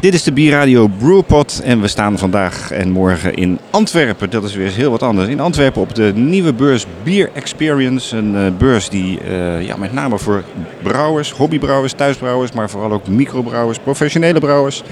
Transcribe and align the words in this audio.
Dit 0.00 0.14
is 0.14 0.22
de 0.22 0.32
Bierradio 0.32 0.86
Brewpot 0.86 1.60
en 1.64 1.80
we 1.80 1.88
staan 1.88 2.18
vandaag 2.18 2.70
en 2.70 2.90
morgen 2.90 3.34
in 3.34 3.58
Antwerpen. 3.70 4.30
Dat 4.30 4.44
is 4.44 4.54
weer 4.54 4.66
eens 4.66 4.76
heel 4.76 4.90
wat 4.90 5.02
anders. 5.02 5.28
In 5.28 5.40
Antwerpen 5.40 5.82
op 5.82 5.94
de 5.94 6.12
nieuwe 6.14 6.52
beurs 6.52 6.86
Beer 7.02 7.30
Experience. 7.34 8.16
Een 8.16 8.36
eh, 8.36 8.42
beurs 8.58 8.88
die 8.88 9.20
eh, 9.20 9.66
ja, 9.66 9.76
met 9.76 9.92
name 9.92 10.18
voor 10.18 10.44
brouwers, 10.82 11.32
hobbybrouwers, 11.32 11.92
thuisbrouwers, 11.92 12.52
maar 12.52 12.70
vooral 12.70 12.92
ook 12.92 13.08
microbrouwers, 13.08 13.78
professionele 13.78 14.40
brouwers. 14.40 14.82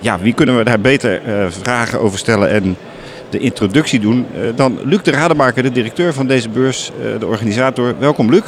Ja, 0.00 0.18
wie 0.18 0.34
kunnen 0.34 0.56
we 0.56 0.64
daar 0.64 0.80
beter 0.80 1.22
eh, 1.22 1.46
vragen 1.48 2.00
over 2.00 2.18
stellen 2.18 2.50
en 2.50 2.76
de 3.30 3.38
introductie 3.38 4.00
doen 4.00 4.26
dan 4.54 4.78
Luc 4.84 5.02
de 5.02 5.10
Rademaker, 5.10 5.62
de 5.62 5.72
directeur 5.72 6.12
van 6.12 6.26
deze 6.26 6.48
beurs, 6.48 6.92
de 7.18 7.26
organisator. 7.26 7.94
Welkom 7.98 8.30
Luc. 8.30 8.42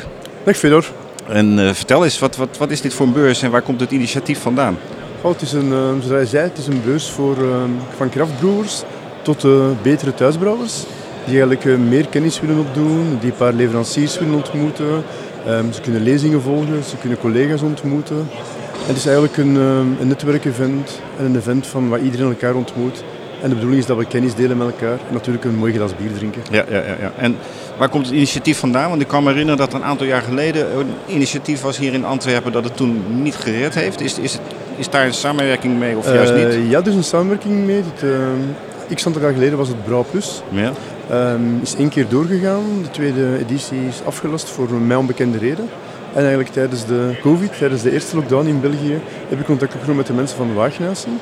Dag 0.44 0.56
Fedor. 0.56 0.84
En 1.28 1.74
vertel 1.74 2.04
eens, 2.04 2.18
wat, 2.18 2.36
wat, 2.36 2.58
wat 2.58 2.70
is 2.70 2.80
dit 2.80 2.94
voor 2.94 3.06
een 3.06 3.12
beurs 3.12 3.42
en 3.42 3.50
waar 3.50 3.62
komt 3.62 3.80
het 3.80 3.90
initiatief 3.90 4.38
vandaan? 4.38 4.76
Oh, 5.24 5.32
het 5.32 5.42
is 5.42 5.52
een, 5.52 5.72
eh, 5.72 5.88
zoals 5.88 6.06
hij 6.06 6.26
zei, 6.26 6.48
het 6.48 6.58
is 6.58 6.66
een 6.66 6.82
beurs 6.84 7.10
voor, 7.10 7.36
eh, 7.36 7.62
van 7.96 8.08
kraftbrewers 8.08 8.82
tot 9.22 9.44
eh, 9.44 9.50
betere 9.82 10.14
thuisbrouwers. 10.14 10.84
Die 11.24 11.40
eigenlijk 11.40 11.78
meer 11.78 12.06
kennis 12.06 12.40
willen 12.40 12.58
opdoen, 12.58 13.16
die 13.20 13.30
een 13.30 13.36
paar 13.36 13.52
leveranciers 13.52 14.18
willen 14.18 14.34
ontmoeten. 14.34 15.04
Ehm, 15.46 15.72
ze 15.72 15.80
kunnen 15.80 16.02
lezingen 16.02 16.42
volgen, 16.42 16.84
ze 16.84 16.96
kunnen 16.96 17.18
collega's 17.18 17.62
ontmoeten. 17.62 18.16
En 18.16 18.86
het 18.86 18.96
is 18.96 19.06
eigenlijk 19.06 19.36
een, 19.36 19.54
een 20.00 20.08
netwerkevent 20.08 21.00
en 21.18 21.24
een 21.24 21.36
event 21.36 21.66
van 21.66 21.88
waar 21.88 22.00
iedereen 22.00 22.28
elkaar 22.28 22.54
ontmoet. 22.54 23.04
En 23.42 23.48
de 23.48 23.54
bedoeling 23.54 23.80
is 23.80 23.86
dat 23.86 23.96
we 23.96 24.04
kennis 24.04 24.34
delen 24.34 24.56
met 24.56 24.66
elkaar 24.66 24.98
en 25.08 25.12
natuurlijk 25.12 25.44
een 25.44 25.56
mooi 25.56 25.72
glas 25.72 25.96
bier 25.96 26.12
drinken. 26.12 26.42
Ja, 26.50 26.64
ja, 26.70 26.78
ja, 26.78 26.96
ja. 27.00 27.12
En 27.16 27.36
waar 27.78 27.88
komt 27.88 28.06
het 28.06 28.14
initiatief 28.14 28.58
vandaan? 28.58 28.88
Want 28.88 29.00
ik 29.00 29.08
kan 29.08 29.22
me 29.22 29.30
herinneren 29.30 29.58
dat 29.58 29.72
een 29.72 29.84
aantal 29.84 30.06
jaar 30.06 30.22
geleden 30.22 30.78
een 30.78 30.94
initiatief 31.06 31.60
was 31.60 31.78
hier 31.78 31.92
in 31.92 32.04
Antwerpen 32.04 32.52
dat 32.52 32.64
het 32.64 32.76
toen 32.76 33.22
niet 33.22 33.34
gered 33.34 33.74
heeft. 33.74 34.00
Is, 34.00 34.18
is, 34.18 34.32
het, 34.32 34.42
is 34.76 34.90
daar 34.90 35.06
een 35.06 35.14
samenwerking 35.14 35.78
mee 35.78 35.96
of 35.96 36.12
juist 36.12 36.32
Eh, 36.32 36.44
niet? 36.46 36.70
ja, 36.70 36.80
dus 36.80 36.94
een 36.94 37.04
samenwerking 37.04 37.66
mee. 37.66 37.82
Ehm, 38.02 38.94
x 38.94 39.06
aantal 39.06 39.22
jaar 39.22 39.32
geleden 39.32 39.58
was 39.58 39.68
het 39.68 39.84
Brouw 39.84 40.04
Plus. 40.10 40.42
Ja. 40.48 40.72
Ehm, 41.10 41.40
is 41.62 41.76
één 41.76 41.88
keer 41.88 42.06
doorgegaan. 42.08 42.62
De 42.82 42.90
tweede 42.90 43.38
editie 43.38 43.78
is 43.88 44.00
afgelast 44.06 44.48
voor 44.50 44.70
mij 44.72 44.96
onbekende 44.96 45.38
reden. 45.38 45.68
En 46.12 46.20
eigenlijk 46.20 46.48
tijdens 46.52 46.86
de 46.86 47.10
COVID, 47.22 47.58
tijdens 47.58 47.82
de 47.82 47.92
eerste 47.92 48.16
lockdown 48.16 48.46
in 48.46 48.60
België, 48.60 48.98
heb 49.28 49.40
ik 49.40 49.44
contact 49.46 49.72
opgenomen 49.72 49.96
met 49.96 50.06
de 50.06 50.12
mensen 50.12 50.36
van 50.36 50.46
de 50.48 50.52
Waagnatie. 50.54 51.12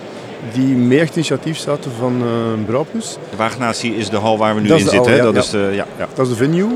Die 0.52 0.74
mee 0.76 0.98
het 1.00 1.14
initiatief 1.14 1.58
zaten 1.58 1.90
van 1.98 2.22
uh, 2.22 2.64
Brouwplus. 2.66 3.16
De 3.30 3.36
Waagnatie 3.36 3.94
is 3.96 4.08
de 4.10 4.16
hal 4.16 4.38
waar 4.38 4.54
we 4.54 4.60
nu 4.60 4.68
Dat 4.68 4.76
is 4.78 4.84
in 4.84 4.90
zitten. 4.90 5.14
ja, 5.16 5.22
dat 5.22 5.34
ja. 5.34 5.40
is 5.40 5.50
de, 5.50 5.70
ja. 5.72 5.86
Dat 6.14 6.26
is 6.26 6.32
de 6.32 6.38
venue. 6.44 6.68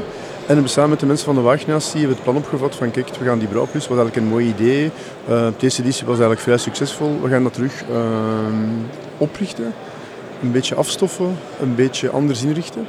En 0.46 0.68
samen 0.68 0.90
met 0.90 1.00
de 1.00 1.06
mensen 1.06 1.26
van 1.26 1.34
de 1.34 1.40
Waagnatie 1.40 1.98
hebben 1.98 2.08
we 2.08 2.14
het 2.14 2.22
plan 2.22 2.36
opgevat 2.36 2.74
van 2.74 2.90
kijk, 2.90 3.08
we 3.18 3.24
gaan 3.24 3.38
die 3.38 3.48
Brouwplus, 3.48 3.88
was 3.88 3.98
eigenlijk 3.98 4.26
een 4.26 4.32
mooi 4.32 4.48
idee. 4.48 4.84
Uh, 4.84 4.90
de 5.28 5.52
eerste 5.58 5.82
editie 5.82 6.06
was 6.06 6.14
eigenlijk 6.14 6.40
vrij 6.40 6.56
succesvol. 6.56 7.20
We 7.22 7.28
gaan 7.28 7.42
dat 7.42 7.52
terug 7.52 7.82
ehm, 7.90 8.70
oprichten. 9.16 9.72
Een 10.42 10.52
beetje 10.52 10.74
afstoffen, 10.74 11.36
een 11.60 11.74
beetje 11.74 12.10
anders 12.10 12.42
inrichten. 12.42 12.86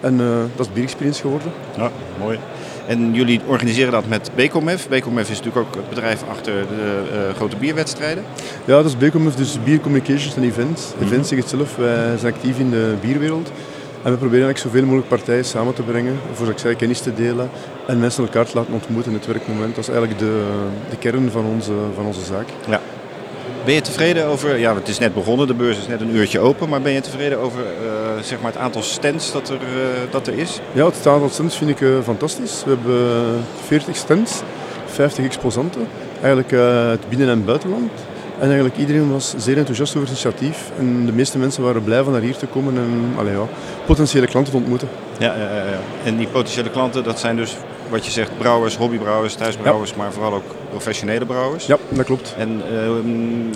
En 0.00 0.20
uh, 0.20 0.28
dat 0.56 0.66
is 0.66 0.72
Beer 0.72 0.82
Experience 0.82 1.20
geworden. 1.20 1.52
ja, 1.76 1.90
mooi. 2.18 2.38
En 2.86 3.14
jullie 3.14 3.40
organiseren 3.46 3.92
dat 3.92 4.08
met 4.08 4.30
Becomef. 4.34 4.88
Becomef 4.88 5.30
is 5.30 5.38
natuurlijk 5.38 5.66
ook 5.66 5.74
het 5.74 5.88
bedrijf 5.88 6.22
achter 6.30 6.52
de 6.52 7.02
eh, 7.12 7.36
grote 7.36 7.56
bierwedstrijden. 7.56 8.24
Ja, 8.64 8.76
dat 8.76 8.84
is 8.84 8.96
Becomef, 8.96 9.34
dus 9.34 9.58
Beer 9.64 9.80
Communications 9.80 10.36
en 10.36 10.42
Events. 10.42 10.92
Events 11.02 11.28
zegt 11.28 11.40
het 11.40 11.50
zelf, 11.50 11.76
wij 11.76 12.18
zijn 12.18 12.34
actief 12.34 12.58
in 12.58 12.70
de 12.70 12.94
bierwereld. 13.00 13.50
En 14.06 14.12
we 14.12 14.18
proberen 14.18 14.44
eigenlijk 14.44 14.74
zoveel 14.74 14.88
mogelijk 14.88 15.08
partijen 15.08 15.44
samen 15.44 15.74
te 15.74 15.82
brengen, 15.82 16.18
voor 16.32 16.48
ik 16.48 16.58
zei, 16.58 16.76
kennis 16.76 17.00
te 17.00 17.14
delen 17.14 17.50
en 17.86 18.00
mensen 18.00 18.22
elkaar 18.24 18.46
te 18.46 18.56
laten 18.56 18.72
ontmoeten 18.72 19.12
in 19.12 19.18
het 19.18 19.26
werkmoment. 19.26 19.74
Dat 19.74 19.84
is 19.84 19.90
eigenlijk 19.90 20.18
de, 20.18 20.46
de 20.90 20.96
kern 20.96 21.30
van 21.30 21.44
onze, 21.44 21.72
van 21.94 22.06
onze 22.06 22.24
zaak. 22.24 22.48
Ja. 22.68 22.80
Ben 23.64 23.74
je 23.74 23.80
tevreden 23.80 24.26
over, 24.26 24.58
ja 24.58 24.74
het 24.74 24.88
is 24.88 24.98
net 24.98 25.14
begonnen, 25.14 25.46
de 25.46 25.54
beurs 25.54 25.78
is 25.78 25.86
net 25.86 26.00
een 26.00 26.14
uurtje 26.14 26.38
open, 26.38 26.68
maar 26.68 26.80
ben 26.80 26.92
je 26.92 27.00
tevreden 27.00 27.38
over 27.38 27.60
uh, 27.60 28.22
zeg 28.22 28.40
maar 28.40 28.52
het 28.52 28.60
aantal 28.60 28.82
stands 28.82 29.32
dat 29.32 29.48
er, 29.48 29.60
uh, 29.60 30.10
dat 30.10 30.26
er 30.26 30.38
is? 30.38 30.60
Ja, 30.72 30.86
het 30.86 31.06
aantal 31.06 31.28
stands 31.28 31.56
vind 31.56 31.70
ik 31.70 31.80
uh, 31.80 32.00
fantastisch. 32.02 32.64
We 32.64 32.70
hebben 32.70 33.44
40 33.66 33.96
stands, 33.96 34.42
50 34.86 35.24
exposanten, 35.24 35.88
eigenlijk 36.20 36.50
het 36.90 37.08
binnen- 37.08 37.28
en 37.28 37.44
buitenland. 37.44 37.90
En 38.38 38.46
eigenlijk 38.46 38.76
iedereen 38.76 39.12
was 39.12 39.34
zeer 39.36 39.56
enthousiast 39.56 39.96
over 39.96 40.08
het 40.08 40.18
initiatief. 40.18 40.70
En 40.78 41.06
de 41.06 41.12
meeste 41.12 41.38
mensen 41.38 41.62
waren 41.62 41.84
blij 41.84 42.02
van 42.02 42.12
naar 42.12 42.22
hier 42.22 42.36
te 42.36 42.46
komen 42.46 42.76
en 42.76 43.14
allee, 43.18 43.32
ja, 43.32 43.46
potentiële 43.86 44.26
klanten 44.26 44.52
te 44.52 44.58
ontmoeten. 44.58 44.88
Ja, 45.18 45.34
ja, 45.34 45.54
ja, 45.54 45.78
en 46.04 46.16
die 46.16 46.26
potentiële 46.26 46.70
klanten, 46.70 47.04
dat 47.04 47.18
zijn 47.18 47.36
dus 47.36 47.56
wat 47.88 48.04
je 48.04 48.10
zegt, 48.10 48.38
brouwers, 48.38 48.76
hobbybrouwers, 48.76 49.34
thuisbrouwers, 49.34 49.90
ja. 49.90 49.96
maar 49.96 50.12
vooral 50.12 50.34
ook 50.34 50.54
professionele 50.70 51.26
brouwers. 51.26 51.66
Ja, 51.66 51.76
dat 51.88 52.04
klopt. 52.04 52.34
En 52.38 52.62
uh, 52.72 52.90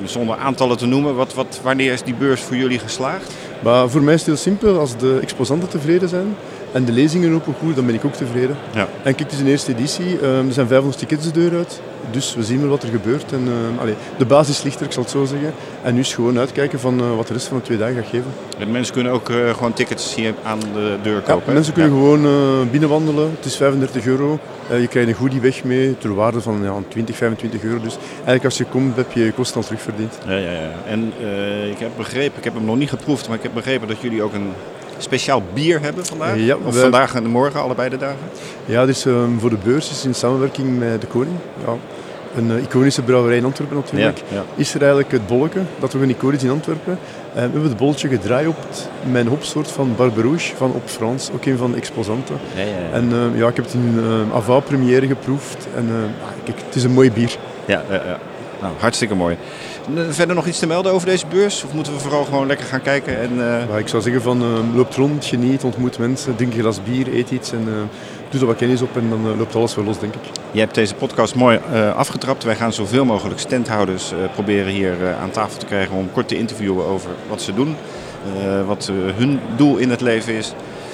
zonder 0.04 0.36
aantallen 0.36 0.76
te 0.76 0.86
noemen, 0.86 1.14
wat, 1.14 1.34
wat, 1.34 1.60
wanneer 1.62 1.92
is 1.92 2.02
die 2.02 2.14
beurs 2.14 2.40
voor 2.40 2.56
jullie 2.56 2.78
geslaagd? 2.78 3.32
Maar 3.62 3.88
voor 3.88 4.02
mij 4.02 4.14
is 4.14 4.20
het 4.20 4.28
heel 4.28 4.36
simpel. 4.36 4.78
Als 4.78 4.96
de 4.96 5.18
exposanten 5.22 5.68
tevreden 5.68 6.08
zijn 6.08 6.36
en 6.72 6.84
de 6.84 6.92
lezingen 6.92 7.30
lopen 7.30 7.54
goed, 7.60 7.74
dan 7.74 7.86
ben 7.86 7.94
ik 7.94 8.04
ook 8.04 8.14
tevreden. 8.14 8.56
Ja. 8.74 8.80
En 8.80 8.88
kijk, 9.02 9.18
het 9.18 9.32
is 9.32 9.40
een 9.40 9.46
eerste 9.46 9.72
editie. 9.72 10.20
Uh, 10.20 10.46
er 10.46 10.52
zijn 10.52 10.66
500 10.66 10.98
tickets 10.98 11.24
de 11.24 11.32
deur 11.32 11.56
uit. 11.56 11.80
Dus 12.10 12.34
we 12.34 12.42
zien 12.42 12.60
wel 12.60 12.68
wat 12.68 12.82
er 12.82 12.88
gebeurt. 12.88 13.32
En, 13.32 13.48
uh, 13.48 13.80
allez, 13.80 13.94
de 14.18 14.24
basis 14.24 14.62
ligt 14.62 14.80
er, 14.80 14.86
ik 14.86 14.92
zal 14.92 15.02
het 15.02 15.10
zo 15.10 15.24
zeggen. 15.24 15.52
En 15.82 15.94
nu 15.94 16.00
is 16.00 16.14
gewoon 16.14 16.38
uitkijken 16.38 16.80
van 16.80 17.00
uh, 17.00 17.16
wat 17.16 17.26
de 17.26 17.32
rest 17.32 17.46
van 17.46 17.56
de 17.56 17.62
twee 17.62 17.78
dagen 17.78 17.94
gaat 17.94 18.10
geven. 18.10 18.30
En 18.58 18.70
mensen 18.70 18.94
kunnen 18.94 19.12
ook 19.12 19.28
uh, 19.28 19.54
gewoon 19.54 19.72
tickets 19.72 20.14
hier 20.14 20.34
aan 20.42 20.58
de 20.58 20.96
deur 21.02 21.20
kopen? 21.20 21.42
Ja, 21.46 21.52
mensen 21.52 21.72
kunnen 21.72 21.92
ja. 21.92 21.98
gewoon 21.98 22.24
uh, 22.24 22.70
binnenwandelen. 22.70 23.30
Het 23.36 23.44
is 23.44 23.56
35 23.56 24.06
euro. 24.06 24.38
Je 24.80 24.86
krijgt 24.86 25.08
een 25.08 25.14
goodie 25.14 25.40
weg 25.40 25.64
mee 25.64 25.98
ter 25.98 26.14
waarde 26.14 26.40
van 26.40 26.62
ja, 26.62 26.74
20, 26.88 27.16
25 27.16 27.62
euro. 27.62 27.80
Dus 27.80 27.96
eigenlijk 28.14 28.44
als 28.44 28.58
je 28.58 28.64
komt 28.64 28.96
heb 28.96 29.12
je 29.12 29.24
je 29.24 29.32
kosten 29.32 29.56
al 29.56 29.62
terugverdiend. 29.62 30.18
Ja, 30.26 30.36
ja, 30.36 30.50
ja. 30.50 30.70
En 30.86 31.12
ik 31.70 31.78
heb 31.78 31.90
begrepen, 31.96 32.38
ik 32.38 32.44
heb 32.44 32.54
hem 32.54 32.64
nog 32.64 32.76
niet 32.76 32.88
geproefd, 32.88 33.28
maar 33.28 33.36
ik 33.36 33.42
heb 33.42 33.54
begrepen 33.54 33.88
dat 33.88 34.00
jullie 34.00 34.22
ook 34.22 34.32
een 34.32 34.52
speciaal 35.02 35.42
bier 35.54 35.80
hebben 35.80 36.06
vandaag. 36.06 36.36
Ja, 36.36 36.56
of 36.64 36.74
we... 36.74 36.80
vandaag 36.80 37.14
en 37.14 37.26
morgen, 37.26 37.60
allebei 37.60 37.88
de 37.88 37.96
dagen? 37.96 38.18
Ja, 38.64 38.86
dus 38.86 39.04
um, 39.04 39.40
voor 39.40 39.50
de 39.50 39.58
beurs 39.64 39.90
is 39.90 40.04
in 40.04 40.14
samenwerking 40.14 40.78
met 40.78 41.00
de 41.00 41.06
koning. 41.06 41.36
Ja 41.66 41.76
een 42.36 42.50
uh, 42.50 42.62
iconische 42.62 43.02
brouwerij 43.02 43.36
in 43.36 43.44
Antwerpen 43.44 43.76
natuurlijk, 43.76 44.18
ja, 44.18 44.36
ja. 44.36 44.44
is 44.54 44.74
er 44.74 44.80
eigenlijk 44.80 45.12
het 45.12 45.26
bolleke, 45.26 45.60
dat 45.78 45.90
toch 45.90 46.00
een 46.00 46.10
icon 46.10 46.32
is 46.32 46.42
in 46.42 46.50
Antwerpen. 46.50 46.92
Uh, 46.92 47.34
we 47.34 47.40
hebben 47.40 47.62
het 47.62 47.76
bolletje 47.76 48.08
gedraaid 48.08 48.88
met 49.10 49.20
een 49.20 49.28
hopsoort 49.28 49.70
van 49.70 49.94
Barberouge 49.96 50.56
van 50.56 50.72
Op 50.72 50.82
Frans, 50.84 51.30
ook 51.34 51.44
een 51.44 51.56
van 51.56 51.70
de 51.70 51.76
exposanten. 51.76 52.36
Ja, 52.54 52.62
en 52.92 53.10
uh, 53.12 53.38
ja, 53.38 53.48
ik 53.48 53.56
heb 53.56 53.64
het 53.64 53.74
in 53.74 53.98
een 53.98 54.32
avant-première 54.32 55.06
geproefd 55.06 55.68
en 55.76 55.88
kijk, 56.44 56.58
het 56.66 56.74
is 56.74 56.84
een 56.84 56.92
mooi 56.92 57.12
bier. 57.12 57.36
Ja, 57.64 57.82
nou, 58.60 58.74
hartstikke 58.78 59.14
mooi. 59.14 59.36
Verder 60.10 60.34
nog 60.34 60.46
iets 60.46 60.58
te 60.58 60.66
melden 60.66 60.92
over 60.92 61.06
deze 61.06 61.26
beurs? 61.26 61.64
Of 61.64 61.72
moeten 61.72 61.92
we 61.92 61.98
vooral 61.98 62.24
gewoon 62.24 62.46
lekker 62.46 62.66
gaan 62.66 62.82
kijken? 62.82 63.20
En, 63.20 63.30
uh... 63.70 63.78
ik 63.78 63.88
zou 63.88 64.02
zeggen 64.02 64.22
van 64.22 64.42
uh, 64.42 64.74
loop 64.74 64.92
rond, 64.92 65.24
geniet, 65.24 65.64
ontmoet 65.64 65.98
mensen, 65.98 66.36
drink 66.36 66.54
een 66.54 66.60
glas 66.60 66.82
bier, 66.82 67.14
eet 67.14 67.30
iets 67.30 67.52
en 67.52 67.64
uh, 67.68 67.74
doe 68.30 68.40
er 68.40 68.46
wat 68.46 68.56
kennis 68.56 68.82
op 68.82 68.96
en 68.96 69.08
dan 69.08 69.36
loopt 69.36 69.54
alles 69.54 69.74
wel 69.74 69.84
los, 69.84 69.98
denk 69.98 70.14
ik. 70.14 70.20
Je 70.50 70.60
hebt 70.60 70.74
deze 70.74 70.94
podcast 70.94 71.34
mooi 71.34 71.58
afgetrapt. 71.96 72.44
Wij 72.44 72.56
gaan 72.56 72.72
zoveel 72.72 73.04
mogelijk 73.04 73.40
standhouders 73.40 74.12
proberen 74.32 74.72
hier 74.72 74.94
aan 75.20 75.30
tafel 75.30 75.58
te 75.58 75.66
krijgen 75.66 75.96
om 75.96 76.12
kort 76.12 76.28
te 76.28 76.36
interviewen 76.36 76.86
over 76.86 77.10
wat 77.28 77.42
ze 77.42 77.54
doen. 77.54 77.76
wat 78.66 78.90
hun 79.16 79.40
doel 79.56 79.76
in 79.76 79.90
het 79.90 80.00
leven 80.00 80.34
is. 80.34 80.52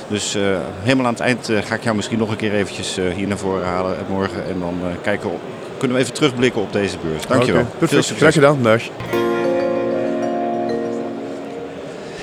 Dus 0.09 0.37
helemaal 0.83 1.07
aan 1.07 1.13
het 1.13 1.23
eind 1.23 1.51
ga 1.65 1.75
ik 1.75 1.83
jou 1.83 1.97
misschien 1.97 2.19
nog 2.19 2.31
een 2.31 2.37
keer 2.37 2.55
eventjes 2.55 2.99
hier 3.15 3.29
naar 3.29 3.39
voren 3.39 3.67
halen 3.67 3.97
morgen. 4.11 4.47
En 4.47 4.59
dan 4.59 4.75
kijken 5.03 5.31
op, 5.31 5.41
kunnen 5.79 5.97
we 5.97 6.03
even 6.03 6.15
terugblikken 6.15 6.63
op 6.63 6.73
deze 6.73 6.97
beurs. 7.05 7.27
Dankjewel. 7.27 7.63
Okay, 7.63 7.79
perfect. 7.79 8.13
Graag 8.17 8.35
gedaan. 8.35 8.63
Dag. 8.63 8.83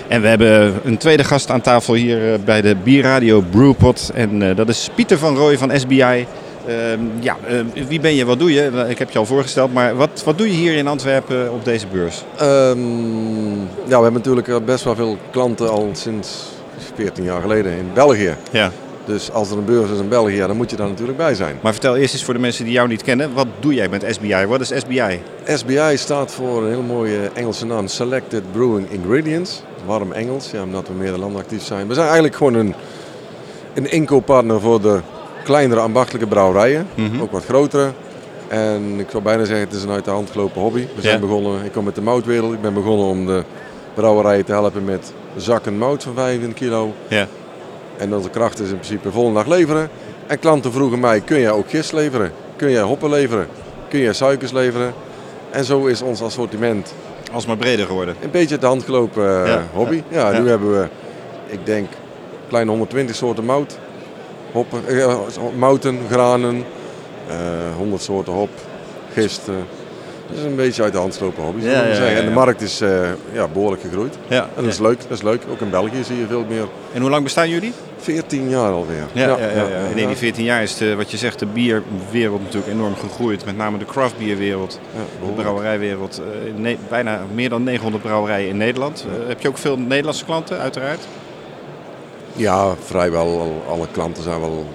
En 0.08 0.22
we 0.22 0.28
hebben 0.28 0.80
een 0.84 0.98
tweede 0.98 1.24
gast 1.24 1.50
aan 1.50 1.62
tafel 1.62 1.94
hier 1.94 2.40
bij 2.46 2.62
de 2.62 2.76
Bierradio 2.84 3.44
Brewpot. 3.52 4.12
En 4.14 4.42
uh, 4.42 4.56
dat 4.56 4.70
is 4.70 4.90
Pieter 4.96 5.18
van 5.18 5.36
Rooij 5.36 5.58
van 5.58 5.80
SBI. 5.80 6.28
Uh, 6.68 6.76
ja, 7.20 7.38
uh, 7.50 7.88
wie 7.88 8.00
ben 8.00 8.16
je, 8.16 8.26
wat 8.26 8.40
doe 8.40 8.54
je? 8.54 8.86
Ik 8.88 9.00
heb 9.00 9.12
je 9.12 9.20
al 9.20 9.26
voorgesteld, 9.26 9.74
maar 9.74 9.96
wat, 9.96 10.24
wat 10.26 10.38
doe 10.38 10.48
je 10.48 10.54
hier 10.54 10.76
in 10.76 10.88
Antwerpen 10.88 11.52
op 11.52 11.66
deze 11.66 11.88
beurs? 11.88 12.24
Um, 12.42 13.60
ja, 13.88 13.98
we 13.98 14.04
hebben 14.04 14.14
natuurlijk 14.14 14.66
best 14.66 14.84
wel 14.84 14.96
veel 14.96 15.18
klanten 15.32 15.70
al 15.70 15.90
sinds 15.92 16.48
14 16.96 17.24
jaar 17.24 17.42
geleden 17.42 17.72
in 17.72 17.90
België. 17.94 18.36
Ja. 18.52 18.72
Dus 19.06 19.32
als 19.32 19.52
er 19.52 19.58
een 19.58 19.66
beurs 19.66 19.90
is 19.92 20.00
in 20.00 20.08
België, 20.10 20.38
dan 20.38 20.56
moet 20.58 20.70
je 20.70 20.76
daar 20.76 20.88
natuurlijk 20.88 21.18
bij 21.18 21.36
zijn. 21.36 21.56
Maar 21.62 21.72
vertel 21.72 21.96
eerst 21.96 22.14
eens 22.14 22.24
voor 22.24 22.34
de 22.34 22.40
mensen 22.40 22.64
die 22.66 22.74
jou 22.74 22.88
niet 22.88 23.04
kennen, 23.04 23.34
wat 23.34 23.48
doe 23.60 23.74
jij 23.74 23.90
met 23.90 24.06
SBI? 24.10 24.46
Wat 24.46 24.62
is 24.62 24.72
SBI? 24.80 25.22
SBI 25.46 25.98
staat 25.98 26.32
voor 26.32 26.64
een 26.64 26.70
heel 26.70 26.82
mooie 26.82 27.30
Engelse 27.34 27.66
naam, 27.66 27.88
Selected 27.88 28.52
Brewing 28.52 28.90
Ingredients. 28.90 29.62
Warm 29.86 30.12
Engels, 30.12 30.52
ja, 30.52 30.64
omdat 30.64 30.88
we 30.88 30.94
meerdere 30.94 31.20
landen 31.20 31.42
actief 31.42 31.64
zijn. 31.64 31.88
We 31.88 31.94
zijn 31.94 32.06
eigenlijk 32.06 32.36
gewoon 32.36 32.54
een, 32.54 32.74
een 33.74 33.92
inkooppartner 33.92 34.60
voor 34.62 34.82
de 34.82 35.00
kleinere 35.44 35.80
ambachtelijke 35.82 36.28
brouwerijen, 36.28 36.88
Mhm. 36.96 37.22
ook 37.22 37.32
wat 37.32 37.46
grotere. 37.46 37.92
En 38.48 39.00
ik 39.00 39.08
zou 39.10 39.24
bijna 39.24 39.46
zeggen, 39.46 39.66
het 39.68 39.76
is 39.76 39.84
een 39.84 39.90
uit 39.90 40.06
de 40.06 40.12
hand 40.12 40.30
gelopen 40.32 40.62
hobby. 40.62 40.86
We 40.96 41.02
zijn 41.02 41.14
Ja. 41.14 41.20
begonnen, 41.20 41.66
ik 41.66 41.72
kom 41.72 41.86
uit 41.86 41.96
de 41.96 42.02
moutwereld. 42.02 42.54
Ik 42.54 42.62
ben 42.62 42.74
begonnen 42.74 43.06
om 43.08 43.26
de 43.26 43.44
brouwerijen 43.94 44.46
te 44.46 44.52
helpen 44.52 44.84
met 44.84 45.14
zakken 45.36 45.78
mout 45.78 46.04
van 46.04 46.14
25 46.14 46.60
kilo. 46.60 46.94
Ja. 47.08 47.28
En 47.98 48.16
onze 48.16 48.30
kracht 48.30 48.60
is 48.60 48.69
in 48.69 48.75
principe 48.75 49.12
volgende 49.12 49.40
dag 49.44 49.48
leveren. 49.57 49.90
En 50.28 50.40
klanten 50.40 50.72
vroegen 50.72 51.00
mij, 51.00 51.22
kun 51.22 51.40
jij 51.40 51.51
ook 51.51 51.69
gist 51.69 51.94
leveren? 51.94 52.31
Kun 52.56 52.72
jij 52.72 52.81
hoppen 52.81 53.10
leveren? 53.10 53.48
Kun 53.90 54.00
jij 54.00 54.13
suikers 54.13 54.51
leveren? 54.51 54.94
En 55.51 55.66
zo 55.66 55.86
is 55.86 56.01
ons 56.01 56.22
assortiment 56.22 56.94
Alsmaar 57.34 57.57
breder 57.57 57.86
geworden. 57.86 58.16
een 58.22 58.31
beetje 58.31 58.51
uit 58.51 58.62
de 58.62 58.68
hand 58.68 58.84
gelopen 58.84 59.42
eh, 59.42 59.48
Ja, 59.48 59.63
hobby. 59.74 60.04
Ja, 60.07 60.31
ja. 60.31 60.40
nu 60.40 60.50
hebben 60.50 60.80
we, 60.80 60.88
ik 61.48 61.66
denk, 61.66 61.88
kleine 62.48 62.69
120 62.69 63.16
soorten 63.16 63.45
mout. 63.45 63.78
Hoppen, 64.51 64.88
eh, 64.88 65.18
mouten, 65.57 66.00
granen, 66.10 66.63
eh 67.28 67.36
100 67.78 68.01
soorten 68.01 68.34
hop, 68.34 68.50
gist. 69.13 69.42
Het 70.33 70.41
is 70.44 70.50
een 70.50 70.56
beetje 70.56 70.83
uit 70.83 70.94
de 70.94 71.00
hand 71.00 71.15
gelopen 71.18 71.44
hobby, 71.44 71.62
zou 71.62 71.71
Ja, 71.74 71.77
ik 71.80 71.83
maar 71.83 71.94
ja, 71.94 71.97
zeggen. 72.00 72.15
ja, 72.15 72.21
En 72.21 72.27
de 72.27 72.33
markt 72.33 72.62
is 72.62 72.81
eh, 72.81 72.89
ja, 73.31 73.47
behoorlijk 73.47 73.81
gegroeid. 73.81 74.18
Ja. 74.27 74.41
En 74.56 74.63
dat 74.63 74.74
is 74.74 74.80
leuk, 74.80 75.00
dat 75.01 75.18
is 75.18 75.21
leuk. 75.24 75.41
Ook 75.51 75.59
in 75.59 75.69
België 75.69 76.03
zie 76.03 76.18
je 76.18 76.25
veel 76.27 76.45
meer. 76.50 76.65
En 76.94 77.01
hoe 77.01 77.09
lang 77.09 77.24
bestaan 77.24 77.50
jullie? 77.50 77.74
14 77.97 78.50
jaar 78.50 78.71
alweer. 78.71 79.03
Ja, 79.12 79.27
ja, 79.27 79.38
ja, 79.38 79.47
ja. 79.68 79.95
In 79.95 80.07
die 80.07 80.15
14 80.15 80.44
jaar 80.44 80.62
is 80.63 80.77
de, 80.77 80.95
wat 80.95 81.12
je 81.12 81.18
zegt, 81.18 81.39
de 81.39 81.45
bierwereld 81.45 82.41
natuurlijk 82.44 82.71
enorm 82.74 82.95
gegroeid. 82.95 83.45
Met 83.45 83.57
name 83.57 83.77
de 83.77 83.85
craftbierwereld, 83.85 84.80
de 85.25 85.31
brouwerijwereld. 85.41 86.21
Eh, 86.63 86.75
bijna 86.89 87.21
meer 87.33 87.50
dan 87.50 87.63
900 87.63 88.03
brouwerijen 88.03 88.50
in 88.50 88.57
Nederland. 88.57 89.06
Eh, 89.21 89.27
heb 89.27 89.41
je 89.41 89.47
ook 89.47 89.57
veel 89.57 89.77
Nederlandse 89.77 90.25
klanten, 90.25 90.59
uiteraard? 90.59 91.00
Ja, 92.35 92.75
vrijwel 92.85 93.39
al- 93.39 93.63
alle 93.74 93.88
klanten 93.91 94.24
zijn 94.24 94.39
wel, 94.39 94.65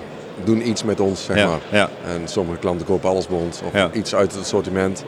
doen 0.45 0.69
iets 0.69 0.85
met 0.85 1.01
ons, 1.01 1.25
zeg 1.25 1.37
maar. 1.47 1.59
ja, 1.71 1.89
En 2.07 2.29
sommige 2.29 2.59
klanten 2.59 2.87
kopen 2.87 3.09
alles 3.11 3.27
bij 3.27 3.39
ons 3.39 3.61
of 3.65 3.93
iets 3.95 4.15
uit 4.15 4.33
het 4.33 4.41
assortiment. 4.41 5.05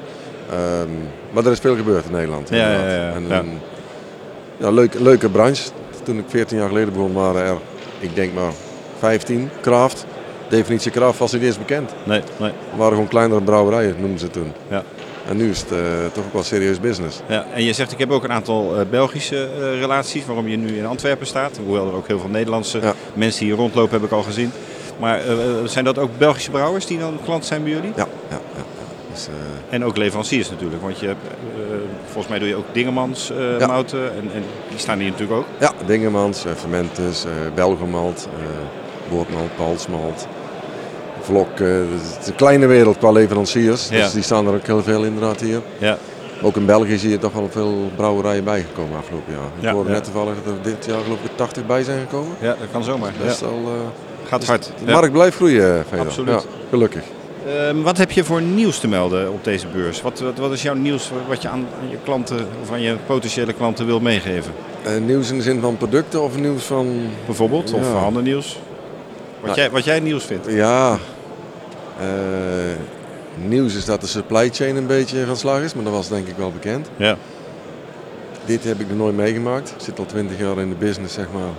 Ehm, 0.50 0.88
maar 1.32 1.44
er 1.44 1.52
is 1.52 1.58
veel 1.58 1.76
gebeurd 1.76 2.04
in 2.04 2.12
Nederland. 2.12 2.48
Ja, 2.48 2.56
ja, 2.56 2.70
ja, 2.72 2.94
ja. 2.94 3.12
En 3.12 3.24
Ja. 3.28 3.38
een 3.38 3.58
ja, 4.56 4.70
leuke, 4.70 5.02
leuke 5.02 5.28
branche. 5.28 5.70
Toen 6.02 6.18
ik 6.18 6.24
14 6.28 6.58
jaar 6.58 6.68
geleden 6.68 6.92
begon 6.92 7.12
waren 7.12 7.42
er, 7.42 7.56
ik 7.98 8.14
denk 8.14 8.32
maar 8.34 8.52
15 8.98 9.50
craft. 9.62 10.06
Definitie 10.48 10.90
craft 10.90 11.18
was 11.18 11.32
niet 11.32 11.42
eens 11.42 11.58
bekend. 11.58 11.92
nee, 12.04 12.22
nee. 12.38 12.50
Het 12.50 12.76
waren 12.78 12.92
gewoon 12.92 13.08
kleinere 13.08 13.42
brouwerijen, 13.42 13.94
noemden 13.98 14.18
ze 14.18 14.28
toen. 14.30 14.52
Ja. 14.68 14.82
En 15.28 15.36
nu 15.36 15.50
is 15.50 15.60
het 15.60 15.72
eh, 15.72 15.78
toch 16.12 16.24
ook 16.24 16.32
wel 16.32 16.42
serieus 16.42 16.80
business. 16.80 17.20
Ja, 17.28 17.46
en 17.54 17.64
je 17.64 17.72
zegt, 17.72 17.92
ik 17.92 17.98
heb 17.98 18.10
ook 18.10 18.24
een 18.24 18.32
aantal 18.32 18.76
eh, 18.78 18.86
Belgische 18.90 19.44
eh, 19.44 19.78
relaties, 19.80 20.26
waarom 20.26 20.48
je 20.48 20.56
nu 20.56 20.78
in 20.78 20.86
Antwerpen 20.86 21.26
staat. 21.26 21.60
Hoewel 21.64 21.86
er 21.86 21.94
ook 21.94 22.06
heel 22.08 22.18
veel 22.18 22.28
Nederlandse 22.28 22.80
Ja. 22.80 22.94
mensen 23.14 23.44
hier 23.46 23.54
rondlopen, 23.54 23.92
heb 23.92 24.02
ik 24.04 24.12
al 24.12 24.22
gezien. 24.22 24.52
Maar 24.98 25.20
zijn 25.64 25.84
dat 25.84 25.98
ook 25.98 26.10
Belgische 26.18 26.50
brouwers 26.50 26.86
die 26.86 26.98
dan 26.98 27.18
klant 27.24 27.44
zijn 27.44 27.62
bij 27.62 27.72
jullie? 27.72 27.92
Ja. 27.96 28.06
ja. 28.30 28.40
Dus, 29.26 29.34
eh, 29.68 29.74
En 29.74 29.84
ook 29.84 29.96
leveranciers 29.96 30.50
natuurlijk, 30.50 30.82
want 30.82 30.98
je 30.98 31.06
hebt, 31.06 31.18
eh, 31.26 31.62
volgens 32.04 32.28
mij 32.28 32.38
doe 32.38 32.48
je 32.48 32.54
ook 32.56 32.64
Dingemans 32.72 33.30
eh 33.30 33.58
Ja. 33.58 33.66
mouten 33.66 34.02
en, 34.12 34.30
en 34.34 34.42
die 34.68 34.78
staan 34.78 34.98
hier 34.98 35.10
natuurlijk 35.10 35.38
ook. 35.38 35.46
ja, 35.58 35.72
Dingemans, 35.86 36.44
Fermentus, 36.56 37.24
Belgemalt, 37.54 38.28
Boortmalt, 39.10 39.56
Palsmalt, 39.56 40.26
Vlok. 41.20 41.58
het 41.58 42.18
is 42.20 42.26
een 42.28 42.34
kleine 42.34 42.66
wereld 42.66 42.98
qua 42.98 43.10
leveranciers. 43.12 43.88
Ja. 43.88 44.02
Dus 44.02 44.12
die 44.12 44.22
staan 44.22 44.46
er 44.46 44.54
ook 44.54 44.66
heel 44.66 44.82
veel 44.82 45.04
inderdaad 45.04 45.40
hier. 45.40 45.60
Ja, 45.78 45.98
Ook 46.42 46.56
in 46.56 46.66
België 46.66 46.98
zie 46.98 47.10
je 47.10 47.18
toch 47.18 47.32
wel 47.32 47.48
veel 47.50 47.90
brouwerijen 47.96 48.44
bijgekomen 48.44 48.96
afgelopen 48.98 49.32
jaar. 49.32 49.42
Ik 49.56 49.62
Ja, 49.62 49.72
hoorde 49.72 49.90
net 49.90 50.04
toevallig 50.04 50.34
dat 50.44 50.54
er 50.54 50.62
dit 50.62 50.86
jaar 50.86 51.00
geloof 51.02 51.18
ik 51.24 51.30
80 51.34 51.66
bij 51.66 51.82
zijn 51.82 52.00
gekomen. 52.00 52.36
ja 52.40 52.48
dat 52.60 52.70
kan 52.72 52.84
zomaar. 52.84 53.12
Dat 53.22 53.32
is 53.32 53.40
Ja. 53.40 53.46
al, 53.46 53.60
Gaat 54.28 54.46
hard. 54.46 54.72
de 54.84 54.92
markt 54.92 55.12
blijft 55.12 55.36
groeien, 55.36 55.84
Vedo. 55.88 56.02
Absoluut. 56.02 56.46
Gelukkig. 56.70 57.02
Ehm, 57.46 57.82
wat 57.82 57.96
heb 57.98 58.10
je 58.10 58.24
voor 58.24 58.42
nieuws 58.42 58.78
te 58.78 58.88
melden 58.88 59.32
op 59.32 59.44
deze 59.44 59.66
beurs? 59.66 60.02
Wat, 60.02 60.20
wat, 60.20 60.38
wat 60.38 60.52
is 60.52 60.62
jouw 60.62 60.74
nieuws 60.74 61.10
wat 61.28 61.42
je 61.42 61.48
aan 61.48 61.66
je 61.90 61.96
klanten 62.04 62.46
of 62.62 62.72
aan 62.72 62.80
je 62.80 62.96
potentiële 63.06 63.52
klanten 63.52 63.86
wil 63.86 64.00
meegeven? 64.00 64.52
Eh, 64.82 64.96
nieuws 64.96 65.30
in 65.30 65.36
de 65.36 65.42
zin 65.42 65.60
van 65.60 65.76
producten 65.76 66.22
of 66.22 66.36
nieuws 66.38 66.62
van... 66.64 67.00
Bijvoorbeeld, 67.26 67.72
of 67.72 67.92
Ja. 67.92 67.98
ander 67.98 68.22
nieuws? 68.22 68.58
Wat, 69.40 69.44
Nou, 69.46 69.60
jij, 69.60 69.70
wat 69.70 69.84
jij 69.84 70.00
nieuws 70.00 70.24
vindt? 70.24 70.46
Ja, 70.50 70.98
eh, 72.00 72.06
nieuws 73.48 73.74
is 73.76 73.84
dat 73.84 74.00
de 74.00 74.06
supply 74.06 74.50
chain 74.52 74.76
een 74.76 74.86
beetje 74.86 75.26
van 75.26 75.36
slag 75.36 75.60
is, 75.62 75.74
maar 75.74 75.84
dat 75.84 75.92
was 75.92 76.08
denk 76.08 76.26
ik 76.28 76.36
wel 76.36 76.52
bekend. 76.52 76.90
Ja. 76.96 77.16
Dit 78.44 78.64
heb 78.64 78.80
ik 78.80 78.88
nog 78.88 78.96
nooit 78.98 79.16
meegemaakt. 79.16 79.68
Ik 79.76 79.84
zit 79.84 79.98
al 79.98 80.06
20 80.06 80.38
jaar 80.38 80.58
in 80.58 80.68
de 80.68 80.74
business, 80.74 81.14
zeg 81.14 81.26
maar. 81.32 81.50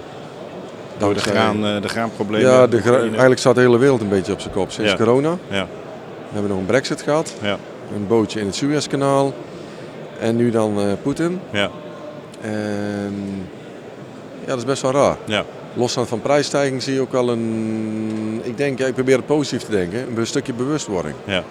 Door 1.05 1.13
de, 1.13 1.19
Dankzij- 1.21 1.33
graan, 1.43 1.65
eh, 1.75 1.81
de 1.81 1.87
graanproblemen. 1.87 2.51
Ja, 2.51 2.67
de 2.67 2.81
eigenlijk 2.91 3.39
staat 3.39 3.55
de 3.55 3.61
hele 3.61 3.77
wereld 3.77 4.01
een 4.01 4.09
beetje 4.09 4.33
op 4.33 4.39
zijn 4.41 4.53
kop 4.53 4.71
sinds 4.71 4.91
Ja. 4.91 4.97
corona. 4.97 5.37
Ja, 5.49 5.67
We 6.27 6.37
hebben 6.37 6.49
nog 6.51 6.59
een 6.59 6.65
brexit 6.65 7.01
gehad, 7.01 7.33
ja, 7.41 7.57
een 7.95 8.07
bootje 8.07 8.39
in 8.39 8.45
het 8.45 8.55
Suezkanaal 8.55 9.33
en 10.19 10.35
nu 10.35 10.49
dan 10.51 10.79
eh, 10.79 10.85
Poetin. 11.01 11.39
ja, 11.51 11.69
En 12.41 13.13
ja, 14.39 14.45
dat 14.47 14.57
is 14.57 14.65
best 14.65 14.81
wel 14.81 14.91
raar. 14.91 15.15
ja. 15.25 15.43
Losstaand 15.73 16.07
van 16.07 16.21
prijsstijging 16.21 16.83
zie 16.83 16.93
je 16.93 17.01
ook 17.01 17.11
wel 17.11 17.29
een, 17.29 18.41
ik 18.43 18.57
denk, 18.57 18.79
ja, 18.79 18.85
ik 18.85 18.93
probeer 18.93 19.15
het 19.15 19.25
positief 19.25 19.61
te 19.63 19.71
denken, 19.71 20.17
een 20.17 20.27
stukje 20.27 20.53
bewustwording. 20.53 21.15
ja. 21.25 21.43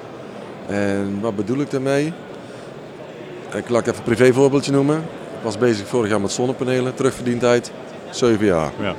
En 0.66 1.18
wat 1.20 1.36
bedoel 1.36 1.58
ik 1.60 1.70
daarmee? 1.70 2.12
Ik 3.54 3.68
laat 3.68 3.86
even 3.86 3.98
een 3.98 4.02
privévoorbeeldje 4.14 4.72
noemen. 4.72 4.96
Ik 4.96 5.42
was 5.42 5.58
bezig 5.58 5.86
vorig 5.88 6.10
jaar 6.10 6.20
met 6.20 6.32
zonnepanelen, 6.32 6.94
terugverdientijd 6.94 7.72
7 8.10 8.46
jaar. 8.46 8.70
Ja. 8.80 8.94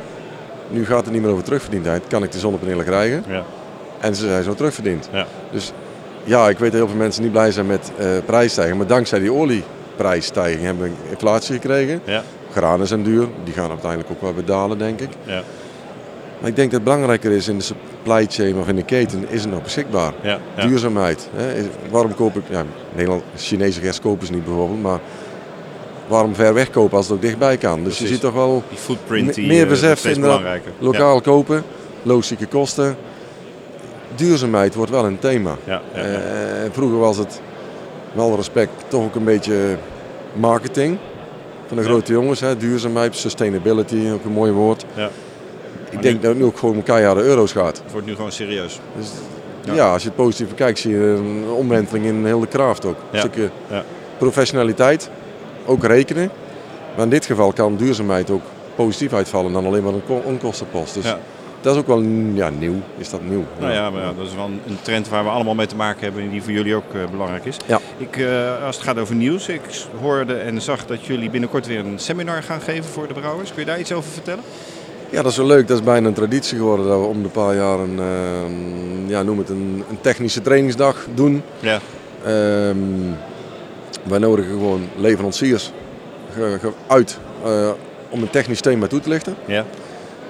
Nu 0.72 0.86
gaat 0.86 1.04
het 1.04 1.14
niet 1.14 1.22
meer 1.22 1.32
over 1.32 1.44
terugverdientijd, 1.44 2.04
kan 2.08 2.24
ik 2.24 2.32
de 2.32 2.40
zonnepanelen 2.40 2.86
krijgen? 2.86 3.24
ja. 3.28 3.44
En 4.00 4.16
ze 4.16 4.28
zijn 4.28 4.44
zo 4.44 4.54
terugverdiend. 4.54 5.10
Ja. 5.12 5.26
Dus 5.52 5.72
ja, 6.24 6.50
ik 6.50 6.58
weet 6.60 6.72
dat 6.72 6.80
heel 6.80 6.90
veel 6.90 6.98
mensen 6.98 7.24
niet 7.24 7.32
blij 7.32 7.52
zijn 7.52 7.66
met 7.66 7.92
eh 7.98 8.08
prijsstijging, 8.26 8.78
maar 8.78 8.88
dankzij 8.88 9.20
die 9.20 9.34
olieprijsstijging 9.34 10.64
hebben 10.64 10.84
we 10.84 11.10
inflatie 11.10 11.54
gekregen. 11.54 12.02
Ja. 12.06 12.24
Granen 12.52 12.88
zijn 12.88 13.04
duur, 13.04 13.28
die 13.44 13.54
gaan 13.54 13.70
uiteindelijk 13.70 14.12
ook 14.12 14.22
wel 14.22 14.34
weer 14.34 14.46
dalen, 14.46 14.78
denk 14.78 15.00
ik. 15.00 15.10
Ja. 15.24 15.42
Maar 16.40 16.50
ik 16.50 16.56
denk 16.56 16.72
dat 16.72 16.80
het 16.82 16.84
belangrijker 16.84 17.32
is 17.32 17.48
in 17.48 17.58
de 17.58 17.64
supply 17.64 18.26
chain 18.30 18.58
of 18.58 18.68
in 18.68 18.76
de 18.76 18.84
keten, 18.84 19.26
is 19.30 19.42
het 19.42 19.52
nog 19.52 19.64
beschikbaar? 19.64 20.14
Ja. 20.22 20.40
ja. 20.56 20.68
Duurzaamheid. 20.68 21.30
Hè? 21.36 21.62
Waarom 21.90 22.16
koop 22.16 22.36
ik, 22.36 22.44
ja, 22.50 22.64
Nederland, 22.96 23.24
Chinese 23.36 23.82
gas 23.82 24.00
kopen 24.00 24.28
ze 24.28 24.34
niet 24.34 24.46
bijvoorbeeld, 24.46 24.82
maar 24.82 25.00
waarom 26.12 26.36
ver 26.36 26.54
weg 26.54 26.70
kopen 26.70 26.98
als 26.98 27.06
het 27.06 27.16
ook 27.16 27.22
dichtbij 27.22 27.58
kan? 27.58 27.84
Dus 27.84 27.98
je 28.00 28.08
ziet 28.08 28.22
toch 28.22 28.34
wel 28.34 28.64
Die 28.70 28.78
footprint 28.78 29.34
die 29.34 29.48
meer 29.48 29.64
eh, 29.64 29.70
besef 29.70 30.14
belangrijker. 30.20 30.72
lokaal 30.80 31.22
kopen, 31.22 31.64
logistieke 32.04 32.46
kosten. 32.46 32.98
Duurzaamheid 34.16 34.76
wordt 34.76 34.92
wel 34.92 35.06
een 35.06 35.20
thema. 35.20 35.56
Ja, 35.64 35.82
ja. 35.94 36.02
Eh, 36.02 36.70
vroeger 36.72 37.00
was 37.00 37.18
het, 37.18 37.42
wel 38.14 38.36
respect, 38.36 38.72
toch 38.88 39.04
ook 39.04 39.16
een 39.16 39.24
beetje 39.24 39.78
marketing 40.34 40.98
van 41.68 41.78
de 41.78 41.84
grote 41.84 42.12
jongens. 42.12 42.40
Hè? 42.40 42.58
Duurzaamheid, 42.58 43.16
sustainability, 43.16 44.10
ook 44.14 44.26
een 44.26 44.32
mooi 44.32 44.52
woord. 44.52 44.86
Ja. 44.96 45.10
Ik 45.90 46.02
denk 46.02 46.22
dat 46.22 46.30
het 46.32 46.40
nu 46.40 46.46
ook 46.46 46.58
gewoon 46.58 46.76
om 46.76 46.84
keiharde 46.84 47.22
euro's 47.22 47.52
gaat. 47.52 47.82
Het 47.84 47.92
wordt 47.92 48.08
nu 48.08 48.16
gewoon 48.16 48.32
serieus. 48.32 48.80
Dus, 48.98 49.08
Ja. 49.76 49.92
als 49.94 50.02
je 50.02 50.08
het 50.08 50.18
positief 50.18 50.48
bekijkt, 50.50 50.80
zie 50.80 50.92
je 50.92 51.04
een 51.04 51.44
omwenteling 51.58 52.06
in 52.06 52.26
heel 52.26 52.40
de 52.40 52.48
kracht 52.48 52.86
ook. 52.86 52.96
Een 53.12 53.20
stukje 53.20 53.50
Ja. 53.70 53.84
professionaliteit, 54.18 55.10
ook 55.66 55.84
rekenen. 55.84 56.30
Maar 56.96 57.04
in 57.04 57.10
dit 57.12 57.26
geval 57.26 57.54
kan 57.54 57.76
duurzaamheid 57.76 58.30
ook 58.30 58.42
positief 58.76 59.14
uitvallen 59.14 59.54
dan 59.54 59.66
alleen 59.66 59.84
maar 59.84 59.94
een 59.94 60.06
ko- 60.06 60.22
onkostenpost. 60.26 60.94
Dus 60.94 61.04
Ja. 61.06 61.20
dat 61.62 61.74
is 61.76 61.80
ook 61.82 61.88
wel 61.88 62.02
ja, 62.34 62.50
nieuw. 62.50 62.76
Is 62.98 63.10
dat 63.10 63.20
nieuw? 63.30 63.44
Nou 63.60 63.74
ja, 63.74 63.90
maar 63.90 64.02
ja, 64.02 64.14
dat 64.18 64.26
is 64.28 64.36
wel 64.36 64.46
een 64.46 64.78
trend 64.82 65.10
waar 65.10 65.24
we 65.24 65.30
allemaal 65.30 65.56
mee 65.56 65.66
te 65.66 65.76
maken 65.76 66.04
hebben 66.04 66.22
en 66.24 66.30
die 66.30 66.44
voor 66.44 66.52
jullie 66.52 66.76
ook 66.76 66.94
eh, 66.94 67.00
belangrijk 67.12 67.46
is. 67.46 67.58
Ja. 67.66 67.80
Ik, 67.98 68.18
eh, 68.18 68.66
als 68.66 68.76
het 68.76 68.86
gaat 68.86 68.98
over 69.00 69.16
nieuws, 69.16 69.48
ik 69.48 69.62
hoorde 70.02 70.34
en 70.34 70.62
zag 70.62 70.86
dat 70.86 71.06
jullie 71.06 71.30
binnenkort 71.30 71.68
weer 71.68 71.80
een 71.80 72.00
seminar 72.00 72.44
gaan 72.44 72.62
geven 72.62 72.92
voor 72.92 73.08
de 73.08 73.14
brouwers. 73.14 73.50
Kun 73.54 73.60
je 73.60 73.66
daar 73.68 73.80
iets 73.80 73.92
over 73.92 74.12
vertellen? 74.12 74.44
Ja, 75.10 75.22
dat 75.22 75.32
is 75.32 75.38
wel 75.38 75.46
leuk. 75.48 75.68
Dat 75.68 75.78
is 75.78 75.84
bijna 75.84 76.08
een 76.08 76.14
traditie 76.14 76.58
geworden 76.58 76.88
dat 76.88 77.00
we 77.00 77.06
om 77.06 77.24
de 77.24 77.30
paar 77.30 77.56
jaar 77.56 77.80
een, 77.80 78.00
ehm, 78.00 79.10
ja, 79.10 79.24
noem 79.24 79.38
het 79.38 79.50
een, 79.50 79.84
een 79.90 80.02
technische 80.02 80.42
trainingsdag 80.42 81.08
doen. 81.14 81.42
Ja. 81.60 81.80
Ehm, 82.26 82.78
wij 84.04 84.20
nodigen 84.20 84.52
gewoon 84.52 84.88
leveranciers 84.98 85.72
uit 86.88 87.20
eh, 87.44 87.70
om 88.10 88.22
een 88.22 88.30
technisch 88.30 88.62
thema 88.62 88.88
toe 88.88 89.00
te 89.00 89.10
lichten. 89.10 89.36
Ja. 89.46 89.66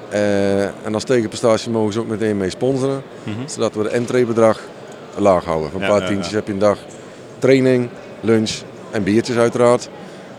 Eh, 0.10 0.64
en 0.64 0.94
als 0.94 1.04
tegenprestatie 1.04 1.72
mogen 1.72 1.94
ze 1.94 2.00
ook 2.00 2.08
meteen 2.08 2.38
mee 2.38 2.50
sponsoren. 2.50 3.02
Mhm. 3.24 3.48
Zodat 3.48 3.74
we 3.76 3.84
de 3.84 3.90
entreebedrag 3.90 4.60
laag 5.18 5.46
houden. 5.46 5.72
Van 5.72 5.82
een 5.82 5.88
Ja, 5.88 5.98
paar 5.98 6.08
tientjes 6.08 6.30
ja. 6.30 6.36
heb 6.36 6.48
je 6.48 6.54
een 6.54 6.60
dag 6.60 6.78
training, 7.40 7.90
lunch 8.22 8.52
en 8.92 9.04
biertjes 9.04 9.38
uiteraard. 9.38 9.90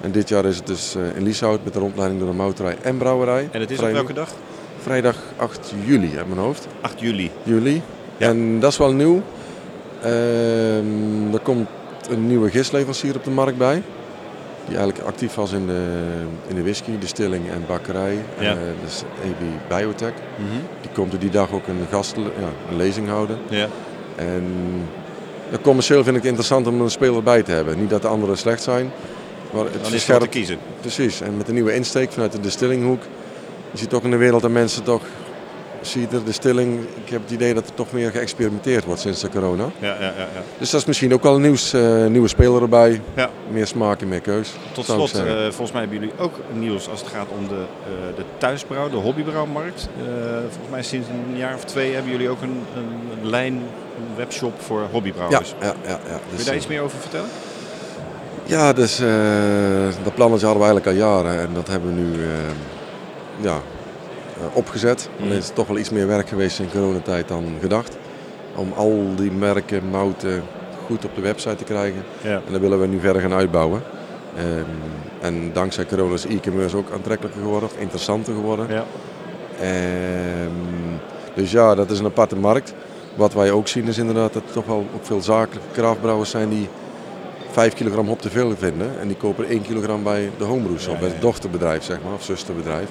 En 0.00 0.12
dit 0.12 0.28
jaar 0.28 0.44
is 0.44 0.56
het 0.56 0.66
dus 0.66 0.94
eh, 0.94 1.16
in 1.16 1.22
Lieshout 1.22 1.64
met 1.64 1.72
de 1.72 1.78
rondleiding 1.78 2.20
door 2.20 2.30
de 2.30 2.36
mouterij 2.36 2.76
en 2.82 2.96
brouwerij. 2.96 3.48
En 3.52 3.60
het 3.60 3.70
is 3.70 3.78
op 3.78 3.90
welke 3.90 4.12
dag? 4.12 4.28
Vrijdag 4.82 5.16
8 5.36 5.72
juli 5.84 6.16
uit 6.16 6.26
mijn 6.28 6.40
hoofd. 6.40 6.66
8 6.80 7.00
juli. 7.00 7.30
Juli. 7.42 7.82
Ja. 8.16 8.28
En 8.28 8.60
dat 8.60 8.70
is 8.72 8.78
wel 8.78 8.92
nieuw. 8.92 9.22
Ehm, 10.02 11.32
er 11.32 11.40
komt 11.42 11.68
een 12.10 12.26
nieuwe 12.26 12.50
gistleverancier 12.50 13.16
op 13.16 13.24
de 13.24 13.30
markt 13.30 13.58
bij. 13.58 13.82
Die 14.66 14.76
eigenlijk 14.76 15.06
actief 15.08 15.34
was 15.34 15.52
in 15.52 15.66
de, 15.66 16.02
in 16.48 16.54
de 16.54 16.62
whisky, 16.62 16.98
distilling 16.98 17.50
en 17.50 17.64
bakkerij. 17.66 18.18
Ja. 18.38 18.50
Eh, 18.50 18.56
dus 18.84 19.02
AB 19.24 19.68
Biotech. 19.68 20.12
Die 20.80 20.90
komt 20.92 21.12
er 21.12 21.18
die 21.18 21.30
dag 21.30 21.52
ook 21.52 21.66
een, 21.66 21.86
gast, 21.90 22.16
ja, 22.16 22.70
een 22.70 22.76
lezing 22.76 23.08
houden. 23.08 23.38
Ja. 23.48 23.66
En 24.16 24.44
ja, 25.50 25.58
commercieel 25.62 26.04
vind 26.04 26.16
ik 26.16 26.22
het 26.22 26.30
interessant 26.30 26.66
om 26.66 26.80
een 26.80 26.90
speler 26.90 27.22
bij 27.22 27.42
te 27.42 27.52
hebben. 27.52 27.78
Niet 27.78 27.90
dat 27.90 28.02
de 28.02 28.08
anderen 28.08 28.38
slecht 28.38 28.62
zijn. 28.62 28.90
Maar 29.52 29.64
het 29.64 29.82
Dan 29.82 29.92
is 29.92 30.06
wat 30.06 30.20
te 30.20 30.28
kiezen. 30.28 30.58
Precies, 30.80 31.20
en 31.20 31.36
met 31.36 31.46
de 31.46 31.52
nieuwe 31.52 31.74
insteek 31.74 32.12
vanuit 32.12 32.32
de 32.32 32.40
distillinghoek. 32.40 33.02
Je 33.70 33.78
ziet 33.78 33.90
toch 33.90 34.02
in 34.02 34.10
de 34.10 34.16
wereld 34.16 34.42
dat 34.42 34.50
mensen 34.50 34.82
toch, 34.82 35.02
zie 35.82 36.00
je 36.00 36.08
de 36.08 36.24
distilling, 36.24 36.80
ik 37.04 37.10
heb 37.10 37.22
het 37.22 37.30
idee 37.30 37.54
dat 37.54 37.66
er 37.66 37.74
toch 37.74 37.92
meer 37.92 38.10
geëxperimenteerd 38.10 38.84
wordt 38.84 39.00
sinds 39.00 39.20
de 39.20 39.28
corona. 39.28 39.70
Ja, 39.78 39.94
ja, 39.94 40.00
ja, 40.00 40.14
ja. 40.16 40.42
Dus 40.58 40.70
dat 40.70 40.80
is 40.80 40.86
misschien 40.86 41.12
ook 41.14 41.22
wel 41.22 41.34
een 41.34 41.40
nieuws, 41.40 41.72
eh, 41.72 42.06
nieuwe 42.06 42.28
speler 42.28 42.62
erbij. 42.62 43.00
Ja. 43.14 43.30
Meer 43.50 43.66
smaak 43.66 44.00
en 44.00 44.08
meer 44.08 44.20
keus. 44.20 44.52
Tot 44.72 44.84
slot, 44.84 45.14
eh, 45.14 45.24
volgens 45.42 45.72
mij 45.72 45.80
hebben 45.80 45.98
jullie 45.98 46.12
ook 46.18 46.34
nieuws 46.52 46.88
als 46.88 47.00
het 47.00 47.08
gaat 47.08 47.26
om 47.38 47.48
de, 47.48 47.54
eh, 47.84 48.16
de 48.16 48.24
thuisbrouw, 48.38 48.90
de 48.90 48.96
hobbybrouwmarkt. 48.96 49.88
Volgens 50.40 50.70
mij 50.70 50.82
sinds 50.82 51.08
een 51.08 51.36
jaar 51.36 51.54
of 51.54 51.64
twee 51.64 51.92
hebben 51.94 52.12
jullie 52.12 52.28
ook 52.28 52.42
een, 52.42 52.62
een 52.76 53.28
lijn, 53.28 53.54
een 53.54 54.16
webshop 54.16 54.60
voor 54.60 54.82
hobbybrouwers. 54.90 55.54
ja, 55.60 55.66
ja, 55.66 55.88
ja. 55.88 55.96
Kun 55.96 56.18
je 56.30 56.36
Dus, 56.36 56.44
daar 56.44 56.56
iets 56.56 56.66
meer 56.66 56.80
over 56.82 56.98
vertellen? 56.98 57.28
Ja, 58.44 58.72
dus 58.72 58.96
dat 60.02 60.14
plannetje 60.14 60.46
hadden 60.46 60.64
we 60.64 60.70
eigenlijk 60.70 60.86
al 60.86 60.92
jaren 61.08 61.40
en 61.40 61.54
dat 61.54 61.68
hebben 61.68 61.94
we 61.94 62.00
nu 62.00 62.26
ja, 63.40 63.60
opgezet. 64.52 65.08
Mhm. 65.14 65.24
Alleen 65.24 65.38
is 65.38 65.46
het 65.46 65.54
toch 65.54 65.66
wel 65.66 65.78
iets 65.78 65.90
meer 65.90 66.06
werk 66.06 66.28
geweest 66.28 66.58
in 66.58 66.70
coronatijd 66.70 67.28
dan 67.28 67.44
gedacht. 67.60 67.96
Om 68.54 68.72
al 68.76 69.14
die 69.16 69.32
merken, 69.32 69.88
mouten 69.90 70.42
goed 70.86 71.04
op 71.04 71.14
de 71.14 71.20
website 71.20 71.56
te 71.56 71.64
krijgen. 71.64 72.02
Ja. 72.22 72.40
En 72.46 72.52
dat 72.52 72.60
willen 72.60 72.80
we 72.80 72.86
nu 72.86 73.00
verder 73.00 73.22
gaan 73.22 73.32
uitbouwen. 73.32 73.82
Ehm, 74.36 74.64
en 75.20 75.50
dankzij 75.52 75.86
corona 75.86 76.14
is 76.14 76.26
e-commerce 76.26 76.76
ook 76.76 76.90
aantrekkelijker 76.94 77.40
geworden, 77.40 77.68
of 77.68 77.78
interessanter 77.78 78.34
geworden. 78.34 78.66
Ja. 78.68 78.84
Ehm, 79.60 80.96
dus 81.34 81.50
ja, 81.50 81.74
dat 81.74 81.90
is 81.90 81.98
een 81.98 82.06
aparte 82.06 82.36
markt. 82.36 82.74
Wat 83.14 83.32
wij 83.32 83.50
ook 83.50 83.68
zien 83.68 83.86
is 83.86 83.98
inderdaad 83.98 84.32
dat 84.32 84.42
er 84.46 84.52
toch 84.52 84.66
wel 84.66 84.86
ook 84.94 85.06
veel 85.06 85.22
zakelijke 85.22 85.68
kraftbrouwers 85.72 86.30
zijn 86.30 86.48
die 86.48 86.68
5 87.50 87.74
kilogram 87.74 88.06
hop 88.06 88.20
te 88.20 88.30
veel 88.30 88.54
vinden. 88.58 89.00
En 89.00 89.06
die 89.06 89.16
kopen 89.16 89.48
1 89.48 89.62
kilogram 89.62 90.02
bij 90.02 90.30
de 90.38 90.44
homebrew 90.44 90.78
shop, 90.78 90.94
Ja, 90.94 91.00
bij 91.00 91.08
het 91.08 91.20
dochterbedrijf 91.20 91.84
zeg 91.84 91.98
maar, 92.04 92.12
of 92.12 92.22
zusterbedrijf. 92.22 92.88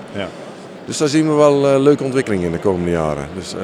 Dus 0.85 0.97
daar 0.97 1.07
zien 1.07 1.27
we 1.27 1.33
wel 1.33 1.67
eh, 1.67 1.79
leuke 1.79 2.03
ontwikkelingen 2.03 2.45
in 2.45 2.51
de 2.51 2.59
komende 2.59 2.91
jaren. 2.91 3.27
Dus, 3.35 3.53
eh, 3.53 3.59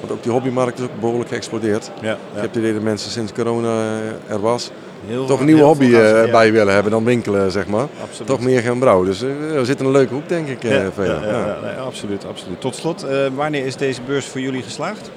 want 0.00 0.12
ook 0.12 0.22
die 0.22 0.32
hobbymarkt 0.32 0.78
is 0.78 0.84
ook 0.84 1.00
behoorlijk 1.00 1.28
geëxplodeerd. 1.28 1.90
Ja, 2.00 2.12
Ik 2.12 2.18
heb 2.32 2.42
het 2.42 2.56
idee 2.56 2.72
dat 2.72 2.82
mensen 2.82 3.10
sinds 3.10 3.32
corona 3.32 3.98
er 4.28 4.40
was, 4.40 4.70
Heel 5.06 5.26
toch 5.26 5.40
een 5.40 5.46
nieuwe 5.46 5.62
hobby 5.62 5.84
eh, 5.84 6.24
ja. 6.24 6.30
bij 6.30 6.52
willen 6.52 6.74
hebben 6.74 6.92
dan 6.92 7.04
winkelen, 7.04 7.50
zeg 7.50 7.66
maar. 7.66 7.86
Absoluut. 8.02 8.26
Toch 8.26 8.40
meer 8.40 8.60
gaan 8.60 8.78
brouwen. 8.78 9.06
Dus 9.06 9.20
we 9.20 9.60
zitten 9.62 9.86
een 9.86 9.92
leuke 9.92 10.14
hoek, 10.14 10.28
denk 10.28 10.48
ik, 10.48 10.64
eh 10.64 10.70
Ja, 10.70 10.90
ja, 10.98 11.04
ja, 11.04 11.58
nee, 11.62 11.74
absoluut, 11.74 12.26
absoluut. 12.26 12.60
Tot 12.60 12.74
slot, 12.74 13.06
wanneer 13.34 13.66
is 13.66 13.76
deze 13.76 14.00
beurs 14.06 14.26
voor 14.26 14.40
jullie 14.40 14.62
geslaagd? 14.62 15.10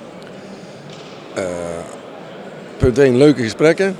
Punt 2.78 2.98
1, 2.98 3.18
leuke 3.18 3.44
gesprekken. 3.44 3.96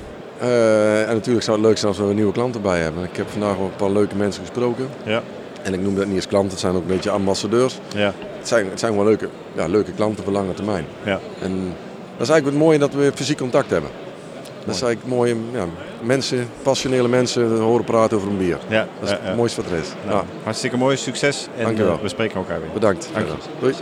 En 1.06 1.14
natuurlijk 1.14 1.44
zou 1.44 1.56
het 1.56 1.66
leuk 1.66 1.78
zijn 1.78 1.92
als 1.92 2.00
we 2.00 2.14
nieuwe 2.14 2.32
klanten 2.32 2.62
bij 2.62 2.80
hebben. 2.80 3.04
Ik 3.04 3.16
heb 3.16 3.28
vandaag 3.28 3.56
wel 3.56 3.66
een 3.66 3.76
paar 3.76 3.90
leuke 3.90 4.16
mensen 4.16 4.42
gesproken. 4.42 4.88
Ja. 5.04 5.22
En 5.64 5.74
ik 5.74 5.80
noem 5.80 5.94
dat 5.94 6.06
niet 6.06 6.16
als 6.16 6.26
klanten, 6.26 6.50
het 6.50 6.60
zijn 6.60 6.74
ook 6.74 6.80
een 6.80 6.86
beetje 6.86 7.10
ambassadeurs. 7.10 7.78
Ja. 7.96 8.12
Het 8.38 8.48
zijn, 8.48 8.66
het 8.70 8.80
zijn 8.80 8.94
wel 8.94 9.04
leuke, 9.04 9.28
ja, 9.54 9.66
leuke 9.66 9.92
klanten 9.92 10.24
voor 10.24 10.32
lange 10.32 10.54
termijn. 10.54 10.84
Ja. 11.04 11.20
En 11.40 11.50
dat 12.16 12.26
is 12.26 12.28
eigenlijk 12.28 12.44
het 12.44 12.56
mooie 12.56 12.78
dat 12.78 12.94
we 12.94 13.12
fysiek 13.14 13.38
contact 13.38 13.70
hebben. 13.70 13.90
Dat 14.64 14.74
is 14.74 14.82
eigenlijk 14.82 15.14
mooi, 15.16 15.36
ja, 15.52 15.64
mensen, 16.02 16.48
passionele 16.62 17.08
mensen 17.08 17.58
horen 17.58 17.84
praten 17.84 18.16
over 18.16 18.28
een 18.30 18.38
bier. 18.38 18.58
Ja, 18.68 18.86
Dat 19.00 19.08
is 19.08 19.14
ja, 19.14 19.18
het 19.22 19.36
mooiste 19.36 19.62
wat 19.62 19.70
er 19.70 19.78
is. 19.78 19.88
Nou, 20.06 20.16
Ja, 20.18 20.24
Hartstikke 20.44 20.76
mooi, 20.76 20.96
succes 20.96 21.46
en 21.56 21.64
Dank 21.64 21.76
je 21.76 21.84
wel. 21.84 21.92
eh, 21.94 22.00
we 22.02 22.08
spreken 22.08 22.36
elkaar 22.36 22.60
weer. 22.60 22.70
bedankt. 22.72 23.08
Dank 23.14 23.26
je. 23.26 23.32
Doei. 23.60 23.74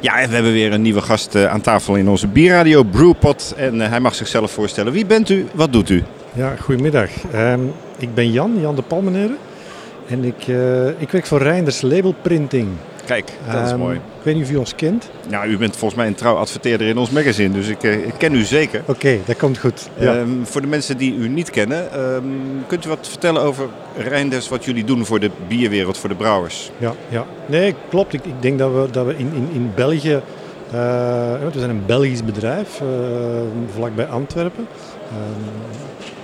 Ja, 0.00 0.18
en 0.20 0.28
we 0.28 0.34
hebben 0.34 0.52
weer 0.52 0.72
een 0.72 0.82
nieuwe 0.82 1.00
gast 1.00 1.34
eh, 1.34 1.46
aan 1.52 1.60
tafel 1.60 1.94
in 1.94 2.08
onze 2.08 2.26
bierradio 2.26 2.82
Brewpot. 2.82 3.54
En 3.56 3.80
eh, 3.80 3.88
hij 3.88 4.00
mag 4.00 4.14
zichzelf 4.14 4.50
voorstellen. 4.50 4.92
Wie 4.92 5.06
bent 5.06 5.28
u? 5.28 5.46
Wat 5.54 5.72
doet 5.72 5.88
u? 5.88 6.04
Ja, 6.38 6.56
goedemiddag. 6.56 7.10
Ehm, 7.32 7.60
ik 7.96 8.14
ben 8.14 8.30
Jan, 8.30 8.60
Jan 8.60 8.74
de 8.74 8.82
Palmenere. 8.82 9.36
En 10.08 10.24
ik, 10.24 10.48
eh, 10.48 10.88
ik 10.88 11.10
werk 11.10 11.26
voor 11.26 11.42
Reinders 11.42 11.80
Label 11.80 12.14
Printing. 12.22 12.68
Kijk, 13.06 13.32
dat 13.52 13.64
is 13.64 13.70
Ehm, 13.70 13.78
mooi. 13.78 13.96
Ik 13.96 14.02
weet 14.22 14.34
niet 14.34 14.44
of 14.44 14.50
u 14.50 14.56
ons 14.56 14.74
kent. 14.74 15.10
Nou, 15.28 15.48
u 15.48 15.58
bent 15.58 15.76
volgens 15.76 16.00
mij 16.00 16.06
een 16.06 16.14
trouw 16.14 16.34
adverteerder 16.34 16.86
in 16.86 16.98
ons 16.98 17.10
magazine, 17.10 17.54
dus 17.54 17.68
ik, 17.68 17.82
eh, 17.82 18.06
ik 18.06 18.14
ken 18.18 18.34
u 18.34 18.42
zeker. 18.42 18.82
Oké, 18.86 19.18
dat 19.24 19.36
komt 19.36 19.58
goed. 19.58 19.88
Ja. 19.98 20.14
Ehm, 20.16 20.28
voor 20.42 20.60
de 20.60 20.66
mensen 20.66 20.96
die 20.96 21.14
u 21.14 21.28
niet 21.28 21.50
kennen, 21.50 21.88
kunt 22.66 22.84
u 22.84 22.88
wat 22.88 23.08
vertellen 23.08 23.42
over 23.42 23.68
Reinders, 23.96 24.48
wat 24.48 24.64
jullie 24.64 24.84
doen 24.84 25.04
voor 25.04 25.20
de 25.20 25.30
bierwereld, 25.48 25.98
voor 25.98 26.08
de 26.08 26.14
brouwers? 26.14 26.70
ja, 26.76 26.92
ja. 27.08 27.24
Nee, 27.46 27.74
klopt. 27.88 28.12
Ik, 28.12 28.24
ik 28.24 28.42
denk 28.42 28.58
dat 28.58 28.72
we, 28.72 28.88
dat 28.90 29.06
we 29.06 29.16
in, 29.16 29.30
in, 29.34 29.48
in 29.52 29.72
België... 29.74 30.20
want 31.40 31.54
we 31.54 31.58
zijn 31.58 31.70
een 31.70 31.86
Belgisch 31.86 32.24
bedrijf, 32.24 32.80
eh, 32.80 32.86
vlakbij 33.74 34.06
Antwerpen. 34.06 34.66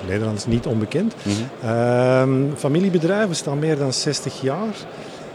Ehm, 0.04 0.12
Nederland 0.12 0.38
is 0.38 0.46
niet 0.46 0.66
onbekend. 0.66 1.14
Ehm, 1.62 2.42
familiebedrijf, 2.56 3.28
we 3.28 3.34
staan 3.34 3.58
meer 3.58 3.78
dan 3.78 3.92
60 3.92 4.40
jaar. 4.40 4.74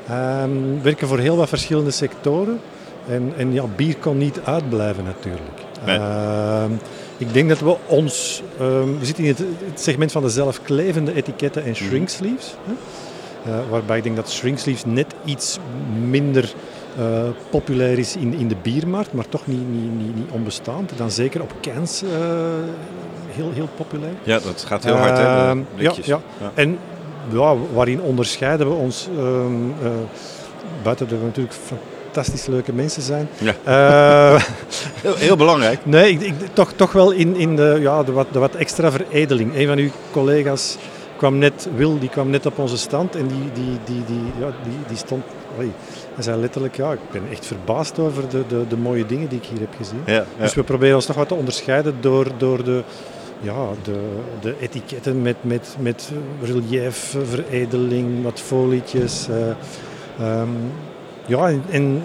Ehm, 0.07 0.81
werken 0.81 1.07
voor 1.07 1.19
heel 1.19 1.38
wat 1.38 1.49
verschillende 1.49 1.91
sectoren. 1.91 2.59
En, 3.07 3.33
en 3.38 3.53
ja, 3.53 3.63
bier 3.75 3.95
kon 3.97 4.17
niet 4.17 4.39
uitblijven 4.43 5.03
natuurlijk. 5.03 5.59
Nee. 5.85 5.97
Ehm, 5.97 6.71
ik 7.17 7.33
denk 7.33 7.49
dat 7.49 7.59
we 7.59 7.75
ons... 7.85 8.43
ehm, 8.59 8.99
we 8.99 9.05
zitten 9.05 9.23
in 9.23 9.29
het, 9.29 9.39
het 9.39 9.81
segment 9.81 10.11
van 10.11 10.21
de 10.21 10.29
zelfklevende 10.29 11.15
etiketten 11.15 11.63
en 11.63 11.75
shrink 11.75 12.09
sleeves. 12.09 12.55
Hè? 12.65 12.73
Eh, 13.45 13.59
waarbij 13.69 13.97
ik 13.97 14.03
denk 14.03 14.15
dat 14.15 14.31
shrink 14.31 14.57
sleeves 14.57 14.85
net 14.85 15.13
iets 15.25 15.59
minder 16.09 16.53
eh, 16.97 17.23
populair 17.49 17.97
is 17.97 18.15
in, 18.15 18.33
in 18.33 18.47
de 18.47 18.55
biermarkt, 18.61 19.13
maar 19.13 19.29
toch 19.29 19.47
niet, 19.47 19.69
niet, 19.71 19.97
niet, 19.97 20.15
niet 20.15 20.29
onbestaand. 20.31 20.91
Dan 20.97 21.11
zeker 21.11 21.41
op 21.41 21.53
cans 21.61 22.03
eh, 22.03 22.09
heel, 23.31 23.51
heel 23.53 23.69
populair. 23.75 24.13
Ja, 24.24 24.39
dat 24.39 24.63
gaat 24.67 24.83
heel 24.83 24.95
hard, 24.95 25.17
hè? 25.17 25.24
Ehm. 25.24 25.59
Ja, 25.75 25.91
ja. 26.03 26.19
En 26.53 26.77
ja, 27.31 27.55
waarin 27.74 28.01
onderscheiden 28.01 28.67
we 28.67 28.74
ons, 28.74 29.07
ehm, 29.17 29.53
eh, 29.83 29.89
buiten 30.83 31.07
dat 31.07 31.19
we 31.19 31.25
natuurlijk 31.25 31.55
fantastisch 32.05 32.45
leuke 32.45 32.74
mensen 32.74 33.01
zijn. 33.01 33.29
Ja. 33.38 33.53
Eh, 33.63 34.41
Heel, 35.01 35.15
heel 35.15 35.36
belangrijk. 35.36 35.86
nee, 35.86 36.12
ik, 36.12 36.21
ik- 36.21 36.33
toch, 36.53 36.71
toch 36.75 36.91
wel 36.91 37.12
in, 37.12 37.36
in 37.36 37.55
de, 37.55 37.77
ja, 37.81 38.03
de, 38.03 38.12
wat, 38.12 38.27
de 38.31 38.39
wat 38.39 38.55
extra 38.55 38.91
veredeling. 38.91 39.55
Een 39.55 39.67
van 39.67 39.77
uw 39.77 39.89
collega's 40.12 40.77
kwam 41.17 41.38
net, 41.38 41.67
Wil, 41.75 42.00
die 42.00 42.09
kwam 42.09 42.29
net 42.29 42.45
op 42.45 42.57
onze 42.59 42.77
stand 42.77 43.15
en 43.15 43.27
die, 43.27 43.51
die, 43.53 43.77
die, 43.86 44.03
die, 44.05 44.21
ja, 44.39 44.45
die, 44.63 44.74
die 44.88 44.98
stond... 44.98 45.24
Oei, 45.59 45.71
hij 46.13 46.24
zei 46.24 46.39
letterlijk, 46.39 46.75
ja, 46.75 46.91
ik 46.91 47.00
ben 47.12 47.21
echt 47.31 47.45
verbaasd 47.45 48.00
over 48.00 48.29
de, 48.29 48.43
de, 48.48 48.63
de 48.69 48.77
mooie 48.77 49.05
dingen 49.05 49.29
die 49.29 49.38
ik 49.38 49.45
hier 49.45 49.59
heb 49.59 49.74
gezien. 49.77 50.01
Ja, 50.05 50.13
ja. 50.13 50.24
Dus 50.39 50.53
we 50.53 50.63
proberen 50.63 50.95
ons 50.95 51.07
nog 51.07 51.15
wat 51.17 51.27
te 51.27 51.33
onderscheiden 51.33 51.95
door, 52.00 52.27
door 52.38 52.63
de, 52.63 52.81
ja, 53.41 53.67
de, 53.84 54.00
de 54.41 54.55
etiketten 54.60 55.22
met, 55.22 55.36
met, 55.41 55.75
met 55.79 56.12
relief, 56.41 57.15
veredeling, 57.24 58.24
wat 58.24 58.39
folietjes. 58.39 59.27
eh, 59.29 59.50
ehm, 60.27 60.50
ja, 61.25 61.48
en, 61.50 61.63
en 61.69 62.01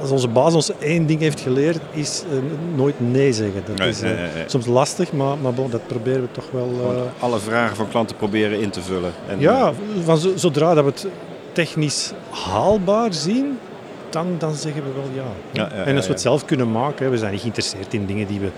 als 0.00 0.10
onze 0.10 0.28
baas 0.28 0.54
ons 0.54 0.72
één 0.78 1.06
ding 1.06 1.20
heeft 1.20 1.40
geleerd, 1.40 1.78
is 1.90 2.22
eh, 2.32 2.38
nooit 2.76 2.94
nee 2.98 3.32
zeggen. 3.32 3.62
Dat 3.66 3.78
Nee, 3.78 3.88
is 3.88 4.02
eh, 4.02 4.08
nee, 4.10 4.16
nee. 4.18 4.44
soms 4.46 4.66
lastig, 4.66 5.12
maar, 5.12 5.38
maar 5.38 5.54
bon, 5.54 5.70
dat 5.70 5.86
proberen 5.86 6.20
we 6.20 6.28
toch 6.30 6.50
wel... 6.50 6.70
alle 7.18 7.38
vragen 7.38 7.76
van 7.76 7.88
klanten 7.88 8.16
proberen 8.16 8.60
in 8.60 8.70
te 8.70 8.80
vullen. 8.82 9.12
En, 9.28 9.40
ja, 9.40 9.72
van 10.04 10.18
zo- 10.18 10.36
zodra 10.36 10.74
dat 10.74 10.84
we 10.84 10.90
het 10.90 11.06
technisch 11.52 12.12
haalbaar 12.30 13.12
zien, 13.14 13.58
dan, 14.10 14.26
dan 14.38 14.54
zeggen 14.54 14.82
we 14.82 14.88
wel 14.94 15.24
ja. 15.24 15.30
Ja, 15.52 15.76
ja, 15.76 15.84
en 15.84 15.96
als 15.96 16.06
we 16.06 16.12
het 16.12 16.20
zelf 16.20 16.44
kunnen 16.44 16.70
maken, 16.70 17.10
we 17.10 17.18
zijn 17.18 17.30
niet 17.32 17.40
geïnteresseerd 17.40 17.94
in 17.94 18.06
dingen 18.06 18.26
die 18.26 18.40
we 18.40 18.48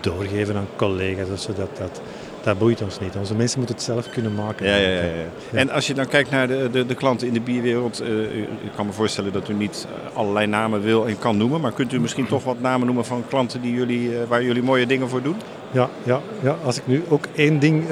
doorgeven 0.00 0.56
aan 0.56 0.66
collega's 0.76 1.28
of 1.32 1.40
zo, 1.40 1.52
dat, 1.56 1.68
dat, 1.78 2.00
dat 2.42 2.58
boeit 2.58 2.82
ons 2.82 3.00
niet. 3.00 3.16
Onze 3.18 3.34
mensen 3.34 3.58
moeten 3.58 3.76
het 3.76 3.84
zelf 3.84 4.10
kunnen 4.10 4.34
maken. 4.34 4.66
Ja, 4.66 4.76
ja, 4.76 4.88
ja, 4.88 5.02
ja. 5.02 5.10
En 5.58 5.70
als 5.70 5.86
je 5.86 5.94
dan 5.94 6.06
kijkt 6.06 6.30
naar 6.30 6.48
de, 6.48 6.68
de, 6.72 6.86
de 6.86 6.94
klanten 6.94 7.26
in 7.26 7.32
de 7.32 7.40
bierwereld, 7.40 8.00
eh, 8.00 8.08
u- 8.08 8.48
ik 8.64 8.70
kan 8.76 8.86
me 8.86 8.92
voorstellen 8.92 9.32
dat 9.32 9.48
u 9.48 9.54
niet 9.54 9.86
eh, 10.10 10.16
allerlei 10.16 10.46
namen 10.46 10.80
wil 10.82 11.06
en 11.06 11.18
kan 11.18 11.36
noemen, 11.36 11.60
maar 11.60 11.72
kunt 11.72 11.92
u 11.92 12.00
misschien 12.00 12.26
toch 12.26 12.44
wat 12.44 12.60
namen 12.60 12.86
noemen 12.86 13.04
van 13.04 13.24
klanten 13.28 13.60
die 13.60 13.74
jullie, 13.74 14.18
eh, 14.20 14.28
waar 14.28 14.42
jullie 14.44 14.62
mooie 14.62 14.86
dingen 14.86 15.08
voor 15.08 15.22
doen? 15.22 15.36
Ja, 15.70 15.88
ja, 16.02 16.20
ja, 16.42 16.56
als 16.64 16.76
ik 16.76 16.86
nu 16.86 17.02
ook 17.08 17.24
één 17.34 17.58
ding 17.58 17.84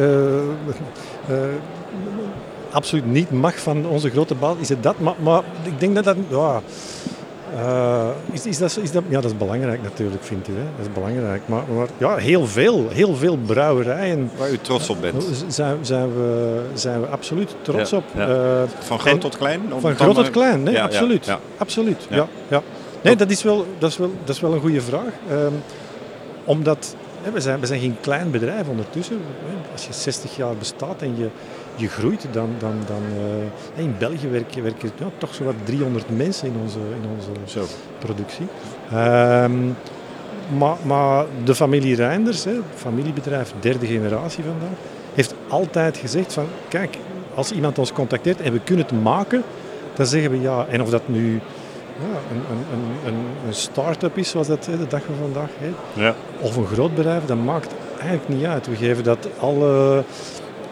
absoluut 2.71 3.07
niet 3.07 3.31
mag 3.31 3.59
van 3.59 3.87
onze 3.87 4.11
grote 4.11 4.35
baas, 4.35 4.57
is 4.61 4.69
het 4.69 4.83
dat. 4.83 4.99
Maar, 4.99 5.15
maar 5.23 5.43
ik 5.63 5.81
denk 5.81 5.95
dat 5.95 6.05
dat... 6.05 6.17
Ja, 6.29 6.61
eh, 7.57 8.09
is, 8.33 8.47
is 8.47 8.59
dat, 8.59 8.79
is 8.83 8.91
dat, 8.93 9.03
ja, 9.09 9.21
dat 9.21 9.31
is 9.31 9.37
belangrijk 9.37 9.83
natuurlijk, 9.83 10.23
vindt 10.25 10.49
u. 10.49 10.53
Hè? 10.53 10.65
Dat 10.77 10.87
is 10.87 10.93
belangrijk. 10.93 11.43
Maar, 11.47 11.63
maar 11.77 11.87
ja, 11.99 12.17
heel 12.17 12.47
veel, 12.47 12.89
heel 12.89 13.15
veel 13.15 13.37
brouwerijen 13.47 14.31
Waar 14.39 14.51
u 14.51 14.59
trots 14.59 14.89
op 14.91 15.01
bent? 15.01 15.45
zijn, 15.49 15.77
zijn, 15.83 16.15
we, 16.15 16.61
zijn 16.75 17.01
we 17.01 17.07
absoluut 17.07 17.55
trots 17.63 17.91
Ja, 17.91 17.97
op. 17.97 18.05
ja. 18.15 18.29
Eh, 18.29 18.63
Van 18.79 18.99
groot 18.99 19.13
en- 19.15 19.19
tot 19.21 19.37
klein? 19.37 19.61
Van 19.79 19.95
groot 19.95 20.15
tot 20.15 20.31
klein, 20.31 20.63
nee, 20.63 20.75
Ja, 20.75 20.85
absoluut. 20.85 21.37
absoluut 21.59 22.07
Ja. 22.11 22.27
ja. 22.49 22.63
Nee, 23.03 23.17
dat 23.17 23.31
is 23.31 23.43
wel, 23.43 23.67
dat 23.79 23.91
is 23.91 23.97
wel, 23.97 24.11
dat 24.25 24.35
is 24.35 24.41
wel 24.41 24.53
een 24.53 24.61
goede 24.61 24.81
vraag. 24.81 25.13
Ehm, 25.31 25.53
omdat 26.45 26.95
hè, 27.23 27.31
we, 27.31 27.41
zijn, 27.41 27.61
we 27.61 27.67
zijn 27.67 27.81
geen 27.81 27.97
klein 28.01 28.31
bedrijf 28.31 28.69
ondertussen. 28.69 29.21
Als 29.73 29.87
je 29.87 29.93
60 29.93 30.37
jaar 30.37 30.55
bestaat 30.59 31.03
en 31.03 31.15
je, 31.19 31.29
je 31.81 31.89
groeit, 31.89 32.27
dan, 32.33 32.51
dan, 32.59 32.73
dan 32.87 33.03
eh, 33.77 33.83
in 33.83 33.95
België 33.99 34.29
werken, 34.29 34.63
werken 34.63 34.91
ja, 34.99 35.07
toch 35.19 35.35
zo 35.35 35.45
wat 35.45 35.55
300 35.65 36.17
mensen 36.17 36.49
in 36.49 36.55
onze, 36.63 36.79
in 36.79 37.09
onze 37.17 37.59
Zo. 37.59 37.65
productie. 37.99 38.47
Ehm, 38.91 39.53
maar, 40.59 40.77
maar 40.83 41.25
de 41.45 41.55
familie 41.55 41.95
Reinders, 41.97 42.45
hè, 42.45 42.53
familiebedrijf 42.75 43.53
derde 43.61 43.87
generatie 43.87 44.45
vandaag, 44.45 44.79
heeft 45.15 45.35
altijd 45.49 45.97
gezegd 45.97 46.33
van 46.33 46.47
kijk, 46.69 46.97
als 47.35 47.53
iemand 47.53 47.79
ons 47.79 47.93
contacteert 47.93 48.41
en 48.41 48.53
we 48.53 48.61
kunnen 48.61 48.87
het 48.87 49.03
maken, 49.03 49.43
dan 49.95 50.07
zeggen 50.07 50.31
we 50.31 50.41
ja. 50.41 50.67
En 50.71 50.83
of 50.83 50.91
dat 50.91 51.03
nu 51.09 51.41
ja, 52.01 52.19
een, 52.31 52.43
een, 52.51 52.65
een, 53.07 53.21
een, 53.47 53.55
start-up 53.55 54.17
is, 54.19 54.31
zoals 54.31 54.47
dat 54.47 54.65
de 54.65 54.87
dag 54.89 55.03
van 55.03 55.15
vandaag 55.21 55.49
heet, 55.59 55.75
Ja. 56.05 56.15
of 56.41 56.57
een 56.57 56.67
groot 56.67 56.95
bedrijf, 56.95 57.25
dat 57.25 57.37
maakt 57.45 57.75
eigenlijk 58.01 58.29
niet 58.29 58.45
uit. 58.45 58.67
We 58.67 58.77
geven 58.77 59.05
dat 59.05 59.29
alle, 59.41 60.03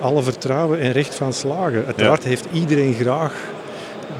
alle 0.00 0.22
vertrouwen 0.22 0.80
en 0.80 0.92
recht 0.92 1.14
van 1.14 1.32
slagen. 1.32 1.84
Uiteraard 1.86 2.24
heeft 2.24 2.44
iedereen 2.52 2.94
graag 2.94 3.32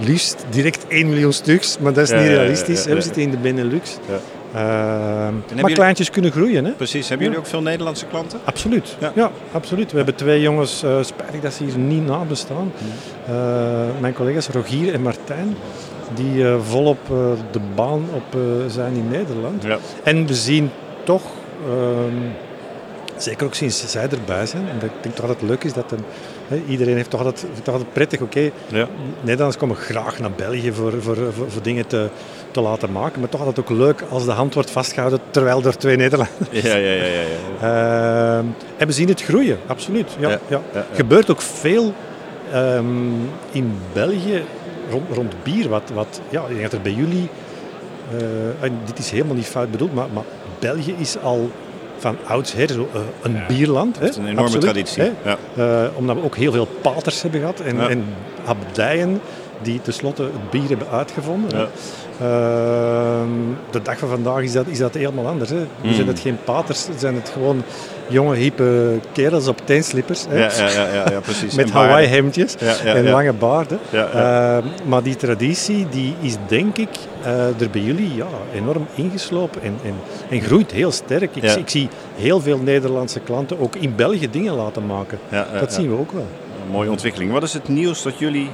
liefst 0.00 0.44
direct 0.50 0.84
1 0.88 1.08
miljoen 1.08 1.32
stuks, 1.32 1.78
maar 1.78 1.92
dat 1.92 2.04
is 2.04 2.10
Ja, 2.10 2.16
niet 2.16 2.26
ja, 2.26 2.32
ja, 2.32 2.38
realistisch. 2.38 2.82
ja. 2.84 2.90
We 2.90 2.96
ja. 2.96 3.00
zitten 3.02 3.22
in 3.22 3.30
de 3.30 3.36
Benelux. 3.36 3.96
Ja. 4.08 4.14
Ehm, 4.54 5.34
maar 5.34 5.42
jullie- 5.56 5.74
kleintjes 5.74 6.10
kunnen 6.10 6.30
groeien, 6.32 6.64
hè? 6.64 6.70
Precies. 6.70 7.08
Hebben 7.08 7.26
jullie 7.26 7.40
ook 7.42 7.46
veel 7.48 7.62
Nederlandse 7.62 8.06
klanten? 8.06 8.40
Absoluut. 8.44 8.96
Ja. 8.98 9.12
Ja. 9.14 9.30
absoluut. 9.52 9.90
We 9.90 9.96
hebben 9.96 10.14
twee 10.14 10.40
jongens, 10.40 10.82
eh 10.82 11.02
spijtig 11.02 11.40
dat 11.40 11.52
ze 11.52 11.64
hier 11.64 11.78
niet 11.78 12.06
nabestaan. 12.06 12.72
Eh 13.28 13.34
mijn 14.00 14.14
collega's 14.14 14.48
Rogier 14.48 14.94
en 14.94 15.02
Martijn, 15.02 15.56
die 16.14 16.44
eh, 16.48 16.54
volop 16.68 16.98
de 17.50 17.60
baan 17.74 18.04
op 18.14 18.36
zijn 18.68 18.94
in 18.94 19.08
Nederland. 19.10 19.62
Ja. 19.62 19.78
En 20.02 20.26
we 20.26 20.34
zien 20.34 20.70
toch, 21.04 21.22
ehm, 21.68 22.14
zeker 23.16 23.46
ook 23.46 23.54
sinds 23.54 23.90
zij 23.90 24.08
erbij 24.08 24.46
zijn, 24.46 24.68
en 24.68 24.78
dat, 24.78 24.88
ik 24.88 25.02
denk 25.02 25.14
toch 25.14 25.26
dat 25.26 25.40
het 25.40 25.48
leuk 25.48 25.64
is 25.64 25.72
dat 25.72 25.92
een, 25.92 26.64
iedereen 26.68 26.96
heeft 26.96 27.10
toch 27.10 27.24
altijd, 27.24 27.46
toch 27.62 27.74
altijd 27.74 27.92
prettig, 27.92 28.20
oké, 28.20 28.50
Ja. 28.68 28.88
Nederlanders 29.20 29.56
komen 29.56 29.76
graag 29.76 30.18
naar 30.18 30.30
België 30.30 30.72
voor, 30.72 31.02
voor, 31.02 31.16
voor, 31.16 31.50
voor 31.50 31.62
dingen 31.62 31.86
te, 31.86 32.08
te 32.50 32.60
laten 32.60 32.92
maken, 32.92 33.20
maar 33.20 33.28
toch 33.28 33.40
altijd 33.40 33.58
ook 33.58 33.70
leuk 33.70 34.04
als 34.08 34.24
de 34.24 34.30
hand 34.30 34.54
wordt 34.54 34.70
vastgehouden 34.70 35.20
terwijl 35.30 35.64
er 35.64 35.76
twee 35.76 35.96
Nederlanders 35.96 36.38
Ja, 36.50 36.76
ja, 36.76 36.92
ja, 36.92 37.04
ja. 37.04 37.20
ja. 37.20 38.38
Ehm, 38.38 38.46
en 38.76 38.86
we 38.86 38.92
zien 38.92 39.08
het 39.08 39.22
groeien, 39.22 39.58
absoluut. 39.66 40.16
Ja, 40.18 40.28
Ja, 40.28 40.40
ja, 40.48 40.60
ja, 40.72 40.86
ja. 40.90 40.96
gebeurt 40.96 41.30
ook 41.30 41.42
veel 41.42 41.94
ehm, 42.52 42.84
in 43.50 43.78
België 43.92 44.42
rond, 44.90 45.04
rond 45.12 45.34
bier. 45.42 45.68
Wat, 45.68 45.90
wat, 45.94 46.20
ja, 46.28 46.42
ik 46.42 46.48
denk 46.48 46.62
dat 46.62 46.72
er 46.72 46.80
bij 46.80 46.92
jullie, 46.92 47.28
eh, 48.10 48.64
en 48.64 48.78
dit 48.84 48.98
is 48.98 49.10
helemaal 49.10 49.34
niet 49.34 49.46
fout 49.46 49.70
bedoeld, 49.70 49.94
maar, 49.94 50.06
maar 50.12 50.24
België 50.58 50.94
is 50.98 51.16
al 51.22 51.50
van 51.98 52.16
oudsher 52.26 52.68
zo, 52.68 52.88
eh, 52.94 53.00
een 53.22 53.36
bierland. 53.48 53.98
Het 53.98 54.08
is 54.08 54.16
hè, 54.16 54.20
een 54.22 54.28
enorme 54.28 54.42
absoluut, 54.42 54.64
traditie. 54.64 55.02
hè. 55.02 55.10
Ja. 55.24 55.36
Eh, 55.84 55.88
omdat 55.96 56.16
we 56.16 56.22
ook 56.22 56.36
heel 56.36 56.52
veel 56.52 56.66
paters 56.82 57.22
hebben 57.22 57.40
gehad 57.40 57.60
en, 57.60 57.76
Ja. 57.76 57.88
en 57.88 58.04
abdijen 58.44 59.20
die 59.62 59.80
tenslotte 59.82 60.22
het 60.22 60.50
bier 60.50 60.68
hebben 60.68 60.88
uitgevonden. 60.90 61.68
Ehm, 62.20 63.28
de 63.70 63.82
dag 63.82 63.98
van 63.98 64.08
vandaag 64.08 64.42
is 64.42 64.52
dat, 64.52 64.66
is 64.66 64.78
dat 64.78 64.94
helemaal 64.94 65.26
anders. 65.26 65.50
Hè. 65.50 65.66
Nu 65.80 65.92
zijn 65.92 66.06
het 66.06 66.20
geen 66.20 66.38
paters, 66.44 66.86
zijn 66.98 67.14
het 67.14 67.28
gewoon 67.28 67.62
jonge, 68.06 68.34
hippe 68.36 68.98
kerels 69.12 69.48
op 69.48 69.60
teenslippers. 69.64 70.24
Hè. 70.28 70.38
Ja, 70.38 70.50
ja, 70.70 70.92
ja, 70.94 71.10
ja, 71.10 71.20
precies. 71.20 71.54
Met 71.54 71.66
En 71.66 71.72
baarden. 71.72 71.90
Hawaii 71.90 72.06
hemdjes 72.06 72.54
Ja, 72.58 72.74
ja, 72.84 72.94
en 72.94 73.08
lange 73.10 73.32
baarden. 73.32 73.78
Ehm, 73.92 74.62
maar 74.88 75.02
die 75.02 75.16
traditie 75.16 75.86
die 75.88 76.14
is 76.20 76.36
denk 76.48 76.76
ik 76.78 76.88
eh, 77.22 77.60
er 77.60 77.70
bij 77.70 77.80
jullie 77.80 78.14
ja, 78.14 78.26
enorm 78.54 78.86
ingeslopen 78.94 79.62
en, 79.62 79.74
en, 79.84 79.94
en 80.30 80.40
groeit 80.40 80.70
heel 80.70 80.92
sterk. 80.92 81.36
Ik, 81.36 81.50
zie- 81.50 81.60
ik 81.60 81.68
zie 81.68 81.88
heel 82.16 82.40
veel 82.40 82.58
Nederlandse 82.58 83.20
klanten 83.20 83.60
ook 83.60 83.76
in 83.76 83.94
België 83.96 84.30
dingen 84.30 84.54
laten 84.54 84.86
maken. 84.86 85.18
Dat 85.60 85.72
zien 85.72 85.88
we 85.90 85.98
ook 85.98 86.12
wel. 86.12 86.26
Mooie 86.70 86.90
ontwikkeling. 86.90 87.32
Wat 87.32 87.42
is 87.42 87.52
het 87.52 87.68
nieuws 87.68 88.02
dat 88.02 88.18
jullie 88.18 88.50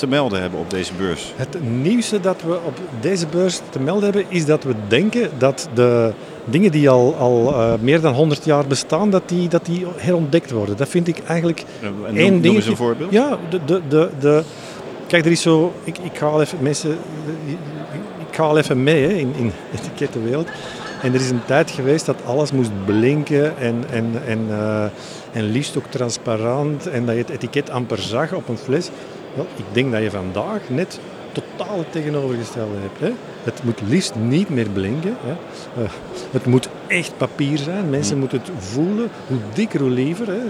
te 0.00 0.06
melden 0.06 0.40
hebben 0.40 0.60
op 0.60 0.70
deze 0.70 0.92
beurs? 0.94 1.32
Het 1.36 1.56
nieuwste 1.62 2.20
dat 2.20 2.42
we 2.42 2.58
op 2.66 2.78
deze 3.00 3.26
beurs 3.26 3.60
te 3.70 3.80
melden 3.80 4.04
hebben, 4.04 4.24
is 4.28 4.44
dat 4.44 4.64
we 4.64 4.74
denken 4.88 5.30
dat 5.38 5.68
de 5.74 6.12
dingen 6.44 6.70
die 6.70 6.90
al, 6.90 7.14
al 7.14 7.52
eh, 7.52 7.72
meer 7.80 8.00
dan 8.00 8.14
100 8.14 8.44
jaar 8.44 8.66
bestaan, 8.66 9.10
dat 9.10 9.28
die, 9.28 9.48
dat 9.48 9.66
die 9.66 9.86
herontdekt 9.96 10.50
worden. 10.50 10.76
Dat 10.76 10.88
vind 10.88 11.08
ik 11.08 11.18
eigenlijk 11.26 11.64
En 11.82 11.94
noem, 11.94 12.16
één 12.16 12.40
noem 12.40 12.54
eens 12.54 12.66
een 12.66 12.76
voorbeeld. 12.76 13.12
Ja, 13.12 13.38
de, 13.50 13.60
de, 13.64 13.80
de, 13.88 14.10
de, 14.20 14.42
kijk, 15.06 15.24
er 15.24 15.30
is 15.30 15.42
zo, 15.42 15.72
ik, 15.84 15.98
ik 15.98 16.18
ga 16.18 16.26
al 16.26 16.40
even 16.40 16.58
mensen, 16.60 16.90
ik 18.28 18.36
ga 18.36 18.42
al 18.42 18.58
even 18.58 18.82
mee 18.82 19.02
hè, 19.02 19.12
in, 19.12 19.34
in 19.36 19.46
de 19.46 19.78
etikettenwereld. 19.78 20.48
En 21.02 21.14
er 21.14 21.20
is 21.20 21.30
een 21.30 21.44
tijd 21.44 21.70
geweest 21.70 22.06
dat 22.06 22.16
alles 22.24 22.52
moest 22.52 22.70
blinken 22.84 23.58
en, 23.58 23.84
en, 23.90 24.12
en, 24.26 24.46
eh, 24.50 24.84
en 25.32 25.44
liefst 25.50 25.76
ook 25.76 25.86
transparant 25.88 26.86
en 26.86 27.06
dat 27.06 27.14
je 27.14 27.20
het 27.20 27.30
etiket 27.30 27.70
amper 27.70 27.98
zag 27.98 28.32
op 28.32 28.48
een 28.48 28.56
fles. 28.56 28.90
Wel, 29.34 29.46
ik 29.56 29.64
denk 29.72 29.92
dat 29.92 30.02
je 30.02 30.10
vandaag 30.10 30.60
net 30.68 31.00
totaal 31.32 31.78
het 31.78 31.92
tegenovergestelde 31.92 32.74
hebt. 32.80 33.00
Hè. 33.00 33.10
Het 33.44 33.60
moet 33.64 33.80
liefst 33.88 34.14
niet 34.14 34.48
meer 34.48 34.68
blinken. 34.68 35.16
Hè. 35.24 35.30
Eh, 35.82 35.90
het 36.30 36.46
moet 36.46 36.68
echt 36.86 37.12
papier 37.16 37.58
zijn. 37.58 37.90
Mensen 37.90 38.18
moeten 38.18 38.38
het 38.38 38.50
voelen. 38.58 39.08
Hoe 39.26 39.38
dikker, 39.52 39.80
hoe 39.80 39.90
liever. 39.90 40.26
Hè. 40.26 40.32
Eh, 40.36 40.42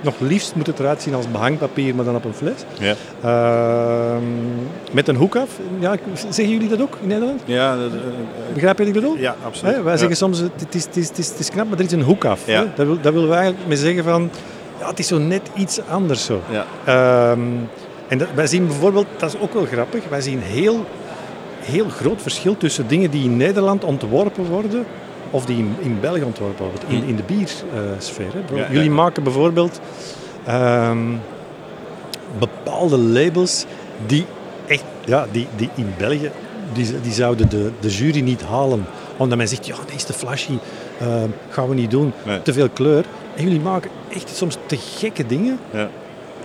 nog 0.00 0.14
liefst 0.18 0.54
moet 0.54 0.66
het 0.66 0.78
eruit 0.78 1.02
zien 1.02 1.14
als 1.14 1.30
behangpapier, 1.30 1.94
maar 1.94 2.04
dan 2.04 2.14
op 2.16 2.24
een 2.24 2.34
fles. 2.34 2.54
Ja. 2.78 2.94
Ehm, 3.22 4.22
met 4.92 5.08
een 5.08 5.16
hoek 5.16 5.36
af. 5.36 5.48
Ja, 5.78 5.94
zeggen 6.28 6.48
jullie 6.54 6.68
dat 6.68 6.80
ook 6.80 6.98
in 7.02 7.08
Nederland? 7.08 7.40
Ja, 7.44 7.76
de- 7.76 7.80
eh, 7.84 8.54
Begrijp 8.54 8.78
je 8.78 8.84
wat 8.84 8.94
ik 8.94 9.00
bedoel? 9.02 9.16
ja, 9.16 9.36
absoluut. 9.44 9.74
Hè, 9.74 9.82
wij 9.82 9.92
Ja. 9.92 9.98
zeggen 9.98 10.16
soms, 10.16 10.38
het 10.38 10.50
is, 10.74 10.84
het, 10.84 10.96
is, 10.96 11.08
het, 11.08 11.18
is, 11.18 11.28
het 11.28 11.38
is 11.38 11.50
knap, 11.50 11.68
maar 11.68 11.78
er 11.78 11.84
is 11.84 11.92
een 11.92 12.02
hoek 12.02 12.24
af. 12.24 12.46
Ja. 12.46 12.60
Hè? 12.60 12.66
Dat, 12.74 12.86
wil, 12.86 13.00
dat 13.00 13.12
willen 13.12 13.28
we 13.28 13.34
eigenlijk 13.34 13.66
mee 13.68 13.76
zeggen 13.76 14.04
van, 14.04 14.30
ja, 14.80 14.88
het 14.88 14.98
is 14.98 15.06
zo 15.06 15.18
net 15.18 15.42
iets 15.54 15.80
anders 15.90 16.24
zo. 16.24 16.40
Ja. 16.50 16.64
Ehm, 16.84 17.40
en 18.12 18.18
dat, 18.18 18.28
wij 18.34 18.46
zien 18.46 18.66
bijvoorbeeld, 18.66 19.06
dat 19.16 19.34
is 19.34 19.40
ook 19.40 19.52
wel 19.52 19.64
grappig, 19.64 20.08
wij 20.08 20.20
zien 20.20 20.40
heel, 20.40 20.84
heel 21.60 21.88
groot 21.88 22.22
verschil 22.22 22.56
tussen 22.56 22.88
dingen 22.88 23.10
die 23.10 23.24
in 23.24 23.36
Nederland 23.36 23.84
ontworpen 23.84 24.44
worden 24.44 24.84
of 25.30 25.44
die 25.44 25.56
in, 25.56 25.74
in 25.80 26.00
België 26.00 26.22
ontworpen 26.22 26.64
worden, 26.64 26.88
in, 26.88 27.04
in 27.04 27.16
de 27.16 27.22
biersfeer. 27.22 28.32
hè. 28.32 28.40
Hm. 28.48 28.56
Ja, 28.56 28.66
Jullie 28.70 28.88
ja. 28.88 28.94
maken 28.94 29.22
bijvoorbeeld 29.22 29.80
ehm, 30.44 30.98
bepaalde 32.38 32.98
labels 32.98 33.64
die 34.06 34.24
echt, 34.66 34.84
ja, 35.04 35.26
die, 35.30 35.46
die 35.56 35.68
in 35.74 35.94
België, 35.98 36.30
die, 36.72 37.00
die 37.00 37.12
zouden 37.12 37.48
de, 37.48 37.70
de 37.80 37.88
jury 37.88 38.20
niet 38.20 38.42
halen. 38.42 38.86
Omdat 39.16 39.38
men 39.38 39.48
zegt, 39.48 39.66
ja, 39.66 39.74
deze 39.84 39.96
is 39.96 40.04
te 40.04 40.12
flashy, 40.12 40.58
ehm, 41.00 41.28
gaan 41.48 41.68
we 41.68 41.74
niet 41.74 41.90
doen, 41.90 42.12
Nee. 42.24 42.42
te 42.42 42.52
veel 42.52 42.68
kleur. 42.68 43.04
En 43.36 43.42
jullie 43.44 43.60
maken 43.60 43.90
echt 44.08 44.28
soms 44.36 44.56
te 44.66 44.76
gekke 44.76 45.26
dingen. 45.26 45.58
Ja. 45.70 45.88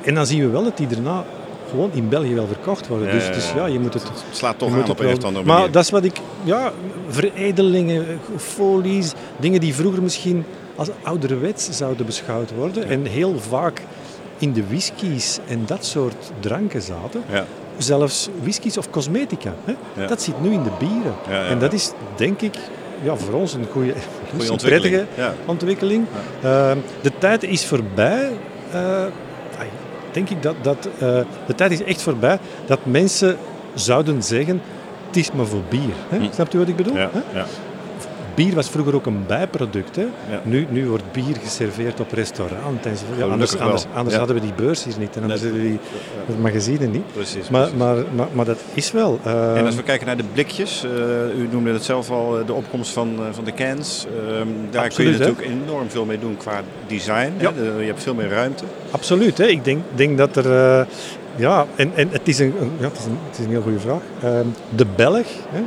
En 0.03 0.13
dan 0.13 0.25
zien 0.25 0.39
we 0.41 0.47
wel 0.47 0.63
dat 0.63 0.77
die 0.77 0.87
daarna 0.87 1.25
gewoon 1.69 1.89
in 1.93 2.09
België 2.09 2.33
wel 2.35 2.47
verkocht 2.47 2.87
worden. 2.87 3.07
Ja, 3.07 3.13
dus, 3.13 3.25
ja, 3.25 3.31
dus 3.31 3.51
ja. 3.55 3.65
je 3.65 3.79
moet 3.79 3.93
het... 3.93 4.03
Het 4.03 4.11
slaat 4.31 4.57
toch 4.59 4.73
aan 4.73 4.89
op 4.89 4.99
een 4.99 5.23
andere 5.23 5.31
Maar 5.45 5.55
manier. 5.57 5.71
dat 5.71 5.83
is 5.83 5.89
wat 5.89 6.03
ik... 6.03 6.19
Ja, 6.43 6.71
veredelingen, 7.07 8.05
folies, 8.37 9.13
dingen 9.39 9.59
die 9.59 9.73
vroeger 9.75 10.01
misschien 10.01 10.43
als 10.75 10.89
ouderwets 11.03 11.69
zouden 11.69 12.05
beschouwd 12.05 12.51
worden. 12.55 12.87
En 12.89 13.05
heel 13.05 13.39
vaak 13.39 13.81
in 14.37 14.53
de 14.53 14.67
whiskies 14.67 15.39
en 15.47 15.61
dat 15.65 15.85
soort 15.85 16.31
dranken 16.39 16.81
zaten. 16.81 17.23
Ja. 17.31 17.45
Zelfs 17.77 18.29
whiskies 18.41 18.77
of 18.77 18.89
cosmetica. 18.89 19.53
Hè? 19.65 19.73
Ja. 20.01 20.07
Dat 20.07 20.21
zit 20.21 20.41
nu 20.41 20.51
in 20.51 20.63
de 20.63 20.69
bieren. 20.79 21.13
En 21.49 21.59
dat 21.59 21.73
is, 21.73 21.91
denk 22.15 22.41
ik, 22.41 22.55
ja, 23.03 23.15
voor 23.15 23.33
ons 23.33 23.53
een 23.53 23.65
goede, 23.71 23.93
een 24.39 24.51
ontwikkeling. 24.51 25.05
prettige 25.05 25.33
ontwikkeling. 25.45 26.05
Ehm, 26.43 26.77
de 27.01 27.11
tijd 27.17 27.43
is 27.43 27.65
voorbij. 27.65 28.31
eh, 28.71 29.03
denk 30.11 30.29
ik 30.29 30.43
dat, 30.43 30.55
dat 30.61 30.89
eh, 30.93 31.19
de 31.47 31.55
tijd 31.55 31.71
is 31.71 31.83
echt 31.83 32.01
voorbij 32.01 32.39
dat 32.65 32.79
mensen 32.83 33.37
zouden 33.73 34.23
zeggen: 34.23 34.61
het 35.07 35.15
is 35.15 35.31
maar 35.31 35.45
voor 35.45 35.63
bier. 35.69 35.93
Hè? 36.09 36.17
Hm. 36.17 36.33
Snapt 36.33 36.53
u 36.53 36.57
wat 36.57 36.67
ik 36.67 36.75
bedoel? 36.75 36.95
Ja, 36.95 37.09
ja. 37.33 37.45
Bier 38.37 38.55
was 38.55 38.69
vroeger 38.69 38.95
ook 38.95 39.05
een 39.05 39.23
bijproduct. 39.27 39.95
Hè? 39.95 40.01
Ja. 40.01 40.41
Nu, 40.43 40.67
nu 40.69 40.87
wordt 40.89 41.11
bier 41.11 41.35
geserveerd 41.43 41.99
op 41.99 42.11
restaurant 42.11 42.85
enzovoort. 42.85 43.17
Ja, 43.17 43.25
anders 43.25 43.57
anders, 43.59 43.85
anders 43.93 44.13
Ja. 44.13 44.17
hadden 44.17 44.35
we 44.35 44.41
die 44.41 44.53
beurs 44.53 44.83
hier 44.83 44.93
niet 44.99 45.15
en 45.15 45.21
anders 45.21 45.41
Nee. 45.41 45.51
hadden 45.51 45.71
we 45.71 45.77
die 46.27 46.37
magazine 46.41 46.85
niet. 46.85 47.13
Precies. 47.13 47.49
Maar, 47.49 47.61
precies. 47.61 47.77
maar, 47.77 47.95
maar, 48.15 48.27
maar 48.33 48.45
dat 48.45 48.57
is 48.73 48.91
wel. 48.91 49.19
ehm, 49.23 49.55
En 49.55 49.65
als 49.65 49.75
we 49.75 49.83
kijken 49.83 50.07
naar 50.07 50.17
de 50.17 50.23
blikjes, 50.33 50.83
eh, 50.83 51.39
u 51.39 51.47
noemde 51.51 51.71
het 51.73 51.83
zelf 51.83 52.11
al, 52.11 52.39
eh, 52.39 52.45
de 52.45 52.53
opkomst 52.53 52.91
van, 52.91 53.09
eh, 53.19 53.23
van 53.31 53.43
de 53.43 53.53
cans. 53.53 54.05
Ehm, 54.05 54.47
daar 54.71 54.83
Absoluut, 54.83 54.93
kun 54.95 55.05
je 55.05 55.11
hè? 55.11 55.17
natuurlijk 55.35 55.63
enorm 55.69 55.89
veel 55.89 56.05
mee 56.05 56.19
doen 56.19 56.37
qua 56.37 56.61
design. 56.87 57.31
hè. 57.37 57.53
De- 57.53 57.75
je 57.79 57.85
hebt 57.85 58.03
veel 58.03 58.13
meer 58.15 58.29
ruimte. 58.29 58.63
Absoluut. 58.91 59.37
Hè. 59.37 59.45
Ik 59.45 59.63
denk, 59.63 59.81
denk 59.95 60.17
dat 60.17 60.35
er... 60.35 60.87
ja, 61.35 61.65
en, 61.75 61.91
en 61.95 62.07
het, 62.11 62.27
is 62.27 62.39
een, 62.39 62.53
een- 62.59 62.71
ja, 62.79 62.85
het, 62.87 62.97
is 62.97 63.05
een, 63.05 63.17
het 63.29 63.39
is 63.39 63.45
een 63.45 63.51
heel 63.51 63.61
goede 63.61 63.79
vraag. 63.79 64.01
Ehm, 64.23 64.45
de 64.75 64.85
Belg, 64.95 65.25
hè. 65.49 65.59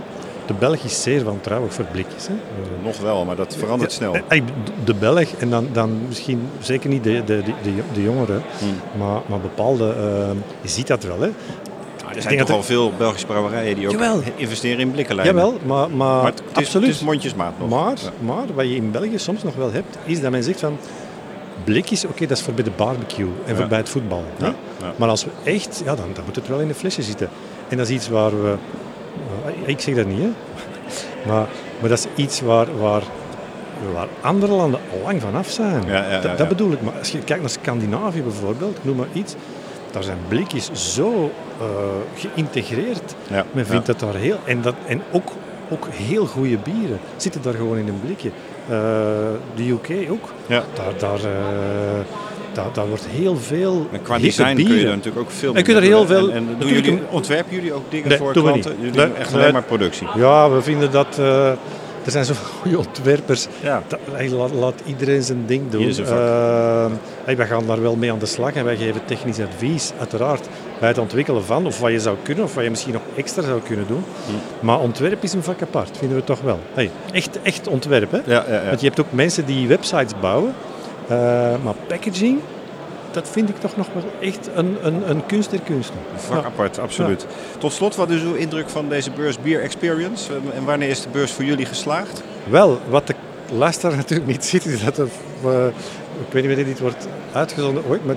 De 0.46 0.54
Belg 0.54 0.82
is 0.84 1.02
zeer 1.02 1.24
wantrouwig 1.24 1.74
voor 1.74 1.84
blikjes. 1.84 2.26
Hè. 2.26 2.32
Eh, 2.32 2.84
Nog 2.84 2.98
wel, 3.00 3.24
maar 3.24 3.36
dat 3.36 3.56
verandert 3.58 3.92
snel. 3.92 4.14
eh, 4.14 4.38
eh, 4.38 4.42
De 4.84 4.94
Belg, 4.94 5.28
en 5.38 5.50
dan, 5.50 5.68
dan 5.72 5.98
misschien 6.08 6.42
zeker 6.60 6.88
niet 6.90 7.04
de, 7.04 7.22
de, 7.24 7.42
de, 7.62 7.72
de, 7.92 8.02
jongeren, 8.02 8.42
Hmm. 8.58 9.00
maar, 9.00 9.20
maar 9.26 9.40
bepaalde, 9.40 9.84
ehm, 9.92 10.36
je 10.60 10.68
ziet 10.68 10.86
dat 10.86 11.02
wel. 11.02 11.20
Hè. 11.20 11.26
er 11.26 12.16
Ik 12.16 12.22
zijn 12.22 12.38
toch 12.38 12.50
al 12.50 12.62
veel 12.62 12.92
Belgische 12.98 13.26
brouwerijen 13.26 13.74
die 13.76 13.86
ook 13.86 13.92
Jawel. 13.92 14.22
investeren 14.36 14.78
in 14.80 14.90
blikkenlijnen. 14.90 15.34
Jawel, 15.34 15.58
maar, 15.66 15.90
maar, 15.90 16.16
Maar 16.16 16.24
het, 16.24 16.42
is, 16.50 16.56
absoluut. 16.56 16.86
het 16.86 16.96
is 16.96 17.02
mondjesmaat 17.02 17.52
nog. 17.58 17.68
Maar, 17.68 17.94
Ja. 18.02 18.10
maar 18.24 18.44
wat 18.54 18.64
je 18.64 18.74
in 18.74 18.90
België 18.90 19.18
soms 19.18 19.42
nog 19.42 19.54
wel 19.54 19.72
hebt, 19.72 19.98
is 20.04 20.20
dat 20.20 20.30
men 20.30 20.42
zegt 20.42 20.60
van 20.60 20.76
blikjes, 21.64 22.04
oké, 22.04 22.26
dat 22.26 22.36
is 22.38 22.42
voor 22.44 22.54
bij 22.54 22.64
de 22.64 22.70
barbecue 22.76 23.28
en 23.46 23.56
voor 23.56 23.66
bij 23.66 23.78
het 23.78 23.88
voetbal. 23.88 24.24
Ja. 24.38 24.54
Maar 24.96 25.08
als 25.08 25.24
we 25.24 25.30
echt, 25.44 25.82
ja, 25.84 25.94
dan, 25.94 26.06
dan 26.14 26.24
moet 26.24 26.36
het 26.36 26.48
wel 26.48 26.58
in 26.60 26.68
de 26.68 26.74
flesje 26.74 27.02
zitten. 27.02 27.28
En 27.68 27.76
dat 27.76 27.88
is 27.88 27.94
iets 27.94 28.08
waar 28.08 28.42
we, 28.42 28.48
eh, 28.48 28.54
ik 29.64 29.80
zeg 29.80 29.94
dat 29.94 30.06
niet, 30.06 30.20
hè. 30.20 30.30
Maar, 31.26 31.46
maar 31.80 31.88
dat 31.88 31.98
is 31.98 32.24
iets 32.24 32.40
waar, 32.40 32.78
waar, 32.78 33.02
waar 33.92 34.08
andere 34.20 34.52
landen 34.52 34.80
al 34.92 35.00
lang 35.02 35.20
vanaf 35.20 35.50
zijn. 35.50 35.86
Ja, 35.86 36.10
ja, 36.10 36.20
ja, 36.22 36.34
dat, 36.34 36.48
bedoel 36.48 36.72
ik. 36.72 36.82
Maar 36.82 36.98
als 36.98 37.10
je 37.10 37.18
kijkt 37.18 37.40
naar 37.40 37.50
Scandinavië 37.50 38.22
bijvoorbeeld, 38.22 38.84
noem 38.84 38.96
maar 38.96 39.06
iets, 39.12 39.34
daar 39.90 40.02
zijn 40.02 40.18
blikjes 40.28 40.94
zo 40.94 41.30
eh, 41.60 41.66
geïntegreerd. 42.14 43.14
Men 43.52 43.66
vindt 43.66 43.86
dat 43.86 44.00
daar 44.00 44.14
heel... 44.14 44.38
En, 44.44 44.62
dat, 44.62 44.74
en 44.86 45.02
ook, 45.12 45.32
ook 45.70 45.86
heel 45.90 46.26
goede 46.26 46.58
bieren 46.58 46.98
zitten 47.16 47.42
daar 47.42 47.54
gewoon 47.54 47.78
in 47.78 47.88
een 47.88 48.00
blikje. 48.00 48.30
Eh, 48.68 48.76
de 49.54 49.68
UK 49.68 50.10
ook. 50.10 50.32
Ja. 50.46 50.62
Daar, 50.74 50.98
daar, 50.98 51.18
eh, 51.18 52.00
daar, 52.52 52.66
daar 52.72 52.88
wordt 52.88 53.06
heel 53.06 53.36
veel 53.36 53.86
qua 54.02 54.18
design 54.18 54.54
kun 54.54 54.74
je 54.74 54.80
er 54.84 54.88
natuurlijk 54.96 55.18
ook 55.18 55.30
veel 55.30 55.54
En 55.54 55.62
kun 55.62 55.74
je 55.74 55.80
er 55.80 55.86
heel 55.86 56.06
veel- 56.06 56.30
En, 56.30 56.36
en 56.36 56.44
doen 56.46 56.56
natuurlijk 56.58 56.84
jullie, 56.86 57.00
een- 57.00 57.06
ontwerpen 57.10 57.54
jullie 57.54 57.72
ook 57.72 57.90
dingen 57.90 58.08
Nee, 58.08 58.18
voor 58.18 58.32
doen 58.32 58.42
klanten? 58.42 58.70
niet. 58.70 58.80
Jullie 58.80 58.96
Nee, 58.98 59.06
doen 59.06 59.16
echt 59.16 59.34
alleen 59.34 59.52
maar 59.52 59.62
productie. 59.62 60.06
Ja, 60.16 60.50
we 60.50 60.62
vinden 60.62 60.90
dat... 60.90 61.18
eh, 61.18 61.48
er 62.04 62.10
zijn 62.10 62.24
zoveel 62.24 62.46
goede 62.60 62.78
ontwerpers. 62.78 63.46
Ja. 63.62 63.82
Dat, 63.86 63.98
laat, 64.30 64.52
laat 64.52 64.74
iedereen 64.86 65.22
zijn 65.22 65.42
ding 65.46 65.70
doen. 65.70 65.92
Hey, 67.24 67.36
wij 67.36 67.46
gaan 67.46 67.66
daar 67.66 67.82
wel 67.82 67.96
mee 67.96 68.12
aan 68.12 68.18
de 68.18 68.26
slag 68.26 68.52
en 68.54 68.64
wij 68.64 68.76
geven 68.76 69.00
technisch 69.04 69.38
advies, 69.40 69.92
uiteraard, 69.98 70.48
bij 70.78 70.88
het 70.88 70.98
ontwikkelen 70.98 71.44
van, 71.44 71.66
of 71.66 71.80
wat 71.80 71.90
je 71.90 72.00
zou 72.00 72.16
kunnen, 72.22 72.44
of 72.44 72.54
wat 72.54 72.64
je 72.64 72.70
misschien 72.70 72.92
nog 72.92 73.02
extra 73.16 73.42
zou 73.42 73.60
kunnen 73.66 73.86
doen. 73.88 74.04
Hm. 74.26 74.66
Maar 74.66 74.78
ontwerp 74.80 75.22
is 75.22 75.32
een 75.32 75.42
vak 75.42 75.62
apart, 75.62 75.96
vinden 75.98 76.16
we 76.16 76.24
toch 76.24 76.40
wel. 76.40 76.58
Hey, 76.74 76.90
echt, 77.12 77.38
echt 77.42 77.68
ontwerp, 77.68 78.10
hè? 78.12 78.18
Ja, 78.26 78.44
ja, 78.48 78.54
ja. 78.54 78.68
Want 78.68 78.80
je 78.80 78.86
hebt 78.86 79.00
ook 79.00 79.12
mensen 79.12 79.46
die 79.46 79.68
websites 79.68 80.12
bouwen, 80.20 80.54
eh, 81.10 81.16
maar 81.64 81.74
packaging, 81.86 82.38
dat 83.10 83.28
vind 83.28 83.48
ik 83.48 83.58
toch 83.60 83.76
nog 83.76 83.86
wel 83.94 84.04
echt 84.20 84.48
een, 84.54 84.76
een, 84.82 85.10
een 85.10 85.26
kunst 85.26 85.50
der 85.50 85.60
kunsten. 85.60 85.94
Een 86.14 86.20
vak 86.20 86.40
Ja. 86.40 86.44
apart, 86.46 86.78
absoluut. 86.78 87.26
Tot 87.58 87.72
slot, 87.72 87.96
wat 87.96 88.10
is 88.10 88.22
uw 88.22 88.34
indruk 88.34 88.68
van 88.68 88.88
deze 88.88 89.10
beurs 89.10 89.38
Beer 89.40 89.60
Experience? 89.62 90.32
En- 90.34 90.42
En 90.56 90.64
wanneer 90.64 90.88
is 90.88 91.02
de 91.02 91.08
beurs 91.12 91.32
voor 91.32 91.44
jullie 91.44 91.66
geslaagd? 91.66 92.22
Wel, 92.50 92.78
wat 92.88 93.06
de 93.06 93.14
luisteraar 93.52 93.96
natuurlijk 94.02 94.28
niet 94.30 94.44
ziet, 94.44 94.64
is 94.66 94.84
dat 94.84 94.96
het, 94.96 95.10
eh, 95.44 95.66
ik 96.26 96.32
weet 96.32 96.42
niet 96.42 96.46
wanneer 96.46 96.64
dit 96.64 96.80
wordt 96.80 97.06
uitgezonden 97.32 97.82
ooit, 97.88 98.06
maar 98.06 98.16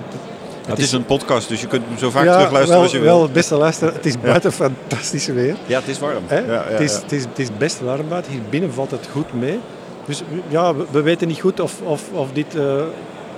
Het, 0.66 0.78
is 0.78 0.92
een 0.92 1.04
podcast, 1.04 1.48
dus 1.48 1.60
je 1.60 1.66
kunt 1.66 1.82
hem 1.88 1.98
zo 1.98 2.10
vaak 2.10 2.24
ja, 2.24 2.32
terugluisteren 2.32 2.74
wel, 2.74 2.82
als 2.82 2.92
je 2.92 2.98
wil. 3.00 3.18
wel, 3.18 3.28
beste 3.28 3.54
luisteraar, 3.56 3.92
het 3.94 4.06
is 4.06 4.20
buiten 4.30 4.52
fantastisch 4.52 5.26
weer. 5.26 5.56
Ja, 5.66 5.78
het 5.78 5.88
is 5.88 5.98
warm. 5.98 6.22
Ja, 6.28 6.36
ja, 6.38 6.64
het, 6.68 6.80
is, 6.80 6.92
ja. 6.94 7.00
het, 7.00 7.12
is, 7.12 7.22
het 7.24 7.38
is 7.38 7.48
best 7.58 7.80
warm 7.80 8.08
buiten, 8.08 8.32
hier 8.32 8.40
binnen 8.50 8.72
valt 8.72 8.90
het 8.90 9.08
goed 9.12 9.34
mee. 9.34 9.58
Dus 10.06 10.22
ja, 10.48 10.74
we, 10.74 10.84
we 10.90 11.02
weten 11.02 11.28
niet 11.28 11.40
goed 11.40 11.60
of, 11.60 11.80
of, 11.82 12.02
of 12.12 12.32
dit 12.32 12.54
eh, 12.54 12.82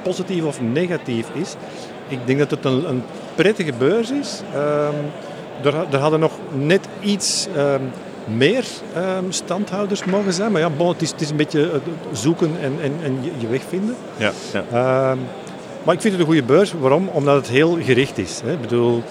positief 0.02 0.44
of 0.44 0.61
negatief 0.61 1.26
is. 1.33 1.55
Ik 2.09 2.18
denk 2.24 2.38
dat 2.38 2.50
het 2.50 2.64
een, 2.64 2.88
een 2.88 3.02
prettige 3.35 3.72
beurs 3.79 4.11
is. 4.11 4.42
Ehm, 4.55 4.94
er, 5.62 5.74
er 5.90 5.98
hadden 5.98 6.20
nog 6.20 6.33
net 6.52 6.88
iets 7.00 7.48
ehm, 7.55 7.83
meer 8.24 8.64
ehm, 8.94 9.24
standhouders 9.29 10.05
mogen 10.05 10.33
zijn. 10.33 10.52
Maar 10.52 10.61
ja, 10.61 10.70
bon, 10.70 10.88
het, 10.88 11.02
is, 11.02 11.11
het 11.11 11.20
is 11.20 11.31
een 11.31 11.37
beetje 11.37 11.81
zoeken 12.12 12.50
en, 12.62 12.72
en, 12.83 12.92
en 13.02 13.18
je, 13.38 13.46
weg 13.46 13.62
vinden. 13.68 13.96
Ja, 14.16 14.33
ja. 14.52 15.16
Maar 15.87 15.94
ik 15.94 16.00
vind 16.00 16.12
het 16.12 16.22
een 16.22 16.29
goede 16.29 16.42
beurs. 16.42 16.72
Waarom? 16.72 17.09
Omdat 17.09 17.37
het 17.37 17.48
heel 17.48 17.79
gericht 17.83 18.18
is. 18.18 18.40
Hè. 18.44 18.52
Ik 18.52 18.61
bedoel, 18.61 19.02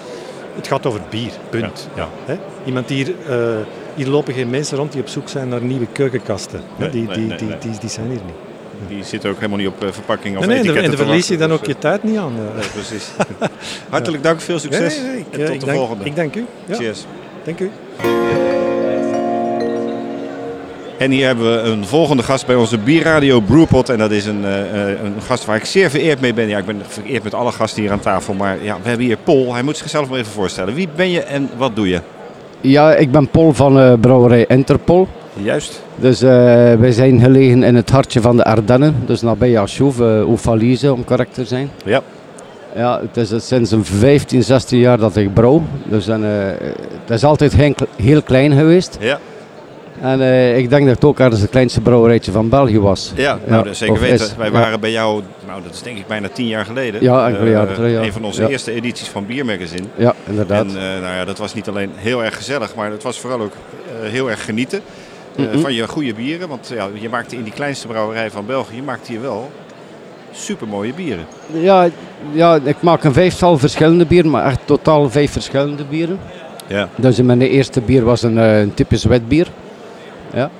het 0.54 0.66
gaat 0.66 0.86
over 0.86 1.00
bier, 1.10 1.32
punt. 1.50 1.88
Ja, 1.94 2.08
Hè? 2.24 2.36
Iemand 2.64 2.88
hier, 2.88 3.14
eh, 3.28 3.36
hier 3.96 4.06
lopen 4.08 4.34
geen 4.34 4.50
mensen 4.50 4.76
rond 4.78 4.92
die 4.92 5.00
op 5.00 5.08
zoek 5.08 5.28
zijn 5.28 5.48
naar 5.48 5.60
nieuwe 5.62 5.86
keukenkasten. 5.92 6.60
Nee, 6.76 6.90
die, 6.90 7.02
nee, 7.06 7.16
die, 7.16 7.26
die. 7.36 7.48
Die, 7.60 7.78
die 7.80 7.90
zijn 7.90 8.06
hier 8.06 8.20
niet. 8.26 8.34
Die 8.88 9.04
zit 9.04 9.26
ook 9.26 9.36
helemaal 9.36 9.58
niet 9.58 9.68
op 9.68 9.82
eh, 9.84 9.88
verpakking 9.92 10.36
of 10.38 10.46
Nee, 10.46 10.62
nee, 10.62 10.78
en 10.80 10.96
verlies 10.96 11.28
je 11.28 11.36
dan 11.36 11.48
dus, 11.48 11.58
ook 11.58 11.66
je 11.66 11.78
tijd 11.78 12.02
niet 12.02 12.18
aan. 12.18 12.32
eh. 12.36 12.44
eh, 12.48 12.54
nee, 12.56 12.66
precies. 12.68 13.08
Hartelijk 13.90 14.22
dank, 14.22 14.40
veel 14.40 14.58
succes. 14.58 14.96
Nee, 15.00 15.06
nee, 15.10 15.18
ik, 15.18 15.26
en 15.30 15.40
eh, 15.40 15.44
tot 15.46 15.54
ik 15.54 15.60
de 15.60 15.66
dank- 15.66 15.78
volgende. 15.78 16.04
Ik 16.04 16.16
dank 16.16 16.34
u. 16.36 16.44
Ja, 16.66 16.74
Cheers. 16.76 17.04
dank 17.44 17.60
u. 17.60 17.70
En 20.98 21.10
hier 21.10 21.26
hebben 21.26 21.52
we 21.62 21.68
een 21.70 21.86
volgende 21.86 22.22
gast 22.22 22.46
bij 22.46 22.54
onze 22.56 22.78
Bierradio 22.78 23.40
Brewpot. 23.40 23.88
En 23.88 23.98
dat 23.98 24.10
is 24.10 24.26
een, 24.26 24.44
eh, 24.44 24.90
eh, 24.92 25.02
een 25.04 25.14
gast 25.26 25.44
waar 25.44 25.56
ik 25.56 25.64
zeer 25.64 25.90
vereerd 25.90 26.20
mee 26.20 26.34
ben. 26.34 26.48
Ja, 26.48 26.58
ik 26.58 26.64
ben 26.66 26.82
vereerd 26.88 27.22
met 27.22 27.34
alle 27.34 27.52
gasten 27.52 27.82
hier 27.82 27.90
aan 27.92 28.00
tafel. 28.00 28.34
Maar 28.34 28.62
ja, 28.64 28.76
we 28.82 28.88
hebben 28.88 29.06
hier 29.06 29.16
Paul. 29.16 29.52
Hij 29.52 29.62
moet 29.62 29.76
zichzelf 29.76 30.08
maar 30.08 30.18
even 30.18 30.32
voorstellen. 30.32 30.74
Wie 30.74 30.88
ben 30.96 31.10
je 31.10 31.20
en 31.22 31.50
wat 31.56 31.76
doe 31.76 31.88
je? 31.88 32.00
Ja, 32.60 32.94
ik 32.94 33.10
ben 33.10 33.28
Paul 33.28 33.52
van 33.52 33.78
eh, 33.78 33.92
brouwerij 34.00 34.44
Interpol. 34.48 35.08
Juist. 35.42 35.82
Dus 35.96 36.22
eh, 36.22 36.28
wij 36.74 36.92
zijn 36.92 37.20
gelegen 37.20 37.62
in 37.62 37.74
het 37.74 37.90
hartje 37.90 38.20
van 38.20 38.36
de 38.36 38.44
Ardennen, 38.44 38.94
dus 39.06 39.22
nabij 39.22 39.58
Achouve, 39.58 40.02
uh, 40.02 40.20
Oufalize 40.20 40.92
om 40.92 41.04
correct 41.04 41.34
te 41.34 41.44
zijn. 41.44 41.70
Ja. 41.84 42.02
Ja, 42.74 43.00
het 43.00 43.16
is 43.16 43.30
het 43.30 43.44
sinds 43.44 43.70
een 43.70 43.84
15, 43.84 44.42
16 44.42 44.78
jaar 44.78 44.98
dat 44.98 45.16
ik 45.16 45.34
brouw. 45.34 45.62
Dus 45.84 46.08
eh, 46.08 46.18
het 47.00 47.10
is 47.10 47.24
altijd 47.24 47.56
heel 47.96 48.22
klein 48.22 48.52
geweest. 48.52 48.96
Ja, 49.00 49.18
En 50.00 50.20
eh, 50.20 50.58
ik 50.58 50.70
denk 50.70 50.86
dat 50.86 50.94
het 50.94 51.04
ook 51.04 51.18
ergens 51.18 51.40
het 51.40 51.50
kleinste 51.50 51.80
brouwerijtje 51.80 52.32
van 52.32 52.48
België 52.48 52.80
was. 52.80 53.12
ja, 53.16 53.38
nou, 53.46 53.74
zeker 53.74 54.00
weten. 54.00 54.28
Wij 54.36 54.46
ja. 54.46 54.52
waren 54.52 54.80
bij 54.80 54.90
jou, 54.90 55.22
nou 55.46 55.62
dat 55.62 55.74
is 55.74 55.82
denk 55.82 55.98
ik 55.98 56.06
bijna 56.06 56.28
tien 56.28 56.46
jaar 56.46 56.64
geleden. 56.64 57.02
Ja, 57.02 57.26
enkele 57.28 57.46
Eh, 57.46 57.52
jaren 57.52 57.74
terug, 57.74 57.92
ja. 57.92 58.02
Een 58.02 58.12
van 58.12 58.24
onze 58.24 58.48
eerste 58.48 58.72
edities 58.72 59.08
van 59.08 59.26
Biermagazine. 59.26 59.86
Ja, 59.96 60.14
inderdaad. 60.28 60.64
En 60.64 60.68
eh, 60.68 60.82
nou 60.82 61.14
ja, 61.14 61.24
dat 61.24 61.38
was 61.38 61.54
niet 61.54 61.68
alleen 61.68 61.90
heel 61.94 62.24
erg 62.24 62.36
gezellig, 62.36 62.74
maar 62.74 62.90
het 62.90 63.02
was 63.02 63.18
vooral 63.20 63.40
ook 63.40 63.52
heel 64.02 64.30
erg 64.30 64.44
genieten 64.44 64.80
van 65.54 65.74
je 65.74 65.88
goede 65.88 66.14
bieren. 66.14 66.48
Want 66.48 66.72
ja, 66.74 66.88
je 66.94 67.08
maakte 67.08 67.36
in 67.36 67.42
die 67.42 67.52
kleinste 67.52 67.86
brouwerij 67.86 68.30
van 68.30 68.46
België, 68.46 68.76
je 68.76 68.82
maakte 68.82 69.12
hier 69.12 69.20
wel 69.20 69.50
super 70.32 70.68
mooie 70.68 70.92
bieren. 70.94 71.24
Ja, 71.52 71.88
ja, 72.32 72.58
ik 72.64 72.76
maak 72.80 73.04
een 73.04 73.12
vijftal 73.12 73.58
verschillende 73.58 74.06
bieren, 74.06 74.30
maar 74.30 74.46
echt 74.46 74.60
totaal 74.64 75.10
vijf 75.10 75.32
verschillende 75.32 75.84
bieren. 75.84 76.18
Ja. 76.66 76.88
Dus 76.96 77.20
mijn 77.22 77.42
eerste 77.42 77.80
bier 77.80 78.04
was 78.04 78.22
een, 78.22 78.36
een 78.36 78.74
typisch 78.74 79.04
wetbier. 79.04 79.46
Ja. 80.34 80.50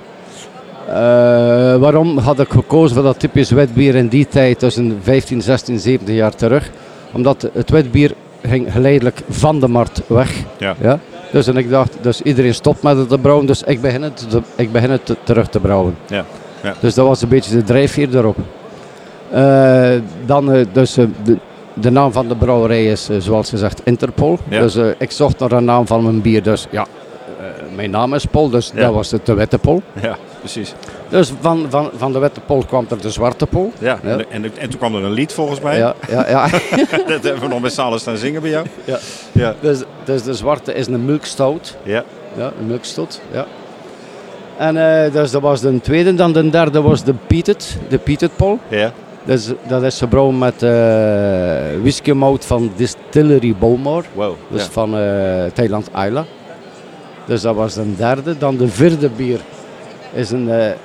Eh, 0.87 1.75
waarom 1.79 2.17
had 2.17 2.39
ik 2.39 2.49
gekozen 2.49 2.95
voor 2.95 3.05
dat 3.05 3.19
typisch 3.19 3.51
wetbier 3.51 3.95
in 3.95 4.07
die 4.07 4.27
tijd, 4.27 4.59
tussen 4.59 4.99
15, 5.03 5.41
16, 5.41 5.79
17 5.79 6.15
jaar 6.15 6.35
terug? 6.35 6.69
Omdat 7.13 7.49
het 7.53 7.69
wetbier 7.69 8.11
ging 8.47 8.71
geleidelijk 8.71 9.21
van 9.29 9.59
de 9.59 9.67
markt 9.67 10.01
weg. 10.07 10.33
Ja. 10.57 10.75
Ja? 10.81 10.99
Dus 11.31 11.47
en 11.47 11.57
ik 11.57 11.69
dacht, 11.69 11.97
dus 12.01 12.21
iedereen 12.21 12.53
stopt 12.53 12.83
met 12.83 12.97
het 12.97 13.09
te 13.09 13.17
brouwen, 13.17 13.45
dus 13.45 13.63
ik 13.63 13.81
begin 13.81 14.01
het, 14.01 14.25
te, 14.29 14.41
ik 14.55 14.71
begin 14.71 14.89
het 14.91 15.05
te- 15.05 15.15
terug 15.23 15.47
te 15.49 15.59
brouwen. 15.59 15.95
Ja. 16.07 16.25
Ja. 16.63 16.73
Dus 16.79 16.93
dat 16.93 17.07
was 17.07 17.21
een 17.21 17.29
beetje 17.29 17.55
de 17.55 17.63
drijfveer 17.63 18.09
daarop. 18.09 18.37
Eh, 19.31 19.89
dan 20.25 20.51
eh, 20.51 20.65
dus 20.71 20.93
de, 20.93 21.37
de 21.73 21.89
naam 21.91 22.11
van 22.11 22.27
de 22.27 22.35
brouwerij 22.35 22.85
is, 22.85 23.09
zoals 23.17 23.49
gezegd, 23.49 23.81
Interpol. 23.83 24.39
Ja. 24.49 24.59
Dus 24.61 24.77
ik 24.97 25.11
zocht 25.11 25.39
naar 25.39 25.51
een 25.51 25.65
naam 25.65 25.87
van 25.87 26.03
mijn 26.03 26.21
bier. 26.21 26.43
Dus 26.43 26.67
ja, 26.69 26.85
mijn 27.77 27.89
naam 27.91 28.13
is 28.13 28.25
Pol, 28.25 28.49
dus 28.49 28.71
Ja. 28.75 28.81
dat 28.81 28.93
was 28.93 29.09
de 29.23 29.33
Witte 29.33 29.57
Pol. 29.57 29.81
Ja, 30.01 30.17
precies. 30.39 30.73
Dus 31.09 31.33
van, 31.39 31.65
van, 31.69 31.89
van 31.97 32.11
de 32.11 32.19
Witte 32.19 32.39
Pol 32.39 32.63
kwam 32.65 32.85
er 32.89 33.01
de 33.01 33.09
Zwarte 33.11 33.45
Pol. 33.45 33.71
Ja. 33.79 33.99
Ja. 34.03 34.09
En, 34.09 34.25
en, 34.29 34.43
en 34.57 34.69
toen 34.69 34.79
kwam 34.79 34.95
er 34.95 35.03
een 35.03 35.11
lied 35.11 35.33
volgens 35.33 35.59
mij. 35.59 35.77
Ja, 35.77 35.95
ja, 36.09 36.29
ja. 36.29 36.47
dat 37.07 37.23
hebben 37.23 37.39
we 37.39 37.47
nog 37.47 37.61
met 37.61 37.79
allen 37.79 37.99
staan 37.99 38.17
zingen 38.17 38.41
bij 38.41 38.49
jou. 38.49 38.65
Ja. 38.85 38.97
Ja. 39.31 39.55
dus, 39.59 39.79
dus 40.03 40.23
de 40.23 40.33
Zwarte 40.33 40.73
is 40.73 40.87
een 40.87 41.05
milkstout. 41.05 41.77
Ja. 41.83 42.03
Ja, 42.37 42.51
een 42.59 42.67
milkstout. 42.67 43.21
Ja. 43.31 43.45
En 44.57 44.77
eh, 45.05 45.11
dus 45.13 45.31
dat 45.31 45.41
was 45.41 45.61
de 45.61 45.81
tweede. 45.81 46.13
Dan 46.13 46.33
de 46.33 46.49
derde 46.49 46.81
was 46.81 47.03
de 47.03 47.13
Peated, 47.27 47.77
de 47.89 47.97
Peated 47.97 48.31
Pol. 48.35 48.59
Ja. 48.67 48.91
Dus, 49.23 49.51
dat 49.67 49.83
is 49.83 49.97
gebrouwen 49.97 50.37
met 50.37 50.63
eh 50.63 50.71
whiskymout 51.81 52.45
van 52.45 52.71
Distillery 52.75 53.55
Bowmore. 53.59 54.03
Wow. 54.13 54.33
Dus 54.49 54.63
ja. 54.63 54.69
van 54.71 54.97
eh, 54.97 55.01
Thailand 55.53 55.89
Isla. 56.05 56.25
Dus 57.27 57.41
dat 57.41 57.55
was 57.55 57.73
de 57.73 57.95
derde. 57.95 58.37
Dan 58.37 58.57
de 58.57 58.67
vierde 58.67 59.09
bier 59.09 59.39
is 60.13 60.31
een, 60.31 60.49
eh, 60.49 60.69
eh, 60.69 60.75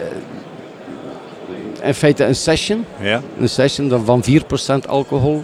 in 1.82 1.94
feite 1.94 2.24
een 2.24 2.34
session. 2.34 2.84
Ja. 3.00 3.20
Een 3.38 3.48
session 3.48 3.88
dan 3.88 4.04
van 4.04 4.22
4% 4.22 4.88
alcohol. 4.88 5.42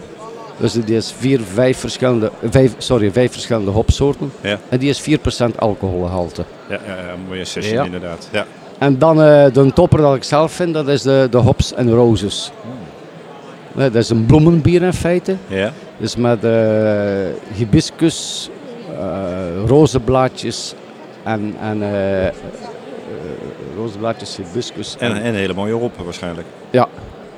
Dus 0.57 0.73
die 0.73 0.95
is 0.95 1.13
vier, 1.17 1.39
vijf 1.53 1.77
verschillende, 1.77 2.31
vijf, 2.49 2.73
sorry, 2.77 3.11
vijf 3.11 3.31
verschillende 3.31 3.71
hopsoorten. 3.71 4.31
Ja. 4.41 4.59
En 4.69 4.77
die 4.79 4.89
is 4.89 4.99
4% 4.99 5.57
alcoholgehalte. 5.59 6.43
Ja, 6.69 6.79
ja, 6.87 6.95
ja, 6.95 7.13
een 7.13 7.19
mooie 7.27 7.45
session 7.45 7.73
Ja. 7.75 7.83
inderdaad. 7.83 8.29
Ja. 8.31 8.45
En 8.77 8.97
dan 8.97 9.21
eh, 9.21 9.45
de 9.53 9.71
topper 9.73 9.99
dat 10.01 10.15
ik 10.15 10.23
zelf 10.23 10.51
vind, 10.51 10.73
dat 10.73 10.87
is 10.87 11.01
de, 11.01 11.27
de 11.31 11.37
Hops 11.37 11.75
and 11.75 11.89
Roses. 11.89 12.51
Eh, 13.75 13.81
dat 13.81 13.95
is 13.95 14.09
een 14.09 14.25
bloemenbier 14.25 14.81
in 14.81 14.93
feite. 14.93 15.35
Ja. 15.47 15.73
Dus 15.97 16.15
met 16.15 16.43
eh, 16.43 16.51
hibiscus, 17.53 18.49
eh 18.99 19.65
rozenblaadjes 19.67 20.73
en, 21.33 21.55
en 21.61 21.81
eh, 21.81 22.27
eh, 22.27 22.33
rozenblaadjes, 23.75 24.37
hibiscus. 24.37 24.97
En, 24.97 25.11
en 25.11 25.25
een 25.25 25.35
hele 25.35 25.53
mooie 25.53 25.73
hop 25.73 25.97
waarschijnlijk. 26.03 26.47
ja, 26.69 26.87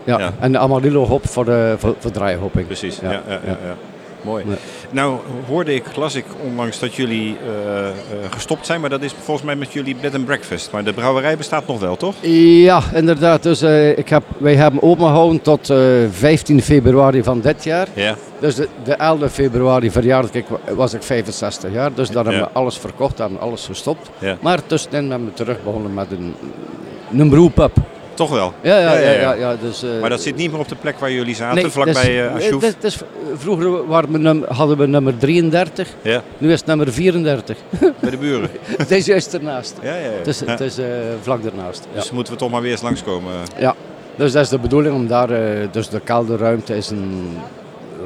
ja. 0.04 0.20
ja. 0.20 0.32
en 0.40 0.52
de 0.52 0.58
Amarillo 0.58 1.06
hop 1.06 1.28
voor, 1.28 1.46
de, 1.46 1.76
voor, 1.78 1.96
voor 2.00 2.12
draaihopping. 2.12 2.66
Precies. 2.66 3.00
Ja, 3.00 3.12
ja. 3.12 3.22
ja. 3.46 3.76
Mooi. 4.22 4.44
Ja. 4.48 4.56
Nou 4.92 5.18
hoorde 5.48 5.74
ik, 5.74 5.96
las 5.96 6.16
ik 6.16 6.26
onlangs 6.50 6.80
dat 6.80 6.94
jullie 6.96 7.38
eh, 7.46 7.88
eh, 7.88 7.94
gestopt 8.30 8.66
zijn, 8.66 8.82
maar 8.82 8.90
dat 8.90 9.02
is 9.02 9.14
volgens 9.24 9.46
mij 9.46 9.56
met 9.56 9.74
jullie 9.74 9.96
bed 10.02 10.16
and 10.16 10.26
breakfast. 10.26 10.72
Maar 10.72 10.84
de 10.84 10.94
brouwerij 10.94 11.38
bestaat 11.38 11.68
nog 11.68 11.80
wel, 11.80 11.96
toch? 11.96 12.16
Ja, 12.22 12.82
inderdaad. 12.94 13.44
Dus, 13.44 13.62
eh, 13.62 13.98
ik 13.98 14.10
heb, 14.10 14.24
wij 14.38 14.56
hebben 14.56 14.82
opengehouden 14.84 15.42
tot 15.42 15.70
eh 15.70 15.78
15 16.12 16.62
februari 16.62 17.24
van 17.24 17.42
dit 17.42 17.64
jaar. 17.64 17.88
Ja. 17.94 18.16
Dus 18.40 18.56
de, 18.56 18.68
de 18.84 18.94
11 18.94 19.32
februari 19.32 19.92
verjaardag 19.92 20.32
ik, 20.34 20.46
wa- 20.48 20.74
was 20.74 20.94
ik 20.94 21.04
65 21.04 21.72
jaar. 21.74 21.94
Dus 21.94 22.10
daar 22.10 22.24
hebben 22.26 22.42
we 22.44 22.50
alles 22.54 22.78
verkocht 22.78 23.20
en 23.20 23.40
alles 23.40 23.66
gestopt. 23.66 24.10
Ja. 24.20 24.38
Maar 24.42 24.66
tussenin 24.66 25.10
hebben 25.10 25.28
we 25.28 25.34
terug 25.34 25.64
begonnen 25.64 25.94
met 25.94 26.08
een, 26.12 26.34
een 27.18 27.30
brewpub. 27.30 27.72
Toch 28.22 28.30
wel? 28.30 28.54
Ja, 28.62 28.78
ja, 28.80 28.94
ja. 28.98 29.12
ja, 29.12 29.34
ja, 29.34 29.56
dus, 29.62 29.84
eh, 29.84 29.90
Maar 30.02 30.10
dat 30.10 30.22
zit 30.22 30.36
niet 30.36 30.52
meer 30.52 30.60
op 30.60 30.68
de 30.68 30.76
plek 30.76 31.00
waar 31.00 31.12
jullie 31.12 31.36
zaten, 31.36 31.56
nee, 31.62 31.72
vlakbij 31.72 32.32
dit 32.60 32.84
is- 32.84 32.98
vroeger 33.36 33.88
waren 33.88 34.12
we 34.12 34.18
num- 34.18 34.46
hadden 34.48 34.78
we 34.78 34.88
nummer 34.88 35.18
33, 35.18 35.88
Ja, 36.02 36.22
nu 36.38 36.52
is 36.52 36.58
het 36.60 36.68
nummer 36.68 36.94
34. 36.94 37.58
bij 38.00 38.10
de 38.10 38.18
buren. 38.18 38.50
Deze 38.88 39.14
is 39.14 39.34
ernaast. 39.34 39.76
Ja, 39.82 39.96
ja, 39.96 40.02
ja. 40.04 40.10
Het 40.18 40.28
is, 40.28 40.40
het 40.40 40.60
is 40.60 40.78
vlak 41.22 41.44
ernaast. 41.44 41.88
Ja. 41.94 42.00
Dus 42.00 42.12
moeten 42.12 42.34
we 42.34 42.40
toch 42.40 42.50
maar 42.52 42.62
weer 42.62 42.72
eens 42.72 42.82
langskomen. 42.82 43.32
Ja, 43.60 43.76
dus 44.16 44.32
dat 44.32 44.44
is 44.44 44.50
de 44.50 44.60
bedoeling 44.60 44.96
om 44.96 45.08
daar, 45.08 45.30
dus 45.72 45.90
de 45.90 46.00
kelderruimte 46.00 46.76
is 46.78 46.90
een 46.90 47.38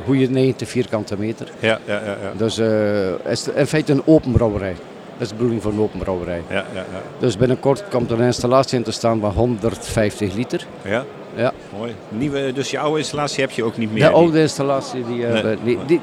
goede 0.06 0.30
90 0.30 0.69
vierkante 0.69 1.15
meter. 1.17 1.47
Ja, 1.60 1.80
ja, 1.86 1.93
ja. 1.93 1.99
ja. 2.06 2.32
Dus 2.38 2.58
eh 2.58 3.32
is 3.32 3.45
het 3.45 3.56
in 3.56 3.67
feite 3.67 3.91
een 3.91 4.01
open 4.06 4.32
brouwerij. 4.32 4.75
Dat 5.17 5.21
is 5.21 5.28
de 5.30 5.36
bedoeling 5.36 5.62
voor 5.62 5.71
een 5.71 5.80
open 5.80 5.99
brouwerij. 5.99 6.41
Ja, 6.49 6.56
ja, 6.56 6.63
ja. 6.73 7.01
Dus 7.19 7.38
binnenkort 7.38 7.84
komt 7.89 8.12
er 8.12 8.19
een 8.19 8.25
installatie 8.25 8.78
in 8.78 8.84
te 8.84 8.91
staan 8.91 9.19
van 9.19 9.32
150 9.32 10.34
liter. 10.34 10.65
ja. 10.82 11.04
Ja. 11.38 11.51
Mooi. 11.78 11.95
Nieuwe, 12.10 12.51
dus 12.54 12.71
je 12.71 12.80
oude 12.80 12.97
installatie 12.99 13.41
heb 13.41 13.51
je 13.51 13.63
ook 13.63 13.78
niet 13.78 13.93
meer? 13.93 14.04
De 14.04 14.10
oude 14.10 14.39
installatie, 14.41 15.04
die, 15.06 15.25
eh, 15.28 15.43
Nee. 15.43 15.58
die, 15.63 15.78
die, 15.86 15.99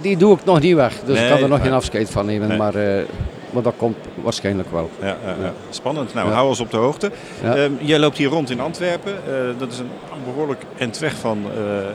die 0.00 0.16
doe 0.16 0.34
ik 0.36 0.44
nog 0.44 0.60
niet 0.60 0.74
weg. 0.74 0.94
Dus 1.04 1.16
Nee, 1.18 1.24
ik 1.26 1.32
kan 1.32 1.42
er 1.42 1.48
nog 1.48 1.62
geen 1.62 1.72
afscheid 1.72 2.10
van 2.10 2.26
nemen. 2.26 2.48
Nee. 2.48 2.58
Maar, 2.58 2.74
eh, 2.74 3.02
maar 3.52 3.62
dat 3.62 3.74
komt 3.76 3.96
waarschijnlijk 4.14 4.70
wel. 4.72 4.90
Ja, 5.00 5.16
ja. 5.24 5.52
Spannend. 5.70 6.14
Nou, 6.14 6.30
hou 6.30 6.48
ons 6.48 6.60
op 6.60 6.70
de 6.70 6.76
hoogte. 6.76 7.10
Ehm, 7.44 7.72
jij 7.80 7.98
loopt 7.98 8.16
hier 8.16 8.28
rond 8.28 8.50
in 8.50 8.60
Antwerpen. 8.60 9.12
Eh, 9.12 9.32
dat 9.58 9.72
is 9.72 9.78
een 9.78 9.88
behoorlijk 10.24 10.62
eind 10.78 10.98
weg 10.98 11.14
van 11.14 11.38
eh, 11.44 11.78
eh, 11.78 11.90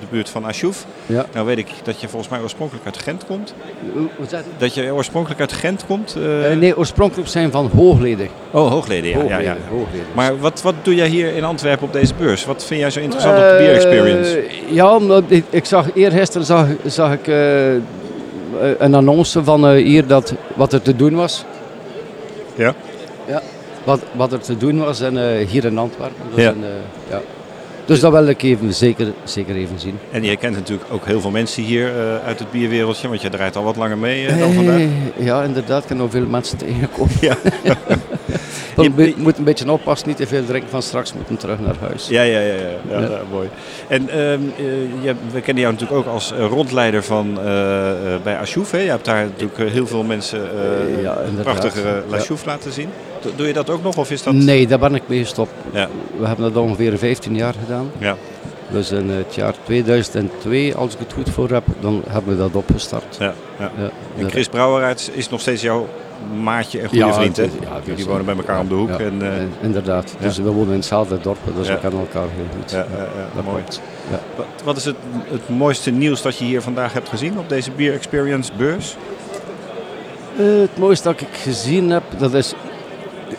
de 0.00 0.06
buurt 0.10 0.28
van 0.28 0.44
Asjoef. 0.44 0.86
Ja. 1.06 1.26
Nou 1.32 1.46
weet 1.46 1.58
ik 1.58 1.68
dat 1.82 2.00
je 2.00 2.08
volgens 2.08 2.30
mij 2.30 2.40
oorspronkelijk 2.40 2.86
uit 2.86 2.98
Gent 2.98 3.26
komt. 3.26 3.54
Zat 4.20 4.30
het? 4.30 4.44
Dat 4.58 4.74
je 4.74 4.92
oorspronkelijk 4.92 5.40
uit 5.40 5.52
Gent 5.52 5.86
komt. 5.86 6.16
nee, 6.58 6.78
oorspronkelijk 6.78 7.28
zijn 7.28 7.50
van 7.50 7.70
hoogleden. 7.76 8.28
Oh, 8.50 8.70
hoogleden, 8.70 9.10
ja. 9.10 9.16
ja, 9.16 9.20
hoogleden, 9.20 9.44
ja. 9.44 9.56
hoogleden. 9.70 10.06
Maar 10.14 10.38
wat, 10.38 10.62
wat 10.62 10.74
doe 10.82 10.94
jij 10.94 11.08
hier 11.08 11.34
in 11.34 11.44
Antwerpen 11.44 11.86
op 11.86 11.92
deze 11.92 12.14
beurs? 12.14 12.44
Wat 12.44 12.64
vind 12.64 12.80
jij 12.80 12.90
zo 12.90 13.00
interessant 13.00 13.36
op 13.36 13.42
de 13.42 13.56
beer 13.58 13.74
experience? 13.74 14.44
Ja, 14.70 14.96
omdat 14.96 15.24
ik, 15.26 15.44
ik 15.50 15.64
zag 15.64 15.94
eergisteren 15.94 16.46
zag, 16.46 16.66
zag 16.84 17.12
ik 17.12 17.26
een 18.78 18.94
annonce 18.94 19.44
van 19.44 19.66
eh, 19.68 19.84
hier 19.84 20.06
dat 20.06 20.34
wat 20.56 20.72
er 20.72 20.82
te 20.82 20.96
doen 20.96 21.14
was. 21.14 21.44
Ja. 22.54 22.74
Ja, 23.26 23.42
wat, 23.84 24.00
wat 24.16 24.32
er 24.32 24.40
te 24.40 24.56
doen 24.56 24.78
was 24.78 25.00
en, 25.00 25.38
eh, 25.38 25.46
hier 25.46 25.64
in 25.64 25.78
Antwerpen. 25.78 26.22
Dus, 26.34 26.44
Ja. 26.44 26.50
en, 26.50 26.64
eh, 26.64 27.10
ja. 27.10 27.20
dus 27.84 28.00
dat 28.00 28.12
wil 28.12 28.26
ik 28.26 28.42
even, 28.42 28.74
zeker, 28.74 29.12
zeker 29.24 29.56
even 29.56 29.78
zien. 29.80 29.98
En 30.10 30.24
je 30.24 30.36
kent 30.36 30.54
natuurlijk 30.54 30.88
ook 30.92 31.06
heel 31.06 31.20
veel 31.20 31.30
mensen 31.30 31.62
hier 31.62 31.86
eh, 31.98 32.26
uit 32.26 32.38
het 32.38 32.50
bierwereldje, 32.50 33.08
want 33.08 33.22
je 33.22 33.28
draait 33.30 33.56
al 33.56 33.62
wat 33.64 33.76
langer 33.76 33.98
mee 33.98 34.26
eh, 34.26 34.38
dan 34.38 34.52
vandaag. 34.52 34.80
Eh, 34.80 34.88
ja, 35.16 35.42
inderdaad, 35.42 35.82
ik 35.82 35.88
heb 35.88 35.98
nog 35.98 36.10
veel 36.10 36.26
mensen 36.26 36.58
tegenkomen. 36.58 37.12
Ja. 37.20 37.36
Je 38.76 38.82
Je- 38.82 38.90
moet- 38.96 39.16
moet 39.16 39.38
een 39.38 39.44
beetje 39.44 39.72
oppassen, 39.72 40.08
niet 40.08 40.16
te 40.16 40.26
veel 40.26 40.44
drinken 40.44 40.70
van 40.70 40.82
straks 40.82 41.12
moeten 41.12 41.36
terug 41.36 41.60
naar 41.60 41.74
huis. 41.80 42.08
Ja, 42.08 42.22
ja, 42.22 42.40
ja, 42.40 42.54
ja, 42.90 42.98
ja, 43.00 43.20
mooi. 43.30 43.48
En 43.88 44.08
ehm, 44.08 44.18
eh, 44.18 45.02
je, 45.02 45.14
we 45.32 45.40
kennen 45.40 45.62
jou 45.62 45.74
natuurlijk 45.74 46.00
ook 46.06 46.14
als 46.14 46.32
eh, 46.32 46.46
rondleider 46.46 47.02
van 47.04 47.38
eh, 47.38 47.44
bij 48.22 48.38
Asjoef. 48.38 48.70
hè? 48.70 48.78
Je 48.78 48.90
hebt 48.90 49.04
daar 49.04 49.24
natuurlijk 49.24 49.70
heel 49.70 49.86
veel 49.86 50.02
mensen 50.02 50.40
Eh, 50.40 51.02
ja, 51.02 51.18
prachtige 51.42 52.02
La 52.08 52.18
laten 52.44 52.72
zien. 52.72 52.88
Doe- 53.36 53.46
je 53.46 53.52
dat 53.52 53.70
ook 53.70 53.82
nog 53.82 53.96
of 53.96 54.10
is 54.10 54.22
dat... 54.22 54.34
Nee, 54.34 54.66
daar 54.66 54.78
ben 54.78 54.94
ik 54.94 55.02
mee 55.06 55.18
gestopt. 55.20 55.50
Ja. 55.72 55.88
We 56.18 56.26
hebben 56.26 56.52
dat 56.52 56.62
ongeveer 56.62 56.98
15 56.98 57.34
jaar 57.36 57.54
gedaan. 57.64 57.90
Ja. 57.98 58.16
Dus 58.70 58.90
in 58.90 59.08
het 59.10 59.34
jaar 59.34 59.54
2002, 59.64 60.74
als 60.74 60.92
ik 60.92 60.98
het 60.98 61.12
goed 61.12 61.30
voor 61.30 61.50
heb, 61.50 61.64
dan 61.80 62.02
hebben 62.08 62.32
we 62.36 62.38
dat 62.38 62.54
opgestart. 62.54 63.16
Ja, 63.18 63.34
ja. 63.58 63.70
Ja, 63.78 63.90
En 64.18 64.30
Chris 64.30 64.48
Brouweruit 64.48 65.10
is 65.14 65.28
nog 65.28 65.40
steeds 65.40 65.62
jouw 65.62 65.88
maatje 66.42 66.80
en 66.80 66.88
goede 66.88 67.04
Ja, 67.04 67.12
vriend, 67.12 67.36
hè? 67.36 67.42
ja, 67.42 67.48
Jullie 67.84 68.06
wonen 68.06 68.24
bij 68.24 68.36
elkaar 68.36 68.60
om 68.60 68.68
de 68.68 68.74
hoek. 68.74 68.90
En, 68.90 69.22
eh, 69.22 69.36
eh, 69.36 69.42
inderdaad. 69.60 70.14
Dus 70.20 70.36
we 70.36 70.50
wonen 70.50 70.68
in 70.72 70.78
hetzelfde 70.78 71.18
dorp, 71.20 71.38
dus 71.56 71.68
we 71.68 71.78
kennen 71.78 72.00
elkaar 72.00 72.26
heel 72.34 72.44
goed. 72.60 72.70
ja, 72.70 72.76
ja, 72.78 73.02
ja, 73.02 73.28
dat 73.34 73.44
mooi. 73.44 73.62
Wat, 74.36 74.46
wat 74.64 74.76
is 74.76 74.84
het, 74.84 74.96
het 75.30 75.48
mooiste 75.48 75.90
nieuws 75.90 76.22
dat 76.22 76.38
je 76.38 76.44
hier 76.44 76.62
vandaag 76.62 76.92
hebt 76.92 77.08
gezien 77.08 77.38
op 77.38 77.48
deze 77.48 77.70
Beer 77.70 77.92
Experience 77.92 78.52
beurs? 78.56 78.96
Eh, 80.38 80.44
het 80.46 80.78
mooiste 80.78 81.08
dat 81.08 81.20
ik 81.20 81.28
gezien 81.32 81.90
heb, 81.90 82.02
dat 82.18 82.34
is... 82.34 82.54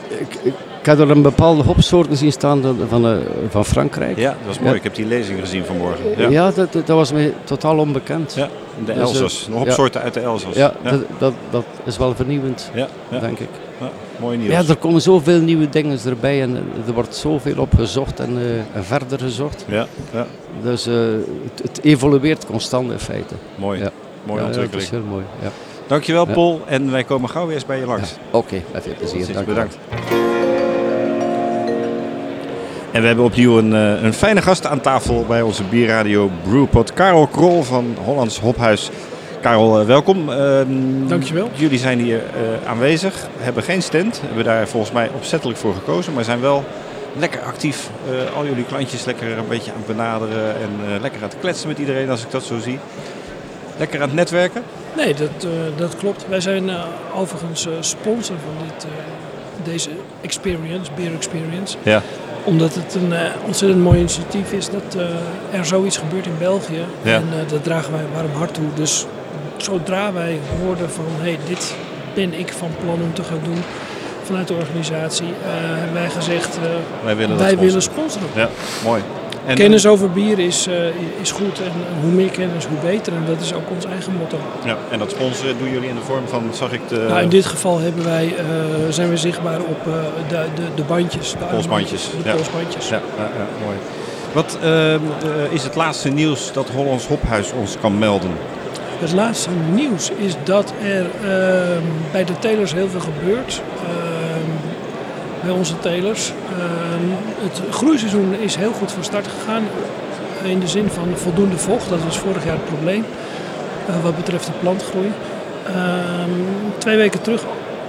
Ik, 0.07 0.35
ik, 0.43 0.53
ik 0.79 0.85
heb 0.85 0.99
er 0.99 1.09
een 1.09 1.21
bepaalde 1.21 1.63
hopsoorten 1.63 2.17
zien 2.17 2.31
staan 2.31 2.63
van, 2.89 3.05
eh, 3.07 3.17
van 3.49 3.65
Frankrijk. 3.65 4.17
Ja, 4.17 4.29
dat 4.29 4.37
was 4.47 4.57
mooi. 4.59 4.69
Ja. 4.71 4.75
Ik 4.77 4.83
heb 4.83 4.95
die 4.95 5.05
lezing 5.05 5.39
gezien 5.39 5.65
vanmorgen. 5.65 6.05
Ja, 6.17 6.29
Ja, 6.29 6.51
dat, 6.51 6.73
dat 6.73 6.87
was 6.87 7.11
me 7.11 7.33
totaal 7.43 7.77
onbekend. 7.77 8.33
Ja, 8.35 8.47
de 8.77 8.85
Dus, 8.85 8.95
eh, 8.95 9.01
Elzas. 9.01 9.47
Nog 9.51 9.61
op 9.61 9.69
soorten 9.69 10.01
uit 10.01 10.13
de 10.13 10.19
Elzas. 10.19 10.55
Ja. 10.55 10.73
Dat, 10.83 11.01
dat, 11.17 11.33
dat 11.49 11.63
is 11.83 11.97
wel 11.97 12.15
vernieuwend, 12.15 12.71
denk 13.19 13.39
ik. 13.39 13.49
ja. 13.79 13.89
Mooi 14.19 14.37
nieuws. 14.37 14.51
Ja, 14.51 14.63
er 14.67 14.75
komen 14.75 15.01
zoveel 15.01 15.39
nieuwe 15.39 15.69
dingen 15.69 15.99
erbij 16.05 16.41
en 16.41 16.55
er 16.87 16.93
wordt 16.93 17.15
zoveel 17.15 17.57
op 17.57 17.73
gezocht 17.75 18.19
en, 18.19 18.37
eh, 18.37 18.77
en 18.77 18.83
verder 18.85 19.19
gezocht. 19.19 19.65
ja, 19.67 19.85
ja, 20.13 20.25
Dus 20.63 20.85
het, 20.85 21.61
het 21.61 21.79
evolueert 21.83 22.45
constant 22.45 22.91
in 22.91 22.99
feite. 22.99 23.33
mooi. 23.55 23.79
Ja. 23.79 23.89
Mooie 24.23 24.39
Ja, 24.39 24.45
dat 24.47 24.55
ontwikkeling. 24.55 24.83
is 24.83 24.89
heel 24.99 25.07
mooi. 25.09 25.23
Ja. 25.41 25.49
Dankjewel. 25.87 26.25
Paul 26.25 26.61
en 26.67 26.91
wij 26.91 27.03
komen 27.03 27.29
gauw 27.29 27.45
weer 27.45 27.55
eens 27.55 27.65
bij 27.65 27.79
je 27.79 27.85
langs. 27.85 28.13
Oké, 28.31 28.61
met 28.73 28.83
veel 28.83 28.93
plezier. 28.97 29.33
Dank 29.33 29.45
bedankt. 29.45 29.77
En 32.91 33.01
we 33.01 33.07
hebben 33.07 33.25
opnieuw 33.25 33.57
een, 33.57 33.73
eh, 33.73 34.03
een 34.03 34.13
fijne 34.13 34.41
gast 34.41 34.65
aan 34.65 34.81
tafel 34.81 35.25
bij 35.27 35.41
onze 35.41 35.63
bierradio 35.63 36.29
Brewpot. 36.43 36.93
Karel 36.93 37.27
Krol 37.27 37.63
van 37.63 37.97
Hollands 38.03 38.39
Hophuis. 38.39 38.89
Karel, 39.41 39.79
eh, 39.79 39.85
welkom. 39.85 40.29
Ehm, 40.29 41.07
Dankjewel. 41.07 41.49
Jullie 41.53 41.79
zijn 41.79 41.99
hier 41.99 42.17
eh, 42.17 42.69
aanwezig, 42.69 43.27
hebben 43.37 43.63
geen 43.63 43.81
stand. 43.81 44.21
Hebben 44.25 44.43
daar 44.43 44.67
volgens 44.67 44.91
mij 44.91 45.09
opzettelijk 45.15 45.59
voor 45.59 45.73
gekozen, 45.73 46.13
maar 46.13 46.23
zijn 46.23 46.41
wel 46.41 46.63
lekker 47.17 47.41
actief. 47.41 47.89
al 48.35 48.45
jullie 48.45 48.63
klantjes 48.63 49.05
lekker 49.05 49.37
een 49.37 49.47
beetje 49.47 49.71
aan 49.71 49.77
het 49.77 49.87
benaderen 49.87 50.55
en 50.55 51.01
lekker 51.01 51.21
aan 51.21 51.29
het 51.29 51.39
kletsen 51.39 51.67
met 51.67 51.77
iedereen 51.77 52.09
als 52.09 52.23
ik 52.23 52.31
dat 52.31 52.43
zo 52.43 52.59
zie. 52.59 52.79
Lekker 53.77 54.01
aan 54.01 54.07
het 54.07 54.15
netwerken. 54.15 54.63
Nee, 54.95 55.13
dat, 55.13 55.47
dat 55.75 55.95
klopt. 55.95 56.25
Wij 56.27 56.41
zijn 56.41 56.69
overigens 57.15 57.67
sponsor 57.79 58.35
van 58.35 58.67
dit, 58.67 58.87
deze 59.63 59.89
experience, 60.21 60.91
Beer 60.95 61.13
Experience. 61.13 61.77
Ja. 61.83 62.01
Omdat 62.43 62.75
het 62.75 62.95
een 62.95 63.13
eh, 63.13 63.21
ontzettend 63.45 63.81
mooi 63.81 63.99
initiatief 63.99 64.51
is 64.51 64.69
dat 64.69 64.95
eh, 64.97 65.59
er 65.59 65.65
zoiets 65.65 65.97
gebeurt 65.97 66.25
in 66.25 66.37
België. 66.39 66.83
Ja. 67.01 67.15
En 67.15 67.27
eh, 67.31 67.49
dat 67.49 67.63
dragen 67.63 67.91
wij 67.91 68.05
warm 68.13 68.31
hart 68.33 68.53
toe. 68.53 68.65
Dus 68.73 69.05
zodra 69.57 70.13
wij 70.13 70.39
hoorden 70.61 70.89
van, 70.89 71.05
hé, 71.17 71.23
hey, 71.23 71.37
dit 71.47 71.75
ben 72.13 72.39
ik 72.39 72.53
van 72.53 72.69
plan 72.83 73.01
om 73.01 73.13
te 73.13 73.23
gaan 73.23 73.39
doen 73.43 73.63
vanuit 74.23 74.47
de 74.47 74.53
organisatie, 74.53 75.27
hebben 75.43 75.93
wij 75.93 76.09
gezegd, 76.09 76.59
Wij 77.03 77.15
willen 77.15 77.37
wij 77.37 77.47
sponsoren. 77.47 77.65
willen 77.65 77.81
sponsoren. 77.81 78.27
Ja, 78.35 78.49
mooi. 78.83 79.01
En, 79.49 79.55
Kennis 79.55 79.85
over 79.85 80.11
bier 80.11 80.39
is, 80.39 80.67
eh, 80.67 80.75
is 81.21 81.31
goed 81.31 81.59
en 81.61 81.71
hoe 82.01 82.11
meer 82.11 82.29
kennis, 82.29 82.65
hoe 82.65 82.77
beter. 82.77 83.13
En 83.13 83.23
dat 83.27 83.41
is 83.41 83.53
ook 83.53 83.69
ons 83.69 83.85
eigen 83.85 84.13
motto. 84.13 84.37
Ja, 84.65 84.77
en 84.91 84.99
dat 84.99 85.11
sponsoren 85.11 85.57
doen 85.57 85.71
jullie 85.71 85.89
in 85.89 85.95
de 85.95 86.01
vorm 86.01 86.27
van, 86.27 86.43
zag 86.53 86.71
ik 86.71 86.81
de 86.87 87.05
Nou, 87.07 87.21
in 87.21 87.29
dit 87.29 87.45
geval 87.45 87.79
hebben 87.79 88.03
wij, 88.03 88.33
eh, 88.37 88.45
zijn 88.89 89.09
we 89.09 89.17
zichtbaar 89.17 89.59
op 89.59 89.87
eh, 89.87 89.93
de, 90.27 90.45
de, 90.55 90.61
de 90.75 90.83
bandjes. 90.83 91.31
De 91.31 91.45
Polsbandjes, 91.51 92.09
De 92.23 92.29
ja. 92.29 92.35
polsbandjes. 92.35 92.89
Ja, 92.89 93.01
ja, 93.17 93.23
ja, 93.23 93.65
mooi. 93.65 93.77
Wat 94.33 94.57
ehm, 94.61 94.69
eh, 94.69 95.53
is 95.53 95.63
het 95.63 95.75
laatste 95.75 96.09
nieuws 96.09 96.53
dat 96.53 96.69
Hollands 96.69 97.07
Hophuis 97.07 97.51
ons 97.51 97.77
kan 97.81 97.97
melden? 97.97 98.31
Het 98.99 99.13
laatste 99.13 99.49
nieuws 99.73 100.11
is 100.17 100.33
dat 100.43 100.73
er 100.83 101.05
ehm, 101.23 101.83
bij 102.11 102.23
de 102.23 102.39
telers 102.39 102.73
heel 102.73 102.89
veel 102.89 102.99
gebeurt. 102.99 103.61
Bij 105.43 105.51
onze 105.51 105.79
telers. 105.79 106.31
Ehm, 106.49 107.09
het 107.43 107.61
groeiseizoen 107.75 108.33
is 108.33 108.55
heel 108.55 108.71
goed 108.71 108.91
van 108.91 109.03
start 109.03 109.27
gegaan. 109.27 109.63
In 110.43 110.59
de 110.59 110.67
zin 110.67 110.89
van 110.89 111.07
voldoende 111.15 111.57
vocht. 111.57 111.89
Dat 111.89 112.03
was 112.03 112.17
vorig 112.17 112.43
jaar 112.45 112.53
het 112.55 112.65
probleem. 112.65 113.05
eh, 113.87 114.03
wat 114.03 114.15
betreft 114.15 114.45
de 114.45 114.51
plantgroei. 114.59 115.11
Ehm, 115.67 116.29
twee 116.77 116.97
weken 116.97 117.21
terug, 117.21 117.43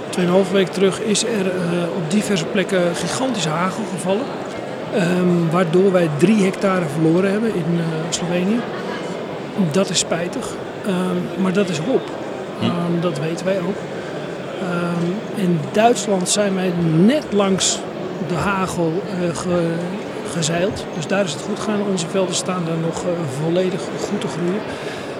tweeënhalve 0.09 0.53
weken 0.53 0.73
terug, 0.73 0.99
is 1.01 1.23
er 1.23 1.47
eh, 1.47 1.95
op 1.95 2.11
diverse 2.11 2.45
plekken 2.45 2.95
gigantische 2.95 3.49
hagel 3.49 3.83
gevallen. 3.93 4.25
Ehm, 4.95 5.49
waardoor 5.51 5.91
wij 5.91 6.09
drie 6.17 6.43
hectare 6.43 6.85
verloren 6.93 7.31
hebben 7.31 7.49
in 7.55 7.65
eh, 7.77 7.83
Slovenië. 8.09 8.59
Dat 9.71 9.89
is 9.89 9.99
spijtig, 9.99 10.47
maar 11.37 11.53
dat 11.53 11.69
is 11.69 11.77
hop. 11.77 12.01
Ehm, 12.61 12.99
dat 13.01 13.19
weten 13.19 13.45
wij 13.45 13.57
ook. 13.59 13.77
Ehm, 14.61 15.41
in 15.41 15.59
Duitsland 15.71 16.29
zijn 16.29 16.55
wij 16.55 16.71
net 16.95 17.25
langs 17.31 17.79
de 18.27 18.33
hagel 18.33 18.91
eh, 19.21 19.35
ge- 19.37 19.73
gezeild. 20.33 20.85
Dus 20.95 21.07
daar 21.07 21.23
is 21.23 21.31
het 21.33 21.41
goed 21.41 21.59
gegaan. 21.59 21.81
Onze 21.91 22.07
velden 22.07 22.35
staan 22.35 22.63
daar 22.65 22.77
nog 22.77 23.03
eh, 23.03 23.09
volledig 23.43 23.81
goed 24.09 24.21
te 24.21 24.27
groeien. 24.27 24.61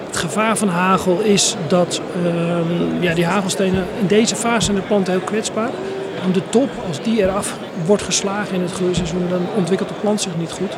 het 0.06 0.16
gevaar 0.16 0.56
van 0.56 0.68
hagel 0.68 1.18
is 1.20 1.56
dat 1.68 2.00
ehm, 2.24 3.02
ja, 3.02 3.14
die 3.14 3.24
hagelstenen 3.26 3.84
in 4.00 4.06
deze 4.06 4.36
fase 4.36 4.64
zijn 4.64 4.76
de 4.76 4.82
planten 4.82 5.12
heel 5.12 5.22
kwetsbaar. 5.22 5.70
Aan 6.24 6.32
de 6.32 6.42
top, 6.50 6.68
als 6.88 7.02
die 7.02 7.22
eraf 7.22 7.56
wordt 7.86 8.02
geslagen 8.02 8.54
in 8.54 8.60
het 8.62 8.72
groeiseizoen, 8.72 9.26
dan 9.30 9.40
ontwikkelt 9.56 9.88
de 9.88 9.94
plant 10.00 10.20
zich 10.20 10.36
niet 10.36 10.52
goed. 10.52 10.72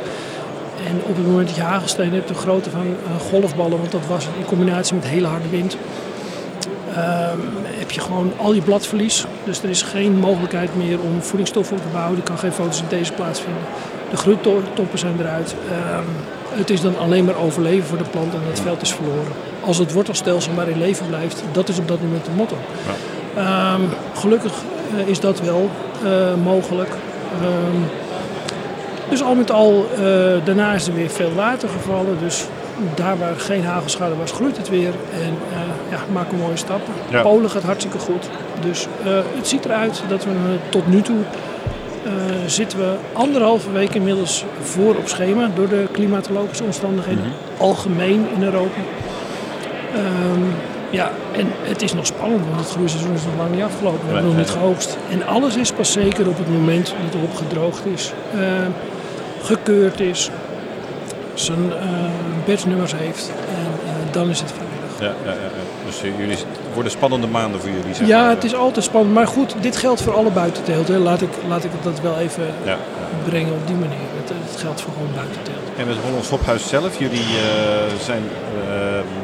En 0.89 1.01
op 1.07 1.17
het 1.17 1.27
moment 1.27 1.47
dat 1.47 1.57
je 1.57 1.63
hagelstenen 1.63 2.13
hebt, 2.13 2.29
de 2.29 2.35
grootte 2.35 2.71
van 2.71 2.81
eh, 2.87 3.21
golfballen, 3.31 3.79
want 3.79 3.93
dat 3.93 4.07
was 4.09 4.25
in 4.39 4.45
combinatie 4.45 4.95
met 4.95 5.05
hele 5.05 5.27
harde 5.27 5.49
wind, 5.51 5.77
ehm, 6.95 7.39
je 7.95 8.01
gewoon 8.01 8.33
al 8.37 8.53
je 8.53 8.63
bladverlies. 8.63 9.25
Dus 9.45 9.63
er 9.63 9.69
is 9.69 9.83
geen 9.83 10.19
mogelijkheid 10.19 10.77
meer 10.77 11.01
om 11.01 11.23
voedingsstoffen 11.23 11.77
op 11.77 11.83
te 11.83 11.89
bouwen. 11.93 12.17
Er 12.17 12.23
kan 12.23 12.39
geen 12.39 12.53
fotosynthese 12.53 13.13
plaatsvinden. 13.13 13.63
De 14.11 14.17
groeitoppen 14.17 14.99
zijn 14.99 15.21
eruit. 15.21 15.55
Ehm, 15.71 16.05
het 16.59 16.71
is 16.71 16.81
dan 16.81 16.99
alleen 16.99 17.25
maar 17.25 17.37
overleven 17.37 17.87
voor 17.87 17.99
de 17.99 18.05
plant 18.05 18.35
en 18.35 18.41
het 18.45 18.61
veld 18.61 18.83
is 18.83 18.93
verloren. 18.93 19.33
Als 19.61 19.79
het 19.79 19.93
wortelstelsel 19.93 20.53
maar 20.53 20.69
in 20.69 20.79
leven 20.79 21.07
blijft, 21.07 21.43
dat 21.53 21.69
is 21.69 21.79
op 21.79 21.89
dat 21.89 22.01
moment 22.03 22.25
de 22.25 22.31
motto. 22.37 22.57
Ehm, 23.37 23.81
gelukkig 24.15 24.53
eh, 24.97 25.09
is 25.09 25.21
dat 25.21 25.41
wel 25.41 25.71
eh, 26.05 26.35
mogelijk. 26.45 26.91
Ehm, 27.41 27.81
dus 29.09 29.23
al 29.23 29.35
met 29.35 29.51
al, 29.51 29.87
eh, 29.93 30.01
daarna 30.45 30.73
is 30.73 30.87
er 30.87 30.95
weer 30.95 31.11
veel 31.11 31.35
water 31.35 31.69
gevallen. 31.69 32.17
Dus 32.21 32.45
daar 32.95 33.19
waar 33.19 33.37
geen 33.37 33.65
hagelschade 33.65 34.17
was, 34.17 34.33
groeit 34.33 34.57
het 34.57 34.69
weer. 34.69 34.93
En 35.13 35.37
eh 35.53 35.75
ja, 35.91 35.99
maken 36.13 36.39
mooie 36.39 36.57
stappen. 36.57 36.93
Ja. 37.11 37.23
Polen 37.23 37.51
gaat 37.51 37.63
hartstikke 37.63 37.99
goed. 37.99 38.29
Dus 38.61 38.87
eh, 39.05 39.13
het 39.37 39.49
ziet 39.49 39.65
eruit 39.65 40.03
dat 40.09 40.25
we 40.25 40.31
eh, 40.31 40.71
tot 40.71 40.87
nu 40.87 41.03
toe 41.03 41.17
zitten 42.47 42.79
we 42.79 42.95
anderhalve 43.13 43.71
week 43.71 43.95
inmiddels 43.95 44.45
voor 44.63 44.95
op 44.97 45.09
schema 45.09 45.51
door 45.55 45.69
de 45.69 45.87
klimatologische 45.93 46.65
omstandigheden. 46.65 47.25
Algemeen 47.59 48.27
in 48.35 48.43
Europa. 48.43 48.81
Ehm, 49.95 50.43
ja, 50.91 51.11
en 51.33 51.47
het 51.63 51.83
is 51.83 51.95
nog 51.95 52.07
spannend, 52.07 52.45
want 52.47 52.61
het 52.61 52.71
groeiseizoen 52.71 53.15
is 53.15 53.25
nog 53.25 53.37
lang 53.37 53.55
niet 53.55 53.63
afgelopen. 53.63 54.07
We 54.07 54.13
hebben 54.13 54.31
nog 54.31 54.37
niet 54.37 54.51
geoogst. 54.51 54.99
En 55.11 55.27
alles 55.27 55.57
is 55.57 55.73
pas 55.73 55.93
zeker 55.93 56.29
op 56.29 56.39
het 56.39 56.49
moment 56.49 56.95
dat 57.03 57.13
de 57.13 57.19
hop 57.19 57.35
gedroogd 57.35 57.87
is, 57.87 58.13
gekeurd 59.43 60.01
is, 60.01 60.31
zijn 61.35 61.73
batchnummers 62.47 62.95
heeft. 62.97 63.31
En 63.49 63.89
eh, 63.89 64.13
dan 64.13 64.31
is 64.31 64.41
het 64.41 64.53
veilig. 64.53 64.73
Ja, 65.01 65.31
ja, 65.31 65.33
ja. 65.33 65.49
Dus 65.87 66.03
eh, 66.03 66.19
jullie, 66.19 66.37
het 66.37 66.47
worden 66.75 66.93
spannende 66.93 67.27
maanden 67.27 67.61
voor 67.61 67.71
jullie, 67.71 67.95
zeg 67.95 68.07
Ja, 68.07 68.21
maar. 68.21 68.31
het 68.31 68.45
is 68.45 68.55
altijd 68.55 68.85
spannend. 68.85 69.15
Maar 69.15 69.27
goed, 69.27 69.55
dit 69.61 69.77
geldt 69.77 70.03
voor 70.03 70.15
alle 70.15 70.31
buitenteelt. 70.31 70.89
Hè. 70.89 70.99
Laat, 70.99 71.21
ik, 71.23 71.29
laat 71.49 71.65
ik 71.65 71.71
dat 71.83 72.01
wel 72.01 72.19
even 72.19 72.45
Ja. 72.65 72.77
brengen 73.25 73.53
op 73.53 73.67
die 73.67 73.77
manier. 73.77 73.99
Het, 74.21 74.33
het 74.51 74.61
geldt 74.61 74.81
voor 74.81 74.93
gewoon 74.93 75.15
buitenteelt. 75.15 75.57
En 75.79 75.87
met 75.87 75.97
Hollands 76.05 76.29
Hophuis 76.29 76.69
zelf, 76.69 76.99
jullie 76.99 77.25
zijn 78.03 78.23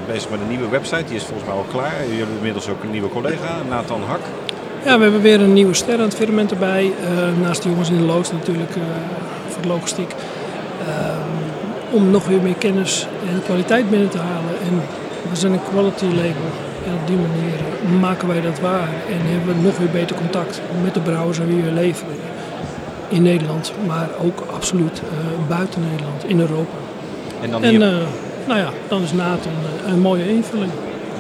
bezig 0.07 0.31
met 0.31 0.41
een 0.41 0.49
nieuwe 0.49 0.69
website. 0.69 1.05
Die 1.05 1.17
is 1.17 1.25
volgens 1.25 1.49
mij 1.49 1.57
al 1.57 1.67
klaar. 1.71 2.01
Jullie 2.03 2.19
hebben 2.19 2.37
inmiddels 2.37 2.69
ook 2.69 2.83
een 2.83 2.91
nieuwe 2.91 3.09
collega, 3.09 3.57
Nathan 3.69 4.03
Hak. 4.09 4.21
Ja, 4.85 4.97
we 4.97 5.03
hebben 5.03 5.21
weer 5.23 5.41
een 5.41 5.53
nieuwe 5.53 5.75
ster 5.75 5.95
aan 5.95 6.01
het 6.01 6.15
firmament 6.15 6.51
erbij. 6.51 6.93
naast 7.43 7.63
de 7.63 7.69
jongens 7.69 7.89
in 7.91 7.97
de 7.97 8.03
loods 8.03 8.33
natuurlijk 8.33 8.73
voor 9.49 9.63
de 9.63 9.69
logistiek. 9.69 10.15
Om 11.91 12.11
nog 12.11 12.27
weer 12.27 12.41
meer 12.43 12.55
kennis 12.55 13.07
en 13.29 13.43
kwaliteit 13.43 13.91
binnen 13.91 14.09
te 14.09 14.19
halen. 14.19 14.55
En 14.69 14.83
we 15.31 15.37
zijn 15.37 15.53
een 15.53 15.65
quality 15.71 16.05
label. 16.05 16.49
En 16.87 16.93
op 17.01 17.07
die 17.07 17.17
manier 17.17 17.55
eh, 17.55 18.01
maken 18.01 18.29
wij 18.29 18.41
dat 18.41 18.61
waar. 18.61 18.89
En 19.09 19.21
hebben 19.21 19.57
we 19.57 19.63
nog 19.63 19.79
weer 19.79 19.91
beter 19.91 20.17
contact 20.17 20.61
met 20.83 20.95
de 20.95 21.01
brouwers 21.01 21.41
aan 21.41 21.47
wie 21.47 21.63
we 21.63 21.73
leveren. 21.73 22.15
In 23.09 23.23
Nederland, 23.23 23.73
maar 23.87 24.09
ook 24.23 24.45
absoluut 24.55 24.99
eh, 24.99 25.49
buiten 25.49 25.81
Nederland, 25.91 26.25
in 26.27 26.41
Europa. 26.41 26.77
En 27.43 27.51
dan 27.51 27.63
En 27.63 27.71
hier, 27.71 27.83
eh, 27.83 27.97
nou 28.47 28.59
ja, 28.61 28.71
dan 28.89 29.03
is 29.03 29.13
Nathan 29.13 29.53
een, 29.53 29.93
een 29.93 30.01
mooie 30.01 30.31
invulling. 30.31 30.73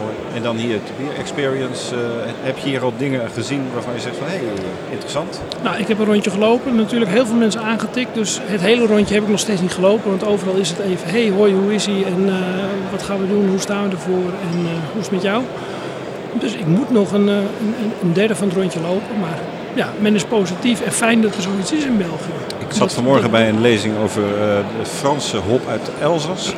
Mooi. 0.03 0.15
en 0.35 0.43
dan 0.43 0.57
hier 0.57 0.79
de 0.89 0.93
Beer 0.99 1.15
Experience. 1.19 1.95
eh, 1.95 2.01
heb 2.43 2.59
je 2.59 2.69
hier 2.69 2.83
al 2.83 2.93
dingen 2.97 3.21
gezien 3.35 3.63
waarvan 3.73 3.95
je 3.95 4.01
zegt 4.01 4.17
van 4.17 4.27
hé, 4.27 4.33
hey, 4.33 4.43
interessant? 4.91 5.41
Nou, 5.63 5.77
ik 5.79 5.89
heb 5.89 5.99
een 5.99 6.05
rondje 6.05 6.31
gelopen. 6.31 6.77
Natuurlijk 6.77 7.11
heel 7.11 7.27
veel 7.27 7.37
mensen 7.37 7.61
aangetikt. 7.61 8.15
Dus 8.15 8.41
het 8.43 8.61
hele 8.61 8.87
rondje 8.87 9.15
heb 9.15 9.23
ik 9.23 9.29
nog 9.29 9.39
steeds 9.39 9.61
niet 9.61 9.73
gelopen. 9.73 10.11
Want 10.11 10.25
overal 10.27 10.55
is 10.55 10.69
het 10.69 10.79
even, 10.79 11.09
hey, 11.11 11.29
hoi, 11.31 11.55
hoe 11.55 11.75
is 11.75 11.87
hij? 11.87 12.05
En 12.05 12.29
eh, 12.29 12.35
wat 12.91 13.03
gaan 13.03 13.21
we 13.21 13.29
doen? 13.29 13.49
Hoe 13.49 13.59
staan 13.59 13.85
we 13.85 13.91
ervoor? 13.91 14.31
En 14.51 14.59
eh, 14.59 14.91
hoe 14.93 15.01
is 15.01 15.07
het 15.07 15.11
met 15.11 15.23
jou? 15.23 15.43
Dus 16.33 16.55
ik 16.55 16.67
moet 16.67 16.91
nog 16.91 17.13
een, 17.13 17.29
een, 17.29 17.47
een 18.03 18.13
derde 18.13 18.35
van 18.37 18.49
het 18.49 18.57
rondje 18.57 18.81
lopen. 18.81 19.21
Maar 19.21 19.39
ja, 19.75 19.93
men 19.99 20.15
is 20.15 20.25
positief 20.25 20.81
en 20.81 20.93
fijn 20.93 21.23
dat 21.23 21.37
er 21.37 21.43
zoiets 21.43 21.73
is 21.73 21.85
in 21.85 21.97
België. 21.99 22.33
Ik 22.59 22.77
zat 22.77 22.93
vanmorgen 22.93 23.31
bij 23.31 23.49
een 23.49 23.61
lezing 23.61 23.95
over 24.03 24.23
de 24.79 24.87
Franse 24.87 25.37
hop 25.37 25.69
uit 25.69 25.91
Elzas. 26.01 26.55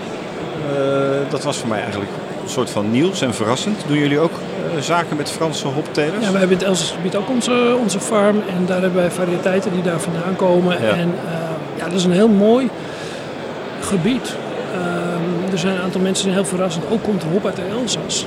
Dat 1.31 1.43
was 1.45 1.57
voor 1.59 1.69
mij 1.69 1.81
eigenlijk 1.81 2.11
soort 2.47 2.71
van 2.71 2.91
nieuws 2.91 3.21
en 3.21 3.35
verrassend. 3.35 3.85
Doen 3.87 3.99
jullie 3.99 4.19
ook 4.19 4.33
eh, 4.33 4.81
zaken 4.81 5.17
met 5.17 5.31
Franse 5.31 5.67
hoptelers? 5.67 6.25
Ja, 6.25 6.33
we 6.33 6.39
hebben 6.39 6.51
in 6.51 6.59
het 6.59 6.63
Elsass 6.63 6.91
gebied 6.91 7.17
ook 7.17 7.29
onze, 7.29 7.77
onze 7.81 8.01
farm. 8.01 8.43
En 8.49 8.67
daar 8.67 8.81
hebben 8.81 9.01
wij 9.01 9.11
variëteiten 9.11 9.73
die 9.73 9.83
daar 9.83 10.01
vandaan 10.01 10.37
komen. 10.37 10.83
Ja. 10.83 10.89
En 10.89 11.15
eh, 11.27 11.35
ja, 11.77 11.85
dat 11.85 11.99
is 11.99 12.05
een 12.05 12.13
heel 12.13 12.29
mooi 12.29 12.69
gebied. 13.81 14.35
Ehm, 14.75 15.53
er 15.53 15.59
zijn 15.59 15.75
een 15.75 15.83
aantal 15.83 16.01
mensen 16.01 16.25
die 16.25 16.35
heel 16.35 16.45
verrassend. 16.45 16.85
Ook 16.91 17.03
komt 17.03 17.23
er 17.23 17.29
hop 17.29 17.47
uit 17.47 17.57
de 17.57 17.63
Elzas. 17.71 18.27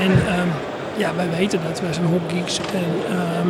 En 0.00 0.10
ehm, 0.10 0.48
ja, 0.96 1.10
wij 1.16 1.28
weten 1.38 1.60
dat. 1.68 1.80
Wij 1.80 1.92
zijn 1.92 2.06
hopgeeks. 2.06 2.58
En 2.58 3.16
ehm, 3.16 3.48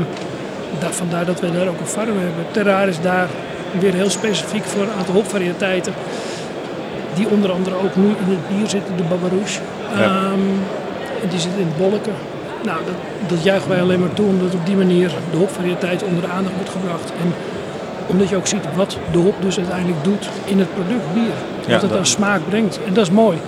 daar, 0.78 0.92
vandaar 0.92 1.24
dat 1.24 1.40
wij 1.40 1.50
daar 1.50 1.68
ook 1.68 1.80
een 1.80 1.86
farm 1.86 2.18
hebben. 2.18 2.46
Terraar 2.50 2.88
is 2.88 3.00
daar 3.00 3.28
weer 3.78 3.94
heel 3.94 4.10
specifiek 4.10 4.64
voor 4.64 4.82
een 4.82 4.98
aantal 4.98 5.14
hopvariëteiten. 5.14 5.92
Die 7.14 7.28
onder 7.28 7.52
andere 7.52 7.76
ook 7.76 7.96
nu 7.96 8.04
in 8.04 8.30
het 8.36 8.48
bier 8.48 8.68
zitten, 8.68 8.96
de 8.96 9.02
Babarouche. 9.02 9.60
Ja. 9.96 10.02
Ehm, 10.02 10.48
en 11.22 11.28
die 11.28 11.40
zit 11.40 11.50
in 11.56 11.66
het 11.66 11.76
bolken. 11.76 12.14
Nou, 12.64 12.78
dat, 12.84 12.94
dat 13.30 13.44
juichen 13.44 13.68
wij 13.68 13.80
alleen 13.80 14.00
maar 14.00 14.14
toe, 14.14 14.26
omdat 14.26 14.54
op 14.54 14.66
die 14.66 14.76
manier 14.76 15.12
de 15.30 15.36
hopvariëteit 15.36 16.02
onder 16.02 16.22
de 16.22 16.28
aandacht 16.28 16.54
wordt 16.54 16.70
gebracht. 16.70 17.12
En 17.22 17.34
omdat 18.06 18.28
je 18.28 18.36
ook 18.36 18.46
ziet 18.46 18.64
wat 18.76 18.98
de 19.12 19.18
hop 19.18 19.34
dus 19.40 19.56
uiteindelijk 19.56 20.04
doet 20.04 20.28
in 20.44 20.58
het 20.58 20.74
product 20.74 21.14
bier. 21.14 21.36
Wat 21.58 21.80
Ja, 21.82 21.88
het 21.88 21.96
aan 21.96 22.06
smaak 22.06 22.40
brengt. 22.48 22.78
En 22.86 22.94
dat 22.94 23.04
is 23.04 23.10
mooi. 23.10 23.38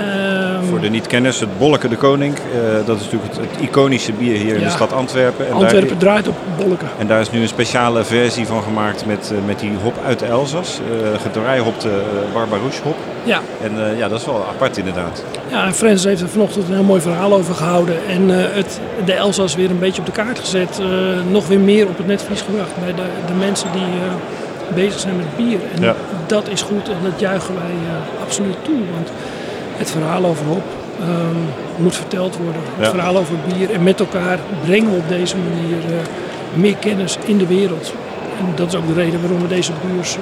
Ehm, 0.00 0.64
Voor 0.64 0.80
de 0.80 0.88
niet-kenners, 0.88 1.40
het 1.40 1.58
Bolleke 1.58 1.88
de 1.88 1.96
Koning. 1.96 2.34
eh, 2.34 2.86
dat 2.86 2.96
is 3.00 3.04
natuurlijk 3.04 3.32
het, 3.36 3.40
het 3.50 3.60
iconische 3.68 4.12
bier 4.12 4.36
hier 4.36 4.54
in 4.56 4.62
de 4.62 4.70
stad 4.70 4.92
Antwerpen. 4.92 5.46
En 5.46 5.52
Antwerpen 5.52 5.88
Daar, 5.88 5.98
draait 5.98 6.28
op 6.28 6.34
bolken. 6.58 6.88
en 6.98 7.06
daar 7.06 7.20
is 7.20 7.30
nu 7.30 7.40
een 7.40 7.48
speciale 7.48 8.04
versie 8.04 8.46
van 8.46 8.62
gemaakt 8.62 9.06
met, 9.06 9.32
eh, 9.32 9.46
met 9.46 9.58
die 9.58 9.72
hop 9.82 9.94
uit 10.06 10.22
Elzas. 10.22 10.80
Uh, 10.80 11.20
gedraaihopte 11.20 11.88
uh, 11.88 12.34
Barbarouche 12.34 12.82
hop. 12.82 12.96
Ja, 13.24 13.40
En 13.62 13.96
ja, 13.96 14.08
dat 14.08 14.20
is 14.20 14.26
wel 14.26 14.46
apart 14.48 14.76
inderdaad. 14.76 15.24
ja 15.48 15.64
en 15.66 15.74
Frans 15.74 16.04
heeft 16.04 16.20
er 16.22 16.28
vanochtend 16.28 16.68
een 16.68 16.74
heel 16.74 16.82
mooi 16.82 17.00
verhaal 17.00 17.32
over 17.32 17.54
gehouden. 17.54 17.96
En 18.08 18.28
het, 18.28 18.80
de 19.04 19.12
Elzas 19.12 19.54
weer 19.54 19.70
een 19.70 19.78
beetje 19.78 20.00
op 20.00 20.06
de 20.06 20.12
kaart 20.12 20.38
gezet. 20.38 20.80
nog 21.30 21.46
weer 21.48 21.60
meer 21.60 21.86
op 21.88 21.96
het 21.96 22.06
netvlies 22.06 22.40
gebracht 22.40 22.70
bij 22.84 22.94
de, 22.94 23.02
de 23.26 23.32
mensen 23.38 23.68
die 23.72 23.82
bezig 24.74 25.00
zijn 25.00 25.16
met 25.16 25.36
bier. 25.36 25.58
En 25.74 25.82
Ja. 25.82 25.94
dat 26.26 26.48
is 26.48 26.62
goed 26.62 26.88
en 26.88 26.96
dat 27.10 27.20
juichen 27.20 27.54
wij 27.54 27.74
absoluut 28.22 28.56
toe. 28.64 28.80
Want 28.94 29.08
het 29.80 29.90
verhaal 29.90 30.24
over 30.24 30.44
hop 30.46 30.62
ehm, 31.00 31.40
moet 31.82 31.96
verteld 31.96 32.36
worden. 32.36 32.62
Het 32.76 32.84
Ja. 32.84 32.90
verhaal 32.90 33.16
over 33.16 33.34
bier. 33.48 33.70
En 33.70 33.82
met 33.82 34.00
elkaar 34.00 34.38
brengen 34.64 34.90
we 34.90 34.96
op 34.96 35.08
deze 35.08 35.36
manier 35.36 35.78
eh, 35.86 36.60
meer 36.60 36.76
kennis 36.76 37.18
in 37.24 37.38
de 37.38 37.46
wereld. 37.46 37.92
En 38.38 38.46
dat 38.54 38.66
is 38.68 38.74
ook 38.74 38.86
de 38.86 38.92
reden 39.02 39.20
waarom 39.20 39.40
we 39.42 39.48
deze 39.48 39.72
beurs 39.86 40.14
eh, 40.14 40.20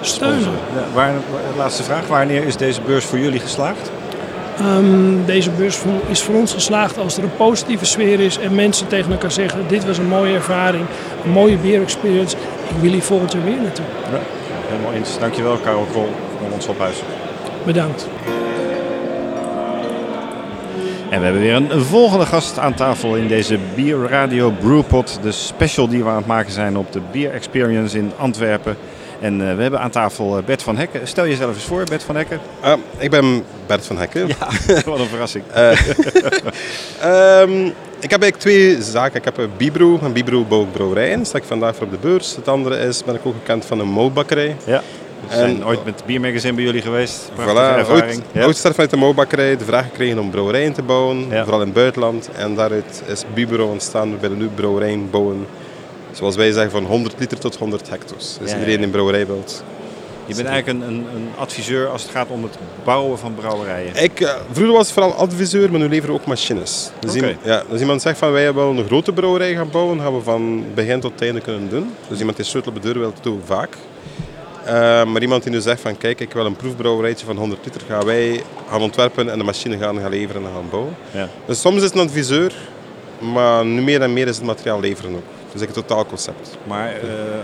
steunen. 0.00 0.40
Ja, 0.74 0.84
waar, 0.94 1.12
laatste 1.56 1.82
vraag, 1.82 2.06
wanneer 2.06 2.44
is 2.44 2.56
deze 2.56 2.80
beurs 2.80 3.04
voor 3.04 3.18
jullie 3.18 3.40
geslaagd? 3.40 3.90
Ehm, 4.58 5.24
deze 5.26 5.50
beurs 5.50 5.78
is 6.08 6.22
voor 6.22 6.34
ons 6.34 6.52
geslaagd 6.52 6.98
als 6.98 7.16
er 7.16 7.22
een 7.22 7.36
positieve 7.36 7.84
sfeer 7.84 8.20
is 8.20 8.38
en 8.38 8.54
mensen 8.54 8.86
tegen 8.86 9.12
elkaar 9.12 9.30
zeggen: 9.32 9.64
Dit 9.68 9.86
was 9.86 9.98
een 9.98 10.08
mooie 10.08 10.34
ervaring, 10.34 10.84
een 11.24 11.30
mooie 11.30 11.56
beer 11.56 11.82
experience. 11.82 12.36
Ik 12.68 12.76
wil 12.80 12.90
hier 12.90 13.02
volgend 13.02 13.32
jaar 13.32 13.44
weer 13.44 13.60
naartoe. 13.62 13.84
Ja, 14.12 14.18
helemaal 14.68 14.92
eens. 14.92 15.18
Dankjewel 15.18 15.56
Karel 15.56 15.86
Krol 15.90 16.08
van 16.42 16.52
ons 16.52 16.66
ophuis. 16.66 16.96
Bedankt. 17.64 18.06
En 21.12 21.18
we 21.18 21.24
hebben 21.24 21.42
weer 21.42 21.54
een 21.54 21.84
volgende 21.84 22.26
gast 22.26 22.58
aan 22.58 22.74
tafel 22.74 23.16
in 23.16 23.28
deze 23.28 23.58
Bier 23.74 24.08
Radio 24.08 24.50
Brewpot. 24.50 25.18
De 25.22 25.32
special 25.32 25.88
die 25.88 26.02
we 26.02 26.08
aan 26.08 26.16
het 26.16 26.26
maken 26.26 26.52
zijn 26.52 26.76
op 26.76 26.92
de 26.92 27.00
Beer 27.12 27.30
Experience 27.30 27.98
in 27.98 28.12
Antwerpen. 28.16 28.76
En 29.20 29.48
eh, 29.48 29.56
we 29.56 29.62
hebben 29.62 29.80
aan 29.80 29.90
tafel 29.90 30.36
eh, 30.36 30.44
Bert 30.44 30.62
van 30.62 30.76
Hekken. 30.76 31.08
Stel 31.08 31.26
jezelf 31.26 31.54
eens 31.54 31.64
voor, 31.64 31.84
Bert 31.84 32.02
van 32.02 32.16
Hekken. 32.16 32.40
Ah, 32.60 32.78
ik 32.98 33.10
ben 33.10 33.44
Bert 33.66 33.86
van 33.86 33.98
Hekken. 33.98 34.26
Ja, 34.26 34.48
wat 34.90 34.98
een 34.98 35.06
verrassing. 35.06 35.44
Ehm, 35.54 35.72
ik 38.00 38.10
heb 38.10 38.22
eigenlijk 38.22 38.36
twee 38.36 38.82
zaken. 38.82 39.18
Ik 39.18 39.24
heb 39.24 39.38
een 39.38 39.50
Bibro, 39.56 39.98
een 40.02 40.12
Bibro 40.12 40.46
brouwerijen. 40.72 41.26
Sta 41.26 41.38
ik 41.38 41.44
vandaag 41.44 41.76
voor 41.76 41.86
op 41.86 41.92
de 41.92 42.08
beurs. 42.08 42.36
Het 42.36 42.48
andere 42.48 42.78
is, 42.78 43.04
ben 43.04 43.14
ik 43.14 43.26
ook 43.26 43.34
gekend 43.38 43.64
van 43.64 43.80
een 43.80 43.88
moutbakkerij. 43.88 44.56
Ja. 44.64 44.82
We 45.28 45.34
zijn 45.34 45.56
En- 45.56 45.66
ooit 45.66 45.84
met 45.84 45.94
het 45.94 46.04
Biermagazine 46.04 46.52
bij 46.52 46.64
jullie 46.64 46.82
geweest. 46.82 47.30
Voilà, 47.38 47.86
oud, 47.88 48.20
Ja. 48.32 48.42
oudster 48.42 48.70
vanuit 48.70 48.90
de 48.90 48.96
moutbakkerij. 48.96 49.56
De 49.56 49.64
vraag 49.64 49.84
gekregen 49.84 50.18
om 50.18 50.30
brouwerijen 50.30 50.72
te 50.72 50.82
bouwen. 50.82 51.26
Ja. 51.30 51.42
Vooral 51.42 51.60
in 51.60 51.66
het 51.66 51.74
buitenland. 51.74 52.30
En 52.36 52.54
daaruit 52.54 53.02
is 53.06 53.24
Bibro 53.34 53.66
ontstaan. 53.66 54.10
We 54.10 54.16
willen 54.20 54.38
nu 54.38 54.46
brouwerijen 54.54 55.10
bouwen. 55.10 55.46
Zoals 56.12 56.36
wij 56.36 56.52
zeggen, 56.52 56.70
van 56.70 56.84
100 56.84 57.14
liter 57.18 57.38
tot 57.38 57.56
100 57.56 57.88
hectoliters. 57.90 58.38
Dus 58.40 58.50
Ja, 58.50 58.58
iedereen 58.58 58.82
een 58.82 58.90
brouwerij 58.90 59.26
wilt, 59.26 59.64
Je 60.26 60.34
bent 60.34 60.46
eigenlijk 60.48 60.80
een, 60.84 60.88
een, 60.94 61.06
een 61.14 61.28
adviseur 61.38 61.88
als 61.88 62.02
het 62.02 62.10
gaat 62.10 62.28
om 62.28 62.42
het 62.42 62.56
bouwen 62.84 63.18
van 63.18 63.34
brouwerijen. 63.34 64.02
Ik, 64.02 64.20
eh, 64.20 64.30
vroeger 64.52 64.74
was 64.74 64.84
het 64.86 64.94
vooral 64.94 65.12
adviseur, 65.14 65.70
maar 65.70 65.80
nu 65.80 65.88
leveren 65.88 66.14
we 66.14 66.20
ook 66.20 66.26
machines. 66.26 66.90
Dus, 67.00 67.14
ja, 67.42 67.62
als 67.70 67.80
iemand 67.80 68.02
zegt 68.02 68.18
van 68.18 68.32
wij 68.32 68.54
willen 68.54 68.76
een 68.76 68.86
grote 68.86 69.12
brouwerij 69.12 69.54
gaan 69.54 69.70
bouwen, 69.70 70.00
gaan 70.00 70.14
we 70.14 70.22
van 70.22 70.64
begin 70.74 71.00
tot 71.00 71.22
einde 71.22 71.40
kunnen 71.40 71.68
doen. 71.70 71.90
Dus 72.08 72.18
iemand 72.18 72.36
die 72.36 72.46
sleutel 72.46 72.72
op 72.72 72.82
de 72.82 72.92
deur 72.92 72.98
wil, 73.00 73.12
dat 73.14 73.22
doen 73.24 73.36
we 73.40 73.46
vaak. 73.46 73.76
Eh, 74.64 75.04
maar 75.04 75.22
iemand 75.22 75.42
die 75.42 75.52
nu 75.52 75.60
zegt 75.60 75.80
van 75.80 75.96
kijk, 75.96 76.20
ik 76.20 76.32
wil 76.32 76.46
een 76.46 76.56
proefbrouwerijtje 76.56 77.26
van 77.26 77.36
100 77.36 77.60
liter, 77.64 77.80
gaan 77.88 78.04
wij 78.04 78.42
gaan 78.70 78.80
ontwerpen 78.82 79.30
en 79.30 79.38
de 79.38 79.44
machine 79.44 79.78
gaan, 79.78 79.98
gaan 80.00 80.10
leveren 80.10 80.42
en 80.42 80.48
gaan 80.54 80.68
bouwen. 80.70 80.96
Ja. 81.10 81.28
Dus 81.46 81.60
soms 81.60 81.76
is 81.76 81.82
het 81.82 81.94
een 81.94 82.00
adviseur, 82.00 82.52
maar 83.18 83.64
nu 83.64 83.82
meer 83.82 84.02
en 84.02 84.12
meer 84.12 84.28
is 84.28 84.36
het 84.36 84.44
materiaal 84.46 84.80
leveren 84.80 85.14
ook. 85.14 85.22
Dus 85.52 85.60
ik 85.60 85.66
het 85.74 85.76
totaalconcept. 85.86 86.56
Maar 86.66 86.88
eh, 86.88 86.98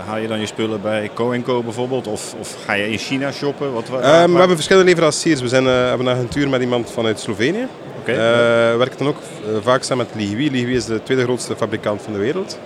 haal 0.07 0.17
je 0.17 0.27
dan 0.27 0.39
je 0.39 0.45
spullen 0.45 0.81
bij 0.81 1.09
Co 1.13 1.35
Co 1.43 1.63
bijvoorbeeld? 1.63 2.07
Of, 2.07 2.35
of 2.39 2.57
ga 2.65 2.73
je 2.73 2.89
in 2.91 2.97
China 2.97 3.31
shoppen? 3.31 3.73
Wat, 3.73 3.83
Eh, 3.85 3.89
waar- 3.91 4.29
we 4.31 4.37
hebben 4.37 4.55
verschillende 4.55 4.87
leveranciers. 4.89 5.41
We 5.41 5.47
zijn, 5.47 5.65
hebben 5.65 6.07
een 6.07 6.13
agentuur 6.13 6.49
met 6.49 6.61
iemand 6.61 6.91
vanuit 6.91 7.19
Slovenië. 7.19 7.67
Oké. 7.99 8.11
We 8.11 8.75
werken 8.77 8.97
dan 8.97 9.07
ook 9.07 9.17
vaak 9.63 9.83
samen 9.83 10.05
met 10.13 10.23
Ligui. 10.23 10.51
Ligui 10.51 10.75
is 10.75 10.85
de 10.85 11.03
tweede 11.03 11.23
grootste 11.23 11.55
fabrikant 11.55 12.01
van 12.01 12.13
de 12.13 12.19
wereld. 12.19 12.59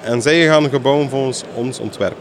En 0.00 0.22
zij 0.22 0.46
gaan 0.46 0.68
gebouwen 0.68 1.08
volgens 1.08 1.42
ons 1.54 1.78
ontwerp. 1.78 2.16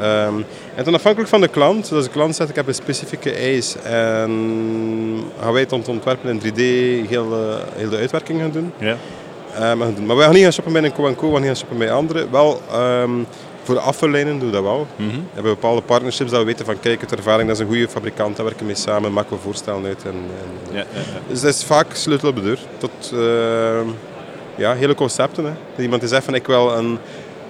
Ehm, 0.00 0.34
en 0.76 0.84
dan 0.84 0.94
afhankelijk 0.94 1.30
van 1.30 1.40
de 1.40 1.48
klant, 1.48 1.82
dus 1.82 1.92
als 1.92 2.04
de 2.04 2.10
klant 2.10 2.36
zegt 2.36 2.50
ik 2.50 2.56
heb 2.56 2.66
een 2.68 2.74
specifieke 2.74 3.30
eis 3.32 3.76
en 3.82 4.30
gaan 5.40 5.52
wij 5.52 5.62
het 5.62 5.72
ont- 5.72 5.88
ontwerpen 5.88 6.30
in 6.30 6.38
3D 6.38 6.56
heel, 7.08 7.28
de- 7.28 7.58
heel 7.76 7.88
de 7.90 7.96
uitwerking 7.96 8.40
gaan 8.40 8.50
doen. 8.50 8.72
Ja. 8.78 8.96
Eh, 9.54 9.74
maar 9.74 10.16
we 10.16 10.22
gaan 10.22 10.32
niet 10.32 10.42
gaan 10.42 10.52
shoppen 10.52 10.72
bij 10.72 10.84
een 10.84 10.92
Co 10.92 11.14
Co, 11.14 11.26
we 11.26 11.32
gaan 11.32 11.40
niet 11.40 11.46
gaan 11.46 11.56
shoppen 11.56 11.78
bij 11.78 11.92
anderen. 11.92 12.30
Wel, 12.30 12.60
ehm, 12.72 13.10
voor 13.62 13.74
de 13.74 13.80
afvallijnen 13.80 14.38
doen 14.38 14.48
we 14.48 14.54
dat 14.54 14.62
wel. 14.62 14.86
Mhm. 14.96 15.08
We 15.10 15.16
hebben 15.34 15.52
bepaalde 15.54 15.80
partnerships 15.82 16.30
dat 16.30 16.40
we 16.40 16.46
weten 16.46 16.64
van 16.66 16.80
kijk, 16.80 17.00
uit 17.00 17.12
ervaring, 17.12 17.48
dat 17.48 17.56
is 17.56 17.62
een 17.62 17.68
goede 17.68 17.88
fabrikant, 17.88 18.36
daar 18.36 18.44
werken 18.44 18.62
we 18.66 18.72
mee 18.72 18.80
samen, 18.82 19.12
maken 19.12 19.36
we 19.36 19.42
voorstellen 19.42 19.84
uit. 19.84 20.02
En, 20.04 20.10
en- 20.10 20.74
Ja, 20.76 20.78
ja, 20.78 20.84
ja. 20.92 21.20
Dus 21.28 21.40
dat 21.40 21.54
is 21.54 21.64
vaak 21.64 21.86
sleutel 21.94 22.28
op 22.28 22.36
de 22.36 22.42
deur. 22.42 22.58
Tot 22.78 23.12
ehm, 23.12 23.86
ja, 24.56 24.74
hele 24.74 24.94
concepten. 24.94 25.44
Hè. 25.44 25.50
Dat 25.74 25.84
Iemand 25.84 26.00
die 26.00 26.10
zegt 26.10 26.24
van 26.24 26.34
ik 26.34 26.46
wil 26.46 26.72
een, 26.76 26.98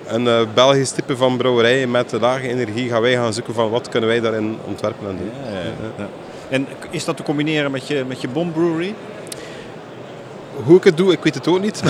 een 0.06 0.28
eh, 0.28 0.40
Belgisch 0.54 0.90
type 0.90 1.16
van 1.16 1.36
brouwerij 1.36 1.86
met 1.86 2.12
lage 2.20 2.48
energie, 2.48 2.88
gaan 2.88 3.00
wij 3.00 3.12
gaan 3.12 3.32
zoeken 3.32 3.54
van 3.54 3.70
wat 3.70 3.88
kunnen 3.88 4.08
wij 4.08 4.20
daarin 4.20 4.58
ontwerpen 4.64 5.08
en 5.08 5.16
doen. 5.16 5.30
Ja. 5.98 6.08
En 6.48 6.66
is 6.90 7.04
dat 7.04 7.16
te 7.16 7.22
combineren 7.22 7.70
met 7.70 7.86
je, 7.88 8.04
met 8.08 8.20
je 8.20 8.28
bomb 8.28 8.52
brewery? 8.54 8.94
Hoe 10.64 10.76
ik 10.76 10.84
het 10.84 10.96
doe, 10.96 11.12
ik 11.12 11.22
weet 11.22 11.34
het 11.34 11.48
ook 11.48 11.60
niet. 11.60 11.82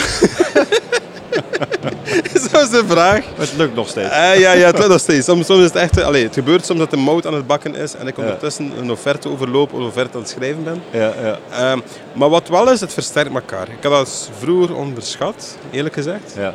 Zo 2.51 2.59
is 2.61 2.71
de 2.71 2.83
vraag. 2.87 3.25
Het 3.37 3.53
lukt 3.57 3.75
nog 3.75 3.89
steeds. 3.89 4.09
Eh, 4.11 4.39
ja, 4.39 4.53
ja, 4.53 4.67
het 4.67 4.77
lukt 4.79 4.89
nog 4.91 5.01
steeds. 5.01 5.25
Soms, 5.27 5.47
soms 5.47 5.59
is 5.61 5.64
het 5.67 5.75
echt, 5.77 6.03
allee, 6.03 6.25
het 6.25 6.35
gebeurt 6.35 6.67
soms 6.67 6.79
dat 6.79 6.91
de 6.91 6.97
mout 6.97 7.27
aan 7.27 7.35
het 7.35 7.47
bakken 7.47 7.75
is 7.75 7.95
en 7.95 8.07
ik 8.07 8.17
Ja. 8.17 8.23
ondertussen 8.23 8.73
een 8.79 8.91
offerte 8.91 9.29
overloop 9.29 9.73
of 9.73 9.79
een 9.79 9.85
offerte 9.85 10.17
aan 10.17 10.23
het 10.23 10.31
schrijven 10.31 10.64
ben. 10.64 10.83
Ja, 10.91 11.12
ja. 11.23 11.39
Ehm, 11.51 11.79
maar 12.12 12.29
wat 12.29 12.49
wel 12.49 12.71
is, 12.73 12.81
het 12.81 12.93
versterkt 12.93 13.35
elkaar. 13.35 13.69
Ik 13.69 13.83
had 13.83 13.93
dat 13.93 14.31
vroeger 14.39 14.77
onderschat, 14.77 15.57
eerlijk 15.71 15.95
gezegd. 15.95 16.35
ja. 16.37 16.55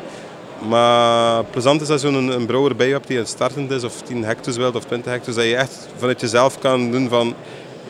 Maar 0.68 1.44
plezant 1.44 1.80
is 1.80 1.88
als 1.88 2.02
je 2.02 2.08
een, 2.08 2.28
een 2.28 2.46
brouwer 2.46 2.76
bij 2.76 2.86
je 2.86 2.92
hebt 2.92 3.06
die 3.06 3.18
het 3.18 3.28
startend 3.28 3.70
is, 3.70 3.84
of 3.84 4.02
10 4.02 4.24
hectare 4.24 4.56
wilt, 4.58 4.76
of 4.76 4.84
20 4.84 5.12
hectare, 5.12 5.36
dat 5.36 5.44
je 5.44 5.56
echt 5.56 5.88
vanuit 5.96 6.20
jezelf 6.20 6.58
kan 6.58 6.90
doen 6.90 7.08
van, 7.08 7.34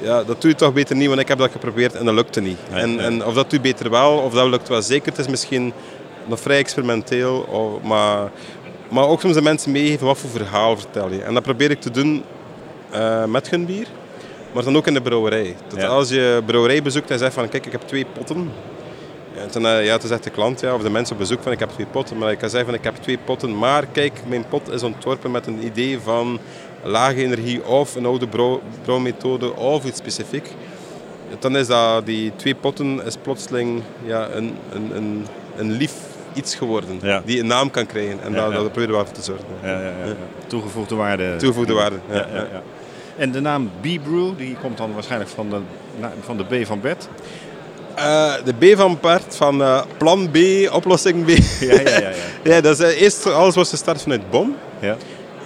ja, 0.01 0.25
dat 0.25 0.41
doe 0.41 0.51
je 0.51 0.57
toch 0.57 0.73
beter 0.73 0.97
niet, 0.97 1.09
want 1.09 1.21
ik 1.21 1.29
heb 1.29 1.39
dat 1.39 1.51
geprobeerd 1.51 1.95
en 1.95 2.05
dat 2.05 2.15
lukte 2.15 2.41
niet. 2.41 2.59
En, 2.71 3.01
en 3.01 3.25
of 3.25 3.35
dat 3.35 3.51
doe 3.51 3.59
je 3.63 3.73
beter 3.73 3.91
wel, 3.91 4.17
of 4.19 4.33
dat 4.33 4.49
lukt 4.49 4.69
wel 4.69 4.83
zeker. 4.83 5.09
Het 5.11 5.19
is 5.19 5.29
misschien 5.29 5.73
nog 6.27 6.41
vrij 6.41 6.59
experimenteel, 6.59 7.41
of, 7.41 7.83
maar, 7.83 8.31
maar 8.89 9.07
ook 9.09 9.21
soms 9.21 9.35
de 9.35 9.43
mensen 9.43 9.73
meegeven 9.73 10.07
wat 10.07 10.19
voor 10.19 10.31
verhaal 10.31 10.77
vertel 10.77 11.11
je. 11.11 11.23
En 11.23 11.35
dat 11.35 11.43
probeer 11.43 11.71
ik 11.71 11.81
te 11.81 11.91
doen 11.91 12.25
eh, 12.91 13.25
met 13.25 13.51
hun 13.51 13.67
bier, 13.67 13.87
maar 14.53 14.65
dan 14.65 14.77
ook 14.77 14.87
in 14.87 14.95
de 14.95 15.03
brouwerij. 15.03 15.57
Dat 15.69 15.81
Ja. 15.81 15.87
als 15.87 16.09
je 16.09 16.43
brouwerij 16.47 16.83
bezoekt 16.83 17.11
en 17.11 17.19
zegt 17.19 17.35
van, 17.35 17.49
kijk, 17.49 17.67
ik 17.67 17.73
heb 17.73 17.81
twee 17.83 18.07
potten, 18.13 18.51
toen, 19.51 19.67
eh, 19.67 19.85
ja, 19.85 19.99
toen 19.99 20.09
zegt 20.09 20.25
de 20.25 20.31
klant 20.31 20.61
ja, 20.61 20.75
of 20.75 20.83
de 20.83 20.91
mensen 20.91 21.13
op 21.15 21.21
bezoek 21.21 21.43
van 21.43 21.53
ik 21.53 21.59
heb 21.59 21.71
twee 21.71 21.87
potten. 21.87 22.19
Maar 22.19 22.31
ik 22.31 22.39
kan 22.39 22.51
zeggen 22.51 22.69
van 22.69 22.79
ik 22.79 22.85
heb 22.85 22.97
twee 22.97 23.19
potten. 23.19 23.59
Maar 23.59 23.87
kijk, 23.87 24.13
mijn 24.27 24.45
pot 24.49 24.71
is 24.71 24.83
ontworpen 24.83 25.31
met 25.31 25.47
een 25.47 25.65
idee 25.65 25.99
van 25.99 26.39
lage 26.83 27.23
energie 27.23 27.65
of 27.65 27.95
een 27.95 28.07
oude 28.07 28.29
brouw, 28.29 28.61
brouwmethode 28.83 29.57
of 29.57 29.85
iets 29.85 29.99
specifiek. 29.99 30.51
Dan 31.39 31.57
is 31.57 31.67
dat, 31.67 32.07
die 32.07 32.33
twee 32.37 32.55
potten 32.55 33.05
is 33.05 33.17
plotseling 33.23 33.83
ja, 34.05 34.29
een, 34.31 34.55
een, 34.73 34.97
een, 34.97 35.27
een 35.57 35.71
lief 35.73 35.93
iets 36.35 36.55
geworden. 36.55 36.99
Ja. 37.03 37.23
Die 37.25 37.41
een 37.41 37.47
naam 37.47 37.71
kan 37.71 37.87
krijgen. 37.87 38.23
En 38.23 38.33
Ja, 38.33 38.37
daar, 38.37 38.51
ja. 38.51 38.61
daar 38.61 38.71
proberen 38.71 38.99
we 38.99 39.05
voor 39.05 39.15
te 39.15 39.23
zorgen. 39.23 39.47
Ja, 39.63 39.71
ja, 39.71 39.81
ja, 39.81 40.05
ja. 40.05 40.15
Toegevoegde 40.47 40.95
waarde. 40.95 41.37
Toegevoegde 41.37 41.73
waarde. 41.73 41.97
Ja, 42.09 42.15
Ja, 42.15 42.27
ja, 42.33 42.47
ja. 42.53 42.63
En 43.17 43.33
de 43.33 43.41
naam 43.41 43.71
B-Brew, 43.81 44.37
die 44.37 44.57
komt 44.61 44.77
dan 44.77 44.95
waarschijnlijk 44.95 45.31
van 45.31 45.51
de, 45.51 45.59
van 46.21 46.37
de 46.37 46.45
B 46.45 46.67
van 46.67 46.81
Bert. 46.81 47.09
Eh, 47.95 48.33
de 48.45 48.53
B 48.53 48.77
van 48.77 48.99
Bert 49.01 49.37
van 49.37 49.63
eh, 49.63 49.83
plan 49.99 50.31
B, 50.31 50.37
oplossing 50.73 51.25
B. 51.25 51.29
Ja, 51.61 51.81
ja, 51.81 51.81
ja. 51.81 51.99
ja. 51.99 52.11
ja, 52.55 52.61
dat 52.61 52.79
is, 52.81 52.87
eh, 52.87 53.01
eerst 53.01 53.27
alles 53.27 53.55
was 53.55 53.71
gestart 53.71 54.03
vanuit 54.03 54.31
BOM. 54.31 54.57
ja. 54.81 54.97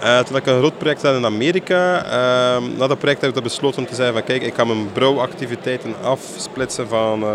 Eh, 0.01 0.19
toen 0.19 0.35
ik 0.35 0.45
een 0.45 0.57
groot 0.57 0.77
project 0.77 1.01
had 1.01 1.15
in 1.15 1.25
Amerika, 1.25 2.03
ehm, 2.05 2.77
na 2.77 2.87
dat 2.87 2.97
project 2.99 3.19
heb 3.21 3.29
ik 3.29 3.35
dat 3.35 3.43
besloten 3.43 3.79
om 3.79 3.87
te 3.87 3.95
zeggen 3.95 4.13
van 4.13 4.23
kijk, 4.23 4.41
ik 4.41 4.53
ga 4.53 4.63
mijn 4.63 4.91
brouwactiviteiten 4.91 5.95
afsplitsen 6.03 6.87
van 6.87 7.25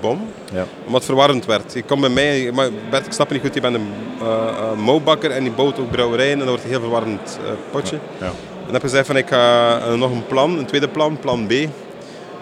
BOM. 0.00 0.28
Ja. 0.52 0.64
Omdat 0.78 0.94
het 0.94 1.04
verwarrend 1.04 1.46
werd. 1.46 1.72
Je 1.72 1.82
komt 1.82 2.00
bij 2.00 2.10
mij, 2.10 2.50
maar 2.52 2.68
Bert, 2.90 3.06
ik 3.06 3.12
snap 3.12 3.28
het 3.28 3.36
niet 3.36 3.46
goed, 3.46 3.54
je 3.54 3.60
bent 3.60 3.74
een 3.74 4.82
mouwbakker 4.84 5.30
en 5.30 5.42
die 5.42 5.52
bouwt 5.52 5.78
ook 5.78 5.90
brouwerijen 5.90 6.32
en 6.32 6.38
dat 6.38 6.48
wordt 6.48 6.64
een 6.64 6.70
heel 6.70 6.80
verwarrend 6.80 7.38
potje. 7.70 7.98
Ja. 8.18 8.26
En 8.26 8.32
dan 8.64 8.72
heb 8.72 8.82
ik 8.82 8.90
gezegd 8.90 9.06
van 9.06 9.16
ik 9.16 9.28
ga 9.28 9.78
nog 9.94 10.10
een 10.10 10.26
plan, 10.26 10.58
een 10.58 10.66
tweede 10.66 10.88
plan, 10.88 11.18
plan 11.20 11.46
B. 11.46 11.52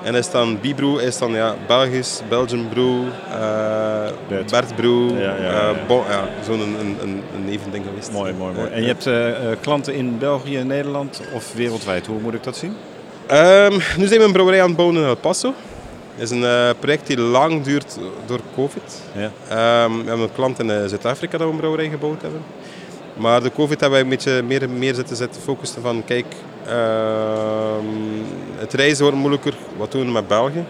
En 0.03 0.15
is 0.15 0.31
dan 0.31 0.59
B-Brew, 0.59 1.01
is 1.01 1.19
dan 1.19 1.33
ja, 1.33 1.55
Belgisch, 1.67 2.21
Belgian 2.29 2.69
Brew, 2.69 3.03
eh 3.31 4.11
Bert. 4.29 4.75
Brew, 4.77 5.11
Ja, 5.19 5.37
ja, 5.37 5.43
ja. 5.43 5.69
eh, 5.71 5.77
Bon- 5.87 6.05
ja, 6.09 6.29
zo'n 6.45 6.61
een, 6.61 6.77
een, 7.03 7.23
een, 7.35 7.85
geweest. 7.85 8.13
Mooi, 8.13 8.33
mooi, 8.33 8.55
mooi. 8.55 8.69
En 8.71 8.81
je 8.81 8.87
hebt 8.87 9.07
eh, 9.07 9.27
klanten 9.61 9.95
in 9.95 10.19
België, 10.19 10.63
Nederland 10.63 11.21
of 11.35 11.53
wereldwijd. 11.55 12.07
Hoe 12.07 12.21
moet 12.21 12.35
ik 12.35 12.43
dat 12.43 12.57
zien? 12.57 12.77
Ehm, 13.27 13.73
nu 13.73 14.07
zijn 14.07 14.19
we 14.21 14.25
een 14.27 14.33
brouwerij 14.33 14.61
aan 14.63 14.67
het 14.69 14.77
bouwen 14.77 14.97
in 14.99 15.05
El 15.05 15.17
Paso. 15.17 15.55
Het 16.15 16.31
is 16.31 16.41
een 16.43 16.75
project 16.79 17.07
die 17.07 17.21
lang 17.21 17.63
duurt 17.63 17.99
door 18.27 18.41
COVID. 18.55 19.03
Ja. 19.17 19.31
Ehm, 19.49 19.91
we 19.91 20.05
hebben 20.09 20.21
een 20.21 20.33
klant 20.35 20.59
in 20.59 20.89
Zuid-Afrika 20.89 21.39
dat 21.39 21.47
we 21.47 21.53
een 21.53 21.59
brouwerij 21.59 21.89
gebouwd 21.89 22.23
hebben. 22.23 22.41
Maar 23.21 23.43
de 23.43 23.53
COVID 23.53 23.81
hebben 23.81 23.91
wij 23.91 24.01
een 24.01 24.09
beetje 24.09 24.43
meer, 24.43 24.71
meer 24.71 24.95
zitten, 24.95 25.17
zitten 25.17 25.43
focussen 25.43 25.83
van 25.83 26.05
kijk, 26.05 26.27
ehm, 26.67 27.87
het 28.57 28.75
reizen 28.75 29.03
wordt 29.03 29.19
moeilijker, 29.19 29.55
wat 29.77 29.93
doen 29.93 30.07
we 30.07 30.13
met 30.13 30.29
België? 30.29 30.65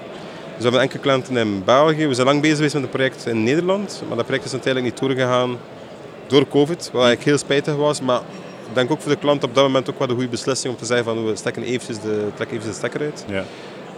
Dus 0.55 0.57
we 0.57 0.63
hebben 0.63 0.81
enkele 0.81 1.03
klanten 1.03 1.37
in 1.37 1.65
België. 1.65 2.07
We 2.07 2.15
zijn 2.15 2.27
lang 2.27 2.41
bezig 2.41 2.57
geweest 2.57 2.75
met 2.75 2.83
een 2.83 2.89
project 2.89 3.27
in 3.27 3.43
Nederland, 3.43 4.03
maar 4.09 4.17
dat 4.17 4.27
project 4.27 4.45
is 4.45 4.53
uiteindelijk 4.53 4.95
niet 4.95 5.09
doorgegaan 5.09 5.59
door 6.27 6.49
COVID, 6.49 6.91
wat 6.93 7.03
eigenlijk 7.03 7.25
heel 7.25 7.39
spijtig 7.39 7.77
was. 7.77 8.01
Maar 8.01 8.21
ik 8.69 8.75
denk 8.75 8.91
ook 8.91 9.01
voor 9.01 9.13
de 9.13 9.19
klant 9.19 9.45
op 9.45 9.55
dat 9.55 9.65
moment 9.65 9.91
ook 9.91 9.99
wel 9.99 10.07
de 10.07 10.15
goede 10.15 10.29
beslissing 10.29 10.73
om 10.73 10.79
te 10.79 10.87
zeggen 10.87 11.05
van 11.05 11.27
we 11.27 11.37
stekken 11.37 11.63
eventjes 11.63 12.01
de, 12.01 12.29
trekken 12.35 12.57
eventjes 12.57 12.81
de 12.81 12.87
stekker 12.87 13.01
uit. 13.01 13.25
Ja. 13.29 13.45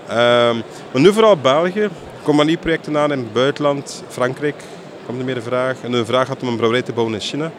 Ehm, 0.08 0.56
maar 0.92 1.02
nu 1.02 1.12
vooral 1.12 1.36
België. 1.36 1.80
Er 1.80 1.90
komen 2.22 2.46
nieuwe 2.46 2.60
projecten 2.60 2.96
aan 2.96 3.12
in 3.12 3.18
het 3.18 3.32
buitenland. 3.32 4.02
Frankrijk 4.08 4.62
komt 5.06 5.18
er 5.18 5.24
meer 5.24 5.36
een 5.36 5.42
vraag. 5.42 5.76
En 5.82 5.92
een 5.92 6.06
vraag 6.06 6.28
had 6.28 6.42
om 6.42 6.48
een 6.48 6.56
brouwerij 6.56 6.82
te 6.82 6.92
bouwen 6.92 7.14
in 7.14 7.20
China. 7.20 7.52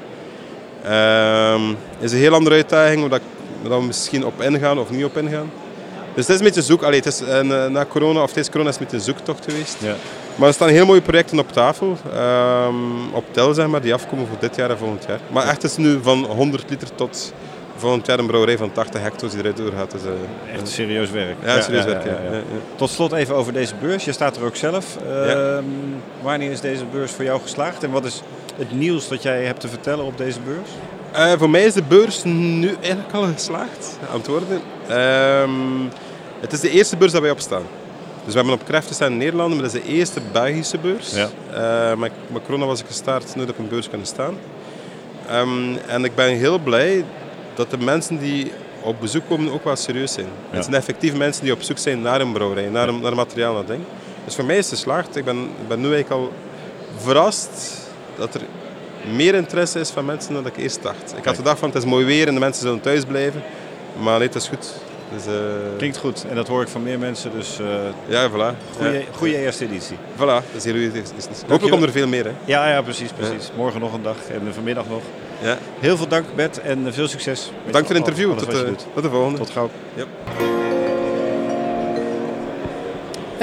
Ehm 0.84 1.62
is 2.00 2.12
een 2.12 2.18
heel 2.18 2.34
andere 2.34 2.56
uitdaging, 2.56 3.10
waar 3.10 3.80
we 3.80 3.86
misschien 3.86 4.26
op 4.26 4.42
ingaan 4.42 4.80
of 4.80 4.90
niet 4.90 5.06
op 5.06 5.18
ingaan. 5.18 5.52
Dus 6.16 6.28
het 6.28 6.36
is 6.36 6.40
een 6.42 6.46
beetje 6.46 6.62
zoek. 6.62 6.84
Allee, 6.84 7.00
het 7.00 7.06
is, 7.06 7.22
eh, 7.22 7.42
na 7.68 7.86
corona, 7.86 8.20
of 8.22 8.26
tijdens 8.26 8.50
corona 8.50 8.70
is 8.70 8.76
het 8.78 8.84
een 8.84 8.90
beetje 8.92 9.06
zoektocht 9.12 9.46
geweest. 9.52 9.78
Ja. 9.80 9.96
Maar 10.36 10.48
er 10.48 10.54
staan 10.54 10.68
heel 10.70 10.86
mooie 10.86 11.02
projecten 11.02 11.40
op 11.40 11.52
tafel. 11.52 11.98
ehm, 12.14 12.76
op 13.14 13.24
tel, 13.32 13.54
zeg 13.54 13.68
maar, 13.68 13.82
die 13.82 13.94
afkomen 13.94 14.28
voor 14.28 14.38
dit 14.40 14.56
jaar 14.56 14.70
en 14.70 14.78
volgend 14.78 15.06
jaar. 15.08 15.20
Maar 15.32 15.44
echt, 15.44 15.62
het 15.62 15.72
is 15.72 15.78
nu 15.78 16.00
van 16.02 16.24
100 16.26 16.70
liter 16.70 16.96
tot 16.96 17.34
volgend 17.78 18.06
jaar 18.06 18.20
een 18.20 18.26
brouwerij 18.26 18.58
van 18.58 18.72
80 18.72 19.02
hectare 19.02 19.30
die 19.32 19.40
eruit 19.40 19.58
doorgaat. 19.58 19.92
Dus, 19.92 20.02
eh, 20.02 20.54
Echt 20.54 20.68
serieus 20.68 21.10
werk. 21.12 21.36
ja, 21.46 21.62
serieus 21.62 21.86
werk. 21.86 22.04
Ja. 22.06 22.12
Tot 22.76 22.90
slot 22.90 23.12
even 23.12 23.36
over 23.36 23.54
deze 23.54 23.74
beurs. 23.82 24.06
Je 24.06 24.12
staat 24.12 24.38
er 24.38 24.44
ook 24.46 24.56
zelf. 24.56 24.98
Ehm, 25.10 25.64
Wanneer 26.22 26.52
is 26.52 26.62
deze 26.62 26.84
beurs 26.92 27.12
voor 27.12 27.24
jou 27.26 27.42
geslaagd? 27.42 27.84
En 27.84 27.92
wat 27.92 28.06
is 28.06 28.22
het 28.58 28.72
nieuws 28.72 29.08
dat 29.08 29.24
jij 29.24 29.44
hebt 29.44 29.60
te 29.60 29.68
vertellen 29.68 30.06
op 30.06 30.18
deze 30.18 30.40
beurs? 30.40 30.70
Eh, 31.12 31.32
voor 31.38 31.50
mij 31.50 31.64
is 31.64 31.74
de 31.74 31.84
beurs 31.84 32.24
nu 32.24 32.76
eigenlijk 32.82 33.14
al 33.14 33.24
geslaagd 33.34 33.98
aan 34.12 34.18
het 34.18 34.28
worden. 34.28 34.62
Ehm, 34.88 35.52
het 36.40 36.54
is 36.54 36.60
de 36.60 36.70
eerste 36.70 36.98
beurs 36.98 37.12
dat 37.12 37.22
wij 37.22 37.32
opstaan. 37.32 37.64
Dus 38.26 38.34
we 38.34 38.40
hebben 38.40 38.54
op 38.60 38.66
Kreften 38.66 38.96
staan 38.96 39.12
in 39.12 39.18
Nederland, 39.18 39.54
maar 39.54 39.64
dat 39.64 39.74
is 39.74 39.82
de 39.82 39.88
eerste 39.88 40.22
Belgische 40.32 40.78
beurs. 40.78 41.14
Ja. 41.14 41.30
Eh, 41.54 41.98
met, 41.98 42.12
met 42.28 42.44
corona 42.46 42.66
was 42.66 42.80
ik 42.80 42.86
gestart, 42.86 43.36
nu 43.36 43.42
dat 43.42 43.50
ik 43.50 43.58
op 43.58 43.64
een 43.64 43.70
beurs 43.70 43.90
kunnen 43.90 44.08
staan. 44.08 44.38
Ehm, 45.28 45.76
en 45.88 46.04
ik 46.04 46.16
ben 46.16 46.30
heel 46.38 46.60
blij 46.60 47.06
dat 47.56 47.70
de 47.70 47.78
mensen 47.78 48.20
die 48.20 48.52
op 48.82 49.00
bezoek 49.00 49.24
komen 49.28 49.54
ook 49.54 49.64
wel 49.64 49.76
serieus 49.76 50.14
zijn. 50.14 50.28
Ja. 50.50 50.56
Het 50.56 50.64
zijn 50.64 50.76
effectief 50.76 51.14
mensen 51.16 51.44
die 51.44 51.54
op 51.54 51.62
zoek 51.62 51.78
zijn 51.78 52.02
naar 52.02 52.22
een 52.22 52.32
brouwerij, 52.32 52.70
naar, 52.70 52.88
een, 52.88 53.00
naar 53.00 53.16
materiaal, 53.16 53.54
naar 53.54 53.66
ding. 53.66 53.84
Dus 54.26 54.36
voor 54.36 54.46
mij 54.46 54.58
is 54.58 54.70
het 54.70 54.76
geslaagd. 54.76 55.16
Ik 55.16 55.26
ben, 55.26 55.38
ik 55.38 55.68
ben 55.68 55.80
nu 55.80 55.94
eigenlijk 55.94 56.22
al 56.22 56.32
verrast 56.98 57.83
dat 58.18 58.34
er 58.34 58.42
meer 59.16 59.34
interesse 59.36 59.80
is 59.80 59.90
van 59.90 60.06
mensen 60.06 60.34
dan 60.34 60.46
ik 60.46 60.58
eerst 60.58 60.82
dacht. 60.84 61.14
Ik 61.18 61.26
had 61.26 61.36
gedacht 61.36 61.60
van 61.60 61.70
het 61.70 61.78
is 61.78 61.86
mooi 61.86 62.06
weer 62.06 62.28
en 62.28 62.34
de 62.34 62.40
mensen 62.40 62.62
zullen 62.62 62.82
thuis 62.82 63.06
blijven. 63.06 63.44
Maar 64.02 64.18
nee, 64.18 64.28
het 64.28 64.36
is 64.36 64.48
goed. 64.48 64.74
Dus, 65.14 65.24
Klinkt 65.78 65.98
goed 65.98 66.26
en 66.30 66.36
dat 66.36 66.48
hoor 66.48 66.62
ik 66.62 66.68
van 66.68 66.84
meer 66.84 67.00
mensen, 67.00 67.32
dus 67.32 67.60
eh 67.60 67.66
Ja, 68.08 68.30
voilà. 68.30 68.56
goede, 68.78 68.92
Ja. 68.98 69.02
goede 69.16 69.38
eerste 69.38 69.66
editie. 69.66 69.98
Voilà, 70.16 70.18
dat 70.26 70.44
is 70.54 70.64
heel 70.64 70.90
goed. 70.92 71.42
Hopelijk 71.42 71.72
komt 71.72 71.84
er 71.84 71.92
veel 71.92 72.08
meer. 72.08 72.26
Hè. 72.26 72.32
Ja, 72.46 72.70
ja, 72.70 72.82
precies, 72.82 73.12
precies. 73.12 73.52
Morgen 73.56 73.80
nog 73.80 73.94
een 73.94 74.04
dag 74.04 74.18
en 74.32 74.54
vanmiddag 74.54 74.86
nog. 74.90 75.02
Ja. 75.42 75.58
Heel 75.80 75.98
veel 75.98 76.08
dank 76.08 76.26
Bert 76.36 76.60
en 76.62 76.94
veel 76.94 77.08
succes. 77.08 77.52
Dank 77.72 77.86
voor 77.86 77.96
het 77.96 78.06
interview. 78.08 78.38
Tot, 78.38 78.54
eh, 78.54 78.60
tot 78.94 79.04
de 79.04 79.10
volgende. 79.10 79.38
Tot 79.38 79.50
gauw. 79.50 79.70
Ja. 79.94 80.04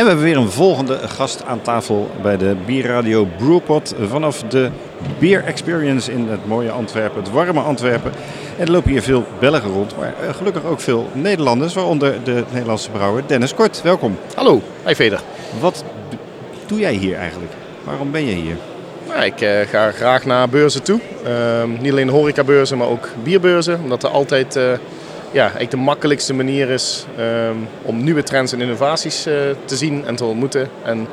En 0.00 0.06
we 0.06 0.12
hebben 0.12 0.30
weer 0.32 0.42
een 0.42 0.50
volgende 0.50 0.98
gast 1.08 1.44
aan 1.44 1.62
tafel 1.62 2.10
bij 2.22 2.36
de 2.36 2.56
Bierradio 2.66 3.26
Brewpot 3.38 3.94
vanaf 4.08 4.42
de 4.42 4.70
Beer 5.18 5.44
Experience 5.44 6.12
in 6.12 6.28
het 6.28 6.46
mooie 6.46 6.70
Antwerpen, 6.70 7.22
het 7.22 7.32
warme 7.32 7.60
Antwerpen. 7.60 8.12
En 8.58 8.66
er 8.66 8.70
lopen 8.70 8.90
hier 8.90 9.02
veel 9.02 9.24
Belgen 9.38 9.70
rond, 9.70 9.96
maar 9.96 10.14
eh, 10.22 10.34
gelukkig 10.34 10.64
ook 10.64 10.80
veel 10.80 11.08
Nederlanders, 11.12 11.74
waaronder 11.74 12.24
de 12.24 12.44
Nederlandse 12.50 12.90
brouwer 12.90 13.22
Dennis 13.26 13.54
Kort. 13.54 13.82
Welkom. 13.82 14.18
Hallo, 14.34 14.62
hi 14.86 14.94
Veder. 14.94 15.20
Wat 15.60 15.84
doe 16.66 16.78
jij 16.78 16.94
hier 16.94 17.16
eigenlijk? 17.16 17.52
Waarom 17.84 18.10
ben 18.10 18.26
je 18.26 18.34
hier? 18.34 18.56
Nou, 19.08 19.24
ik 19.24 19.40
eh, 19.40 19.66
ga 19.68 19.90
graag 19.90 20.24
naar 20.24 20.48
beurzen 20.48 20.82
toe. 20.82 21.00
Ehm, 21.24 21.70
niet 21.80 21.92
alleen 21.92 22.08
horecabeurzen, 22.08 22.78
maar 22.78 22.88
ook 22.88 23.08
bierbeurzen. 23.22 23.80
Omdat 23.82 24.02
er 24.02 24.10
altijd 24.10 24.56
eh, 24.56 24.72
ja, 25.30 25.40
eigenlijk 25.42 25.70
de 25.70 25.76
makkelijkste 25.76 26.34
manier 26.34 26.68
is 26.70 27.06
ehm, 27.16 27.56
om 27.82 28.02
nieuwe 28.04 28.22
trends 28.22 28.52
en 28.52 28.60
innovaties 28.60 29.26
eh, 29.26 29.34
te 29.64 29.76
zien 29.76 30.04
en 30.06 30.16
te 30.16 30.24
ontmoeten. 30.24 30.68
En 30.82 31.06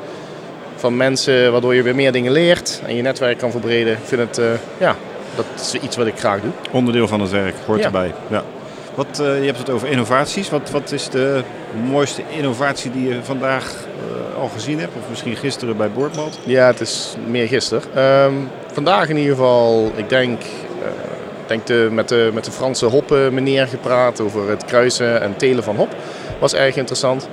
van 0.76 0.96
mensen 0.96 1.52
waardoor 1.52 1.74
je 1.74 1.82
weer 1.82 1.94
meer 1.94 2.12
dingen 2.12 2.32
leert 2.32 2.80
en 2.86 2.96
je 2.96 3.02
netwerk 3.02 3.38
kan 3.38 3.50
verbreden. 3.50 3.92
Ik 3.92 4.04
vind 4.04 4.20
het, 4.20 4.38
eh, 4.38 4.46
ja, 4.78 4.96
dat 5.36 5.44
is 5.60 5.74
iets 5.74 5.96
wat 5.96 6.06
ik 6.06 6.18
graag 6.18 6.40
doe. 6.40 6.50
Onderdeel 6.72 7.08
van 7.08 7.20
het 7.20 7.30
werk, 7.30 7.54
hoort 7.66 7.78
Ja. 7.78 7.84
erbij. 7.84 8.12
Ja. 8.30 8.42
Wat, 8.94 9.18
eh, 9.20 9.38
je 9.38 9.46
hebt 9.46 9.58
het 9.58 9.70
over 9.70 9.88
innovaties. 9.88 10.50
Wat, 10.50 10.70
wat 10.70 10.92
is 10.92 11.08
de 11.08 11.42
mooiste 11.90 12.22
innovatie 12.36 12.90
die 12.90 13.08
je 13.08 13.18
vandaag 13.22 13.74
al 14.40 14.48
gezien 14.48 14.78
hebt? 14.80 14.92
Of 15.02 15.08
misschien 15.08 15.36
gisteren 15.36 15.76
bij 15.76 15.90
Boordmalt? 15.90 16.38
Ja, 16.44 16.66
het 16.66 16.80
is 16.80 17.16
meer 17.26 17.46
gisteren. 17.48 17.82
Ehm, 17.94 18.32
vandaag 18.72 19.08
in 19.08 19.16
ieder 19.16 19.34
geval, 19.36 19.92
ik 19.96 20.08
denk, 20.08 20.40
denk 21.48 21.66
de, 21.66 21.88
met, 21.92 22.08
de, 22.08 22.30
met 22.34 22.44
de 22.44 22.50
Franse 22.50 22.86
hoppen 22.86 23.34
meneer 23.34 23.66
gepraat 23.66 24.20
over 24.20 24.48
het 24.48 24.64
kruisen 24.64 25.20
en 25.20 25.36
telen 25.36 25.64
van 25.64 25.76
hop. 25.76 25.94
Was 26.40 26.54
erg 26.54 26.76
interessant. 26.76 27.28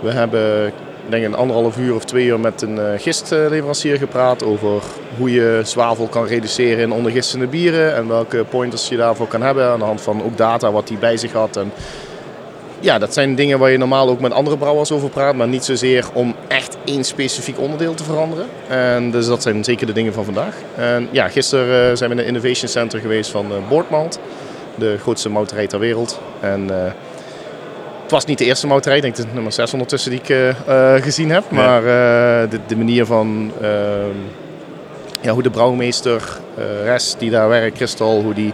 We 0.00 0.10
hebben, 0.10 0.72
denk 1.08 1.24
een 1.24 1.34
anderhalf 1.34 1.76
uur 1.76 1.94
of 1.94 2.04
twee 2.04 2.26
uur 2.26 2.40
met 2.40 2.62
een 2.62 2.78
eh, 2.78 3.00
gistleverancier 3.00 3.96
gepraat 3.98 4.44
over 4.44 4.82
hoe 5.18 5.32
je 5.32 5.60
zwavel 5.64 6.06
kan 6.06 6.26
reduceren 6.26 6.82
in 6.82 6.92
ondergistende 6.92 7.46
bieren 7.46 7.94
en 7.94 8.08
welke 8.08 8.44
pointers 8.44 8.88
je 8.88 8.96
daarvoor 8.96 9.26
kan 9.26 9.42
hebben 9.42 9.66
aan 9.66 9.78
de 9.78 9.84
hand 9.84 10.00
van 10.00 10.24
ook 10.24 10.36
data 10.36 10.72
wat 10.72 10.88
hij 10.88 10.98
bij 10.98 11.16
zich 11.16 11.32
had. 11.32 11.56
En 11.56 11.72
ja, 12.82 12.98
dat 12.98 13.12
zijn 13.12 13.34
dingen 13.34 13.58
waar 13.58 13.70
je 13.70 13.78
normaal 13.78 14.08
ook 14.08 14.20
met 14.20 14.32
andere 14.32 14.56
brouwers 14.56 14.92
over 14.92 15.08
praat, 15.08 15.34
maar 15.34 15.48
niet 15.48 15.64
zozeer 15.64 16.04
om 16.12 16.34
echt 16.48 16.76
één 16.84 17.04
specifiek 17.04 17.58
onderdeel 17.58 17.94
te 17.94 18.04
veranderen. 18.04 18.46
En 18.68 19.10
dus 19.10 19.26
dat 19.26 19.42
zijn 19.42 19.64
zeker 19.64 19.86
de 19.86 19.92
dingen 19.92 20.12
van 20.12 20.24
vandaag. 20.24 20.54
En 20.76 21.08
ja, 21.10 21.28
gisteren 21.28 21.90
eh, 21.90 21.96
zijn 21.96 22.10
we 22.10 22.16
in 22.16 22.22
het 22.22 22.28
Innovation 22.28 22.68
Center 22.68 23.00
geweest 23.00 23.30
van 23.30 23.46
eh 23.50 23.68
Boordmalt, 23.68 24.18
de 24.74 24.96
grootste 25.00 25.28
mouterij 25.28 25.66
ter 25.66 25.78
wereld. 25.78 26.20
En 26.40 26.70
eh, 26.70 26.92
het 28.02 28.10
was 28.10 28.24
niet 28.24 28.38
de 28.38 28.44
eerste 28.44 28.66
mouterij, 28.66 28.96
ik 28.96 29.02
denk 29.02 29.16
de 29.16 29.24
nummer 29.32 29.52
6 29.52 29.72
ondertussen 29.72 30.10
die 30.10 30.20
ik 30.20 30.54
gezien 31.02 31.30
heb. 31.30 31.50
Maar 31.50 31.82
de, 32.50 32.58
de 32.66 32.76
manier 32.76 33.06
van 33.06 33.52
ehm, 33.60 34.16
ja, 35.20 35.32
hoe 35.32 35.42
de 35.42 35.50
brouwmeester, 35.50 36.22
Res 36.84 37.14
die 37.18 37.30
daar 37.30 37.48
werkt, 37.48 37.76
Christel, 37.76 38.22
hoe 38.22 38.34
die 38.34 38.52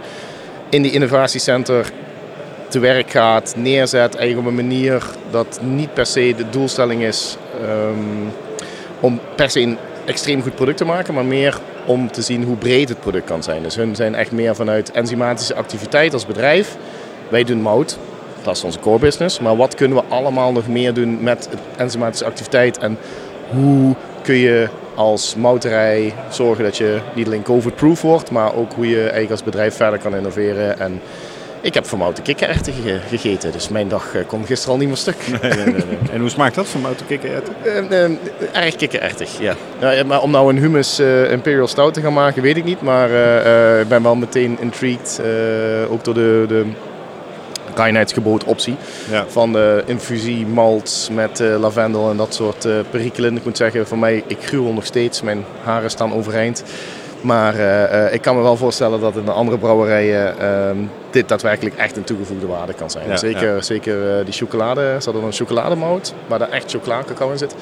in 0.69 0.81
die 0.81 0.91
innovatiecenter 0.91 1.91
te 2.69 2.79
werk 2.79 3.11
gaat, 3.11 3.53
neerzet, 3.57 4.15
eigenlijk 4.15 4.47
op 4.47 4.57
een 4.57 4.67
manier 4.67 5.03
dat 5.31 5.59
niet 5.63 5.93
per 5.93 6.05
se 6.05 6.33
de 6.37 6.49
doelstelling 6.49 7.01
is 7.01 7.37
ehm, 7.61 8.27
om 8.99 9.19
per 9.35 9.49
se 9.49 9.61
een 9.61 9.77
extreem 10.05 10.41
goed 10.41 10.55
product 10.55 10.77
te 10.77 10.85
maken, 10.85 11.13
maar 11.13 11.25
meer 11.25 11.59
om 11.85 12.11
te 12.11 12.21
zien 12.21 12.43
hoe 12.43 12.55
breed 12.55 12.89
het 12.89 12.99
product 12.99 13.25
kan 13.25 13.43
zijn. 13.43 13.63
Dus 13.63 13.75
hun 13.75 13.95
zijn 13.95 14.15
echt 14.15 14.31
meer 14.31 14.55
vanuit 14.55 14.91
enzymatische 14.91 15.55
activiteit 15.55 16.13
als 16.13 16.25
bedrijf. 16.25 16.77
Wij 17.29 17.43
doen 17.43 17.61
mout, 17.61 17.97
dat 18.43 18.55
is 18.55 18.63
onze 18.63 18.79
core 18.79 18.99
business, 18.99 19.39
maar 19.39 19.55
wat 19.55 19.75
kunnen 19.75 19.97
we 19.97 20.03
allemaal 20.09 20.51
nog 20.51 20.67
meer 20.67 20.93
doen 20.93 21.23
met 21.23 21.49
enzymatische 21.77 22.25
activiteit 22.25 22.77
en 22.77 22.97
hoe 23.49 23.95
kun 24.21 24.35
je 24.35 24.67
als 24.95 25.35
mouterij 25.35 26.13
zorgen 26.29 26.63
dat 26.63 26.77
je 26.77 26.99
niet 27.13 27.25
alleen 27.25 27.43
COVID-proof 27.43 28.01
wordt, 28.01 28.31
maar 28.31 28.55
ook 28.55 28.73
hoe 28.73 28.89
je 28.89 29.01
eigenlijk 29.01 29.31
als 29.31 29.43
bedrijf 29.43 29.75
verder 29.75 29.99
kan 29.99 30.15
innoveren. 30.15 30.79
En 30.79 31.01
ik 31.61 31.73
heb 31.73 31.87
vermouten 31.87 32.23
kikkererwten 32.23 32.73
ge- 32.73 32.99
gegeten, 33.09 33.51
dus 33.51 33.69
mijn 33.69 33.87
dag 33.87 34.15
eh, 34.15 34.21
kon 34.27 34.45
gisteren 34.45 34.73
al 34.73 34.79
niet 34.79 34.87
meer 34.87 34.97
stuk. 34.97 35.15
Nee, 35.41 35.51
nee, 35.51 35.65
nee, 35.65 35.73
nee. 35.73 35.97
En 36.11 36.19
hoe 36.19 36.29
smaakt 36.29 36.55
dat 36.55 36.67
van 36.67 36.81
mouten 36.81 37.05
kikkererwten? 37.05 37.53
Eh, 37.63 38.03
eh, 38.03 38.11
erg 38.53 38.75
kikkererwtig, 38.75 39.39
ja. 39.39 39.55
ja. 39.79 39.91
ja, 39.91 40.03
Maar 40.03 40.21
om 40.21 40.31
nou 40.31 40.49
een 40.49 40.57
hummus 40.59 40.99
eh, 40.99 41.31
Imperial 41.31 41.67
Stout 41.67 41.93
te 41.93 42.01
gaan 42.01 42.13
maken, 42.13 42.41
weet 42.41 42.57
ik 42.57 42.63
niet. 42.63 42.81
Maar 42.81 43.09
eh, 43.11 43.79
ik 43.79 43.87
ben 43.87 44.03
wel 44.03 44.15
meteen 44.15 44.57
intrigued, 44.59 45.21
ook 45.89 46.03
door 46.03 46.13
de, 46.13 46.45
de 46.47 46.65
reinheidsgebod 47.75 48.43
optie. 48.43 48.75
Ja. 49.11 49.25
Van 49.27 49.53
de 49.53 49.83
infusie 49.85 50.45
malts 50.47 51.09
met 51.13 51.39
lavendel 51.59 52.09
en 52.09 52.17
dat 52.17 52.33
soort 52.33 52.65
eh 52.65 52.73
perikelen. 52.89 53.35
Ik 53.35 53.43
moet 53.45 53.57
zeggen, 53.57 53.87
voor 53.87 53.97
mij, 53.97 54.23
ik 54.27 54.37
gruwel 54.41 54.73
nog 54.73 54.85
steeds. 54.85 55.21
Mijn 55.21 55.45
haren 55.63 55.89
staan 55.89 56.13
overeind. 56.13 56.63
Maar 57.21 57.55
eh, 57.55 58.05
eh, 58.05 58.13
ik 58.13 58.21
kan 58.21 58.35
me 58.35 58.41
wel 58.41 58.57
voorstellen 58.57 58.99
dat 58.99 59.15
in 59.15 59.25
de 59.25 59.31
andere 59.31 59.57
brouwerijen 59.57 60.39
ehm, 60.39 60.77
dit 61.09 61.27
daadwerkelijk 61.27 61.75
echt 61.75 61.97
een 61.97 62.03
toegevoegde 62.03 62.47
waarde 62.47 62.73
kan 62.73 62.89
zijn. 62.89 63.07
Ja, 63.07 63.17
zeker 63.17 63.55
ja. 63.55 63.61
zeker 63.61 64.17
eh, 64.17 64.25
die 64.25 64.33
chocolade, 64.33 64.95
ze 64.99 65.09
hadden 65.09 65.23
een 65.23 65.33
chocolademout 65.33 66.13
waar 66.27 66.39
daar 66.39 66.49
echt 66.49 66.71
chocolade 66.71 67.05
cacao 67.05 67.31
in 67.31 67.37
zit. 67.37 67.55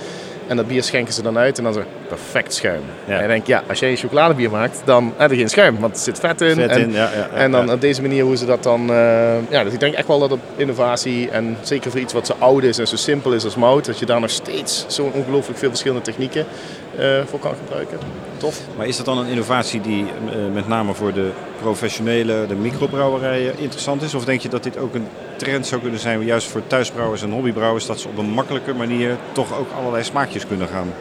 En 0.47 0.55
dat 0.55 0.67
bier 0.67 0.83
schenken 0.83 1.13
ze 1.13 1.21
dan 1.21 1.37
uit 1.37 1.57
en 1.57 1.63
dan 1.63 1.73
zo 1.73 1.83
perfect 2.07 2.53
schuim. 2.53 2.81
Ja. 3.05 3.17
En 3.17 3.23
ik 3.23 3.27
denk, 3.27 3.47
ja, 3.47 3.63
als 3.69 3.79
jij 3.79 3.89
een 3.89 3.97
chocoladebier 3.97 4.49
maakt, 4.49 4.81
dan 4.85 5.13
heb 5.17 5.31
je 5.31 5.37
geen 5.37 5.49
schuim, 5.49 5.79
want 5.79 5.95
er 5.95 6.01
zit 6.01 6.19
vet 6.19 6.41
in. 6.41 6.59
En, 6.59 6.79
in, 6.79 6.91
ja, 6.91 6.97
ja, 6.97 7.17
ja, 7.17 7.29
en 7.33 7.51
dan 7.51 7.71
op 7.71 7.81
deze 7.81 8.01
manier 8.01 8.23
hoe 8.23 8.37
ze 8.37 8.45
dat 8.45 8.63
dan... 8.63 8.89
eh, 8.89 9.49
ja, 9.49 9.63
dus 9.63 9.73
ik 9.73 9.79
denk 9.79 9.93
echt 9.93 10.07
wel 10.07 10.19
dat 10.19 10.31
op 10.31 10.39
innovatie 10.55 11.29
en 11.29 11.57
zeker 11.61 11.91
voor 11.91 11.99
iets 11.99 12.13
wat 12.13 12.27
zo 12.27 12.33
oud 12.39 12.63
is 12.63 12.77
en 12.77 12.87
zo 12.87 12.95
simpel 12.95 13.33
is 13.33 13.43
als 13.43 13.55
mout, 13.55 13.85
dat 13.85 13.99
je 13.99 14.05
daar 14.05 14.19
nog 14.19 14.29
steeds 14.29 14.85
zo 14.87 15.11
ongelooflijk 15.13 15.59
veel 15.59 15.69
verschillende 15.69 16.03
technieken 16.03 16.45
eh, 16.86 16.86
voor 17.25 17.39
kan 17.39 17.55
gebruiken. 17.55 17.99
Tof. 18.37 18.61
Maar 18.77 18.87
is 18.87 18.97
dat 18.97 19.05
dan 19.05 19.17
een 19.17 19.27
innovatie 19.27 19.81
die 19.81 20.05
eh, 20.05 20.53
met 20.53 20.67
name 20.67 20.93
voor 20.93 21.13
de 21.13 21.29
professionele, 21.61 22.45
de 22.47 22.55
microbrouwerijen 22.55 23.59
interessant 23.59 24.01
is? 24.01 24.13
Of 24.13 24.25
denk 24.25 24.41
je 24.41 24.49
dat 24.49 24.63
dit 24.63 24.77
ook 24.77 24.93
een 24.93 25.07
trend 25.35 25.67
zou 25.67 25.81
kunnen 25.81 25.99
zijn, 25.99 26.25
juist 26.25 26.47
voor 26.47 26.61
thuisbrouwers 26.67 27.21
en 27.21 27.31
hobbybrouwers, 27.31 27.85
dat 27.85 27.99
ze 27.99 28.07
op 28.07 28.17
een 28.17 28.29
makkelijke 28.29 28.73
manier 28.73 29.15
toch 29.31 29.57
ook 29.57 29.67
allerlei 29.77 30.03
smaakjes 30.03 30.47
kunnen 30.47 30.67
gaan? 30.67 30.93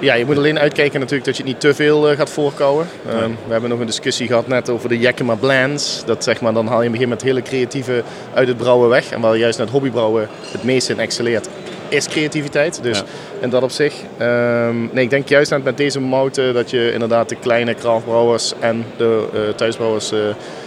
Ja, 0.00 0.14
je 0.14 0.24
moet 0.24 0.36
alleen 0.36 0.58
uitkijken 0.58 1.00
natuurlijk 1.00 1.26
dat 1.26 1.36
je 1.36 1.42
het 1.42 1.52
niet 1.52 1.60
te 1.60 1.74
veel 1.74 2.10
eh, 2.10 2.16
gaat 2.16 2.30
voorkouwen. 2.30 2.86
Ehm, 3.08 3.30
we 3.46 3.52
hebben 3.52 3.70
nog 3.70 3.80
een 3.80 3.86
discussie 3.86 4.26
gehad 4.26 4.46
net 4.46 4.70
over 4.70 4.88
de 4.88 4.98
Yakima 4.98 5.34
Blends. 5.34 6.02
Dat 6.04 6.24
zeg 6.24 6.40
maar, 6.40 6.52
dan 6.52 6.66
haal 6.66 6.78
je 6.78 6.84
in 6.84 6.90
het 6.90 6.92
begin 6.92 7.08
met 7.08 7.22
hele 7.22 7.42
creatieve 7.42 8.02
uit 8.34 8.48
het 8.48 8.56
brouwen 8.56 8.88
weg. 8.88 9.10
En 9.10 9.20
waar 9.20 9.36
juist 9.36 9.58
net 9.58 9.70
hobbybrouwen 9.70 10.28
het 10.52 10.64
meeste 10.64 10.92
in 10.92 10.98
excelleert, 10.98 11.48
is 11.88 12.08
creativiteit. 12.08 12.82
Dus 12.82 12.98
Ja. 12.98 13.04
in 13.40 13.50
dat 13.50 13.62
opzicht. 13.62 13.96
ehm, 14.18 14.76
nee, 14.92 15.04
ik 15.04 15.10
denk 15.10 15.28
juist 15.28 15.50
net 15.50 15.64
met 15.64 15.76
deze 15.76 16.00
mouten 16.00 16.54
dat 16.54 16.70
je 16.70 16.92
inderdaad 16.92 17.28
de 17.28 17.36
kleine 17.36 17.74
craftbrouwers 17.74 18.52
en 18.60 18.84
de 18.96 19.28
eh, 19.34 19.40
thuisbrouwers 19.54 20.12
eh, 20.12 20.18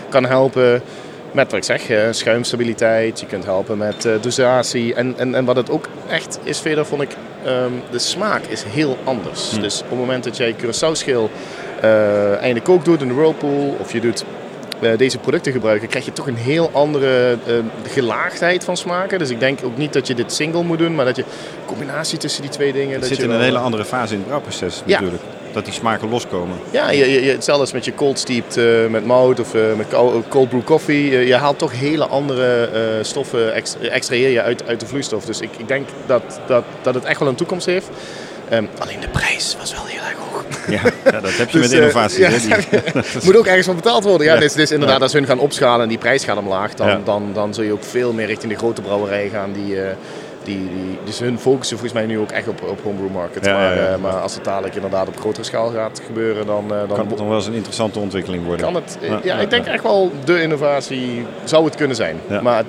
kan 0.09 0.25
helpen. 0.25 0.81
Met 1.31 1.51
wat 1.51 1.59
ik 1.59 1.63
zeg, 1.65 1.89
eh, 1.89 2.07
schuimstabiliteit, 2.11 3.19
je 3.19 3.25
kunt 3.25 3.45
helpen 3.45 3.77
met 3.77 4.07
dosatie. 4.21 4.93
En, 4.93 5.13
en, 5.17 5.35
en 5.35 5.45
wat 5.45 5.55
het 5.55 5.69
ook 5.69 5.87
echt 6.09 6.39
is 6.43 6.59
verder, 6.59 6.85
vond 6.85 7.01
ik, 7.01 7.09
ehm, 7.45 7.71
de 7.91 7.99
smaak 7.99 8.41
is 8.45 8.63
heel 8.63 8.97
anders. 9.03 9.49
Dus 9.49 9.81
op 9.81 9.89
het 9.89 9.99
moment 9.99 10.23
dat 10.23 10.37
jij 10.37 10.55
Curaçao-schil 10.55 11.29
eh 11.81 12.35
einde 12.41 12.61
kook 12.61 12.85
doet 12.85 13.01
in 13.01 13.07
de 13.07 13.13
whirlpool, 13.13 13.75
of 13.79 13.93
je 13.93 13.99
doet 13.99 14.23
deze 14.97 15.17
producten 15.17 15.51
gebruiken, 15.51 15.87
krijg 15.87 16.05
je 16.05 16.13
toch 16.13 16.27
een 16.27 16.35
heel 16.35 16.69
andere 16.73 17.37
eh, 17.45 17.53
gelaagdheid 17.91 18.63
van 18.63 18.77
smaken. 18.77 19.19
Dus 19.19 19.29
ik 19.29 19.39
denk 19.39 19.59
ook 19.63 19.77
niet 19.77 19.93
dat 19.93 20.07
je 20.07 20.15
dit 20.15 20.33
single 20.33 20.63
moet 20.63 20.77
doen, 20.77 20.95
maar 20.95 21.05
dat 21.05 21.15
je 21.15 21.23
combinatie 21.65 22.17
tussen 22.17 22.41
die 22.41 22.51
twee 22.51 22.73
dingen. 22.73 22.91
Het 22.91 22.99
dat 22.99 23.09
zit 23.09 23.17
je 23.17 23.23
in 23.23 23.29
een 23.29 23.41
hele 23.41 23.57
andere 23.57 23.85
fase 23.85 24.11
in 24.11 24.17
het 24.17 24.27
brouwproces 24.27 24.81
Ja. 24.85 24.93
natuurlijk. 24.93 25.23
Dat 25.53 25.65
die 25.65 25.73
smaken 25.73 26.09
loskomen. 26.09 26.57
Ja, 26.71 26.91
je, 26.91 27.23
je, 27.23 27.31
hetzelfde 27.31 27.61
als 27.61 27.71
met 27.71 27.85
je 27.85 27.95
cold 27.95 28.19
steeped 28.19 28.57
eh, 28.57 28.87
met 28.89 29.05
mout 29.05 29.39
of 29.39 29.53
eh, 29.53 29.61
met 29.77 29.87
cold 30.29 30.49
brew 30.49 30.63
koffie. 30.63 31.11
Je, 31.11 31.25
je 31.25 31.35
haalt 31.35 31.57
toch 31.57 31.71
hele 31.71 32.07
andere 32.07 32.65
eh, 32.65 32.81
stoffen, 33.03 33.53
ex, 33.53 33.75
extraheer 33.79 34.29
je 34.29 34.41
uit, 34.41 34.67
uit 34.67 34.79
de 34.79 34.85
vloeistof. 34.85 35.25
Dus 35.25 35.39
ik, 35.39 35.49
ik 35.57 35.67
denk 35.67 35.87
dat, 36.05 36.39
dat, 36.47 36.63
dat 36.81 36.93
het 36.93 37.03
echt 37.03 37.19
wel 37.19 37.27
een 37.27 37.35
toekomst 37.35 37.65
heeft. 37.65 37.89
Ehm, 38.51 38.65
alleen 38.79 38.99
de 38.99 39.07
prijs 39.09 39.55
was 39.59 39.73
wel 39.73 39.85
heel 39.85 40.01
erg 40.01 40.15
hoog. 40.17 40.43
Ja, 40.69 40.81
ja, 41.11 41.19
dat 41.19 41.37
heb 41.37 41.49
je 41.49 41.57
Dus, 41.59 41.61
met 41.61 41.71
eh, 41.71 41.77
innovatie. 41.79 42.19
ja, 42.19 42.29
Moet 43.25 43.37
ook 43.37 43.45
ergens 43.45 43.65
van 43.65 43.75
betaald 43.75 44.03
worden. 44.03 44.27
Ja, 44.27 44.33
Ja. 44.33 44.39
Dus, 44.39 44.53
dus 44.53 44.71
inderdaad, 44.71 45.01
als 45.01 45.13
hun 45.13 45.25
gaan 45.25 45.39
opschalen 45.39 45.81
en 45.81 45.87
die 45.89 45.97
prijs 45.97 46.23
gaat 46.23 46.37
omlaag, 46.37 46.73
dan, 46.73 46.87
Ja. 46.87 46.99
dan, 47.03 47.29
dan 47.33 47.53
zul 47.53 47.63
je 47.63 47.71
ook 47.71 47.83
veel 47.83 48.13
meer 48.13 48.25
richting 48.25 48.51
de 48.51 48.57
grote 48.57 48.81
brouwerijen 48.81 49.29
gaan. 49.31 49.51
Die, 49.51 49.81
eh, 49.81 49.95
die, 50.43 50.57
die, 50.57 50.97
dus 51.05 51.19
hun 51.19 51.39
focussen 51.39 51.77
volgens 51.77 51.99
mij 51.99 52.07
nu 52.07 52.19
ook 52.19 52.31
echt 52.31 52.47
op, 52.47 52.61
op 52.69 52.79
homebrew 52.83 53.11
market. 53.11 53.45
Ja, 53.45 53.53
maar, 53.53 53.75
ja, 53.75 53.81
ja. 53.81 53.87
eh, 53.87 53.97
maar 53.97 54.13
als 54.19 54.33
het 54.35 54.43
dadelijk 54.43 54.75
inderdaad 54.75 55.07
op 55.07 55.19
grotere 55.19 55.43
schaal 55.45 55.69
gaat 55.69 56.01
gebeuren, 56.05 56.45
dan, 56.45 56.63
eh, 56.63 56.77
dan 56.77 56.87
kan 56.87 57.07
het 57.07 57.17
nog 57.17 57.27
wel 57.27 57.35
eens 57.37 57.47
een 57.47 57.53
interessante 57.53 57.99
ontwikkeling 57.99 58.45
worden. 58.45 58.65
kan 58.65 58.75
het. 58.75 58.97
Ja, 59.01 59.07
Ja, 59.07 59.19
ja, 59.23 59.35
ik 59.39 59.49
denk 59.49 59.65
echt 59.65 59.83
wel 59.83 60.11
de 60.25 60.41
innovatie 60.41 61.25
zou 61.43 61.65
het 61.65 61.75
kunnen 61.75 61.95
zijn. 61.95 62.19
Ja. 62.29 62.41
Maar 62.41 62.63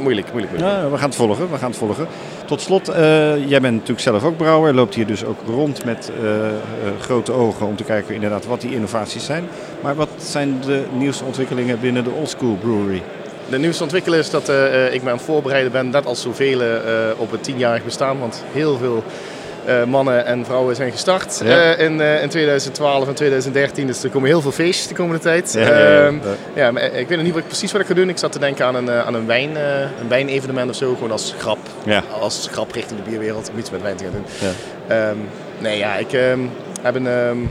moeilijk, 0.00 0.32
moeilijk, 0.32 0.52
moeilijk. 0.52 0.82
Ja, 0.82 0.90
we 0.90 0.96
gaan 0.96 1.08
het 1.08 1.18
volgen, 1.18 1.50
we 1.50 1.58
gaan 1.58 1.70
het 1.70 1.78
volgen. 1.78 2.06
Tot 2.46 2.60
slot, 2.60 2.88
eh, 2.88 3.48
jij 3.48 3.60
bent 3.60 3.74
natuurlijk 3.74 4.00
zelf 4.00 4.24
ook 4.24 4.36
brouwer. 4.36 4.74
Loopt 4.74 4.94
hier 4.94 5.06
dus 5.06 5.24
ook 5.24 5.38
rond 5.46 5.84
met 5.84 6.10
eh, 6.20 6.46
eh, 6.48 6.54
grote 7.00 7.32
ogen 7.32 7.66
om 7.66 7.76
te 7.76 7.84
kijken 7.84 8.14
inderdaad 8.14 8.46
wat 8.46 8.60
die 8.60 8.74
innovaties 8.74 9.24
zijn. 9.24 9.48
Maar 9.82 9.94
wat 9.94 10.08
zijn 10.16 10.60
de 10.60 10.84
nieuwste 10.92 11.24
ontwikkelingen 11.24 11.80
binnen 11.80 12.04
de 12.04 12.10
Old 12.10 12.28
School 12.28 12.56
Brewery? 12.60 13.02
De 13.48 13.58
nieuwste 13.58 13.82
ontwikkeling 13.82 14.22
is 14.22 14.30
dat 14.30 14.48
ik 14.92 15.02
me 15.02 15.10
aan 15.10 15.16
het 15.16 15.24
voorbereiden 15.24 15.72
ben, 15.72 15.90
net 15.90 16.06
als 16.06 16.22
zoveel, 16.22 16.60
op 17.16 17.30
het 17.30 17.42
tienjarig 17.42 17.84
bestaan. 17.84 18.18
Want 18.18 18.44
heel 18.52 18.76
veel 18.76 19.04
eh, 19.64 19.84
mannen 19.84 20.26
en 20.26 20.44
vrouwen 20.44 20.76
zijn 20.76 20.90
gestart 20.90 21.40
Ja. 21.44 21.74
eh, 21.74 21.84
in, 21.84 22.00
eh, 22.00 22.22
in 22.22 22.28
2012 22.28 23.08
en 23.08 23.14
2013. 23.14 23.86
Dus 23.86 24.02
er 24.02 24.10
komen 24.10 24.28
heel 24.28 24.40
veel 24.40 24.52
feestjes 24.52 24.86
de 24.86 24.94
komende 24.94 25.20
tijd. 25.22 25.52
Ja, 25.52 25.60
ja, 25.60 25.68
ja. 25.78 26.06
Ehm, 26.06 26.14
ja, 26.54 26.70
maar 26.70 26.82
ik 26.82 27.08
weet 27.08 27.16
nog 27.16 27.22
niet 27.26 27.34
wat 27.34 27.46
precies 27.46 27.72
wat 27.72 27.80
ik 27.80 27.86
ga 27.86 27.94
doen. 27.94 28.08
Ik 28.08 28.18
zat 28.18 28.32
te 28.32 28.38
denken 28.38 28.66
aan 28.66 28.74
een, 28.74 28.90
aan 28.90 29.14
een, 29.14 29.26
wijn, 29.26 29.56
een 30.00 30.08
wijnevenement 30.08 30.70
of 30.70 30.76
zo. 30.76 30.94
Gewoon 30.94 31.10
als 31.10 31.34
grap. 31.38 31.58
Ja. 31.84 32.02
Als 32.20 32.48
grap 32.52 32.72
richting 32.72 33.02
de 33.04 33.10
bierwereld. 33.10 33.50
Om 33.52 33.58
iets 33.58 33.70
met 33.70 33.82
wijn 33.82 33.96
te 33.96 34.04
gaan 34.04 34.12
doen. 34.12 34.24
Ja. 34.38 35.08
Ehm, 35.08 35.16
nee, 35.58 35.78
ja, 35.78 35.96
ik 35.96 36.12
ehm, 36.12 36.40
heb 36.82 36.94
een 36.94 37.48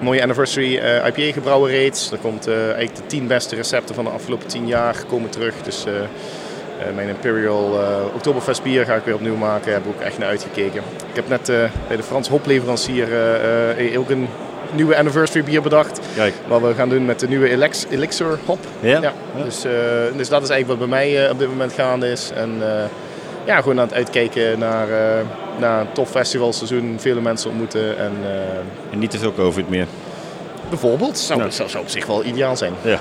mooie 0.00 0.22
anniversary 0.22 0.78
eh, 0.78 1.06
IPA 1.06 1.32
gebrouwen 1.32 1.70
reeds. 1.70 2.10
Er 2.10 2.18
komt 2.18 2.48
eigenlijk 2.48 2.96
de 2.96 3.06
tien 3.06 3.26
beste 3.26 3.54
recepten 3.56 3.94
van 3.94 4.04
de 4.04 4.10
afgelopen 4.10 4.46
tien 4.46 4.66
jaar 4.66 4.96
komen 5.08 5.30
terug. 5.30 5.54
Dus 5.64 5.84
mijn 6.94 7.08
Imperial 7.08 7.80
eh 7.80 8.14
Oktoberfest 8.14 8.62
bier 8.62 8.84
ga 8.84 8.94
ik 8.94 9.04
weer 9.04 9.14
opnieuw 9.14 9.36
maken. 9.36 9.64
Daar 9.64 9.74
heb 9.74 9.84
ik 9.84 9.90
ook 9.94 10.00
echt 10.00 10.18
naar 10.18 10.28
uitgekeken. 10.28 10.82
Ik 11.10 11.14
heb 11.16 11.28
net 11.28 11.48
eh, 11.48 11.56
bij 11.88 11.96
de 11.96 12.02
Frans 12.02 12.28
hopleverancier 12.28 13.12
eh, 13.12 13.92
eh, 13.94 14.00
ook 14.00 14.10
een 14.10 14.28
nieuwe 14.72 14.96
anniversary 14.96 15.44
bier 15.44 15.62
bedacht. 15.62 16.00
Kijk. 16.14 16.34
Wat 16.46 16.60
we 16.60 16.74
gaan 16.74 16.88
doen 16.88 17.04
met 17.04 17.20
de 17.20 17.28
nieuwe 17.28 17.48
Elixir 17.90 18.38
hop. 18.44 18.58
Ja? 18.80 19.12
Dus, 19.44 19.64
eh, 19.64 19.72
dus 20.16 20.28
dat 20.28 20.42
is 20.42 20.48
eigenlijk 20.48 20.66
wat 20.68 20.78
bij 20.78 20.98
mij 20.98 21.24
eh, 21.24 21.30
op 21.32 21.38
dit 21.38 21.48
moment 21.48 21.72
gaande 21.72 22.10
is. 22.10 22.30
En 22.34 22.50
eh, 22.60 22.84
ja, 23.44 23.56
gewoon 23.60 23.80
aan 23.80 23.86
het 23.86 23.94
uitkijken 23.96 24.58
naar, 24.58 24.88
eh, 24.90 25.24
naar 25.58 25.80
een 25.80 25.92
tof 25.92 26.10
festivalseizoen. 26.10 26.96
Vele 27.00 27.20
mensen 27.20 27.50
ontmoeten. 27.50 27.98
En, 27.98 28.12
eh, 28.24 28.92
En 28.92 28.98
niet 28.98 29.10
te 29.10 29.18
veel 29.18 29.32
COVID 29.34 29.68
meer. 29.68 29.86
bijvoorbeeld 30.68 31.18
zou, 31.18 31.42
Ja. 31.42 31.50
zou, 31.50 31.68
zou 31.68 31.82
op 31.82 31.88
zich 31.90 32.06
wel 32.06 32.24
ideaal 32.24 32.56
zijn. 32.56 32.72
Ja. 32.82 32.98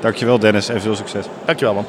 Dankjewel 0.00 0.38
Dennis 0.38 0.68
en 0.68 0.80
veel 0.80 0.94
succes. 0.96 1.24
Dankjewel 1.44 1.74
man. 1.74 1.84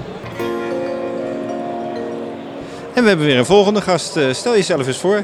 En 3.02 3.08
we 3.08 3.14
hebben 3.14 3.30
weer 3.30 3.38
een 3.38 3.46
volgende 3.46 3.82
gast. 3.82 4.18
Eh, 4.18 4.24
Stel 4.32 4.54
jezelf 4.54 4.88
eens 4.88 4.98
voor. 4.98 5.22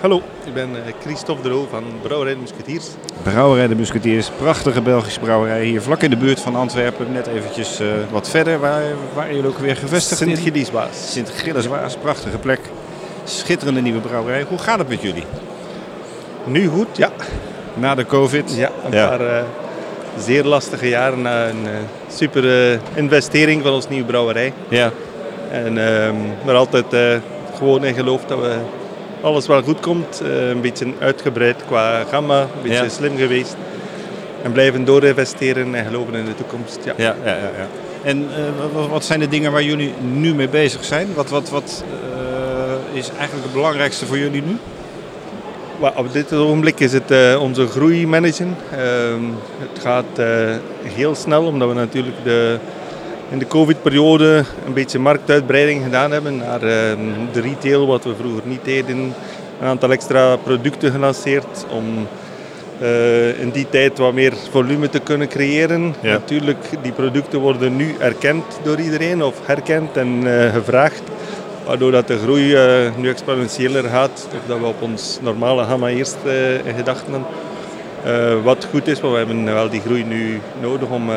Hallo, 0.00 0.22
ik 0.44 0.54
ben 0.54 0.68
eh, 0.86 0.92
Christophe 1.00 1.42
de 1.42 1.48
Roo 1.48 1.66
van 1.70 1.84
Brouwerij 2.02 2.34
de 2.34 2.40
Musketeers. 2.40 2.86
Brouwerij 3.22 3.66
de 3.66 3.74
Musketeers, 3.74 4.30
prachtige 4.38 4.80
Belgische 4.80 5.20
brouwerij 5.20 5.64
hier 5.64 5.82
vlak 5.82 6.02
in 6.02 6.10
de 6.10 6.16
buurt 6.16 6.40
van 6.40 6.56
Antwerpen. 6.56 7.06
Net 7.12 7.26
eventjes 7.26 7.80
eh, 7.80 7.86
wat 8.10 8.28
verder, 8.28 8.58
waar, 8.58 8.82
waar 9.14 9.34
jullie 9.34 9.46
ook 9.48 9.58
weer 9.58 9.76
gevestigd 9.76 10.20
in? 10.20 10.26
Sint-Gilles-Waas. 10.36 11.12
Sint-Gilles-Waas, 11.12 11.96
prachtige 11.96 12.38
plek. 12.38 12.60
Schitterende 13.24 13.80
nieuwe 13.80 14.00
brouwerij. 14.00 14.44
Hoe 14.48 14.58
gaat 14.58 14.78
het 14.78 14.88
met 14.88 15.02
jullie? 15.02 15.24
Nu 16.44 16.66
goed, 16.68 16.88
ja. 16.96 17.10
Na 17.74 17.94
de 17.94 18.06
COVID? 18.06 18.54
Ja, 18.56 18.70
een 18.84 18.92
Ja. 18.92 19.08
paar 19.08 19.44
zeer 20.18 20.44
lastige 20.44 20.88
jaren 20.88 21.22
na 21.22 21.48
een 21.48 21.66
super 22.14 22.78
investering 22.94 23.62
van 23.62 23.72
ons 23.72 23.88
nieuwe 23.88 24.06
brouwerij. 24.06 24.52
Ja. 24.68 24.92
En 25.50 25.72
maar 26.44 26.54
altijd 26.54 26.92
eh, 26.92 27.16
gewoon 27.56 27.84
in 27.84 27.94
geloof 27.94 28.24
dat 28.24 28.38
we 28.40 28.54
alles 29.20 29.46
wel 29.46 29.62
goed 29.62 29.80
komt. 29.80 30.20
Eh, 30.24 30.48
een 30.48 30.60
beetje 30.60 30.86
uitgebreid 30.98 31.56
qua 31.66 32.04
gamma, 32.10 32.40
een 32.40 32.48
beetje 32.62 32.82
Ja. 32.82 32.88
slim 32.88 33.16
geweest. 33.16 33.56
En 34.42 34.52
blijven 34.52 34.84
doorinvesteren 34.84 35.74
en 35.74 35.84
geloven 35.84 36.14
in 36.14 36.24
de 36.24 36.34
toekomst. 36.34 36.78
Ja. 36.84 36.92
Ja, 36.96 37.14
ja, 37.24 37.34
ja. 37.34 37.66
En 38.02 38.28
eh, 38.36 38.88
wat, 38.90 39.04
zijn 39.04 39.20
de 39.20 39.28
dingen 39.28 39.52
waar 39.52 39.62
jullie 39.62 39.94
nu 40.12 40.34
mee 40.34 40.48
bezig 40.48 40.84
zijn? 40.84 41.08
Wat, 41.14 41.30
wat, 41.30 41.50
wat 41.50 41.84
is 42.92 43.08
eigenlijk 43.08 43.44
het 43.44 43.52
belangrijkste 43.52 44.06
voor 44.06 44.18
jullie 44.18 44.42
nu? 44.42 44.56
Op 45.96 46.12
dit 46.12 46.32
ogenblik 46.32 46.80
is 46.80 46.92
het 46.92 47.38
onze 47.38 47.66
groei 47.66 48.06
managen. 48.06 48.56
Ehm, 48.70 49.22
het 49.58 49.82
gaat 49.82 50.26
heel 50.82 51.14
snel, 51.14 51.44
omdat 51.44 51.68
we 51.68 51.74
natuurlijk 51.74 52.16
de, 52.24 52.58
in 53.30 53.38
de 53.38 53.46
covid-periode 53.46 54.44
een 54.66 54.72
beetje 54.72 54.98
marktuitbreiding 54.98 55.82
gedaan 55.82 56.10
hebben 56.10 56.36
naar 56.36 56.62
ehm, 56.62 56.98
de 57.32 57.40
retail, 57.40 57.86
wat 57.86 58.04
we 58.04 58.14
vroeger 58.18 58.42
niet 58.44 58.64
deden. 58.64 58.98
Een 59.60 59.66
aantal 59.66 59.90
extra 59.90 60.36
producten 60.36 60.90
gelanceerd 60.90 61.66
om 61.70 62.06
eh, 62.80 63.40
in 63.40 63.50
die 63.50 63.68
tijd 63.68 63.98
wat 63.98 64.12
meer 64.12 64.32
volume 64.50 64.88
te 64.88 64.98
kunnen 64.98 65.28
creëren. 65.28 65.94
Ja. 66.00 66.12
Natuurlijk, 66.12 66.64
die 66.82 66.92
producten 66.92 67.40
worden 67.40 67.76
nu 67.76 67.94
erkend 67.98 68.44
door 68.62 68.80
iedereen 68.80 69.22
of 69.22 69.34
herkend 69.46 69.96
en 69.96 70.22
eh, 70.26 70.52
gevraagd. 70.52 71.02
Waardoor 71.66 71.90
dat 71.90 72.06
de 72.06 72.18
groei 72.18 72.54
eh, 72.54 72.96
nu 72.96 73.08
exponentiëler 73.08 73.84
gaat. 73.84 74.28
Of 74.32 74.46
dat 74.46 74.58
we 74.58 74.64
op 74.64 74.82
ons 74.82 75.18
normale 75.22 75.64
gamma 75.64 75.88
eerst 75.88 76.16
in 76.64 76.74
gedachten 76.74 77.12
hadden. 77.12 77.45
Eh, 78.06 78.42
wat 78.42 78.66
goed 78.70 78.86
is, 78.86 79.00
want 79.00 79.12
we 79.12 79.18
hebben 79.18 79.44
wel 79.44 79.68
die 79.68 79.80
groei 79.80 80.04
nu 80.04 80.40
nodig 80.60 80.88
om... 80.88 81.10
eh, 81.10 81.16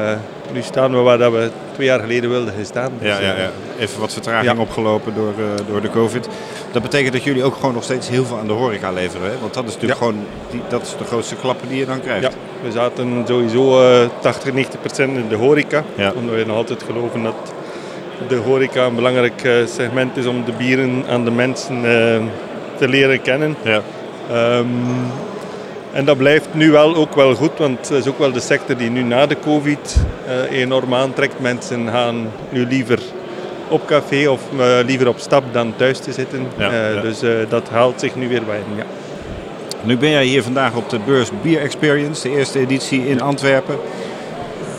nu 0.53 0.61
staan 0.61 0.91
we 0.91 0.97
waar 0.97 1.17
dat 1.17 1.31
we 1.31 1.49
twee 1.73 1.87
jaar 1.87 1.99
geleden 1.99 2.29
wilden 2.29 2.53
gestaan. 2.57 2.91
Dus, 2.99 3.07
Ja, 3.09 3.19
ja, 3.19 3.33
eh, 3.33 3.39
ja. 3.43 3.49
Even 3.79 3.99
wat 3.99 4.13
vertraging 4.13 4.53
Ja. 4.55 4.61
opgelopen 4.61 5.13
door, 5.15 5.33
eh, 5.37 5.65
door 5.71 5.81
de 5.81 5.89
COVID. 5.89 6.27
Dat 6.71 6.81
betekent 6.81 7.13
dat 7.13 7.23
jullie 7.23 7.43
ook 7.43 7.55
gewoon 7.55 7.73
nog 7.73 7.83
steeds 7.83 8.09
heel 8.09 8.25
veel 8.25 8.37
aan 8.37 8.47
de 8.47 8.53
horeca 8.53 8.91
leveren. 8.91 9.29
Hè? 9.31 9.39
Want 9.41 9.53
dat 9.53 9.63
is 9.67 9.73
natuurlijk 9.73 9.99
Ja. 9.99 10.05
gewoon 10.07 10.25
die, 10.51 10.61
dat 10.69 10.81
is 10.81 10.95
de 10.97 11.03
grootste 11.03 11.35
klappen 11.35 11.67
die 11.67 11.77
je 11.77 11.85
dan 11.85 12.01
krijgt. 12.01 12.23
Ja, 12.23 12.29
we 12.63 12.71
zaten 12.71 13.23
sowieso 13.27 13.81
eh 13.81 14.07
80, 14.19 14.53
90 14.53 14.79
procent 14.81 15.17
in 15.17 15.27
de 15.29 15.35
horeca. 15.35 15.83
Ja. 15.95 16.11
Omdat 16.15 16.35
we 16.35 16.43
nog 16.45 16.55
altijd 16.55 16.83
geloven 16.83 17.23
dat 17.23 17.53
de 18.27 18.35
horeca 18.35 18.85
een 18.85 18.95
belangrijk 18.95 19.43
eh, 19.43 19.51
segment 19.65 20.17
is 20.17 20.25
om 20.25 20.43
de 20.45 20.51
bieren 20.57 21.03
aan 21.09 21.23
de 21.25 21.31
mensen 21.31 21.75
eh, 21.75 22.21
te 22.77 22.87
leren 22.87 23.21
kennen. 23.21 23.55
Ja. 23.63 23.81
Ehm, 24.31 24.65
en 25.91 26.05
dat 26.05 26.17
blijft 26.17 26.47
nu 26.51 26.71
wel 26.71 26.95
ook 26.95 27.15
wel 27.15 27.35
goed, 27.35 27.57
want 27.57 27.89
het 27.89 27.97
is 27.97 28.07
ook 28.07 28.19
wel 28.19 28.31
de 28.31 28.39
sector 28.39 28.77
die 28.77 28.89
nu 28.89 29.03
na 29.03 29.25
de 29.25 29.39
covid 29.39 29.97
eh, 30.27 30.59
enorm 30.59 30.93
aantrekt. 30.93 31.39
Mensen 31.39 31.87
gaan 31.87 32.31
nu 32.49 32.65
liever 32.65 32.99
op 33.67 33.85
café 33.85 34.29
of 34.29 34.41
eh, 34.59 34.65
liever 34.85 35.07
op 35.07 35.19
stap 35.19 35.43
dan 35.51 35.73
thuis 35.75 35.99
te 35.99 36.11
zitten. 36.11 36.47
Ja, 36.57 36.71
Eh, 36.71 36.93
ja. 36.93 37.01
Dus 37.01 37.19
dat 37.49 37.69
haalt 37.69 37.99
zich 37.99 38.15
nu 38.15 38.27
weer 38.27 38.43
bij. 38.43 38.59
Ja. 38.75 38.83
Nu 39.81 39.97
ben 39.97 40.09
jij 40.09 40.23
hier 40.23 40.43
vandaag 40.43 40.75
op 40.75 40.89
de 40.89 40.99
beurs 41.05 41.29
Beer 41.41 41.61
Experience, 41.61 42.29
de 42.29 42.35
eerste 42.35 42.59
editie 42.59 43.07
in 43.07 43.21
Antwerpen. 43.21 43.75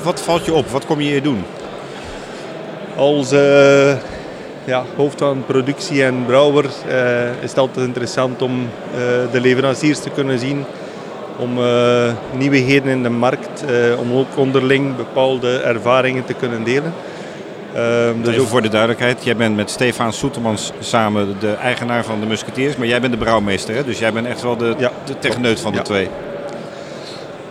Wat 0.02 0.20
valt 0.20 0.44
je 0.44 0.52
op? 0.52 0.68
Wat 0.68 0.86
kom 0.86 1.00
je 1.00 1.10
hier 1.10 1.22
doen? 1.22 1.44
Als 2.96 3.30
ja, 4.64 4.84
hoofd 4.96 5.18
van 5.18 5.44
productie 5.46 6.04
en 6.04 6.24
brouwer 6.26 6.64
is 7.42 7.48
het 7.50 7.58
altijd 7.58 7.86
interessant 7.86 8.42
om 8.42 8.68
de 9.32 9.40
leveranciers 9.40 9.98
te 10.00 10.10
kunnen 10.10 10.38
zien. 10.38 10.64
Om 11.40 11.58
eh, 11.58 12.12
nieuwigheden 12.36 12.90
in 12.90 13.02
de 13.02 13.10
markt, 13.10 13.64
eh, 13.64 14.00
om 14.00 14.12
ook 14.12 14.26
onderling 14.36 14.96
bepaalde 14.96 15.56
ervaringen 15.58 16.24
te 16.24 16.34
kunnen 16.34 16.64
delen. 16.64 16.92
Ehm, 17.74 18.22
dus 18.22 18.38
ook- 18.38 18.46
voor 18.46 18.62
de 18.62 18.68
duidelijkheid, 18.68 19.24
jij 19.24 19.36
bent 19.36 19.56
met 19.56 19.70
Stefan 19.70 20.12
Soetermans 20.12 20.72
samen 20.80 21.36
de 21.40 21.52
eigenaar 21.52 22.04
van 22.04 22.20
de 22.20 22.26
Musketeers, 22.26 22.76
maar 22.76 22.86
jij 22.86 23.00
bent 23.00 23.12
de 23.12 23.18
brouwmeester, 23.18 23.74
hè? 23.74 23.84
dus 23.84 23.98
jij 23.98 24.12
bent 24.12 24.26
echt 24.26 24.42
wel 24.42 24.56
de, 24.56 24.74
Ja, 24.78 24.90
de 25.04 25.18
techneut 25.18 25.60
van 25.60 25.72
de 25.72 25.78
Ja. 25.78 25.84
twee. 25.84 26.08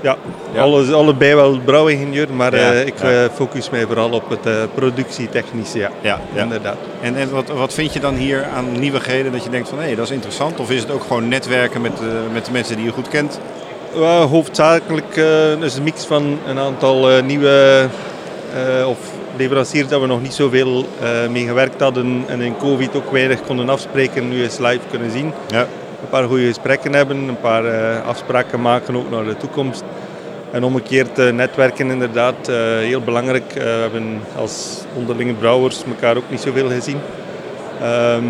ja, 0.01 0.15
Ja. 0.53 0.61
Alles, 0.61 0.91
allebei 0.91 1.35
wel 1.35 1.59
brouwingenieur, 1.65 2.27
maar 2.33 2.53
eh, 2.53 2.85
ik 2.85 2.93
focus 3.33 3.69
mij 3.69 3.85
vooral 3.85 4.09
op 4.09 4.29
het 4.29 4.45
eh, 4.45 4.53
productietechnische. 4.75 5.89
Ja, 6.01 6.19
inderdaad. 6.33 6.77
En, 7.01 7.15
en 7.15 7.29
wat, 7.31 7.47
wat 7.49 7.73
vind 7.73 7.93
je 7.93 7.99
dan 7.99 8.15
hier 8.15 8.45
aan 8.55 8.79
nieuwigheden 8.79 9.31
dat 9.31 9.43
je 9.43 9.49
denkt 9.49 9.69
van 9.69 9.79
hé, 9.79 9.95
dat 9.95 10.05
is 10.05 10.11
interessant? 10.11 10.59
Of 10.59 10.71
is 10.71 10.79
het 10.81 10.91
ook 10.91 11.01
gewoon 11.01 11.27
netwerken 11.27 11.81
met, 11.81 11.93
met 12.33 12.45
de 12.45 12.51
mensen 12.51 12.75
die 12.75 12.85
je 12.85 12.91
goed 12.91 13.07
kent? 13.07 13.39
Hoofdzakelijk 14.29 15.17
eh, 15.17 15.61
is 15.61 15.75
een 15.75 15.83
mix 15.83 16.05
van 16.05 16.39
een 16.47 16.59
aantal 16.59 17.09
eh, 17.09 17.23
nieuwe 17.23 17.87
eh, 18.53 18.87
of 18.87 18.97
leveranciers 19.37 19.87
dat 19.87 20.01
we 20.01 20.07
nog 20.07 20.21
niet 20.21 20.33
zoveel 20.33 20.85
mee 21.29 21.45
gewerkt 21.45 21.81
hadden 21.81 22.23
en 22.27 22.41
in 22.41 22.57
COVID 22.57 22.95
ook 22.95 23.11
weinig 23.11 23.41
konden 23.41 23.69
afspreken, 23.69 24.29
nu 24.29 24.41
eens 24.43 24.57
live 24.57 24.87
kunnen 24.89 25.11
zien. 25.11 25.33
Ja. 25.47 25.61
Een 26.01 26.09
paar 26.09 26.27
goede 26.27 26.45
gesprekken 26.45 26.93
hebben, 26.93 27.17
een 27.17 27.39
paar 27.39 27.63
afspraken 28.01 28.61
maken 28.61 28.95
ook 28.95 29.09
naar 29.09 29.23
de 29.23 29.37
toekomst. 29.37 29.83
En 30.51 30.63
omgekeerd 30.63 31.19
eh, 31.19 31.31
netwerken 31.31 31.91
inderdaad, 31.91 32.47
heel 32.79 33.01
belangrijk. 33.01 33.53
We 33.53 33.59
hebben 33.59 34.21
als 34.37 34.83
onderlinge 34.95 35.33
brouwers 35.33 35.83
elkaar 35.83 36.17
ook 36.17 36.29
niet 36.29 36.41
zoveel 36.41 36.69
gezien. 36.69 36.99
Ehm, 37.81 38.23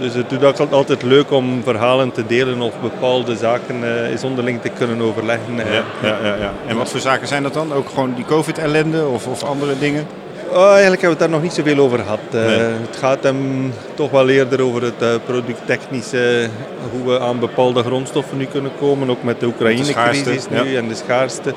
dus 0.00 0.14
het 0.14 0.30
doet 0.30 0.44
ook 0.44 0.58
altijd 0.70 1.02
leuk 1.02 1.30
om 1.30 1.62
verhalen 1.62 2.12
te 2.12 2.26
delen 2.26 2.60
of 2.60 2.72
bepaalde 2.80 3.36
zaken 3.36 4.04
eens 4.10 4.24
onderling 4.24 4.60
te 4.60 4.68
kunnen 4.68 5.00
overleggen. 5.00 5.60
eh. 5.60 5.72
Ja, 5.72 5.82
ja, 6.02 6.18
ja, 6.22 6.34
ja. 6.34 6.52
En 6.66 6.76
wat 6.76 6.90
voor 6.90 7.00
zaken 7.00 7.28
zijn 7.28 7.42
dat 7.42 7.54
dan? 7.54 7.72
Ook 7.72 7.88
gewoon 7.88 8.14
die 8.14 8.24
COVID-ellende 8.24 9.06
of, 9.06 9.26
of 9.26 9.42
andere 9.44 9.78
dingen? 9.78 10.06
Oh, 10.50 10.70
eigenlijk 10.70 11.00
hebben 11.00 11.00
we 11.00 11.06
het 11.08 11.18
daar 11.18 11.28
nog 11.28 11.42
niet 11.42 11.52
zoveel 11.52 11.78
over 11.78 11.98
gehad. 11.98 12.18
Eh. 12.30 12.40
Het 12.86 12.96
gaat 12.96 13.22
hem 13.22 13.72
toch 13.94 14.10
wel 14.10 14.28
eerder 14.28 14.62
over 14.62 14.82
het 14.82 15.24
producttechnische, 15.24 16.48
hoe 16.92 17.12
we 17.12 17.20
aan 17.20 17.38
bepaalde 17.38 17.82
grondstoffen 17.82 18.38
nu 18.38 18.44
kunnen 18.44 18.70
komen, 18.78 19.10
ook 19.10 19.22
met 19.22 19.40
de 19.40 19.46
Oekraïne-crisis 19.46 20.48
nu 20.48 20.76
en 20.76 20.88
de 20.88 20.94
schaarste. 20.94 21.54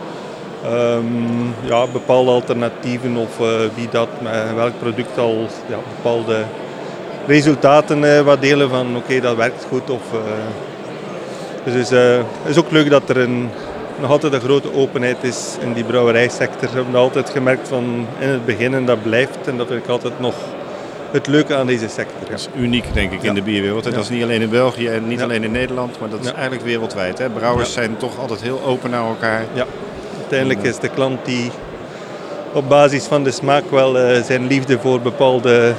Ehm, 0.64 1.06
ja, 1.62 1.86
bepaalde 1.92 2.32
alternatieven 2.32 3.16
of 3.16 3.38
wie 3.76 3.88
dat 3.92 4.08
met 4.22 4.56
welk 4.56 4.80
product 4.80 5.18
al 5.18 5.48
ja, 5.68 5.78
bepaalde 5.96 6.36
resultaten 7.28 8.18
eh, 8.18 8.22
wat 8.22 8.42
delen 8.42 8.70
van 8.70 8.98
oké, 8.98 9.20
dat 9.20 9.36
werkt 9.36 9.66
goed. 9.70 9.90
Of, 9.90 10.02
eh, 10.14 10.20
dus 11.64 11.74
het 11.74 11.84
is, 11.84 11.92
eh, 11.92 12.18
het 12.18 12.50
is 12.50 12.58
ook 12.58 12.72
leuk 12.72 12.90
dat 12.90 13.10
er 13.10 13.18
een, 13.18 13.50
nog 14.00 14.10
altijd 14.12 14.34
een 14.34 14.42
grote 14.42 14.74
openheid 14.74 15.18
is 15.22 15.56
in 15.60 15.74
die 15.74 15.84
brouwerijsector. 15.84 16.70
We 16.70 16.76
hebben 16.76 16.96
altijd 16.96 17.30
gemerkt 17.30 17.68
van 17.68 18.06
in 18.20 18.28
het 18.28 18.46
begin 18.46 18.74
en 18.74 18.86
dat 18.86 19.04
blijft. 19.04 19.48
En 19.48 19.58
dat 19.58 19.68
vind 19.68 19.84
ik 19.84 19.90
altijd 19.90 20.20
nog 20.20 20.36
het 21.12 21.28
leuke 21.28 21.56
aan 21.56 21.68
deze 21.68 21.88
sector. 21.88 22.22
Ja. 22.24 22.30
Dat 22.30 22.40
is 22.40 22.50
uniek, 22.56 22.94
denk 22.94 23.12
ik, 23.12 23.24
in 23.24 23.34
de 23.34 23.42
bierwereld. 23.42 23.84
En 23.86 23.90
Ja. 23.90 23.96
dat 23.96 24.06
is 24.06 24.12
niet 24.12 24.24
alleen 24.24 24.42
in 24.42 24.50
België 24.50 24.88
en 24.88 25.08
niet 25.08 25.22
alleen 25.22 25.44
in 25.44 25.52
Nederland, 25.52 26.00
maar 26.00 26.10
dat 26.10 26.20
is 26.26 26.32
eigenlijk 26.32 26.64
wereldwijd. 26.64 27.18
Hè? 27.18 27.30
Brouwers 27.30 27.74
zijn 27.74 27.98
toch 27.98 28.20
altijd 28.20 28.42
heel 28.42 28.62
open 28.66 28.90
naar 28.90 29.08
elkaar. 29.08 29.44
Ja, 29.54 29.66
uiteindelijk 30.18 30.64
is 30.64 30.80
de 30.80 30.90
klant 30.90 31.26
die 31.26 31.52
op 32.54 32.70
basis 32.70 33.06
van 33.06 33.24
de 33.24 33.32
smaak 33.32 33.72
wel 33.72 33.94
zijn 34.24 34.48
liefde 34.48 34.80
voor 34.80 35.00
bepaalde 35.00 35.74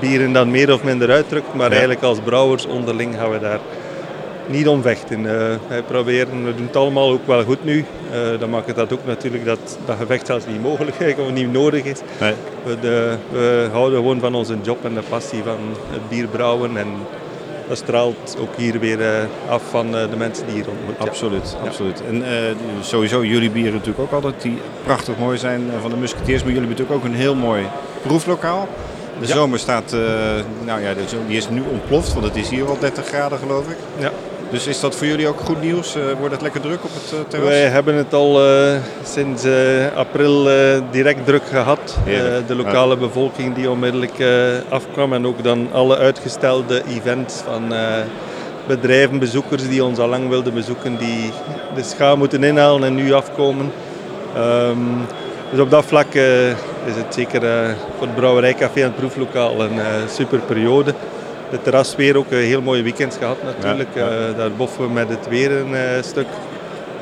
bieren 0.00 0.32
dan 0.32 0.50
meer 0.50 0.72
of 0.72 0.82
minder 0.84 1.10
uitdrukt. 1.10 1.54
Maar 1.54 1.64
Ja. 1.66 1.70
eigenlijk 1.70 2.02
als 2.02 2.18
brouwers 2.24 2.66
onderling 2.66 3.14
gaan 3.14 3.30
we 3.30 3.38
daar 3.38 3.58
niet 4.46 4.68
om 4.68 4.82
vechten. 4.82 5.26
Eh, 5.26 5.54
wij 5.68 5.82
proberen, 5.82 6.44
we 6.44 6.54
doen 6.54 6.66
het 6.66 6.76
allemaal 6.76 7.10
ook 7.10 7.26
wel 7.26 7.44
goed 7.44 7.64
nu. 7.64 7.84
Eh 8.12 8.18
dan 8.40 8.50
maakt 8.50 8.66
het 8.66 8.76
dat 8.76 8.92
ook 8.92 9.06
natuurlijk 9.06 9.44
dat 9.44 9.78
dat 9.86 9.96
gevecht 9.96 10.26
zelfs 10.26 10.46
niet 10.46 10.62
mogelijk 10.62 10.96
is 10.98 11.14
of 11.26 11.30
niet 11.32 11.52
nodig 11.52 11.84
is. 11.84 11.98
Nee. 12.20 12.32
We, 12.64 12.76
de- 12.80 13.16
we 13.30 13.68
houden 13.72 13.98
gewoon 13.98 14.20
van 14.20 14.34
onze 14.34 14.56
job 14.62 14.84
en 14.84 14.94
de 14.94 15.02
passie 15.08 15.42
van 15.42 15.58
het 15.90 16.08
bier 16.08 16.26
brouwen. 16.26 16.76
En 16.76 16.86
dat 17.68 17.76
straalt 17.76 18.36
ook 18.40 18.56
hier 18.56 18.78
weer 18.78 19.00
eh, 19.00 19.08
af 19.48 19.62
van 19.70 19.90
de 19.92 20.16
mensen 20.18 20.46
die 20.46 20.54
hier 20.54 20.68
ontmoeten. 20.68 21.08
Absoluut, 21.08 21.56
Ja. 21.62 21.68
absoluut. 21.68 22.02
En 22.08 22.22
sowieso 22.80 23.24
jullie 23.24 23.50
bieren 23.50 23.72
natuurlijk 23.72 23.98
ook 24.00 24.12
altijd 24.12 24.42
die 24.42 24.58
prachtig 24.84 25.18
mooi 25.18 25.38
zijn 25.38 25.62
van 25.80 25.90
de 25.90 25.96
Musketeers. 25.96 26.42
Maar 26.42 26.52
jullie 26.52 26.66
hebben 26.68 26.84
natuurlijk 26.84 26.98
ook 27.06 27.12
een 27.12 27.20
heel 27.20 27.34
mooi 27.34 27.62
proeflokaal. 28.02 28.68
De 29.20 29.26
Ja. 29.26 29.34
zomer 29.34 29.58
staat, 29.58 29.92
eh, 29.92 30.00
nou 30.64 30.80
ja, 30.82 30.94
de 30.94 31.02
zomer, 31.08 31.26
die 31.26 31.36
is 31.36 31.48
nu 31.48 31.62
ontploft, 31.72 32.12
want 32.12 32.24
het 32.24 32.36
is 32.36 32.48
hier 32.48 32.66
al 32.68 32.76
30 32.80 33.06
graden 33.06 33.38
geloof 33.38 33.68
ik. 33.68 33.76
Ja. 33.98 34.10
Dus 34.50 34.66
is 34.66 34.80
dat 34.80 34.96
voor 34.96 35.06
jullie 35.06 35.28
ook 35.28 35.40
goed 35.40 35.60
nieuws? 35.62 35.94
Eh, 35.96 36.02
wordt 36.18 36.32
het 36.32 36.42
lekker 36.42 36.60
druk 36.60 36.84
op 36.84 36.90
het 36.94 37.12
eh, 37.12 37.18
terras? 37.28 37.48
Wij 37.48 37.60
hebben 37.62 37.94
het 37.94 38.14
al 38.14 38.44
eh, 38.46 38.76
sinds 39.04 39.44
eh, 39.44 39.52
april 39.96 40.50
eh, 40.50 40.80
direct 40.90 41.24
druk 41.26 41.42
gehad. 41.50 41.96
Eh, 42.06 42.12
de 42.46 42.54
lokale 42.54 42.96
bevolking 42.96 43.54
die 43.54 43.70
onmiddellijk 43.70 44.18
eh, 44.18 44.28
afkwam 44.68 45.12
en 45.12 45.26
ook 45.26 45.42
dan 45.44 45.68
alle 45.72 45.96
uitgestelde 45.96 46.82
events 46.96 47.34
van 47.34 47.72
eh, 47.74 47.80
bedrijven, 48.66 49.18
bezoekers 49.18 49.68
die 49.68 49.84
ons 49.84 49.98
al 49.98 50.08
lang 50.08 50.28
wilden 50.28 50.54
bezoeken, 50.54 50.96
die 50.98 51.30
de 51.74 51.82
schaal 51.82 52.16
moeten 52.16 52.44
inhalen 52.44 52.84
en 52.88 52.94
nu 52.94 53.12
afkomen. 53.12 53.72
Ehm, 54.36 54.76
dus 55.50 55.60
op 55.60 55.70
dat 55.70 55.84
vlak 55.84 56.14
eh, 56.14 56.48
is 56.50 56.96
het 56.96 57.14
zeker 57.14 57.44
eh, 57.44 57.74
voor 57.96 58.06
het 58.06 58.14
Brouwerijcafé 58.14 58.80
en 58.80 58.86
het 58.86 58.96
proeflokaal 58.96 59.62
een 59.62 59.80
eh, 59.80 59.86
super 60.08 60.38
periode. 60.38 60.94
De 61.50 61.62
terrasweer 61.62 62.16
ook 62.16 62.30
een 62.30 62.38
heel 62.38 62.62
mooie 62.62 62.82
weekend 62.82 63.16
gehad 63.18 63.42
natuurlijk. 63.42 63.88
Ja, 63.94 64.12
ja. 64.12 64.32
Daar 64.32 64.52
boffen 64.52 64.86
we 64.86 64.92
met 64.92 65.08
het 65.08 65.28
weer 65.28 65.50
een 65.50 66.04
stuk. 66.04 66.26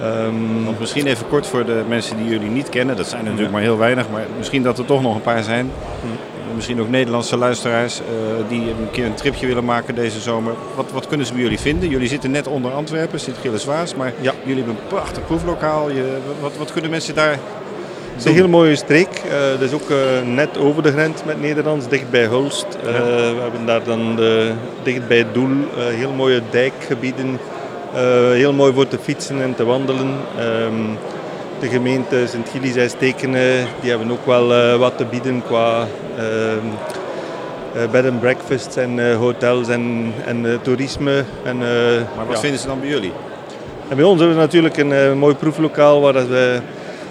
Ehm, 0.03 0.65
Want 0.65 0.81
misschien 0.81 1.07
even 1.07 1.29
kort 1.29 1.47
voor 1.47 1.65
de 1.65 1.83
mensen 1.89 2.17
die 2.17 2.29
jullie 2.29 2.51
niet 2.51 2.69
kennen. 2.69 2.97
Dat 2.97 3.07
zijn 3.07 3.21
er 3.21 3.31
natuurlijk 3.31 3.53
Ja. 3.53 3.59
maar 3.59 3.67
heel 3.69 3.79
weinig, 3.79 4.07
maar 4.13 4.25
misschien 4.37 4.63
dat 4.63 4.79
er 4.79 4.85
toch 4.85 5.03
nog 5.03 5.15
een 5.15 5.23
paar 5.23 5.43
zijn. 5.43 5.71
Hm. 6.01 6.07
Misschien 6.55 6.81
ook 6.81 6.89
Nederlandse 6.89 7.37
luisteraars 7.37 8.01
die 8.49 8.61
een 8.61 8.91
keer 8.91 9.05
een 9.05 9.15
tripje 9.15 9.47
willen 9.47 9.65
maken 9.65 9.95
deze 9.95 10.21
zomer. 10.21 10.53
Wat, 10.75 10.87
wat 10.93 11.07
kunnen 11.07 11.27
ze 11.27 11.33
bij 11.33 11.43
jullie 11.43 11.59
vinden? 11.59 11.89
Jullie 11.89 12.09
zitten 12.09 12.31
net 12.31 12.47
onder 12.47 12.73
Antwerpen, 12.73 13.21
zit 13.21 13.37
Gilleswaas, 13.41 13.95
maar 13.95 14.13
jullie 14.21 14.65
hebben 14.65 14.75
een 14.75 14.89
prachtig 14.89 15.27
proeflokaal. 15.27 15.91
Je, 15.91 16.17
wat, 16.41 16.57
wat 16.59 16.73
kunnen 16.73 16.91
mensen 16.91 17.15
daar 17.15 17.39
Het 18.17 18.25
is 18.25 18.31
een 18.31 18.37
heel 18.37 18.49
mooie 18.49 18.77
streek. 18.77 19.23
Eh, 19.29 19.51
dat 19.51 19.61
is 19.61 19.73
ook 19.73 19.91
eh, 19.91 19.97
net 20.25 20.59
over 20.59 20.83
de 20.83 20.93
grens 20.93 21.25
met 21.25 21.41
Nederlands, 21.41 21.89
dicht 21.89 22.11
bij 22.11 22.25
Hulst. 22.25 22.67
Eh, 22.85 22.93
we 23.35 23.39
hebben 23.41 23.67
daar 23.67 23.85
dan 23.85 24.17
de, 24.17 24.53
dicht 24.83 25.09
bij 25.09 25.19
het 25.19 25.35
doel 25.35 25.57
heel 25.77 26.13
mooie 26.13 26.41
dijkgebieden. 26.51 27.39
Heel 28.33 28.53
mooi 28.53 28.73
voor 28.73 28.89
te 28.89 28.99
fietsen 28.99 29.43
en 29.43 29.55
te 29.55 29.65
wandelen. 29.65 30.17
Ehm, 30.39 30.83
de 31.61 31.69
gemeente 31.69 32.27
Sint-Gilles 32.27 32.91
Stekenen, 32.91 33.67
die 33.81 33.91
hebben 33.91 34.11
ook 34.11 34.27
wel 34.27 34.79
wat 34.79 34.97
te 34.97 35.05
bieden 35.05 35.43
qua 35.47 35.87
ehm, 36.19 36.67
eh, 37.75 37.91
bed 37.91 38.07
and 38.07 38.21
breakfasts 38.21 38.77
en 38.77 39.15
hotels 39.15 39.69
en, 39.69 40.13
en 40.27 40.59
toerisme. 40.63 41.25
En, 41.45 41.59
Maar 41.59 42.27
wat 42.27 42.35
ja. 42.35 42.41
vinden 42.41 42.61
ze 42.61 42.67
dan 42.67 42.81
bij 42.81 42.89
jullie? 42.89 43.13
En 43.89 43.97
bij 43.97 44.05
ons 44.05 44.19
hebben 44.19 44.37
we 44.37 44.43
natuurlijk 44.43 44.77
een 44.77 45.19
mooi 45.19 45.35
proeflokaal 45.35 46.01
waar 46.01 46.13
dat 46.13 46.27
we 46.27 46.61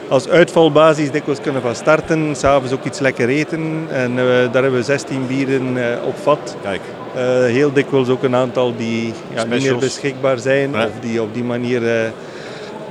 als 0.08 0.30
uitvalbasis 0.30 1.12
dikwijls 1.12 1.42
kunnen 1.42 1.62
van 1.62 1.76
starten. 1.76 2.36
S'avonds 2.36 2.74
ook 2.74 2.86
iets 2.86 3.00
lekker 3.00 3.30
eten. 3.30 3.88
En 3.90 4.12
eh, 4.12 4.26
daar 4.26 4.62
hebben 4.62 4.74
we 4.74 4.84
16 4.84 5.28
bieren 5.28 5.78
eh, 5.78 6.08
op 6.08 6.18
vat. 6.18 6.56
Kijk, 6.62 6.82
Eh, 7.16 7.22
heel 7.44 7.74
dikwijls 7.74 8.10
ook 8.10 8.24
een 8.24 8.36
aantal 8.36 8.76
die 8.76 9.14
ja, 9.34 9.44
niet 9.44 9.64
meer 9.64 9.78
beschikbaar 9.78 10.40
zijn. 10.40 10.76
Of 10.76 10.90
die 11.02 11.22
op 11.22 11.34
die 11.34 11.44
manier 11.44 11.82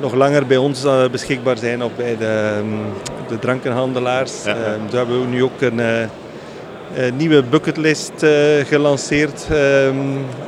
nog 0.01 0.15
langer 0.15 0.47
bij 0.47 0.57
ons 0.57 0.87
beschikbaar 1.11 1.57
zijn 1.57 1.83
of 1.83 1.91
bij 1.97 2.17
de, 2.17 2.53
ehm, 2.57 2.67
de 3.29 3.39
drankenhandelaars. 3.39 4.45
Ja. 4.45 4.55
Ehm, 4.55 4.91
zo 4.91 4.97
hebben 4.97 5.21
we 5.21 5.27
nu 5.27 5.43
ook 5.43 5.61
een 5.61 5.81
nieuwe 7.17 7.43
bucketlist 7.43 8.13
gelanceerd. 8.69 9.47
Ehm, 9.51 9.97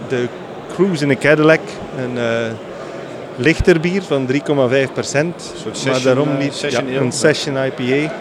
de 0.08 0.26
Cruise 0.74 1.04
in 1.04 1.10
a 1.10 1.16
Cadillac. 1.16 1.60
Een 1.98 2.18
lichter 3.36 3.80
bier 3.80 4.02
van 4.02 4.26
3,5 4.32 4.38
procent. 4.92 5.42
soort 5.42 5.64
Maar 5.64 5.74
session, 5.74 6.02
daarom 6.02 6.28
eh, 6.28 6.38
niet 6.38 6.54
session 6.54 6.88
ja, 6.88 7.00
een 7.00 7.12
session 7.12 7.56
IPA. 7.56 8.12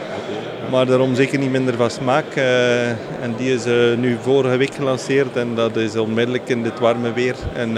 Maar 0.71 0.85
daarom 0.85 1.15
zeker 1.15 1.39
niet 1.39 1.51
minder 1.51 1.75
van 1.75 1.89
smaak. 1.89 2.25
eh, 2.35 2.89
en 2.89 3.33
die 3.37 3.53
is 3.53 3.65
eh, 3.65 3.73
nu 3.97 4.17
vorige 4.21 4.57
week 4.57 4.75
gelanceerd 4.75 5.37
en 5.37 5.55
dat 5.55 5.75
is 5.75 5.95
onmiddellijk 5.95 6.49
in 6.49 6.63
dit 6.63 6.79
warme 6.79 7.13
weer 7.13 7.35
en 7.53 7.77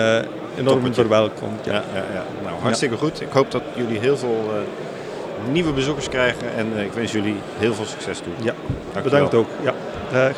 enorm 0.60 0.94
verwelkomd. 0.94 1.66
Ja. 1.66 1.72
Ja, 1.74 1.84
ja, 1.94 2.04
ja. 2.14 2.24
Nou, 2.44 2.56
hartstikke 2.62 2.98
goed. 2.98 3.22
Ik 3.22 3.32
hoop 3.32 3.52
dat 3.52 3.62
jullie 3.76 4.00
heel 4.00 4.18
veel 4.18 4.52
nieuwe 5.52 5.72
bezoekers 5.72 6.10
krijgen 6.10 6.48
en 6.58 6.68
ik 6.86 6.92
wens 6.94 7.12
jullie 7.12 7.36
heel 7.58 7.74
veel 7.74 7.86
succes 7.86 8.18
toe. 8.20 8.34
Ja, 8.42 8.54
Dankjewel. 8.94 9.04
bedankt 9.04 9.34
ook. 9.34 9.48
Ja. 9.64 9.74
Dag. 10.12 10.36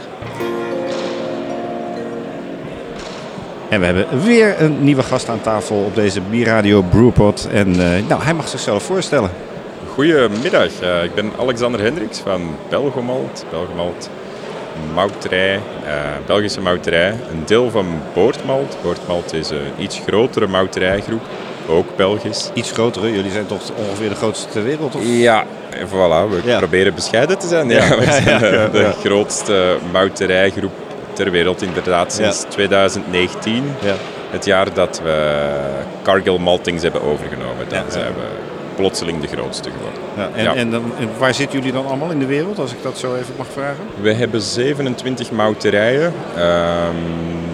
En 3.69 3.79
we 3.79 3.85
hebben 3.85 4.23
weer 4.23 4.61
een 4.61 4.83
nieuwe 4.83 5.03
gast 5.03 5.29
aan 5.29 5.41
tafel 5.41 5.75
op 5.77 5.95
deze 5.95 6.21
Bierradio 6.21 6.81
Brewpot. 6.81 7.47
En 7.51 7.67
eh, 7.79 8.07
nou, 8.07 8.21
hij 8.23 8.33
mag 8.33 8.47
zichzelf 8.47 8.83
voorstellen. 8.83 9.29
Goedemiddag, 9.93 10.69
Eh, 10.81 11.03
ik 11.03 11.13
ben 11.15 11.31
Alexander 11.39 11.81
Hendricks 11.81 12.19
van 12.19 12.41
Belgomalt. 12.69 13.45
Belgomalt, 13.49 14.09
mouterij, 14.93 15.55
eh, 15.85 15.93
Belgische 16.25 16.61
mouterij. 16.61 17.09
Een 17.09 17.43
deel 17.45 17.69
van 17.71 17.85
Boortmalt. 18.13 18.77
Boortmalt 18.83 19.33
is 19.33 19.49
een 19.49 19.57
iets 19.77 20.01
grotere 20.07 20.47
mouterijgroep, 20.47 21.21
ook 21.69 21.85
Belgisch. 21.95 22.49
Iets 22.53 22.71
grotere, 22.71 23.11
jullie 23.11 23.31
zijn 23.31 23.45
toch 23.45 23.61
ongeveer 23.87 24.09
de 24.09 24.15
grootste 24.15 24.49
ter 24.49 24.63
wereld? 24.63 24.95
Of? 24.95 25.01
Ja, 25.05 25.43
en 25.69 25.87
voilà, 25.87 26.29
we 26.29 26.39
Ja. 26.43 26.57
proberen 26.57 26.95
bescheiden 26.95 27.37
te 27.37 27.47
zijn. 27.47 27.69
Ja, 27.69 27.83
Ja, 27.85 27.97
we 27.97 28.03
zijn 28.23 28.53
ja, 28.53 28.67
de 28.67 28.91
grootste 29.03 29.77
mouterijgroep 29.91 30.71
ter 31.23 31.31
wereld, 31.31 31.61
inderdaad, 31.61 32.13
sinds 32.13 32.45
2019. 32.49 33.63
Ja. 33.81 33.93
Het 34.29 34.45
jaar 34.45 34.73
dat 34.73 35.01
we 35.03 35.45
Cargill 36.03 36.37
Maltings 36.37 36.83
hebben 36.83 37.01
overgenomen. 37.01 37.69
Dan 37.69 37.83
zijn 37.91 38.13
we 38.13 38.27
plotseling 38.75 39.21
de 39.21 39.27
grootste 39.27 39.69
geworden. 39.69 40.01
Ja, 40.17 40.29
en, 40.35 40.43
Ja. 40.43 40.55
en, 40.55 40.71
dan, 40.71 40.91
en 40.99 41.09
waar 41.17 41.33
zitten 41.33 41.57
jullie 41.59 41.73
dan 41.73 41.85
allemaal 41.85 42.09
in 42.11 42.19
de 42.19 42.25
wereld, 42.25 42.59
als 42.59 42.71
ik 42.71 42.83
dat 42.83 42.97
zo 42.97 43.15
even 43.15 43.33
mag 43.37 43.47
vragen? 43.53 43.83
We 44.01 44.13
hebben 44.13 44.41
27 44.41 45.31
mouterijen. 45.31 46.13
Ehm, 46.35 46.95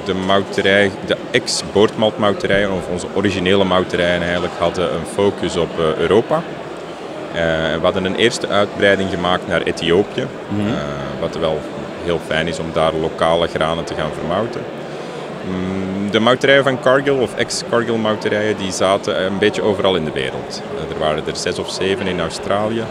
de, 0.05 0.13
mouterij, 0.13 0.91
de 1.05 1.17
ex-boordmaltmouterijen, 1.31 2.71
of 2.71 2.87
onze 2.91 3.07
originele 3.13 3.63
mouterijen 3.63 4.21
eigenlijk, 4.21 4.53
hadden 4.57 4.93
een 4.93 5.05
focus 5.13 5.55
op 5.57 5.79
eh, 5.79 5.97
Europa. 5.97 6.41
Eh, 7.33 7.41
we 7.75 7.79
hadden 7.81 8.05
een 8.05 8.15
eerste 8.15 8.47
uitbreiding 8.47 9.09
gemaakt 9.09 9.47
naar 9.47 9.61
Ethiopië. 9.61 10.25
Mhm. 10.49 10.67
eh, 10.67 10.73
wat 11.19 11.37
wel 11.37 11.59
heel 12.05 12.19
fijn 12.27 12.47
is 12.47 12.59
om 12.59 12.69
daar 12.73 12.93
lokale 12.93 13.47
granen 13.47 13.83
te 13.83 13.93
gaan 13.93 14.11
vermouten. 14.19 14.61
Mm, 15.49 16.11
De 16.11 16.19
mouterijen 16.19 16.63
van 16.63 16.79
Cargill, 16.79 17.17
of 17.21 17.35
ex-Cargill 17.35 17.95
mouterijen, 17.97 18.57
die 18.57 18.71
zaten 18.71 19.25
een 19.25 19.37
beetje 19.37 19.61
overal 19.61 19.95
in 19.95 20.05
de 20.05 20.11
wereld. 20.11 20.61
Eh, 20.75 20.93
Er 20.95 20.99
waren 20.99 21.23
er 21.27 21.35
zes 21.35 21.59
of 21.59 21.71
zeven 21.71 22.07
in 22.07 22.19
Australië, 22.19 22.83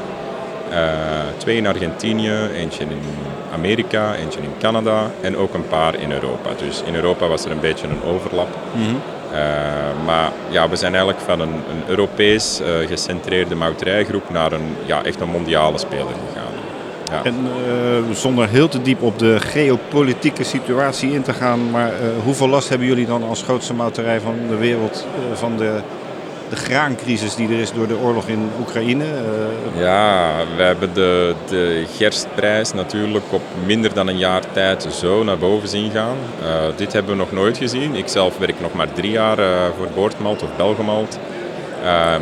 eh, 0.70 0.78
twee 1.36 1.56
in 1.56 1.66
Argentinië, 1.66 2.32
eentje 2.56 2.82
in 2.84 3.00
Amerika, 3.54 4.14
eentje 4.14 4.40
in 4.40 4.52
Canada 4.58 5.10
en 5.20 5.36
ook 5.36 5.54
een 5.54 5.68
paar 5.68 5.94
in 6.00 6.12
Europa. 6.12 6.50
Dus 6.58 6.82
in 6.86 6.94
Europa 6.94 7.26
was 7.26 7.44
er 7.44 7.50
een 7.50 7.60
beetje 7.60 7.86
een 7.88 8.02
overlap. 8.14 8.48
Eh, 9.32 9.40
maar 10.04 10.30
ja, 10.48 10.68
we 10.68 10.76
zijn 10.76 10.94
eigenlijk 10.94 11.24
van 11.24 11.40
een, 11.40 11.48
een 11.70 11.82
Europees 11.86 12.60
gecentreerde 12.86 13.54
mouterijgroep 13.54 14.30
naar 14.30 14.52
een 14.52 14.76
ja, 14.86 15.02
echt 15.04 15.20
een 15.20 15.28
mondiale 15.28 15.78
speler 15.78 16.14
gegaan. 16.28 16.43
Ja. 17.10 17.24
En 17.24 17.34
eh, 17.66 18.14
zonder 18.14 18.48
heel 18.48 18.68
te 18.68 18.82
diep 18.82 19.02
op 19.02 19.18
de 19.18 19.40
geopolitieke 19.40 20.44
situatie 20.44 21.12
in 21.12 21.22
te 21.22 21.32
gaan, 21.32 21.70
maar 21.70 21.88
eh, 21.88 22.06
hoeveel 22.24 22.48
last 22.48 22.68
hebben 22.68 22.86
jullie 22.86 23.06
dan 23.06 23.22
als 23.22 23.42
grootste 23.42 23.74
mouterij 23.74 24.20
van 24.20 24.34
de 24.48 24.56
wereld 24.56 25.06
eh, 25.30 25.36
van 25.36 25.56
de 25.56 25.80
de 26.48 26.56
graancrisis 26.56 27.34
die 27.34 27.48
er 27.48 27.58
is 27.58 27.72
door 27.72 27.88
de 27.88 27.98
oorlog 27.98 28.26
in 28.26 28.50
Oekraïne. 28.60 29.04
Ja, 29.76 30.30
we 30.56 30.62
hebben 30.62 30.94
de, 30.94 31.34
de 31.48 31.84
gerstprijs 31.96 32.72
natuurlijk 32.72 33.24
op 33.30 33.42
minder 33.66 33.94
dan 33.94 34.08
een 34.08 34.18
jaar 34.18 34.42
tijd 34.52 34.86
zo 34.92 35.24
naar 35.24 35.38
boven 35.38 35.68
zien 35.68 35.90
gaan. 35.90 36.16
Dit 36.76 36.92
hebben 36.92 37.12
we 37.12 37.18
nog 37.18 37.32
nooit 37.32 37.56
gezien. 37.58 37.94
Ik 37.94 38.08
zelf 38.08 38.38
werk 38.38 38.60
nog 38.60 38.72
maar 38.72 38.92
drie 38.92 39.10
jaar 39.10 39.36
voor 39.76 39.88
Boortmalt 39.94 40.42
of 40.42 40.56
Belgemalt. 40.56 41.18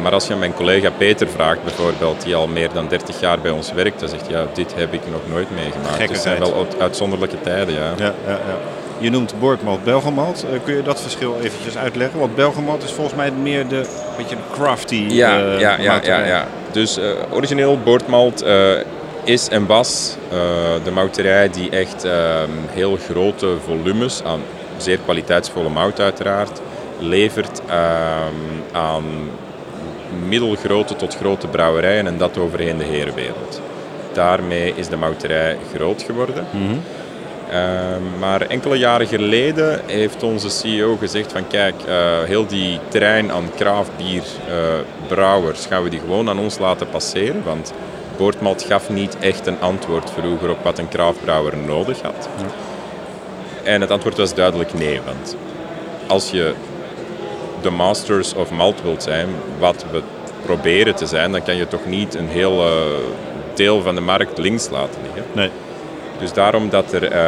Maar 0.02 0.12
als 0.12 0.26
je 0.26 0.34
mijn 0.34 0.54
collega 0.54 0.90
Peter 0.90 1.28
vraagt 1.28 1.62
bijvoorbeeld, 1.62 2.22
die 2.22 2.34
al 2.34 2.46
meer 2.46 2.68
dan 2.72 2.88
30 2.88 3.20
jaar 3.20 3.40
bij 3.40 3.50
ons 3.50 3.72
werkt, 3.72 4.00
dan 4.00 4.08
zegt 4.08 4.26
hij, 4.26 4.36
ja, 4.36 4.46
dit 4.54 4.74
heb 4.74 4.92
ik 4.92 5.00
nog 5.10 5.20
nooit 5.28 5.50
meegemaakt. 5.54 5.94
Gekke 5.94 6.12
het 6.12 6.22
zijn 6.22 6.38
wel 6.38 6.66
uitzonderlijke 6.78 7.40
tijden, 7.40 7.74
ja. 7.74 7.92
ja, 7.96 8.14
ja, 8.26 8.30
ja. 8.30 8.58
Je 8.98 9.10
noemt 9.10 9.34
Boortmalt, 9.40 9.84
Belgemalt. 9.84 10.44
Uh, 10.52 10.58
kun 10.64 10.74
je 10.76 10.82
dat 10.82 11.00
verschil 11.00 11.36
eventjes 11.42 11.76
uitleggen? 11.76 12.18
Want 12.18 12.34
Belgemalt 12.34 12.82
is 12.82 12.92
volgens 12.92 13.16
mij 13.16 13.30
meer 13.30 13.68
de, 13.68 13.86
beetje 14.16 14.36
de 14.36 14.42
crafty 14.52 15.06
ja, 15.08 15.38
uh, 15.38 15.60
ja, 15.60 15.80
ja, 15.80 16.00
ja, 16.02 16.24
ja. 16.24 16.46
Dus 16.70 16.98
uh, 16.98 17.04
origineel 17.30 17.78
Boortmalt 17.84 18.44
is 19.24 19.48
en 19.48 19.66
was 19.66 20.16
de 20.84 20.90
mouterij 20.90 21.50
die 21.50 21.70
echt 21.70 22.04
ehm, 22.04 22.50
heel 22.70 22.98
grote 23.10 23.56
volumes 23.64 24.22
aan 24.24 24.40
zeer 24.76 24.98
kwaliteitsvolle 24.98 25.68
mout 25.68 26.00
uiteraard 26.00 26.60
levert 26.98 27.60
ehm, 27.68 28.72
aan 28.72 29.04
middelgrote 30.28 30.96
tot 30.96 31.16
grote 31.16 31.46
brouwerijen 31.46 32.06
en 32.06 32.18
dat 32.18 32.38
overheen 32.38 32.78
de 32.78 32.84
hele 32.84 33.14
wereld. 33.14 33.60
Daarmee 34.12 34.72
is 34.76 34.88
de 34.88 34.96
mouterij 34.96 35.56
groot 35.74 36.02
geworden. 36.02 36.46
Mm 36.52 36.66
-hmm. 36.66 36.80
Uh, 37.52 37.58
maar 38.18 38.40
enkele 38.40 38.76
jaren 38.76 39.06
geleden 39.06 39.80
heeft 39.86 40.22
onze 40.22 40.50
CEO 40.50 40.96
gezegd 40.96 41.32
van 41.32 41.46
kijk, 41.46 41.74
uh, 41.88 42.22
heel 42.22 42.46
die 42.46 42.78
trein 42.88 43.32
aan 43.32 43.50
craftbierbrouwers 43.56 45.64
uh, 45.64 45.70
gaan 45.70 45.82
we 45.82 45.90
die 45.90 46.00
gewoon 46.00 46.28
aan 46.28 46.38
ons 46.38 46.58
laten 46.58 46.88
passeren. 46.88 47.42
Want 47.44 47.72
Boortmalt 48.16 48.62
gaf 48.62 48.88
niet 48.88 49.16
echt 49.18 49.46
een 49.46 49.60
antwoord 49.60 50.10
vroeger 50.10 50.50
op 50.50 50.62
wat 50.62 50.78
een 50.78 50.88
craftbrouwer 50.88 51.56
nodig 51.56 52.00
had. 52.00 52.28
En 53.62 53.80
het 53.80 53.90
antwoord 53.90 54.16
was 54.16 54.34
duidelijk 54.34 54.74
nee, 54.74 55.00
want 55.04 55.36
als 56.06 56.30
je 56.30 56.54
de 57.62 57.70
masters 57.70 58.34
of 58.34 58.50
malt 58.50 58.82
wilt 58.82 59.02
zijn, 59.02 59.28
wat 59.58 59.84
we 59.90 60.02
proberen 60.44 60.94
te 60.94 61.06
zijn, 61.06 61.32
dan 61.32 61.42
kan 61.42 61.56
je 61.56 61.68
toch 61.68 61.86
niet 61.86 62.14
een 62.14 62.28
heel 62.28 62.64
deel 63.54 63.82
van 63.82 63.94
de 63.94 64.00
markt 64.00 64.38
links 64.38 64.68
laten 64.70 65.00
liggen. 65.02 65.24
Nee. 65.32 65.50
Dus 66.18 66.32
daarom 66.32 66.68
dat 66.68 66.92
er 66.92 67.12
uh, 67.12 67.18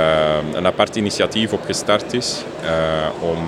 een 0.53 0.66
apart 0.66 0.97
initiatief 0.97 1.53
op 1.53 1.64
gestart 1.64 2.12
is 2.12 2.45
uh, 2.62 3.28
om 3.30 3.39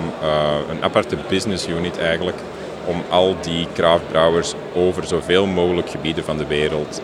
een 0.69 0.83
aparte 0.83 1.17
business 1.29 1.67
unit 1.67 1.97
eigenlijk 1.97 2.37
om 2.85 3.03
al 3.09 3.35
die 3.41 3.67
craftbrouwers 3.73 4.53
over 4.75 5.07
zoveel 5.07 5.45
mogelijk 5.45 5.89
gebieden 5.89 6.23
van 6.23 6.37
de 6.37 6.47
wereld 6.47 7.01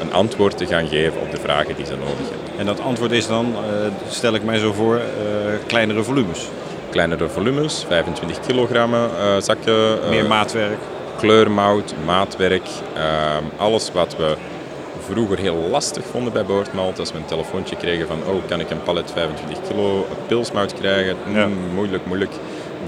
een 0.00 0.12
antwoord 0.12 0.56
te 0.56 0.66
gaan 0.66 0.88
geven 0.88 1.20
op 1.20 1.30
de 1.30 1.40
vragen 1.40 1.76
die 1.76 1.86
ze 1.86 1.92
nodig 1.92 2.28
hebben. 2.30 2.58
En 2.58 2.66
dat 2.66 2.80
antwoord 2.80 3.10
is 3.10 3.26
dan, 3.26 3.54
stel 4.08 4.34
ik 4.34 4.44
mij 4.44 4.58
zo 4.58 4.72
voor, 4.72 5.00
kleinere 5.66 6.02
volumes? 6.02 6.48
Kleinere 6.92 7.28
volumes, 7.28 7.84
25 7.88 8.40
kilogram 8.46 8.94
zakken. 9.38 9.98
Meer 10.08 10.26
maatwerk? 10.26 10.78
Kleurmout, 11.18 11.94
maatwerk, 12.04 12.68
alles 13.56 13.92
wat 13.92 14.16
we 14.16 14.36
vroeger 15.08 15.38
heel 15.38 15.56
lastig 15.70 16.04
vonden 16.10 16.32
bij 16.32 16.44
Boortmalt. 16.44 16.98
Als 16.98 17.12
we 17.12 17.18
een 17.18 17.24
telefoontje 17.24 17.76
kregen 17.76 18.06
van, 18.06 18.18
oh, 18.26 18.42
kan 18.48 18.60
ik 18.60 18.70
een 18.70 18.82
palet 18.82 19.10
25 19.12 19.68
kilo 19.68 20.06
pilsmout 20.26 20.74
krijgen? 20.74 21.16
Mm, 21.26 21.36
ja. 21.36 21.48
Moeilijk, 21.74 22.06
moeilijk. 22.06 22.32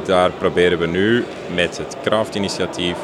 Daar 0.05 0.31
proberen 0.31 0.79
we 0.79 0.87
nu 0.87 1.25
met 1.55 1.79
het 1.79 1.97
Craft-initiatief 2.03 2.97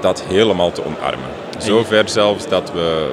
dat 0.00 0.22
helemaal 0.22 0.72
te 0.72 0.84
omarmen. 0.84 1.28
Zover 1.58 2.08
zelfs 2.08 2.48
dat 2.48 2.72
we 2.72 3.12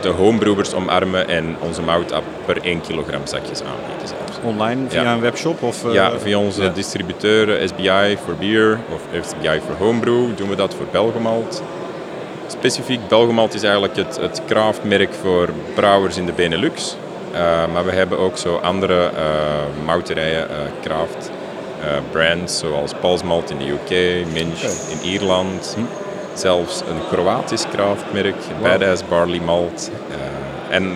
de 0.00 0.08
homebrewers 0.08 0.74
omarmen 0.74 1.28
en 1.28 1.56
onze 1.60 1.82
mout 1.82 2.12
per 2.46 2.62
1 2.62 2.80
kilogram 2.80 3.26
zakjes 3.26 3.62
aanbieden. 3.62 4.25
Online, 4.46 4.88
via 4.88 5.02
Ja. 5.02 5.12
een 5.12 5.20
webshop? 5.20 5.62
Of, 5.62 5.84
uh, 5.84 5.92
Ja, 5.92 6.18
via 6.18 6.38
onze 6.38 6.62
ja. 6.62 6.68
distributeur 6.68 7.68
SBI 7.68 8.18
voor 8.24 8.34
bier 8.34 8.78
of 8.94 9.26
SBI 9.26 9.60
voor 9.66 9.86
homebrew 9.86 10.36
doen 10.36 10.48
we 10.48 10.56
dat 10.56 10.74
voor 10.74 10.86
Belgemalt. 10.90 11.62
Specifiek 12.46 13.08
Belgemalt 13.08 13.54
is 13.54 13.62
eigenlijk 13.62 13.96
het, 13.96 14.16
het 14.20 14.42
voor 15.22 15.48
brouwers 15.74 16.16
in 16.16 16.26
de 16.26 16.32
Benelux. 16.32 16.96
Uh, 17.32 17.38
maar 17.72 17.84
we 17.84 17.92
hebben 17.92 18.18
ook 18.18 18.36
zo 18.38 18.56
andere 18.56 19.10
uh, 19.14 19.84
mouterijen, 19.84 20.46
craft 20.82 21.30
brands 22.10 22.58
zoals 22.58 22.92
Palsmalt 23.00 23.50
in 23.50 23.56
de 23.58 23.64
UK, 23.68 23.90
Minch 24.32 24.60
in 24.90 25.08
Ierland. 25.10 25.76
Zelfs 26.34 26.80
een 26.80 27.08
Kroatisch 27.16 27.64
craftmerk, 27.74 28.34
Wow. 28.60 28.62
Badass 28.62 29.02
Barley 29.08 29.40
Malt. 29.40 29.90
en 30.70 30.92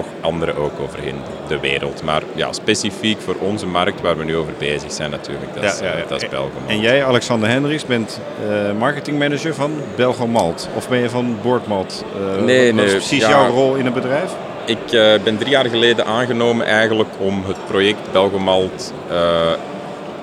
nog 0.00 0.06
andere 0.20 0.56
ook 0.56 0.72
overheen 0.80 1.16
de 1.48 1.60
wereld. 1.60 2.02
Maar 2.02 2.22
ja, 2.34 2.52
specifiek 2.52 3.20
voor 3.20 3.36
onze 3.38 3.66
markt 3.66 4.00
waar 4.00 4.16
we 4.16 4.24
nu 4.24 4.36
over 4.36 4.52
bezig 4.58 4.92
zijn 4.92 5.10
natuurlijk, 5.10 5.54
dat 5.54 5.64
is, 5.64 5.78
Ja, 5.78 5.94
dat 6.08 6.22
is 6.22 6.28
Belgemalt. 6.28 6.68
En 6.70 6.80
jij, 6.80 7.04
Alexander 7.04 7.48
Hendricks, 7.48 7.86
bent 7.86 8.20
eh, 8.48 8.78
marketingmanager 8.78 9.54
van 9.54 9.70
Belgomalt. 9.96 10.68
Of 10.76 10.88
ben 10.88 10.98
je 10.98 11.10
van 11.10 11.36
Boortmalt? 11.42 12.04
Eh, 12.14 12.42
Nee, 12.44 12.66
wat 12.66 12.74
nee, 12.74 12.84
is 12.84 12.92
precies 12.92 13.26
jouw 13.26 13.50
rol 13.50 13.74
in 13.74 13.84
het 13.84 13.94
bedrijf? 13.94 14.32
Ik 14.64 14.92
eh, 14.92 15.22
ben 15.24 15.38
drie 15.38 15.50
jaar 15.50 15.66
geleden 15.66 16.06
aangenomen 16.06 16.66
eigenlijk 16.66 17.10
om 17.18 17.44
het 17.46 17.66
project 17.66 18.12
Belgemalt 18.12 18.92
eh, 19.10 19.16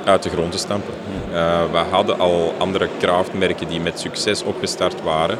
uit 0.05 0.23
de 0.23 0.29
grond 0.29 0.51
te 0.51 0.57
stampen. 0.57 0.93
Eh, 1.33 1.61
we 1.71 1.77
hadden 1.77 2.19
al 2.19 2.53
andere 2.57 2.87
craftmerken 2.99 3.67
die 3.67 3.79
met 3.79 3.99
succes 3.99 4.43
opgestart 4.43 5.03
waren. 5.03 5.37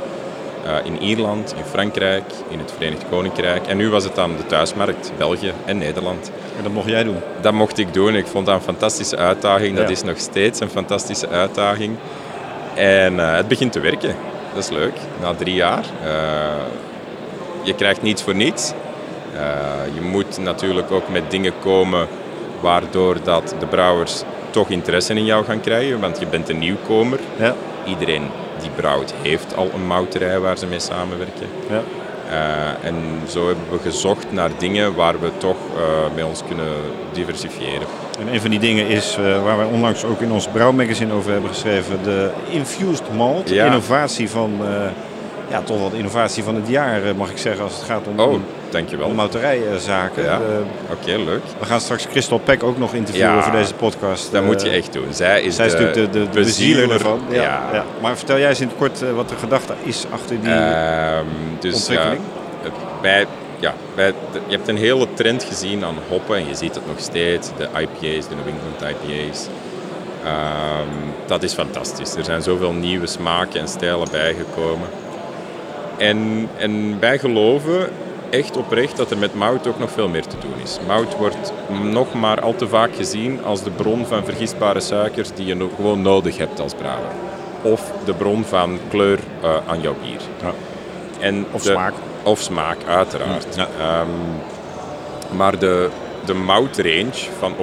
Eh, 0.68 0.74
in 0.84 1.02
Ierland, 1.02 1.54
in 1.58 1.64
Frankrijk, 1.64 2.24
in 2.50 2.60
het 2.60 2.72
Verenigd 2.78 3.04
Koninkrijk. 3.10 3.68
En 3.68 3.78
nu 3.78 3.90
was 3.90 4.04
het 4.04 4.20
aan 4.20 4.36
de 4.38 4.46
thuismarkt, 4.46 5.12
België 5.18 5.54
en 5.66 5.78
Nederland. 5.78 6.32
En 6.58 6.64
dat 6.64 6.72
mocht 6.72 6.90
jij 6.90 7.04
doen? 7.04 7.18
Dat 7.42 7.54
mocht 7.54 7.78
ik 7.78 7.94
doen. 7.94 8.16
Ik 8.16 8.28
vond 8.28 8.46
dat 8.46 8.56
een 8.56 8.62
fantastische 8.62 9.18
uitdaging. 9.18 9.76
Dat 9.76 9.86
Ja. 9.86 9.92
is 9.92 10.04
nog 10.04 10.18
steeds 10.18 10.60
een 10.60 10.70
fantastische 10.70 11.30
uitdaging. 11.30 11.96
En 12.74 13.20
eh, 13.20 13.36
het 13.36 13.48
begint 13.48 13.72
te 13.72 13.80
werken. 13.80 14.16
Dat 14.54 14.64
is 14.64 14.70
leuk, 14.70 14.94
na 15.22 15.34
drie 15.34 15.54
jaar. 15.56 15.84
Eh, 16.04 16.10
je 17.64 17.76
krijgt 17.76 18.02
niets 18.02 18.22
voor 18.24 18.36
niets. 18.36 18.74
Je 19.96 20.02
moet 20.02 20.38
natuurlijk 20.40 20.92
ook 20.92 21.10
met 21.10 21.32
dingen 21.32 21.54
komen 21.64 22.08
waardoor 22.60 23.16
dat 23.24 23.56
de 23.60 23.66
brouwers 23.66 24.24
toch 24.50 24.70
interesse 24.70 25.14
in 25.14 25.26
jou 25.26 25.46
gaan 25.46 25.60
krijgen, 25.62 26.00
want 26.00 26.20
je 26.20 26.26
bent 26.26 26.50
een 26.50 26.58
nieuwkomer. 26.60 27.20
Ja. 27.40 27.56
Iedereen 27.86 28.24
die 28.68 28.76
brouwt 28.76 29.14
heeft 29.22 29.56
al 29.56 29.70
een 29.74 29.88
mouterij 29.88 30.40
waar 30.40 30.58
ze 30.58 30.66
mee 30.66 30.80
samenwerken. 30.80 31.48
Ja. 31.70 31.82
Eh, 32.30 32.88
en 32.88 32.96
zo 33.28 33.48
hebben 33.48 33.66
we 33.72 33.80
gezocht 33.80 34.32
naar 34.32 34.50
dingen 34.58 34.96
waar 34.96 35.20
we 35.20 35.30
toch 35.38 35.58
eh 35.78 36.16
met 36.16 36.26
ons 36.26 36.44
kunnen 36.48 36.74
diversifiëren. 37.12 37.88
En 38.20 38.34
een 38.34 38.42
van 38.42 38.50
die 38.50 38.60
dingen 38.60 38.88
is, 38.88 39.18
eh, 39.20 39.44
waar 39.44 39.58
wij 39.58 39.66
onlangs 39.66 40.04
ook 40.04 40.22
in 40.22 40.32
ons 40.32 40.48
brouwmagazine 40.48 41.14
over 41.14 41.32
hebben 41.32 41.50
geschreven, 41.50 42.04
de 42.04 42.30
Infused 42.50 43.14
Malt. 43.16 43.50
Ja. 43.50 43.66
Innovatie 43.66 44.30
van, 44.30 44.60
ja 45.50 45.62
toch 45.62 45.80
wel 45.80 45.90
de 45.90 45.98
innovatie 45.98 46.44
van 46.44 46.56
het 46.56 46.68
jaar 46.68 47.04
eh, 47.04 47.14
mag 47.14 47.30
ik 47.30 47.38
zeggen 47.38 47.64
als 47.64 47.74
het 47.76 47.84
gaat 47.84 48.08
om, 48.08 48.20
Oh, 48.20 48.40
dankjewel. 48.70 49.08
om 49.08 49.16
mouterijzaken. 49.16 50.24
Ja. 50.24 50.32
Eh, 50.34 50.92
Oké, 50.92 51.16
leuk. 51.24 51.42
we 51.60 51.66
gaan 51.66 51.82
straks 51.82 52.08
Crystal 52.08 52.38
Peck 52.40 52.64
ook 52.64 52.78
nog 52.78 52.94
interviewen 52.94 53.32
Ja, 53.34 53.42
voor 53.44 53.52
deze 53.52 53.74
podcast. 53.74 54.32
Dat 54.32 54.44
moet 54.44 54.62
je 54.62 54.70
Eh, 54.70 54.78
echt 54.78 54.94
doen. 54.94 55.06
Zij 55.10 55.42
is, 55.42 55.56
Zij 55.56 55.66
is 55.66 55.72
de, 55.72 55.80
natuurlijk 55.80 56.14
de, 56.14 56.20
de, 56.20 56.30
de 56.30 56.40
bezieler 56.40 56.92
ervan. 56.92 57.20
Ja. 57.30 57.84
Maar 58.02 58.18
vertel 58.18 58.38
jij 58.38 58.50
eens 58.50 58.62
in 58.62 58.68
het 58.68 58.78
kort 58.78 59.12
wat 59.16 59.30
de 59.30 59.36
gedachte 59.36 59.74
is 59.84 60.06
achter 60.12 60.42
die 60.42 60.52
Ehm, 60.54 61.26
dus 61.60 61.74
ontwikkeling. 61.76 62.22
wij, 63.02 63.26
ja, 63.60 63.74
de- 63.96 64.14
je 64.48 64.56
hebt 64.56 64.68
een 64.68 64.78
hele 64.78 65.08
trend 65.14 65.44
gezien 65.44 65.84
aan 65.84 65.96
hoppen 66.10 66.36
en 66.38 66.48
je 66.48 66.56
ziet 66.56 66.76
het 66.76 66.88
nog 66.88 67.00
steeds. 67.00 67.50
De 67.58 67.64
IPA's, 67.64 68.28
de 68.28 68.36
New 68.36 68.48
England 68.48 68.98
IPA's. 69.04 69.48
Ehm, 70.24 70.88
dat 71.26 71.44
is 71.44 71.54
fantastisch. 71.54 72.16
Er 72.16 72.24
zijn 72.24 72.42
zoveel 72.42 72.72
nieuwe 72.72 73.08
smaken 73.08 73.60
en 73.60 73.68
stijlen 73.68 74.08
bijgekomen. 74.12 74.88
En, 75.98 76.50
en 76.58 77.00
wij 77.00 77.20
geloven 77.20 77.90
echt 78.30 78.58
oprecht 78.58 78.98
dat 78.98 79.12
er 79.12 79.18
met 79.18 79.36
mout 79.36 79.68
ook 79.68 79.80
nog 79.80 79.92
veel 79.92 80.08
meer 80.10 80.26
te 80.28 80.36
doen 80.40 80.54
is. 80.64 80.80
Mout 80.88 81.16
wordt 81.18 81.54
nog 81.82 82.14
maar 82.14 82.42
al 82.42 82.56
te 82.56 82.68
vaak 82.68 82.96
gezien 82.96 83.40
als 83.44 83.64
de 83.64 83.70
bron 83.72 84.06
van 84.06 84.26
vergistbare 84.26 84.80
suikers 84.80 85.30
die 85.34 85.46
je 85.46 85.68
gewoon 85.76 86.02
nodig 86.02 86.38
hebt 86.38 86.60
als 86.60 86.74
brouwer. 86.74 87.10
Of 87.62 87.92
de 88.06 88.14
bron 88.14 88.44
van 88.46 88.80
kleur 88.90 89.20
eh, 89.42 89.50
aan 89.68 89.82
jouw 89.82 89.96
bier. 90.02 90.22
Ja. 90.42 90.52
En 91.20 91.46
Of 91.52 91.62
de- 91.64 91.72
smaak. 91.72 91.94
Of 92.24 92.40
smaak, 92.40 92.78
uiteraard. 92.88 93.56
Ja. 93.56 93.68
Ehm, 93.80 94.08
maar 95.38 95.60
de, 95.60 95.90
de 96.26 96.34
moutrange 96.34 97.28
van, 97.40 97.54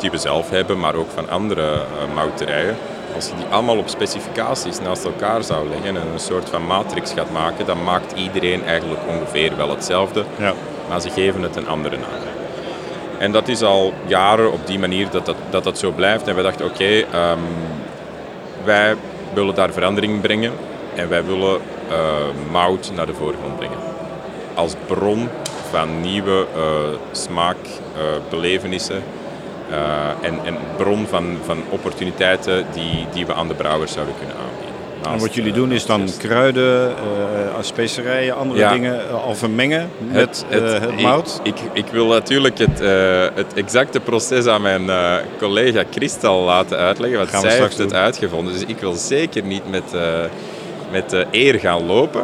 die 0.00 0.10
we 0.10 0.18
zelf 0.18 0.50
hebben, 0.50 0.78
maar 0.78 0.94
ook 0.94 1.10
van 1.14 1.28
andere 1.30 1.72
eh, 1.72 2.14
mouterijen, 2.14 2.76
als 3.14 3.28
je 3.28 3.34
die 3.36 3.44
allemaal 3.50 3.78
op 3.78 3.88
specificaties 3.88 4.80
naast 4.80 5.04
elkaar 5.04 5.42
zou 5.42 5.68
leggen 5.68 5.96
en 5.96 6.06
een 6.12 6.18
soort 6.20 6.48
van 6.48 6.66
matrix 6.66 7.12
gaat 7.12 7.30
maken, 7.30 7.66
dan 7.66 7.82
maakt 7.84 8.12
iedereen 8.12 8.64
eigenlijk 8.64 9.00
ongeveer 9.08 9.56
wel 9.56 9.70
hetzelfde, 9.70 10.24
Ja. 10.38 10.52
maar 10.88 11.00
ze 11.00 11.10
geven 11.10 11.42
het 11.42 11.56
een 11.56 11.68
andere 11.68 11.96
naam. 11.96 12.08
En 13.18 13.32
dat 13.32 13.48
is 13.48 13.62
al 13.62 13.92
jaren 14.06 14.52
op 14.52 14.66
die 14.66 14.78
manier 14.78 15.10
dat 15.10 15.26
dat, 15.26 15.36
dat, 15.50 15.64
dat 15.64 15.78
zo 15.78 15.90
blijft. 15.90 16.28
En 16.28 16.34
we 16.36 16.42
dachten, 16.42 16.66
oké, 16.66 17.04
ehm, 17.12 17.38
wij 18.64 18.94
willen 19.32 19.54
daar 19.54 19.72
verandering 19.72 20.12
in 20.12 20.20
brengen 20.20 20.52
en 20.94 21.08
wij 21.08 21.24
willen 21.24 21.60
eh, 21.90 21.96
mout 22.50 22.92
naar 22.94 23.06
de 23.06 23.14
voorgrond 23.14 23.56
brengen. 23.56 23.78
Als 24.54 24.74
bron 24.86 25.28
van 25.70 26.00
nieuwe 26.00 26.46
eh, 26.54 26.62
smaakbelevenissen 27.12 29.02
en, 30.20 30.34
en 30.44 30.56
bron 30.76 31.06
van, 31.06 31.38
van 31.44 31.62
opportuniteiten 31.68 32.66
die, 32.72 33.06
die 33.12 33.26
we 33.26 33.34
aan 33.34 33.48
de 33.48 33.54
brouwers 33.54 33.92
zouden 33.92 34.14
kunnen 34.18 34.36
aanbieden. 34.36 34.68
En 35.12 35.18
wat 35.18 35.34
jullie 35.34 35.50
eh, 35.50 35.56
doen 35.56 35.72
is 35.72 35.86
dan 35.86 36.08
kruiden, 36.18 36.88
eh, 36.90 36.94
specerijen, 37.60 38.36
andere 38.36 38.60
Ja. 38.60 38.72
dingen 38.72 39.08
eh, 39.08 39.24
al 39.24 39.34
vermengen 39.34 39.90
met 40.12 40.44
het, 40.48 40.80
het, 40.80 41.00
mout. 41.00 41.40
Ik, 41.42 41.54
ik, 41.72 41.86
wil 41.86 42.06
natuurlijk 42.06 42.58
het, 42.58 42.80
eh, 42.80 43.22
het 43.34 43.54
exacte 43.54 44.00
proces 44.00 44.46
aan 44.46 44.62
mijn 44.62 44.90
eh, 44.90 45.14
collega 45.38 45.82
Christel 45.90 46.40
laten 46.40 46.78
uitleggen, 46.78 47.18
want 47.18 47.30
Gaan 47.30 47.40
zij 47.40 47.58
heeft 47.58 47.78
het 47.78 47.94
uitgevonden. 47.94 48.52
Dus 48.52 48.64
ik 48.64 48.78
wil 48.78 48.92
zeker 48.92 49.42
niet 49.42 49.70
met, 49.70 49.94
eh, 49.94 50.02
met 50.90 51.12
eh, 51.12 51.20
eer 51.30 51.58
gaan 51.58 51.86
lopen. 51.86 52.22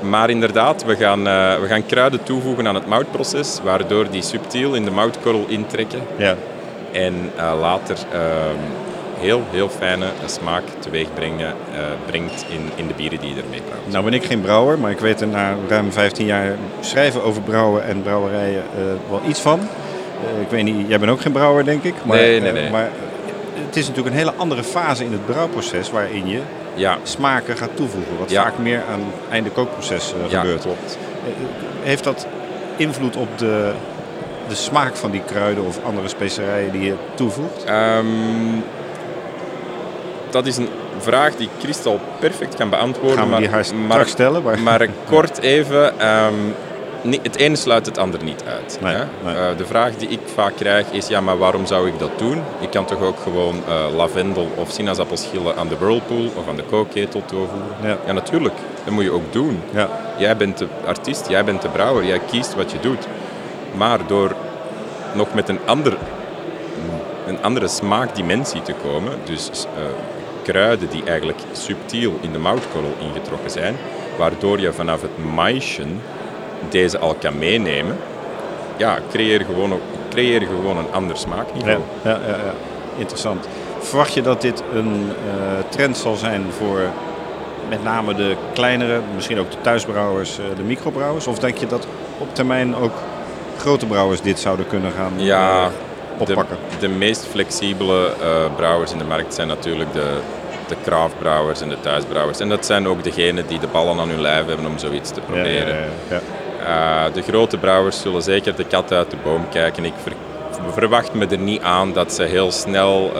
Maar 0.00 0.30
inderdaad, 0.30 0.84
we 0.84 0.96
gaan, 0.96 1.26
eh, 1.26 1.60
we 1.60 1.66
gaan 1.66 1.86
kruiden 1.86 2.22
toevoegen 2.22 2.68
aan 2.68 2.74
het 2.74 2.86
moutproces, 2.86 3.60
waardoor 3.62 4.10
die 4.10 4.22
subtiel 4.22 4.74
in 4.74 4.84
de 4.84 4.90
moutkorrel 4.90 5.44
intrekken. 5.48 6.00
Ja. 6.16 6.36
En 6.94 7.14
eh, 7.36 7.52
later 7.60 7.96
ehm, 8.12 8.56
heel, 9.18 9.42
heel 9.50 9.68
fijne 9.68 10.06
smaak 10.26 10.62
teweeg 10.78 11.06
brengen, 11.14 11.46
eh, 11.46 11.80
brengt 12.06 12.44
in, 12.48 12.70
in 12.74 12.86
de 12.86 12.94
bieren 12.94 13.18
die 13.20 13.34
je 13.34 13.42
ermee 13.42 13.60
brouwt. 13.60 13.86
Nou 13.92 14.04
ben 14.04 14.12
ik 14.14 14.24
geen 14.24 14.40
brouwer, 14.40 14.78
maar 14.78 14.90
ik 14.90 14.98
weet 15.00 15.20
er 15.20 15.26
na 15.26 15.54
ruim 15.68 15.92
15 15.92 16.26
jaar 16.26 16.56
schrijven 16.80 17.22
over 17.22 17.42
brouwen 17.42 17.84
en 17.84 18.02
brouwerijen 18.02 18.62
eh, 18.76 18.82
wel 19.10 19.20
iets 19.28 19.40
van. 19.40 19.60
Ik 20.40 20.50
weet 20.50 20.64
niet, 20.64 20.88
jij 20.88 20.98
bent 20.98 21.10
ook 21.10 21.20
geen 21.20 21.32
brouwer 21.32 21.64
denk 21.64 21.82
ik. 21.82 21.94
Maar, 22.04 22.16
Nee, 22.16 22.40
nee, 22.40 22.52
nee. 22.52 22.70
maar 22.70 22.90
het 23.66 23.76
is 23.76 23.86
natuurlijk 23.88 24.14
een 24.14 24.20
hele 24.20 24.32
andere 24.36 24.62
fase 24.62 25.04
in 25.04 25.12
het 25.12 25.26
brouwproces 25.26 25.90
waarin 25.90 26.28
je 26.28 26.40
Ja. 26.74 26.96
smaken 27.02 27.56
gaat 27.56 27.70
toevoegen. 27.76 28.18
Wat 28.18 28.30
Ja. 28.30 28.42
vaak 28.42 28.58
meer 28.58 28.82
aan 28.90 29.00
het 29.00 29.30
einde 29.32 29.50
kookproces 29.50 30.14
Ja, 30.28 30.40
gebeurt. 30.40 30.60
klopt. 30.62 30.98
Heeft 31.82 32.04
dat 32.04 32.26
invloed 32.76 33.16
op 33.16 33.28
de, 33.38 33.72
de 34.48 34.54
smaak 34.54 34.96
van 34.96 35.10
die 35.10 35.22
kruiden 35.26 35.64
of 35.66 35.78
andere 35.84 36.08
specerijen 36.08 36.72
die 36.72 36.82
je 36.82 36.94
toevoegt? 37.14 37.64
Ehm, 37.64 38.06
dat 40.30 40.46
is 40.46 40.56
een 40.56 40.68
vraag 40.98 41.36
die 41.36 41.48
Christel 41.58 42.00
perfect 42.18 42.54
kan 42.54 42.70
beantwoorden. 42.70 43.16
Gaan 43.18 43.24
we 43.24 43.30
maar, 43.30 43.40
die 43.40 43.50
maar, 43.50 43.64
straks 43.90 44.10
stellen, 44.10 44.42
maar- 44.42 44.58
maar 44.58 44.88
kort 45.08 45.38
even, 45.38 45.98
ehm, 46.00 46.34
het 47.22 47.36
ene 47.36 47.56
sluit 47.56 47.86
het 47.86 47.98
ander 47.98 48.24
niet 48.24 48.42
uit. 48.48 48.78
Nee, 48.80 48.94
hè? 48.94 49.04
nee. 49.24 49.34
Eh, 49.34 49.56
de 49.56 49.66
vraag 49.66 49.96
die 49.96 50.08
ik 50.08 50.20
vaak 50.34 50.56
krijg 50.56 50.90
is, 50.90 51.06
ja, 51.08 51.20
maar 51.20 51.38
waarom 51.38 51.66
zou 51.66 51.88
ik 51.88 51.98
dat 51.98 52.18
doen? 52.18 52.42
Ik 52.60 52.70
kan 52.70 52.84
toch 52.84 53.00
ook 53.02 53.18
gewoon 53.22 53.62
eh, 53.68 53.96
lavendel 53.96 54.48
of 54.54 54.70
sinaasappelschillen 54.70 55.56
aan 55.56 55.68
de 55.68 55.76
whirlpool 55.78 56.30
of 56.36 56.48
aan 56.48 56.56
de 56.56 56.62
kookketel 56.62 57.22
toevoegen? 57.24 57.96
Ja. 58.06 58.12
natuurlijk. 58.12 58.54
Dat 58.84 58.94
moet 58.94 59.04
je 59.04 59.10
ook 59.10 59.32
doen. 59.32 59.62
Ja. 59.70 59.88
Jij 60.16 60.36
bent 60.36 60.58
de 60.58 60.66
artiest, 60.86 61.28
jij 61.28 61.44
bent 61.44 61.62
de 61.62 61.68
brouwer, 61.68 62.04
jij 62.04 62.20
kiest 62.30 62.54
wat 62.54 62.70
je 62.70 62.80
doet. 62.80 63.06
Maar 63.76 64.06
door 64.06 64.34
nog 65.14 65.34
met 65.34 65.48
een 65.48 65.60
ander 65.66 65.96
een 67.26 67.42
andere 67.42 67.68
smaakdimensie 67.68 68.62
te 68.62 68.74
komen. 68.82 69.12
Dus 69.24 69.50
eh, 69.76 69.82
kruiden 70.42 70.88
die 70.88 71.04
eigenlijk 71.04 71.38
subtiel 71.52 72.18
in 72.20 72.32
de 72.32 72.38
moutkorrel 72.38 72.94
ingetrokken 72.98 73.50
zijn, 73.50 73.76
waardoor 74.18 74.60
je 74.60 74.72
vanaf 74.72 75.02
het 75.02 75.24
maïsje 75.34 75.82
deze 76.68 76.98
al 76.98 77.14
kan 77.14 77.38
meenemen. 77.38 77.96
Ja, 78.76 78.98
creëer 79.10 79.44
gewoon, 79.44 79.80
creëer 80.10 80.42
gewoon 80.42 80.76
een 80.76 80.92
ander 80.92 81.16
smaakniveau. 81.16 81.80
Ja, 82.02 82.10
ja, 82.10 82.18
ja, 82.26 82.36
ja. 82.36 82.54
interessant. 82.98 83.48
Verwacht 83.78 84.14
je 84.14 84.22
dat 84.22 84.40
dit 84.40 84.62
een 84.72 85.12
eh, 85.28 85.68
trend 85.68 85.96
zal 85.96 86.14
zijn 86.14 86.44
voor 86.58 86.80
met 87.68 87.82
name 87.82 88.14
de 88.14 88.36
kleinere, 88.52 89.00
misschien 89.14 89.38
ook 89.38 89.50
de 89.50 89.60
thuisbrouwers, 89.60 90.38
eh, 90.38 90.44
de 90.56 90.62
microbrouwers? 90.62 91.26
Of 91.26 91.38
denk 91.38 91.56
je 91.56 91.66
dat 91.66 91.86
op 92.18 92.34
termijn 92.34 92.76
ook 92.76 92.92
grote 93.58 93.86
brouwers 93.86 94.20
dit 94.20 94.38
zouden 94.40 94.66
kunnen 94.66 94.92
gaan 94.92 95.12
Ja, 95.16 95.62
eh, 95.64 95.70
oppakken? 96.18 96.56
De, 96.70 96.86
de 96.86 96.88
meest 96.88 97.26
flexibele 97.30 98.06
eh, 98.06 98.54
brouwers 98.56 98.92
in 98.92 98.98
de 98.98 99.04
markt 99.04 99.34
zijn 99.34 99.48
natuurlijk 99.48 99.92
de, 99.92 100.18
de 100.68 100.74
craftbrouwers 100.84 101.60
en 101.60 101.68
de 101.68 101.80
thuisbrouwers. 101.80 102.40
En 102.40 102.48
dat 102.48 102.66
zijn 102.66 102.88
ook 102.88 103.04
degenen 103.04 103.46
die 103.46 103.58
de 103.58 103.66
ballen 103.66 103.98
aan 103.98 104.08
hun 104.08 104.20
lijf 104.20 104.46
hebben 104.46 104.66
om 104.66 104.78
zoiets 104.78 105.10
te 105.10 105.20
proberen. 105.20 105.76
ja, 105.76 105.84
ja. 106.10 106.20
Eh, 107.06 107.12
de 107.14 107.22
grote 107.22 107.56
brouwers 107.58 108.00
zullen 108.00 108.22
zeker 108.22 108.54
de 108.56 108.64
kat 108.64 108.92
uit 108.92 109.10
de 109.10 109.16
boom 109.24 109.48
kijken. 109.48 109.84
Ik 109.84 109.92
ver- 110.02 110.72
verwacht 110.72 111.14
me 111.14 111.26
er 111.26 111.38
niet 111.38 111.62
aan 111.62 111.92
dat 111.92 112.12
ze 112.12 112.22
heel 112.22 112.50
snel 112.52 113.12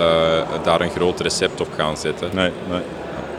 daar 0.62 0.80
een 0.80 0.90
groot 0.90 1.20
recept 1.20 1.60
op 1.60 1.68
gaan 1.76 1.96
zetten. 1.96 2.28
Nee, 2.32 2.50
nee. 2.68 2.80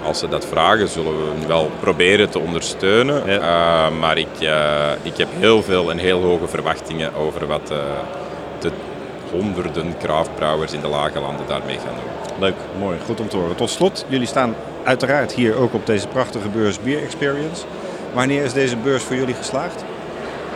Als 0.05 0.19
ze 0.19 0.27
dat 0.27 0.45
vragen, 0.45 0.87
zullen 0.87 1.17
we 1.17 1.33
hen 1.37 1.47
wel 1.47 1.71
proberen 1.79 2.29
te 2.29 2.39
ondersteunen. 2.39 3.27
Eh, 3.27 3.89
maar 3.99 4.17
ik, 4.17 4.39
eh, 4.39 4.91
ik 5.01 5.17
heb 5.17 5.27
heel 5.37 5.63
veel 5.63 5.91
en 5.91 5.97
heel 5.97 6.21
hoge 6.21 6.47
verwachtingen 6.47 7.15
over 7.15 7.47
wat 7.47 7.71
eh, 7.71 7.77
de 8.59 8.71
honderden 9.31 9.97
craftbrouwers 9.99 10.73
in 10.73 10.81
de 10.81 10.87
lage 10.87 11.19
landen 11.19 11.45
daarmee 11.47 11.77
gaan 11.77 11.95
doen. 11.95 12.39
Leuk, 12.39 12.55
mooi, 12.79 12.97
goed 13.05 13.19
om 13.19 13.29
te 13.29 13.37
horen. 13.37 13.55
Tot 13.55 13.69
slot, 13.69 14.05
jullie 14.07 14.27
staan 14.27 14.55
uiteraard 14.83 15.33
hier 15.33 15.55
ook 15.55 15.73
op 15.73 15.85
deze 15.85 16.07
prachtige 16.07 16.49
beurs 16.49 16.79
Beer 16.79 17.03
Experience. 17.03 17.65
Wanneer 18.13 18.43
is 18.43 18.53
deze 18.53 18.77
beurs 18.77 19.03
voor 19.03 19.15
jullie 19.15 19.35
geslaagd? 19.35 19.83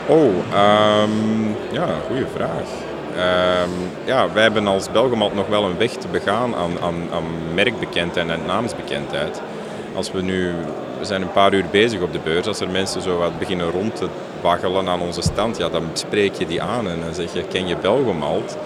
Oh, 0.06 0.34
ehm, 0.54 1.50
ja, 1.72 1.88
goede 2.08 2.28
vraag. 2.36 2.89
Ehm, 3.20 3.70
ja, 4.06 4.28
wij 4.34 4.44
hebben 4.44 4.68
als 4.68 4.92
Belgemalt 4.92 5.36
nog 5.36 5.48
wel 5.48 5.64
een 5.64 5.78
weg 5.78 5.92
te 5.92 6.08
begaan 6.12 6.56
aan, 6.56 6.72
aan, 6.82 6.96
aan 7.14 7.24
merkbekendheid 7.54 8.30
en 8.30 8.40
naamsbekendheid. 8.46 9.42
Als 9.96 10.12
we 10.12 10.22
nu, 10.22 10.52
we 11.00 11.06
zijn 11.06 11.22
een 11.22 11.32
paar 11.32 11.54
uur 11.54 11.66
bezig 11.72 12.02
op 12.02 12.12
de 12.14 12.20
beurs, 12.24 12.48
als 12.48 12.60
er 12.60 12.70
mensen 12.70 13.02
zo 13.02 13.18
wat 13.18 13.40
beginnen 13.40 13.72
rond 13.72 13.96
te 13.96 14.06
waggelen 14.42 14.88
aan 14.88 15.02
onze 15.02 15.22
stand, 15.22 15.58
ja, 15.58 15.70
dan 15.70 15.84
spreek 15.94 16.34
je 16.34 16.46
die 16.48 16.62
aan 16.62 16.90
en 16.90 17.00
dan 17.06 17.14
zeg 17.14 17.34
je, 17.34 17.44
ken 17.44 17.68
je 17.68 17.76
Belgemalt? 17.82 18.58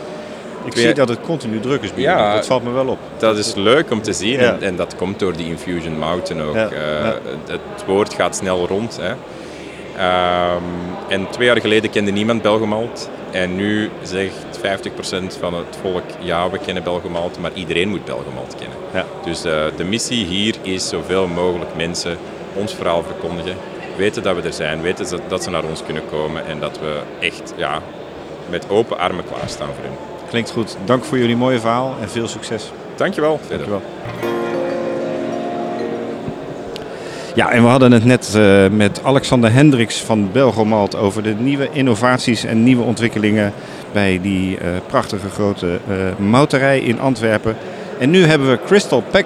Ik 0.66 0.78
zie 0.78 0.94
dat 0.94 1.10
het 1.10 1.22
continu 1.22 1.60
druk 1.60 1.82
is 1.82 1.94
bij 1.94 2.04
Ja. 2.04 2.34
Dat 2.36 2.46
valt 2.46 2.64
me 2.64 2.72
wel 2.72 2.88
op. 2.88 2.98
Dat 3.18 3.38
is 3.38 3.54
leuk 3.56 3.92
om 3.92 4.02
te 4.02 4.14
zien 4.14 4.40
Ja. 4.40 4.52
en, 4.54 4.62
en 4.62 4.76
dat 4.76 4.96
komt 4.96 5.20
door 5.20 5.36
die 5.38 5.46
Infusion 5.48 5.98
Mountain 5.98 6.44
ook. 6.48 6.56
Ja, 6.56 6.70
Eh. 6.70 7.04
Het, 7.06 7.60
het 7.72 7.86
woord 7.86 8.14
gaat 8.14 8.36
snel 8.36 8.68
rond. 8.68 8.98
Hè. 9.02 9.14
Ehm, 9.98 10.64
en 11.08 11.30
twee 11.30 11.48
jaar 11.48 11.62
geleden 11.62 11.90
kende 11.90 12.12
niemand 12.12 12.42
Belgemalt. 12.42 13.10
En 13.32 13.56
nu 13.56 13.90
zegt 14.02 14.60
50% 14.62 15.38
van 15.40 15.54
het 15.54 15.78
volk, 15.82 16.04
ja, 16.20 16.50
we 16.50 16.58
kennen 16.58 16.84
Belgemalt, 16.84 17.40
maar 17.40 17.52
iedereen 17.54 17.90
moet 17.90 18.06
Belgemalt 18.06 18.56
kennen. 18.60 18.78
Ja. 18.94 19.06
Dus 19.26 19.44
eh, 19.44 19.64
de 19.78 19.84
missie 19.84 20.26
hier 20.26 20.56
is 20.62 20.90
zoveel 20.90 21.28
mogelijk 21.28 21.76
mensen 21.76 22.18
ons 22.56 22.74
verhaal 22.74 23.04
verkondigen. 23.04 23.56
Weten 23.98 24.24
dat 24.24 24.36
we 24.36 24.42
er 24.42 24.54
zijn, 24.54 24.82
weten 24.82 25.20
dat 25.28 25.44
ze 25.44 25.50
naar 25.50 25.64
ons 25.64 25.84
kunnen 25.84 26.04
komen 26.10 26.46
en 26.46 26.60
dat 26.60 26.80
we 26.80 27.00
echt 27.20 27.54
ja, 27.56 27.82
met 28.50 28.70
open 28.70 28.98
armen 28.98 29.26
klaarstaan 29.34 29.70
voor 29.76 29.84
hen. 29.84 29.98
Klinkt 30.30 30.52
goed. 30.52 30.78
Dank 30.86 31.04
voor 31.04 31.18
jullie 31.18 31.36
mooie 31.36 31.60
verhaal 31.60 31.96
en 32.02 32.10
veel 32.10 32.28
succes. 32.28 32.72
Dankjewel. 32.96 33.40
Verder. 33.48 33.68
Dankjewel. 33.68 34.43
Ja, 37.36 37.52
en 37.52 37.64
we 37.64 37.70
hadden 37.70 37.92
het 37.92 38.06
net 38.06 38.36
eh, 38.36 38.68
met 38.68 39.02
Alexander 39.04 39.54
Hendricks 39.54 40.02
van 40.02 40.32
Belgomalt 40.32 40.96
over 40.96 41.24
de 41.24 41.36
nieuwe 41.38 41.70
innovaties 41.72 42.44
en 42.44 42.64
nieuwe 42.64 42.84
ontwikkelingen 42.84 43.54
bij 43.92 44.20
die 44.22 44.58
eh, 44.58 44.68
prachtige 44.88 45.30
grote 45.30 45.80
eh 45.90 46.26
mouterij 46.26 46.80
in 46.80 47.00
Antwerpen. 47.00 47.56
En 48.00 48.10
nu 48.10 48.26
hebben 48.26 48.50
we 48.50 48.60
Crystal 48.66 49.04
Peck 49.12 49.26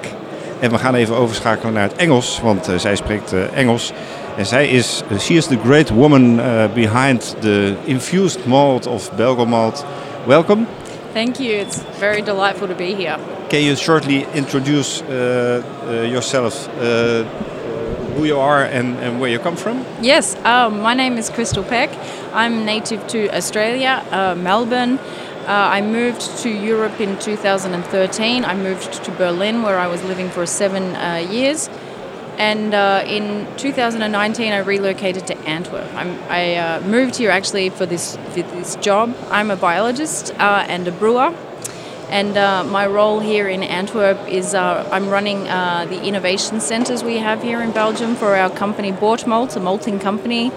en 0.59 0.71
we 0.71 0.77
gaan 0.77 0.95
even 0.95 1.15
overschakelen 1.15 1.73
naar 1.73 1.83
het 1.83 1.95
Engels, 1.95 2.39
want 2.43 2.69
zij 2.77 2.95
spreekt 2.95 3.33
Engels. 3.53 3.93
En 4.37 4.45
zij 4.45 4.67
is, 4.67 5.03
she 5.19 5.33
is 5.33 5.45
the 5.45 5.57
great 5.65 5.89
woman 5.89 6.39
eh, 6.39 6.63
behind 6.73 7.35
the 7.39 7.73
infused 7.83 8.45
malt 8.45 8.87
of 8.87 9.11
Belgomalt. 9.15 9.85
Welcome. 10.25 10.65
Thank 11.13 11.35
you. 11.35 11.49
It's 11.49 11.77
very 11.97 12.21
delightful 12.21 12.67
to 12.67 12.75
be 12.75 12.95
here. 12.95 13.17
Can 13.47 13.63
you 13.63 13.75
shortly 13.75 14.25
introduce 14.33 15.03
uh, 15.09 15.15
uh, 15.15 16.09
yourself, 16.09 16.69
uh, 16.81 17.25
who 18.17 18.25
you 18.25 18.39
are 18.39 18.63
and, 18.63 18.97
and 18.97 19.19
where 19.19 19.29
you 19.29 19.39
come 19.39 19.55
from? 19.55 19.85
Yes, 20.01 20.35
um, 20.43 20.81
my 20.81 20.93
name 20.93 21.17
is 21.17 21.29
Crystal 21.29 21.63
Peck. 21.63 21.89
I'm 22.33 22.65
native 22.65 23.05
to 23.07 23.29
Australia, 23.35 24.03
uh, 24.11 24.35
Melbourne. 24.35 24.97
Uh, 24.97 25.77
I 25.77 25.81
moved 25.81 26.21
to 26.39 26.49
Europe 26.49 26.99
in 26.99 27.17
2013. 27.19 28.43
I 28.43 28.55
moved 28.55 29.03
to 29.05 29.11
Berlin, 29.11 29.61
where 29.61 29.79
I 29.79 29.87
was 29.87 30.03
living 30.03 30.29
for 30.29 30.45
seven 30.45 30.95
uh, 30.95 31.25
years. 31.29 31.69
And 32.37 32.73
uh, 32.73 33.03
in 33.07 33.47
2019, 33.57 34.51
I 34.51 34.57
relocated 34.57 35.25
to 35.27 35.37
Antwerp. 35.39 35.91
I'm, 35.95 36.19
I 36.29 36.55
uh, 36.55 36.81
moved 36.81 37.15
here 37.15 37.31
actually 37.31 37.69
for 37.69 37.85
this 37.85 38.15
for 38.15 38.41
this 38.41 38.75
job. 38.75 39.15
I'm 39.31 39.49
a 39.49 39.55
biologist 39.55 40.33
uh, 40.37 40.65
and 40.67 40.87
a 40.87 40.91
brewer, 40.91 41.33
and 42.09 42.37
uh, 42.37 42.63
my 42.63 42.87
role 42.87 43.19
here 43.19 43.47
in 43.47 43.63
Antwerp 43.63 44.17
is 44.27 44.53
uh, 44.53 44.87
I'm 44.91 45.09
running 45.09 45.47
uh, 45.47 45.85
the 45.89 46.03
innovation 46.03 46.59
centers 46.61 47.03
we 47.03 47.17
have 47.17 47.43
here 47.43 47.61
in 47.61 47.71
Belgium 47.71 48.15
for 48.15 48.35
our 48.35 48.49
company 48.49 48.91
Boortmalt, 48.91 49.55
a 49.55 49.59
malting 49.59 49.99
company, 49.99 50.51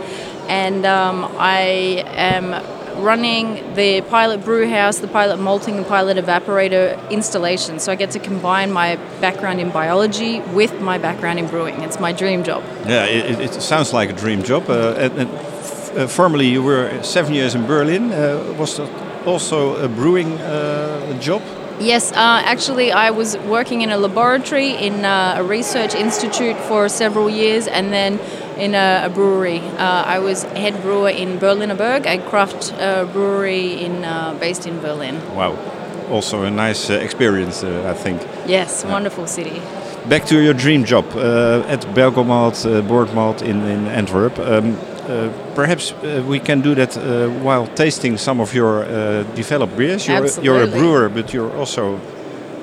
and 0.48 0.86
um, 0.86 1.24
I 1.38 2.04
am 2.06 2.54
running 3.02 3.74
the 3.74 4.02
pilot 4.02 4.44
brew 4.44 4.68
house, 4.68 4.98
the 4.98 5.08
pilot 5.08 5.38
malting, 5.38 5.76
and 5.76 5.86
pilot 5.86 6.16
evaporator 6.18 6.98
installation. 7.10 7.78
So 7.78 7.92
I 7.92 7.94
get 7.94 8.10
to 8.12 8.18
combine 8.18 8.70
my 8.72 8.96
background 9.20 9.60
in 9.60 9.70
biology 9.70 10.40
with 10.54 10.80
my 10.80 10.98
background 10.98 11.38
in 11.38 11.46
brewing. 11.46 11.80
It's 11.82 11.98
my 11.98 12.12
dream 12.12 12.44
job. 12.44 12.62
Yeah, 12.86 13.04
it, 13.06 13.40
it- 13.40 13.60
sounds 13.62 13.92
like 13.92 14.10
a 14.10 14.12
dream 14.12 14.42
job. 14.42 14.68
Uh, 14.68 14.94
and, 14.98 15.12
and 15.18 15.30
uh, 15.98 16.06
formerly, 16.06 16.46
you 16.48 16.62
were 16.62 17.02
seven 17.02 17.32
years 17.34 17.54
in 17.54 17.66
Berlin. 17.66 18.12
Uh, 18.12 18.54
was 18.58 18.76
that 18.76 19.09
also 19.26 19.76
a 19.82 19.88
brewing 19.88 20.38
uh, 20.38 21.18
job? 21.20 21.42
Yes, 21.80 22.12
uh, 22.12 22.42
actually, 22.44 22.92
I 22.92 23.10
was 23.10 23.38
working 23.38 23.80
in 23.80 23.90
a 23.90 23.96
laboratory 23.96 24.70
in 24.72 25.04
uh, 25.04 25.36
a 25.38 25.42
research 25.42 25.94
institute 25.94 26.56
for 26.68 26.90
several 26.90 27.30
years 27.30 27.66
and 27.66 27.90
then 27.90 28.18
in 28.58 28.74
a, 28.74 29.06
a 29.06 29.08
brewery. 29.08 29.60
Uh, 29.78 30.04
I 30.06 30.18
was 30.18 30.42
head 30.42 30.80
brewer 30.82 31.08
in 31.08 31.38
Berliner 31.38 31.74
Berg, 31.74 32.06
a 32.06 32.18
craft 32.28 32.74
uh, 32.74 33.06
brewery 33.06 33.82
in, 33.82 34.04
uh, 34.04 34.36
based 34.38 34.66
in 34.66 34.78
Berlin. 34.80 35.16
Wow, 35.34 35.56
also 36.10 36.42
a 36.42 36.50
nice 36.50 36.90
uh, 36.90 36.94
experience, 36.94 37.64
uh, 37.64 37.90
I 37.90 37.94
think. 37.94 38.20
Yes, 38.46 38.84
wonderful 38.84 39.26
city. 39.26 39.62
Back 40.08 40.26
to 40.26 40.40
your 40.42 40.54
dream 40.54 40.84
job 40.84 41.06
uh, 41.14 41.62
at 41.66 41.80
Belgomalt, 41.94 42.66
uh, 42.66 42.82
Boordmalt 42.82 43.40
in, 43.42 43.62
in 43.66 43.86
Antwerp. 43.86 44.38
Um, 44.38 44.76
perhaps 45.54 45.92
uh, 45.92 46.22
we 46.26 46.38
can 46.38 46.60
do 46.60 46.74
that 46.74 46.96
uh, 46.96 47.28
while 47.44 47.66
tasting 47.74 48.18
some 48.18 48.40
of 48.40 48.54
your 48.54 48.84
uh, 48.84 49.22
developed 49.34 49.76
beers. 49.76 50.06
You're, 50.06 50.26
you're 50.42 50.62
a 50.62 50.66
brewer, 50.66 51.08
but 51.08 51.32
you're 51.32 51.52
also 51.56 52.00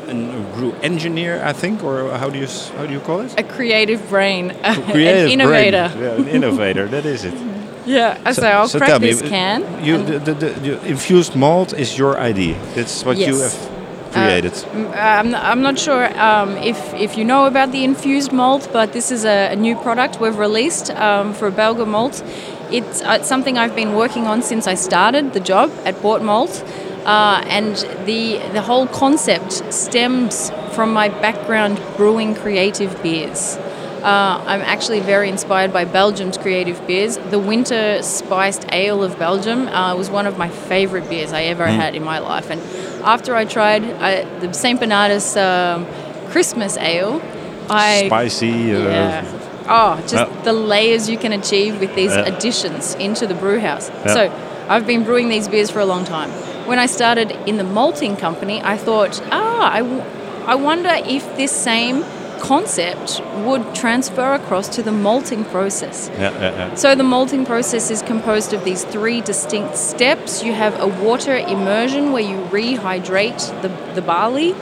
an, 0.08 0.30
a 0.30 0.40
brew 0.56 0.74
engineer, 0.82 1.42
I 1.44 1.54
think, 1.54 1.84
or 1.84 2.10
how 2.18 2.30
do 2.30 2.40
you 2.40 2.48
how 2.78 2.86
do 2.86 2.94
you 2.94 3.00
call 3.00 3.22
it? 3.22 3.40
A 3.40 3.44
creative 3.44 4.02
brain, 4.10 4.50
Creative 4.92 5.26
an 5.26 5.32
innovator. 5.32 5.90
brain. 5.90 6.04
Yeah, 6.04 6.22
an 6.22 6.28
innovator. 6.28 6.88
that 6.88 7.06
is 7.06 7.24
it. 7.26 7.34
Yeah, 7.88 8.32
so, 8.34 8.46
I'll 8.46 8.68
crack 8.68 8.90
tell 8.90 9.00
me, 9.00 9.14
can. 9.18 9.64
You, 9.82 10.04
the, 10.04 10.20
the, 10.20 10.34
the, 10.34 10.50
the 10.50 10.88
infused 10.88 11.38
malt 11.38 11.72
is 11.72 11.98
your 11.98 12.20
idea. 12.20 12.60
That's 12.76 13.06
what 13.06 13.18
you 13.18 13.40
have 13.40 13.77
created. 14.12 14.54
Mm, 14.54 14.92
I'm, 14.96 15.36
I'm 15.36 15.62
not 15.62 15.78
sure 15.80 16.06
um, 16.20 16.58
if, 16.58 16.94
if 16.94 17.18
you 17.18 17.26
know 17.26 17.46
about 17.46 17.72
the 17.72 17.84
infused 17.84 18.32
malt, 18.32 18.70
but 18.72 18.94
this 18.94 19.12
is 19.12 19.26
a, 19.26 19.52
a 19.52 19.56
new 19.56 19.76
product 19.76 20.20
we've 20.20 20.38
released 20.38 20.92
um, 20.92 21.34
for 21.34 21.52
Belga 21.52 21.88
Malt. 21.88 22.24
It's, 22.72 23.02
uh, 23.02 23.18
it's 23.20 23.28
something 23.28 23.58
I've 23.58 23.76
been 23.76 23.94
working 23.96 24.28
on 24.28 24.42
since 24.42 24.68
I 24.68 24.76
started 24.76 25.34
the 25.34 25.40
job 25.40 25.72
at 25.86 26.02
Bort 26.02 26.22
Malt. 26.22 26.64
Uh, 27.06 27.42
and 27.48 27.78
the, 28.06 28.38
the 28.52 28.62
whole 28.62 28.86
concept 28.88 29.74
stems 29.74 30.52
from 30.74 30.92
my 30.92 31.08
background 31.08 31.82
brewing 31.96 32.36
creative 32.36 33.02
beers. 33.02 33.58
Uh, 34.04 34.44
I'm 34.46 34.62
actually 34.62 35.00
very 35.00 35.30
inspired 35.30 35.74
by 35.74 35.84
Belgium's 35.86 36.38
creative 36.38 36.86
beers. 36.88 37.18
The 37.18 37.40
winter 37.40 38.02
spiced 38.04 38.66
ale 38.72 39.04
of 39.04 39.18
Belgium 39.20 39.68
uh, 39.68 39.96
was 39.96 40.10
one 40.10 40.28
of 40.28 40.38
my 40.38 40.50
favorite 40.50 41.10
beers 41.10 41.34
I 41.34 41.44
ever 41.44 41.66
Mm. 41.66 41.76
had 41.76 41.96
in 41.96 42.04
my 42.04 42.20
life. 42.20 42.50
And 42.52 42.62
after 43.04 43.36
I 43.36 43.46
tried 43.46 43.84
uh, 43.84 44.40
the 44.40 44.54
St. 44.54 44.80
Bernardus 44.80 45.36
um, 45.36 45.86
Christmas 46.32 46.78
ale, 46.78 47.22
I 47.70 48.06
Spicy. 48.08 48.76
Uh, 48.76 48.80
yeah. 48.80 49.26
Oh, 49.70 49.96
just 50.02 50.14
Yeah. 50.14 50.42
the 50.44 50.54
layers 50.54 51.10
you 51.10 51.18
can 51.18 51.34
achieve 51.34 51.80
with 51.80 51.94
these 51.96 52.16
Yeah. 52.16 52.26
additions 52.32 52.96
into 52.96 53.28
the 53.28 53.34
brew 53.34 53.60
house. 53.60 53.90
Yeah. 54.06 54.14
So 54.14 54.32
I've 54.70 54.86
been 54.88 55.04
brewing 55.04 55.30
these 55.30 55.48
beers 55.50 55.70
for 55.70 55.80
a 55.80 55.86
long 55.86 56.06
time. 56.06 56.30
When 56.70 56.80
I 56.80 56.86
started 56.88 57.32
in 57.46 57.58
the 57.58 57.64
malting 57.64 58.16
company, 58.16 58.62
I 58.64 58.78
thought, 58.78 59.22
ah, 59.32 59.72
I, 59.74 59.80
w- 59.80 60.04
I 60.46 60.56
wonder 60.56 60.92
if 61.06 61.24
this 61.36 61.52
same 61.52 62.04
concept 62.40 63.22
would 63.46 63.76
transfer 63.76 64.34
across 64.34 64.68
to 64.70 64.82
the 64.82 64.92
malting 64.92 65.46
process. 65.46 66.10
Yeah, 66.14 66.20
yeah, 66.20 66.40
yeah. 66.40 66.76
So 66.76 66.96
the 66.96 67.04
malting 67.04 67.46
process 67.46 67.92
is 67.92 68.02
composed 68.02 68.54
of 68.54 68.64
these 68.64 68.84
three 68.86 69.22
distinct 69.22 69.78
steps. 69.78 70.44
You 70.44 70.54
have 70.54 70.80
a 70.80 70.88
water 70.88 71.38
immersion 71.38 72.12
where 72.12 72.24
you 72.24 72.38
rehydrate 72.46 73.62
the, 73.62 73.70
the 73.94 74.02
barley. 74.02 74.54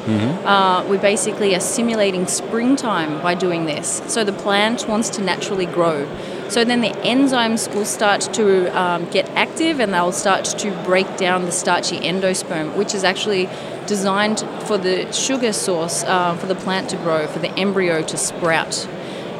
Uh, 0.45 0.85
we 0.89 0.97
basically 0.97 1.55
are 1.55 1.59
simulating 1.59 2.27
springtime 2.27 3.21
by 3.21 3.35
doing 3.35 3.65
this. 3.65 4.01
So 4.07 4.23
the 4.23 4.33
plant 4.33 4.87
wants 4.87 5.09
to 5.11 5.21
naturally 5.21 5.65
grow. 5.65 6.07
So 6.47 6.63
then 6.63 6.81
the 6.81 6.91
enzymes 6.91 7.73
will 7.73 7.85
start 7.85 8.21
to 8.33 8.67
um, 8.79 9.09
get 9.09 9.27
active 9.29 9.79
and 9.79 9.93
they'll 9.93 10.11
start 10.11 10.45
to 10.45 10.71
break 10.83 11.17
down 11.17 11.45
the 11.45 11.51
starchy 11.51 11.99
endosperm, 11.99 12.75
which 12.75 12.93
is 12.93 13.03
actually 13.03 13.49
designed 13.87 14.39
for 14.65 14.77
the 14.77 15.11
sugar 15.11 15.53
source 15.53 16.03
uh, 16.03 16.35
for 16.35 16.45
the 16.45 16.55
plant 16.55 16.89
to 16.91 16.97
grow, 16.97 17.27
for 17.27 17.39
the 17.39 17.49
embryo 17.57 18.01
to 18.03 18.17
sprout. 18.17 18.87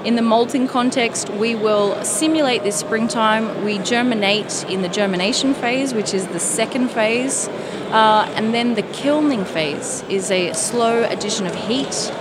In 0.04 0.16
the 0.16 0.22
malting 0.22 0.68
context, 0.68 1.30
we 1.32 1.56
will 1.56 2.04
simulate 2.04 2.64
this 2.64 2.76
springtime. 2.76 3.64
We 3.64 3.80
germinate 3.80 4.64
in 4.70 4.84
the 4.84 4.90
germination 4.90 5.56
phase, 5.56 5.96
which 5.96 6.14
is 6.14 6.28
the 6.28 6.40
second 6.40 6.90
phase. 6.90 7.48
Uh, 7.90 8.32
and 8.36 8.54
then 8.54 8.76
the 8.76 8.84
kilning 8.84 9.46
phase 9.46 10.04
is 10.10 10.30
a 10.30 10.54
slow 10.54 11.04
addition 11.06 11.48
of 11.48 11.56
heat 11.56 12.12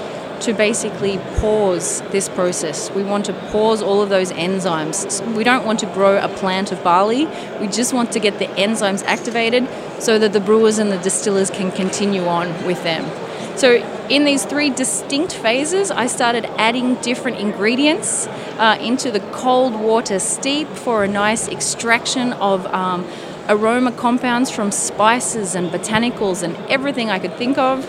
to 0.41 0.53
basically 0.53 1.19
pause 1.37 2.03
this 2.11 2.29
process. 2.29 2.91
We 2.91 3.03
want 3.03 3.25
to 3.27 3.33
pause 3.51 3.83
all 3.83 4.03
of 4.03 4.09
those 4.09 4.33
enzymes. 4.33 5.35
We 5.35 5.45
don't 5.45 5.65
want 5.65 5.81
to 5.81 5.87
grow 5.87 6.19
a 6.19 6.29
plant 6.29 6.73
of 6.73 6.83
barley. 6.83 7.27
We 7.61 7.69
just 7.69 7.93
want 7.93 8.13
to 8.13 8.21
get 8.21 8.39
the 8.39 8.47
enzymes 8.47 9.03
activated 9.05 9.69
so 9.99 10.19
that 10.19 10.33
the 10.33 10.41
brewers 10.41 10.79
and 10.79 10.93
the 10.93 10.99
distillers 10.99 11.51
can 11.51 11.71
continue 11.71 12.27
on 12.27 12.67
with 12.67 12.83
them. 12.83 13.05
So, 13.57 13.75
in 14.09 14.25
these 14.25 14.45
three 14.45 14.69
distinct 14.69 15.33
phases, 15.33 15.91
I 15.91 16.09
started 16.09 16.45
adding 16.59 16.97
different 16.97 17.39
ingredients 17.39 18.27
uh, 18.59 18.77
into 18.81 19.13
the 19.13 19.21
cold 19.21 19.75
water 19.81 20.19
steep 20.19 20.69
for 20.69 21.05
a 21.05 21.09
nice 21.09 21.49
extraction 21.49 22.33
of 22.35 22.67
um, 22.67 23.07
aroma 23.49 23.93
compounds 23.93 24.51
from 24.51 24.73
spices 24.73 25.55
and 25.55 25.71
botanicals 25.71 26.43
and 26.43 26.57
everything 26.71 27.11
I 27.11 27.19
could 27.19 27.35
think 27.37 27.57
of. 27.57 27.85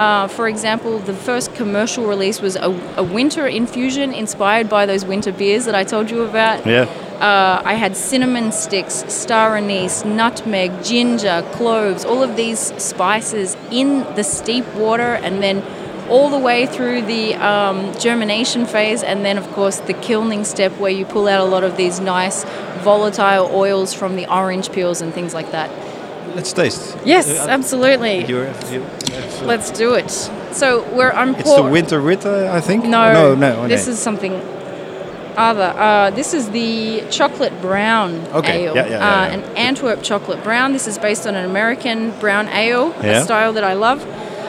Uh, 0.00 0.26
for 0.28 0.48
example, 0.48 0.98
the 1.00 1.12
first 1.12 1.54
commercial 1.54 2.06
release 2.06 2.40
was 2.40 2.56
a, 2.56 2.70
a 2.96 3.02
winter 3.02 3.46
infusion 3.46 4.14
inspired 4.14 4.66
by 4.66 4.86
those 4.86 5.04
winter 5.04 5.30
beers 5.30 5.66
that 5.66 5.74
I 5.74 5.84
told 5.84 6.10
you 6.10 6.22
about. 6.22 6.64
Yeah. 6.64 6.84
Uh, 7.20 7.60
I 7.72 7.74
had 7.74 7.94
cinnamon 7.94 8.50
sticks, 8.50 9.04
star 9.12 9.58
anise, 9.58 10.02
nutmeg, 10.06 10.82
ginger, 10.82 11.44
cloves, 11.52 12.06
all 12.06 12.22
of 12.22 12.34
these 12.34 12.72
spices 12.82 13.58
in 13.70 13.88
the 14.14 14.24
steep 14.24 14.66
water, 14.74 15.12
and 15.26 15.42
then 15.42 15.62
all 16.08 16.30
the 16.30 16.38
way 16.38 16.64
through 16.64 17.02
the 17.02 17.34
um, 17.34 17.92
germination 17.98 18.64
phase, 18.64 19.02
and 19.02 19.22
then, 19.22 19.36
of 19.36 19.46
course, 19.52 19.80
the 19.80 19.92
kilning 19.92 20.44
step 20.44 20.72
where 20.78 20.90
you 20.90 21.04
pull 21.04 21.28
out 21.28 21.40
a 21.40 21.44
lot 21.44 21.62
of 21.62 21.76
these 21.76 22.00
nice 22.00 22.44
volatile 22.82 23.50
oils 23.52 23.92
from 23.92 24.16
the 24.16 24.26
orange 24.34 24.72
peels 24.72 25.02
and 25.02 25.12
things 25.12 25.34
like 25.34 25.50
that. 25.52 25.70
Let's 26.34 26.52
taste. 26.52 26.96
Yes, 27.04 27.28
Uh, 27.28 27.50
absolutely. 27.50 28.24
You 28.24 28.36
have, 28.36 28.72
have, 29.10 29.42
uh, 29.42 29.46
Let's 29.46 29.70
do 29.70 29.94
it. 29.94 30.10
So, 30.52 30.82
where 30.96 31.14
I'm 31.14 31.34
It's 31.36 31.54
the 31.54 31.62
winter 31.62 32.00
uh, 32.00 32.56
I 32.56 32.60
think. 32.60 32.84
no, 32.84 33.12
no, 33.12 33.34
no. 33.34 33.68
This 33.68 33.86
no. 33.86 33.92
is 33.92 33.98
something 33.98 34.34
other. 35.36 35.72
Uh, 35.76 36.10
this 36.10 36.34
is 36.34 36.50
the 36.50 37.02
chocolate 37.10 37.60
brown 37.62 38.20
Okay, 38.32 38.66
ale. 38.66 38.74
yeah, 38.74 38.86
yeah, 38.86 38.90
yeah, 38.90 38.96
uh, 38.96 39.26
yeah. 39.26 39.34
An 39.34 39.42
Antwerp 39.56 40.02
chocolate 40.02 40.42
brown. 40.42 40.72
This 40.72 40.86
is 40.86 40.98
based 40.98 41.26
on 41.26 41.34
an 41.34 41.44
American 41.44 42.10
brown 42.20 42.48
ale, 42.48 42.94
Yeah. 43.02 43.20
a 43.20 43.24
style 43.24 43.52
that 43.54 43.64
I 43.64 43.74
love. 43.74 44.04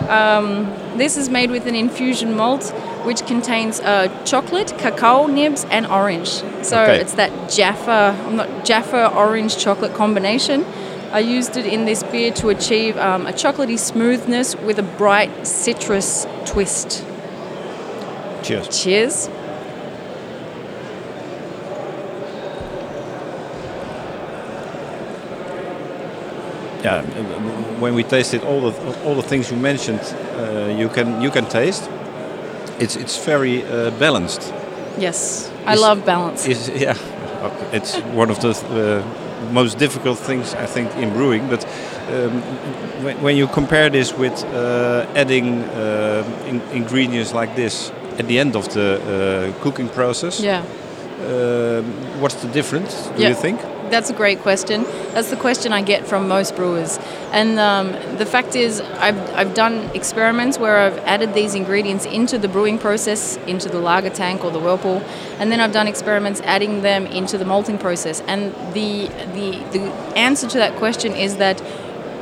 Um, 0.10 0.66
this 0.98 1.16
is 1.18 1.30
made 1.30 1.52
with 1.52 1.68
an 1.68 1.76
infusion 1.76 2.36
malt, 2.36 2.74
which 3.06 3.26
contains 3.26 3.80
uh, 3.80 4.10
chocolate, 4.26 4.74
cacao 4.78 5.28
nibs, 5.28 5.66
and 5.70 5.86
orange. 5.86 6.44
So 6.64 6.82
Okay. 6.84 7.00
it's 7.00 7.14
that 7.14 7.32
Jaffa, 7.50 8.16
I'm 8.28 8.36
not 8.36 8.66
Jaffa 8.66 9.14
orange 9.16 9.58
chocolate 9.58 9.94
combination. 9.94 10.66
I 11.12 11.20
used 11.20 11.58
it 11.58 11.66
in 11.66 11.86
this 11.86 12.04
beer 12.04 12.32
to 12.34 12.50
achieve 12.50 12.96
um, 12.98 13.28
a 13.28 13.34
chocolatey 13.34 13.78
smoothness 13.78 14.56
with 14.56 14.80
a 14.80 14.84
bright 14.84 15.46
citrus 15.46 16.26
twist. 16.46 17.06
Cheers. 18.44 18.68
Cheers. 18.84 19.30
Yeah, 26.84 27.04
when 27.80 27.94
we 27.94 28.04
tasted 28.04 28.44
all 28.44 28.62
the 28.72 28.74
all 29.06 29.14
the 29.16 29.22
things 29.22 29.52
you 29.52 29.58
mentioned, 29.58 30.00
uh, 30.00 30.76
you 30.80 30.90
can 30.90 31.22
you 31.22 31.30
can 31.30 31.46
taste. 31.46 31.88
It's 32.80 32.96
it's 32.96 33.24
very 33.26 33.64
uh, 33.64 33.92
balanced. 34.00 34.52
Yes, 34.98 35.52
I 35.68 35.74
Is- 35.74 35.82
love 35.82 36.04
balance. 36.06 36.48
Is 36.48 36.70
yeah, 36.70 36.96
it's 37.72 37.98
one 38.16 38.32
of 38.32 38.40
the 38.40 38.50
uh, 38.50 39.31
most 39.52 39.78
difficult 39.80 40.18
things 40.20 40.54
I 40.54 40.66
think 40.66 40.96
in 40.98 41.10
brewing. 41.14 41.48
But 41.50 41.66
um, 42.10 42.42
when, 43.04 43.22
when 43.22 43.36
you 43.38 43.48
compare 43.48 43.90
this 43.90 44.14
with 44.18 44.44
uh, 44.46 45.06
adding 45.16 45.64
uh, 45.64 46.24
in, 46.48 46.62
ingredients 46.74 47.34
like 47.34 47.56
this 47.56 47.92
at 48.20 48.28
the 48.28 48.40
end 48.40 48.56
of 48.56 48.68
the 48.74 49.54
uh, 49.58 49.64
cooking 49.64 49.90
process, 49.90 50.40
Yeah. 50.40 50.64
um, 51.28 51.86
what's 52.22 52.36
the 52.42 52.48
difference? 52.48 53.08
Do 53.16 53.22
Yeah. 53.22 53.30
you 53.30 53.36
think? 53.36 53.60
That's 53.92 54.10
a 54.10 54.14
great 54.14 54.40
question. 54.40 54.84
That's 55.14 55.30
the 55.30 55.36
question 55.36 55.72
I 55.74 55.82
get 55.84 56.08
from 56.08 56.28
most 56.28 56.56
brewers. 56.56 56.98
And 57.32 57.60
um, 57.60 57.92
the 58.18 58.26
fact 58.26 58.56
is, 58.56 58.82
I've, 58.82 59.20
I've 59.36 59.54
done 59.54 59.76
experiments 59.94 60.58
where 60.58 60.78
I've 60.80 60.98
added 61.00 61.34
these 61.34 61.54
ingredients 61.54 62.06
into 62.06 62.38
the 62.38 62.48
brewing 62.48 62.80
process, 62.80 63.38
into 63.46 63.70
the 63.70 63.80
lager 63.80 64.10
tank 64.10 64.44
or 64.44 64.52
the 64.52 64.60
whirlpool, 64.60 65.04
and 65.40 65.52
then 65.52 65.60
I've 65.60 65.74
done 65.74 65.88
experiments 65.88 66.42
adding 66.42 66.82
them 66.82 67.06
into 67.06 67.38
the 67.38 67.46
malting 67.46 67.78
process. 67.78 68.22
And 68.22 68.54
the 68.74 69.08
the 69.38 69.50
the 69.72 69.84
answer 70.16 70.48
to 70.48 70.58
that 70.58 70.76
question 70.78 71.14
is 71.14 71.38
that 71.38 71.62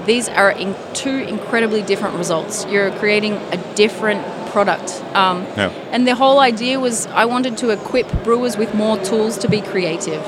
these 0.06 0.28
are 0.30 0.52
in 0.52 0.76
two 0.94 1.18
incredibly 1.36 1.82
different 1.84 2.16
results. 2.18 2.66
You're 2.66 2.92
creating 2.92 3.34
a 3.52 3.58
different 3.76 4.26
product. 4.52 4.90
Um, 5.14 5.46
Yeah. 5.56 5.72
and 5.92 6.08
the 6.08 6.16
whole 6.16 6.40
idea 6.40 6.80
was 6.80 7.06
I 7.08 7.26
wanted 7.26 7.58
to 7.58 7.70
equip 7.70 8.08
brewers 8.24 8.58
with 8.58 8.74
more 8.74 8.98
tools 8.98 9.38
to 9.40 9.48
be 9.48 9.62
creative. 9.62 10.24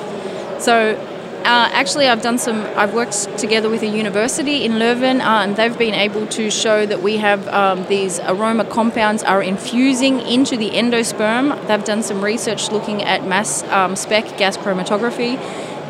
So 0.60 0.96
uh, 1.44 1.70
actually, 1.74 2.08
I've 2.08 2.22
done 2.22 2.38
some. 2.38 2.62
I've 2.78 2.94
worked 2.94 3.38
together 3.38 3.68
with 3.68 3.82
a 3.82 3.88
university 3.88 4.64
in 4.64 4.74
Leuven, 4.74 5.22
uh, 5.22 5.44
and 5.44 5.56
they've 5.56 5.78
been 5.78 5.96
able 5.96 6.28
to 6.28 6.52
show 6.52 6.86
that 6.86 7.02
we 7.02 7.18
have 7.18 7.48
um, 7.48 7.86
these 7.88 8.20
aroma 8.20 8.64
compounds 8.66 9.24
are 9.24 9.42
infusing 9.42 10.20
into 10.20 10.56
the 10.56 10.70
endosperm. 10.70 11.56
They've 11.68 11.84
done 11.84 12.04
some 12.04 12.24
research 12.24 12.72
looking 12.72 13.02
at 13.02 13.26
mass 13.26 13.64
um, 13.64 13.96
spec 13.96 14.38
gas 14.38 14.56
chromatography. 14.56 15.38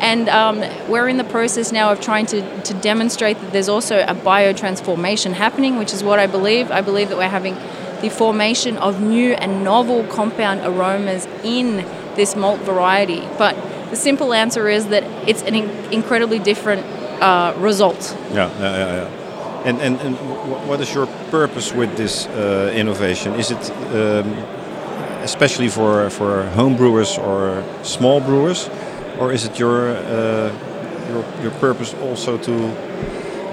And 0.00 0.28
um, 0.30 0.60
we're 0.88 1.06
in 1.06 1.16
the 1.16 1.24
process 1.24 1.70
now 1.70 1.92
of 1.92 2.00
trying 2.00 2.26
to, 2.26 2.62
to 2.62 2.74
demonstrate 2.74 3.38
that 3.38 3.52
there's 3.52 3.68
also 3.68 4.00
a 4.00 4.14
biotransformation 4.14 5.34
happening, 5.34 5.76
which 5.76 5.92
is 5.92 6.02
what 6.02 6.18
I 6.18 6.26
believe. 6.26 6.72
I 6.72 6.80
believe 6.80 7.10
that 7.10 7.18
we're 7.18 7.28
having 7.28 7.54
the 8.00 8.08
formation 8.08 8.78
of 8.78 9.00
new 9.00 9.34
and 9.34 9.62
novel 9.62 10.04
compound 10.04 10.60
aromas 10.62 11.26
in 11.44 11.86
this 12.16 12.34
malt 12.34 12.60
variety. 12.60 13.28
But 13.38 13.54
the 13.92 13.96
simple 13.96 14.32
answer 14.32 14.68
is 14.68 14.86
that 14.86 15.04
it's 15.28 15.42
an 15.42 15.54
in- 15.54 15.92
incredibly 15.92 16.38
different 16.38 16.82
uh, 17.20 17.52
result. 17.58 18.16
Yeah, 18.32 18.50
yeah, 18.58 18.60
yeah. 18.60 18.94
yeah. 18.96 19.68
And, 19.68 19.80
and, 19.80 20.00
and 20.00 20.16
what 20.66 20.80
is 20.80 20.92
your 20.94 21.06
purpose 21.30 21.72
with 21.72 21.94
this 21.96 22.26
uh, 22.26 22.72
innovation? 22.74 23.34
Is 23.34 23.50
it 23.50 23.70
um, 23.70 24.32
especially 25.22 25.68
for, 25.68 26.08
for 26.10 26.44
home 26.56 26.74
brewers 26.76 27.18
or 27.18 27.62
small 27.82 28.20
brewers? 28.20 28.70
Or 29.18 29.30
is 29.30 29.44
it 29.44 29.58
your, 29.58 29.90
uh, 29.90 30.50
your, 31.10 31.24
your 31.42 31.50
purpose 31.60 31.94
also 32.02 32.38
to 32.38 32.52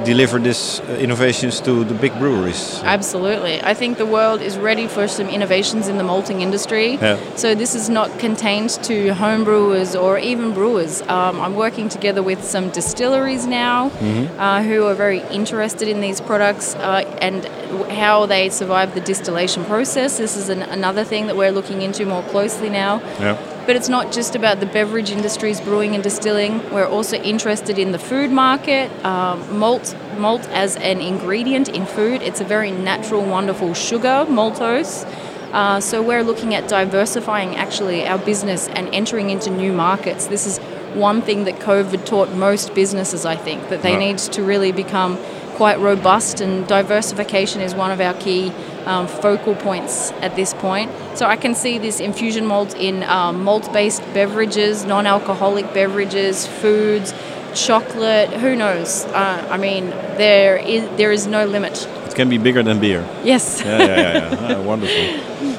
deliver 0.05 0.39
these 0.39 0.79
uh, 0.81 0.93
innovations 0.99 1.59
to 1.61 1.83
the 1.83 1.93
big 1.93 2.13
breweries? 2.19 2.81
Absolutely. 2.83 3.61
I 3.63 3.73
think 3.73 3.97
the 3.97 4.05
world 4.05 4.41
is 4.41 4.57
ready 4.57 4.87
for 4.87 5.07
some 5.07 5.27
innovations 5.27 5.87
in 5.87 5.97
the 5.97 6.03
malting 6.03 6.41
industry. 6.41 6.95
Yeah. 6.95 7.17
So 7.35 7.55
this 7.55 7.75
is 7.75 7.89
not 7.89 8.19
contained 8.19 8.71
to 8.83 9.13
home 9.13 9.43
brewers 9.43 9.95
or 9.95 10.17
even 10.19 10.53
brewers. 10.53 11.01
Um, 11.03 11.39
I'm 11.41 11.55
working 11.55 11.89
together 11.89 12.23
with 12.23 12.43
some 12.43 12.69
distilleries 12.69 13.45
now 13.45 13.89
Mm-hmm. 13.89 14.39
uh, 14.39 14.61
who 14.63 14.85
are 14.85 14.93
very 14.95 15.19
interested 15.29 15.87
in 15.87 16.01
these 16.01 16.21
products 16.21 16.75
uh, 16.75 17.03
and 17.21 17.45
how 17.91 18.25
they 18.25 18.49
survive 18.49 18.93
the 18.93 19.01
distillation 19.01 19.63
process. 19.65 20.17
This 20.17 20.35
is 20.37 20.49
an, 20.49 20.61
another 20.63 21.03
thing 21.03 21.27
that 21.27 21.35
we're 21.35 21.51
looking 21.51 21.81
into 21.81 22.05
more 22.05 22.23
closely 22.23 22.69
now. 22.69 22.99
Yeah. 23.19 23.37
But 23.65 23.75
it's 23.75 23.89
not 23.89 24.11
just 24.11 24.35
about 24.35 24.59
the 24.59 24.65
beverage 24.65 25.11
industries, 25.11 25.61
brewing 25.61 25.93
and 25.93 26.03
distilling. 26.03 26.67
We're 26.71 26.87
also 26.87 27.17
interested 27.17 27.77
in 27.77 27.91
the 27.91 27.99
food 27.99 28.31
market. 28.31 28.89
Um, 29.05 29.59
malt, 29.59 29.95
malt 30.17 30.47
as 30.49 30.75
an 30.77 31.01
ingredient 31.01 31.69
in 31.69 31.85
food, 31.85 32.21
it's 32.21 32.41
a 32.41 32.45
very 32.45 32.71
natural, 32.71 33.23
wonderful 33.23 33.73
sugar, 33.75 34.25
maltose. 34.27 35.05
Uh, 35.53 35.79
so 35.79 36.01
we're 36.01 36.23
looking 36.23 36.53
at 36.55 36.67
diversifying 36.67 37.55
actually 37.55 38.07
our 38.07 38.17
business 38.19 38.67
and 38.69 38.87
entering 38.93 39.29
into 39.29 39.49
new 39.49 39.73
markets. 39.73 40.27
This 40.27 40.45
is 40.45 40.57
one 40.95 41.21
thing 41.21 41.43
that 41.43 41.59
COVID 41.59 42.05
taught 42.05 42.33
most 42.33 42.73
businesses, 42.73 43.25
I 43.25 43.35
think, 43.35 43.69
that 43.69 43.81
they 43.83 43.91
Yeah. 43.91 43.99
need 43.99 44.17
to 44.19 44.41
really 44.43 44.71
become 44.71 45.17
quite 45.55 45.79
robust, 45.79 46.39
and 46.39 46.65
diversification 46.67 47.61
is 47.61 47.75
one 47.75 47.91
of 47.91 47.99
our 47.99 48.13
key 48.13 48.51
um, 48.89 49.07
focal 49.07 49.55
points 49.55 50.11
at 50.21 50.35
this 50.35 50.53
point. 50.53 50.91
So 51.15 51.25
I 51.25 51.37
can 51.37 51.53
see 51.55 51.77
this 51.77 51.99
infusion 51.99 52.45
malt 52.45 52.75
in 52.75 53.03
um, 53.03 53.43
malt-based 53.43 54.01
beverages, 54.13 54.83
non-alcoholic 54.85 55.73
beverages, 55.73 56.47
foods, 56.47 57.13
chocolate. 57.53 58.29
Who 58.41 58.55
knows? 58.55 59.05
Uh, 59.05 59.47
I 59.49 59.57
mean, 59.57 59.89
there 60.17 60.57
is 60.57 60.83
there 60.97 61.11
is 61.11 61.27
no 61.27 61.45
limit. 61.45 61.87
It 62.07 62.15
can 62.15 62.29
be 62.29 62.37
bigger 62.37 62.63
than 62.63 62.79
beer. 62.79 63.05
Yes. 63.23 63.61
Yeah, 63.61 63.77
yeah, 63.77 63.87
yeah. 63.87 64.49
yeah. 64.49 64.57
Ah, 64.57 64.61
wonderful. 64.71 65.05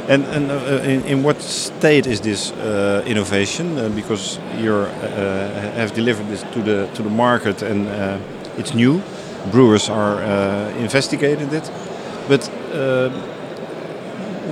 And, 0.08 0.24
and 0.24 0.50
uh, 0.50 0.82
in, 0.82 1.04
in 1.04 1.22
what 1.22 1.40
state 1.40 2.06
is 2.06 2.20
this 2.20 2.50
uh, 2.52 3.04
innovation? 3.06 3.78
Uh, 3.78 3.88
because 3.90 4.40
you 4.58 4.74
uh, 4.74 5.72
have 5.76 5.94
delivered 5.94 6.26
this 6.28 6.42
to 6.54 6.62
the 6.62 6.88
to 6.94 7.02
the 7.02 7.10
market 7.10 7.62
and 7.62 7.86
uh, 7.86 8.18
it's 8.58 8.74
new. 8.74 9.00
Brewers 9.50 9.88
are 9.88 10.16
uh, 10.22 10.82
investigating 10.82 11.54
it. 11.54 11.70
But 12.30 12.48
uh, 12.72 13.10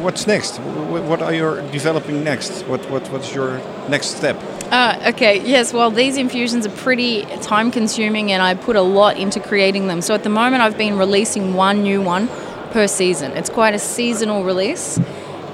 what's 0.03 0.27
next? 0.27 0.59
What 0.59 1.23
are 1.23 1.33
you 1.33 1.63
developing 1.71 2.25
next? 2.25 2.63
What, 2.67 2.81
what 2.91 3.09
what's 3.13 3.33
your 3.33 3.61
next 3.89 4.17
step? 4.17 4.37
Uh, 4.73 5.13
okay, 5.15 5.41
yes, 5.47 5.73
well, 5.73 5.93
these 5.93 6.17
infusions 6.17 6.67
are 6.67 6.77
pretty 6.77 7.23
time 7.41 7.71
consuming 7.71 8.33
and 8.33 8.43
I 8.43 8.55
put 8.55 8.75
a 8.75 8.83
lot 8.83 9.17
into 9.17 9.39
creating 9.39 9.87
them. 9.87 10.03
So 10.03 10.13
at 10.13 10.25
the 10.25 10.29
moment, 10.29 10.61
I've 10.61 10.77
been 10.77 10.99
releasing 10.99 11.55
one 11.55 11.85
new 11.85 12.03
one 12.03 12.29
per 12.73 12.89
season. 12.89 13.31
It's 13.37 13.49
quite 13.49 13.75
a 13.75 13.79
seasonal 13.79 14.43
release. 14.43 14.99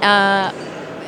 Uh, 0.01 0.51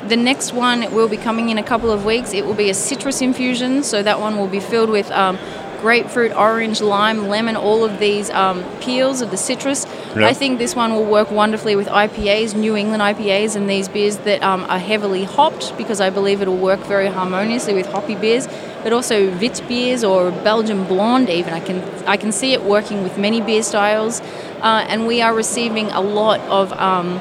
the 0.08 0.18
next 0.18 0.54
one 0.54 0.94
will 0.94 1.10
be 1.10 1.18
coming 1.18 1.50
in 1.50 1.58
a 1.58 1.64
couple 1.64 1.90
of 1.90 2.06
weeks. 2.06 2.32
It 2.34 2.46
will 2.46 2.54
be 2.54 2.70
a 2.70 2.76
citrus 2.76 3.22
infusion, 3.22 3.82
so 3.82 4.04
that 4.04 4.20
one 4.20 4.38
will 4.38 4.48
be 4.48 4.60
filled 4.60 4.92
with 4.92 5.10
um, 5.12 5.38
grapefruit, 5.80 6.34
orange, 6.34 6.82
lime, 6.82 7.28
lemon, 7.28 7.56
all 7.56 7.84
of 7.84 8.00
these 8.00 8.30
um, 8.32 8.64
peels 8.80 9.22
of 9.22 9.32
the 9.32 9.38
citrus. 9.38 9.86
Yeah. 10.16 10.28
I 10.28 10.34
think 10.34 10.60
this 10.60 10.76
one 10.76 10.94
will 10.94 11.06
work 11.06 11.32
wonderfully 11.32 11.76
with 11.76 11.88
IPAs, 11.88 12.56
New 12.56 12.76
England 12.76 13.02
IPAs, 13.02 13.56
and 13.56 13.70
these 13.70 13.88
beers 13.88 14.18
that 14.20 14.42
um, 14.44 14.64
are 14.66 14.80
heavily 14.80 15.24
hopped 15.24 15.78
because 15.78 16.02
I 16.02 16.10
believe 16.10 16.42
it'll 16.42 16.58
work 16.58 16.80
very 16.82 17.08
harmoniously 17.08 17.74
with 17.74 17.88
hoppy 17.88 18.16
beers. 18.16 18.48
But 18.84 18.94
also 18.94 19.36
Wit 19.38 19.62
beers 19.68 20.04
or 20.04 20.32
Belgian 20.32 20.86
blonde, 20.86 21.30
even 21.30 21.54
I 21.54 21.60
can 21.60 21.82
I 22.06 22.16
can 22.16 22.32
see 22.32 22.54
it 22.54 22.64
working 22.64 23.04
with 23.04 23.18
many 23.18 23.42
beer 23.42 23.64
styles, 23.64 24.22
uh, 24.62 24.86
and 24.88 25.08
we 25.08 25.22
are 25.22 25.34
receiving 25.34 25.88
a 25.92 26.02
lot 26.02 26.40
of. 26.42 26.74
Um, 26.74 27.20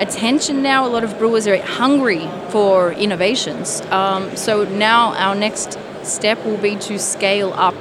attention 0.00 0.62
now. 0.62 0.86
A 0.86 0.88
lot 0.88 1.04
of 1.04 1.18
brewers 1.18 1.46
are 1.46 1.60
hungry 1.60 2.26
for 2.48 2.92
innovations. 2.92 3.82
Um, 3.90 4.34
so 4.34 4.64
now 4.64 5.12
our 5.14 5.34
next 5.34 5.78
step 6.02 6.42
will 6.44 6.56
be 6.56 6.76
to 6.76 6.98
scale 6.98 7.52
up 7.52 7.74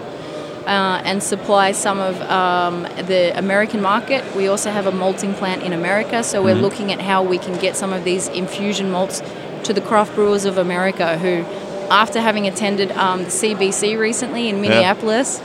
uh, 0.69 1.01
and 1.09 1.21
supply 1.23 1.71
some 1.71 1.99
of 1.99 2.15
um, 2.39 2.83
the 3.07 3.21
American 3.37 3.81
market. 3.81 4.21
We 4.35 4.47
also 4.47 4.69
have 4.77 4.85
a 4.85 4.91
malting 4.91 5.33
plant 5.33 5.63
in 5.63 5.73
America, 5.73 6.23
so 6.23 6.35
we're 6.43 6.55
Mhm. 6.55 6.61
looking 6.67 6.91
at 6.95 6.99
how 7.01 7.19
we 7.23 7.37
can 7.45 7.55
get 7.65 7.75
some 7.75 7.91
of 7.97 8.03
these 8.03 8.27
infusion 8.41 8.87
malts 8.91 9.17
to 9.63 9.73
the 9.73 9.81
craft 9.81 10.11
brewers 10.15 10.45
of 10.45 10.57
America 10.57 11.17
who, 11.23 11.33
after 12.03 12.19
having 12.21 12.45
attended 12.47 12.89
um, 13.05 13.19
the 13.23 13.31
CBC 13.31 13.97
recently 14.09 14.43
in 14.47 14.55
Yeah. 14.55 14.61
Minneapolis, 14.63 15.41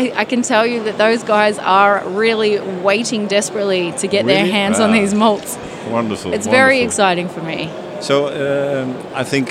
I, 0.00 0.12
I 0.22 0.24
can 0.32 0.42
tell 0.42 0.64
you 0.72 0.78
that 0.84 0.96
those 1.06 1.22
guys 1.24 1.58
are 1.58 2.02
really 2.24 2.52
waiting 2.90 3.26
desperately 3.26 3.92
to 4.02 4.06
get 4.06 4.26
their 4.26 4.42
Really? 4.44 4.50
hands 4.58 4.78
on 4.80 4.90
Ah. 4.90 5.00
these 5.00 5.12
malts. 5.14 5.58
Wonderful. 5.90 6.32
It's 6.36 6.46
very 6.46 6.80
exciting 6.86 7.28
for 7.28 7.40
me. 7.52 7.68
So 8.00 8.14
um, 8.28 8.94
I 9.22 9.24
think 9.24 9.44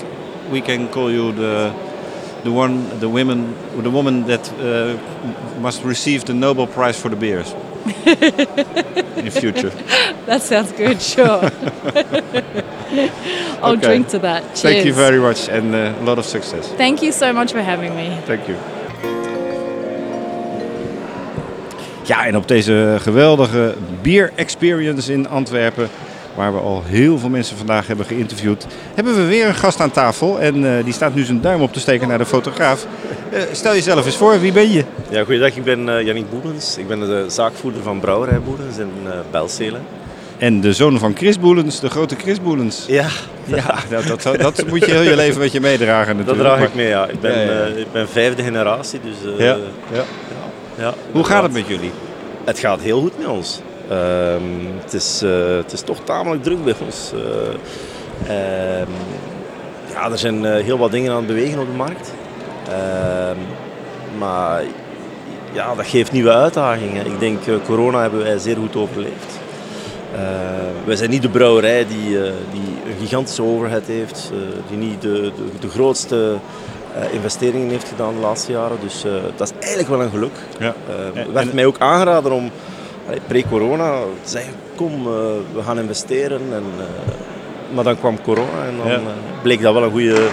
we 0.53 0.61
can 0.61 0.87
call 0.87 1.11
you 1.11 1.31
the 1.33 1.73
the 2.47 2.53
one, 2.53 2.99
the 2.99 3.09
women, 3.09 3.53
the 3.83 3.89
woman 3.89 4.25
that 4.27 4.49
uh, 4.53 4.95
must 5.61 5.83
receive 5.83 6.23
the 6.23 6.33
Nobel 6.33 6.65
Prize 6.67 6.97
for 7.01 7.09
the 7.09 7.15
beers 7.15 7.51
in 9.25 9.31
future. 9.31 9.71
That 10.25 10.41
sounds 10.41 10.71
good, 10.71 11.01
sure. 11.01 11.41
I'll 13.61 13.73
Okay. 13.73 13.87
drink 13.87 14.07
to 14.09 14.19
that. 14.19 14.41
Cheers. 14.43 14.61
Thank 14.61 14.85
you 14.85 14.93
very 14.93 15.19
much 15.19 15.49
and 15.49 15.75
uh, 15.75 15.93
a 16.01 16.03
lot 16.03 16.17
of 16.17 16.25
success. 16.25 16.67
Thank 16.77 17.01
you 17.01 17.11
so 17.11 17.33
much 17.33 17.51
for 17.51 17.61
having 17.61 17.93
me. 17.95 18.17
Thank 18.25 18.47
you. 18.47 18.55
Ja, 22.03 22.25
en 22.25 22.35
op 22.35 22.47
deze 22.47 22.95
geweldige 22.99 23.75
beer 24.01 24.31
experience 24.35 25.13
in 25.13 25.27
Antwerpen, 25.29 25.89
waar 26.37 26.53
we 26.53 26.59
al 26.59 26.83
heel 26.85 27.17
veel 27.17 27.29
mensen 27.29 27.57
vandaag 27.57 27.87
hebben 27.87 28.05
geïnterviewd, 28.05 28.65
hebben 28.93 29.15
we 29.15 29.25
weer 29.25 29.47
een 29.47 29.55
gast 29.55 29.79
aan 29.79 29.91
tafel. 29.91 30.39
En 30.39 30.77
eh, 30.77 30.83
die 30.83 30.93
staat 30.93 31.15
nu 31.15 31.23
zijn 31.23 31.41
duim 31.41 31.61
op 31.61 31.73
te 31.73 31.79
steken 31.79 32.07
naar 32.07 32.17
de 32.17 32.25
fotograaf. 32.25 32.85
Eh, 33.31 33.41
stel 33.51 33.73
jezelf 33.73 34.05
eens 34.05 34.17
voor, 34.17 34.39
wie 34.39 34.51
ben 34.51 34.71
je? 34.71 34.83
Ja, 35.09 35.23
goeiedag, 35.23 35.55
ik 35.55 35.63
ben 35.63 36.05
Yannick 36.05 36.29
Boelens. 36.29 36.77
Ik 36.77 36.87
ben 36.87 36.99
de 36.99 37.25
zaakvoerder 37.27 37.81
van 37.81 37.99
Brouwerij 37.99 38.39
Boelens 38.39 38.77
in 38.77 38.91
uh, 39.05 39.11
Belzelen. 39.31 39.81
En 40.37 40.61
de 40.61 40.73
zoon 40.73 40.99
van 40.99 41.15
Chris 41.15 41.39
Boelens, 41.39 41.79
de 41.79 41.89
grote 41.89 42.15
Chris 42.15 42.41
Boelens. 42.41 42.85
Ja. 42.87 43.07
Ja, 43.45 43.75
dat, 43.89 44.21
dat, 44.23 44.39
dat 44.39 44.67
moet 44.67 44.85
je 44.85 44.91
heel 44.91 45.01
je 45.01 45.15
leven 45.15 45.39
met 45.39 45.51
je 45.51 45.61
meedragen 45.61 46.17
Dat 46.17 46.25
natuurlijk. 46.25 46.55
draag 46.55 46.67
ik 46.67 46.75
mee, 46.75 46.87
ja. 46.87 47.07
Ik 47.07 47.19
ben, 47.19 47.39
Ja, 47.39 47.53
ja, 47.53 47.65
ja. 47.65 47.75
ik 47.75 47.91
ben 47.91 48.09
vijfde 48.09 48.43
generatie, 48.43 48.99
dus... 49.03 49.33
Ja, 49.37 49.57
ja. 49.93 50.03
ja, 50.77 50.93
Hoe 51.11 51.23
gaat 51.23 51.43
het 51.43 51.51
met 51.51 51.67
jullie? 51.67 51.91
Het 52.45 52.59
gaat 52.59 52.81
heel 52.81 52.99
goed 52.99 53.17
met 53.17 53.27
ons. 53.27 53.61
Ehm, 53.89 54.43
het, 54.81 54.93
is, 54.93 55.21
eh, 55.23 55.55
het 55.55 55.71
is 55.71 55.81
toch 55.81 55.97
tamelijk 56.03 56.43
druk 56.43 56.63
bij 56.63 56.73
ons. 56.85 57.11
Eh, 57.13 58.79
ehm, 58.79 58.89
ja, 59.93 60.11
er 60.11 60.17
zijn 60.17 60.45
eh, 60.45 60.63
heel 60.63 60.77
wat 60.77 60.91
dingen 60.91 61.11
aan 61.11 61.17
het 61.17 61.27
bewegen 61.27 61.59
op 61.59 61.65
de 61.65 61.77
markt. 61.77 62.13
Ehm, 62.69 63.37
maar 64.17 64.63
ja, 65.53 65.75
dat 65.75 65.87
geeft 65.87 66.11
nieuwe 66.11 66.31
uitdagingen. 66.31 67.05
Ik 67.05 67.19
denk, 67.19 67.39
corona 67.65 68.01
hebben 68.01 68.23
wij 68.23 68.37
zeer 68.37 68.55
goed 68.55 68.75
overleefd. 68.75 69.39
Uh, 70.13 70.19
wij 70.85 70.95
zijn 70.95 71.09
niet 71.09 71.21
de 71.21 71.29
brouwerij 71.29 71.87
die, 71.87 72.09
uh, 72.09 72.21
die 72.51 72.91
een 72.91 72.99
gigantische 72.99 73.43
overhead 73.43 73.85
heeft, 73.85 74.31
uh, 74.33 74.39
die 74.69 74.77
niet 74.77 75.01
de, 75.01 75.11
de, 75.11 75.31
de 75.59 75.69
grootste 75.69 76.35
investeringen 77.11 77.69
heeft 77.69 77.87
gedaan 77.87 78.13
de 78.13 78.19
laatste 78.19 78.51
jaren. 78.51 78.77
Dus 78.83 79.05
dat 79.35 79.47
is 79.47 79.53
eigenlijk 79.59 79.89
wel 79.89 80.01
een 80.01 80.09
geluk. 80.09 80.35
Ja. 80.59 80.73
Er 81.15 81.33
werd 81.33 81.53
mij 81.53 81.65
ook 81.65 81.79
aangeraden 81.79 82.31
om 82.31 82.51
pre-corona 83.27 83.99
zeggen, 84.23 84.53
kom, 84.75 85.03
we 85.53 85.61
gaan 85.63 85.79
investeren. 85.79 86.41
En, 86.53 86.63
maar 87.73 87.83
dan 87.83 87.99
kwam 87.99 88.21
corona 88.21 88.65
en 88.67 88.77
dan 88.77 88.87
Ja. 88.91 88.99
bleek 89.41 89.61
dat 89.61 89.73
wel 89.73 89.83
een 89.83 89.91
goede... 89.91 90.27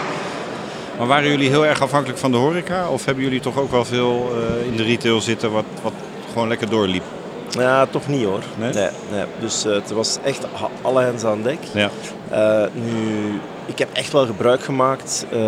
Maar 0.99 1.07
waren 1.07 1.31
jullie 1.31 1.49
heel 1.49 1.67
erg 1.67 1.83
afhankelijk 1.83 2.19
van 2.19 2.31
de 2.31 2.37
horeca? 2.37 2.89
Of 2.89 3.05
hebben 3.05 3.25
jullie 3.25 3.41
toch 3.41 3.59
ook 3.59 3.71
wel 3.71 3.85
veel 3.85 4.29
eh, 4.33 4.67
in 4.67 4.77
de 4.77 4.83
retail 4.83 5.21
zitten 5.21 5.53
wat, 5.53 5.65
wat 5.83 5.93
gewoon 6.33 6.49
lekker 6.49 6.69
doorliep? 6.71 7.03
Ja, 7.51 7.87
toch 7.87 8.09
niet 8.09 8.25
hoor. 8.25 8.43
Nee? 8.59 8.73
Nee, 8.73 8.89
nee. 9.11 9.25
Dus 9.41 9.65
eh, 9.65 9.73
het 9.73 9.91
was 9.91 10.19
echt 10.25 10.47
alle 10.83 11.03
hens 11.03 11.25
aan 11.25 11.43
dek. 11.43 11.59
Ja. 11.73 11.91
Eh, 12.31 12.67
nu, 12.75 13.33
ik 13.67 13.79
heb 13.79 13.89
echt 13.93 14.13
wel 14.13 14.27
gebruik 14.27 14.63
gemaakt 14.63 15.27
eh, 15.33 15.39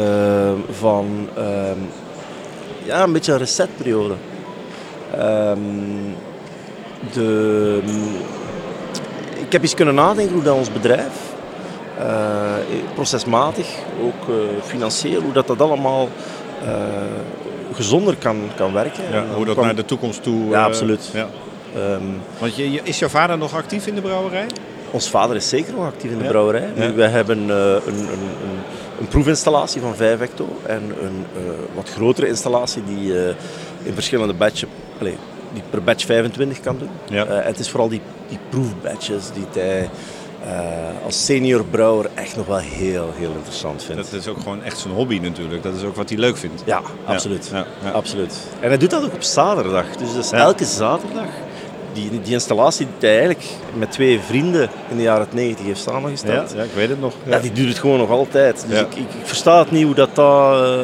van 0.71 1.29
ehm, 1.37 1.79
ja, 2.85 3.03
een 3.03 3.13
beetje 3.13 3.33
een 3.33 3.39
resetperiode. 3.39 4.15
Ehm, 5.15 5.59
de, 7.13 7.81
ik 9.35 9.53
heb 9.53 9.63
eens 9.63 9.75
kunnen 9.75 9.95
nadenken 9.95 10.35
hoe 10.35 10.43
dat 10.43 10.55
ons 10.57 10.73
bedrijf, 10.73 11.13
eh, 11.99 12.53
procesmatig, 12.95 13.67
ook 14.03 14.29
eh, 14.29 14.35
financieel, 14.65 15.21
hoe 15.21 15.33
dat, 15.33 15.47
dat 15.47 15.61
allemaal 15.61 16.09
eh, 16.65 16.73
gezonder 17.73 18.17
kan, 18.17 18.37
kan 18.57 18.73
werken. 18.73 19.03
Ja, 19.13 19.25
hoe 19.35 19.45
dat 19.45 19.55
kwam- 19.55 19.67
naar 19.67 19.77
de 19.77 19.85
toekomst 19.85 20.23
toe... 20.23 20.49
Ja, 20.51 20.65
absoluut. 20.65 21.11
Ja. 21.13 21.29
Ehm, 21.75 22.03
Want 22.39 22.57
je, 22.57 22.81
is 22.83 22.99
jouw 22.99 23.09
vader 23.09 23.39
nog 23.39 23.55
actief 23.55 23.87
in 23.87 23.95
de 23.95 24.01
brouwerij? 24.01 24.47
ons 24.91 25.11
vader 25.11 25.37
is 25.37 25.49
zeker 25.49 25.73
nog 25.75 25.85
actief 25.87 26.11
in 26.11 26.19
de 26.19 26.25
Ja. 26.25 26.31
brouwerij. 26.31 26.69
Ja. 26.75 26.93
Wij 26.95 27.09
hebben 27.09 27.39
een, 27.39 27.49
een, 27.87 27.99
een, 27.99 28.29
een 29.01 29.09
proefinstallatie 29.09 29.81
van 29.81 29.95
5 29.95 30.19
hecto 30.19 30.49
en 30.67 30.83
een 31.03 31.25
wat 31.75 31.89
grotere 31.91 32.29
installatie 32.29 32.83
die 32.85 33.15
in 33.83 33.95
verschillende 33.95 34.35
batches, 34.35 34.69
allee, 35.01 35.17
die 35.53 35.63
per 35.71 35.83
batch 35.83 36.05
25 36.05 36.61
kan 36.61 36.79
doen. 36.79 36.89
Ja. 37.09 37.25
Eh, 37.27 37.45
het 37.47 37.59
is 37.59 37.69
vooral 37.71 37.89
die, 37.89 38.01
die 38.29 38.39
proefbatches 38.49 39.25
die 39.35 39.63
hij 39.63 39.89
eh, 40.45 41.05
als 41.05 41.25
senior 41.25 41.65
brouwer 41.65 42.11
echt 42.15 42.37
nog 42.37 42.47
wel 42.47 42.57
heel, 42.59 43.11
heel 43.17 43.31
interessant 43.37 43.83
vindt. 43.83 44.11
Dat 44.11 44.21
is 44.21 44.29
ook 44.29 44.39
gewoon 44.39 44.63
echt 44.63 44.79
zijn 44.79 44.95
hobby 44.95 45.19
natuurlijk. 45.19 45.63
Dat 45.63 45.75
is 45.75 45.83
ook 45.83 45.97
wat 45.97 46.09
hij 46.09 46.19
leuk 46.19 46.37
vindt. 46.37 46.63
Ja, 46.67 46.81
absoluut. 47.05 47.49
Ja, 47.53 47.67
ja. 47.85 47.91
absoluut. 47.91 48.35
En 48.61 48.69
hij 48.69 48.79
doet 48.79 48.91
dat 48.91 49.05
ook 49.05 49.15
op 49.15 49.23
zaterdag. 49.23 49.85
Dus 49.97 50.15
dat 50.15 50.25
is 50.25 50.31
elke 50.31 50.65
zaterdag. 50.65 51.27
Die, 51.93 52.21
die 52.23 52.33
installatie 52.33 52.87
die 52.87 53.09
hij 53.09 53.19
eigenlijk 53.19 53.49
met 53.75 53.93
twee 53.93 54.21
vrienden 54.21 54.69
in 54.91 54.97
de 54.97 55.03
jaren 55.03 55.27
90 55.33 55.67
heeft 55.67 55.81
samengesteld. 55.81 56.53
ja, 56.57 56.63
ik 56.63 56.71
weet 56.75 56.89
het 56.89 57.01
nog. 57.01 57.13
Ja, 57.25 57.39
die 57.39 57.53
doet 57.53 57.69
het 57.69 57.79
gewoon 57.79 57.99
nog 57.99 58.11
altijd. 58.11 58.65
Dus 58.69 58.79
Ja. 58.79 58.85
ik, 58.85 58.95
ik, 58.95 58.99
ik 59.21 59.27
versta 59.27 59.59
het 59.59 59.71
niet 59.71 59.85
hoe 59.85 59.95
dat, 59.95 60.15
dat 60.15 60.63
eh, 60.63 60.79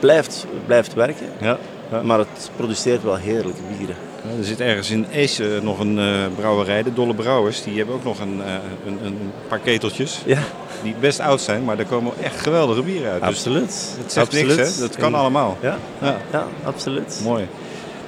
blijft, 0.00 0.46
blijft 0.66 0.94
werken. 0.94 1.26
Ja. 1.40 1.58
Maar 2.02 2.18
het 2.18 2.50
produceert 2.56 3.02
wel 3.02 3.16
heerlijke 3.16 3.60
bieren. 3.78 3.96
Er 4.38 4.44
zit 4.44 4.60
ergens 4.60 4.90
in 4.90 5.06
Ace 5.16 5.54
eh, 5.54 5.60
nog 5.62 5.78
een 5.78 5.98
eh, 5.98 6.04
brouwerij, 6.36 6.82
de 6.82 6.92
Dolle 6.92 7.14
Brouwers. 7.14 7.62
Die 7.62 7.76
hebben 7.76 7.94
ook 7.94 8.04
nog 8.04 8.20
een, 8.20 8.42
eh, 8.44 8.52
een, 8.86 8.98
een 9.04 9.32
paar 9.48 9.58
keteltjes. 9.58 10.20
Ja. 10.24 10.38
Die 10.82 10.94
best 11.00 11.20
oud 11.20 11.40
zijn, 11.40 11.64
maar 11.64 11.76
daar 11.76 11.86
komen 11.86 12.12
echt 12.22 12.40
geweldige 12.40 12.82
bieren 12.82 13.10
uit. 13.12 13.20
Dus 13.20 13.28
Absoluut. 13.30 13.94
het 14.02 14.12
zegt 14.12 14.26
Absoluut. 14.26 14.56
niks, 14.56 14.74
hè? 14.74 14.80
Dat 14.80 14.96
kan 14.96 15.12
En- 15.12 15.18
allemaal. 15.18 15.56
Ja, 15.60 15.76
Ja. 16.00 16.16
ja 16.32 16.46
absoluut. 16.64 17.20
Mooi. 17.24 17.46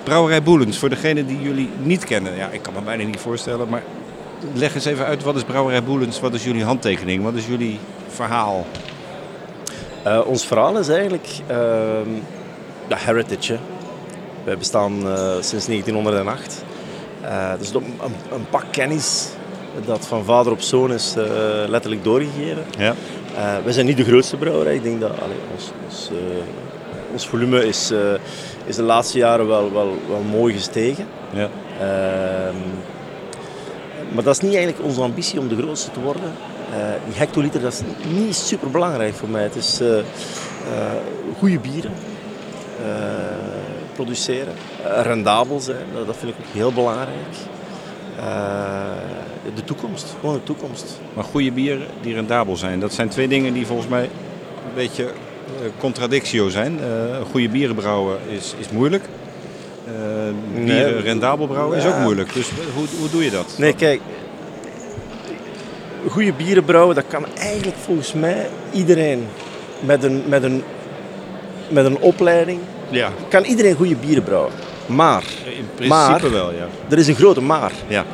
Brouwerij 0.03 0.43
Boelens, 0.43 0.79
voor 0.79 0.89
degenen 0.89 1.27
die 1.27 1.41
jullie 1.41 1.71
niet 1.83 2.05
kennen. 2.05 2.37
Ja, 2.37 2.49
ik 2.49 2.63
kan 2.63 2.73
me 2.75 2.81
bijna 2.81 3.05
niet 3.05 3.21
voorstellen, 3.21 3.69
maar 3.69 3.83
leg 4.53 4.75
eens 4.75 4.85
even 4.85 5.05
uit. 5.07 5.23
Wat 5.23 5.37
is 5.37 5.43
Brouwerij 5.45 5.83
Boelens? 5.85 6.21
Wat 6.21 6.35
is 6.35 6.45
jullie 6.45 6.65
handtekening? 6.65 7.23
Wat 7.23 7.35
is 7.35 7.47
jullie 7.47 7.79
verhaal? 8.09 8.67
Ons 10.27 10.47
verhaal 10.47 10.79
is 10.79 10.89
eigenlijk 10.89 11.29
ehm, 11.47 12.09
de 12.89 12.95
heritage. 12.99 13.59
Wij 14.45 14.59
bestaan 14.59 14.93
eh, 15.07 15.33
sinds 15.41 15.67
1908. 15.67 16.65
Eh 17.21 17.53
dus 17.59 17.75
een, 17.75 17.85
een, 18.33 18.47
pak 18.51 18.65
kennis 18.71 19.29
dat 19.87 20.07
van 20.07 20.25
vader 20.25 20.53
op 20.53 20.61
zoon 20.61 20.93
is 20.93 21.15
eh, 21.17 21.25
letterlijk 21.69 22.05
doorgegeven. 22.05 22.65
Ja. 22.79 22.95
Wij 23.65 23.73
zijn 23.73 23.87
niet 23.87 23.97
de 23.97 24.05
grootste 24.05 24.37
brouwerij. 24.37 24.75
Ik 24.75 24.83
denk 24.83 25.01
dat 25.01 25.11
allee, 25.11 25.37
ons, 25.55 25.71
ons, 25.85 26.11
ons 27.13 27.29
volume 27.29 27.67
is, 27.67 27.93
is 28.65 28.77
de 28.77 28.83
laatste 28.83 29.19
jaren 29.19 29.47
wel, 29.47 29.73
wel, 29.73 29.95
wel 30.09 30.21
mooi 30.21 30.55
gestegen. 30.55 31.07
Ja. 31.33 31.49
Ehm, 31.81 32.57
maar 34.15 34.25
dat 34.25 34.35
is 34.35 34.41
niet 34.41 34.55
eigenlijk 34.55 34.85
onze 34.85 35.01
ambitie 35.01 35.41
om 35.41 35.49
de 35.49 35.57
grootste 35.57 35.91
te 35.91 36.01
worden. 36.01 36.33
Die 37.07 37.17
hectoliter 37.17 37.61
dat 37.61 37.73
is 37.73 37.81
niet 38.13 38.37
super 38.37 38.71
belangrijk 38.71 39.15
voor 39.15 39.29
mij. 39.29 39.43
Het 39.43 39.57
is 39.57 39.81
goede 41.39 41.59
bieren 41.59 41.93
produceren, 43.95 44.55
eh, 44.85 45.03
rendabel 45.03 45.61
zijn, 45.61 45.87
dat 46.07 46.17
vind 46.17 46.33
ik 46.33 46.39
ook 46.39 46.53
heel 46.55 46.73
belangrijk. 46.73 47.35
Eh, 48.19 48.25
de 49.55 49.65
toekomst, 49.65 50.15
gewoon 50.21 50.35
de 50.35 50.43
toekomst. 50.43 51.01
Maar 51.15 51.25
goede 51.25 51.53
bieren 51.53 51.87
die 52.01 52.15
rendabel 52.15 52.57
zijn, 52.57 52.81
dat 52.81 52.93
zijn 52.93 53.09
twee 53.09 53.29
dingen 53.29 53.53
die 53.53 53.67
volgens 53.67 53.89
mij 53.89 54.03
een 54.03 54.75
beetje 54.75 55.05
eh, 55.05 55.11
contradictio 55.79 56.49
zijn. 56.49 56.79
Goede 57.31 57.49
bieren 57.49 57.75
brouwen 57.75 58.19
is, 58.31 58.55
is 58.59 58.69
moeilijk. 58.71 59.05
Eh, 59.87 59.93
bieren 60.65 60.93
Nee. 60.93 61.01
rendabel 61.01 61.47
brouwen 61.47 61.79
is 61.79 61.87
ook 61.87 61.99
moeilijk. 61.99 62.35
Dus 62.35 62.51
hoe, 62.75 62.87
hoe 62.99 63.11
doe 63.11 63.25
je 63.25 63.31
dat? 63.31 63.55
Nee, 63.59 63.75
kijk. 63.75 64.01
Goede 66.09 66.33
bieren 66.33 66.65
brouwen, 66.65 66.95
dat 66.95 67.05
kan 67.09 67.27
eigenlijk 67.39 67.77
volgens 67.77 68.13
mij 68.13 68.49
iedereen 68.73 69.27
met 69.81 70.05
een, 70.05 70.23
met 70.29 70.43
een, 70.43 70.63
met 71.75 71.85
een 71.85 71.99
opleiding. 71.99 72.61
Ja. 72.89 73.11
Kan 73.29 73.45
iedereen 73.45 73.75
goede 73.75 73.95
bieren 73.97 74.23
brouwen. 74.25 74.53
Maar. 74.87 75.25
In 75.45 75.69
principe 75.75 75.89
maar, 75.95 76.31
wel, 76.31 76.53
ja. 76.53 76.67
Er 76.91 76.99
is 76.99 77.07
een 77.09 77.15
grote 77.15 77.41
maar. 77.41 77.73
Ja. 77.87 78.05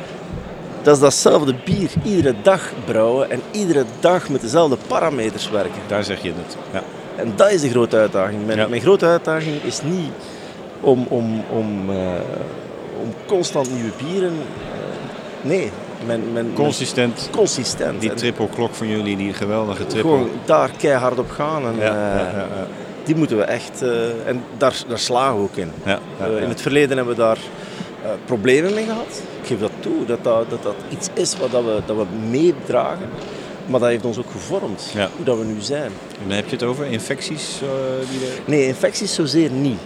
Dat 0.81 0.95
is 0.95 1.01
datzelfde 1.01 1.55
bier 1.65 1.89
iedere 2.03 2.35
dag 2.41 2.71
brouwen 2.85 3.31
en 3.31 3.41
iedere 3.51 3.83
dag 3.99 4.29
met 4.29 4.41
dezelfde 4.41 4.77
parameters 4.87 5.49
werken. 5.49 5.81
Daar 5.87 6.03
zeg 6.03 6.21
je 6.21 6.27
het. 6.37 6.57
Ja. 6.73 6.83
En 7.15 7.33
dat 7.35 7.51
is 7.51 7.61
de 7.61 7.69
grote 7.69 7.97
uitdaging. 7.97 8.45
Mijn, 8.45 8.57
Ja. 8.57 8.67
mijn 8.67 8.81
grote 8.81 9.05
uitdaging 9.05 9.63
is 9.63 9.81
niet 9.83 10.11
om, 10.81 11.05
om, 11.09 11.43
om, 11.49 11.89
eh, 11.89 11.95
om 13.01 13.13
constant 13.25 13.73
nieuwe 13.73 13.91
bieren. 14.07 14.31
eh, 14.31 15.47
nee, 15.49 15.71
mijn, 16.05 16.21
mijn, 16.33 16.53
Consistent. 16.53 17.29
consistent. 17.31 18.01
Die 18.01 18.13
triple 18.13 18.47
klok 18.55 18.73
van 18.75 18.87
jullie, 18.87 19.17
die 19.17 19.33
geweldige 19.33 19.85
triple. 19.85 20.01
Gewoon 20.11 20.29
daar 20.45 20.69
keihard 20.77 21.19
op 21.19 21.29
gaan. 21.31 21.65
En, 21.65 21.75
Ja, 21.77 21.83
eh, 21.83 21.91
ja, 21.91 22.29
ja, 22.31 22.37
ja. 22.37 22.67
Die 23.11 23.19
moeten 23.19 23.37
we 23.37 23.43
echt. 23.43 23.81
eh, 23.81 24.27
en 24.27 24.43
daar, 24.57 24.83
daar 24.87 24.99
slagen 24.99 25.35
we 25.35 25.41
ook 25.41 25.55
in. 25.55 25.71
Ja, 25.85 25.99
ja, 26.19 26.25
Eh, 26.25 26.41
in 26.43 26.49
het 26.49 26.61
verleden 26.61 26.97
hebben 26.97 27.15
we 27.15 27.21
daar 27.21 27.37
eh, 28.03 28.09
problemen 28.25 28.73
mee 28.73 28.85
gehad. 28.85 29.21
Ik 29.41 29.47
geef 29.47 29.59
dat 29.59 29.71
toe, 29.79 30.05
dat 30.05 30.23
dat, 30.23 30.49
dat, 30.49 30.63
dat 30.63 30.75
iets 30.89 31.07
is 31.13 31.37
wat 31.37 31.51
dat 31.51 31.63
we, 31.63 31.79
dat 31.85 31.95
we 31.95 32.05
meedragen. 32.29 33.09
Maar 33.65 33.79
dat 33.79 33.89
heeft 33.89 34.05
ons 34.05 34.17
ook 34.17 34.31
gevormd, 34.31 34.91
Ja. 34.95 35.09
hoe 35.15 35.25
dat 35.25 35.37
we 35.37 35.43
nu 35.43 35.55
zijn. 35.59 35.91
En 36.21 36.27
dan 36.27 36.35
heb 36.35 36.45
je 36.45 36.51
het 36.51 36.63
over 36.63 36.85
infecties 36.85 37.59
eh, 37.61 38.09
die. 38.09 38.19
Nee, 38.45 38.67
infecties 38.67 39.13
zozeer 39.15 39.49
niet. 39.51 39.79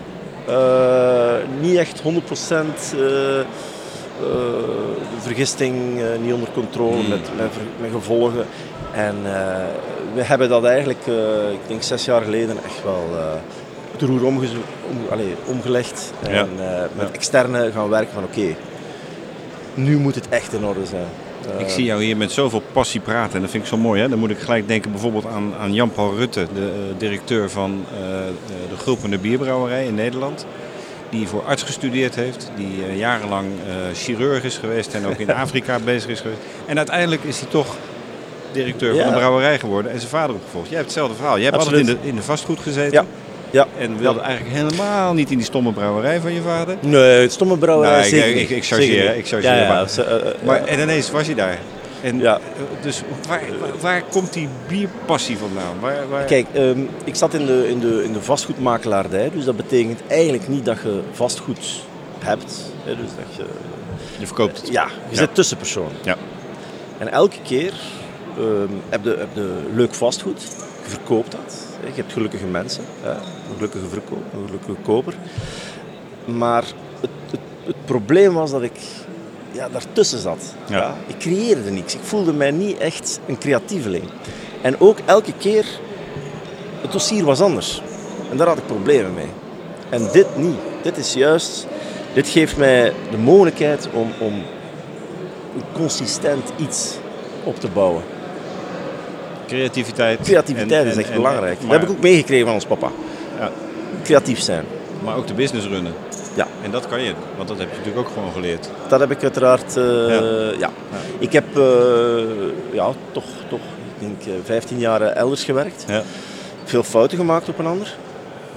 Niet 1.62 1.78
echt 1.78 2.02
100% 2.02 2.06
eh, 2.08 3.40
eh, 3.40 3.46
de 4.20 5.22
vergisting 5.22 6.00
niet 6.22 6.34
onder 6.34 6.50
controle 6.54 6.96
Hmm. 7.00 7.10
met, 7.10 7.30
met 7.82 7.92
gevolgen. 7.92 8.46
En 8.96 9.16
eh, 9.24 9.32
we 10.14 10.24
hebben 10.24 10.50
dat 10.50 10.64
eigenlijk, 10.66 11.08
eh, 11.08 11.52
ik 11.52 11.60
denk 11.68 11.82
zes 11.84 12.06
jaar 12.06 12.22
geleden, 12.22 12.58
echt 12.66 12.84
wel 12.84 13.04
eh, 13.14 13.26
het 13.92 14.02
roer 14.02 14.26
om, 14.26 14.42
allee, 15.12 15.36
omgelegd. 15.46 16.14
En 16.24 16.32
Ja. 16.34 16.46
eh, 16.60 16.82
met 16.98 17.12
externe 17.12 17.72
gaan 17.72 17.90
werken 17.90 18.14
van 18.14 18.24
oké, 18.24 18.56
nu 19.74 19.98
moet 19.98 20.16
het 20.16 20.30
echt 20.30 20.54
in 20.54 20.66
orde 20.66 20.86
zijn. 20.86 21.06
Eh, 21.56 21.60
Ik 21.60 21.70
zie 21.70 21.84
jou 21.86 22.04
hier 22.04 22.18
met 22.18 22.32
zoveel 22.32 22.62
passie 22.72 23.00
praten 23.02 23.36
en 23.36 23.42
dat 23.42 23.50
vind 23.50 23.64
ik 23.64 23.70
zo 23.70 23.78
mooi. 23.78 24.02
Hè? 24.02 24.10
Dan 24.10 24.20
moet 24.20 24.30
ik 24.30 24.40
gelijk 24.40 24.68
denken 24.68 24.92
bijvoorbeeld 24.92 25.26
aan, 25.26 25.54
aan 25.60 25.74
Jan-Paul 25.74 26.16
Rutte, 26.16 26.48
de 26.54 26.62
eh, 26.74 27.00
directeur 27.00 27.50
van 27.50 27.86
eh, 27.98 28.28
eh, 28.28 28.34
de 28.70 28.78
Gulpende 28.78 29.18
Bierbrouwerij 29.18 29.86
in 29.86 29.96
Nederland. 29.96 30.46
Die 31.10 31.28
voor 31.28 31.44
arts 31.44 31.64
gestudeerd 31.64 32.16
heeft, 32.16 32.52
die 32.56 32.86
eh, 32.86 32.98
jarenlang 32.98 33.46
eh, 33.68 33.74
chirurg 33.96 34.44
is 34.44 34.58
geweest 34.58 34.94
en 34.94 35.06
ook 35.06 35.18
in 35.18 35.32
Afrika 35.44 35.80
bezig 35.80 36.10
is 36.10 36.20
geweest. 36.20 36.40
En 36.66 36.78
uiteindelijk 36.78 37.24
is 37.24 37.40
hij 37.40 37.50
toch 37.50 37.76
directeur 38.56 38.96
van 38.96 39.08
de 39.08 39.14
brouwerij 39.18 39.60
geworden 39.60 39.92
en 39.92 39.98
zijn 40.00 40.10
vader 40.12 40.36
opgevolgd. 40.36 40.68
Jij 40.68 40.78
hebt 40.78 40.90
hetzelfde 40.90 41.16
verhaal. 41.16 41.36
Jij 41.36 41.46
hebt 41.46 41.58
altijd 41.58 41.76
in 41.80 41.86
de, 41.86 41.98
in 42.02 42.16
de 42.16 42.22
vastgoed 42.22 42.60
gezeten. 42.60 42.92
Ja. 42.94 43.06
Ja. 43.52 43.68
En 43.78 43.98
wilde 43.98 44.20
eigenlijk 44.20 44.56
helemaal 44.56 45.14
niet 45.14 45.32
in 45.32 45.38
die 45.38 45.46
stomme 45.46 45.72
brouwerij 45.74 46.20
van 46.20 46.34
je 46.34 46.42
vader. 46.42 46.76
Nee, 46.82 47.22
het 47.22 47.32
stomme 47.32 47.58
brouwerij 47.58 48.00
Nee, 48.00 48.10
ik- 48.10 48.16
zeker 48.16 48.42
ik, 48.42 48.50
ik, 48.50 48.58
ik 48.58 48.66
chargeer, 48.66 49.16
ik 49.16 49.28
chargeer. 49.28 49.50
Ja, 49.50 49.62
ja, 49.62 49.68
maar, 49.68 49.84
eh, 49.98 50.16
eh, 50.16 50.36
maar, 50.44 50.60
ja. 50.60 50.66
en 50.66 50.80
ineens 50.80 51.12
was 51.12 51.28
je 51.28 51.36
daar. 51.36 51.58
En, 52.02 52.20
Ja. 52.20 52.36
eh, 52.36 52.62
Dus 52.82 53.02
waar, 53.28 53.42
waar, 53.82 54.04
komt 54.12 54.34
die 54.34 54.48
bierpassie 54.68 55.38
vandaan? 55.38 55.80
Waar, 55.80 56.10
waar... 56.10 56.24
Kijk, 56.24 56.46
ehm, 56.54 56.80
ik 57.04 57.16
zat 57.16 57.34
in 57.34 57.46
de, 57.46 57.70
in, 57.70 57.80
de, 57.80 58.04
in 58.04 58.14
de 58.14 58.22
vastgoedmakelaardij, 58.22 59.30
dus 59.34 59.46
dat 59.46 59.56
betekent 59.56 60.00
eigenlijk 60.08 60.48
niet 60.48 60.66
dat 60.66 60.78
je 60.84 61.00
vastgoed 61.12 61.84
hebt. 62.20 62.72
Hè, 62.84 62.96
dus 62.96 63.10
dat 63.18 63.36
je, 63.38 63.46
je 64.18 64.26
verkoopt 64.26 64.58
het. 64.62 64.70
Ja, 64.72 64.88
je 65.10 65.16
zit 65.16 65.36
tussenpersoon. 65.36 65.90
Ja. 66.04 66.16
En 66.98 67.12
elke 67.12 67.38
keer 67.44 67.74
heb, 68.90 69.04
je, 69.04 69.16
heb 69.18 69.30
je 69.34 69.60
leuk 69.74 69.94
vastgoed, 69.94 70.42
je 70.84 70.90
verkoopt 70.90 71.32
dat. 71.32 71.56
Je 71.82 72.02
hebt 72.02 72.14
gelukkige 72.14 72.46
mensen, 72.46 72.84
een 73.04 73.56
gelukkige 73.56 73.88
verkoop, 73.88 74.24
een 74.34 74.46
gelukkige 74.46 74.78
koper. 74.82 75.14
Maar 76.26 76.64
het, 77.00 77.10
het, 77.32 77.40
het 77.66 77.86
probleem 77.86 78.34
was 78.34 78.52
dat 78.52 78.62
ik 78.62 78.80
ja, 79.52 79.70
daartussen 79.70 80.20
zat. 80.20 80.54
Ja. 80.68 80.78
Ja. 80.78 80.96
Ik 81.08 81.18
creëerde 81.18 81.72
niks. 81.72 81.94
Ik 81.94 82.04
voelde 82.04 82.34
mij 82.34 82.52
niet 82.52 82.78
echt 82.78 83.20
een 83.26 83.38
creatieveling. 83.38 84.04
En 84.62 84.80
ook 84.80 84.98
elke 85.06 85.34
keer, 85.38 85.66
het 86.82 86.92
dossier 86.92 87.26
was 87.26 87.42
anders. 87.42 87.82
En 88.32 88.38
daar 88.38 88.48
had 88.48 88.58
ik 88.58 88.66
problemen 88.66 89.14
mee. 89.14 89.30
En 89.90 90.08
dit 90.12 90.38
niet. 90.38 90.58
Dit 90.82 90.98
is 90.98 91.14
juist, 91.14 91.68
dit 92.14 92.28
geeft 92.28 92.58
mij 92.58 92.94
de 93.12 93.18
mogelijkheid 93.18 93.88
om, 93.94 94.12
om 94.20 94.44
consistent 95.74 96.50
iets 96.58 96.98
op 97.44 97.60
te 97.60 97.68
bouwen. 97.68 98.04
Creativiteit. 99.48 100.20
Creativiteit 100.22 100.86
en- 100.86 100.92
is 100.92 100.98
echt 100.98 101.10
en- 101.10 101.16
belangrijk. 101.16 101.62
Dat 101.62 101.72
heb 101.72 101.84
ik 101.84 101.90
ook 101.90 102.02
meegekregen 102.02 102.46
van 102.46 102.54
ons 102.56 102.66
papa. 102.66 102.92
Ja. 103.40 103.50
Creatief 104.04 104.40
zijn. 104.40 104.64
Maar 105.04 105.16
ook 105.16 105.28
de 105.28 105.34
business 105.34 105.68
runnen. 105.68 105.94
Ja. 106.36 106.48
En 106.64 106.72
dat 106.72 106.88
kan 106.88 107.02
je, 107.02 107.14
want 107.38 107.48
dat 107.48 107.58
heb 107.58 107.70
je 107.72 107.78
natuurlijk 107.78 108.08
ook 108.08 108.14
gewoon 108.14 108.32
geleerd. 108.32 108.70
Dat 108.88 109.00
heb 109.00 109.12
ik 109.12 109.24
uiteraard, 109.24 109.78
eh, 109.78 109.84
Ja. 110.10 110.50
ja. 110.60 110.70
Ik 111.20 111.34
heb 111.34 111.58
eh, 111.58 111.64
ja, 112.72 112.90
toch, 113.12 113.24
toch, 113.50 113.60
ik 113.60 114.08
denk 114.08 114.22
eh, 114.22 114.34
15 114.44 114.80
jaar 114.80 115.02
eh, 115.02 115.16
elders 115.16 115.44
gewerkt. 115.44 115.86
Ja. 115.88 116.02
Veel 116.64 116.84
fouten 116.84 117.18
gemaakt 117.18 117.50
op 117.50 117.60
een 117.60 117.66
ander. 117.66 117.96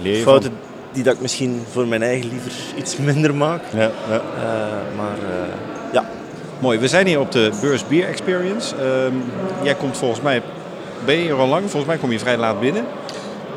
Leer 0.02 0.22
fouten 0.22 0.50
van? 0.50 0.58
die 0.92 1.02
dat 1.02 1.14
ik 1.14 1.20
misschien 1.20 1.62
voor 1.72 1.86
mijn 1.86 2.02
eigen 2.02 2.28
liever 2.30 2.52
iets 2.76 2.96
minder 2.96 3.34
maak. 3.34 3.62
Ja, 3.76 3.90
ja. 4.10 4.22
Maar 4.96 5.16
ja. 5.92 6.04
Mooi, 6.58 6.78
we 6.78 6.88
zijn 6.88 7.06
hier 7.06 7.20
op 7.20 7.32
de 7.32 7.50
Beurs 7.60 7.86
Beer 7.86 8.06
Experience. 8.06 8.74
Ehm, 8.76 9.14
jij 9.62 9.74
komt 9.74 9.96
volgens 9.96 10.20
mij, 10.20 10.42
ben 11.08 11.16
je 11.16 11.22
hier 11.22 11.34
al 11.34 11.46
lang? 11.48 11.60
Volgens 11.62 11.84
mij 11.86 11.96
kom 11.96 12.12
je 12.12 12.18
vrij 12.18 12.36
laat 12.36 12.60
binnen. 12.60 12.84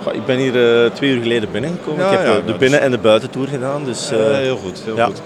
Goh, 0.04 0.14
Ik 0.14 0.26
ben 0.26 0.38
hier 0.38 0.84
eh, 0.84 0.92
twee 0.92 1.10
uur 1.12 1.22
geleden 1.22 1.52
binnengekomen. 1.52 2.06
Ja, 2.06 2.12
ik 2.12 2.18
heb 2.18 2.28
ja, 2.28 2.36
eh, 2.40 2.46
de 2.46 2.54
binnen- 2.54 2.82
en 2.82 2.92
de 2.92 2.98
buitentour 2.98 3.48
gedaan. 3.48 3.84
Dus, 3.86 4.12
Eh, 4.12 4.18
heel 4.36 4.58
goed, 4.58 4.82
heel 4.86 4.96
ja. 4.96 5.06
goed. 5.06 5.22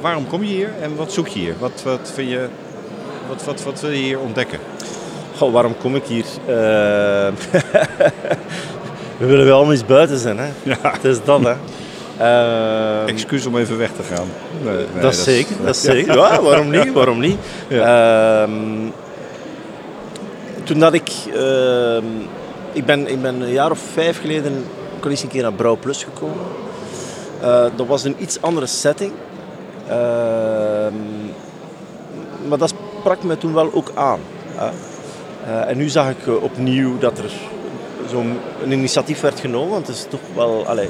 Waarom 0.00 0.26
kom 0.28 0.40
je 0.44 0.48
hier 0.54 0.70
en 0.82 0.96
wat 0.96 1.12
zoek 1.12 1.28
je 1.28 1.38
hier? 1.38 1.54
Wat, 1.58 1.82
wat, 1.84 2.10
vind 2.14 2.30
je, 2.30 2.46
wat, 3.28 3.44
wat, 3.44 3.62
wat 3.62 3.80
wil 3.80 3.90
je 3.90 3.96
hier 3.96 4.18
ontdekken? 4.18 4.58
Goh, 5.36 5.52
waarom 5.52 5.76
kom 5.78 5.96
ik 5.96 6.04
hier? 6.04 6.24
We 9.18 9.26
willen 9.26 9.44
wel 9.44 9.54
allemaal 9.56 9.72
eens 9.72 9.86
buiten 9.86 10.18
zijn. 10.18 10.38
Hè? 10.38 10.46
Het 10.88 11.04
is 11.04 11.18
dat. 11.24 11.40
Hè? 11.44 11.54
Ehm, 12.18 13.08
Excuus 13.08 13.46
om 13.46 13.56
even 13.58 13.78
weg 13.78 13.90
te 13.90 14.02
gaan. 14.14 14.26
Nee, 14.64 14.74
nee, 14.74 15.02
dat 15.02 15.12
is 15.12 15.22
zeker, 15.24 15.54
dat 15.64 15.74
is 15.74 15.82
zeker. 15.92 16.14
Ja, 16.16 16.42
waarom 16.42 16.70
niet? 16.70 16.92
Waarom 16.92 17.20
niet? 17.20 17.36
Ehm, 17.68 18.50
toen 20.64 20.78
dat 20.78 20.92
ik... 20.92 21.10
ehm, 21.34 22.04
ik, 22.72 22.84
ben, 22.84 23.10
ik 23.10 23.22
ben 23.22 23.40
een 23.40 23.52
jaar 23.52 23.70
of 23.70 23.78
vijf 23.92 24.20
geleden 24.20 24.64
ook 24.96 25.04
al 25.04 25.10
eens 25.10 25.22
een 25.22 25.28
keer 25.28 25.42
naar 25.42 25.52
Brouw 25.52 25.76
Plus 25.76 26.04
gekomen. 26.04 26.46
Eh, 27.40 27.64
dat 27.76 27.86
was 27.86 28.04
een 28.04 28.16
iets 28.18 28.42
andere 28.42 28.66
setting. 28.66 29.12
Ehm, 29.88 30.94
maar 32.48 32.58
dat 32.58 32.74
sprak 32.98 33.22
me 33.22 33.38
toen 33.38 33.54
wel 33.54 33.70
ook 33.72 33.92
aan. 33.94 34.20
Eh, 34.56 35.68
en 35.68 35.76
nu 35.76 35.88
zag 35.88 36.10
ik 36.10 36.26
eh, 36.26 36.42
opnieuw 36.42 36.98
dat 36.98 37.18
er 37.18 37.30
zo'n 38.08 38.38
een 38.62 38.72
initiatief 38.72 39.20
werd 39.20 39.40
genomen. 39.40 39.70
Want 39.70 39.86
het 39.86 39.96
is 39.96 40.06
toch 40.08 40.20
wel... 40.34 40.66
Allee, 40.66 40.88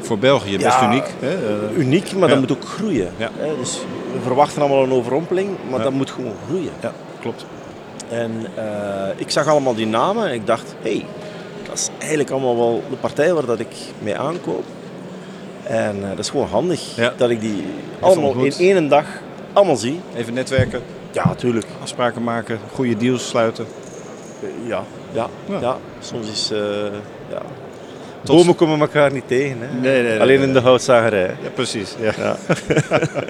Voor 0.00 0.18
België 0.18 0.56
best 0.56 0.80
Ja, 0.80 0.90
uniek. 0.90 1.14
Hè? 1.20 1.36
Uniek, 1.76 2.12
maar 2.12 2.28
ja. 2.28 2.34
dat 2.34 2.48
moet 2.48 2.52
ook 2.52 2.64
groeien. 2.64 3.12
Ja. 3.16 3.30
Hè, 3.36 3.56
Dus 3.58 3.78
we 4.12 4.20
verwachten 4.22 4.62
allemaal 4.62 4.82
een 4.82 4.92
overrompeling, 4.92 5.48
maar 5.70 5.82
dat 5.82 5.92
moet 5.92 6.10
gewoon 6.10 6.34
groeien. 6.46 6.72
Ja, 6.80 6.92
klopt. 7.20 7.44
En 8.12 8.46
eh, 8.54 8.64
ik 9.16 9.30
zag 9.30 9.46
allemaal 9.48 9.74
die 9.74 9.86
namen 9.86 10.28
en 10.28 10.34
ik 10.34 10.46
dacht, 10.46 10.74
hé, 10.82 10.90
hey, 10.90 11.04
dat 11.68 11.74
is 11.78 11.88
eigenlijk 11.98 12.30
allemaal 12.30 12.56
wel 12.56 12.82
de 12.90 12.96
partij 12.96 13.32
waar 13.34 13.44
dat 13.46 13.58
ik 13.60 13.68
mee 13.98 14.16
aankoop. 14.18 14.64
En 15.62 15.96
eh, 16.02 16.08
dat 16.08 16.18
is 16.18 16.30
gewoon 16.30 16.46
handig 16.48 16.96
Ja. 16.96 17.12
dat 17.16 17.30
ik 17.30 17.40
die 17.40 17.64
allemaal 18.00 18.34
in 18.34 18.52
één 18.58 18.88
dag 18.88 19.06
allemaal 19.52 19.76
zie. 19.76 20.00
Even 20.16 20.34
netwerken. 20.34 20.82
Ja, 21.12 21.24
natuurlijk. 21.26 21.66
Afspraken 21.82 22.22
maken, 22.22 22.58
goede 22.74 22.96
deals 22.96 23.28
sluiten. 23.28 23.66
Ja, 24.66 24.82
ja, 25.12 25.26
Ja. 25.48 25.60
ja. 25.60 25.76
Soms 26.00 26.30
is... 26.30 26.50
eh 26.50 26.58
ja. 27.30 27.42
Tot- 28.22 28.36
Bomen 28.36 28.54
komen 28.54 28.80
elkaar 28.80 29.12
niet 29.12 29.28
tegen. 29.28 29.56
Hè? 29.60 29.66
Nee, 29.80 29.92
nee, 29.92 30.10
nee, 30.10 30.20
Alleen 30.20 30.40
in 30.40 30.52
de 30.52 30.60
houtzagerij. 30.60 31.36
Ja, 31.42 31.48
precies. 31.54 31.94
Ja. 32.00 32.12
Ja. 32.18 32.36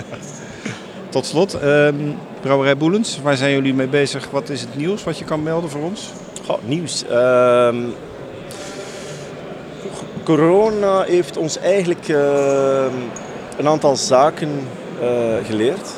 Tot 1.09 1.27
slot, 1.27 1.55
ehm, 1.61 1.95
Brouwerij 2.43 2.77
Boelens, 2.77 3.21
waar 3.23 3.37
zijn 3.37 3.53
jullie 3.53 3.75
mee 3.75 3.87
bezig? 3.87 4.31
Wat 4.31 4.49
is 4.49 4.61
het 4.61 4.77
nieuws 4.77 5.05
wat 5.05 5.19
je 5.19 5.25
kan 5.25 5.43
melden 5.43 5.71
voor 5.71 5.83
ons? 5.83 6.11
Goh, 6.47 6.59
nieuws. 6.65 7.05
Ehm, 7.07 7.77
corona 10.25 11.03
heeft 11.03 11.37
ons 11.37 11.59
eigenlijk 11.59 12.09
ehm, 12.09 12.93
een 13.59 13.69
aantal 13.69 13.97
zaken 13.97 14.51
eh, 15.01 15.09
geleerd. 15.47 15.91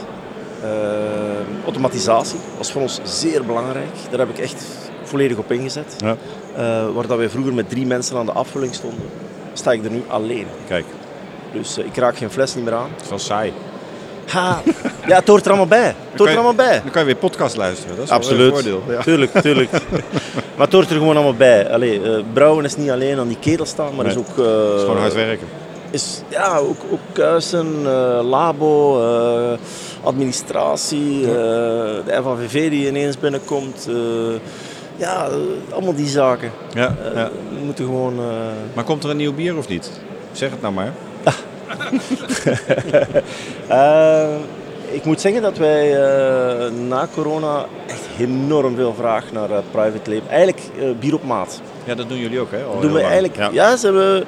Ehm, 0.63 1.63
automatisatie 1.65 2.39
was 2.59 2.73
voor 2.73 2.83
ons 2.83 3.01
zeer 3.05 3.45
belangrijk. 3.45 3.95
Daar 4.11 4.19
heb 4.19 4.29
ik 4.29 4.39
echt 4.39 4.65
volledig 5.03 5.37
op 5.37 5.53
ingezet. 5.53 5.97
Ja. 5.99 6.17
Eh, 6.57 6.95
waar 6.95 7.07
dat 7.07 7.19
wij 7.19 7.29
vroeger 7.29 7.55
met 7.55 7.69
drie 7.71 7.87
mensen 7.87 8.17
aan 8.17 8.27
de 8.27 8.33
afvulling 8.33 8.75
stonden, 8.75 9.09
sta 9.53 9.73
ik 9.73 9.85
er 9.85 9.91
nu 9.91 10.03
alleen. 10.09 10.47
Kijk, 10.69 10.85
Dus 11.53 11.79
eh, 11.79 11.85
ik 11.85 11.97
raak 11.97 12.17
geen 12.17 12.31
fles 12.31 12.55
niet 12.55 12.65
meer 12.65 12.75
aan. 12.75 12.91
het 12.95 13.03
is 13.03 13.09
wel 13.09 13.19
saai. 13.19 13.53
Ha, 14.27 14.63
ja, 15.07 15.17
het 15.19 15.29
hoort 15.29 15.43
er 15.45 15.49
allemaal 15.49 15.67
bij. 15.69 15.87
Het 16.11 16.19
hoort 16.19 16.31
er 16.31 16.35
allemaal 16.37 16.55
bij. 16.55 16.81
Dan 16.83 16.91
kan 16.91 17.01
je 17.01 17.07
weer 17.07 17.17
podcast 17.17 17.57
luisteren. 17.57 17.97
Dat 17.97 18.05
is 18.05 18.11
Absoluut. 18.11 18.47
een 18.47 18.53
voordeel. 18.53 18.83
Ja. 18.89 19.03
Tuurlijk, 19.03 19.33
tuurlijk. 19.41 19.71
maar 20.57 20.67
het 20.67 20.73
hoort 20.73 20.91
er 20.91 20.97
gewoon 20.97 21.15
allemaal 21.15 21.35
bij. 21.35 21.71
Allee, 21.71 22.03
eh, 22.03 22.23
brouwen 22.33 22.65
is 22.65 22.77
niet 22.77 22.91
alleen 22.91 23.19
aan 23.19 23.29
die 23.29 23.39
ketel 23.41 23.67
staan, 23.67 23.95
maar 23.95 24.05
Nee, 24.05 24.15
is 24.15 24.19
ook... 24.21 24.39
eh, 24.39 24.53
Het 24.69 24.75
is 24.75 24.81
gewoon 24.81 24.99
hard 24.99 25.15
werken. 25.15 25.47
Is, 25.91 26.23
ja, 26.29 26.57
ook, 26.59 26.81
ook 26.93 27.01
kuisen, 27.13 27.67
eh, 27.85 28.21
labo, 28.23 29.01
administratie, 30.05 31.21
de 31.21 32.21
FAVV 32.23 32.71
die 32.71 32.87
ineens 32.89 33.19
binnenkomt. 33.19 33.89
ja, 34.97 35.29
allemaal 35.73 35.95
die 35.95 36.07
zaken. 36.09 36.51
Ja, 36.75 36.95
ja. 37.15 37.31
We 37.59 37.65
moeten 37.65 37.85
gewoon... 37.85 38.15
Maar 38.75 38.85
komt 38.85 39.05
er 39.05 39.11
een 39.11 39.17
nieuw 39.17 39.35
bier 39.35 39.57
of 39.57 39.69
niet? 39.69 39.91
Zeg 40.33 40.51
het 40.51 40.61
nou 40.61 40.75
maar. 40.75 40.93
Eh, 43.69 44.35
ik 44.91 45.05
moet 45.05 45.21
zeggen 45.21 45.43
dat 45.43 45.59
wij 45.59 45.93
eh, 46.03 46.71
na 46.89 47.09
corona 47.15 47.65
echt 47.87 48.01
enorm 48.19 48.75
veel 48.77 48.95
vraag 48.95 49.33
naar 49.33 49.51
eh, 49.51 49.59
private 49.71 50.11
label. 50.11 50.29
Eigenlijk 50.29 50.61
bier 51.01 51.15
op 51.15 51.25
maat. 51.25 51.61
Ja, 51.85 51.95
dat 51.95 52.09
doen 52.09 52.19
jullie 52.19 52.41
ook, 52.41 52.51
hè? 52.51 52.63
Al 52.65 52.73
doen 52.81 52.93
we 52.93 52.97
lang. 52.99 53.05
eigenlijk. 53.05 53.37
Ja. 53.37 53.49
Ja. 53.53 53.77
ze 53.77 53.87
hebben. 53.87 54.21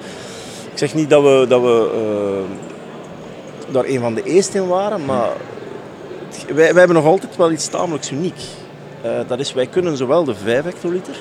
Ik 0.73 0.79
zeg 0.79 0.95
niet 0.95 1.11
dat 1.11 1.23
we, 1.23 1.45
dat 1.49 1.61
we 1.61 1.91
eh, 1.95 3.73
daar 3.73 3.85
een 3.85 4.01
van 4.01 4.15
de 4.15 4.23
eerste 4.23 4.59
in 4.59 4.67
waren, 4.69 5.05
maar 5.05 5.29
het- 6.29 6.45
wij, 6.47 6.55
wij 6.55 6.79
hebben 6.79 6.97
nog 6.97 7.05
altijd 7.07 7.37
wel 7.37 7.51
iets 7.51 7.69
tamelijks 7.69 8.11
uniek. 8.11 8.41
Eh, 9.03 9.11
dat 9.27 9.39
is, 9.39 9.53
wij 9.53 9.67
kunnen 9.67 9.97
zowel 9.97 10.25
de 10.25 10.35
5 10.35 10.65
hectoliter 10.65 11.17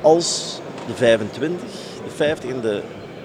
als 0.00 0.60
de 0.86 0.94
25, 0.94 1.60
de 2.04 2.10
50 2.16 2.50
en 2.50 2.60
de, 2.60 2.80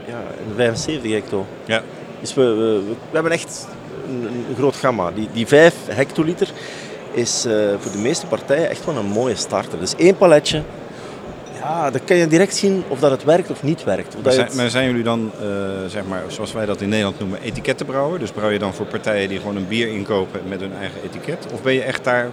ja, 0.08 0.18
en 0.40 0.48
de 0.50 0.56
75 0.56 1.12
hecto. 1.12 1.46
Ja. 1.66 1.82
Dus 2.20 2.34
we, 2.34 2.42
we, 2.44 2.82
hebben 3.12 3.32
echt 3.32 3.68
een, 4.08 4.28
een 4.50 4.56
groot 4.56 4.76
gamma. 4.76 5.12
Die, 5.12 5.28
die 5.34 5.48
5 5.48 5.74
hectoliter 5.88 6.52
is 7.12 7.46
eh, 7.46 7.54
voor 7.80 7.92
de 7.92 7.98
meeste 7.98 8.26
partijen 8.26 8.70
echt 8.70 8.86
wel 8.86 8.96
een 8.96 9.06
mooie 9.06 9.36
starter. 9.36 9.80
Dus 9.80 9.96
één 9.96 10.18
paletje, 10.18 10.62
ja, 11.60 11.90
dan 11.92 12.02
kan 12.06 12.18
je 12.18 12.28
direct 12.28 12.56
zien 12.56 12.84
of 12.88 13.00
dat 13.00 13.12
het 13.12 13.24
werkt 13.24 13.50
of 13.52 13.64
niet 13.64 13.84
werkt. 13.84 14.16
Of 14.16 14.24
Maar 14.24 14.34
zijn, 14.34 14.46
het- 14.48 14.56
maar 14.56 14.70
zijn 14.70 14.86
jullie 14.88 15.04
dan, 15.04 15.32
eh, 15.42 15.48
zeg 15.88 16.04
maar, 16.06 16.24
zoals 16.28 16.54
wij 16.54 16.66
dat 16.66 16.82
in 16.82 16.90
Nederland 16.90 17.20
noemen, 17.20 17.40
etikettenbrouwer? 17.42 18.20
Dus 18.20 18.32
brouw 18.32 18.50
je 18.50 18.60
dan 18.60 18.74
voor 18.74 18.86
partijen 18.86 19.30
die 19.30 19.40
gewoon 19.40 19.56
een 19.56 19.68
bier 19.68 19.88
inkopen 19.88 20.42
met 20.48 20.60
hun 20.60 20.74
eigen 20.80 21.02
etiket? 21.04 21.46
Of 21.54 21.62
ben 21.62 21.74
je 21.74 21.82
echt 21.84 22.04
daar, 22.04 22.30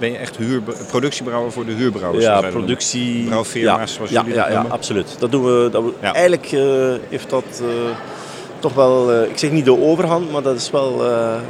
ben 0.00 0.12
je 0.12 0.18
echt 0.18 0.36
huur, 0.36 0.62
productiebrouwer 0.88 1.52
voor 1.52 1.64
de 1.64 1.72
huurbrouwers? 1.72 2.24
ja, 2.24 2.40
productie. 2.40 3.24
Brouwfirma's, 3.24 3.78
ja, 3.78 3.86
zoals 3.86 4.10
ja, 4.10 4.20
jullie 4.20 4.36
ja, 4.36 4.44
dat 4.44 4.52
ja, 4.52 4.64
absoluut. 4.68 5.16
Dat 5.18 5.30
doen 5.30 5.44
we. 5.44 5.68
Dat 5.70 5.82
we 5.82 5.92
Ja. 6.00 6.14
Eigenlijk 6.14 6.52
eh, 6.52 6.60
heeft 7.08 7.30
dat 7.30 7.44
eh, 7.60 7.66
toch 8.58 8.74
wel, 8.74 9.12
eh, 9.12 9.30
ik 9.30 9.38
zeg 9.38 9.50
niet 9.50 9.64
de 9.64 9.80
overhand, 9.80 10.32
maar 10.32 10.42
dat 10.42 10.56
is 10.56 10.70
wel. 10.70 10.96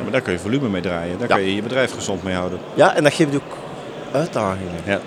maar 0.02 0.10
daar 0.10 0.20
kun 0.20 0.32
je 0.32 0.38
volume 0.38 0.68
mee 0.68 0.82
draaien. 0.82 1.18
Daar 1.18 1.28
kun 1.28 1.40
je 1.40 1.54
je 1.54 1.62
bedrijf 1.62 1.92
gezond 1.94 2.22
mee 2.22 2.34
houden. 2.34 2.58
ja, 2.74 2.96
en 2.96 3.02
dat 3.02 3.12
geeft 3.12 3.34
ook 3.34 3.56
uitdagingen. 4.12 4.80
Ja. 4.84 5.00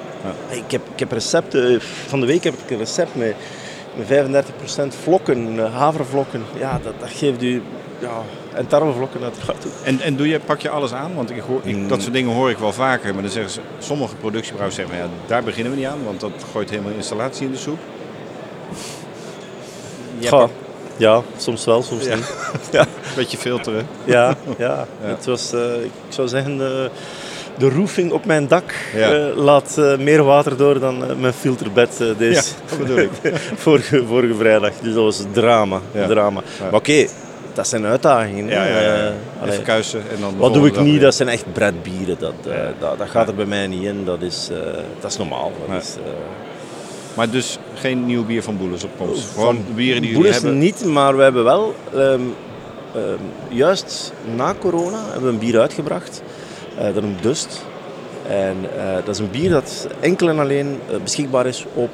Ik, 0.49 0.71
heb, 0.71 0.81
ik 0.93 0.99
heb 0.99 1.11
recepten, 1.11 1.81
van 1.81 2.19
de 2.19 2.25
week 2.25 2.43
heb 2.43 2.53
ik 2.53 2.69
een 2.69 2.77
recept 2.77 3.15
met, 3.15 3.35
met 3.95 4.43
35% 4.93 4.97
vlokken, 5.01 5.71
havervlokken. 5.71 6.43
Ja, 6.59 6.79
dat, 6.83 6.93
dat 6.99 7.09
geeft 7.09 7.43
u 7.43 7.61
ja, 7.99 8.23
en 8.55 8.67
tarwevlokken 8.67 9.23
uiteraard 9.23 9.65
ook. 9.65 9.71
En, 9.85 9.99
en 9.99 10.15
doe 10.15 10.27
je, 10.27 10.39
pak 10.39 10.59
je 10.59 10.69
alles 10.69 10.93
aan? 10.93 11.15
Want 11.15 11.29
ik 11.29 11.39
hoor, 11.47 11.61
ik, 11.63 11.89
dat 11.89 12.01
soort 12.01 12.13
dingen 12.13 12.33
hoor 12.33 12.49
ik 12.49 12.57
wel 12.57 12.73
vaker. 12.73 13.13
Maar 13.13 13.23
dan 13.23 13.31
zeggen 13.31 13.51
ze, 13.51 13.59
sommige 13.79 14.15
productiebrouwers 14.15 14.75
zeggen, 14.75 14.97
ja, 14.97 15.07
daar 15.27 15.43
beginnen 15.43 15.71
we 15.73 15.77
niet 15.79 15.87
aan. 15.87 16.03
Want 16.05 16.19
dat 16.19 16.31
gooit 16.51 16.69
helemaal 16.69 16.91
installatie 16.91 17.45
in 17.45 17.51
de 17.51 17.57
soep. 17.57 17.77
Hebt- 20.19 20.51
ja, 20.97 21.21
soms 21.37 21.65
wel, 21.65 21.83
soms 21.83 22.05
Ja. 22.05 22.15
niet. 22.15 22.33
ja. 22.71 22.85
Beetje 23.15 23.37
filteren. 23.37 23.87
Ja, 24.03 24.27
ja. 24.57 24.87
Ja. 25.01 25.07
het 25.07 25.25
was, 25.25 25.53
eh, 25.53 25.83
ik 25.83 25.91
zou 26.09 26.27
zeggen, 26.27 26.57
de, 26.57 26.89
de 27.57 27.69
roofing 27.69 28.11
op 28.11 28.25
mijn 28.25 28.47
dak 28.47 28.73
Ja. 28.95 29.11
eh, 29.13 29.35
laat 29.35 29.77
eh, 29.77 29.97
meer 29.97 30.23
water 30.23 30.57
door 30.57 30.79
dan 30.79 31.19
mijn 31.19 31.33
filterbed 31.33 31.97
deze 32.17 32.33
Ja, 32.33 32.69
dat 32.69 32.77
bedoel 32.79 32.97
ik. 32.97 33.09
vorige, 33.55 34.03
vorige 34.07 34.35
vrijdag. 34.35 34.71
Dus 34.81 34.93
dat 34.93 35.03
was 35.03 35.23
drama. 35.31 35.79
Ja. 35.91 36.07
drama. 36.07 36.41
Ja. 36.59 36.63
Maar 36.63 36.73
oké, 36.79 37.07
dat 37.53 37.67
zijn 37.67 37.85
uitdagingen. 37.85 38.47
Ja, 38.47 38.61
hè. 38.61 38.79
ja, 38.81 38.95
ja. 38.95 39.05
Eh, 39.07 39.11
allee. 39.41 39.51
Even 39.53 39.63
kuisen 39.63 39.99
en 39.99 40.19
dan 40.21 40.37
Wat 40.37 40.53
doe 40.53 40.67
ik 40.67 40.77
niet? 40.79 40.91
weer. 40.91 40.99
Dat 40.99 41.15
zijn 41.15 41.29
echt 41.29 41.45
bredbieren. 41.53 42.15
Dat, 42.19 42.33
eh, 42.47 42.55
dat, 42.79 42.97
dat 42.97 43.09
gaat 43.09 43.27
er 43.27 43.35
bij 43.35 43.45
mij 43.45 43.67
niet 43.67 43.83
in. 43.83 44.05
Dat 44.05 44.21
is, 44.21 44.49
eh, 44.51 44.57
dat 44.99 45.11
is 45.11 45.17
normaal. 45.17 45.51
Dat 45.59 45.75
Ja. 45.75 45.81
is, 45.81 45.95
Maar 47.13 47.29
dus 47.29 47.57
geen 47.73 48.05
nieuw 48.05 48.25
bier 48.25 48.43
van 48.43 48.57
Boelens 48.57 48.83
op 48.83 48.89
komst? 48.97 49.33
Gewoon 49.33 49.55
bieren 49.55 49.75
die 49.75 49.85
jullie 49.93 50.13
Boelens 50.13 50.35
hebben? 50.35 50.57
niet, 50.57 50.85
maar 50.85 51.17
we 51.17 51.23
hebben 51.23 51.43
wel, 51.43 51.75
ehm, 51.93 52.21
ehm, 52.95 53.17
juist 53.49 54.13
na 54.35 54.53
corona, 54.59 54.99
hebben 55.03 55.23
we 55.23 55.29
een 55.29 55.39
bier 55.39 55.59
uitgebracht. 55.59 56.21
Dat 56.93 57.01
noemt 57.03 57.23
Dust. 57.23 57.65
En 58.27 58.55
dat 59.05 59.15
is 59.15 59.19
een 59.19 59.31
bier 59.31 59.49
dat 59.49 59.87
enkel 59.99 60.29
en 60.29 60.39
alleen 60.39 60.79
beschikbaar 61.03 61.45
is 61.45 61.65
op, 61.73 61.91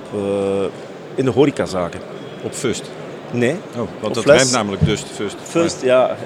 in 1.16 1.26
de 1.26 1.32
horecazaken. 1.32 2.00
Op 2.44 2.54
Fust? 2.54 2.92
Nee. 3.32 3.56
Oh, 3.72 3.76
want 3.76 3.88
op 4.02 4.14
dat 4.14 4.24
fles. 4.24 4.36
rijmt 4.36 4.52
namelijk 4.52 4.86
Dust, 4.86 5.06
Fust. 5.14 5.36
Fust, 5.44 5.82
ja. 5.82 6.10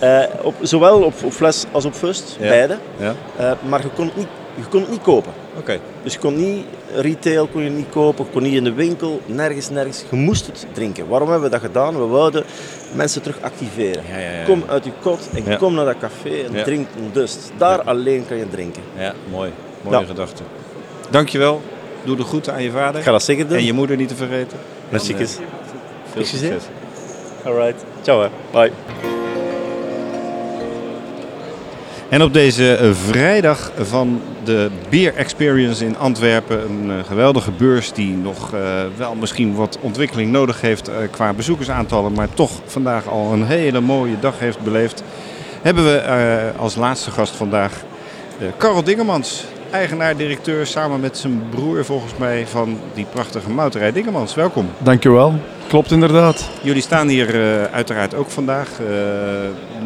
Eh, 0.00 0.22
op, 0.42 0.54
zowel 0.62 1.02
op, 1.02 1.14
op 1.24 1.32
fles 1.32 1.64
als 1.72 1.84
op 1.84 1.94
Ja. 2.02 2.48
beide. 2.48 2.78
Ja. 2.96 3.14
Eh, 3.36 3.52
maar 3.68 3.82
je 3.82 3.88
kon 3.94 4.04
het 4.04 4.16
niet, 4.16 4.26
je 4.54 4.62
kon 4.70 4.80
het 4.80 4.90
niet 4.90 5.02
kopen. 5.02 5.32
Oké. 5.58 5.78
Dus 6.02 6.12
je 6.12 6.18
kon 6.18 6.36
niet 6.36 6.64
retail 6.94 7.46
kon 7.46 7.62
je 7.62 7.70
niet 7.70 7.88
kopen, 7.90 8.24
je 8.24 8.30
kon 8.30 8.42
niet 8.42 8.54
in 8.54 8.64
de 8.64 8.72
winkel, 8.72 9.20
nergens, 9.26 9.70
nergens. 9.70 10.04
Je 10.10 10.16
moest 10.16 10.46
het 10.46 10.66
drinken. 10.72 11.08
Waarom 11.08 11.28
hebben 11.30 11.50
we 11.50 11.56
dat 11.56 11.64
gedaan? 11.64 11.98
We 11.98 12.06
wouden 12.06 12.44
mensen 12.94 13.22
terug 13.22 13.40
activeren. 13.40 14.02
Ja, 14.10 14.18
ja, 14.18 14.30
ja. 14.30 14.44
Kom 14.44 14.64
uit 14.68 14.84
je 14.84 14.90
kot 15.02 15.28
en 15.46 15.58
kom 15.58 15.74
naar 15.74 15.84
dat 15.84 15.98
café 15.98 16.42
en 16.54 16.64
drink 16.64 16.88
een 16.96 17.10
dust. 17.12 17.52
Daar 17.58 17.82
alleen 17.82 18.26
kan 18.28 18.36
je 18.36 18.48
drinken. 18.50 18.82
Ja, 18.98 19.14
mooi. 19.30 19.50
Mooie 19.82 19.98
Ja. 19.98 20.04
gedachte. 20.04 20.42
Dankjewel. 21.10 21.62
Doe 22.04 22.16
de 22.16 22.24
groeten 22.24 22.52
aan 22.52 22.62
je 22.62 22.70
vader. 22.70 22.98
Ik 22.98 23.04
ga 23.06 23.10
dat 23.12 23.22
zeker 23.22 23.48
doen. 23.48 23.56
En 23.58 23.64
je 23.64 23.72
moeder 23.72 23.96
niet 23.96 24.08
te 24.08 24.14
vergeten. 24.16 24.58
Merci, 24.88 25.14
Veel 26.12 26.24
succes. 26.24 26.62
Alright. 27.44 27.84
Ciao 28.02 28.20
hè. 28.22 28.28
Bye. 28.50 28.70
En 32.08 32.22
op 32.22 32.32
deze 32.32 32.74
eh, 32.74 32.90
vrijdag 32.92 33.72
van 33.80 34.20
de 34.44 34.70
Beer 34.88 35.14
Experience 35.14 35.84
in 35.84 35.98
Antwerpen, 35.98 36.70
een 36.70 36.90
eh, 36.90 37.04
geweldige 37.06 37.50
beurs 37.50 37.92
die 37.92 38.16
nog 38.16 38.54
eh, 38.54 38.60
wel 38.96 39.14
misschien 39.14 39.54
wat 39.54 39.78
ontwikkeling 39.80 40.30
nodig 40.30 40.60
heeft 40.60 40.88
eh, 40.88 40.94
qua 41.10 41.32
bezoekersaantallen, 41.32 42.12
maar 42.12 42.28
toch 42.34 42.50
vandaag 42.66 43.08
al 43.08 43.32
een 43.32 43.44
hele 43.46 43.80
mooie 43.80 44.18
dag 44.20 44.38
heeft 44.38 44.60
beleefd, 44.60 45.02
hebben 45.62 45.84
we 45.84 45.96
eh, 45.96 46.60
als 46.60 46.74
laatste 46.76 47.10
gast 47.10 47.36
vandaag 47.36 47.72
eh 48.38 48.46
Karel 48.56 48.82
Dingemans, 48.84 49.44
eigenaar-directeur 49.70 50.66
samen 50.66 51.00
met 51.00 51.18
zijn 51.18 51.42
broer 51.50 51.84
volgens 51.84 52.12
mij 52.16 52.46
van 52.46 52.78
die 52.94 53.06
prachtige 53.12 53.50
mouterij 53.50 53.92
Dingemans. 53.92 54.34
Welkom. 54.34 54.68
Dankjewel. 54.78 55.34
Klopt 55.70 55.90
inderdaad. 55.90 56.50
Jullie 56.62 56.82
staan 56.82 57.08
hier 57.08 57.34
eh, 57.34 57.64
uiteraard 57.64 58.14
ook 58.14 58.30
vandaag. 58.30 58.68
eh, 58.80 58.86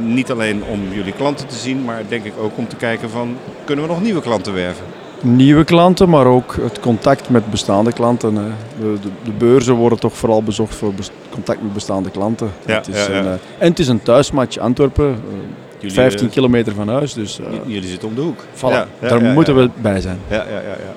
niet 0.05 0.31
alleen 0.31 0.63
om 0.65 0.81
jullie 0.93 1.13
klanten 1.13 1.47
te 1.47 1.55
zien, 1.57 1.85
maar 1.85 2.03
denk 2.09 2.25
ik 2.25 2.33
ook 2.41 2.53
om 2.59 2.69
te 2.69 2.77
kijken 2.77 3.11
van 3.11 3.37
kunnen 3.65 3.85
we 3.85 3.91
nog 3.91 4.03
nieuwe 4.03 4.21
klanten 4.21 4.55
werven? 4.55 4.85
Nieuwe 5.21 5.65
klanten, 5.65 6.09
maar 6.09 6.27
ook 6.27 6.57
het 6.61 6.81
contact 6.81 7.29
met 7.31 7.51
bestaande 7.51 7.93
klanten. 7.93 8.35
hè. 8.37 8.49
De, 8.81 8.99
de, 9.03 9.09
de 9.25 9.31
beurzen 9.31 9.75
worden 9.75 9.99
toch 9.99 10.17
vooral 10.17 10.43
bezocht 10.43 10.75
voor 10.75 10.93
contact 11.31 11.63
met 11.63 11.73
bestaande 11.73 12.11
klanten. 12.11 12.51
Ja, 12.67 12.75
het 12.75 12.89
is 12.89 13.07
ja, 13.07 13.13
ja. 13.13 13.19
Een, 13.19 13.27
eh, 13.27 13.33
en 13.59 13.69
het 13.69 13.79
is 13.79 13.89
een 13.89 14.03
thuismatch 14.03 14.59
Antwerpen. 14.59 15.17
Jullie, 15.79 15.95
15 15.95 16.27
eh, 16.27 16.33
kilometer 16.33 16.75
van 16.75 16.89
huis. 16.89 17.13
Dus, 17.13 17.41
jullie 17.67 17.89
zitten 17.89 18.09
om 18.09 18.15
de 18.15 18.21
hoek. 18.21 18.45
Voilà, 18.57 19.01
daar 19.01 19.21
moeten 19.23 19.57
we 19.57 19.71
bij 19.77 20.01
zijn. 20.01 20.19
Ja, 20.29 20.37
ja, 20.37 20.61
ja, 20.61 20.61
ja. 20.61 20.95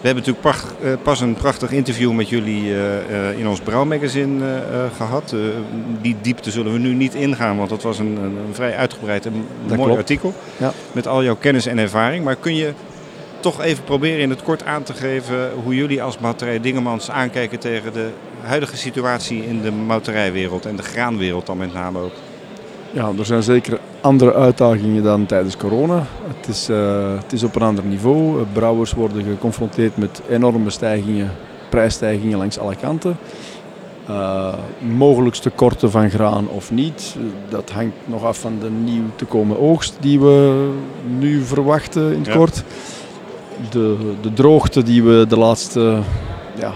We 0.00 0.06
hebben 0.12 0.24
natuurlijk 0.24 0.40
pracht- 0.40 0.74
eh, 0.82 0.92
pas 1.02 1.20
een 1.20 1.34
prachtig 1.34 1.70
interview 1.72 2.12
met 2.12 2.28
jullie 2.28 2.74
eh, 2.74 3.28
eh, 3.30 3.38
in 3.38 3.48
ons 3.48 3.60
brouwmagazine 3.60 4.44
eh, 4.44 4.56
eh, 4.84 4.90
gehad. 4.96 5.32
Eh, 5.32 5.38
die 6.00 6.16
diepte 6.20 6.50
zullen 6.50 6.72
we 6.72 6.78
nu 6.78 6.94
niet 6.94 7.14
ingaan, 7.14 7.56
want 7.56 7.68
dat 7.70 7.82
was 7.82 7.98
een, 7.98 8.06
een, 8.16 8.36
een 8.46 8.54
vrij 8.54 8.76
uitgebreid 8.76 9.26
en 9.26 9.32
Dat 9.32 9.68
mooi 9.76 9.80
klopt. 9.82 9.96
artikel. 9.98 10.34
Ja. 10.56 10.72
Met 10.92 11.06
al 11.06 11.24
jouw 11.24 11.36
kennis 11.36 11.66
en 11.66 11.78
ervaring. 11.78 12.24
Maar 12.24 12.36
kun 12.36 12.54
je 12.54 12.72
toch 13.40 13.62
even 13.62 13.84
proberen 13.84 14.20
in 14.20 14.30
het 14.30 14.42
kort 14.42 14.64
aan 14.64 14.82
te 14.82 14.94
geven 14.94 15.50
hoe 15.64 15.74
jullie 15.74 16.02
als 16.02 16.18
Mouterij 16.18 16.60
Dingemans 16.60 17.10
aankijken 17.10 17.58
tegen 17.58 17.92
de 17.92 18.08
huidige 18.42 18.76
situatie 18.76 19.46
in 19.46 19.60
de 19.62 19.72
mouterijwereld 19.72 20.66
en 20.66 20.76
de 20.76 20.82
graanwereld 20.82 21.46
dan 21.46 21.56
met 21.56 21.72
name 21.74 21.98
ook? 21.98 22.12
Ja, 22.96 23.10
er 23.18 23.26
zijn 23.26 23.42
zeker 23.42 23.78
andere 24.00 24.34
uitdagingen 24.34 25.02
dan 25.02 25.26
tijdens 25.26 25.56
corona. 25.56 26.02
Het 26.36 26.48
is, 26.48 26.68
eh, 26.68 27.16
het 27.22 27.32
is 27.32 27.42
op 27.42 27.56
een 27.56 27.62
ander 27.62 27.84
niveau. 27.84 28.40
Eh, 28.40 28.46
Brouwers 28.52 28.92
worden 28.92 29.22
geconfronteerd 29.24 29.96
met 29.96 30.22
enorme 30.28 30.70
stijgingen, 30.70 31.30
prijsstijgingen 31.68 32.38
langs 32.38 32.58
alle 32.58 32.76
kanten. 32.76 33.16
Eh 34.08 34.54
mogelijk 34.96 35.36
tekorten 35.36 35.90
van 35.90 36.10
graan 36.10 36.48
of 36.48 36.70
niet. 36.70 37.16
Dat 37.48 37.70
hangt 37.70 37.94
nog 38.04 38.24
af 38.24 38.38
van 38.38 38.58
de 38.60 38.70
nieuw 38.70 39.04
te 39.16 39.24
komen 39.24 39.60
oogst 39.60 39.96
die 40.00 40.20
we 40.20 40.68
nu 41.18 41.42
verwachten 41.42 42.12
in 42.12 42.18
het 42.18 42.26
Ja. 42.26 42.34
kort. 42.34 42.62
De, 43.70 43.96
de 44.20 44.32
droogte 44.32 44.82
die 44.82 45.02
we 45.02 45.24
de 45.28 45.38
laatste 45.38 45.98
ja, 46.58 46.72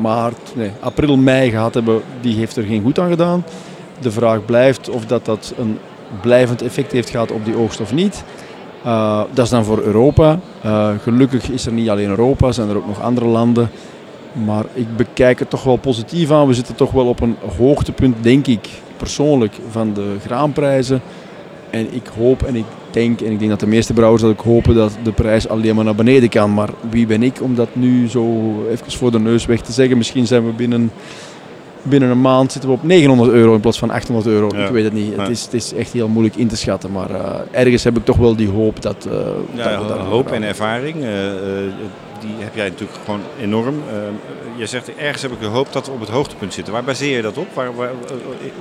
maart, 0.00 0.52
nee, 0.54 0.70
april, 0.80 1.16
mei 1.16 1.50
gehad 1.50 1.74
hebben, 1.74 2.00
die 2.20 2.36
heeft 2.36 2.56
er 2.56 2.64
geen 2.64 2.82
goed 2.82 2.98
aan 2.98 3.08
gedaan. 3.10 3.44
De 4.00 4.10
vraag 4.10 4.44
blijft 4.44 4.88
of 4.88 5.06
dat, 5.06 5.24
dat 5.24 5.54
een 5.58 5.78
blijvend 6.20 6.62
effect 6.62 6.92
heeft 6.92 7.10
gehad 7.10 7.30
op 7.30 7.44
die 7.44 7.56
oogst 7.56 7.80
of 7.80 7.92
niet. 7.92 8.24
Eh, 8.84 9.22
dat 9.32 9.44
is 9.44 9.50
dan 9.50 9.64
voor 9.64 9.82
Europa. 9.82 10.38
Eh, 10.62 10.90
gelukkig 11.02 11.50
is 11.50 11.66
er 11.66 11.72
niet 11.72 11.88
alleen 11.88 12.08
Europa, 12.08 12.52
zijn 12.52 12.68
er 12.68 12.76
ook 12.76 12.86
nog 12.86 13.02
andere 13.02 13.26
landen. 13.26 13.70
Maar 14.32 14.64
ik 14.72 14.96
bekijk 14.96 15.38
het 15.38 15.50
toch 15.50 15.62
wel 15.62 15.76
positief 15.76 16.30
aan. 16.30 16.46
We 16.46 16.54
zitten 16.54 16.74
toch 16.74 16.90
wel 16.90 17.06
op 17.06 17.20
een 17.20 17.36
hoogtepunt, 17.56 18.16
denk 18.20 18.46
ik, 18.46 18.68
persoonlijk, 18.96 19.54
van 19.70 19.92
de 19.92 20.16
graanprijzen. 20.24 21.00
En 21.70 21.94
ik 21.94 22.06
hoop 22.18 22.42
en 22.42 22.56
ik 22.56 22.64
denk, 22.90 23.20
en 23.20 23.32
ik 23.32 23.38
denk 23.38 23.50
dat 23.50 23.60
de 23.60 23.66
meeste 23.66 23.92
brouwers 23.92 24.22
dat 24.22 24.30
ook 24.30 24.40
hopen, 24.40 24.74
dat 24.74 24.98
de 25.02 25.12
prijs 25.12 25.48
alleen 25.48 25.74
maar 25.74 25.84
naar 25.84 25.94
beneden 25.94 26.28
kan. 26.28 26.54
Maar 26.54 26.70
wie 26.90 27.06
ben 27.06 27.22
ik 27.22 27.42
om 27.42 27.54
dat 27.54 27.68
nu 27.72 28.08
zo 28.08 28.54
even 28.70 28.92
voor 28.92 29.10
de 29.10 29.18
neus 29.20 29.46
weg 29.46 29.60
te 29.60 29.72
zeggen? 29.72 29.96
Misschien 29.96 30.26
zijn 30.26 30.46
we 30.46 30.52
binnen, 30.52 30.92
binnen 31.82 32.10
een 32.10 32.20
maand 32.20 32.52
zitten 32.52 32.70
we 32.70 32.76
op 32.76 32.82
900 32.82 33.30
euro 33.30 33.54
in 33.54 33.60
plaats 33.60 33.78
van 33.78 33.90
800 33.90 34.26
euro. 34.26 34.48
Ja. 34.56 34.66
Ik 34.66 34.72
weet 34.72 34.84
het 34.84 34.92
niet. 34.92 35.14
Ja. 35.14 35.20
Het, 35.20 35.30
is, 35.30 35.42
het 35.44 35.54
is 35.54 35.72
echt 35.74 35.92
heel 35.92 36.08
moeilijk 36.08 36.36
in 36.36 36.48
te 36.48 36.56
schatten. 36.56 36.92
Maar 36.92 37.10
eh, 37.10 37.40
ergens 37.50 37.84
heb 37.84 37.96
ik 37.96 38.04
toch 38.04 38.16
wel 38.16 38.36
die 38.36 38.48
hoop 38.48 38.82
dat, 38.82 39.08
Ja, 39.54 39.76
dat 39.76 39.86
we 39.96 40.02
hoop 40.02 40.30
en 40.32 40.42
ervaring, 40.42 40.94
eh, 41.04 41.10
die 42.20 42.30
heb 42.38 42.54
jij 42.54 42.68
natuurlijk 42.68 42.98
gewoon 43.04 43.20
enorm. 43.40 43.74
Je 44.56 44.66
zegt, 44.66 44.94
ergens 44.96 45.22
heb 45.22 45.32
ik 45.32 45.40
de 45.40 45.46
hoop 45.46 45.72
dat 45.72 45.86
we 45.86 45.92
op 45.92 46.00
het 46.00 46.08
hoogtepunt 46.08 46.54
zitten. 46.54 46.72
Waar 46.72 46.84
baseer 46.84 47.16
je 47.16 47.22
dat 47.22 47.36
op? 47.38 47.46
Waar, 47.54 47.74
waar, 47.76 47.90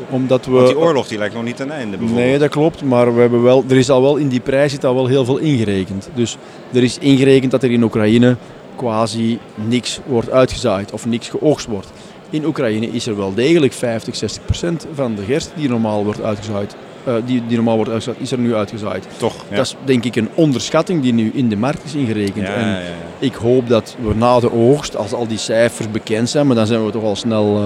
Omdat 0.10 0.46
we- 0.46 0.52
Want 0.52 0.68
die 0.68 0.78
oorlog 0.78 1.08
die 1.08 1.18
lijkt 1.18 1.34
nog 1.34 1.44
niet 1.44 1.56
ten 1.56 1.72
einde. 1.72 1.98
Nee, 2.00 2.38
dat 2.38 2.50
klopt. 2.50 2.84
Maar 2.84 3.16
we 3.16 3.22
hebben 3.22 3.44
wel, 3.44 3.64
er 3.70 3.78
is 3.78 3.90
al 3.90 4.02
wel 4.02 4.16
in 4.16 4.28
die 4.28 4.40
prijs 4.40 4.72
zit 4.72 4.86
al 4.86 4.96
wel 4.96 5.08
heel 5.08 5.26
veel 5.26 5.38
ingerekend. 5.38 6.10
Dus 6.14 6.38
er 6.74 6.84
is 6.84 6.98
ingerekend 6.98 7.52
dat 7.52 7.64
er 7.64 7.72
in 7.72 7.84
Oekraïne 7.84 8.36
quasi 8.76 9.40
niks 9.56 10.00
wordt 10.06 10.32
uitgezaaid 10.32 10.92
of 10.92 11.06
niks 11.06 11.30
geoogst 11.30 11.68
wordt. 11.68 11.88
In 12.30 12.46
Oekraïne 12.46 12.88
is 12.88 13.08
er 13.08 13.18
wel 13.18 13.34
degelijk 13.34 13.74
50, 13.74 14.16
60 14.16 14.46
procent 14.46 14.88
van 14.94 15.16
de 15.16 15.24
gerst 15.24 15.52
die 15.56 15.70
normaal 15.70 16.04
wordt 16.04 16.22
uitgezaaid. 16.22 16.76
eh, 17.04 17.14
die, 17.26 17.44
die 17.48 17.56
normaal 17.56 17.76
wordt 17.76 17.92
uitgezaaid, 17.92 18.22
is 18.22 18.32
er 18.32 18.38
nu 18.40 18.56
uitgezaaid. 18.56 19.08
Toch, 19.18 19.36
ja. 19.50 19.56
Dat 19.56 19.66
is 19.66 19.76
denk 19.84 20.04
ik 20.04 20.16
een 20.16 20.30
onderschatting 20.34 21.02
die 21.02 21.14
nu 21.14 21.32
in 21.34 21.50
de 21.50 21.58
markt 21.58 21.84
is 21.84 21.94
ingerekend. 21.94 22.48
Ja, 22.48 22.54
en 22.54 22.68
ja, 22.68 22.80
ik 23.20 23.34
hoop 23.34 23.70
dat 23.70 23.96
we 24.02 24.14
na 24.16 24.40
de 24.40 24.52
oogst, 24.52 24.96
als 24.96 25.14
al 25.14 25.28
die 25.28 25.38
cijfers 25.38 25.92
bekend 25.92 26.30
zijn, 26.30 26.48
maar 26.48 26.56
dan 26.56 26.68
zijn 26.68 26.86
we 26.86 26.92
toch 26.92 27.04
al 27.04 27.16
snel, 27.16 27.56
eh, 27.56 27.64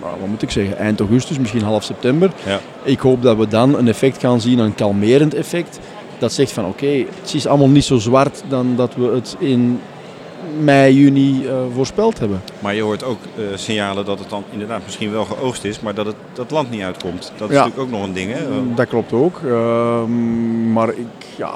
nou, 0.00 0.20
wat 0.20 0.28
moet 0.28 0.42
ik 0.42 0.50
zeggen, 0.50 0.76
eind 0.78 1.00
augustus, 1.00 1.38
misschien 1.38 1.62
half 1.62 1.84
september. 1.84 2.30
Ja. 2.46 2.60
Ik 2.82 2.98
hoop 3.00 3.22
dat 3.22 3.36
we 3.36 3.48
dan 3.48 3.78
een 3.78 3.88
effect 3.88 4.20
gaan 4.20 4.40
zien, 4.40 4.58
een 4.58 4.74
kalmerend 4.74 5.34
effect. 5.34 5.78
Dat 6.18 6.32
zegt 6.32 6.52
van 6.52 6.64
oké, 6.64 6.86
het 7.20 7.34
is 7.34 7.46
allemaal 7.46 7.68
niet 7.68 7.84
zo 7.84 7.98
zwart 7.98 8.42
dan 8.48 8.76
dat 8.76 8.94
we 8.94 9.04
het 9.14 9.36
in 9.38 9.80
mei, 10.60 10.94
juni 10.94 11.46
eh, 11.46 11.54
voorspeld 11.74 12.18
hebben. 12.18 12.42
Maar 12.60 12.74
je 12.74 12.82
hoort 12.82 13.04
ook 13.04 13.18
eh, 13.36 13.42
signalen 13.54 14.04
dat 14.04 14.18
het 14.18 14.30
dan 14.30 14.42
inderdaad 14.50 14.80
misschien 14.84 15.12
wel 15.12 15.24
geoogst 15.24 15.64
is, 15.64 15.80
maar 15.80 15.94
dat 15.94 16.06
het 16.06 16.14
dat 16.32 16.50
land 16.50 16.70
niet 16.70 16.82
uitkomt. 16.82 17.32
Dat 17.36 17.48
is 17.50 17.56
Ja. 17.56 17.64
natuurlijk 17.64 17.92
ook 17.92 17.98
nog 17.98 18.06
een 18.08 18.12
ding. 18.14 18.32
Hè? 18.32 18.40
Dat 18.74 18.88
klopt 18.88 19.12
ook. 19.12 19.40
Ehm, 19.46 20.72
maar 20.72 20.88
ik, 20.88 21.06
ja, 21.36 21.52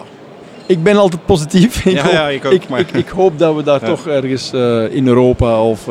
ik 0.67 0.83
ben 0.83 0.97
altijd 0.97 1.27
positief. 1.27 1.85
Ik, 1.87 1.93
Ja, 1.93 2.03
hoop, 2.03 2.13
ja, 2.13 2.29
ik 2.29 2.45
ook, 2.45 2.53
ik, 2.53 2.69
maar- 2.69 2.81
ik, 2.81 2.91
ik 2.93 3.09
hoop 3.09 3.39
dat 3.39 3.55
we 3.55 3.63
daar 3.63 3.81
Ja. 3.81 3.87
toch 3.87 4.07
ergens 4.07 4.53
eh, 4.53 4.95
in 4.95 5.07
Europa 5.07 5.63
of 5.63 5.87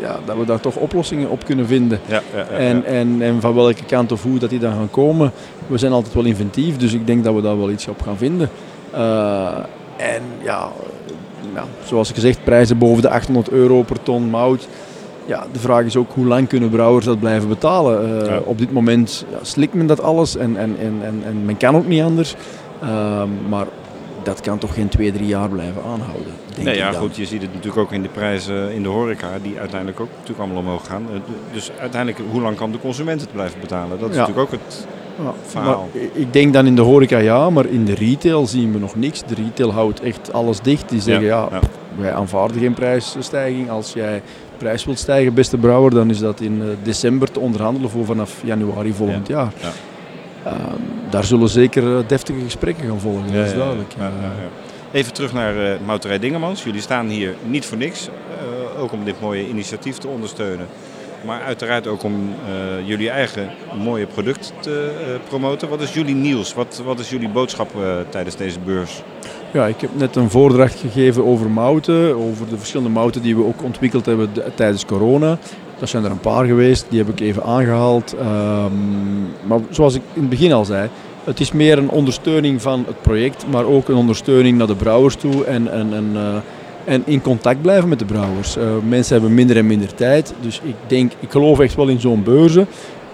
ja, 0.00 0.18
dat 0.24 0.36
we 0.36 0.44
daar 0.44 0.60
toch 0.60 0.76
oplossingen 0.76 1.30
op 1.30 1.44
kunnen 1.44 1.66
vinden. 1.66 2.00
Ja, 2.06 2.22
ja, 2.34 2.38
ja, 2.38 2.46
en. 2.56 2.84
En, 2.84 3.16
en 3.22 3.40
van 3.40 3.54
welke 3.54 3.84
kant 3.84 4.12
of 4.12 4.22
hoe 4.22 4.38
dat 4.38 4.50
die 4.50 4.58
dan 4.58 4.72
gaan 4.72 4.90
komen. 4.90 5.32
We 5.66 5.78
zijn 5.78 5.92
altijd 5.92 6.14
wel 6.14 6.24
inventief, 6.24 6.76
dus 6.76 6.92
ik 6.92 7.06
denk 7.06 7.24
dat 7.24 7.34
we 7.34 7.40
daar 7.42 7.58
wel 7.58 7.70
iets 7.70 7.88
op 7.88 8.02
gaan 8.02 8.16
vinden. 8.16 8.50
En 9.96 10.22
ja, 10.42 10.68
ja, 11.60 11.64
zoals 11.84 12.10
gezegd, 12.12 12.44
prijzen 12.44 12.78
boven 12.78 13.02
de 13.02 13.08
800 13.10 13.50
euro 13.50 13.82
per 13.82 14.02
ton 14.02 14.30
mout. 14.30 14.68
Ja, 15.26 15.46
de 15.52 15.58
vraag 15.58 15.84
is 15.84 15.96
ook 15.96 16.10
hoe 16.14 16.26
lang 16.26 16.48
kunnen 16.48 16.70
brouwers 16.70 17.04
dat 17.04 17.20
blijven 17.20 17.48
betalen. 17.48 18.20
Eh, 18.22 18.26
Ja. 18.26 18.38
Op 18.44 18.58
dit 18.58 18.72
moment 18.72 19.24
ja, 19.30 19.38
slikt 19.42 19.74
men 19.74 19.86
dat 19.86 20.02
alles 20.02 20.36
en, 20.36 20.56
en, 20.56 20.76
en, 20.80 20.98
en, 21.02 21.22
en 21.26 21.44
men 21.44 21.56
kan 21.56 21.76
ook 21.76 21.86
niet 21.86 22.02
anders. 22.02 22.34
Ehm, 22.82 23.28
maar 23.48 23.66
dat 24.22 24.40
kan 24.40 24.58
toch 24.58 24.74
geen 24.74 24.88
twee, 24.88 25.12
drie 25.12 25.26
jaar 25.26 25.48
blijven 25.48 25.82
aanhouden. 25.82 26.32
Denk 26.54 26.62
Nee, 26.66 26.74
ik 26.74 26.80
ja, 26.80 26.90
dan. 26.90 27.00
goed, 27.00 27.16
je 27.16 27.26
ziet 27.26 27.42
het 27.42 27.50
natuurlijk 27.54 27.82
ook 27.82 27.92
in 27.92 28.02
de 28.02 28.08
prijzen 28.08 28.72
in 28.74 28.82
de 28.82 28.88
horeca, 28.88 29.28
die 29.42 29.58
uiteindelijk 29.58 30.00
ook 30.00 30.08
natuurlijk 30.14 30.38
allemaal 30.40 30.62
omhoog 30.62 30.86
gaan. 30.86 31.06
Eh, 31.12 31.20
Dus 31.52 31.70
uiteindelijk, 31.80 32.22
hoe 32.30 32.40
lang 32.40 32.56
kan 32.56 32.72
de 32.72 32.78
consument 32.78 33.20
het 33.20 33.32
blijven 33.32 33.60
betalen? 33.60 33.98
Dat 34.00 34.08
is 34.10 34.14
Ja. 34.16 34.20
natuurlijk 34.20 34.52
ook 34.54 34.60
het 34.64 34.86
Ja, 35.18 35.60
maar 35.60 35.76
ik 36.12 36.32
denk 36.32 36.52
dan 36.52 36.66
in 36.66 36.74
de 36.74 36.82
horeca 36.82 37.18
ja, 37.18 37.50
maar 37.50 37.66
in 37.66 37.84
de 37.84 37.94
retail 37.94 38.46
zien 38.46 38.72
we 38.72 38.78
nog 38.78 38.96
niks. 38.96 39.22
De 39.26 39.34
retail 39.34 39.72
houdt 39.72 40.00
echt 40.00 40.32
alles 40.32 40.60
dicht. 40.60 40.88
Die 40.88 41.00
zeggen 41.00 41.24
ja, 41.24 41.48
ja. 41.50 41.60
wij 41.96 42.12
aanvaarden 42.12 42.60
geen 42.60 42.74
prijsstijging. 42.74 43.70
Als 43.70 43.92
jij 43.92 44.22
prijs 44.56 44.84
wilt 44.84 44.98
stijgen, 44.98 45.34
beste 45.34 45.56
brouwer, 45.56 45.90
dan 45.90 46.10
is 46.10 46.18
dat 46.18 46.40
in 46.40 46.62
eh, 46.62 46.68
december 46.82 47.30
te 47.30 47.40
onderhandelen 47.40 47.90
voor 47.90 48.04
vanaf 48.04 48.34
januari 48.44 48.92
volgend 48.92 49.28
jaar. 49.28 49.52
Ja. 49.60 49.72
Ehm, 50.44 50.80
daar 51.10 51.24
zullen 51.24 51.48
zeker 51.48 51.96
eh, 51.96 52.02
deftige 52.06 52.40
gesprekken 52.44 52.88
gaan 52.88 53.00
volgen, 53.00 53.32
dat 53.32 53.46
is 53.46 53.54
duidelijk. 53.54 53.94
Ja, 53.98 54.04
ja, 54.04 54.10
ja. 54.22 54.48
Even 54.92 55.12
terug 55.12 55.32
naar 55.32 55.72
eh 55.72 55.78
Mouterij 55.86 56.18
Dingemans. 56.18 56.64
Jullie 56.64 56.80
staan 56.80 57.06
hier 57.06 57.34
niet 57.46 57.66
voor 57.66 57.78
niks. 57.78 58.08
ook 58.78 58.92
om 58.92 59.04
dit 59.04 59.20
mooie 59.20 59.48
initiatief 59.48 59.98
te 59.98 60.08
ondersteunen. 60.08 60.66
Maar 61.24 61.40
uiteraard 61.42 61.86
ook 61.86 62.02
om 62.02 62.14
eh, 62.14 62.88
jullie 62.88 63.10
eigen 63.10 63.50
mooie 63.82 64.06
product 64.06 64.52
te 64.60 64.92
eh, 65.00 65.28
promoten. 65.28 65.68
Wat 65.68 65.80
is 65.80 65.94
jullie 65.94 66.14
nieuws? 66.14 66.54
Wat, 66.54 66.82
wat 66.84 66.98
is 66.98 67.10
jullie 67.10 67.28
boodschap 67.28 67.70
eh, 67.74 67.96
tijdens 68.08 68.36
deze 68.36 68.58
beurs? 68.64 69.02
Ja, 69.52 69.66
ik 69.66 69.80
heb 69.80 69.90
net 69.94 70.16
een 70.16 70.30
voordracht 70.30 70.78
gegeven 70.80 71.24
over 71.24 71.50
mouten, 71.50 72.16
over 72.16 72.48
de 72.48 72.58
verschillende 72.58 72.92
mouten 72.92 73.22
die 73.22 73.36
we 73.36 73.44
ook 73.44 73.62
ontwikkeld 73.62 74.06
hebben 74.06 74.32
tijdens 74.54 74.86
corona. 74.86 75.38
Dat 75.78 75.88
zijn 75.88 76.04
er 76.04 76.10
een 76.10 76.20
paar 76.20 76.44
geweest, 76.44 76.86
die 76.88 76.98
heb 76.98 77.08
ik 77.08 77.20
even 77.20 77.42
aangehaald. 77.42 78.14
Ehm, 78.18 79.20
maar 79.46 79.60
zoals 79.70 79.94
ik 79.94 80.02
in 80.12 80.20
het 80.20 80.30
begin 80.30 80.52
al 80.52 80.64
zei, 80.64 80.88
het 81.24 81.40
is 81.40 81.52
meer 81.52 81.78
een 81.78 81.90
ondersteuning 81.90 82.62
van 82.62 82.84
het 82.86 83.02
project, 83.02 83.44
maar 83.50 83.64
ook 83.64 83.88
een 83.88 83.94
ondersteuning 83.94 84.58
naar 84.58 84.66
de 84.66 84.74
brouwers 84.74 85.14
toe 85.14 85.44
en, 85.44 85.72
en, 85.72 85.94
en, 85.94 86.16
en 86.88 87.02
in 87.06 87.22
contact 87.22 87.62
blijven 87.62 87.88
met 87.88 87.98
de 87.98 88.04
brouwers. 88.04 88.56
Eh, 88.56 88.64
mensen 88.88 89.12
hebben 89.12 89.34
minder 89.34 89.56
en 89.56 89.66
minder 89.66 89.94
tijd, 89.94 90.34
dus 90.40 90.60
ik 90.64 90.74
denk, 90.86 91.12
ik 91.20 91.30
geloof 91.30 91.60
echt 91.60 91.74
wel 91.74 91.88
in 91.88 92.00
zo'n 92.00 92.22
beurzen. 92.22 92.66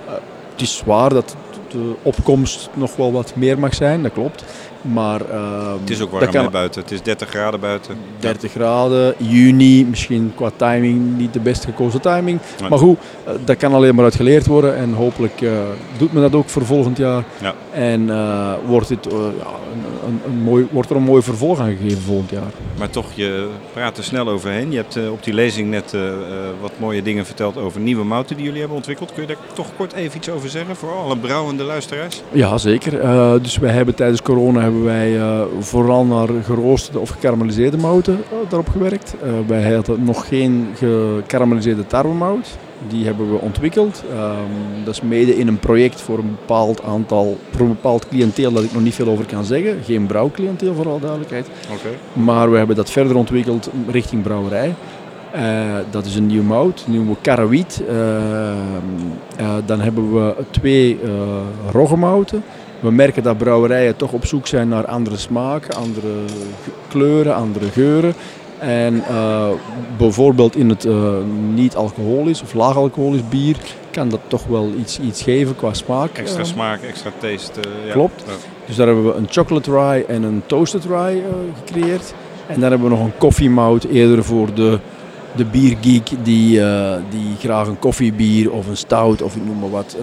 Eh, 0.06 0.12
het 0.52 0.62
is 0.62 0.82
waar 0.86 1.10
dat 1.10 1.36
de 1.68 1.94
opkomst 2.02 2.68
nog 2.74 2.96
wel 2.96 3.12
wat 3.12 3.32
meer 3.36 3.58
mag 3.58 3.74
zijn, 3.74 4.02
dat 4.02 4.12
klopt. 4.12 4.44
Maar, 4.92 5.20
ehm, 5.30 5.78
Het 5.80 5.90
is 5.90 6.00
ook 6.00 6.10
warm 6.10 6.30
kan- 6.30 6.50
buiten. 6.50 6.82
Het 6.82 6.90
is 6.90 7.02
30 7.02 7.28
graden 7.28 7.60
buiten. 7.60 7.96
30 8.18 8.50
graden, 8.52 9.14
juni, 9.16 9.84
misschien 9.86 10.32
qua 10.34 10.50
timing 10.56 11.16
niet 11.18 11.32
de 11.32 11.40
best 11.40 11.64
gekozen 11.64 12.00
timing. 12.00 12.40
Nee. 12.60 12.68
Maar 12.68 12.78
goed, 12.78 12.98
eh, 13.24 13.32
dat 13.44 13.56
kan 13.56 13.74
alleen 13.74 13.94
maar 13.94 14.04
uit 14.04 14.14
geleerd 14.14 14.46
worden 14.46 14.76
en 14.76 14.92
hopelijk 14.92 15.40
eh, 15.40 15.50
doet 15.98 16.12
men 16.12 16.22
dat 16.22 16.34
ook 16.34 16.48
voor 16.48 16.64
volgend 16.64 16.96
jaar. 16.96 17.24
Ja. 17.40 17.54
En 17.72 18.10
eh, 18.10 18.52
wordt, 18.66 18.88
dit, 18.88 19.04
ja, 19.10 19.16
een, 19.18 19.84
een, 20.06 20.20
een 20.26 20.42
mooi, 20.42 20.66
wordt 20.70 20.90
er 20.90 20.96
een 20.96 21.02
mooi 21.02 21.22
vervolg 21.22 21.58
aan 21.60 21.76
gegeven 21.76 22.02
volgend 22.02 22.30
jaar. 22.30 22.50
Maar 22.78 22.90
toch, 22.90 23.06
je 23.14 23.48
praat 23.72 23.98
er 23.98 24.04
snel 24.04 24.28
overheen. 24.28 24.70
Je 24.70 24.76
hebt 24.76 24.98
op 25.10 25.24
die 25.24 25.34
lezing 25.34 25.70
net 25.70 25.96
wat 26.60 26.72
mooie 26.78 27.02
dingen 27.02 27.26
verteld 27.26 27.56
over 27.58 27.80
nieuwe 27.80 28.04
mouten 28.04 28.36
die 28.36 28.44
jullie 28.44 28.58
hebben 28.60 28.76
ontwikkeld. 28.76 29.12
Kun 29.12 29.22
je 29.22 29.28
daar 29.28 29.36
toch 29.52 29.66
kort 29.76 29.92
even 29.92 30.16
iets 30.16 30.28
over 30.30 30.48
zeggen 30.48 30.76
voor 30.76 30.92
alle 30.92 31.16
brouwende 31.16 31.62
luisteraars? 31.62 32.22
Ja, 32.32 32.58
zeker. 32.58 33.00
Dus 33.42 33.58
wij 33.58 33.72
hebben 33.72 33.94
tijdens 33.94 34.22
corona 34.22 34.60
hebben 34.74 34.94
wij 34.94 35.18
eh, 35.18 35.44
vooral 35.58 36.04
naar 36.04 36.28
geroosterde 36.42 36.98
of 36.98 37.10
gekarameliseerde 37.10 37.76
mouten 37.76 38.14
eh, 38.14 38.36
daarop 38.48 38.68
gewerkt. 38.68 39.14
Eh, 39.22 39.30
wij 39.46 39.74
hadden 39.74 40.04
nog 40.04 40.28
geen 40.28 40.68
gekarameliseerde 40.74 41.86
tarwemout. 41.86 42.56
Die 42.88 43.04
hebben 43.04 43.30
we 43.30 43.38
ontwikkeld. 43.38 44.02
Ehm, 44.12 44.84
dat 44.84 44.94
is 44.94 45.00
mede 45.00 45.36
in 45.36 45.48
een 45.48 45.58
project 45.58 46.00
voor 46.00 46.18
een 46.18 46.36
bepaald 46.40 46.82
aantal, 46.82 47.38
voor 47.50 47.60
een 47.60 47.72
bepaald 47.72 48.08
cliënteel 48.08 48.52
dat 48.52 48.62
ik 48.62 48.72
nog 48.72 48.82
niet 48.82 48.94
veel 48.94 49.08
over 49.08 49.26
kan 49.26 49.44
zeggen. 49.44 49.78
Geen 49.84 50.06
brouwcliënteel 50.06 50.74
voor 50.74 50.88
alle 50.88 51.00
duidelijkheid. 51.00 51.48
Maar 52.12 52.50
we 52.50 52.56
hebben 52.56 52.76
dat 52.76 52.90
verder 52.90 53.16
ontwikkeld 53.16 53.70
richting 53.90 54.22
brouwerij. 54.22 54.74
Dat 55.90 56.06
is 56.06 56.16
een 56.16 56.26
nieuw 56.26 56.42
mout, 56.42 56.82
een 56.86 56.92
nieuwe 56.92 57.16
karawiet. 57.20 57.82
Eh, 57.88 58.50
eh, 59.36 59.54
dan 59.66 59.80
hebben 59.80 60.14
we 60.14 60.34
twee 60.50 60.98
roggemouten. 61.70 62.42
We 62.84 62.90
merken 62.90 63.22
dat 63.22 63.38
brouwerijen 63.38 63.96
toch 63.96 64.12
op 64.12 64.26
zoek 64.26 64.46
zijn 64.46 64.68
naar 64.68 64.86
andere 64.86 65.16
smaken, 65.16 65.74
andere 65.74 66.14
kleuren, 66.88 67.34
andere 67.34 67.68
geuren. 67.70 68.14
En 68.58 69.04
eh, 69.08 69.48
bijvoorbeeld 69.96 70.56
in 70.56 70.68
het 70.68 70.84
eh, 70.84 71.12
niet-alcoholisch 71.54 72.42
of 72.42 72.54
laag-alcoholisch 72.54 73.28
bier 73.28 73.56
kan 73.90 74.08
dat 74.08 74.20
toch 74.26 74.46
wel 74.46 74.70
iets, 74.78 74.98
iets 75.00 75.22
geven 75.22 75.56
qua 75.56 75.74
smaak. 75.74 76.18
Extra 76.18 76.40
Eh, 76.40 76.46
smaak, 76.46 76.82
extra 76.82 77.10
taste. 77.18 77.60
ja. 77.86 77.92
Klopt. 77.92 78.22
Ja. 78.26 78.32
Dus 78.66 78.76
daar 78.76 78.86
hebben 78.86 79.04
we 79.06 79.12
een 79.14 79.26
chocolate 79.30 79.70
rye 79.70 80.04
en 80.04 80.22
een 80.22 80.42
toasted 80.46 80.84
rye 80.84 81.22
gecreëerd. 81.64 82.14
En 82.46 82.60
dan 82.60 82.70
hebben 82.70 82.88
we 82.88 82.96
nog 82.96 83.04
een 83.04 83.18
koffiemout 83.18 83.84
eerder 83.84 84.24
voor 84.24 84.54
de, 84.54 84.78
de 85.36 85.44
biergeek 85.44 86.10
die, 86.22 86.60
die 87.10 87.36
graag 87.38 87.66
een 87.66 87.78
koffiebier 87.78 88.52
of 88.52 88.66
een 88.66 88.76
stout 88.76 89.22
of 89.22 89.36
ik 89.36 89.44
noem 89.46 89.58
maar 89.58 89.70
wat 89.70 89.96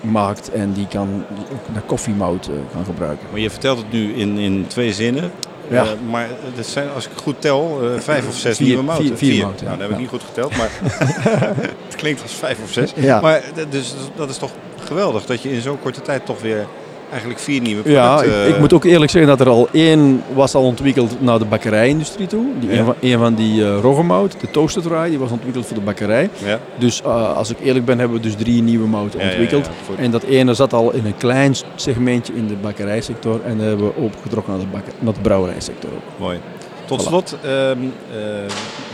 maakt. 0.00 0.50
En 0.50 0.72
die 0.72 0.86
kan 0.86 1.24
ook 1.52 1.74
dat 1.74 1.82
koffiemout 1.86 2.46
eh, 2.46 2.54
gaan 2.74 2.84
gebruiken. 2.84 3.26
Maar 3.30 3.40
je 3.40 3.50
vertelt 3.50 3.78
het 3.78 3.92
nu 3.92 4.14
in, 4.14 4.38
in 4.38 4.64
twee 4.66 4.92
zinnen. 4.92 5.30
Ja. 5.70 5.82
Eh, 5.84 5.88
maar 6.10 6.28
het 6.56 6.66
zijn, 6.66 6.88
als 6.94 7.04
ik 7.06 7.10
goed 7.22 7.34
tel, 7.40 7.78
eh, 7.82 8.00
vijf 8.00 8.28
of 8.28 8.34
zes 8.36 8.56
Vier- 8.56 8.66
nieuwe 8.66 8.82
mouten. 8.82 9.06
vier- 9.06 9.16
vier 9.16 9.42
mouten, 9.44 9.66
ja. 9.66 9.76
Nou, 9.76 9.78
dat 9.78 9.90
heb 9.90 9.98
ik 9.98 10.04
Ja. 10.04 10.10
niet 10.12 10.20
goed 10.20 10.28
geteld, 10.28 10.56
maar 10.56 10.70
het 11.86 11.96
klinkt 11.96 12.22
als 12.22 12.32
vijf 12.34 12.58
of 12.62 12.72
zes. 12.72 12.92
Ja. 12.96 13.20
Maar 13.20 13.42
dus 13.70 13.94
dat 14.16 14.30
is 14.30 14.36
toch 14.38 14.50
geweldig 14.84 15.26
dat 15.26 15.42
je 15.42 15.52
in 15.52 15.60
zo'n 15.60 15.78
korte 15.80 16.00
tijd 16.02 16.26
toch 16.26 16.40
weer 16.40 16.66
eigenlijk 17.10 17.40
vier 17.40 17.60
nieuwe 17.60 17.90
Ja, 17.90 18.14
producten... 18.16 18.48
ik, 18.48 18.54
ik 18.54 18.60
moet 18.60 18.72
ook 18.72 18.84
eerlijk 18.84 19.10
zeggen 19.10 19.30
dat 19.36 19.46
er 19.46 19.52
al 19.52 19.68
één 19.72 20.22
was 20.34 20.54
al 20.54 20.62
ontwikkeld 20.64 21.20
naar 21.20 21.38
de 21.38 21.44
bakkerijindustrie 21.44 22.26
toe. 22.26 22.44
Die, 22.60 22.70
Ja. 22.70 22.78
een, 22.78 22.84
van, 22.84 22.94
een 23.00 23.18
van 23.18 23.34
die 23.34 23.64
eh 23.64 23.78
roggemout, 23.80 24.40
de 24.40 24.50
toasted 24.50 24.86
rye, 24.86 25.08
die 25.08 25.18
was 25.18 25.30
ontwikkeld 25.30 25.66
voor 25.66 25.76
de 25.76 25.82
bakkerij. 25.82 26.30
Ja. 26.44 26.58
Dus 26.78 27.02
eh, 27.02 27.36
als 27.36 27.50
ik 27.50 27.56
eerlijk 27.62 27.84
ben, 27.84 27.98
hebben 27.98 28.16
we 28.16 28.22
dus 28.22 28.34
drie 28.34 28.62
nieuwe 28.62 28.86
mouten 28.88 29.18
Ja, 29.20 29.24
ja, 29.26 29.32
ja, 29.32 29.38
ontwikkeld. 29.40 29.74
voor- 29.84 29.96
En 29.98 30.10
dat 30.10 30.22
ene 30.22 30.54
zat 30.54 30.72
al 30.72 30.92
in 30.92 31.06
een 31.06 31.16
klein 31.16 31.54
segmentje 31.74 32.32
in 32.34 32.46
de 32.46 32.54
bakkerijsector. 32.54 33.40
En 33.44 33.56
dat 33.58 33.66
hebben 33.66 33.86
we 33.86 33.92
opgetrokken 34.00 34.52
naar 34.52 34.62
de, 34.62 34.68
bakker, 34.72 34.92
naar 34.98 35.14
de 35.14 35.20
brouwerijsector 35.20 35.90
ook. 35.90 36.18
Mooi. 36.18 36.38
Tot 36.84 37.00
Voilà. 37.02 37.06
slot, 37.06 37.36
eh, 37.42 37.50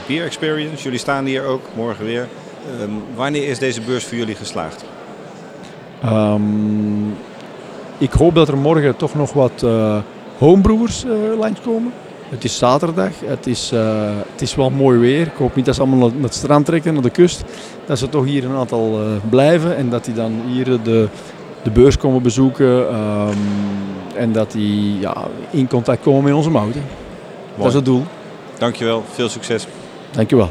Beer 0.07 0.25
Experience. 0.25 0.83
Jullie 0.83 0.99
staan 0.99 1.25
hier 1.25 1.45
ook, 1.45 1.63
morgen 1.77 2.05
weer. 2.05 2.29
Ehm, 2.81 2.91
wanneer 3.15 3.49
is 3.49 3.59
deze 3.59 3.81
beurs 3.81 4.05
voor 4.05 4.17
jullie 4.19 4.35
geslaagd? 4.35 4.85
Ehm, 6.03 6.41
ik 7.99 8.13
hoop 8.13 8.35
dat 8.35 8.49
er 8.49 8.57
morgen 8.57 8.97
toch 8.97 9.15
nog 9.15 9.33
wat 9.33 9.63
eh 9.63 9.97
homebrewers 10.39 11.05
eh 11.05 11.11
langskomen. 11.39 11.93
Het 12.29 12.45
is 12.45 12.59
zaterdag, 12.59 13.11
het 13.25 13.47
is, 13.47 13.73
eh, 13.73 13.81
het 14.33 14.43
is 14.43 14.55
wel 14.55 14.71
mooi 14.71 14.99
weer. 14.99 15.27
Ik 15.27 15.37
hoop 15.39 15.55
niet 15.55 15.65
dat 15.65 15.75
ze 15.75 15.81
allemaal 15.81 16.09
naar 16.09 16.23
het 16.23 16.35
strand 16.35 16.67
trekken, 16.67 16.93
naar 16.93 17.03
de 17.03 17.11
kust. 17.11 17.45
Dat 17.87 17.99
ze 17.99 18.09
toch 18.09 18.25
hier 18.25 18.45
een 18.45 18.57
aantal 18.57 18.99
blijven 19.29 19.77
en 19.77 19.91
dat 19.91 20.05
die 20.05 20.15
dan 20.15 20.33
hier 20.47 20.65
de, 20.65 21.09
de 21.63 21.71
beurs 21.71 21.97
komen 21.97 22.23
bezoeken. 22.23 22.89
ehm, 22.89 23.37
en 24.17 24.33
dat 24.33 24.53
die 24.53 24.99
ja, 24.99 25.17
in 25.51 25.69
contact 25.69 26.03
komen 26.03 26.23
met 26.25 26.33
onze 26.33 26.51
mouten. 26.51 26.83
Dat 27.57 27.67
is 27.67 27.75
het 27.75 27.85
doel. 27.85 28.05
Dankjewel, 28.59 29.03
veel 29.13 29.29
succes. 29.29 29.67
Dankjewel. 30.11 30.51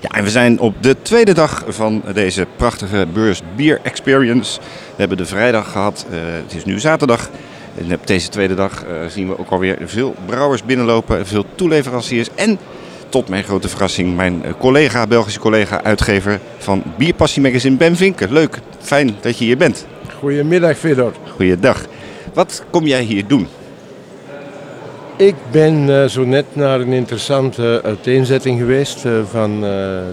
Ja, 0.00 0.08
en 0.08 0.24
we 0.24 0.30
zijn 0.30 0.58
op 0.58 0.82
de 0.82 0.96
tweede 1.02 1.32
dag 1.34 1.64
van 1.68 2.02
deze 2.12 2.46
prachtige 2.56 3.06
beurs 3.12 3.42
Beer 3.56 3.80
Experience. 3.82 4.60
We 4.60 4.96
hebben 4.96 5.16
de 5.16 5.26
vrijdag 5.26 5.72
gehad, 5.72 6.06
eh, 6.10 6.18
het 6.20 6.54
is 6.54 6.64
nu 6.64 6.78
zaterdag. 6.80 7.30
En 7.78 7.94
op 7.94 8.06
deze 8.06 8.28
tweede 8.28 8.54
dag 8.54 8.84
eh, 8.84 9.06
zien 9.08 9.28
we 9.28 9.38
ook 9.38 9.50
alweer 9.50 9.78
veel 9.84 10.14
brouwers 10.26 10.64
binnenlopen, 10.64 11.26
veel 11.26 11.44
toeleveranciers. 11.54 12.28
En 12.34 12.58
tot 13.08 13.28
mijn 13.28 13.44
grote 13.44 13.68
verrassing, 13.68 14.16
mijn 14.16 14.44
eh, 14.44 14.52
collega, 14.58 15.06
Belgische 15.06 15.40
collega, 15.40 15.82
uitgever 15.82 16.40
van 16.58 16.82
Bierpassie 16.98 17.42
Magazine, 17.42 17.76
Ben 17.76 17.96
Vinken. 17.96 18.32
Leuk, 18.32 18.58
fijn 18.78 19.16
dat 19.20 19.38
je 19.38 19.44
hier 19.44 19.56
bent. 19.56 19.86
Goedemiddag, 20.18 20.76
Fedor. 20.76 21.12
Goeiedag. 21.36 21.84
Wat 22.34 22.64
kom 22.70 22.86
jij 22.86 23.02
hier 23.02 23.26
doen? 23.26 23.48
Ik 25.20 25.34
ben 25.50 26.02
eh, 26.02 26.08
zo 26.08 26.24
net 26.24 26.44
naar 26.52 26.80
een 26.80 26.92
interessante 26.92 27.80
uiteenzetting 27.84 28.58
geweest 28.58 29.04
eh, 29.04 29.12
van 29.30 29.54
eh, 29.54 29.60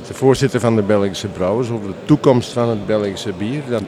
de 0.07 0.13
voorzitter 0.13 0.59
van 0.59 0.75
de 0.75 0.81
Belgische 0.81 1.27
Brouwers 1.27 1.69
over 1.69 1.87
de 1.87 2.05
toekomst 2.05 2.51
van 2.51 2.69
het 2.69 2.85
Belgische 2.85 3.31
bier. 3.37 3.61
Dat, 3.69 3.81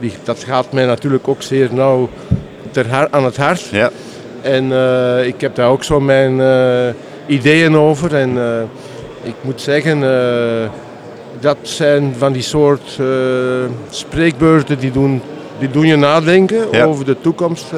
die, 0.00 0.12
dat 0.24 0.44
gaat 0.44 0.72
mij 0.72 0.86
natuurlijk 0.86 1.28
ook 1.28 1.42
zeer 1.42 1.68
nauw 1.74 2.08
ter 2.70 3.08
aan 3.10 3.24
het 3.24 3.36
hart. 3.36 3.60
Ja. 3.60 3.90
En 4.42 4.64
ik 5.26 5.40
heb 5.40 5.54
daar 5.54 5.68
ook 5.68 5.84
zo 5.84 6.00
mijn, 6.00 6.40
ideeën 7.26 7.76
over. 7.76 8.14
En 8.14 8.36
ik 9.22 9.34
moet 9.40 9.60
zeggen, 9.60 10.00
dat 11.40 11.56
zijn 11.62 12.14
van 12.18 12.32
die 12.32 12.42
soort 12.42 13.00
spreekbeurten 13.90 14.78
die 14.78 14.90
doen, 14.90 15.22
die 15.58 15.70
doen 15.70 15.86
je 15.86 15.96
nadenken 15.96 16.66
Ja. 16.70 16.84
over 16.84 17.04
de 17.04 17.16
toekomst. 17.20 17.72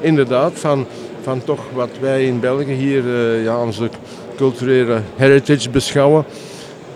inderdaad, 0.00 0.52
van, 0.54 0.86
van 1.28 1.44
toch 1.44 1.60
wat 1.72 1.90
wij 2.00 2.24
in 2.24 2.40
België 2.40 2.72
hier 2.72 3.04
eh, 3.04 3.44
ja, 3.44 3.62
onze 3.62 3.88
culturele 4.36 5.00
heritage 5.16 5.70
beschouwen. 5.70 6.24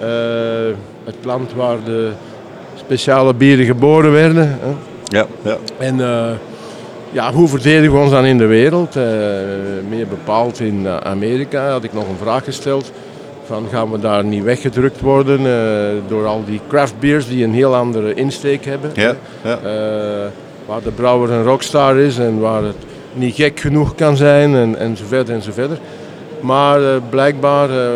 Eh, 0.00 0.06
het 1.04 1.16
land 1.22 1.52
waar 1.54 1.76
de 1.84 2.10
speciale 2.74 3.34
bieren 3.34 3.64
geboren 3.64 4.12
werden. 4.12 4.58
Hè. 4.60 4.68
Ja, 5.04 5.26
ja. 5.42 5.56
En 5.78 6.00
eh, 6.00 6.30
ja, 7.10 7.32
hoe 7.32 7.48
verdedigen 7.48 7.92
we 7.92 7.98
ons 7.98 8.10
dan 8.10 8.24
in 8.24 8.38
de 8.38 8.46
wereld? 8.46 8.94
Meer 9.88 10.06
bepaald 10.08 10.60
in 10.60 10.88
Amerika 10.88 11.70
had 11.70 11.84
ik 11.84 11.92
nog 11.92 12.08
een 12.08 12.22
vraag 12.22 12.44
gesteld. 12.44 12.92
Van 13.44 13.66
gaan 13.70 13.90
we 13.90 13.98
daar 13.98 14.24
niet 14.24 14.42
weggedrukt 14.42 15.00
worden 15.00 15.40
door 16.08 16.26
al 16.26 16.44
die 16.44 16.60
craft 16.68 16.94
beers 17.00 17.28
die 17.28 17.44
een 17.44 17.54
heel 17.54 17.74
andere 17.74 18.14
insteek 18.14 18.64
hebben? 18.64 18.90
Ja, 18.94 19.14
ja. 19.42 19.58
Waar 20.66 20.82
de 20.82 20.90
brouwer 20.90 21.30
een 21.30 21.44
rockstar 21.44 21.96
is 21.96 22.18
en 22.18 22.40
waar 22.40 22.62
het 22.62 22.76
niet 23.14 23.34
gek 23.34 23.60
genoeg 23.60 23.94
kan 23.94 24.16
zijn 24.16 24.54
en, 24.54 24.78
en 24.78 24.96
zo 24.96 25.04
verder 25.08 25.34
en 25.34 25.42
zo 25.42 25.52
verder. 25.52 25.78
Maar 26.40 26.82
eh, 26.82 27.00
blijkbaar 27.10 27.70
eh, 27.70 27.86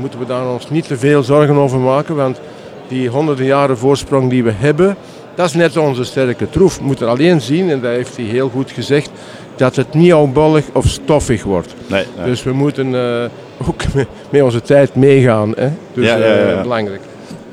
moeten 0.00 0.18
we 0.18 0.26
daar 0.26 0.48
ons 0.48 0.70
niet 0.70 0.86
te 0.86 0.96
veel 0.98 1.22
zorgen 1.22 1.56
over 1.56 1.78
maken, 1.78 2.16
want 2.16 2.40
die 2.88 3.08
honderden 3.08 3.46
jaren 3.46 3.78
voorsprong 3.78 4.30
die 4.30 4.44
we 4.44 4.52
hebben, 4.54 4.96
dat 5.34 5.46
is 5.46 5.54
net 5.54 5.76
onze 5.76 6.04
sterke 6.04 6.50
troef. 6.50 6.78
We 6.78 6.84
moeten 6.84 7.08
alleen 7.08 7.40
zien, 7.40 7.70
en 7.70 7.80
dat 7.80 7.90
heeft 7.90 8.16
hij 8.16 8.24
heel 8.24 8.48
goed 8.48 8.70
gezegd, 8.70 9.10
dat 9.56 9.76
het 9.76 9.94
niet 9.94 10.12
oudbollig 10.12 10.64
of 10.72 10.88
stoffig 10.88 11.42
wordt. 11.42 11.74
Nee, 11.86 12.04
nee. 12.16 12.26
Dus 12.26 12.42
we 12.42 12.52
moeten 12.52 12.94
eh, 12.94 13.68
ook 13.68 13.82
met, 13.94 14.06
met 14.30 14.42
onze 14.42 14.62
tijd 14.62 14.94
meegaan. 14.94 15.52
Hè? 15.56 15.68
Dus 15.92 16.06
Ja, 16.06 16.16
ja, 16.16 16.34
ja, 16.34 16.48
ja. 16.48 16.62
belangrijk. 16.62 17.00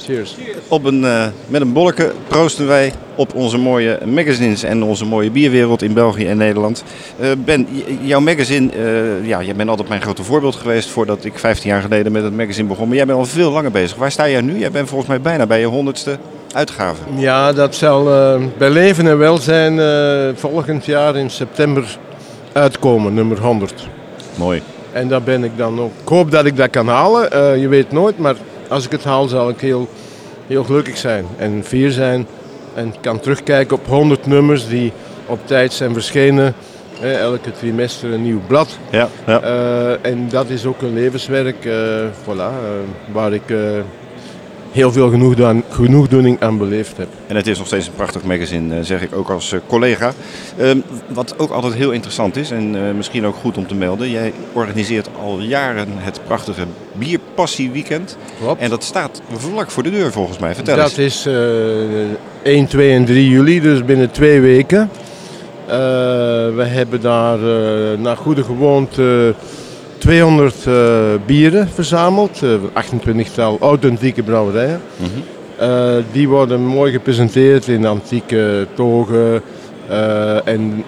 Cheers. 0.06 0.36
Op 0.68 0.84
een, 0.86 1.06
eh, 1.06 1.28
met 1.48 1.62
een 1.62 1.74
bolleke 1.74 2.12
proosten 2.28 2.68
wij 2.68 2.94
op 3.16 3.36
onze 3.36 3.58
mooie 3.58 4.00
magazines 4.06 4.64
en 4.64 4.84
onze 4.84 5.06
mooie 5.06 5.32
bierwereld 5.32 5.82
in 5.82 5.94
België 5.94 6.28
en 6.28 6.38
Nederland. 6.38 6.84
Eh, 7.20 7.30
ben, 7.38 7.68
jouw 8.02 8.20
magazine, 8.20 8.72
eh, 8.72 9.28
ja, 9.28 9.42
jij 9.42 9.56
bent 9.56 9.70
altijd 9.70 9.90
mijn 9.90 10.02
grote 10.02 10.24
voorbeeld 10.24 10.56
geweest 10.56 10.90
voordat 10.90 11.26
ik 11.26 11.40
15 11.40 11.70
jaar 11.70 11.82
geleden 11.82 12.12
met 12.12 12.24
het 12.24 12.36
magazine 12.36 12.68
begon. 12.68 12.88
Maar 12.88 12.96
jij 12.98 13.06
bent 13.06 13.18
al 13.18 13.26
veel 13.26 13.52
langer 13.52 13.72
bezig. 13.72 13.98
Waar 13.98 14.12
sta 14.12 14.30
jij 14.30 14.42
nu? 14.42 14.60
Jij 14.60 14.72
bent 14.72 14.88
volgens 14.88 15.10
mij 15.10 15.22
bijna 15.22 15.46
bij 15.46 15.60
je 15.60 15.66
honderdste 15.66 16.18
uitgave. 16.54 17.02
Ja, 17.16 17.54
dat 17.54 17.76
zal 17.76 18.04
bij 18.58 18.70
Leven 18.70 19.08
en 19.08 19.18
Welzijn 19.18 19.80
volgend 20.38 20.86
jaar 20.86 21.16
in 21.16 21.30
september 21.30 21.98
uitkomen, 22.52 23.14
nummer 23.14 23.40
100. 23.40 23.88
Mooi. 24.36 24.62
En 24.92 25.08
daar 25.08 25.22
ben 25.22 25.44
ik 25.44 25.52
dan 25.58 25.80
ook. 25.80 25.92
Ik 26.02 26.08
hoop 26.08 26.32
dat 26.32 26.46
ik 26.46 26.58
dat 26.58 26.70
kan 26.70 26.88
halen. 26.88 27.60
Je 27.60 27.68
weet 27.68 27.92
nooit, 27.92 28.18
maar 28.18 28.36
als 28.72 28.86
ik 28.86 28.92
het 28.92 29.04
haal 29.04 29.28
zal 29.28 29.50
ik 29.50 29.60
heel, 29.60 29.88
heel 30.48 30.64
gelukkig 30.64 30.98
zijn 30.98 31.26
en 31.38 31.64
fier 31.64 31.92
zijn. 31.92 32.28
En 32.74 32.94
kan 33.02 33.20
terugkijken 33.20 33.78
op 33.78 33.88
100 33.88 34.26
nummers 34.26 34.68
die 34.68 34.92
op 35.26 35.40
tijd 35.48 35.74
zijn 35.74 35.94
verschenen. 35.94 36.54
Eh, 37.02 37.20
elke 37.20 37.52
trimester 37.52 38.14
een 38.14 38.22
nieuw 38.22 38.42
blad. 38.48 38.78
Ja, 38.90 39.10
ja. 39.26 39.42
Eh, 39.42 40.12
en 40.12 40.30
dat 40.30 40.50
is 40.50 40.66
ook 40.66 40.82
een 40.82 40.94
levenswerk 40.94 41.66
eh, 41.66 41.74
voilà, 42.24 42.38
eh, 42.38 42.54
waar 43.12 43.34
ik 43.34 43.54
heel 44.72 44.92
veel 44.92 45.10
genoegdoen- 45.10 45.64
genoegdoening 45.70 46.42
aan 46.42 46.58
beleefd 46.58 46.98
heb. 46.98 47.08
En 47.28 47.36
het 47.36 47.48
is 47.48 47.58
nog 47.58 47.68
steeds 47.68 47.88
een 47.88 47.94
prachtig 47.94 48.24
magazine, 48.24 48.76
eh, 48.76 48.84
zeg 48.84 49.02
ik 49.02 49.16
ook 49.16 49.30
als 49.30 49.52
eh, 49.52 49.60
collega. 49.68 50.12
Ehm, 50.58 50.78
wat 51.08 51.40
ook 51.40 51.52
altijd 51.52 51.74
heel 51.74 51.92
interessant 51.92 52.36
is 52.36 52.52
en 52.52 52.76
eh, 52.76 52.94
misschien 52.96 53.26
ook 53.26 53.36
goed 53.36 53.58
om 53.58 53.68
te 53.68 53.76
melden. 53.76 54.10
Jij 54.10 54.34
organiseert 54.54 55.10
al 55.24 55.40
jaren 55.40 55.88
het 55.96 56.20
prachtige 56.26 56.64
Bierpassieweekend. 56.94 58.18
En 58.58 58.70
dat 58.70 58.84
staat 58.84 59.22
vlak 59.32 59.72
voor 59.72 59.84
de 59.84 59.92
deur 59.92 60.12
volgens 60.12 60.38
mij. 60.38 60.56
Vertel 60.56 60.76
dat 60.76 60.98
eens. 60.98 60.98
is 60.98 61.26
eh 61.26 62.54
1, 62.54 62.68
2 62.68 62.92
en 62.92 63.06
3 63.06 63.30
juli, 63.30 63.62
dus 63.62 63.86
binnen 63.86 64.12
twee 64.12 64.42
weken. 64.42 64.90
We 66.56 66.64
hebben 66.66 67.02
daar 67.02 67.38
naar 68.00 68.18
goede 68.18 68.44
gewoonte 68.44 69.34
200 70.02 70.56
eh, 70.68 70.74
bieren 71.26 71.70
verzameld. 71.74 72.44
eh 72.44 72.84
28-tal 72.84 73.58
authentieke 73.60 74.24
brouwerijen. 74.24 74.82
Mhm. 74.98 75.10
Eh, 75.58 76.04
die 76.12 76.30
worden 76.30 76.66
mooi 76.66 76.92
gepresenteerd 76.92 77.68
in 77.68 77.86
antieke 77.86 78.68
togen. 78.74 79.42
en 80.46 80.84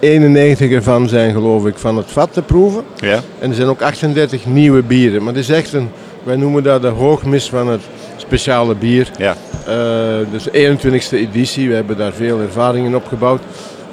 91 0.00 0.70
ervan 0.70 1.08
zijn 1.08 1.32
geloof 1.32 1.66
ik 1.66 1.78
van 1.78 1.96
het 1.96 2.10
vat 2.10 2.32
te 2.32 2.42
proeven. 2.42 2.82
Ja. 2.96 3.20
En 3.38 3.50
er 3.50 3.54
zijn 3.56 3.68
ook 3.68 3.82
38 3.82 4.46
nieuwe 4.46 4.82
bieren. 4.82 5.22
Maar 5.22 5.34
het 5.34 5.42
is 5.42 5.48
echt 5.48 5.72
een, 5.72 5.90
wij 6.22 6.36
noemen 6.36 6.62
dat 6.62 6.82
de 6.82 6.88
hoogmis 6.88 7.48
van 7.48 7.68
het 7.68 7.82
speciale 8.16 8.74
bier. 8.74 9.10
Ja. 9.18 9.36
Dus 10.30 10.42
de 10.44 10.78
21ste 10.78 11.16
editie, 11.16 11.68
we 11.68 11.74
hebben 11.74 11.96
daar 11.96 12.12
veel 12.12 12.40
ervaringen 12.40 12.94
opgebouwd. 12.94 13.42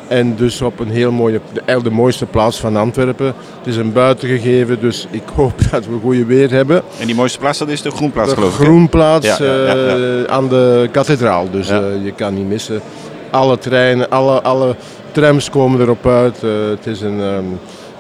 En 0.08 0.36
dus 0.36 0.62
op 0.62 0.80
een 0.80 0.90
heel 0.90 1.12
mooie, 1.12 1.40
de, 1.54 1.60
eigenlijk 1.60 1.90
de 1.90 2.02
mooiste 2.02 2.26
plaats 2.26 2.60
van 2.60 2.76
Antwerpen. 2.76 3.26
Het 3.26 3.68
is 3.68 3.76
een 3.76 3.94
buitengegeven, 3.94 4.80
dus 4.80 5.08
ik 5.12 5.24
hoop 5.36 5.54
dat 5.72 5.86
we 5.86 5.98
goede 6.02 6.26
weer 6.26 6.52
hebben. 6.52 6.82
En 7.00 7.06
die 7.06 7.16
mooiste 7.16 7.40
plaats, 7.40 7.58
dat 7.60 7.70
is 7.70 7.82
de 7.82 7.92
Groenplaats 7.92 8.30
De 8.30 8.36
geloof 8.36 8.54
ik. 8.54 8.60
hè? 8.60 8.66
Groenplaats 8.66 9.38
Ja, 9.38 9.44
ja, 9.46 9.54
ja, 9.66 9.74
ja. 9.76 9.96
eh, 9.96 10.24
aan 10.34 10.48
de 10.50 10.90
kathedraal, 10.92 11.48
dus 11.52 11.70
eh, 11.70 11.80
je 12.04 12.12
kan 12.12 12.34
niet 12.34 12.48
missen. 12.48 12.82
Alle 13.30 13.58
treinen, 13.58 14.10
alle, 14.10 14.42
alle 14.42 14.76
trams 15.12 15.50
komen 15.50 15.82
erop 15.82 16.08
uit. 16.08 16.44
Eh, 16.44 16.50
het 16.70 16.86
is 16.88 17.02
een, 17.02 17.22
ehm, 17.22 17.44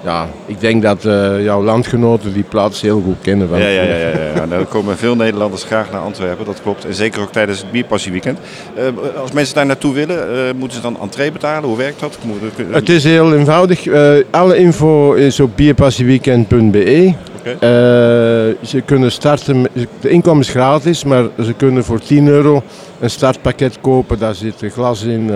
ja, 0.05 0.27
ik 0.45 0.59
denk 0.59 0.81
dat 0.81 1.05
eh, 1.05 1.43
jouw 1.43 1.63
landgenoten 1.63 2.33
die 2.33 2.43
plaats 2.43 2.81
heel 2.81 3.01
goed 3.05 3.15
kennen. 3.21 3.49
Van 3.49 3.59
Ja, 3.59 3.67
ja, 3.67 3.81
ja, 3.81 3.95
ja, 3.95 4.07
ja. 4.09 4.33
Nou, 4.35 4.49
daar 4.49 4.65
komen 4.65 4.97
veel 4.97 5.15
Nederlanders 5.15 5.63
graag 5.63 5.91
naar 5.91 6.01
Antwerpen, 6.01 6.45
dat 6.45 6.61
klopt. 6.61 6.85
En 6.85 6.93
zeker 6.93 7.21
ook 7.21 7.31
tijdens 7.31 7.59
het 7.59 7.71
Bierpassieweekend. 7.71 8.39
Eh, 8.75 8.83
als 9.21 9.31
mensen 9.31 9.55
daar 9.55 9.65
naartoe 9.65 9.93
willen, 9.93 10.17
eh, 10.47 10.53
moeten 10.55 10.77
ze 10.77 10.83
dan 10.83 10.97
entree 11.01 11.31
betalen? 11.31 11.69
Hoe 11.69 11.77
werkt 11.77 11.99
dat? 11.99 12.17
Moet- 12.23 12.73
Het 12.75 12.89
is 12.89 13.03
heel 13.03 13.35
eenvoudig. 13.35 13.87
Alle 14.31 14.57
info 14.57 15.13
is 15.13 15.39
op 15.39 15.51
bierpassieweekend.be. 15.55 17.13
Oké. 17.39 17.49
Eh, 17.51 18.67
ze 18.67 18.81
kunnen 18.85 19.11
starten, 19.11 19.67
de 19.99 20.09
inkomen 20.09 20.41
is 20.41 20.49
gratis, 20.49 21.03
maar 21.03 21.23
ze 21.43 21.53
kunnen 21.53 21.83
voor 21.83 21.99
10 21.99 22.27
euro 22.27 22.63
een 22.99 23.09
startpakket 23.09 23.77
kopen. 23.81 24.19
Daar 24.19 24.35
zit 24.35 24.61
een 24.61 24.69
glas 24.69 25.03
in, 25.03 25.31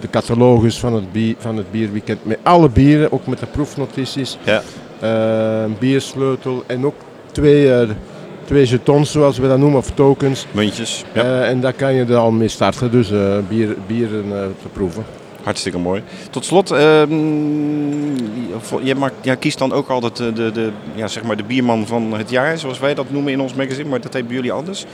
de 0.00 0.10
catalogus 0.10 0.78
van 0.78 0.94
het, 0.94 1.12
bier, 1.12 1.34
van 1.38 1.56
het 1.56 1.70
bierweekend 1.70 2.24
met 2.24 2.38
alle 2.42 2.68
bieren, 2.68 3.12
ook 3.12 3.26
met 3.26 3.38
de 3.38 3.46
proefnotities. 3.46 4.38
Ja. 4.44 4.62
Een 5.64 5.76
biersleutel 5.78 6.64
en 6.66 6.86
ook 6.86 6.94
twee, 7.32 7.72
eh, 7.72 7.88
twee 8.44 8.66
jetons, 8.66 9.10
zoals 9.10 9.38
we 9.38 9.48
dat 9.48 9.58
noemen, 9.58 9.78
of 9.78 9.90
tokens. 9.90 10.46
Muntjes. 10.50 11.04
Eh, 11.12 11.48
en 11.48 11.60
daar 11.60 11.72
kan 11.72 11.94
je 11.94 12.04
er 12.04 12.16
al 12.16 12.30
mee 12.30 12.48
starten, 12.48 12.90
dus 12.90 13.10
eh, 13.10 13.38
bier, 13.48 13.76
bieren 13.86 14.54
te 14.62 14.68
proeven. 14.72 15.04
Hartstikke 15.42 15.78
mooi. 15.78 16.02
Tot 16.30 16.44
slot, 16.44 16.70
ehm, 16.70 17.14
jij, 18.82 18.94
maakt, 18.94 19.14
jij 19.20 19.36
kiest 19.36 19.58
dan 19.58 19.72
ook 19.72 19.88
altijd 19.88 20.16
de, 20.16 20.32
de, 20.32 20.52
de, 20.52 20.70
ja, 20.94 21.06
zeg 21.06 21.22
maar 21.22 21.36
de 21.36 21.42
bierman 21.42 21.86
van 21.86 22.12
het 22.12 22.30
jaar, 22.30 22.58
zoals 22.58 22.78
wij 22.78 22.94
dat 22.94 23.10
noemen 23.10 23.32
in 23.32 23.40
ons 23.40 23.54
magazine, 23.54 23.88
maar 23.88 24.00
dat 24.00 24.12
heet 24.12 24.26
bij 24.26 24.36
jullie 24.36 24.52
anders. 24.52 24.86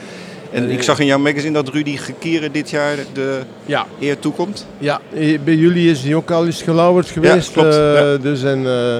En 0.55 0.71
ik 0.71 0.83
zag 0.83 0.99
in 0.99 1.07
jouw 1.07 1.19
magazine 1.19 1.53
dat 1.53 1.69
Rudy 1.69 1.97
Gekieren 1.97 2.53
dit 2.53 2.71
jaar 2.71 2.97
de 3.13 3.39
Ja. 3.67 3.87
eer 4.01 4.19
toekomt. 4.19 4.67
Ja, 4.79 5.01
eh, 5.15 5.39
bij 5.45 5.55
jullie 5.55 5.91
is 5.91 6.03
hij 6.03 6.15
ook 6.15 6.31
al 6.31 6.47
eens 6.47 6.63
gelauwerd 6.63 7.07
geweest. 7.09 7.53
klopt, 7.53 7.75
eh, 7.75 7.95
ja. 7.95 8.17
Dus 8.17 8.43
en, 8.43 8.67
eh, 8.67 8.97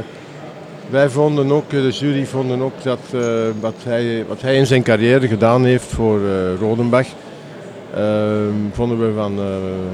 wij 0.91 1.09
vonden 1.09 1.53
ook, 1.53 1.73
eh, 1.73 1.83
de 1.83 1.91
jury 1.91 2.25
vonden 2.27 2.61
ook 2.63 2.83
dat 2.83 2.99
eh, 3.13 3.21
wat, 3.61 3.75
hij, 3.85 4.25
wat 4.29 4.41
hij 4.43 4.57
in 4.57 4.67
zijn 4.67 4.83
carrière 4.83 5.29
gedaan 5.29 5.65
heeft 5.65 5.87
voor 5.87 6.19
eh, 6.19 6.61
Rodenbach, 6.61 7.07
ehm, 7.95 8.03
vonden 8.73 8.99
we 9.07 9.13
van 9.15 9.39
eh, 9.39 9.45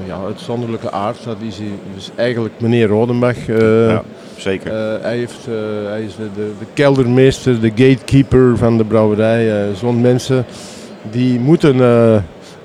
ja, 0.07 0.19
uitzonderlijke 0.25 0.91
aard. 0.91 1.23
Dat 1.23 1.37
is 1.47 1.57
hij, 1.57 1.71
dus 1.95 2.09
eigenlijk 2.15 2.53
meneer 2.57 2.87
Rodenbach. 2.87 3.47
eh, 3.47 3.87
Ja, 3.87 4.03
zeker. 4.37 4.71
eh, 4.71 5.01
hij, 5.03 5.17
heeft, 5.17 5.47
eh, 5.47 5.89
hij 5.89 6.01
is 6.03 6.15
de, 6.15 6.27
de, 6.35 6.51
de 6.59 6.65
keldermeester, 6.73 7.59
de 7.61 7.69
gatekeeper 7.75 8.57
van 8.57 8.77
de 8.77 8.83
brouwerij. 8.85 9.51
eh, 9.61 9.75
Zo'n 9.75 10.01
mensen 10.01 10.45
die 11.11 11.39
moeten 11.39 11.81
eh, 11.81 12.17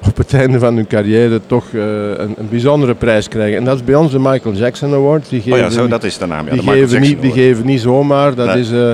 op 0.08 0.16
het 0.16 0.34
einde 0.34 0.58
van 0.58 0.76
hun 0.76 0.86
carrière 0.86 1.40
toch 1.46 1.64
eh, 1.72 1.80
een, 2.10 2.34
een 2.38 2.48
bijzondere 2.48 2.94
prijs 2.94 3.28
krijgen. 3.28 3.56
En 3.58 3.64
dat 3.64 3.76
is 3.76 3.84
bij 3.84 3.94
ons 3.94 4.12
de 4.12 4.18
Michael 4.18 4.54
Jackson 4.54 4.92
Award. 4.94 5.28
Die 5.28 5.40
Oh 5.40 5.46
ja, 5.46 5.54
geven 5.54 5.72
zo, 5.72 5.80
niet- 5.80 5.90
dat 5.90 6.04
is 6.04 6.18
de 6.18 6.26
naam, 6.26 6.44
ja, 6.44 6.52
die, 6.52 6.60
de 6.62 6.70
geven 6.70 7.00
niet, 7.00 7.20
die 7.20 7.32
geven 7.32 7.66
niet 7.66 7.80
zomaar. 7.80 8.34
Dat 8.34 8.46
Nee. 8.46 8.60
is 8.60 8.70
eh, 8.70 8.90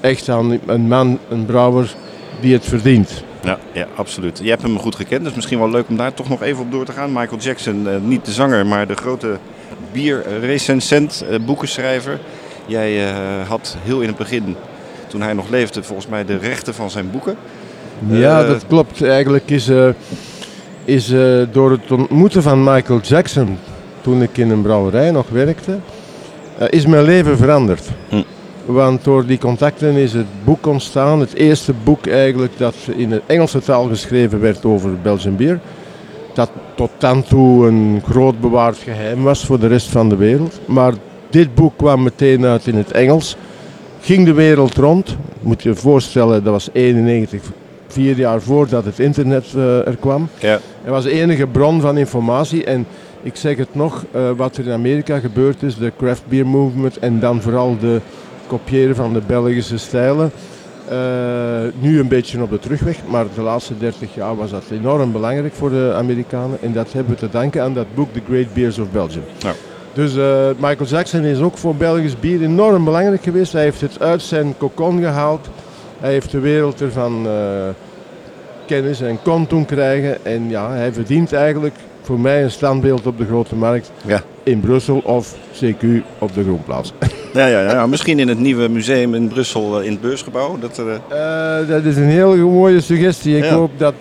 echt 0.00 0.28
aan 0.28 0.58
een 0.66 0.88
man, 0.88 1.18
een 1.28 1.44
brouwer 1.46 1.94
die 2.40 2.52
het 2.52 2.64
verdient. 2.64 3.24
Ja, 3.44 3.58
ja, 3.72 3.86
absoluut. 3.96 4.40
Je 4.42 4.48
hebt 4.50 4.62
hem 4.62 4.78
goed 4.78 4.94
gekend, 4.96 5.24
dus 5.24 5.34
misschien 5.34 5.58
wel 5.58 5.70
leuk 5.70 5.88
om 5.88 5.96
daar 5.96 6.14
toch 6.14 6.28
nog 6.28 6.42
even 6.42 6.62
op 6.64 6.70
door 6.72 6.84
te 6.84 6.92
gaan. 6.92 7.12
Michael 7.12 7.40
Jackson, 7.40 7.86
niet 8.08 8.24
de 8.24 8.32
zanger, 8.32 8.66
maar 8.66 8.86
de 8.86 8.94
grote 8.94 9.36
bierrecensent, 9.92 11.24
boekenschrijver. 11.46 12.18
Jij 12.66 13.00
had 13.48 13.76
heel 13.84 14.00
in 14.00 14.06
het 14.08 14.16
begin, 14.16 14.56
toen 15.08 15.22
hij 15.22 15.32
nog 15.32 15.48
leefde, 15.50 15.82
volgens 15.82 16.08
mij 16.08 16.24
de 16.24 16.36
rechten 16.36 16.74
van 16.74 16.90
zijn 16.90 17.10
boeken. 17.10 17.36
Ja, 18.08 18.42
Eh, 18.42 18.48
dat 18.48 18.66
klopt. 18.66 19.02
Eigenlijk 19.02 19.50
is, 19.50 19.68
eh, 19.68 19.88
is 20.84 21.10
eh, 21.10 21.42
door 21.52 21.70
het 21.70 21.90
ontmoeten 21.90 22.42
van 22.42 22.64
Michael 22.64 23.00
Jackson, 23.00 23.58
toen 24.00 24.22
ik 24.22 24.38
in 24.38 24.50
een 24.50 24.62
brouwerij 24.62 25.10
nog 25.10 25.28
werkte, 25.28 25.78
is 26.70 26.86
mijn 26.86 27.04
leven 27.04 27.36
veranderd. 27.36 27.88
Hm. 28.08 28.22
Want 28.66 29.04
door 29.04 29.26
die 29.26 29.38
contacten 29.38 29.94
is 29.94 30.12
het 30.12 30.26
boek 30.44 30.66
ontstaan. 30.66 31.20
Het 31.20 31.34
eerste 31.34 31.72
boek 31.84 32.06
eigenlijk 32.06 32.58
dat 32.58 32.74
in 32.96 33.08
de 33.08 33.22
Engelse 33.26 33.60
taal 33.60 33.88
geschreven 33.88 34.40
werd 34.40 34.64
over 34.64 34.90
Belgian 35.02 35.36
bier. 35.36 35.60
Dat 36.34 36.50
tot 36.74 36.90
dan 36.98 37.22
toe 37.22 37.66
een 37.66 38.02
groot 38.08 38.40
bewaard 38.40 38.76
geheim 38.76 39.22
was 39.22 39.44
voor 39.44 39.60
de 39.60 39.66
rest 39.66 39.88
van 39.88 40.08
de 40.08 40.16
wereld. 40.16 40.60
Maar 40.66 40.92
dit 41.30 41.54
boek 41.54 41.72
kwam 41.76 42.02
meteen 42.02 42.44
uit 42.44 42.66
in 42.66 42.76
het 42.76 42.90
Engels. 42.90 43.36
Ging 44.00 44.26
de 44.26 44.32
wereld 44.32 44.74
rond. 44.74 45.16
Moet 45.40 45.62
je 45.62 45.68
je 45.68 45.74
voorstellen, 45.74 46.44
dat 46.44 46.52
was 46.52 46.68
91, 46.72 47.42
vier 47.92 48.16
jaar 48.16 48.40
voordat 48.40 48.84
het 48.84 48.98
internet 48.98 49.46
eh, 49.56 49.86
er 49.86 49.96
kwam. 49.96 50.28
Ja. 50.38 50.58
Er 50.84 50.90
was 50.90 51.04
de 51.04 51.10
enige 51.10 51.46
bron 51.46 51.80
van 51.80 51.98
informatie. 51.98 52.64
En 52.64 52.86
ik 53.22 53.36
zeg 53.36 53.56
het 53.56 53.74
nog, 53.74 54.04
eh, 54.10 54.30
wat 54.36 54.56
er 54.56 54.66
in 54.66 54.72
Amerika 54.72 55.18
gebeurd 55.18 55.62
is, 55.62 55.76
de 55.76 55.92
craft 55.98 56.22
beer 56.28 56.46
movement 56.46 56.98
en 56.98 57.20
dan 57.20 57.42
vooral 57.42 57.76
de 57.78 58.00
kopiëren 58.46 58.94
van 58.94 59.12
de 59.12 59.20
Belgische 59.26 59.78
stijlen. 59.78 60.30
Eh, 60.88 60.98
nu 61.80 62.00
een 62.00 62.08
beetje 62.08 62.42
op 62.42 62.50
de 62.50 62.58
terugweg, 62.58 62.96
maar 63.08 63.26
de 63.34 63.42
laatste 63.42 63.78
30 63.78 64.14
jaar 64.14 64.36
was 64.36 64.50
dat 64.50 64.62
enorm 64.70 65.12
belangrijk 65.12 65.54
voor 65.54 65.70
de 65.70 65.92
Amerikanen. 65.96 66.58
En 66.62 66.72
dat 66.72 66.92
hebben 66.92 67.12
we 67.12 67.18
te 67.18 67.28
danken 67.30 67.62
aan 67.62 67.74
dat 67.74 67.86
boek 67.94 68.12
The 68.12 68.20
Great 68.28 68.54
Beers 68.54 68.78
of 68.78 68.90
Belgium. 68.90 69.24
Ja. 69.38 69.52
Dus 69.92 70.14
Michael 70.56 70.88
Jackson 70.88 71.24
is 71.24 71.40
ook 71.40 71.58
voor 71.58 71.74
Belgisch 71.74 72.20
bier 72.20 72.42
enorm 72.42 72.84
belangrijk 72.84 73.22
geweest. 73.22 73.52
Hij 73.52 73.62
heeft 73.62 73.80
het 73.80 74.00
uit 74.00 74.22
zijn 74.22 74.54
kokon 74.58 74.98
gehaald. 75.00 75.48
Hij 76.02 76.12
heeft 76.12 76.30
de 76.30 76.38
wereld 76.40 76.80
ervan 76.80 77.26
eh, 77.26 77.32
kennis 78.66 79.00
en 79.00 79.18
kon 79.22 79.46
toen 79.46 79.64
krijgen. 79.64 80.24
En 80.24 80.48
ja, 80.50 80.70
hij 80.72 80.92
verdient 80.92 81.32
eigenlijk 81.32 81.74
voor 82.02 82.20
mij 82.20 82.42
een 82.42 82.50
standbeeld 82.50 83.06
op 83.06 83.18
de 83.18 83.24
grote 83.26 83.54
markt 83.54 83.90
Ja. 84.06 84.22
in 84.42 84.60
Brussel 84.60 84.98
of 85.04 85.34
CQ 85.54 85.84
op 86.18 86.34
de 86.34 86.42
Groenplaats. 86.42 86.92
Ja, 87.34 87.46
ja, 87.46 87.60
ja, 87.60 87.86
misschien 87.86 88.18
in 88.18 88.28
het 88.28 88.38
nieuwe 88.38 88.68
museum 88.68 89.14
in 89.14 89.28
Brussel 89.28 89.78
eh, 89.80 89.86
in 89.86 89.92
het 89.92 90.00
beursgebouw. 90.00 90.58
Dat, 90.58 90.78
eh, 90.78 91.60
Eh, 91.60 91.68
dat 91.68 91.84
is 91.84 91.96
een 91.96 92.02
heel 92.08 92.36
mooie 92.36 92.80
suggestie. 92.80 93.36
Ik 93.36 93.44
Ja. 93.44 93.54
hoop 93.54 93.70
dat 93.76 93.94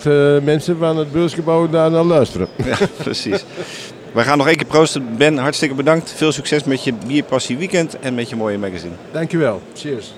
mensen 0.43 0.77
van 0.77 0.97
het 0.97 1.11
beursgebouw 1.11 1.69
daar 1.69 1.91
naar 1.91 2.03
luisteren. 2.03 2.47
Ja, 2.65 2.77
precies. 3.03 3.45
We 4.11 4.21
gaan 4.21 4.37
nog 4.37 4.47
één 4.47 4.55
keer 4.55 4.65
proosten. 4.65 5.05
Ben, 5.17 5.37
hartstikke 5.37 5.75
bedankt. 5.75 6.11
Veel 6.15 6.31
succes 6.31 6.63
met 6.63 6.83
je 6.83 6.93
Bierpassie 7.07 7.57
Weekend 7.57 7.99
en 7.99 8.15
met 8.15 8.29
je 8.29 8.35
mooie 8.35 8.57
magazine. 8.57 8.93
Dankjewel. 9.11 9.61
Cheers. 9.73 10.13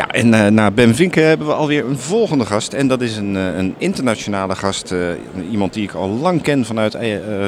Ja, 0.00 0.08
en 0.08 0.34
eh, 0.34 0.46
na 0.46 0.70
Ben 0.70 0.94
Vinken 0.94 1.26
hebben 1.26 1.46
we 1.46 1.52
alweer 1.52 1.84
een 1.84 1.98
volgende 1.98 2.46
gast. 2.46 2.72
En 2.72 2.88
dat 2.88 3.00
is 3.00 3.16
een, 3.16 3.36
eh, 3.36 3.56
een 3.56 3.74
internationale 3.78 4.54
gast. 4.54 4.92
eh, 4.92 4.98
iemand 5.50 5.72
die 5.72 5.82
ik 5.82 5.92
al 5.92 6.08
lang 6.08 6.42
ken 6.42 6.64
vanuit 6.64 6.96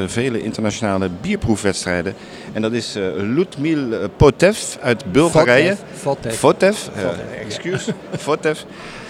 vele 0.06 0.42
internationale 0.42 1.10
bierproefwedstrijden. 1.20 2.14
En 2.52 2.62
dat 2.62 2.72
is 2.72 2.94
Ludmil 3.16 4.08
Potev 4.16 4.58
uit 4.80 5.12
Bulgarije. 5.12 5.76
Fotev. 5.92 6.34
Fotev. 6.34 6.88
excuse. 7.46 7.92
Fotev. 8.26 8.60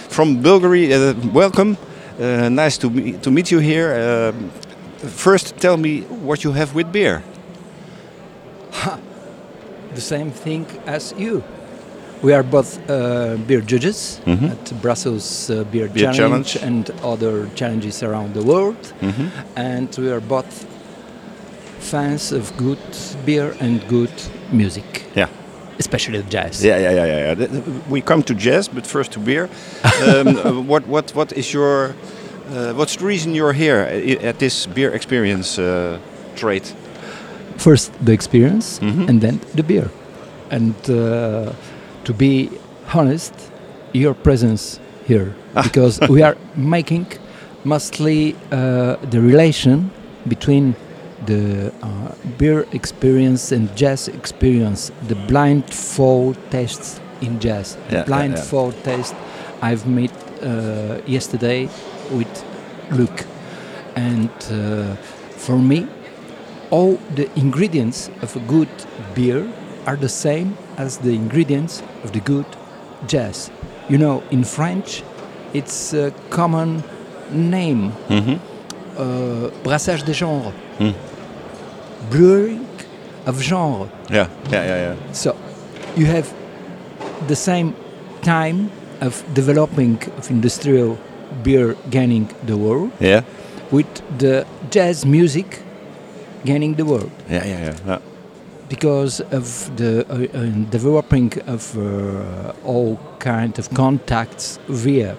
From 0.08 0.40
Bulgaria. 0.40 1.14
Welcome. 1.32 1.74
Nice 2.48 2.78
to, 2.78 2.90
me- 2.90 3.14
to 3.20 3.30
meet 3.30 3.48
you 3.48 3.62
here. 3.62 4.32
First, 5.14 5.52
tell 5.56 5.76
me 5.76 6.02
what 6.24 6.42
you 6.42 6.56
have 6.56 6.74
with 6.74 6.90
beer. 6.90 7.22
the 9.94 10.00
same 10.00 10.30
thing 10.42 10.66
as 10.84 11.12
you. 11.16 11.42
We 12.22 12.32
are 12.34 12.42
both 12.44 12.78
uh, 12.88 13.36
beer 13.46 13.60
judges 13.60 14.20
Mhm. 14.26 14.50
at 14.52 14.80
Brussels 14.82 15.50
uh, 15.50 15.64
Beer, 15.72 15.88
Beer 15.88 16.12
Challenge, 16.12 16.46
Challenge. 16.46 16.56
and 16.62 16.90
other 17.02 17.48
challenges 17.54 18.02
around 18.02 18.34
the 18.34 18.42
world. 18.42 18.76
Mhm. 19.00 19.30
And 19.56 19.88
we 19.98 20.10
are 20.12 20.20
both 20.20 20.66
fans 21.80 22.32
of 22.32 22.52
good 22.56 22.78
beer 23.26 23.54
and 23.60 23.80
good 23.88 24.12
music. 24.52 25.02
Yeah. 25.16 25.28
Especially 25.78 26.22
jazz. 26.30 26.62
Yeah, 26.64 26.78
yeah, 26.78 26.92
yeah, 26.94 27.06
yeah. 27.06 27.18
yeah. 27.26 27.34
Th- 27.34 27.50
th- 27.50 27.64
We 27.90 28.00
come 28.00 28.22
to 28.22 28.34
jazz, 28.34 28.68
but 28.68 28.86
first 28.86 29.10
to 29.12 29.20
beer. 29.20 29.48
um, 30.06 30.28
uh, 30.28 30.60
what, 30.68 30.86
what, 30.86 31.10
what 31.14 31.32
is 31.32 31.52
your, 31.52 31.94
uh, 32.54 32.72
what's 32.74 32.96
the 32.96 33.04
reason 33.06 33.34
you're 33.34 33.52
here 33.54 33.80
at 34.22 34.38
this 34.38 34.66
beer 34.66 34.94
experience 34.94 35.58
uh, 35.58 35.98
trade? 36.36 36.62
First 37.56 37.90
the 38.04 38.12
experience 38.12 38.78
Mhm. 38.80 39.08
and 39.08 39.20
then 39.20 39.40
the 39.56 39.62
beer. 39.62 39.90
And 40.50 40.74
uh, 40.88 41.52
to 42.04 42.12
be 42.12 42.50
honest, 42.94 43.34
your 43.92 44.14
presence 44.14 44.80
here 45.04 45.34
because 45.62 46.00
we 46.08 46.22
are 46.22 46.36
making 46.56 47.06
mostly 47.64 48.34
uh, 48.50 48.96
the 49.10 49.20
relation 49.20 49.90
between 50.28 50.74
the 51.26 51.72
uh, 51.82 52.14
beer 52.38 52.66
experience 52.72 53.52
and 53.52 53.74
jazz 53.76 54.08
experience, 54.08 54.90
the 55.08 55.14
blindfold 55.14 56.36
tests 56.50 57.00
in 57.20 57.38
jazz. 57.38 57.76
Yeah, 57.76 57.82
yeah, 57.82 57.98
yeah. 57.98 58.04
blindfold 58.04 58.74
test 58.82 59.14
I've 59.60 59.86
met 59.86 60.12
uh, 60.42 61.00
yesterday 61.06 61.68
with 62.10 62.44
Luke, 62.90 63.24
and 63.94 64.30
uh, 64.50 64.96
for 65.36 65.58
me, 65.58 65.86
all 66.70 66.96
the 67.14 67.30
ingredients 67.38 68.10
of 68.22 68.34
a 68.34 68.40
good 68.40 68.68
beer 69.14 69.48
are 69.86 69.96
the 69.96 70.08
same 70.08 70.56
as 70.82 70.98
the 70.98 71.10
ingredients 71.22 71.82
of 72.04 72.10
the 72.12 72.20
good 72.20 72.46
jazz. 73.12 73.50
You 73.88 73.98
know, 73.98 74.22
in 74.30 74.42
French, 74.44 75.02
it's 75.58 75.92
a 75.94 76.10
common 76.30 76.82
name. 77.30 77.82
Mhm. 78.08 78.38
Uh, 78.98 79.50
brassage 79.64 80.02
des 80.04 80.14
genres. 80.20 80.52
Hmm. 80.78 80.92
Brewing 82.10 82.66
of 83.26 83.40
genre. 83.42 83.88
Yeah, 84.10 84.26
yeah, 84.50 84.64
yeah, 84.70 84.78
yeah. 84.86 85.12
So 85.12 85.30
you 85.96 86.06
have 86.06 86.26
the 87.28 87.36
same 87.36 87.68
time 88.22 88.70
of 89.00 89.22
developing 89.34 89.98
of 90.18 90.30
industrial 90.30 90.96
beer 91.42 91.76
gaining 91.90 92.28
the 92.46 92.56
world 92.56 92.90
Yeah. 93.00 93.22
with 93.70 93.86
the 94.18 94.44
jazz 94.70 95.04
music 95.06 95.46
gaining 96.44 96.74
the 96.76 96.84
world 96.84 97.10
Yeah, 97.30 97.44
yeah, 97.46 97.60
yeah. 97.66 97.74
yeah. 97.86 97.98
Because 98.74 99.20
of 99.38 99.46
the 99.76 99.92
uh, 100.08 100.14
uh, 100.14 100.70
developing 100.70 101.30
of 101.46 101.62
uh, 101.76 102.52
all 102.72 102.98
kind 103.18 103.58
of 103.58 103.66
contacts 103.74 104.58
via 104.68 105.14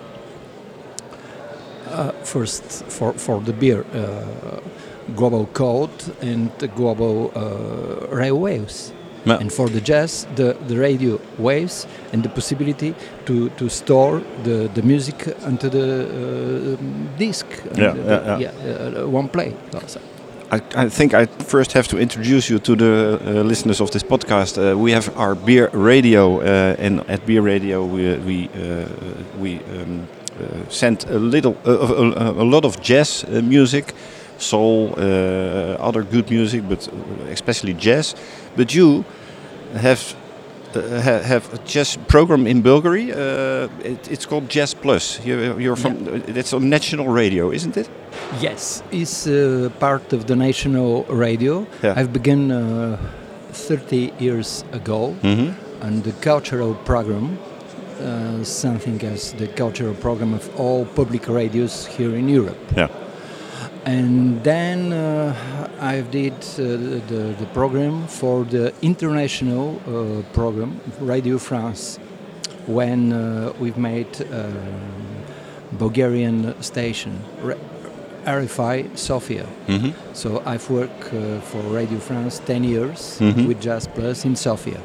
uh, 1.91 2.11
first 2.23 2.63
for, 2.89 3.13
for 3.13 3.39
the 3.41 3.53
beer 3.53 3.85
uh, 3.93 4.59
global 5.15 5.45
code 5.53 5.91
and 6.21 6.49
the 6.59 6.67
global 6.67 7.31
uh, 7.35 8.15
rail 8.21 8.39
waves 8.39 8.91
Yeah. 9.25 9.39
and 9.41 9.51
for 9.53 9.69
the 9.69 9.79
jazz 9.79 10.27
the, 10.35 10.53
the 10.67 10.75
radio 10.75 11.17
waves 11.37 11.87
and 12.13 12.23
the 12.23 12.29
possibility 12.29 12.93
to, 13.25 13.49
to 13.57 13.69
store 13.69 14.21
the, 14.43 14.69
the 14.75 14.81
music 14.81 15.27
onto 15.45 15.69
the 15.69 15.87
uh, 16.03 17.17
disc 17.17 17.45
Yeah, 17.77 17.93
the- 17.93 18.03
yeah, 18.39 18.51
yeah. 18.65 19.01
uh, 19.03 19.07
one 19.19 19.27
play 19.29 19.53
also. 19.73 19.99
I, 20.53 20.61
I 20.75 20.89
think 20.89 21.13
I 21.15 21.25
first 21.25 21.73
have 21.73 21.87
to 21.87 21.97
introduce 21.97 22.47
you 22.47 22.59
to 22.59 22.75
the 22.75 23.19
uh, 23.25 23.43
listeners 23.43 23.81
of 23.81 23.89
this 23.89 24.03
podcast. 24.03 24.57
Uh, 24.57 24.77
we 24.77 24.91
have 24.91 25.09
our 25.17 25.33
beer 25.33 25.69
radio, 25.73 26.41
uh, 26.41 26.75
and 26.77 26.99
at 27.09 27.25
beer 27.25 27.41
radio 27.41 27.83
we 27.83 28.17
we 28.17 28.49
uh, 28.49 28.85
we 29.39 29.57
um, 29.57 30.07
uh, 30.39 30.69
send 30.69 31.05
a 31.09 31.17
little 31.17 31.57
uh, 31.65 32.43
a, 32.43 32.43
lot 32.43 32.65
of 32.65 32.79
jazz 32.81 33.25
music, 33.27 33.93
soul, 34.37 34.93
other 35.79 36.03
good 36.03 36.29
music, 36.29 36.61
but 36.69 36.87
especially 37.31 37.73
jazz. 37.73 38.15
But 38.55 38.75
you 38.75 39.05
have. 39.73 40.15
Uh, 40.75 41.01
ha- 41.01 41.21
have 41.33 41.53
a 41.53 41.57
jazz 41.65 41.97
program 42.07 42.47
in 42.47 42.61
Bulgaria. 42.61 43.13
Uh, 43.15 43.69
it, 43.91 44.07
it's 44.11 44.25
called 44.25 44.49
Jazz 44.49 44.73
Plus. 44.73 45.19
You, 45.25 45.57
you're 45.59 45.75
from. 45.75 45.95
It's 46.27 46.53
on 46.53 46.69
national 46.69 47.07
radio, 47.07 47.51
isn't 47.51 47.77
it? 47.77 47.89
Yes, 48.41 48.83
it's 48.91 49.27
uh, 49.27 49.69
part 49.79 50.13
of 50.13 50.25
the 50.25 50.35
national 50.35 51.03
radio. 51.09 51.65
Yeah. 51.83 51.93
I've 51.99 52.11
begun 52.11 52.51
uh, 52.51 52.97
30 53.51 54.11
years 54.19 54.63
ago 54.71 55.15
Mhm. 55.23 55.53
on 55.81 56.01
the 56.01 56.11
cultural 56.21 56.73
program, 56.85 57.37
uh, 58.01 58.43
something 58.43 59.01
as 59.13 59.33
the 59.33 59.47
cultural 59.47 59.93
program 59.93 60.33
of 60.33 60.49
all 60.59 60.85
public 60.95 61.27
radios 61.27 61.85
here 61.97 62.15
in 62.15 62.29
Europe. 62.29 62.57
Yeah. 62.77 62.87
And 63.85 64.41
then 64.43 64.93
uh, 64.93 65.35
I 65.79 66.01
did 66.01 66.33
uh, 66.33 66.63
the, 67.09 67.35
the 67.37 67.45
program 67.53 68.07
for 68.07 68.45
the 68.45 68.73
international 68.81 69.81
uh, 69.85 70.21
program, 70.33 70.79
Radio 71.01 71.37
France, 71.37 71.99
when 72.65 73.11
uh, 73.11 73.51
we've 73.59 73.77
made 73.77 74.07
um, 74.31 74.55
Bulgarian 75.73 76.55
station, 76.61 77.19
RFI 78.25 78.97
Sofia. 78.97 79.45
Mhm. 79.67 79.93
So 80.13 80.41
I've 80.45 80.69
worked 80.69 81.13
uh, 81.13 81.41
for 81.41 81.59
Radio 81.75 81.99
France 81.99 82.39
10 82.45 82.63
years 82.63 83.17
Mhm. 83.19 83.47
with 83.47 83.59
Jazz 83.59 83.87
Plus 83.87 84.23
in 84.23 84.35
Sofia. 84.37 84.79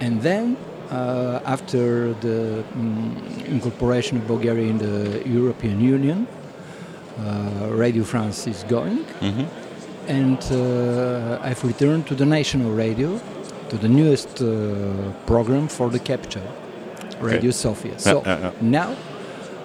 And 0.00 0.22
then 0.22 0.56
uh, 0.90 1.40
after 1.44 2.14
the 2.22 2.64
mm, 2.74 3.44
incorporation 3.48 4.16
of 4.16 4.26
Bulgaria 4.26 4.66
in 4.70 4.78
the 4.78 5.22
European 5.28 5.80
Union, 5.82 6.26
Radio 7.70 8.04
France 8.04 8.46
is 8.50 8.64
going. 8.68 9.04
Mhm. 9.20 9.46
And 10.08 10.38
uh, 10.52 11.38
I've 11.42 11.62
returned 11.64 12.06
to 12.06 12.14
the 12.14 12.24
national 12.24 12.70
radio 12.70 13.20
to 13.68 13.76
the 13.76 13.88
newest 13.88 14.40
uh, 14.40 14.46
program 15.26 15.68
for 15.68 15.90
the 15.90 15.98
capture, 15.98 16.42
Radio 17.20 17.50
Sofia. 17.50 17.98
So 17.98 18.22
now, 18.60 18.94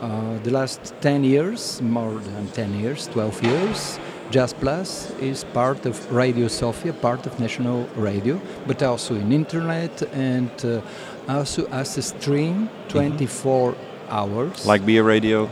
uh, 0.02 0.38
the 0.44 0.52
last 0.52 0.94
10 1.02 1.24
years, 1.24 1.82
more 1.82 2.14
than 2.20 2.48
10 2.48 2.80
years, 2.82 3.08
12 3.08 3.42
years, 3.44 4.00
Jazz 4.32 4.54
Plus 4.54 5.12
is 5.22 5.46
part 5.54 5.86
of 5.86 6.12
Radio 6.12 6.48
Sofia, 6.48 6.92
part 6.92 7.26
of 7.26 7.40
national 7.40 7.88
radio, 7.96 8.42
but 8.68 8.82
also 8.84 9.16
in 9.16 9.32
internet 9.32 10.02
and 10.14 10.50
uh, 10.66 10.82
also 11.30 11.68
as 11.72 11.98
a 11.98 12.02
stream 12.02 12.70
24 12.90 13.76
hours. 14.10 14.66
Like 14.66 14.86
beer 14.86 15.04
radio. 15.04 15.50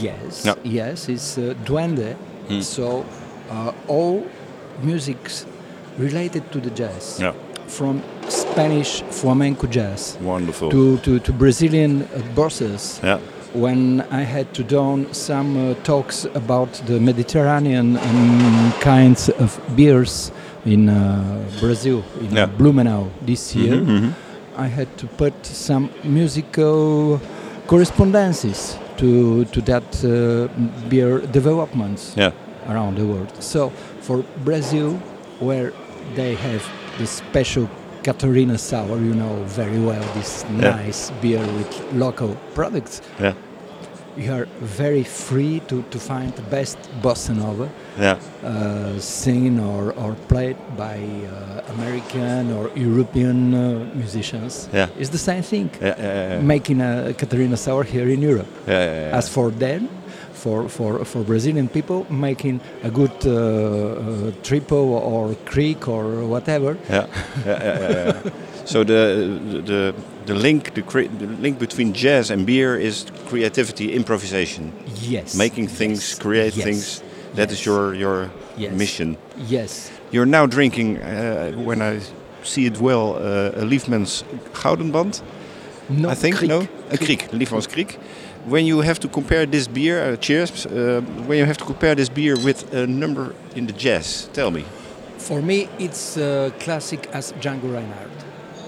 Yes, 0.00 0.44
Yeah. 0.44 0.54
yes, 0.64 1.08
it's 1.08 1.38
uh, 1.38 1.54
Duende. 1.64 2.14
Hmm. 2.48 2.60
So 2.60 3.04
uh, 3.50 3.72
all 3.88 4.24
musics 4.82 5.46
related 5.98 6.42
to 6.52 6.60
the 6.60 6.70
jazz, 6.70 7.18
Yeah. 7.20 7.32
from 7.66 8.02
Spanish 8.28 9.02
flamenco 9.10 9.66
jazz 9.66 10.16
Wonderful. 10.22 10.70
to, 10.70 10.98
to, 10.98 11.18
to 11.20 11.32
Brazilian 11.32 12.02
uh, 12.02 12.22
bosses. 12.34 13.00
Yeah. 13.02 13.18
When 13.54 14.00
I 14.10 14.22
had 14.24 14.52
to 14.54 14.64
do 14.64 15.06
some 15.12 15.56
uh, 15.70 15.74
talks 15.84 16.24
about 16.34 16.72
the 16.86 16.98
Mediterranean 16.98 17.96
um, 17.96 18.72
kinds 18.80 19.28
of 19.28 19.60
beers 19.76 20.32
in 20.66 20.88
uh, 20.88 21.38
Brazil, 21.60 22.02
in 22.20 22.34
Yeah. 22.36 22.46
Blumenau 22.58 23.08
this 23.26 23.54
year, 23.54 23.76
Mhm, 23.76 23.86
mhm. 23.86 24.12
I 24.56 24.66
had 24.66 24.88
to 24.98 25.06
put 25.06 25.34
some 25.46 25.88
musical 26.04 27.20
correspondences 27.66 28.76
to 28.98 29.44
to 29.46 29.60
that 29.62 30.04
uh, 30.04 30.48
beer 30.88 31.20
developments 31.32 32.14
Yeah. 32.16 32.32
around 32.68 32.96
the 32.96 33.04
world. 33.04 33.32
So 33.40 33.70
for 34.00 34.24
Brazil, 34.44 34.92
where 35.40 35.72
they 36.14 36.34
have 36.36 36.62
the 36.98 37.06
special 37.06 37.68
Catarina 38.02 38.58
sour, 38.58 38.98
you 38.98 39.14
know 39.14 39.34
very 39.46 39.80
well, 39.80 40.04
this 40.14 40.44
Yeah. 40.60 40.76
nice 40.86 41.10
beer 41.22 41.40
with 41.58 41.70
local 41.92 42.36
products. 42.54 43.00
Yeah. 43.20 43.32
You 44.16 44.32
are 44.32 44.46
very 44.60 45.02
free 45.02 45.60
to, 45.68 45.82
to 45.90 45.98
find 45.98 46.32
the 46.34 46.42
best 46.42 46.78
bossa 47.02 47.34
nova, 47.34 47.68
Yeah. 47.98 48.16
uh, 48.44 48.98
singing 49.00 49.58
or, 49.60 49.92
or 49.92 50.14
played 50.28 50.56
by 50.76 50.98
uh, 50.98 51.72
American 51.74 52.52
or 52.52 52.70
European 52.76 53.54
uh, 53.54 53.90
musicians. 53.94 54.68
Yeah. 54.72 54.88
It's 54.98 55.10
the 55.10 55.18
same 55.18 55.42
thing. 55.42 55.70
Yeah. 55.80 56.40
Making 56.40 56.80
a 56.80 57.12
Catarina 57.14 57.56
sour 57.56 57.82
here 57.84 58.08
in 58.08 58.22
Europe. 58.22 58.46
Yeah, 58.68 58.72
yeah, 58.84 59.08
yeah. 59.08 59.16
As 59.18 59.28
for 59.28 59.50
them, 59.50 59.88
for, 60.32 60.68
for, 60.68 61.04
for 61.04 61.22
Brazilian 61.24 61.68
people, 61.68 62.06
making 62.10 62.60
a 62.82 62.90
good 62.90 63.12
uh, 63.26 63.32
uh, 63.32 64.32
triple 64.42 64.94
or 64.94 65.34
creek 65.44 65.88
or 65.88 66.24
whatever. 66.26 66.76
Yeah. 66.88 67.06
so 68.64 68.84
the 68.84 69.40
the 69.64 69.94
the 70.26 70.34
link 70.34 70.74
the, 70.74 70.82
cre- 70.82 71.08
the 71.18 71.26
link 71.26 71.58
between 71.58 71.92
jazz 71.92 72.30
and 72.30 72.46
beer 72.46 72.76
is 72.76 73.06
creativity, 73.28 73.92
improvisation. 73.92 74.72
Yes. 75.00 75.34
Making 75.34 75.68
things, 75.68 76.14
create 76.18 76.56
Yes. 76.56 76.64
things. 76.64 77.02
That 77.34 77.50
is 77.50 77.64
your 77.66 77.94
your 77.94 78.30
Yes. 78.56 78.72
mission. 78.72 79.16
Yes. 79.48 79.90
You're 80.12 80.26
now 80.30 80.46
drinking, 80.46 80.98
uh, 80.98 81.50
when 81.66 81.82
I 81.82 81.98
see 82.44 82.66
it 82.66 82.78
well, 82.80 83.16
uh, 83.16 83.62
a 83.62 83.64
Liefmans 83.64 84.22
Goudenband. 84.52 85.20
No, 85.88 86.08
I 86.10 86.14
think 86.14 86.36
Kriek. 86.36 86.48
no, 86.48 86.60
a 86.90 86.96
Kriek, 86.96 87.28
Liefmans 87.32 87.66
Kriek. 87.68 87.96
When 88.46 88.64
you 88.66 88.82
have 88.82 88.98
to 89.00 89.08
compare 89.08 89.46
this 89.46 89.66
beer, 89.68 89.98
uh, 90.12 90.16
cheers. 90.16 90.66
Uh, 90.66 91.00
when 91.26 91.38
you 91.38 91.46
have 91.46 91.56
to 91.58 91.64
compare 91.64 91.94
this 91.94 92.08
beer 92.10 92.36
with 92.44 92.72
a 92.74 92.86
number 92.86 93.34
in 93.56 93.66
the 93.66 93.72
jazz, 93.72 94.28
tell 94.32 94.50
me. 94.50 94.64
For 95.18 95.42
me, 95.42 95.68
it's 95.78 96.16
uh, 96.16 96.50
classic 96.60 97.08
as 97.12 97.32
Django 97.40 97.68
Reinhardt. 97.72 98.10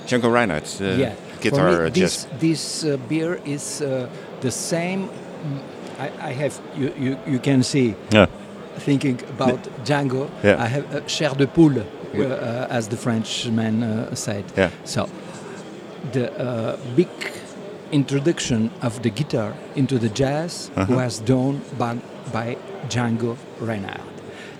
Django 0.06 0.30
Reinhardt, 0.32 0.80
uh, 0.80 0.84
yeah. 0.98 1.12
Me, 1.52 1.90
this, 1.90 2.24
jazz. 2.24 2.40
this 2.40 2.84
uh, 2.84 2.96
beer 3.08 3.40
is 3.44 3.80
uh, 3.82 4.08
the 4.40 4.50
same. 4.50 5.08
mm, 5.08 5.60
I, 5.98 6.10
I 6.28 6.32
have 6.32 6.60
you, 6.76 6.92
you, 6.98 7.18
you 7.26 7.38
can 7.38 7.62
see. 7.62 7.94
Yeah. 8.12 8.26
Thinking 8.78 9.20
about 9.30 9.62
Django, 9.84 10.28
Yeah. 10.44 10.62
I 10.62 10.66
have 10.68 10.84
uh, 10.94 11.00
chair 11.06 11.30
de 11.34 11.46
poule, 11.46 11.84
Yeah. 12.14 12.26
uh, 12.26 12.66
as 12.76 12.88
the 12.88 12.96
Frenchman 12.96 13.82
uh, 13.82 14.14
said. 14.14 14.44
Yeah. 14.56 14.70
So 14.84 15.08
the 16.12 16.30
uh, 16.38 16.76
big 16.94 17.08
introduction 17.92 18.70
of 18.82 19.02
the 19.02 19.10
guitar 19.10 19.54
into 19.74 19.98
the 19.98 20.08
jazz 20.08 20.70
Uh-huh. 20.76 20.94
was 20.96 21.20
done 21.20 21.60
by, 21.78 21.96
by 22.32 22.56
Django 22.88 23.36
Reinhardt. 23.60 24.00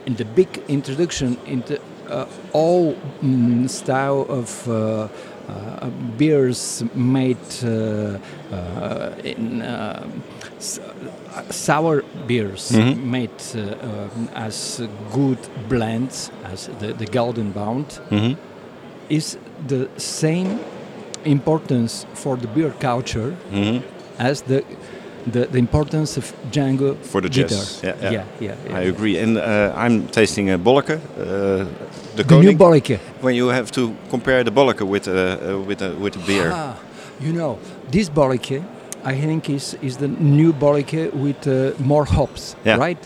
And 0.07 0.17
the 0.17 0.25
big 0.25 0.49
introduction 0.69 1.37
into 1.47 1.79
uh, 2.09 2.25
all 2.53 2.95
mm, 3.23 3.69
style 3.69 4.25
of 4.29 4.69
uh, 4.69 5.09
beers 6.19 6.83
made 6.95 7.37
uh, 7.65 8.19
uh, 8.53 9.11
in 9.25 9.63
uh, 9.63 10.03
s- 10.59 10.79
uh, 10.81 11.43
sour 11.51 12.03
beers 12.27 12.71
Mhm. 12.73 12.97
made 13.11 13.31
uh, 13.55 13.61
um, 13.61 14.29
as 14.35 14.83
good 15.13 15.39
blends 15.69 16.31
as 16.53 16.69
the, 16.81 16.93
the 16.93 17.07
Golden 17.07 17.53
Bound 17.53 17.87
Mhm. 18.11 18.37
is 19.09 19.39
the 19.69 19.89
same 19.97 20.59
importance 21.25 22.07
for 22.15 22.37
the 22.37 22.47
beer 22.49 22.73
culture 22.81 23.33
Mhm. 23.53 23.83
as 24.19 24.43
the, 24.43 24.63
the 25.33 25.47
the 25.53 25.59
importance 25.59 26.17
of 26.21 26.33
Django 26.53 26.95
For 27.03 27.21
the 27.21 27.29
guitar. 27.29 27.49
jazz. 27.49 27.81
Yeah, 27.83 27.95
yeah. 28.03 28.13
yeah, 28.13 28.25
yeah, 28.41 28.55
yeah. 28.69 28.79
I 28.79 28.89
agree. 28.89 29.23
And 29.23 29.37
uh, 29.37 29.73
I'm 29.77 30.07
tasting 30.13 30.51
a 30.51 30.59
Bolleke, 30.59 30.99
uh, 31.19 31.65
the, 32.17 32.25
The 32.25 32.39
new 32.41 32.57
Bolleke. 32.57 32.99
When 33.21 33.35
you 33.35 33.49
have 33.49 33.71
to 33.73 33.95
compare 34.11 34.43
the 34.45 34.51
Bolleke 34.51 34.87
with 34.87 35.09
uh, 35.09 35.13
uh, 35.13 35.59
with 35.69 35.83
a 35.83 35.91
with 36.03 36.17
a 36.17 36.27
beer. 36.27 36.51
Ah, 36.53 36.75
you 37.21 37.33
know, 37.33 37.59
this 37.91 38.09
Bolleke, 38.11 38.63
I 39.05 39.15
think, 39.21 39.49
is, 39.49 39.75
is 39.83 39.97
the 39.97 40.09
new 40.09 40.53
Bolleke 40.53 41.13
with 41.15 41.47
uh, 41.47 41.73
more 41.79 42.05
hops, 42.05 42.57
Yeah. 42.65 42.77
right? 42.77 42.99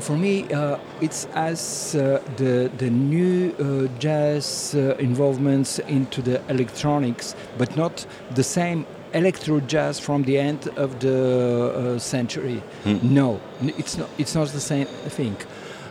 For 0.00 0.16
me, 0.16 0.44
uh, 0.52 0.76
it's 1.00 1.26
as 1.34 1.94
uh, 1.94 2.20
the, 2.36 2.70
the 2.76 2.90
new 2.90 3.54
uh, 3.58 3.98
jazz 3.98 4.74
uh, 4.74 4.96
involvements 4.98 5.78
into 5.88 6.20
the 6.20 6.42
electronics, 6.50 7.34
but 7.56 7.74
not 7.76 8.06
the 8.34 8.42
same 8.42 8.84
electro 9.14 9.60
jazz 9.60 9.98
from 9.98 10.24
the 10.24 10.36
end 10.38 10.68
of 10.76 10.98
the 11.00 11.94
uh, 11.96 11.98
century. 11.98 12.62
Hmm. 12.84 12.98
No, 13.14 13.40
it's 13.62 13.96
not, 13.96 14.08
it's 14.18 14.34
not 14.34 14.48
the 14.48 14.60
same 14.60 14.86
thing. 15.08 15.36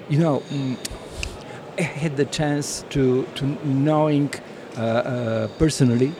You 0.10 0.20
know, 0.20 0.44
mm, 0.52 0.78
had 1.82 2.18
the 2.18 2.26
chance 2.26 2.84
to, 2.90 3.24
to 3.36 3.46
knowing 3.66 4.30
uh, 4.78 4.82
uh, 4.82 5.48
personally 5.60 6.14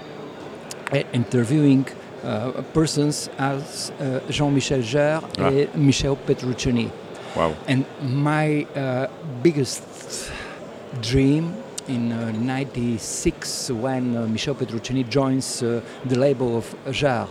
uh, 0.92 0.98
interviewing 1.14 1.86
uh, 2.24 2.62
persons 2.74 3.30
as 3.38 3.92
uh, 4.00 4.20
Jean-Michel 4.30 4.80
Jarre 4.80 5.22
Ah. 5.40 5.48
and 5.50 5.76
Michel 5.76 6.16
Petrucciani. 6.16 6.90
Wow. 7.36 7.56
And 7.68 7.86
my 8.02 8.66
uh, 8.76 9.08
biggest 9.42 10.32
dream 11.02 11.54
in 11.88 12.12
uh, 12.12 12.32
96 12.32 13.72
when 13.72 14.32
Michel 14.32 14.56
Petrucciani 14.56 15.04
joins 15.10 15.62
uh, 15.64 15.82
the 16.06 16.18
label 16.18 16.56
of 16.58 16.76
Jarre, 16.86 17.28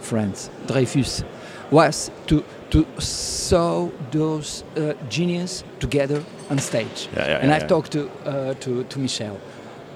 France, 0.00 0.50
Dreyfus, 0.66 1.24
was 1.70 2.10
to 2.26 2.44
to 2.70 2.86
saw 3.00 3.88
those 4.10 4.64
uh, 4.76 4.92
genius 5.08 5.64
together 5.80 6.22
on 6.50 6.58
stage. 6.58 7.08
Yeah, 7.16 7.26
yeah, 7.28 7.38
and 7.38 7.48
yeah, 7.48 7.56
I 7.56 7.58
yeah. 7.60 7.66
talked 7.66 7.92
to 7.92 8.08
uh, 8.24 8.54
to 8.54 8.84
to 8.84 8.98
Michel. 8.98 9.36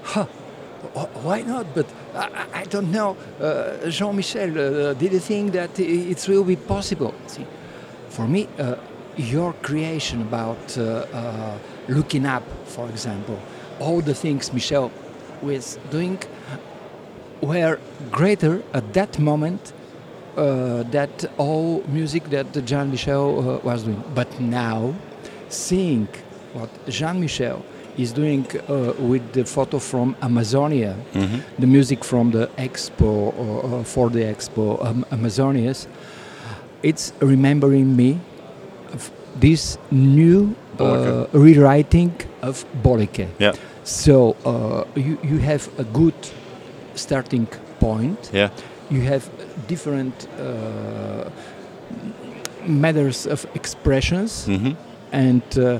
Huh, 0.03 0.25
wh- 0.95 1.25
why 1.25 1.41
not? 1.41 1.65
But 1.73 1.85
I, 2.13 2.45
I- 2.53 2.65
don't 2.69 2.91
know. 2.91 3.15
Uh, 3.39 3.89
Jean-Michel, 3.89 4.49
uh, 4.57 4.93
did 4.93 5.13
you 5.13 5.19
think 5.19 5.53
that 5.53 5.79
it 5.79 6.27
will 6.27 6.43
be 6.43 6.55
possible? 6.55 7.13
See, 7.27 7.45
for 8.09 8.27
me, 8.27 8.47
uh, 8.59 8.75
your 9.17 9.53
creation 9.61 10.21
about 10.21 10.77
uh, 10.77 11.05
uh, 11.13 11.57
looking 11.87 12.25
up, 12.25 12.43
for 12.65 12.89
example, 12.89 13.39
all 13.79 14.01
the 14.01 14.13
things 14.13 14.51
Michel 14.53 14.91
was 15.41 15.77
doing 15.91 16.17
were 17.41 17.77
greater 18.11 18.61
at 18.73 18.93
that 18.93 19.19
moment 19.19 19.73
uh, 20.37 20.83
that 20.91 21.25
all 21.37 21.83
music 21.87 22.23
that 22.29 22.47
Jean 22.65 22.91
Michel 22.91 23.39
uh, 23.39 23.59
was 23.63 23.83
doing. 23.83 24.03
But 24.13 24.39
now, 24.39 24.93
seeing 25.49 26.07
what 26.53 26.69
Jean 26.89 27.19
Michel 27.19 27.63
is 27.97 28.11
doing 28.11 28.45
uh, 28.67 28.93
with 28.99 29.31
the 29.33 29.45
photo 29.45 29.79
from 29.79 30.15
Amazonia, 30.21 30.95
Mhm. 31.13 31.39
the 31.59 31.67
music 31.67 32.03
from 32.03 32.31
the 32.31 32.47
expo 32.57 33.09
uh, 33.33 33.77
uh, 33.79 33.83
for 33.83 34.09
the 34.09 34.19
expo 34.33 34.83
um, 34.85 35.05
Amazonias, 35.11 35.87
it's 36.83 37.13
remembering 37.21 37.95
me 37.95 38.19
of 38.93 39.09
this 39.39 39.77
new 39.91 40.53
uh, 40.79 41.25
rewriting 41.31 42.11
of 42.41 42.65
Bolleke. 42.83 43.27
Yeah. 43.39 43.53
So 43.83 44.35
uh, 44.45 44.83
you, 44.95 45.17
you 45.23 45.37
have 45.39 45.69
a 45.79 45.83
good 45.83 46.13
starting 46.95 47.47
point. 47.79 48.29
Yeah. 48.33 48.49
You 48.89 49.01
have 49.01 49.29
different 49.67 50.27
uh, 50.39 51.29
matters 52.65 53.25
of 53.27 53.45
expressions, 53.55 54.47
Mhm. 54.47 54.75
and 55.11 55.41
uh, 55.57 55.79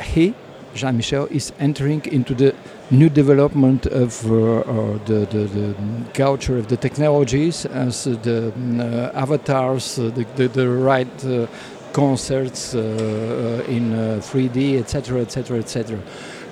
he 0.00 0.34
Jean 0.74 0.96
Michel 0.96 1.28
is 1.30 1.52
entering 1.60 2.02
into 2.10 2.34
the 2.34 2.52
new 2.90 3.08
development 3.08 3.86
of 3.86 4.24
uh, 4.26 4.34
uh, 4.34 4.98
the, 5.06 5.26
the, 5.30 5.44
the 5.58 5.74
culture 6.12 6.58
of 6.58 6.66
the 6.66 6.76
technologies 6.76 7.64
as 7.66 8.06
uh, 8.06 8.16
the 8.22 8.52
mm, 8.58 8.80
uh, 8.80 9.10
avatars, 9.14 9.98
uh, 9.98 10.10
the, 10.14 10.24
the, 10.34 10.48
the 10.48 10.68
right 10.68 11.24
uh, 11.24 11.46
concerts 11.92 12.74
uh, 12.74 12.80
uh, 12.80 13.70
in 13.70 13.92
uh, 13.94 14.20
3D, 14.20 14.80
etc., 14.80 15.20
etc., 15.20 15.58
etc. 15.58 15.98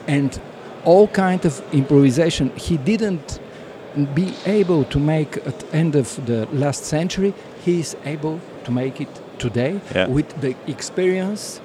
And 0.06 0.40
all 0.84 1.08
kind 1.08 1.44
of 1.44 1.60
improvisation 1.72 2.52
he 2.56 2.76
didn't 2.76 3.40
be 4.14 4.34
able 4.46 4.84
to 4.84 4.98
make 4.98 5.36
at 5.46 5.58
the 5.60 5.76
end 5.76 5.94
of 5.96 6.24
the 6.26 6.46
last 6.52 6.84
century, 6.84 7.32
he 7.64 7.80
is 7.80 7.96
able 8.04 8.40
to 8.64 8.72
make 8.72 9.00
it 9.00 9.08
today 9.38 9.80
Yeah. 9.94 10.08
with 10.08 10.28
the 10.40 10.54
experience 10.66 11.60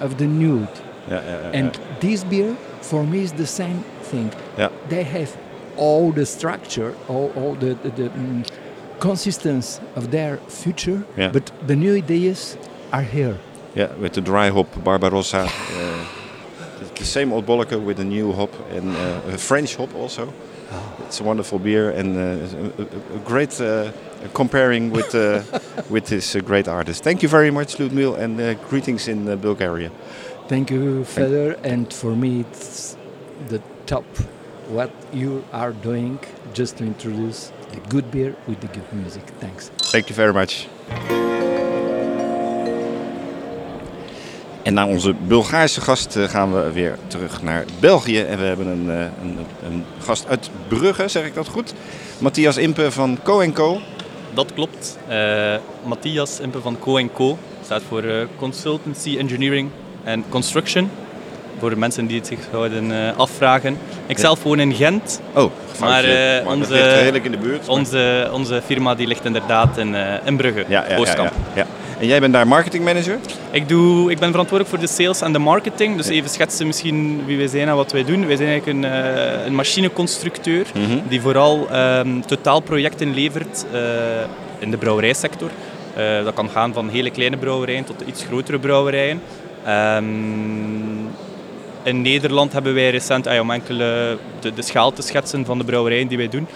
of 0.00 0.16
the 0.16 0.26
nude. 0.26 0.68
Ja, 1.10 1.16
ja, 1.16 1.50
and 1.52 1.78
this 2.00 2.24
beer, 2.24 2.56
for 2.80 3.04
me, 3.04 3.18
is 3.22 3.32
the 3.32 3.46
same 3.46 3.82
thing. 4.10 4.30
Yeah. 4.58 4.70
They 4.88 5.02
have 5.04 5.28
all 5.76 6.12
the 6.12 6.24
structure, 6.26 6.94
all, 7.08 7.32
all 7.36 7.54
the, 7.56 7.74
the, 7.82 7.90
the 7.90 8.08
mm, 8.10 8.44
consistency 9.00 9.80
of 9.96 10.10
their 10.10 10.36
future, 10.48 11.02
Yeah. 11.16 11.32
but 11.32 11.50
the 11.66 11.74
new 11.76 11.96
ideas 11.96 12.56
are 12.92 13.02
here. 13.02 13.36
Yeah, 13.74 13.88
with 14.00 14.12
the 14.12 14.20
dry 14.20 14.50
hop 14.50 14.66
Barbarossa. 14.84 15.38
Uh, 15.48 16.04
the- 16.96 17.04
same 17.04 17.32
old 17.32 17.46
bolleke 17.46 17.76
with 17.84 17.98
a 17.98 18.04
new 18.04 18.32
hop 18.32 18.50
and 18.70 18.94
uh, 18.96 19.34
a 19.34 19.38
French 19.38 19.74
hop 19.76 19.92
also. 19.94 20.32
It's 21.06 21.20
a 21.20 21.24
wonderful 21.24 21.58
beer 21.58 21.90
and 21.90 22.16
uh, 22.16 22.20
a, 22.20 22.82
a- 22.82 23.16
a 23.16 23.18
great 23.24 23.60
uh, 23.60 23.90
comparing 24.34 24.90
with 24.90 25.14
uh, 25.14 25.42
with 25.90 26.06
this 26.06 26.34
uh, 26.36 26.40
great 26.40 26.68
artist. 26.68 27.02
Thank 27.04 27.22
you 27.22 27.28
very 27.28 27.50
much, 27.50 27.76
Ludmil, 27.78 28.16
and 28.18 28.40
uh, 28.40 28.54
greetings 28.70 29.08
in 29.08 29.24
Bulgaria. 29.40 29.90
Thank 30.48 30.70
you, 30.70 31.04
Feather, 31.04 31.56
and 31.64 31.92
for 31.92 32.14
me, 32.16 32.40
it's 32.40 32.96
the 33.48 33.60
top 33.86 34.04
what 34.68 34.90
you 35.12 35.44
are 35.52 35.72
doing 35.72 36.18
just 36.54 36.76
to 36.78 36.84
introduce 36.84 37.52
the 37.72 37.80
good 37.88 38.10
beer 38.10 38.34
with 38.46 38.60
the 38.60 38.68
good 38.68 38.92
music. 38.92 39.22
Thanks. 39.40 39.70
Thank 39.92 40.08
you 40.10 40.16
very 40.16 40.32
much. 40.32 40.68
En 44.62 44.74
na 44.74 44.86
onze 44.86 45.14
Bulgaarse 45.26 45.80
gast 45.80 46.16
eh, 46.16 46.24
gaan 46.28 46.52
we 46.54 46.72
weer 46.72 46.98
terug 47.06 47.42
naar 47.42 47.64
België. 47.80 48.20
En 48.20 48.38
we 48.38 48.44
hebben 48.44 48.66
een, 48.66 48.90
eh, 48.90 49.00
een, 49.00 49.38
een 49.66 49.84
gast 50.04 50.26
uit 50.28 50.50
Brugge, 50.68 51.08
zeg 51.08 51.24
ik 51.24 51.34
dat 51.34 51.48
goed? 51.48 51.74
Matthias 52.18 52.56
Impe 52.56 52.90
van 52.90 53.18
Co 53.22 53.50
Co. 53.52 53.80
Dat 54.34 54.52
klopt. 54.54 54.98
Eh, 55.08 55.54
Matthias 55.84 56.40
Impe 56.40 56.60
van 56.60 56.78
Co 56.78 57.08
Co 57.14 57.38
staat 57.64 57.82
voor 57.88 58.04
Consultancy 58.36 59.16
Engineering 59.18 59.70
en 60.04 60.24
Construction. 60.28 60.90
Voor 61.58 61.70
de 61.70 61.76
mensen 61.76 62.06
die 62.06 62.18
het 62.18 62.26
zich 62.26 62.38
zouden 62.50 63.16
afvragen. 63.16 63.78
Ik 64.06 64.16
Ja. 64.16 64.22
zelf 64.22 64.42
woon 64.42 64.60
in 64.60 64.74
Gent. 64.74 65.20
Oh, 65.34 65.50
maar, 65.80 66.04
onze, 66.46 66.72
ligt 66.72 66.94
redelijk 66.94 67.24
in 67.24 67.30
de 67.30 67.38
buurt, 67.38 67.68
Onze, 67.68 68.30
onze 68.32 68.62
firma 68.66 68.94
die 68.94 69.06
ligt 69.06 69.24
inderdaad 69.24 69.78
in, 69.78 69.94
in 70.24 70.36
Brugge, 70.36 70.64
Ja, 70.68 70.82
ja, 70.82 70.90
ja, 70.90 70.96
Oostkamp. 70.96 71.32
ja, 71.54 71.62
ja. 71.62 71.66
En 72.02 72.08
jij 72.08 72.20
bent 72.20 72.32
daar 72.32 72.46
marketingmanager? 72.48 73.18
Ik, 73.50 73.68
doe, 73.68 74.10
ik 74.10 74.18
ben 74.18 74.30
verantwoordelijk 74.30 74.68
voor 74.68 74.86
de 74.86 74.92
sales 74.92 75.20
en 75.20 75.32
de 75.32 75.38
marketing. 75.38 75.96
Dus 75.96 76.08
even 76.08 76.30
schetsen 76.30 76.66
misschien 76.66 77.22
wie 77.26 77.36
wij 77.36 77.46
zijn 77.46 77.68
en 77.68 77.76
wat 77.76 77.92
wij 77.92 78.04
doen. 78.04 78.26
Wij 78.26 78.36
zijn 78.36 78.48
eigenlijk 78.48 78.78
een, 78.78 78.92
eh, 78.92 79.46
een 79.46 79.54
machineconstructeur 79.54 80.66
Mhm. 80.74 80.98
die 81.08 81.20
vooral 81.20 81.68
ehm, 81.70 82.20
totaalprojecten 82.20 83.14
levert 83.14 83.66
eh, 83.72 83.80
in 84.58 84.70
de 84.70 84.76
brouwerijsector. 84.76 85.50
Eh, 85.94 86.24
dat 86.24 86.34
kan 86.34 86.48
gaan 86.48 86.72
van 86.72 86.88
hele 86.88 87.10
kleine 87.10 87.36
brouwerijen 87.36 87.84
tot 87.84 88.00
iets 88.06 88.24
grotere 88.24 88.58
brouwerijen. 88.58 89.20
Ehm, 89.64 90.04
in 91.82 92.02
Nederland 92.02 92.52
hebben 92.52 92.74
wij 92.74 92.90
recent, 92.90 93.26
ah 93.26 93.40
om 93.40 93.50
enkele 93.50 94.18
de, 94.40 94.54
de 94.54 94.62
schaal 94.62 94.92
te 94.92 95.02
schetsen 95.02 95.44
van 95.44 95.58
de 95.58 95.64
brouwerijen 95.64 96.08
die 96.08 96.18
wij 96.18 96.28
doen. 96.28 96.46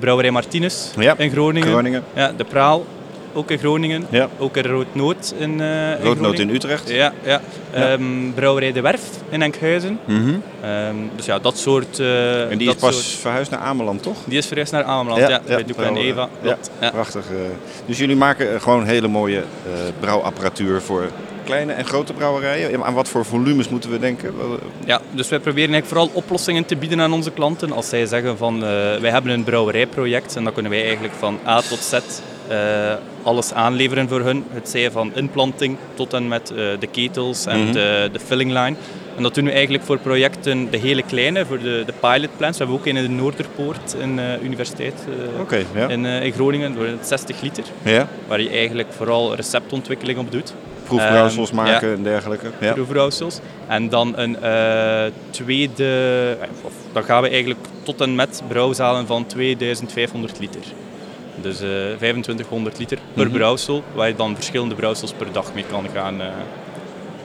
Brouwerij 0.00 0.30
Martinez 0.30 0.90
Ja, 0.98 1.14
in 1.18 1.30
Groningen. 1.30 1.68
Groningen. 1.68 2.02
Ja, 2.14 2.32
de 2.36 2.44
Praal, 2.44 2.84
ook 3.32 3.50
in 3.50 3.58
Groningen. 3.58 4.06
Ja. 4.10 4.28
Ook 4.38 4.56
in 4.56 4.64
Roodnoot 4.64 5.34
in, 5.38 5.60
eh 5.60 5.90
in 5.90 5.92
Roodnoot 5.92 6.16
Groningen. 6.16 6.40
in 6.48 6.54
Utrecht. 6.54 6.88
Ja, 6.90 7.12
ja. 7.24 7.40
Ja. 7.74 7.92
Ehm, 7.92 8.02
brouwerij 8.34 8.72
De 8.72 8.80
Werf 8.80 9.02
in 9.28 9.42
Enkhuizen. 9.42 9.98
Mhm. 10.04 10.34
Ehm, 10.62 10.94
dus 11.16 11.26
ja, 11.26 11.38
dat 11.38 11.58
soort... 11.58 11.98
eh, 11.98 12.50
En 12.50 12.58
die 12.58 12.66
dat 12.66 12.74
is 12.76 12.80
pas 12.82 12.94
soort- 12.94 13.20
verhuisd 13.20 13.50
naar 13.50 13.60
Ameland, 13.60 14.02
toch? 14.02 14.16
Die 14.24 14.38
is 14.38 14.46
verhuisd 14.46 14.72
naar 14.72 14.84
Ameland, 14.84 15.20
ja. 15.28 15.40
bij 15.46 15.64
Duca 15.64 15.82
en 15.82 15.96
Eva. 15.96 16.28
Ja, 16.42 16.58
prachtig. 16.90 17.24
eh. 17.30 17.36
Dus 17.86 17.98
jullie 17.98 18.16
maken 18.16 18.60
gewoon 18.60 18.84
hele 18.84 19.08
mooie 19.08 19.42
brouwapparatuur 20.00 20.80
voor 20.82 21.04
kleine 21.44 21.72
en 21.72 21.84
grote 21.84 22.12
brouwerijen. 22.12 22.82
Aan 22.84 22.94
wat 22.94 23.08
voor 23.08 23.24
volumes 23.24 23.68
moeten 23.68 23.90
we 23.90 23.98
denken? 23.98 24.34
Ja, 24.84 25.00
dus 25.10 25.28
wij 25.28 25.38
proberen 25.38 25.72
eigenlijk 25.72 25.86
vooral 25.86 26.10
oplossingen 26.22 26.64
te 26.64 26.76
bieden 26.76 27.00
aan 27.00 27.12
onze 27.12 27.30
klanten. 27.30 27.72
Als 27.72 27.88
zij 27.88 28.06
zeggen 28.06 28.36
van 28.36 28.60
wij 29.00 29.10
hebben 29.10 29.32
een 29.32 29.44
brouwerijproject 29.44 30.36
en 30.36 30.44
dan 30.44 30.52
kunnen 30.52 30.70
wij 30.72 30.82
eigenlijk 30.84 31.14
van 31.18 31.38
A 31.46 31.60
tot 31.60 31.78
Z 31.78 31.92
alles 33.22 33.52
aanleveren 33.52 34.08
voor 34.08 34.20
hun. 34.20 34.44
Het 34.50 34.68
zij 34.68 34.90
van 34.90 35.12
inplanting 35.14 35.76
tot 35.94 36.12
en 36.12 36.28
met 36.28 36.50
eh, 36.50 36.56
de 36.56 36.86
ketels 36.90 37.46
en 37.46 37.62
Mhm. 37.62 37.72
de, 37.72 38.08
de 38.12 38.20
filling 38.20 38.50
line. 38.52 38.74
En 39.16 39.22
dat 39.22 39.34
doen 39.34 39.44
we 39.44 39.50
eigenlijk 39.50 39.84
voor 39.84 39.98
projecten, 39.98 40.70
de 40.70 40.76
hele 40.76 41.02
kleine, 41.02 41.46
voor 41.46 41.58
de, 41.58 41.82
de 41.86 41.92
pilot 42.00 42.36
plants. 42.36 42.58
We 42.58 42.64
hebben 42.64 42.80
ook 42.80 42.86
een 42.86 42.96
in 42.96 43.02
de 43.02 43.08
Noorderpoort, 43.08 43.96
in 44.00 44.16
de 44.16 44.38
universiteit 44.42 44.94
eh, 45.50 45.58
ja. 45.74 45.88
in, 45.88 46.06
eh, 46.06 46.24
in 46.24 46.32
Groningen, 46.32 46.74
voor 46.74 46.86
60 47.00 47.40
liter. 47.40 47.64
Ja. 47.82 48.08
Waar 48.28 48.40
je 48.40 48.50
eigenlijk 48.50 48.88
vooral 48.92 49.34
receptontwikkeling 49.34 50.18
op 50.18 50.32
doet. 50.32 50.54
Proefbrouwsels 50.84 51.48
Ehm, 51.48 51.56
maken 51.56 51.88
ja 51.88 51.94
en 51.94 52.02
dergelijke. 52.02 52.50
Ja. 52.60 52.72
proefbrouwsels. 52.72 53.38
En 53.66 53.88
dan 53.88 54.12
een 54.18 54.42
eh, 54.42 55.04
tweede, 55.30 56.36
eh, 56.40 56.48
of, 56.62 56.72
dan 56.92 57.04
gaan 57.04 57.22
we 57.22 57.28
eigenlijk 57.28 57.60
tot 57.82 58.00
en 58.00 58.14
met 58.14 58.42
brouwzalen 58.48 59.06
van 59.06 59.26
2500 59.26 60.38
liter. 60.38 60.60
Dus 61.42 61.60
eh 61.60 61.68
2500 61.96 62.78
liter 62.78 62.98
per 63.14 63.26
Mhm. 63.26 63.34
brouwsel, 63.34 63.82
waar 63.94 64.08
je 64.08 64.14
dan 64.16 64.34
verschillende 64.34 64.74
brouwsels 64.74 65.12
per 65.12 65.26
dag 65.32 65.54
mee 65.54 65.64
kan 65.70 65.86
gaan, 65.94 66.20
eh, 66.20 66.26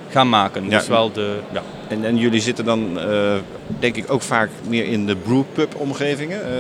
gaan 0.10 0.30
maken. 0.30 0.64
Ja. 0.70 0.78
Dus 0.78 0.88
wel 0.88 1.12
de, 1.12 1.36
ja. 1.54 1.62
En, 1.88 2.06
en 2.06 2.18
jullie 2.18 2.42
zitten 2.42 2.66
dan, 2.66 3.00
eh, 3.00 3.34
denk 3.80 3.96
ik, 3.96 4.12
ook 4.12 4.22
vaak 4.22 4.50
meer 4.68 4.86
in 4.86 5.06
de 5.06 5.16
brewpub-omgevingen? 5.16 6.42
Eh, 6.46 6.52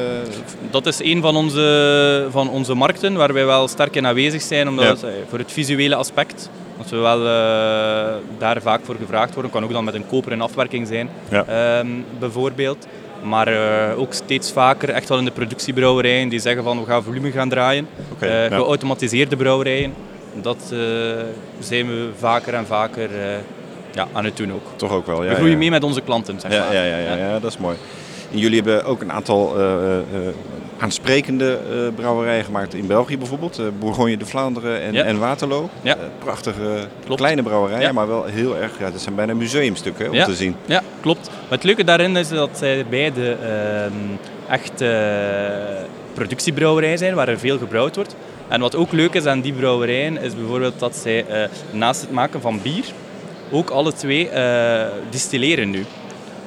Dat 0.71 0.85
is 0.85 0.99
een 1.03 1.21
van 1.21 1.35
onze, 1.35 2.27
van 2.29 2.49
onze 2.49 2.73
markten 2.73 3.13
waar 3.13 3.34
wij 3.34 3.45
wel 3.45 3.67
sterk 3.67 3.95
in 3.95 4.07
aanwezig 4.07 4.41
zijn, 4.41 4.67
omdat 4.69 5.01
Ja. 5.01 5.07
eh, 5.07 5.13
voor 5.29 5.39
het 5.39 5.51
visuele 5.51 5.95
aspect, 5.95 6.49
dat 6.77 6.89
we 6.89 6.97
wel 6.97 7.19
eh, 7.27 8.13
daar 8.38 8.61
vaak 8.61 8.79
voor 8.84 8.95
gevraagd 8.99 9.34
worden, 9.34 9.51
kan 9.51 9.63
ook 9.63 9.71
dan 9.71 9.84
met 9.84 9.93
een 9.93 10.07
koper 10.07 10.31
en 10.31 10.41
afwerking 10.41 10.88
zijn, 10.88 11.09
Ja. 11.29 11.45
ehm, 11.45 11.88
bijvoorbeeld. 12.19 12.88
Maar 13.23 13.48
eh, 13.48 13.99
ook 13.99 14.14
steeds 14.14 14.52
vaker 14.52 14.89
echt 14.89 15.10
wel 15.10 15.18
in 15.18 15.26
de 15.26 15.31
productiebrouwerijen 15.31 16.30
die 16.30 16.39
zeggen 16.39 16.64
van 16.64 16.80
we 16.80 16.85
gaan 16.85 17.03
volume 17.03 17.31
gaan 17.31 17.49
draaien. 17.49 17.88
Oké, 18.11 18.26
Eh, 18.26 18.49
ja. 18.49 18.56
Geautomatiseerde 18.56 19.35
brouwerijen, 19.35 19.94
dat 20.41 20.57
eh, 20.72 20.80
zijn 21.60 21.88
we 21.88 22.10
vaker 22.18 22.53
en 22.53 22.65
vaker 22.65 23.10
ja, 23.91 24.07
aan 24.14 24.26
het 24.26 24.38
doen 24.38 24.53
ook. 24.53 24.65
Toch 24.76 24.91
ook 24.91 25.06
wel, 25.06 25.23
ja. 25.23 25.30
we 25.30 25.35
groeien 25.35 25.52
ja. 25.52 25.57
mee 25.57 25.69
met 25.69 25.84
onze 25.84 26.02
klanten, 26.02 26.39
zeg 26.39 26.52
ja, 26.52 26.64
maar. 26.64 26.73
ja, 26.73 26.84
ja, 26.84 26.98
ja, 26.98 27.15
ja, 27.15 27.39
dat 27.39 27.52
is 27.52 27.57
mooi. 27.57 27.77
En 28.31 28.38
jullie 28.38 28.61
hebben 28.61 28.85
ook 28.85 29.02
een 29.02 29.11
aantal 29.11 29.56
aansprekende 30.79 31.57
eh, 31.71 31.77
brouwerijen 31.95 32.43
gemaakt 32.43 32.73
in 32.73 32.87
België 32.87 33.17
bijvoorbeeld. 33.17 33.59
eh, 33.59 33.65
Bourgogne 33.79 34.17
de 34.17 34.25
Vlaanderen 34.25 34.81
en, 34.81 34.93
Ja. 34.93 35.03
en 35.03 35.19
Waterloo. 35.19 35.69
Ja. 35.81 35.95
Eh, 35.95 36.01
prachtige 36.19 36.87
kleine 37.15 37.43
brouwerijen, 37.43 37.81
Ja. 37.87 37.91
maar 37.93 38.07
wel 38.07 38.23
heel 38.25 38.57
erg, 38.57 38.71
ja, 38.79 38.91
dat 38.91 39.01
zijn 39.01 39.15
bijna 39.15 39.33
museumstukken 39.33 40.05
hè, 40.05 40.11
om 40.19 40.25
te 40.25 40.35
zien. 40.35 40.55
Ja, 40.65 40.81
klopt. 41.01 41.27
Maar 41.29 41.37
het 41.57 41.63
leuke 41.63 41.83
daarin 41.83 42.15
is 42.15 42.29
dat 42.29 42.49
zij 42.53 42.85
beide 42.89 43.31
ehm 43.31 43.93
echt 44.49 44.83
productiebrouwerijen 46.13 46.97
zijn, 46.97 47.15
waar 47.15 47.27
er 47.27 47.39
veel 47.39 47.57
gebrouwd 47.57 47.95
wordt. 47.95 48.15
En 48.47 48.59
wat 48.61 48.75
ook 48.75 48.91
leuk 48.91 49.13
is 49.13 49.25
aan 49.25 49.41
die 49.41 49.53
brouwerijen, 49.53 50.21
is 50.21 50.35
bijvoorbeeld 50.35 50.79
dat 50.79 50.95
zij 50.95 51.25
naast 51.71 52.01
het 52.01 52.11
maken 52.11 52.41
van 52.41 52.59
bier, 52.61 52.85
ook 53.51 53.69
alle 53.69 53.93
twee 53.93 54.29
distilleren 55.09 55.69
nu. 55.69 55.85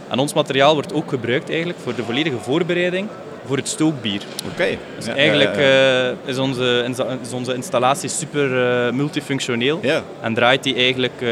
En 0.09 0.19
ons 0.19 0.35
materiaal 0.35 0.74
wordt 0.74 0.93
ook 0.93 1.09
gebruikt 1.09 1.48
eigenlijk 1.48 1.78
voor 1.82 1.94
de 1.94 2.02
volledige 2.02 2.36
voorbereiding 2.39 3.09
voor 3.51 3.59
het 3.59 3.69
stookbier. 3.69 4.21
Oké. 4.53 4.77
Dus 4.97 5.07
Ja, 5.07 5.15
eigenlijk 5.15 5.55
ja, 5.55 5.61
ja. 5.61 6.09
eh, 6.11 6.17
is, 6.25 6.39
onze, 6.39 6.85
is 7.23 7.33
onze 7.33 7.55
installatie 7.55 8.09
super 8.09 8.63
eh, 8.87 8.93
multifunctioneel 8.93 9.81
en 10.21 10.35
draait 10.35 10.63
die 10.63 10.75
eigenlijk 10.75 11.21
eh, 11.21 11.31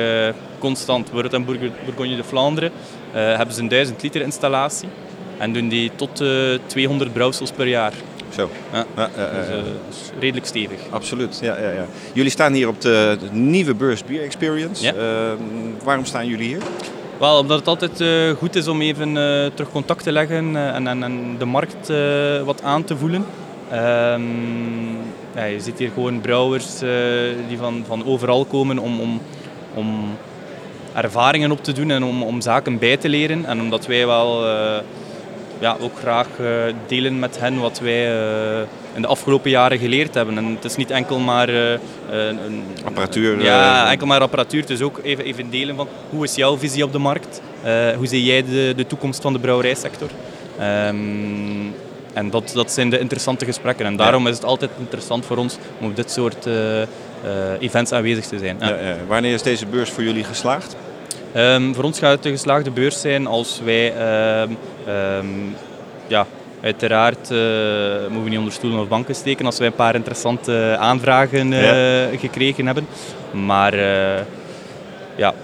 constant. 0.59 1.03
Bijvoorbeeld 1.05 1.33
in 1.35 1.45
Bourg- 1.45 1.85
Bourgogne 1.85 2.17
de 2.17 2.25
Vlaanderen 2.25 2.71
hebben 3.13 3.55
ze 3.55 3.61
een 3.61 3.69
1000 3.69 4.03
liter 4.03 4.21
installatie 4.23 4.89
en 5.39 5.53
doen 5.53 5.69
die 5.69 5.91
tot 5.95 6.21
eh 6.21 6.29
200 6.67 7.13
brouwsels 7.13 7.51
per 7.51 7.67
jaar. 7.67 7.93
Zo. 8.35 8.51
Ja. 8.73 8.87
Ja, 8.97 9.11
ja, 9.17 9.31
Dus, 9.39 9.47
dus 9.89 10.11
redelijk 10.21 10.47
stevig. 10.47 10.79
Absoluut, 10.91 11.39
ja, 11.43 11.59
ja, 11.61 11.71
ja. 11.71 11.87
Jullie 12.13 12.31
staan 12.31 12.53
hier 12.53 12.69
op 12.69 12.81
de, 12.81 13.17
de 13.21 13.29
nieuwe 13.33 13.75
beurs 13.75 14.05
Beer 14.05 14.23
Experience. 14.23 14.85
Ja. 14.85 14.93
Ehm, 14.93 15.39
waarom 15.85 16.05
staan 16.05 16.27
jullie 16.27 16.47
hier? 16.49 16.59
Wel, 17.19 17.39
omdat 17.39 17.59
het 17.59 17.69
altijd 17.69 18.01
eh, 18.01 18.31
goed 18.39 18.55
is 18.55 18.69
om 18.69 18.81
even 18.81 19.09
eh, 19.09 19.51
terug 19.55 19.71
contact 19.73 20.03
te 20.03 20.13
leggen 20.13 20.57
eh, 20.57 20.75
en, 20.75 20.87
en, 20.87 21.03
en 21.03 21.37
de 21.39 21.45
markt 21.45 21.93
wat 22.45 22.63
aan 22.63 22.85
te 22.85 22.97
voelen. 22.97 23.25
Ehm, 23.71 24.23
je 25.35 25.61
ziet 25.61 25.79
hier 25.79 25.91
gewoon 25.95 26.21
brouwers 26.21 26.79
die 27.49 27.59
van, 27.59 27.85
van 27.87 28.07
overal 28.07 28.45
komen 28.45 28.79
om, 28.79 29.01
om, 29.01 29.21
om 29.75 30.17
ervaringen 30.95 31.51
op 31.51 31.65
te 31.65 31.73
doen 31.73 31.91
en 31.91 32.03
om, 32.03 32.23
om 32.23 32.41
zaken 32.41 32.79
bij 32.79 32.97
te 32.97 33.09
leren. 33.09 33.45
En 33.45 33.61
omdat 33.61 33.87
wij 33.87 34.07
wel 34.07 34.47
ja, 35.59 35.77
ook 35.81 35.99
graag 35.99 36.29
delen 36.87 37.19
met 37.19 37.41
hen 37.41 37.61
wat 37.61 37.79
wij 37.81 38.13
in 38.99 39.05
de 39.05 39.11
afgelopen 39.11 39.51
jaren 39.51 39.79
geleerd 39.79 40.15
hebben. 40.15 40.39
En 40.39 40.45
het 40.45 40.65
is 40.65 40.77
niet 40.77 40.91
enkel 40.91 41.19
maar 41.19 41.49
eh, 41.49 41.71
een, 42.11 42.39
een- 42.45 42.63
Apparatuur, 42.85 43.43
Ja, 43.43 43.85
eh, 43.85 43.91
enkel 43.91 44.07
maar 44.07 44.21
apparatuur. 44.21 44.61
Het 44.61 44.71
is 44.71 44.83
ook 44.83 45.01
even, 45.03 45.25
even 45.25 45.51
delen 45.51 45.77
van 45.77 45.89
hoe 46.11 46.25
is 46.25 46.35
jouw 46.35 46.59
visie 46.59 46.85
op 46.85 46.93
de 46.93 46.99
markt? 46.99 47.41
Eh, 47.63 47.73
hoe 47.97 48.07
zie 48.07 48.25
jij 48.25 48.43
de, 48.45 48.73
de 48.77 48.87
toekomst 48.87 49.23
van 49.23 49.33
de 49.33 49.39
brouwerijsector? 49.39 50.09
Ehm, 50.59 50.97
en 52.13 52.31
dat, 52.31 52.51
dat 52.55 52.73
zijn 52.73 52.91
de 52.91 52.99
interessante 52.99 53.45
gesprekken. 53.45 53.87
En 53.87 53.97
daarom 53.97 54.27
is 54.27 54.35
het 54.35 54.45
altijd 54.45 54.71
interessant 54.79 55.25
voor 55.27 55.37
ons 55.37 55.57
om 55.81 55.87
op 55.87 55.97
dit 55.97 56.11
soort 56.11 56.47
eh, 56.47 56.83
eh, 56.83 56.89
events 57.59 57.93
aanwezig 57.93 58.25
te 58.27 58.39
zijn. 58.39 58.57
Ja. 58.61 58.69
Ja. 58.69 58.97
Wanneer 59.07 59.33
is 59.33 59.43
deze 59.43 59.67
beurs 59.67 59.91
voor 59.91 60.03
jullie 60.03 60.25
geslaagd? 60.25 60.77
Ehm, 61.33 61.73
voor 61.75 61.85
ons 61.85 61.99
gaat 61.99 62.17
het 62.17 62.25
een 62.25 62.33
geslaagde 62.33 62.71
beurs 62.71 63.01
zijn 63.01 63.27
als 63.27 63.61
wij, 63.65 63.93
ehm, 63.95 64.49
ja, 66.07 66.27
uiteraard 66.61 67.31
eh, 67.31 68.01
moeten 68.01 68.23
we 68.23 68.29
niet 68.29 68.39
onder 68.39 68.53
stoelen 68.53 68.81
of 68.81 68.89
banken 68.89 69.15
steken, 69.15 69.47
als 69.47 69.59
wij 69.59 69.67
een 69.67 69.73
paar 69.73 69.95
interessante 69.95 70.77
aanvragen 70.79 71.53
eh, 71.53 72.19
gekregen 72.19 72.67
hebben. 72.67 72.87
Maar 73.33 73.73
eh, 73.73 74.23
ja. 75.17 75.35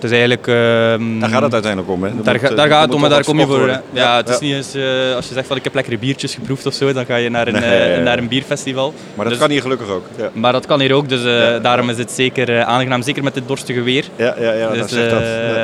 Ja, 0.00 0.06
het 0.06 0.12
is 0.12 0.18
eigenlijk... 0.18 0.46
ehm, 0.46 1.18
Daar 1.20 1.28
gaat 1.30 1.42
het 1.42 1.52
uiteindelijk 1.52 1.92
om, 1.92 2.02
hè? 2.02 2.10
Daar, 2.22 2.34
moet, 2.40 2.50
eh, 2.50 2.56
daar 2.56 2.68
gaat 2.68 2.82
het 2.84 2.94
om, 2.94 3.00
maar 3.00 3.08
toch 3.10 3.18
daar 3.18 3.26
kom 3.26 3.38
je 3.38 3.46
voor. 3.46 3.58
Ja, 3.58 3.60
worden. 3.60 4.16
het 4.16 4.28
is 4.28 4.34
Ja. 4.38 4.44
niet 4.44 4.54
eens 4.54 4.74
eh, 4.74 5.14
als 5.16 5.28
je 5.28 5.34
zegt 5.34 5.46
van 5.46 5.56
ik 5.56 5.64
heb 5.64 5.74
lekkere 5.74 5.98
biertjes 5.98 6.34
geproefd 6.34 6.66
of 6.66 6.74
zo, 6.74 6.92
dan 6.92 7.04
ga 7.06 7.16
je 7.16 7.28
naar 7.30 7.46
een, 7.46 7.52
Nee, 7.52 7.62
eh, 7.62 7.88
ja, 7.90 7.96
ja. 7.96 8.02
naar 8.02 8.18
een 8.18 8.28
bierfestival. 8.28 8.92
Maar 9.14 9.24
dat 9.24 9.28
Dus- 9.28 9.42
kan 9.42 9.50
hier 9.50 9.60
gelukkig 9.60 9.88
ook. 9.88 10.04
Ja. 10.16 10.30
maar 10.32 10.52
dat 10.52 10.66
kan 10.66 10.80
hier 10.80 10.92
ook, 10.92 11.08
dus 11.08 11.22
daarom 11.62 11.90
is 11.90 11.98
het 11.98 12.10
zeker 12.10 12.62
aangenaam, 12.64 13.02
zeker 13.02 13.22
met 13.22 13.34
dit 13.34 13.42
dorstige 13.48 13.82
weer. 13.82 14.04
Ja, 14.16 14.34
ja, 14.40 14.52
ja, 14.52 14.68
dus, 14.68 14.78
dat 14.78 14.90
zegt 14.90 15.10
dat. 15.10 15.20
Ja, 15.22 15.56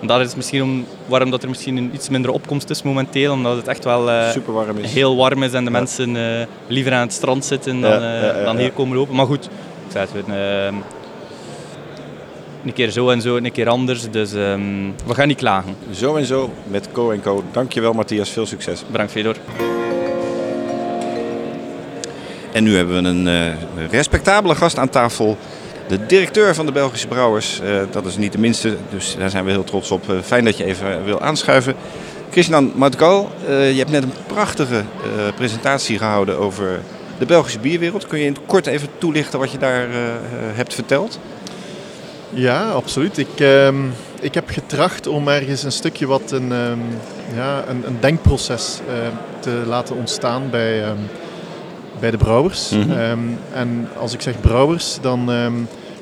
ja. 0.00 0.06
Dat 0.06 0.20
is 0.20 0.34
misschien 0.34 0.62
om, 0.62 0.86
waarom 1.06 1.30
dat 1.30 1.42
er 1.42 1.48
misschien 1.48 1.76
een 1.76 1.90
iets 1.94 2.08
minder 2.08 2.30
opkomst 2.30 2.70
is 2.70 2.82
momenteel, 2.82 3.32
omdat 3.32 3.56
het 3.56 3.68
echt 3.68 3.84
wel 3.84 4.08
Super 4.32 4.52
warm 4.52 4.78
is. 4.78 4.92
heel 4.92 5.16
warm 5.16 5.42
is 5.42 5.52
en 5.52 5.64
de 5.64 5.70
mensen 5.70 6.16
liever 6.66 6.92
aan 6.92 7.00
het 7.00 7.12
strand 7.12 7.44
zitten 7.44 7.80
dan, 7.80 7.90
Ja, 7.90 7.98
ja, 8.14 8.24
ja, 8.38 8.44
dan 8.44 8.54
ja. 8.56 8.60
hier 8.60 8.70
komen 8.72 8.96
lopen. 8.96 9.14
Maar 9.14 9.26
goed, 9.26 9.44
ik 9.44 9.50
zei 9.92 10.06
het, 10.12 10.26
een 12.64 12.72
keer 12.72 12.90
zo 12.90 13.10
en 13.10 13.20
zo, 13.20 13.36
een 13.36 13.52
keer 13.52 13.68
anders, 13.68 14.10
dus 14.10 14.32
ehm, 14.32 14.60
we 15.06 15.14
gaan 15.14 15.28
niet 15.28 15.36
klagen. 15.36 15.76
Zo 15.90 16.16
en 16.16 16.24
zo 16.24 16.50
met 16.66 16.88
Co 16.92 17.14
Co. 17.22 17.44
Dankjewel 17.52 17.92
Matthias, 17.92 18.30
veel 18.30 18.46
succes. 18.46 18.84
Bedankt 18.90 19.12
Fedor. 19.12 19.36
En 22.52 22.64
nu 22.64 22.76
hebben 22.76 23.02
we 23.02 23.08
een 23.08 23.28
eh, 23.28 23.90
respectabele 23.90 24.54
gast 24.54 24.78
aan 24.78 24.88
tafel. 24.88 25.36
De 25.88 26.06
directeur 26.06 26.54
van 26.54 26.66
de 26.66 26.72
Belgische 26.72 27.08
Brouwers. 27.08 27.60
Eh, 27.60 27.80
dat 27.90 28.06
is 28.06 28.16
niet 28.16 28.32
de 28.32 28.38
minste, 28.38 28.76
dus 28.90 29.16
daar 29.18 29.30
zijn 29.30 29.44
we 29.44 29.50
heel 29.50 29.64
trots 29.64 29.90
op. 29.90 30.10
Eh, 30.10 30.16
fijn 30.22 30.44
dat 30.44 30.56
je 30.56 30.64
even 30.64 31.04
wil 31.04 31.20
aanschuiven. 31.20 31.74
Christian 32.30 32.72
Matgal, 32.74 33.30
eh, 33.46 33.70
je 33.70 33.78
hebt 33.78 33.90
net 33.90 34.02
een 34.02 34.12
prachtige 34.26 34.76
eh, 34.76 35.34
presentatie 35.36 35.98
gehouden 35.98 36.38
over 36.38 36.80
de 37.18 37.26
Belgische 37.26 37.58
bierwereld. 37.58 38.06
Kun 38.06 38.18
je 38.18 38.24
in 38.24 38.32
het 38.32 38.42
kort 38.46 38.66
even 38.66 38.88
toelichten 38.98 39.38
wat 39.38 39.52
je 39.52 39.58
daar 39.58 39.86
hebt 40.54 40.74
verteld? 40.74 41.18
Ja, 42.30 42.70
absoluut. 42.70 43.18
Ik, 43.18 43.40
ehm, 43.40 43.76
ik 44.20 44.34
heb 44.34 44.48
getracht 44.48 45.06
om 45.06 45.28
ergens 45.28 45.62
een 45.62 45.72
stukje 45.72 46.06
wat 46.06 46.30
een, 46.30 46.52
ehm, 46.52 46.78
ja, 47.34 47.64
een, 47.68 47.86
een 47.86 47.96
denkproces 48.00 48.80
eh, 48.88 48.94
te 49.40 49.62
laten 49.66 49.96
ontstaan 49.96 50.50
bij, 50.50 50.84
ehm, 50.84 50.96
bij 52.00 52.10
de 52.10 52.16
brouwers. 52.16 52.70
Mhm. 52.70 52.90
Ehm, 52.90 53.18
en 53.52 53.88
als 53.98 54.12
ik 54.12 54.20
zeg 54.20 54.40
brouwers, 54.40 54.98
dan 55.00 55.30
ehm, 55.30 55.52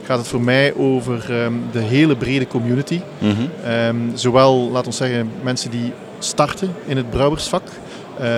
gaat 0.04 0.18
het 0.18 0.28
voor 0.28 0.40
mij 0.40 0.74
over 0.74 1.24
ehm, 1.42 1.52
de 1.72 1.80
hele 1.80 2.16
brede 2.16 2.46
community. 2.46 3.00
Mhm. 3.18 3.32
Ehm, 3.64 3.96
zowel, 4.14 4.70
laat 4.72 4.86
ons 4.86 4.96
zeggen, 4.96 5.30
mensen 5.42 5.70
die 5.70 5.92
starten 6.18 6.74
in 6.86 6.96
het 6.96 7.10
brouwersvak, 7.10 7.62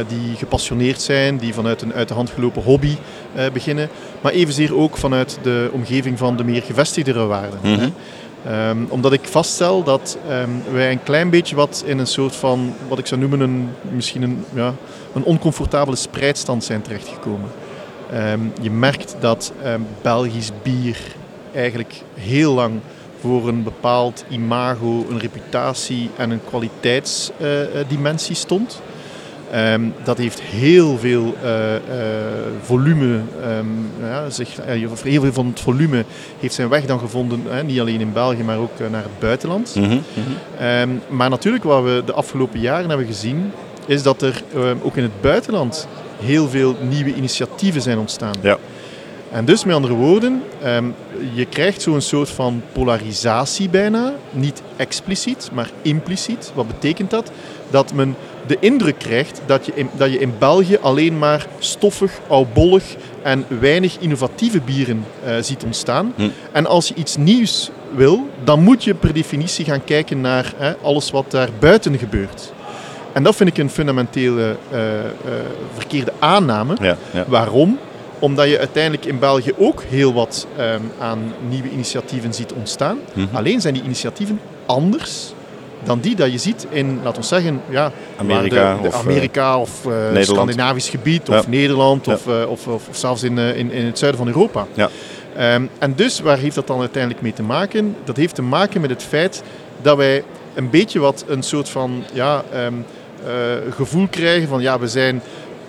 die 0.09 0.37
gepassioneerd 0.37 1.01
zijn, 1.01 1.37
die 1.37 1.55
vanuit 1.55 1.83
een 1.83 1.93
uit 1.93 2.09
de 2.09 2.15
hand 2.15 2.31
gelopen 2.31 2.63
hobby 2.63 2.97
eh, 3.35 3.45
beginnen, 3.53 3.89
maar 4.21 4.33
evenzeer 4.33 4.77
ook 4.77 4.97
vanuit 4.97 5.39
de 5.43 5.71
omgeving 5.73 6.19
van 6.19 6.37
de 6.37 6.45
meer 6.45 6.63
gevestigdere 6.63 7.27
waarden. 7.27 7.59
Mhm. 7.63 7.89
Ehm, 8.47 8.79
omdat 8.89 9.13
ik 9.13 9.25
vaststel 9.25 9.83
dat 9.83 10.19
ehm, 10.29 10.51
wij 10.73 10.91
een 10.91 11.03
klein 11.03 11.31
beetje 11.31 11.57
wat 11.57 11.83
in 11.87 11.99
een 11.99 12.07
soort 12.07 12.37
van, 12.37 12.75
wat 12.89 12.99
ik 12.99 13.07
zou 13.07 13.21
noemen, 13.21 13.41
een, 13.41 13.69
misschien 13.93 14.23
een, 14.23 14.45
ja, 14.55 14.75
een 15.15 15.25
oncomfortabele 15.25 15.97
spreidstand 15.97 16.65
zijn 16.65 16.83
terechtgekomen. 16.83 17.51
Ehm, 18.13 18.41
je 18.61 18.71
merkt 18.71 19.17
dat 19.21 19.53
Belgisch 20.03 20.51
bier 20.63 20.99
eigenlijk 21.55 22.03
heel 22.15 22.55
lang 22.55 22.81
voor 23.21 23.49
een 23.49 23.63
bepaald 23.63 24.25
imago, 24.29 25.07
een 25.11 25.19
reputatie 25.19 26.11
en 26.17 26.31
een 26.31 26.45
kwaliteitsdimensie 26.45 28.37
stond. 28.37 28.81
Ehm, 29.51 29.83
dat 30.05 30.19
heeft 30.19 30.41
heel 30.41 30.99
veel 30.99 31.35
eh, 31.43 31.77
eh, 31.77 31.83
volume, 32.62 33.20
ehm, 33.43 33.66
ja, 34.01 34.31
zich, 34.31 34.59
eh, 34.59 34.89
heel 35.03 35.20
veel 35.23 35.33
van 35.33 35.47
het 35.47 35.61
volume 35.61 36.05
heeft 36.41 36.55
zijn 36.55 36.69
weg 36.69 36.85
dan 36.85 36.99
gevonden, 36.99 37.43
hè, 37.49 37.62
niet 37.62 37.81
alleen 37.81 38.01
in 38.01 38.12
België, 38.12 38.43
maar 38.43 38.59
ook 38.59 38.79
naar 38.91 39.03
het 39.03 39.19
buitenland. 39.19 39.75
Mhm, 39.75 39.87
mhm. 39.87 40.01
Ehm, 40.59 40.89
maar 41.09 41.31
natuurlijk 41.31 41.65
wat 41.65 41.83
we 41.85 42.03
de 42.07 42.12
afgelopen 42.12 42.61
jaren 42.61 42.89
hebben 42.89 43.07
gezien, 43.07 43.53
is 43.87 44.03
dat 44.03 44.23
er 44.23 44.43
ook 44.83 44.97
in 44.97 45.03
het 45.03 45.20
buitenland 45.20 45.89
heel 46.20 46.49
veel 46.49 46.77
nieuwe 46.89 47.15
initiatieven 47.15 47.83
zijn 47.83 47.99
ontstaan. 47.99 48.35
Ja. 48.41 48.59
En 49.31 49.45
dus 49.45 49.65
met 49.65 49.75
andere 49.75 49.95
woorden, 49.95 50.43
je 51.35 51.45
krijgt 51.49 51.83
zo'n 51.83 52.01
soort 52.01 52.29
van 52.29 52.62
polarisatie 52.73 53.69
bijna. 53.69 54.12
Niet 54.31 54.62
expliciet, 54.77 55.51
maar 55.53 55.70
impliciet. 55.83 56.53
Wat 56.55 56.66
betekent 56.66 57.11
dat? 57.11 57.31
Dat 57.70 57.93
men 57.93 58.16
de 58.49 58.57
indruk 58.61 58.99
krijgt 58.99 59.41
dat 59.47 59.66
je 59.66 59.73
in, 59.75 59.91
dat 59.97 60.12
je 60.12 60.19
in 60.19 60.35
België 60.39 60.79
alleen 60.81 61.19
maar 61.19 61.47
stoffig, 61.59 62.12
oudbollig 62.29 62.97
en 63.23 63.45
weinig 63.61 63.97
innovatieve 63.99 64.61
bieren 64.61 65.05
eh, 65.25 65.35
ziet 65.41 65.65
ontstaan. 65.65 66.12
Hm. 66.16 66.29
En 66.53 66.66
als 66.66 66.89
je 66.89 66.95
iets 66.95 67.16
nieuws 67.16 67.70
wil, 67.95 68.29
dan 68.45 68.62
moet 68.62 68.85
je 68.85 68.95
per 68.95 69.12
definitie 69.12 69.65
gaan 69.65 69.85
kijken 69.85 70.20
naar 70.20 70.53
hè, 70.57 70.77
alles 70.77 71.11
wat 71.11 71.31
daar 71.31 71.49
buiten 71.59 71.99
gebeurt. 71.99 72.53
En 73.12 73.23
dat 73.23 73.37
vind 73.37 73.49
ik 73.49 73.59
een 73.59 73.70
fundamentele 73.70 74.57
eh, 74.70 74.99
eh, 74.99 75.05
verkeerde 75.75 76.12
aanname. 76.19 76.77
Ja, 76.81 76.97
ja. 77.12 77.25
Waarom? 77.27 77.79
Omdat 78.19 78.49
je 78.49 78.59
uiteindelijk 78.59 79.05
in 79.05 79.19
België 79.19 79.53
ook 79.57 79.83
heel 79.83 80.12
wat 80.12 80.47
ehm, 80.57 80.81
aan 80.99 81.33
nieuwe 81.49 81.70
initiatieven 81.70 82.35
ziet 82.35 82.53
ontstaan. 82.53 82.99
Mhm. 83.12 83.37
Alleen 83.37 83.61
zijn 83.61 83.75
die 83.75 83.83
initiatieven 83.83 84.41
anders 84.66 85.33
dan 85.83 86.01
die 86.01 86.17
dat 86.17 86.33
je 86.33 86.39
ziet 86.39 86.67
in, 86.71 87.01
laten 87.03 87.21
we 87.21 87.27
zeggen, 87.27 87.61
ja, 87.69 87.93
Amerika 88.17 88.75
de, 88.77 88.83
de 88.83 88.89
of, 88.89 88.95
Amerika 88.95 89.59
of 89.59 89.87
eh, 89.87 89.93
Nederland. 89.93 90.27
Scandinavisch 90.27 90.89
gebied 90.89 91.29
of 91.29 91.35
Ja. 91.35 91.43
Nederland 91.49 92.07
Ja. 92.07 92.13
of, 92.13 92.27
eh, 92.27 92.51
of, 92.51 92.67
of, 92.67 92.89
of 92.89 92.97
zelfs 92.97 93.23
in, 93.23 93.39
eh, 93.39 93.57
in, 93.57 93.71
in 93.73 93.85
het 93.85 93.99
zuiden 93.99 94.21
van 94.21 94.29
Europa. 94.29 94.67
Ja. 94.75 94.89
Ehm, 95.37 95.63
en 95.79 95.93
dus, 95.97 96.21
waar 96.21 96.39
heeft 96.39 96.55
dat 96.55 96.67
dan 96.67 96.81
uiteindelijk 96.81 97.23
mee 97.23 97.33
te 97.33 97.43
maken? 97.43 97.97
Dat 98.05 98.17
heeft 98.17 98.35
te 98.35 98.43
maken 98.43 98.81
met 98.81 98.91
het 98.91 99.03
feit 99.03 99.43
dat 99.83 99.97
wij 99.97 100.25
een 100.55 100.71
beetje 100.71 100.99
wat 100.99 101.25
een 101.29 101.43
soort 101.43 101.69
van 101.69 102.05
ja, 102.13 102.45
ehm, 102.53 102.73
eh, 103.27 103.75
gevoel 103.75 104.07
krijgen 104.11 104.49
van 104.49 104.61
ja, 104.63 104.79
we 104.79 104.89
zijn 104.89 105.23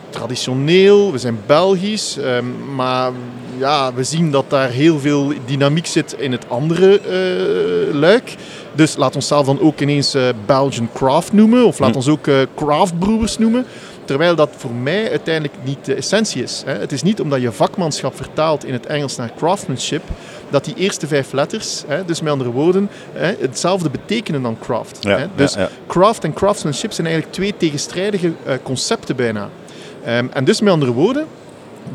traditioneel, 0.10 1.12
we 1.12 1.18
zijn 1.18 1.38
Belgisch, 1.46 2.18
ehm, 2.18 2.46
maar 2.76 3.12
ja, 3.58 3.94
we 3.94 4.04
zien 4.04 4.32
dat 4.32 4.50
daar 4.50 4.70
heel 4.70 5.00
veel 5.00 5.34
dynamiek 5.46 5.86
zit 5.86 6.16
in 6.18 6.32
het 6.32 6.46
andere 6.50 7.00
eh, 7.00 7.94
luik. 7.96 8.36
Dus 8.74 8.96
laat 8.96 9.16
ons 9.16 9.28
zelf 9.28 9.46
dan 9.46 9.60
ook 9.62 9.80
ineens 9.80 10.14
eh, 10.14 10.24
Belgian 10.46 10.90
craft 10.94 11.34
noemen, 11.34 11.66
of 11.66 11.80
laat 11.80 11.90
Hm. 11.90 11.96
ons 11.96 12.08
ook 12.08 12.28
eh 12.28 12.36
craftbrewers 12.56 13.38
noemen. 13.38 13.66
Terwijl 14.06 14.36
dat 14.36 14.50
voor 14.58 14.74
mij 14.74 15.10
uiteindelijk 15.10 15.54
niet 15.64 15.86
de 15.86 15.94
essentie 15.94 16.44
is. 16.44 16.64
Hè. 16.66 16.74
Het 16.74 16.92
is 16.92 17.02
niet 17.02 17.22
omdat 17.22 17.42
je 17.42 17.52
vakmanschap 17.52 18.16
vertaalt 18.16 18.66
in 18.66 18.74
het 18.74 18.86
Engels 18.86 19.16
naar 19.16 19.32
craftsmanship, 19.38 20.04
dat 20.50 20.66
die 20.66 20.74
eerste 20.76 21.08
vijf 21.08 21.32
letters, 21.32 21.84
hè, 21.88 22.06
dus 22.06 22.22
met 22.22 22.32
andere 22.32 22.52
woorden, 22.52 22.90
hè, 23.14 23.36
hetzelfde 23.40 23.90
betekenen 23.90 24.42
dan 24.42 24.58
craft. 24.60 24.98
Ja. 25.02 25.28
Dus 25.36 25.54
ja, 25.54 25.60
ja. 25.60 25.70
craft 25.88 26.24
en 26.24 26.34
craftsmanship 26.34 26.92
zijn 26.92 27.08
eigenlijk 27.08 27.36
twee 27.36 27.54
tegenstrijdige 27.58 28.32
eh, 28.46 28.54
concepten 28.64 29.16
bijna. 29.16 29.50
Ehm, 30.04 30.26
en 30.34 30.44
dus 30.44 30.62
met 30.62 30.74
andere 30.74 30.94
woorden, 30.94 31.26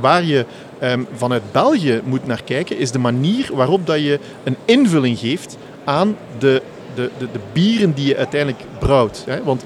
waar 0.01 0.25
je 0.25 0.45
ehm, 0.79 1.03
vanuit 1.17 1.43
België 1.53 2.01
moet 2.05 2.27
naar 2.27 2.43
kijken, 2.45 2.79
is 2.79 2.91
de 2.91 2.99
manier 2.99 3.51
waarop 3.55 3.87
dat 3.87 3.99
je 4.01 4.19
een 4.45 4.57
invulling 4.65 5.19
geeft 5.19 5.57
aan 5.85 6.17
de, 6.39 6.63
de, 6.95 7.11
de, 7.19 7.29
de 7.33 7.41
bieren 7.53 7.93
die 7.93 8.07
je 8.07 8.17
uiteindelijk 8.17 8.65
brouwt. 8.79 9.23
Hè? 9.27 9.43
Want 9.43 9.65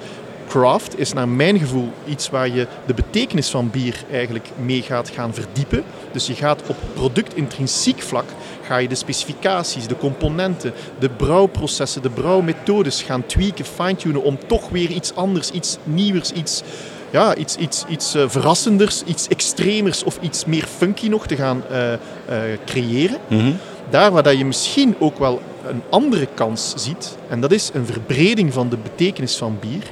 craft 0.48 0.98
is 0.98 1.12
naar 1.12 1.28
mijn 1.28 1.58
gevoel 1.58 1.92
iets 2.06 2.30
waar 2.30 2.48
je 2.48 2.66
de 2.86 2.94
betekenis 2.94 3.48
van 3.48 3.70
bier 3.70 4.04
eigenlijk 4.10 4.48
mee 4.56 4.82
gaat 4.82 5.08
gaan 5.08 5.34
verdiepen. 5.34 5.84
Dus 6.12 6.26
je 6.26 6.34
gaat 6.34 6.62
op 6.66 6.76
product 6.94 7.34
intrinsiek 7.34 8.02
vlak 8.02 8.24
ga 8.68 8.76
je 8.76 8.88
de 8.88 8.94
specificaties, 8.94 9.86
de 9.86 9.96
componenten, 9.96 10.72
de 10.98 11.08
brouwprocessen, 11.08 12.02
de 12.02 12.10
brouwmethodes 12.10 13.02
gaan 13.02 13.26
tweaken, 13.26 13.64
fine-tunen 13.64 14.22
om 14.22 14.38
toch 14.46 14.68
weer 14.68 14.90
iets 14.90 15.14
anders, 15.14 15.50
iets 15.50 15.78
nieuwers, 15.84 16.32
iets, 16.32 16.62
ja, 17.10 17.34
iets, 17.34 17.56
iets, 17.56 17.84
iets 17.88 18.14
eh, 18.14 18.22
verrassenders, 18.26 19.02
iets 19.02 19.28
extremers 19.28 20.04
of 20.04 20.18
iets 20.20 20.44
meer 20.44 20.64
funky 20.76 21.08
nog 21.08 21.26
te 21.26 21.36
gaan 21.36 21.62
eh, 21.70 21.92
eh, 21.92 21.98
creëren. 22.64 23.18
Mhm. 23.28 23.52
daar 23.90 24.12
waar 24.12 24.22
dat 24.22 24.38
je 24.38 24.44
misschien 24.44 24.94
ook 24.98 25.18
wel 25.18 25.40
een 25.66 25.82
andere 25.90 26.28
kans 26.34 26.72
ziet, 26.76 27.16
en 27.28 27.40
dat 27.40 27.52
is 27.52 27.70
een 27.74 27.86
verbreding 27.86 28.52
van 28.52 28.68
de 28.68 28.76
betekenis 28.76 29.36
van 29.36 29.58
bier. 29.60 29.82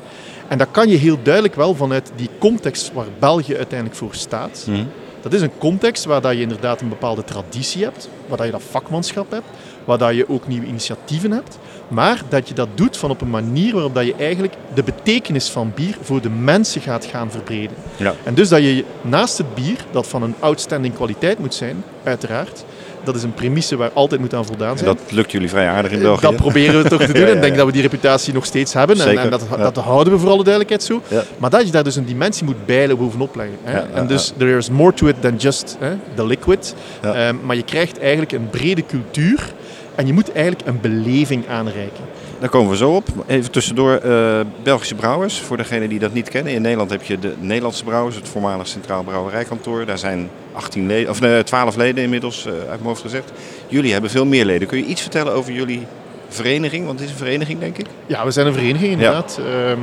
En 0.48 0.58
dat 0.58 0.68
kan 0.70 0.88
je 0.88 0.96
heel 0.96 1.18
duidelijk 1.22 1.54
wel 1.54 1.74
vanuit 1.74 2.12
die 2.16 2.30
context 2.38 2.92
waar 2.92 3.06
België 3.18 3.56
uiteindelijk 3.56 3.98
voor 3.98 4.14
staat. 4.14 4.64
Mhm. 4.68 4.84
Dat 5.20 5.32
is 5.32 5.40
een 5.40 5.58
context 5.58 6.04
waar 6.04 6.20
dat 6.20 6.32
je 6.32 6.40
inderdaad 6.40 6.80
een 6.80 6.88
bepaalde 6.88 7.24
traditie 7.24 7.84
hebt, 7.84 8.08
waar 8.28 8.36
dat 8.36 8.46
je 8.46 8.52
dat 8.52 8.62
vakmanschap 8.70 9.30
hebt, 9.30 9.46
waar 9.84 9.98
dat 9.98 10.14
je 10.14 10.28
ook 10.28 10.48
nieuwe 10.48 10.66
initiatieven 10.66 11.30
hebt, 11.30 11.58
maar 11.88 12.22
dat 12.28 12.48
je 12.48 12.54
dat 12.54 12.68
doet 12.74 12.96
van 12.96 13.10
op 13.10 13.20
een 13.20 13.30
manier 13.30 13.72
waarop 13.72 13.94
dat 13.94 14.06
je 14.06 14.14
eigenlijk 14.14 14.54
de 14.74 14.82
betekenis 14.82 15.48
van 15.48 15.72
bier 15.74 15.96
voor 16.02 16.20
de 16.20 16.30
mensen 16.30 16.80
gaat 16.80 17.04
gaan 17.04 17.30
verbreden. 17.30 17.76
Ja. 17.96 18.14
En 18.24 18.34
dus 18.34 18.48
dat 18.48 18.60
je 18.60 18.84
naast 19.02 19.38
het 19.38 19.54
bier, 19.54 19.84
dat 19.90 20.06
van 20.06 20.22
een 20.22 20.34
outstanding 20.38 20.94
kwaliteit 20.94 21.38
moet 21.38 21.54
zijn, 21.54 21.84
uiteraard, 22.02 22.64
dat 23.06 23.14
is 23.14 23.22
een 23.22 23.34
premisse 23.34 23.76
waar 23.76 23.90
altijd 23.92 24.20
moet 24.20 24.34
aan 24.34 24.44
voldaan 24.46 24.70
En 24.70 24.78
zijn. 24.78 24.96
dat 24.96 25.12
lukt 25.12 25.32
jullie 25.32 25.48
vrij 25.48 25.68
aardig 25.68 25.92
in 25.92 26.00
België. 26.00 26.20
Dat 26.20 26.36
proberen 26.36 26.82
we 26.82 26.88
toch 26.88 27.00
te 27.00 27.12
doen. 27.12 27.20
Ja, 27.22 27.26
ja, 27.26 27.30
En 27.30 27.36
ik 27.36 27.42
denk 27.42 27.56
dat 27.56 27.66
we 27.66 27.72
die 27.72 27.82
reputatie 27.82 28.32
nog 28.34 28.44
steeds 28.44 28.72
hebben. 28.72 28.96
En, 28.96 29.02
Zeker, 29.02 29.20
en 29.20 29.30
dat, 29.30 29.46
dat 29.58 29.76
houden 29.76 30.12
we 30.12 30.18
voor 30.18 30.30
alle 30.30 30.44
duidelijkheid 30.44 30.82
zo. 30.82 31.02
Maar 31.38 31.50
dat 31.50 31.66
je 31.66 31.72
daar 31.72 31.84
dus 31.84 31.96
een 31.96 32.04
dimensie 32.04 32.44
moet 32.44 32.66
bijlen 32.66 32.96
bovenop 32.98 33.36
leggen. 33.36 33.56
Hè. 33.62 33.72
Ja, 33.72 33.86
ja, 33.90 33.94
en 33.94 34.06
dus 34.06 34.32
there 34.36 34.56
is 34.56 34.70
more 34.70 34.92
to 34.94 35.06
it 35.06 35.20
than 35.20 35.36
just 35.36 35.76
hè, 35.78 35.94
the 36.14 36.26
liquid. 36.26 36.74
Ehm, 37.02 37.34
maar 37.44 37.56
je 37.56 37.62
krijgt 37.62 37.98
eigenlijk 37.98 38.32
een 38.32 38.50
brede 38.50 38.86
cultuur. 38.86 39.52
En 39.94 40.06
je 40.06 40.12
moet 40.12 40.32
eigenlijk 40.32 40.66
een 40.66 40.80
beleving 40.80 41.48
aanreiken. 41.48 42.04
Daar 42.38 42.48
komen 42.48 42.70
we 42.70 42.76
zo 42.76 42.90
op. 42.90 43.06
Even 43.26 43.50
tussendoor, 43.50 43.94
eh, 43.94 44.40
Belgische 44.62 44.94
brouwers. 44.94 45.40
Voor 45.40 45.56
degenen 45.56 45.88
die 45.88 45.98
dat 45.98 46.12
niet 46.12 46.28
kennen. 46.28 46.52
In 46.52 46.62
Nederland 46.62 46.90
heb 46.90 47.02
je 47.02 47.18
de 47.18 47.34
Nederlandse 47.38 47.84
Brouwers, 47.84 48.16
het 48.16 48.28
voormalig 48.28 48.66
Centraal 48.66 49.02
Brouwerijkantoor. 49.02 49.86
Daar 49.86 49.98
zijn 49.98 50.30
18 50.56 50.86
leden, 50.86 51.10
of, 51.10 51.20
nee, 51.20 51.42
12 51.42 51.76
leden 51.76 52.02
inmiddels, 52.02 52.46
eh, 52.46 52.52
uit 52.52 52.66
mijn 52.66 52.82
hoofd 52.82 53.00
gezegd. 53.00 53.32
Jullie 53.68 53.92
hebben 53.92 54.10
veel 54.10 54.26
meer 54.26 54.44
leden. 54.44 54.68
Kun 54.68 54.78
je 54.78 54.84
iets 54.84 55.00
vertellen 55.00 55.32
over 55.32 55.52
jullie 55.52 55.86
vereniging? 56.28 56.86
Want 56.86 56.98
het 56.98 57.08
is 57.08 57.14
een 57.14 57.24
vereniging, 57.24 57.60
denk 57.60 57.78
ik. 57.78 57.86
Ja, 58.06 58.24
we 58.24 58.30
zijn 58.30 58.46
een 58.46 58.52
vereniging 58.52 58.92
inderdaad. 58.92 59.40
Ehm, 59.40 59.78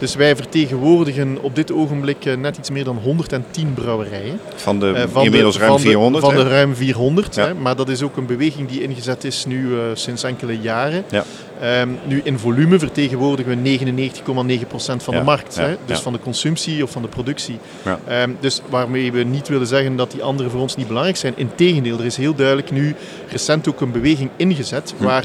dus 0.00 0.14
wij 0.14 0.36
vertegenwoordigen 0.36 1.38
op 1.40 1.54
dit 1.54 1.72
ogenblik 1.72 2.24
eh, 2.24 2.36
net 2.36 2.56
iets 2.56 2.70
meer 2.70 2.84
dan 2.84 2.96
110 3.02 3.74
brouwerijen. 3.74 4.40
Van 4.54 4.80
de 4.80 4.86
Eh, 5.14 5.22
inmiddels 5.24 5.56
ruim 5.58 5.68
van 5.70 5.76
de- 5.80 5.82
400, 5.86 6.24
Van 6.24 6.34
de 6.34 6.48
ruim 6.48 6.74
400. 6.74 7.34
Ja. 7.34 7.46
Hè, 7.46 7.54
maar 7.54 7.76
dat 7.76 7.88
is 7.88 8.02
ook 8.02 8.16
een 8.16 8.26
beweging 8.26 8.68
die 8.68 8.82
ingezet 8.82 9.24
is 9.24 9.44
nu 9.44 9.72
eh, 9.74 9.80
sinds 9.94 10.22
enkele 10.22 10.58
jaren. 10.60 11.04
Ja. 11.10 11.24
Ehm, 11.60 11.88
nu 12.06 12.20
in 12.24 12.38
volume 12.38 12.78
vertegenwoordigen 12.78 13.50
we 13.50 13.56
99,9% 13.56 15.02
van 15.02 15.14
Ja, 15.14 15.20
de 15.20 15.26
markt. 15.26 15.56
hè, 15.56 15.76
dus 15.86 15.98
van 16.00 16.12
de 16.12 16.18
consumptie 16.18 16.82
of 16.82 16.90
van 16.90 17.02
de 17.02 17.08
productie. 17.08 17.58
Ehm, 18.06 18.30
dus 18.40 18.60
waarmee 18.68 19.12
we 19.12 19.22
niet 19.22 19.48
willen 19.48 19.66
zeggen 19.66 19.96
dat 19.96 20.10
die 20.10 20.22
anderen 20.22 20.50
voor 20.52 20.60
ons 20.60 20.76
niet 20.76 20.86
belangrijk 20.86 21.16
zijn. 21.16 21.32
Integendeel, 21.36 21.98
er 21.98 22.04
is 22.04 22.16
heel 22.16 22.34
duidelijk 22.34 22.70
nu 22.70 22.94
recent 23.30 23.68
ook 23.68 23.80
een 23.80 23.92
beweging 23.92 24.30
ingezet 24.36 24.94
Hm. 24.98 25.04
waar 25.04 25.24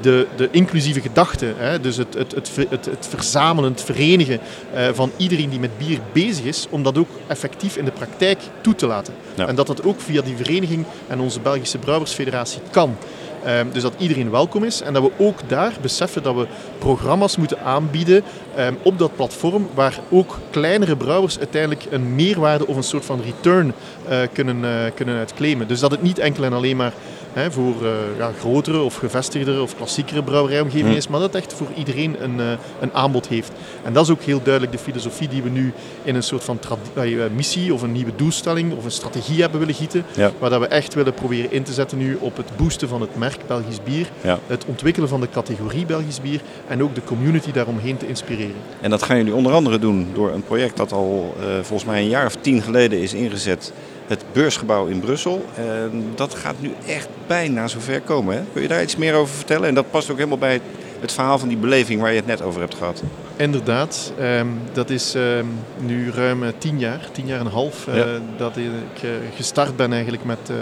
de, 0.00 0.26
de 0.36 0.48
inclusieve 0.50 1.00
gedachte, 1.00 1.54
hè, 1.56 1.80
dus 1.80 1.96
het, 1.96 2.14
het, 2.14 2.34
het, 2.34 2.50
het, 2.70 2.84
het 2.84 3.06
verzamelen, 3.08 3.70
het 3.70 3.82
verenigen 3.82 4.40
eh, 4.74 4.88
van 4.92 5.10
iedereen 5.16 5.50
die 5.50 5.60
met 5.60 5.78
bier 5.78 5.98
bezig 6.12 6.44
is, 6.44 6.66
om 6.70 6.82
dat 6.82 6.98
ook 6.98 7.08
effectief 7.26 7.76
in 7.76 7.84
de 7.84 7.90
praktijk 7.90 8.38
toe 8.60 8.74
te 8.74 8.86
laten. 8.86 9.14
Ja. 9.34 9.46
En 9.46 9.54
dat 9.54 9.66
dat 9.66 9.84
ook 9.84 10.00
via 10.00 10.22
die 10.22 10.36
vereniging 10.36 10.84
en 11.06 11.20
onze 11.20 11.40
Belgische 11.40 11.78
Brouwersfederatie 11.78 12.60
kan. 12.70 12.96
Ehm, 13.46 13.66
dus 13.72 13.82
dat 13.82 13.94
iedereen 13.98 14.30
welkom 14.30 14.64
is 14.64 14.80
en 14.80 14.92
dat 14.92 15.02
we 15.02 15.24
ook 15.24 15.48
daar 15.48 15.72
beseffen 15.80 16.22
dat 16.22 16.34
we 16.34 16.46
programma's 16.78 17.36
moeten 17.36 17.60
aanbieden 17.60 18.22
ehm, 18.54 18.74
op 18.82 18.98
dat 18.98 19.16
platform 19.16 19.68
waar 19.74 19.98
ook 20.10 20.38
kleinere 20.50 20.96
brouwers 20.96 21.38
uiteindelijk 21.38 21.84
een 21.90 22.14
meerwaarde 22.14 22.66
of 22.66 22.76
een 22.76 22.82
soort 22.82 23.04
van 23.04 23.20
return 23.22 23.72
eh, 24.08 24.18
kunnen, 24.32 24.64
eh, 24.64 24.92
kunnen 24.94 25.18
uitclaimen. 25.18 25.68
Dus 25.68 25.80
dat 25.80 25.90
het 25.90 26.02
niet 26.02 26.18
enkel 26.18 26.44
en 26.44 26.52
alleen 26.52 26.76
maar 26.76 26.92
hè, 27.42 27.50
voor 27.52 27.74
eh, 27.82 27.90
ja, 28.18 28.30
grotere 28.38 28.80
of 28.80 28.96
gevestigdere 28.96 29.62
of 29.62 29.76
klassiekere 29.76 30.22
brouwerijomgeving 30.22 30.86
Hmm. 30.88 30.96
is, 30.96 31.08
maar 31.08 31.20
dat 31.20 31.34
echt 31.34 31.52
voor 31.52 31.66
iedereen 31.76 32.16
een, 32.22 32.40
eh, 32.40 32.46
een 32.80 32.92
aanbod 32.92 33.28
heeft. 33.28 33.50
En 33.82 33.92
dat 33.92 34.04
is 34.04 34.10
ook 34.10 34.22
heel 34.22 34.40
duidelijk 34.42 34.72
de 34.72 34.78
filosofie 34.78 35.28
die 35.28 35.42
we 35.42 35.48
nu 35.48 35.72
in 36.02 36.14
een 36.14 36.22
soort 36.22 36.44
van 36.44 36.58
eh, 36.94 37.02
missie 37.34 37.74
of 37.74 37.82
een 37.82 37.92
nieuwe 37.92 38.10
doelstelling 38.16 38.72
of 38.76 38.84
een 38.84 38.90
strategie 38.90 39.40
hebben 39.40 39.58
willen 39.60 39.74
gieten, 39.74 40.04
Ja. 40.16 40.30
waar 40.38 40.50
dat 40.50 40.60
we 40.60 40.66
echt 40.66 40.94
willen 40.94 41.14
proberen 41.14 41.52
in 41.52 41.62
te 41.62 41.72
zetten 41.72 41.98
nu 41.98 42.16
op 42.20 42.36
het 42.36 42.56
boosten 42.56 42.88
van 42.88 43.00
het 43.00 43.16
merk 43.16 43.38
Belgisch 43.46 43.82
bier, 43.84 44.06
Ja. 44.20 44.38
het 44.46 44.64
ontwikkelen 44.64 45.08
van 45.08 45.20
de 45.20 45.28
categorie 45.28 45.86
Belgisch 45.86 46.20
bier 46.20 46.40
en 46.68 46.82
ook 46.82 46.94
de 46.94 47.04
community 47.04 47.52
daaromheen 47.52 47.96
te 47.96 48.08
inspireren. 48.08 48.54
En 48.80 48.90
dat 48.90 49.02
gaan 49.02 49.16
jullie 49.16 49.34
onder 49.34 49.52
andere 49.52 49.78
doen 49.78 50.08
door 50.14 50.30
een 50.32 50.42
project 50.44 50.76
dat 50.76 50.92
al 50.92 51.34
volgens 51.62 51.84
mij 51.84 52.00
een 52.02 52.08
jaar 52.08 52.26
of 52.26 52.36
tien 52.40 52.62
geleden 52.62 53.00
is 53.00 53.14
ingezet. 53.14 53.72
Het 54.06 54.24
beursgebouw 54.32 54.86
in 54.86 55.00
Brussel. 55.00 55.44
En 55.54 56.04
dat 56.14 56.34
gaat 56.34 56.54
nu 56.58 56.72
echt 56.86 57.08
bijna 57.26 57.68
zover 57.68 58.00
komen. 58.00 58.34
Hè? 58.36 58.42
Kun 58.52 58.62
je 58.62 58.68
daar 58.68 58.82
iets 58.82 58.96
meer 58.96 59.14
over 59.14 59.34
vertellen? 59.34 59.68
En 59.68 59.74
dat 59.74 59.90
past 59.90 60.10
ook 60.10 60.16
helemaal 60.16 60.38
bij 60.38 60.52
het, 60.52 60.62
het 61.00 61.12
verhaal 61.12 61.38
van 61.38 61.48
die 61.48 61.56
beleving 61.56 62.00
waar 62.00 62.10
je 62.10 62.16
het 62.16 62.26
net 62.26 62.42
over 62.42 62.60
hebt 62.60 62.74
gehad. 62.74 63.02
Inderdaad, 63.36 64.12
ehm, 64.18 64.46
dat 64.72 64.90
is 64.90 65.14
ehm, 65.14 65.44
nu 65.78 66.10
ruim 66.10 66.42
eh, 66.42 66.48
tien 66.58 66.78
jaar, 66.78 67.08
tien 67.12 67.26
jaar 67.26 67.38
en 67.40 67.46
een 67.46 67.52
half, 67.52 67.86
eh, 67.88 67.96
Ja. 67.96 68.04
dat 68.36 68.56
ik 68.56 69.02
eh, 69.02 69.10
gestart 69.36 69.76
ben 69.76 69.92
eigenlijk 69.92 70.24
met 70.24 70.38
eh, 70.50 70.56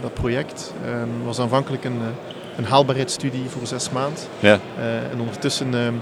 dat 0.00 0.14
project. 0.14 0.72
Het 0.82 1.08
was 1.24 1.38
aanvankelijk 1.40 1.84
een, 1.84 1.98
eh, 2.00 2.56
een 2.58 2.64
haalbaarheidsstudie 2.64 3.44
voor 3.48 3.66
zes 3.66 3.90
maanden. 3.90 4.22
Ja. 4.40 4.58
Eh, 4.78 4.96
en 5.12 5.18
ondertussen 5.20 5.74
ehm, 5.74 5.94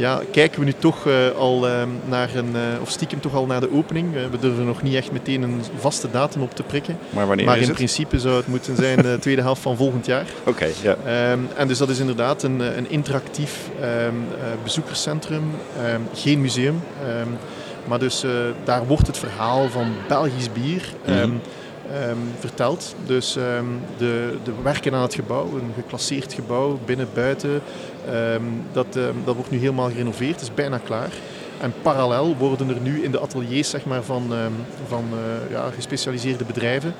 ja, 0.00 0.20
kijken 0.32 0.58
we 0.58 0.64
nu 0.64 0.72
toch 0.78 1.06
eh, 1.06 1.14
al 1.38 1.68
ehm, 1.68 1.88
naar 2.08 2.34
een, 2.34 2.56
eh, 2.56 2.82
of 2.82 2.90
stiekem 2.90 3.20
toch 3.20 3.34
al 3.34 3.46
naar 3.46 3.60
de 3.60 3.72
opening. 3.72 4.16
Eh, 4.16 4.22
we 4.30 4.38
durven 4.38 4.64
nog 4.64 4.82
niet 4.82 4.94
echt 4.94 5.12
meteen 5.12 5.42
een 5.42 5.62
vaste 5.78 6.10
datum 6.10 6.42
op 6.42 6.54
te 6.54 6.62
prikken. 6.62 6.98
Maar 7.10 7.26
wanneer 7.26 7.46
maar 7.46 7.56
in 7.58 7.62
het? 7.62 7.72
principe 7.72 8.18
zou 8.18 8.36
het 8.36 8.46
moeten 8.46 8.76
zijn 8.76 9.02
de 9.02 9.16
tweede 9.20 9.42
helft 9.42 9.62
van 9.62 9.76
volgend 9.76 10.06
jaar. 10.06 10.26
Oké, 10.44 10.66
ja. 10.82 10.96
Ehm, 11.04 11.38
en 11.56 11.68
dus 11.68 11.78
dat 11.78 11.88
is 11.88 11.98
inderdaad 11.98 12.42
een, 12.42 12.60
een 12.60 12.90
interactief 12.90 13.68
ehm, 13.80 13.88
eh, 13.88 14.12
bezoekerscentrum, 14.62 15.42
geen 16.14 16.40
museum. 16.40 16.80
maar 17.88 17.98
dus 17.98 18.24
daar 18.64 18.86
wordt 18.86 19.06
het 19.06 19.18
verhaal 19.18 19.68
van 19.68 19.86
Belgisch 20.08 20.52
bier 20.52 20.82
Mhm. 21.06 21.30
verteld. 22.38 22.94
Dus 23.06 23.36
ehm, 23.36 23.64
de, 23.96 24.36
de 24.44 24.52
werken 24.62 24.94
aan 24.94 25.02
het 25.02 25.14
gebouw, 25.14 25.44
een 25.44 25.72
geclasseerd 25.76 26.32
gebouw, 26.32 26.78
binnen, 26.84 27.08
buiten, 27.14 27.62
ehm, 28.08 28.42
dat, 28.72 28.96
ehm, 28.96 29.14
dat 29.24 29.34
wordt 29.34 29.50
nu 29.50 29.58
helemaal 29.58 29.90
gerenoveerd, 29.90 30.40
is 30.40 30.54
bijna 30.54 30.78
klaar. 30.78 31.10
En 31.60 31.72
parallel 31.82 32.36
worden 32.36 32.68
er 32.68 32.80
nu 32.80 33.02
in 33.02 33.10
de 33.10 33.20
ateliers 33.20 33.70
zeg 33.70 33.84
maar, 33.84 34.02
van, 34.02 34.26
ehm, 34.30 34.52
van 34.88 35.04
eh, 35.12 35.50
ja, 35.52 35.70
gespecialiseerde 35.74 36.44
bedrijven, 36.44 36.94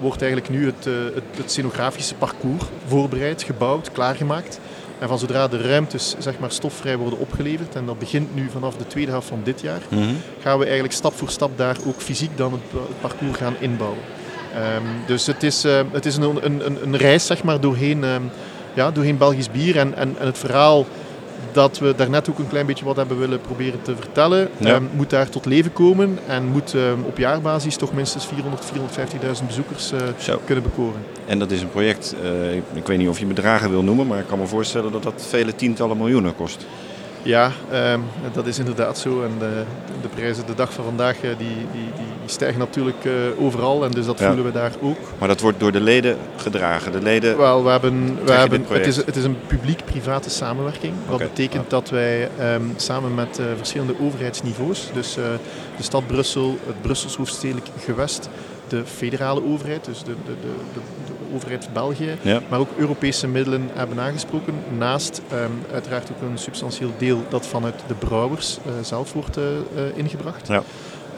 wordt 0.00 0.22
eigenlijk 0.22 0.52
nu 0.52 0.66
het, 0.66 0.86
eh, 0.86 0.92
het, 1.14 1.24
het 1.36 1.50
scenografische 1.50 2.14
parcours 2.14 2.62
voorbereid, 2.86 3.42
gebouwd, 3.42 3.92
klaargemaakt. 3.92 4.60
En 4.98 5.08
van 5.08 5.18
zodra 5.18 5.48
de 5.48 5.60
ruimtes 5.62 6.14
zeg 6.18 6.38
maar, 6.38 6.50
stofvrij 6.50 6.96
worden 6.96 7.18
opgeleverd, 7.18 7.74
en 7.74 7.86
dat 7.86 7.98
begint 7.98 8.34
nu 8.34 8.48
vanaf 8.50 8.76
de 8.76 8.86
tweede 8.86 9.10
helft 9.10 9.28
van 9.28 9.40
dit 9.44 9.60
jaar, 9.60 9.80
Mhm. 9.88 10.02
gaan 10.40 10.58
we 10.58 10.64
eigenlijk 10.64 10.94
stap 10.94 11.14
voor 11.14 11.30
stap 11.30 11.58
daar 11.58 11.76
ook 11.86 12.00
fysiek 12.00 12.36
dan 12.36 12.52
het, 12.52 12.80
parcours 13.00 13.36
gaan 13.38 13.54
inbouwen. 13.58 13.98
Dus 15.06 15.26
het 15.26 15.42
is, 15.42 15.62
het 15.92 16.06
is 16.06 16.16
een, 16.16 16.44
een, 16.44 16.66
een, 16.66 16.82
een 16.82 16.96
reis 16.96 17.26
zeg 17.26 17.42
maar, 17.42 17.60
doorheen, 17.60 18.04
ja, 18.76 18.90
doorheen 18.90 19.18
Belgisch 19.18 19.50
bier 19.50 19.76
en, 19.78 19.94
en, 19.94 20.14
en 20.18 20.26
het 20.26 20.38
verhaal 20.38 20.86
dat 21.52 21.78
we 21.78 21.94
daarnet 21.96 22.30
ook 22.30 22.38
een 22.38 22.48
klein 22.48 22.66
beetje 22.66 22.84
wat 22.84 22.96
hebben 22.96 23.18
willen 23.18 23.40
proberen 23.40 23.82
te 23.82 23.96
vertellen, 23.96 24.48
Ja. 24.56 24.74
ehm, 24.74 24.82
moet 24.92 25.10
daar 25.10 25.28
tot 25.28 25.46
leven 25.46 25.72
komen 25.72 26.18
en 26.26 26.46
moet 26.46 26.74
ehm, 26.74 27.00
op 27.06 27.18
jaarbasis 27.18 27.76
toch 27.76 27.92
minstens 27.92 28.26
400, 28.26 28.62
450.000 29.40 29.46
bezoekers 29.46 29.92
eh, 29.92 30.34
kunnen 30.44 30.64
bekoren. 30.64 31.00
En 31.26 31.38
dat 31.38 31.50
is 31.50 31.60
een 31.60 31.70
project, 31.70 32.14
eh, 32.22 32.56
ik, 32.56 32.62
ik 32.72 32.86
weet 32.86 32.98
niet 32.98 33.08
of 33.08 33.18
je 33.18 33.26
bedragen 33.26 33.70
wil 33.70 33.82
noemen, 33.82 34.06
maar 34.06 34.18
ik 34.18 34.26
kan 34.26 34.38
me 34.38 34.46
voorstellen 34.46 34.92
dat 34.92 35.02
dat 35.02 35.26
vele 35.28 35.54
tientallen 35.54 35.96
miljoenen 35.96 36.36
kost. 36.36 36.66
Ja, 37.26 37.52
ehm, 37.70 38.00
dat 38.32 38.46
is 38.46 38.58
inderdaad 38.58 38.98
zo. 38.98 39.22
En 39.22 39.30
de, 39.38 39.62
de 40.02 40.08
prijzen 40.08 40.46
de 40.46 40.54
dag 40.54 40.72
van 40.72 40.84
vandaag 40.84 41.16
eh, 41.16 41.30
die, 41.38 41.48
die, 41.48 41.90
die, 41.96 42.06
stijgen 42.26 42.58
natuurlijk 42.58 43.04
eh, 43.04 43.12
overal. 43.38 43.84
En 43.84 43.90
dus 43.90 44.06
dat 44.06 44.18
Ja. 44.18 44.26
voelen 44.26 44.44
we 44.44 44.52
daar 44.52 44.72
ook. 44.80 44.98
Maar 45.18 45.28
dat 45.28 45.40
wordt 45.40 45.60
door 45.60 45.72
de 45.72 45.80
leden 45.80 46.16
gedragen. 46.36 46.92
De 46.92 47.02
leden 47.02 47.36
Wel, 47.36 47.64
we 47.64 47.70
hebben, 47.70 48.18
we 48.24 48.32
hebben, 48.32 48.64
het, 48.68 48.86
is, 48.86 48.96
het 48.96 49.16
is 49.16 49.24
een 49.24 49.36
publiek-private 49.46 50.30
samenwerking. 50.30 50.94
Wat 51.08 51.18
betekent 51.18 51.70
dat 51.70 51.90
wij 51.90 52.28
ehm, 52.38 52.62
samen 52.76 53.14
met 53.14 53.38
eh, 53.38 53.46
verschillende 53.56 53.94
overheidsniveaus, 54.00 54.90
dus 54.92 55.16
eh, 55.16 55.24
de 55.76 55.82
stad 55.82 56.06
Brussel, 56.06 56.58
het 56.66 56.82
Brussels 56.82 57.16
hoofdstedelijk 57.16 57.66
gewest, 57.84 58.28
de 58.68 58.84
federale 58.86 59.44
overheid, 59.44 59.84
dus 59.84 59.98
de, 59.98 60.14
de, 60.24 60.34
de, 60.40 60.54
de, 60.74 60.80
overheid 61.34 61.68
België, 61.72 62.16
Ja. 62.22 62.40
maar 62.48 62.58
ook 62.58 62.68
Europese 62.76 63.28
middelen 63.28 63.70
hebben 63.72 64.00
aangesproken. 64.00 64.54
Naast 64.78 65.22
ehm, 65.30 65.50
uiteraard 65.72 66.10
ook 66.10 66.30
een 66.30 66.38
substantieel 66.38 66.90
deel 66.98 67.22
dat 67.28 67.46
vanuit 67.46 67.82
de 67.86 67.94
brouwers 67.94 68.58
eh, 68.66 68.72
zelf 68.82 69.12
wordt 69.12 69.36
eh, 69.36 69.44
eh, 69.44 69.62
ingebracht. 69.94 70.48
Ja. 70.48 70.62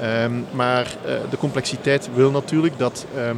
Ehm, 0.01 0.33
maar 0.51 0.97
de 1.31 1.37
complexiteit 1.37 2.09
wil 2.15 2.31
natuurlijk 2.31 2.79
dat 2.79 3.07
ehm, 3.17 3.37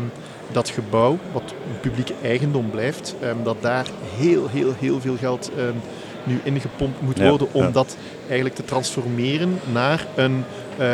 dat 0.52 0.68
gebouw, 0.68 1.18
wat 1.32 1.42
een 1.42 1.80
publieke 1.80 2.14
eigendom 2.22 2.70
blijft, 2.70 3.14
dat 3.42 3.56
daar 3.60 3.86
heel, 4.16 4.48
heel, 4.48 4.74
heel 4.78 5.00
veel 5.00 5.16
geld 5.16 5.50
nu 6.24 6.40
ingepompt 6.42 7.00
moet 7.00 7.18
Ja, 7.18 7.28
worden 7.28 7.48
om 7.52 7.72
dat 7.72 7.96
eigenlijk 8.26 8.54
te 8.54 8.64
transformeren 8.64 9.60
naar 9.72 10.06
een 10.14 10.44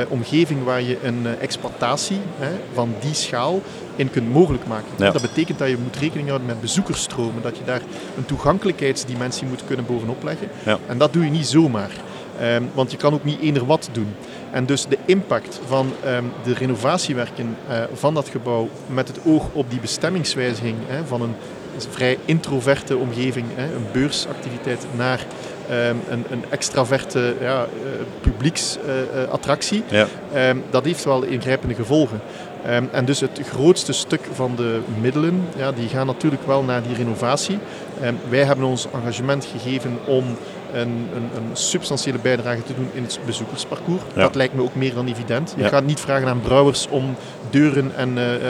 omgeving 0.09 0.65
waar 0.65 0.83
je 0.83 0.99
een 1.03 1.27
eh, 1.27 1.43
exploitatie 1.43 2.21
hè, 2.39 2.51
van 2.73 2.95
die 3.01 3.15
schaal 3.15 3.63
in 3.97 4.11
kunt 4.11 4.33
mogelijk 4.33 4.67
maken. 4.67 4.89
Ja. 4.97 5.11
Dat 5.11 5.23
betekent 5.23 5.59
dat 5.59 5.69
je 5.69 5.79
moet 5.83 5.97
rekening 5.97 6.29
houden 6.29 6.47
met 6.47 6.61
bezoekersstromen, 6.61 7.43
dat 7.43 7.57
je 7.57 7.65
daar 7.65 7.81
een 8.17 8.25
toegankelijkheidsdimensie 8.25 9.47
moet 9.47 9.65
kunnen 9.67 9.87
bovenop 9.87 10.23
leggen. 10.23 10.49
Ja. 10.65 10.79
En 10.87 10.99
dat 10.99 11.13
doe 11.13 11.25
je 11.25 11.31
niet 11.31 11.47
zomaar. 11.47 11.91
Ehm, 12.41 12.63
want 12.75 12.91
je 12.91 12.97
kan 12.97 13.15
ook 13.15 13.25
niet 13.25 13.41
eender 13.41 13.67
wat 13.67 13.89
doen. 13.93 14.15
En 14.51 14.67
dus 14.67 14.87
de 14.87 14.99
impact 15.05 15.61
van 15.67 15.93
ehm, 16.05 16.25
de 16.45 16.55
renovatiewerken 16.55 17.57
eh, 17.69 17.83
van 17.93 18.15
dat 18.15 18.29
gebouw 18.29 18.69
met 18.87 19.09
het 19.09 19.19
oog 19.25 19.45
op 19.53 19.71
die 19.71 19.81
bestemmingswijziging 19.81 20.77
hè, 20.87 21.05
van 21.05 21.23
een 21.23 21.35
vrij 21.91 22.19
introverte 22.25 22.97
omgeving, 22.97 23.47
hè, 23.55 23.65
een 23.65 23.87
beursactiviteit, 23.93 24.87
naar 24.97 25.27
een, 26.11 26.25
een 26.31 26.45
extraverte 26.51 27.35
ja, 27.41 27.63
eh, 27.63 27.91
publieksattractie, 28.21 29.83
Ja. 29.91 30.07
Ehm, 30.33 30.57
dat 30.71 30.85
heeft 30.85 31.05
wel 31.05 31.23
ingrijpende 31.23 31.75
gevolgen. 31.75 32.21
Ehm, 32.67 32.85
en 32.93 33.05
dus 33.05 33.21
het 33.21 33.41
grootste 33.51 33.93
stuk 33.93 34.21
van 34.33 34.53
de 34.57 34.79
middelen, 35.01 35.43
ja, 35.57 35.73
die 35.73 35.89
gaan 35.89 36.07
natuurlijk 36.07 36.47
wel 36.47 36.63
naar 36.63 36.83
die 36.83 36.97
renovatie. 36.97 37.59
Ehm, 38.03 38.15
wij 38.29 38.45
hebben 38.45 38.65
ons 38.65 38.87
engagement 38.95 39.49
gegeven 39.57 39.99
om 40.07 40.25
een, 40.73 40.89
een, 41.15 41.31
een 41.37 41.51
substantiële 41.53 42.19
bijdrage 42.19 42.63
te 42.63 42.75
doen 42.75 42.89
in 42.93 43.03
het 43.03 43.19
bezoekersparcours. 43.27 44.03
Ja. 44.15 44.21
Dat 44.23 44.35
lijkt 44.35 44.55
me 44.55 44.63
ook 44.63 44.75
meer 44.75 44.95
dan 44.95 45.07
evident. 45.07 45.53
Je 45.57 45.63
Ja. 45.63 45.69
gaat 45.69 45.85
niet 45.85 46.01
vragen 46.01 46.29
aan 46.29 46.41
brouwers 46.41 46.87
om 46.91 47.15
deuren 47.51 47.93
en 47.97 48.19
eh, 48.19 48.35
eh, 48.35 48.41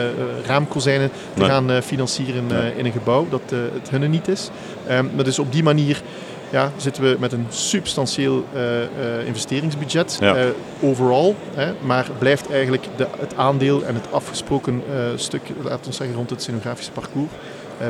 raamkozijnen 0.47 1.11
te 1.35 1.41
Nee. 1.41 1.49
gaan 1.49 1.83
financieren 1.83 2.47
Nee. 2.47 2.73
in 2.77 2.85
een 2.85 2.93
gebouw 2.93 3.27
dat 3.31 3.41
het 3.51 3.91
hunne 3.91 4.07
niet 4.09 4.29
is. 4.29 4.51
Ehm, 4.87 5.05
maar 5.15 5.25
dus 5.25 5.39
op 5.39 5.53
die 5.53 5.63
manier 5.63 6.03
ja, 6.51 6.71
zitten 6.77 7.03
we 7.03 7.17
met 7.19 7.33
een 7.33 7.47
substantieel 7.49 8.45
eh, 8.53 8.83
eh, 8.83 9.27
investeringsbudget 9.27 10.17
Ja. 10.21 10.37
eh, 10.37 10.45
overal. 10.81 11.35
Hè, 11.55 11.73
maar 11.81 12.07
blijft 12.19 12.51
eigenlijk 12.51 12.87
de, 12.97 13.07
het 13.19 13.37
aandeel 13.37 13.85
en 13.85 13.95
het 13.95 14.13
afgesproken 14.13 14.83
stuk, 15.17 15.43
laten 15.63 15.91
we 15.91 15.93
zeggen, 15.93 16.17
rond 16.17 16.31
het 16.31 16.43
scenografisch 16.43 16.89
parcours, 16.89 17.31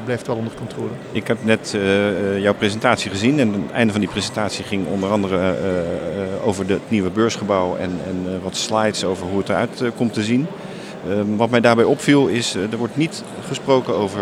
blijft 0.04 0.26
wel 0.26 0.36
onder 0.36 0.52
controle. 0.54 0.90
Ik 1.12 1.26
heb 1.26 1.44
net 1.44 1.76
jouw 2.38 2.54
presentatie 2.54 3.10
gezien 3.10 3.40
en 3.40 3.52
het 3.52 3.70
einde 3.72 3.92
van 3.92 4.00
die 4.00 4.10
presentatie 4.10 4.64
ging 4.64 4.86
onder 4.86 5.10
andere 5.10 5.54
over 6.44 6.68
het 6.68 6.90
nieuwe 6.90 7.10
beursgebouw 7.10 7.76
en, 7.76 7.90
en 8.06 8.40
wat 8.42 8.56
slides 8.56 9.04
over 9.04 9.26
hoe 9.26 9.38
het 9.38 9.48
eruit 9.48 9.82
komt 9.96 10.12
te 10.12 10.22
zien. 10.22 10.46
Ehm, 11.08 11.36
wat 11.36 11.50
mij 11.50 11.60
daarbij 11.60 11.84
opviel 11.84 12.26
is, 12.26 12.54
er 12.54 12.76
wordt 12.76 12.96
niet 12.96 13.22
gesproken 13.48 13.94
over 13.94 14.20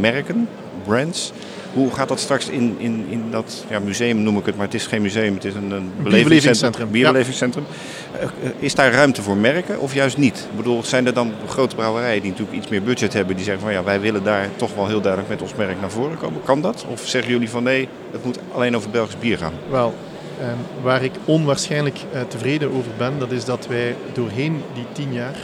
merken, 0.00 0.48
brands. 0.84 1.32
Hoe 1.72 1.90
gaat 1.90 2.08
dat 2.08 2.20
straks 2.20 2.48
in, 2.48 2.74
in, 2.78 3.06
in 3.08 3.24
dat 3.30 3.64
ja, 3.68 3.78
museum, 3.78 4.22
noem 4.22 4.38
ik 4.38 4.46
het, 4.46 4.56
maar 4.56 4.64
het 4.64 4.74
is 4.74 4.86
geen 4.86 5.02
museum, 5.02 5.34
het 5.34 5.44
is 5.44 5.54
een, 5.54 5.70
een 5.70 5.90
belevingscentrum. 6.02 6.90
bierbelevingscentrum. 6.90 7.64
Eh, 8.12 8.22
eh, 8.22 8.28
Is 8.58 8.74
daar 8.74 8.92
ruimte 8.92 9.22
voor 9.22 9.36
merken 9.36 9.80
of 9.80 9.94
juist 9.94 10.16
niet? 10.16 10.46
Ik 10.50 10.56
bedoel, 10.56 10.82
zijn 10.82 11.06
er 11.06 11.14
dan 11.14 11.32
grote 11.48 11.74
brouwerijen 11.74 12.22
die 12.22 12.30
natuurlijk 12.30 12.58
iets 12.58 12.68
meer 12.68 12.82
budget 12.82 13.12
hebben, 13.12 13.36
die 13.36 13.44
zeggen 13.44 13.62
van 13.62 13.72
ja, 13.72 13.82
wij 13.84 14.00
willen 14.00 14.24
daar 14.24 14.48
toch 14.56 14.74
wel 14.74 14.86
heel 14.86 15.00
duidelijk 15.00 15.32
met 15.32 15.42
ons 15.42 15.54
merk 15.54 15.80
naar 15.80 15.90
voren 15.90 16.18
komen? 16.18 16.40
Kan 16.44 16.60
dat? 16.60 16.84
Of 16.88 17.06
zeggen 17.06 17.32
jullie 17.32 17.50
van 17.50 17.62
nee, 17.62 17.88
het 18.10 18.24
moet 18.24 18.38
alleen 18.54 18.76
over 18.76 18.90
Belgisch 18.90 19.18
bier 19.18 19.38
gaan? 19.38 19.52
Wel, 19.70 19.94
ehm, 20.40 20.82
waar 20.82 21.02
ik 21.02 21.12
onwaarschijnlijk 21.24 21.98
eh, 22.12 22.20
tevreden 22.28 22.68
over 22.72 22.90
ben, 22.98 23.18
dat 23.18 23.30
is 23.30 23.44
dat 23.44 23.66
wij 23.66 23.96
doorheen 24.12 24.62
die 24.74 24.86
tien 24.92 25.12
jaar 25.12 25.36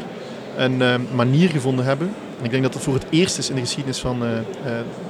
een 0.57 0.83
ehm, 0.83 1.01
manier 1.15 1.49
gevonden 1.49 1.85
hebben. 1.85 2.15
En 2.39 2.45
ik 2.45 2.51
denk 2.51 2.63
dat 2.63 2.73
dat 2.73 2.83
voor 2.83 2.95
het 2.95 3.07
eerst 3.11 3.39
is 3.39 3.49
in 3.49 3.55
de 3.55 3.61
geschiedenis 3.61 3.99
van 3.99 4.23
eh, 4.23 4.39
eh, 4.39 4.45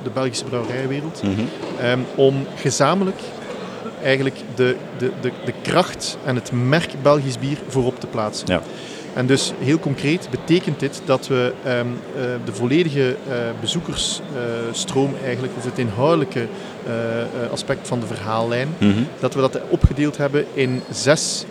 de 0.03 0.11
Belgische 0.13 0.45
brouwerijwereld. 0.45 1.23
Mhm. 1.23 1.33
ehm, 1.81 1.99
om 2.15 2.47
gezamenlijk 2.57 3.21
eigenlijk 4.03 4.37
de, 4.55 4.77
de, 4.99 5.11
de, 5.21 5.33
de 5.45 5.53
kracht 5.63 6.19
en 6.25 6.35
het 6.35 6.53
merk 6.53 6.91
Belgisch 7.03 7.39
bier 7.39 7.59
voorop 7.69 8.01
te 8.01 8.07
plaatsen. 8.07 8.47
Ja. 8.51 8.63
En 9.15 9.27
dus 9.27 9.53
heel 9.59 9.79
concreet 9.79 10.29
betekent 10.31 10.81
dit 10.81 11.03
dat 11.05 11.27
we 11.27 11.53
ehm, 11.65 11.77
eh, 12.17 12.23
de 12.45 12.53
volledige 12.53 13.17
bezoekersstroom 13.61 15.15
eigenlijk, 15.25 15.53
of 15.57 15.65
het 15.65 15.79
inhoudelijke 15.79 16.47
aspect 17.53 17.89
van 17.89 18.01
de 18.01 18.07
verhaallijn, 18.07 18.69
Mhm. 18.79 18.99
dat 19.21 19.35
we 19.35 19.41
dat 19.41 19.59
opgedeeld 19.69 20.17
hebben 20.17 20.45
in 20.55 20.83
zes 20.91 21.45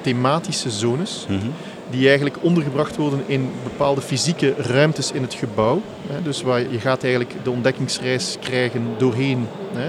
thematische 0.00 0.70
zones. 0.70 1.26
Mhm. 1.28 1.46
Die 1.92 2.06
eigenlijk 2.06 2.36
ondergebracht 2.40 2.96
worden 2.96 3.22
in 3.26 3.50
bepaalde 3.62 4.00
fysieke 4.00 4.54
ruimtes 4.56 5.12
in 5.12 5.22
het 5.22 5.34
gebouw. 5.34 5.82
Dus 6.22 6.42
waar 6.42 6.60
je 6.60 6.80
gaat 6.80 7.02
eigenlijk 7.02 7.34
de 7.42 7.50
ontdekkingsreis 7.50 8.36
krijgen 8.40 8.86
doorheen 8.98 9.48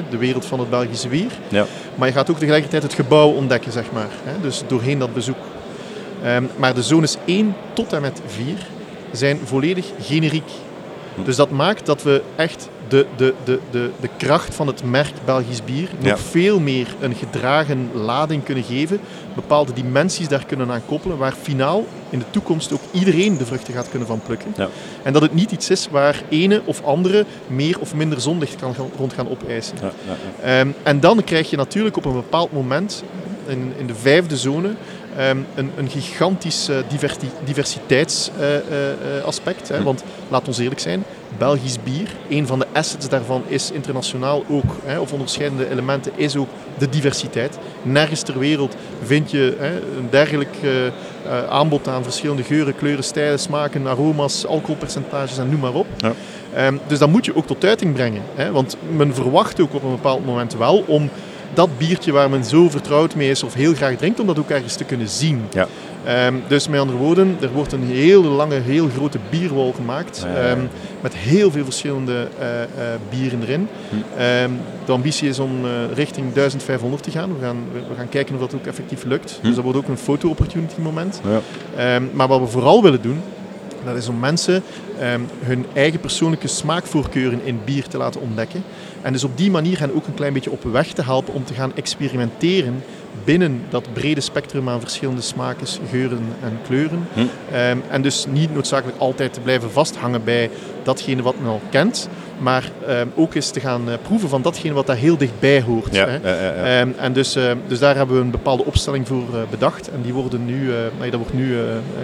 de 0.09 0.17
wereld 0.17 0.45
van 0.45 0.59
het 0.59 0.69
Belgische 0.69 1.07
bier. 1.07 1.31
Ja. 1.47 1.65
Maar 1.95 2.07
je 2.07 2.13
gaat 2.13 2.29
ook 2.29 2.37
tegelijkertijd 2.37 2.83
het 2.83 2.93
gebouw 2.93 3.29
ontdekken, 3.29 3.71
zeg 3.71 3.91
maar. 3.91 4.09
Dus 4.41 4.63
doorheen 4.67 4.99
dat 4.99 5.13
bezoek. 5.13 5.37
Ehm, 6.23 6.43
maar 6.55 6.73
de 6.73 6.83
zones 6.83 7.17
1 7.25 7.55
tot 7.73 7.93
en 7.93 8.01
met 8.01 8.21
4 8.25 8.55
zijn 9.11 9.39
volledig 9.43 9.85
generiek. 10.01 10.51
Dus 11.23 11.35
dat 11.35 11.49
maakt 11.49 11.85
dat 11.85 12.03
we 12.03 12.21
echt 12.35 12.69
de, 12.87 13.05
de, 13.15 13.33
de, 13.43 13.59
de, 13.71 13.89
de 13.99 14.09
kracht 14.17 14.55
van 14.55 14.67
het 14.67 14.83
merk 14.83 15.13
Belgisch 15.25 15.63
bier 15.63 15.89
nog 15.97 16.05
Ja. 16.07 16.17
veel 16.17 16.59
meer 16.59 16.87
een 16.99 17.15
gedragen 17.15 17.89
lading 17.93 18.43
kunnen 18.43 18.63
geven. 18.63 18.99
Bepaalde 19.35 19.73
dimensies 19.73 20.27
daar 20.27 20.45
kunnen 20.45 20.71
aan 20.71 20.81
koppelen, 20.85 21.17
waar 21.17 21.33
finaal 21.41 21.85
in 22.09 22.19
de 22.19 22.25
toekomst 22.29 22.73
ook 22.73 22.81
iedereen 22.91 23.37
de 23.37 23.45
vruchten 23.45 23.73
gaat 23.73 23.89
kunnen 23.89 24.07
van 24.07 24.21
plukken. 24.25 24.53
Ja. 24.57 24.69
En 25.03 25.13
dat 25.13 25.21
het 25.21 25.33
niet 25.33 25.51
iets 25.51 25.69
is 25.69 25.87
waar 25.91 26.21
ene 26.29 26.61
of 26.65 26.83
andere 26.83 27.25
meer 27.47 27.79
of 27.79 27.95
minder 27.95 28.21
zonlicht 28.21 28.55
kan 28.55 28.75
gaan, 28.75 28.89
rond 28.97 29.13
gaan 29.13 29.29
opeisen. 29.29 29.77
Ja. 29.81 29.91
Ehm, 30.41 30.67
en 30.83 30.99
dan 30.99 31.23
krijg 31.23 31.49
je 31.49 31.57
natuurlijk 31.57 31.97
op 31.97 32.05
een 32.05 32.13
bepaald 32.13 32.51
moment, 32.51 33.03
in, 33.47 33.73
in 33.77 33.87
de 33.87 33.95
vijfde 33.95 34.37
zone, 34.37 34.69
ehm, 35.17 35.37
een, 35.55 35.71
een 35.77 35.89
gigantisch 35.89 36.69
eh, 36.69 36.75
diversiteitsaspect. 37.45 39.69
Hm. 39.69 39.83
Want 39.83 40.03
laat 40.29 40.47
ons 40.47 40.57
eerlijk 40.57 40.79
zijn, 40.79 41.03
Belgisch 41.37 41.83
bier, 41.83 42.09
een 42.29 42.47
van 42.47 42.59
de 42.59 42.65
assets 42.71 43.09
daarvan 43.09 43.43
is 43.47 43.71
internationaal 43.71 44.43
ook, 44.49 44.75
hè, 44.85 44.99
of 44.99 45.11
onderscheidende 45.11 45.69
elementen, 45.69 46.11
is 46.15 46.35
ook 46.35 46.47
de 46.77 46.89
diversiteit. 46.89 47.57
Nergens 47.81 48.21
ter 48.21 48.39
wereld 48.39 48.75
vind 49.03 49.31
je 49.31 49.55
hè, 49.59 49.75
een 49.75 50.07
dergelijk 50.09 50.55
eh, 50.61 50.85
eh, 50.87 50.91
aanbod 51.49 51.87
aan 51.87 52.03
verschillende 52.03 52.43
geuren, 52.43 52.75
kleuren, 52.75 53.03
stijlen, 53.03 53.39
smaken, 53.39 53.87
aroma's, 53.87 54.45
alcoholpercentages 54.45 55.37
en 55.37 55.49
noem 55.49 55.59
maar 55.59 55.73
op. 55.73 55.87
Ja. 55.97 56.13
Ehm, 56.53 56.77
dus 56.87 56.99
dat 56.99 57.09
moet 57.09 57.25
je 57.25 57.35
ook 57.35 57.47
tot 57.47 57.65
uiting 57.65 57.93
brengen. 57.93 58.21
Hè? 58.35 58.51
Want 58.51 58.77
men 58.95 59.13
verwacht 59.13 59.61
ook 59.61 59.73
op 59.73 59.83
een 59.83 59.91
bepaald 59.91 60.25
moment 60.25 60.55
wel 60.57 60.83
om 60.87 61.09
dat 61.53 61.77
biertje 61.77 62.11
waar 62.11 62.29
men 62.29 62.45
zo 62.45 62.69
vertrouwd 62.69 63.15
mee 63.15 63.29
is 63.29 63.43
of 63.43 63.53
heel 63.53 63.73
graag 63.73 63.95
drinkt, 63.95 64.19
om 64.19 64.27
dat 64.27 64.39
ook 64.39 64.49
ergens 64.49 64.75
te 64.75 64.83
kunnen 64.83 65.07
zien. 65.07 65.45
Ja. 65.51 65.67
Ehm, 66.05 66.33
dus 66.47 66.67
met 66.67 66.79
andere 66.79 66.97
woorden, 66.97 67.37
er 67.41 67.51
wordt 67.51 67.71
een 67.71 67.83
hele 67.83 68.27
lange, 68.27 68.55
heel 68.55 68.89
grote 68.95 69.17
bierwal 69.29 69.71
gemaakt. 69.71 70.21
Ja, 70.25 70.31
ja, 70.31 70.41
ja. 70.41 70.49
ehm, 70.49 70.65
met 71.01 71.15
heel 71.15 71.51
veel 71.51 71.63
verschillende 71.63 72.27
eh, 72.39 72.63
eh, 72.63 72.67
bieren 73.09 73.41
erin. 73.41 73.67
Hm. 73.89 74.19
Ehm, 74.19 74.51
de 74.85 74.91
ambitie 74.91 75.29
is 75.29 75.39
om 75.39 75.65
eh, 75.65 75.71
richting 75.93 76.33
1500 76.33 77.03
te 77.03 77.11
gaan. 77.11 77.33
We 77.33 77.43
gaan, 77.43 77.57
we 77.89 77.95
gaan 77.95 78.09
kijken 78.09 78.33
of 78.35 78.39
dat 78.39 78.53
ook 78.55 78.65
effectief 78.65 79.03
lukt. 79.03 79.37
Hm. 79.41 79.47
Dus 79.47 79.55
dat 79.55 79.63
wordt 79.63 79.79
ook 79.79 79.87
een 79.87 79.97
foto-opportunity 79.97 80.81
moment. 80.81 81.21
Ja. 81.75 81.99
Maar 82.13 82.27
wat 82.27 82.39
we 82.39 82.47
vooral 82.47 82.83
willen 82.83 83.01
doen, 83.01 83.21
dat 83.85 83.95
is 83.95 84.07
om 84.07 84.19
mensen 84.19 84.63
hun 85.43 85.65
eigen 85.73 85.99
persoonlijke 85.99 86.47
smaakvoorkeuren 86.47 87.39
in 87.43 87.59
bier 87.65 87.87
te 87.87 87.97
laten 87.97 88.21
ontdekken. 88.21 88.63
En 89.01 89.13
dus 89.13 89.23
op 89.23 89.37
die 89.37 89.51
manier 89.51 89.79
hen 89.79 89.95
ook 89.95 90.07
een 90.07 90.13
klein 90.13 90.33
beetje 90.33 90.51
op 90.51 90.63
weg 90.63 90.93
te 90.93 91.03
helpen 91.03 91.33
om 91.33 91.45
te 91.45 91.53
gaan 91.53 91.75
experimenteren 91.75 92.83
binnen 93.23 93.61
dat 93.69 93.93
brede 93.93 94.21
spectrum 94.21 94.69
aan 94.69 94.79
verschillende 94.79 95.21
smaken, 95.21 95.67
geuren 95.89 96.25
en 96.43 96.59
kleuren. 96.67 97.07
Hm. 97.13 97.19
Ehm, 97.51 97.77
en 97.89 98.01
dus 98.01 98.25
niet 98.29 98.53
noodzakelijk 98.53 98.97
altijd 98.97 99.33
te 99.33 99.39
blijven 99.39 99.71
vasthangen 99.71 100.23
bij 100.23 100.49
datgene 100.83 101.21
wat 101.21 101.35
men 101.39 101.49
al 101.49 101.61
kent, 101.69 102.09
maar 102.37 102.71
ehm, 102.87 103.07
ook 103.15 103.33
eens 103.33 103.49
te 103.49 103.59
gaan 103.59 103.89
eh, 103.89 103.95
proeven 104.01 104.29
van 104.29 104.41
datgene 104.41 104.73
wat 104.73 104.87
daar 104.87 104.95
heel 104.95 105.17
dichtbij 105.17 105.61
hoort. 105.61 105.95
Ja, 105.95 106.07
hè. 106.07 106.29
ja, 106.29 106.41
ja, 106.41 106.55
ja. 106.55 106.79
Ehm, 106.79 106.89
en 106.97 107.13
dus, 107.13 107.37
dus 107.67 107.79
daar 107.79 107.95
hebben 107.95 108.15
we 108.15 108.21
een 108.21 108.31
bepaalde 108.31 108.65
opstelling 108.65 109.07
voor 109.07 109.23
eh, 109.33 109.39
bedacht 109.49 109.89
en 109.91 110.01
die 110.01 110.13
worden 110.13 110.45
nu, 110.45 110.71
eh, 110.71 110.77
nee, 110.99 111.11
dat 111.11 111.19
wordt 111.19 111.35
nu 111.35 111.57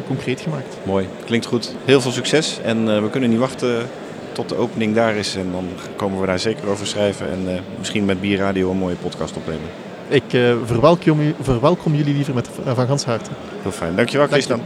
concreet 0.07 0.41
gemaakt. 0.41 0.77
Mooi, 0.83 1.07
klinkt 1.25 1.45
goed. 1.45 1.75
Heel 1.85 2.01
veel 2.01 2.11
succes 2.11 2.59
en 2.63 3.03
we 3.03 3.09
kunnen 3.09 3.29
niet 3.29 3.39
wachten 3.39 3.87
tot 4.31 4.49
de 4.49 4.55
opening 4.55 4.95
daar 4.95 5.15
is. 5.15 5.35
En 5.35 5.51
dan 5.51 5.67
komen 5.95 6.19
we 6.19 6.25
daar 6.25 6.39
zeker 6.39 6.67
over 6.67 6.87
schrijven 6.87 7.29
en 7.31 7.63
misschien 7.77 8.05
met 8.05 8.21
Bierradio 8.21 8.71
een 8.71 8.77
mooie 8.77 8.95
podcast 8.95 9.35
opnemen. 9.35 9.88
Ik 10.09 10.33
eh, 10.33 10.53
verwelkom, 10.65 11.33
verwelkom 11.41 11.95
jullie 11.95 12.13
liever 12.13 12.33
met, 12.33 12.49
eh, 12.65 12.75
van 12.75 12.87
gans 12.87 13.05
harte. 13.05 13.29
Heel 13.61 13.71
fijn, 13.71 13.95
dankjewel 13.95 14.27
Dank 14.27 14.41
je. 14.41 14.47
Christian. 14.47 14.61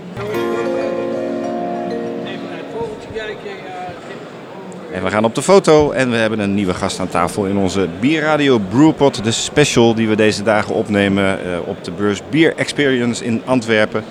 En 4.91 5.03
we 5.03 5.09
gaan 5.09 5.23
op 5.23 5.35
de 5.35 5.41
foto 5.41 5.91
en 5.91 6.09
we 6.09 6.15
hebben 6.15 6.39
een 6.39 6.53
nieuwe 6.53 6.73
gast 6.73 6.99
aan 6.99 7.09
tafel 7.09 7.45
in 7.45 7.57
onze 7.57 7.87
Bierradio 7.99 8.59
Brewpot, 8.69 9.23
de 9.23 9.31
special 9.31 9.95
die 9.95 10.07
we 10.07 10.15
deze 10.15 10.43
dagen 10.43 10.75
opnemen 10.75 11.39
eh, 11.45 11.59
op 11.65 11.83
de 11.83 11.91
beurs 11.91 12.21
Beer 12.29 12.55
Experience 12.55 13.25
in 13.25 13.41
Antwerpen. 13.45 14.03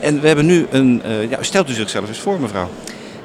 En 0.00 0.20
we 0.20 0.26
hebben 0.26 0.46
nu 0.46 0.66
een, 0.70 1.02
ja, 1.28 1.42
stelt 1.42 1.70
u 1.70 1.72
zichzelf 1.72 2.08
eens 2.08 2.18
voor 2.18 2.40
mevrouw. 2.40 2.68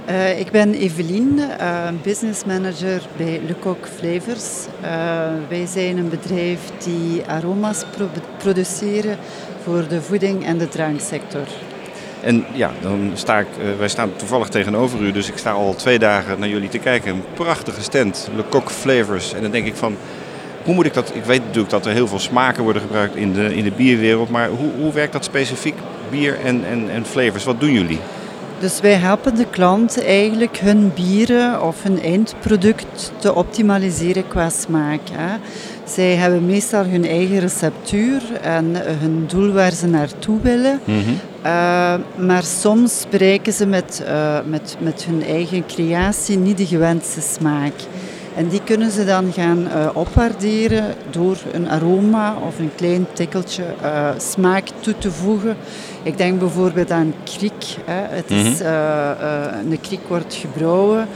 Eh, 0.05 0.39
ik 0.39 0.51
ben 0.51 0.73
Evelien, 0.73 1.39
eh, 1.59 1.87
business 2.03 2.45
manager 2.45 3.01
bij 3.17 3.41
Le 3.47 3.53
Coq 3.59 3.87
Flavors. 3.97 4.65
Eh, 4.81 4.89
wij 5.49 5.65
zijn 5.65 5.97
een 5.97 6.09
bedrijf 6.09 6.59
die 6.83 7.23
aroma's 7.27 7.83
pro- 7.97 8.09
produceren 8.37 9.17
voor 9.63 9.87
de 9.87 10.01
voeding- 10.01 10.45
en 10.45 10.57
de 10.57 10.67
dranksector. 10.67 11.47
En 12.21 12.45
ja, 12.53 12.71
dan 12.81 13.11
sta 13.13 13.39
ik, 13.39 13.47
wij 13.77 13.87
staan 13.87 14.15
toevallig 14.15 14.47
tegenover 14.47 14.99
u, 15.01 15.11
dus 15.11 15.29
ik 15.29 15.37
sta 15.37 15.51
al 15.51 15.75
twee 15.75 15.99
dagen 15.99 16.39
naar 16.39 16.49
jullie 16.49 16.69
te 16.69 16.77
kijken. 16.77 17.11
Een 17.13 17.23
prachtige 17.33 17.81
stand, 17.81 18.29
Le 18.35 18.43
Coq 18.49 18.65
Flavors. 18.71 19.33
En 19.33 19.41
dan 19.41 19.51
denk 19.51 19.65
ik 19.65 19.75
van, 19.75 19.95
hoe 20.63 20.73
moet 20.75 20.85
ik 20.85 20.93
dat... 20.93 21.11
Ik 21.15 21.23
weet 21.25 21.43
natuurlijk 21.43 21.69
dat 21.69 21.85
er 21.85 21.91
heel 21.93 22.07
veel 22.07 22.19
smaken 22.19 22.63
worden 22.63 22.81
gebruikt 22.81 23.15
in 23.15 23.33
de, 23.33 23.55
in 23.55 23.63
de 23.63 23.71
bierwereld, 23.71 24.29
maar 24.29 24.49
hoe, 24.49 24.71
hoe 24.79 24.93
werkt 24.93 25.13
dat 25.13 25.23
specifiek, 25.23 25.75
bier 26.09 26.37
en, 26.43 26.65
en, 26.65 26.89
en 26.89 27.05
flavors? 27.05 27.43
Wat 27.43 27.59
doen 27.59 27.71
jullie? 27.73 27.99
Dus 28.63 28.79
wij 28.79 28.93
helpen 28.93 29.35
de 29.35 29.45
klant 29.49 30.03
eigenlijk 30.05 30.57
hun 30.57 30.91
bieren 30.93 31.63
of 31.63 31.83
hun 31.83 32.01
eindproduct 32.01 33.11
te 33.17 33.35
optimaliseren 33.35 34.27
qua 34.27 34.49
smaak. 34.49 34.99
Hè. 35.11 35.37
Zij 35.85 36.15
hebben 36.15 36.45
meestal 36.45 36.85
hun 36.85 37.05
eigen 37.05 37.39
receptuur 37.39 38.21
en 38.41 38.75
hun 38.99 39.23
doel 39.27 39.51
waar 39.51 39.71
ze 39.71 39.87
naartoe 39.87 40.41
willen. 40.41 40.79
Uh, 40.87 41.95
maar 42.15 42.43
soms 42.43 43.05
bereiken 43.09 43.53
ze 43.53 43.65
met, 43.65 44.03
uh, 44.05 44.37
met, 44.45 44.75
met 44.79 45.05
hun 45.05 45.23
eigen 45.23 45.65
creatie 45.65 46.37
niet 46.37 46.57
de 46.57 46.65
gewenste 46.65 47.21
smaak. 47.21 47.73
En 48.35 48.47
die 48.47 48.61
kunnen 48.63 48.91
ze 48.91 49.05
dan 49.05 49.31
gaan 49.33 49.67
uh, 49.67 49.89
opwaarderen 49.93 50.95
door 51.09 51.37
een 51.51 51.69
aroma 51.69 52.35
of 52.47 52.59
een 52.59 52.71
klein 52.75 53.05
tikkeltje 53.13 53.63
smaak 54.17 54.67
toe 54.79 54.97
te 54.97 55.11
voegen. 55.11 55.57
Ik 56.03 56.17
denk 56.17 56.39
bijvoorbeeld 56.39 56.91
aan 56.91 57.13
kriek. 57.23 57.65
Hè. 57.85 58.15
Het 58.15 58.31
is, 58.31 58.59
een 59.69 59.81
kriek 59.81 60.07
wordt 60.07 60.33
gebrouwen, 60.33 61.07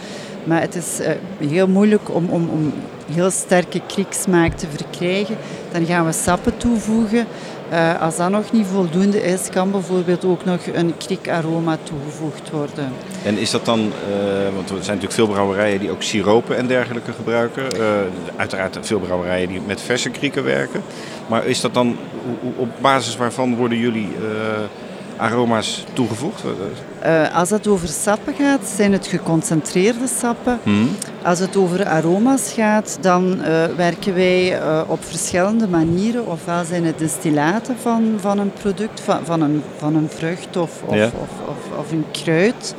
maar 0.43 0.61
het 0.61 0.75
is 0.75 0.99
heel 1.37 1.67
moeilijk 1.67 2.15
om, 2.15 2.29
om, 2.29 2.49
om 2.49 2.73
heel 3.11 3.31
sterke 3.31 3.81
krieksmaak 3.87 4.57
te 4.57 4.67
verkrijgen. 4.75 5.37
Dan 5.71 5.85
gaan 5.85 6.05
we 6.05 6.11
sappen 6.11 6.57
toevoegen. 6.57 7.27
Uh, 7.71 8.01
als 8.01 8.17
dat 8.17 8.29
nog 8.29 8.51
niet 8.51 8.65
voldoende 8.65 9.21
is, 9.21 9.49
kan 9.49 9.71
bijvoorbeeld 9.71 10.25
ook 10.25 10.45
nog 10.45 10.59
een 10.73 10.97
kriekaroma 10.97 11.77
toegevoegd 11.83 12.49
worden. 12.49 12.91
En 13.23 13.37
is 13.37 13.51
dat 13.51 13.65
dan, 13.65 13.79
uh, 13.79 13.85
want 14.55 14.69
er 14.69 14.75
zijn 14.83 14.97
natuurlijk 14.97 15.13
veel 15.13 15.27
brouwerijen 15.27 15.79
die 15.79 15.91
ook 15.91 16.01
siropen 16.01 16.57
en 16.57 16.67
dergelijke 16.67 17.11
gebruiken. 17.11 17.63
Uh, 17.77 17.81
uiteraard 18.35 18.77
veel 18.81 18.99
brouwerijen 18.99 19.47
die 19.47 19.61
met 19.65 19.81
verse 19.81 20.09
krieken 20.09 20.43
werken. 20.43 20.81
Maar 21.27 21.45
is 21.45 21.61
dat 21.61 21.73
dan, 21.73 21.95
op 22.55 22.69
basis 22.81 23.17
waarvan 23.17 23.55
worden 23.55 23.77
jullie 23.77 24.07
aroma's 25.17 25.83
toegevoegd? 25.93 26.43
Uh, 27.05 27.35
als 27.35 27.49
het 27.49 27.67
over 27.67 27.87
sappen 27.87 28.33
gaat, 28.33 28.67
zijn 28.75 28.91
het 28.91 29.07
geconcentreerde 29.07 30.07
sappen. 30.19 30.59
Hmm. 30.63 30.89
Als 31.23 31.39
het 31.39 31.55
over 31.57 31.85
aroma's 31.85 32.51
gaat, 32.55 32.97
dan 33.01 33.39
uh, 33.39 33.63
werken 33.75 34.13
wij 34.13 34.59
uh, 34.61 34.81
op 34.87 35.03
verschillende 35.05 35.67
manieren. 35.67 36.27
Ofwel 36.27 36.65
zijn 36.65 36.85
het 36.85 36.97
distillaten 36.97 37.75
van, 37.81 38.13
van 38.19 38.39
een 38.39 38.51
product, 38.53 38.99
van, 38.99 39.19
van, 39.25 39.41
een, 39.41 39.63
van 39.77 39.95
een 39.95 40.09
vrucht 40.09 40.57
of, 40.57 40.81
of, 40.85 40.95
Ja. 40.95 41.05
of, 41.05 41.47
of, 41.49 41.79
of 41.79 41.91
een 41.91 42.05
kruid. 42.11 42.75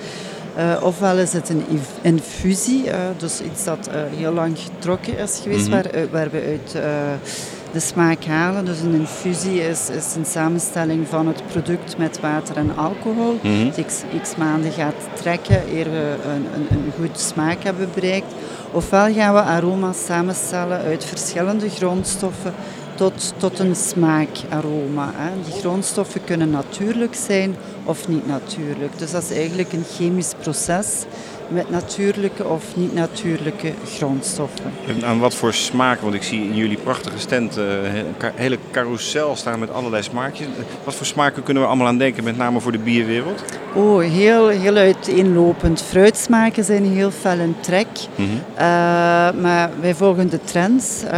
ofwel 0.83 1.17
is 1.17 1.33
het 1.33 1.49
een 1.49 1.65
inf- 1.69 1.99
infusie, 2.03 2.85
dus 3.17 3.41
iets 3.41 3.65
dat 3.65 3.91
heel 4.17 4.33
lang 4.33 4.59
getrokken 4.59 5.19
is 5.19 5.41
geweest, 5.43 5.69
Mhm. 5.69 5.71
waar, 5.71 5.87
waar 6.11 6.31
we 6.31 6.43
uit 6.59 6.85
de 7.73 7.81
smaak 7.81 8.25
halen. 8.25 8.65
Dus 8.65 8.81
een 8.81 8.95
infusie 8.95 9.61
is, 9.61 9.91
is 9.91 10.15
een 10.15 10.25
samenstelling 10.25 11.09
van 11.09 11.27
het 11.27 11.47
product 11.47 11.99
met 11.99 12.21
water 12.21 12.57
en 12.57 12.77
alcohol. 12.77 13.39
Die 13.43 13.85
x, 13.85 14.03
x 14.23 14.37
maanden 14.37 14.73
gaat 14.73 15.09
trekken 15.15 15.63
eer 15.77 15.91
we 15.91 16.15
een, 16.25 16.47
een, 16.55 16.67
een 16.71 16.93
goed 17.01 17.21
smaak 17.21 17.63
hebben 17.63 17.89
bereikt. 17.95 18.33
Ofwel 18.73 19.13
gaan 19.13 19.35
we 19.35 19.41
aroma's 19.41 20.05
samenstellen 20.05 20.79
uit 20.81 21.05
verschillende 21.05 21.69
grondstoffen 21.69 22.55
tot, 22.95 23.35
tot 23.37 23.59
een 23.59 23.77
smaakaroma. 23.77 25.13
Hè. 25.15 25.31
Die 25.45 25.61
grondstoffen 25.61 26.25
kunnen 26.25 26.51
natuurlijk 26.51 27.15
zijn 27.15 27.57
of 27.85 28.09
niet 28.09 28.27
natuurlijk. 28.27 28.99
Dus 28.99 29.11
dat 29.11 29.23
is 29.23 29.37
eigenlijk 29.37 29.73
een 29.73 29.85
chemisch 29.97 30.35
proces 30.41 31.05
met 31.49 31.71
natuurlijke 31.71 32.45
of 32.45 32.65
niet-natuurlijke 32.77 33.73
grondstoffen. 33.97 34.65
En 34.87 35.05
aan 35.05 35.19
wat 35.19 35.35
voor 35.35 35.55
smaak? 35.55 36.01
Want 36.01 36.15
ik 36.15 36.23
zie 36.23 36.41
in 36.43 36.55
jullie 36.55 36.77
prachtige 36.79 37.19
stand 37.19 37.57
eh, 37.57 37.95
een 37.95 38.17
ka- 38.17 38.33
hele 38.35 38.59
carousel 38.71 39.37
staan 39.37 39.59
met 39.59 39.73
allerlei 39.73 40.03
smaakjes. 40.03 40.47
Wat 40.85 40.95
voor 40.95 41.07
smaken 41.07 41.43
kunnen 41.43 41.63
we 41.63 41.69
allemaal 41.69 41.87
aan 41.87 41.99
denken, 41.99 42.25
met 42.25 42.37
name 42.37 42.61
voor 42.61 42.73
de 42.73 42.79
bierwereld? 42.79 43.43
Oh, 43.75 44.01
heel, 44.01 44.49
heel 44.49 44.77
uiteenlopend. 44.77 45.83
Fruitsmaken 45.83 46.65
zijn 46.65 46.85
heel 46.85 47.11
fel 47.11 47.39
in 47.39 47.55
trek. 47.61 47.87
Mhm. 48.15 48.29
Uh, 48.55 48.59
maar 49.43 49.71
wij 49.81 49.95
volgen 49.95 50.31
de 50.31 50.41
trends. 50.45 51.03
Uh, 51.05 51.11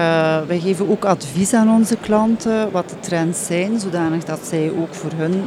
wij 0.46 0.60
geven 0.60 0.90
ook 0.90 1.04
advies 1.04 1.52
aan 1.54 1.70
onze 1.74 1.96
klanten 1.96 2.70
wat 2.70 2.88
de 2.88 3.00
trends 3.00 3.46
zijn, 3.46 3.80
zodanig 3.80 4.24
dat 4.24 4.40
zij 4.42 4.72
ook 4.80 4.94
voor 4.94 5.10
hun 5.16 5.42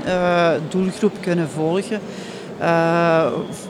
doelgroep 0.70 1.14
kunnen 1.22 1.50
volgen. 1.50 2.00
Uh, 2.64 3.26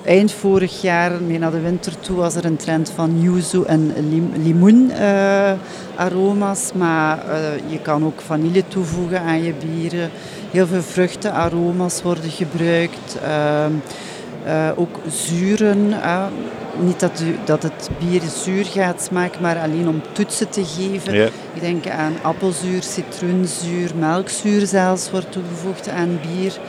eind 0.05 0.31
vorig 0.31 0.81
jaar, 0.81 1.21
mee 1.21 1.39
naar 1.39 1.51
de 1.51 1.59
winter 1.59 1.99
toe, 1.99 2.15
was 2.15 2.35
er 2.35 2.45
een 2.45 2.55
trend 2.55 2.91
van 2.95 3.21
yuzu 3.21 3.63
en 3.63 3.93
lim 4.09 4.31
limoen 4.43 4.91
uh, 4.91 5.51
aroma's. 5.95 6.71
Maar 6.73 7.17
uh, 7.17 7.71
je 7.71 7.79
kan 7.81 8.05
ook 8.05 8.21
vanille 8.21 8.63
toevoegen 8.67 9.21
aan 9.21 9.43
je 9.43 9.53
bieren. 9.53 10.09
Heel 10.51 10.67
veel 10.67 10.81
vruchtenaroma's 10.81 12.01
worden 12.01 12.29
gebruikt. 12.29 13.17
ook 14.75 14.99
zuren. 15.07 15.93
niet 16.79 16.99
dat, 16.99 17.21
u, 17.21 17.35
dat 17.45 17.63
het 17.63 17.89
bier 17.99 18.21
zuur 18.21 18.65
gaat 18.65 19.01
smaken, 19.01 19.41
maar 19.41 19.59
alleen 19.59 19.87
om 19.87 20.01
toetsen 20.11 20.49
te 20.49 20.65
geven. 20.65 21.23
Ik 21.53 21.59
denk 21.59 21.87
aan 21.87 22.13
appelzuur, 22.21 22.83
citroenzuur, 22.83 23.91
melkzuur 23.99 24.65
zelfs 24.65 25.11
wordt 25.11 25.31
toegevoegd 25.31 25.89
aan 25.89 26.19
bier. 26.21 26.59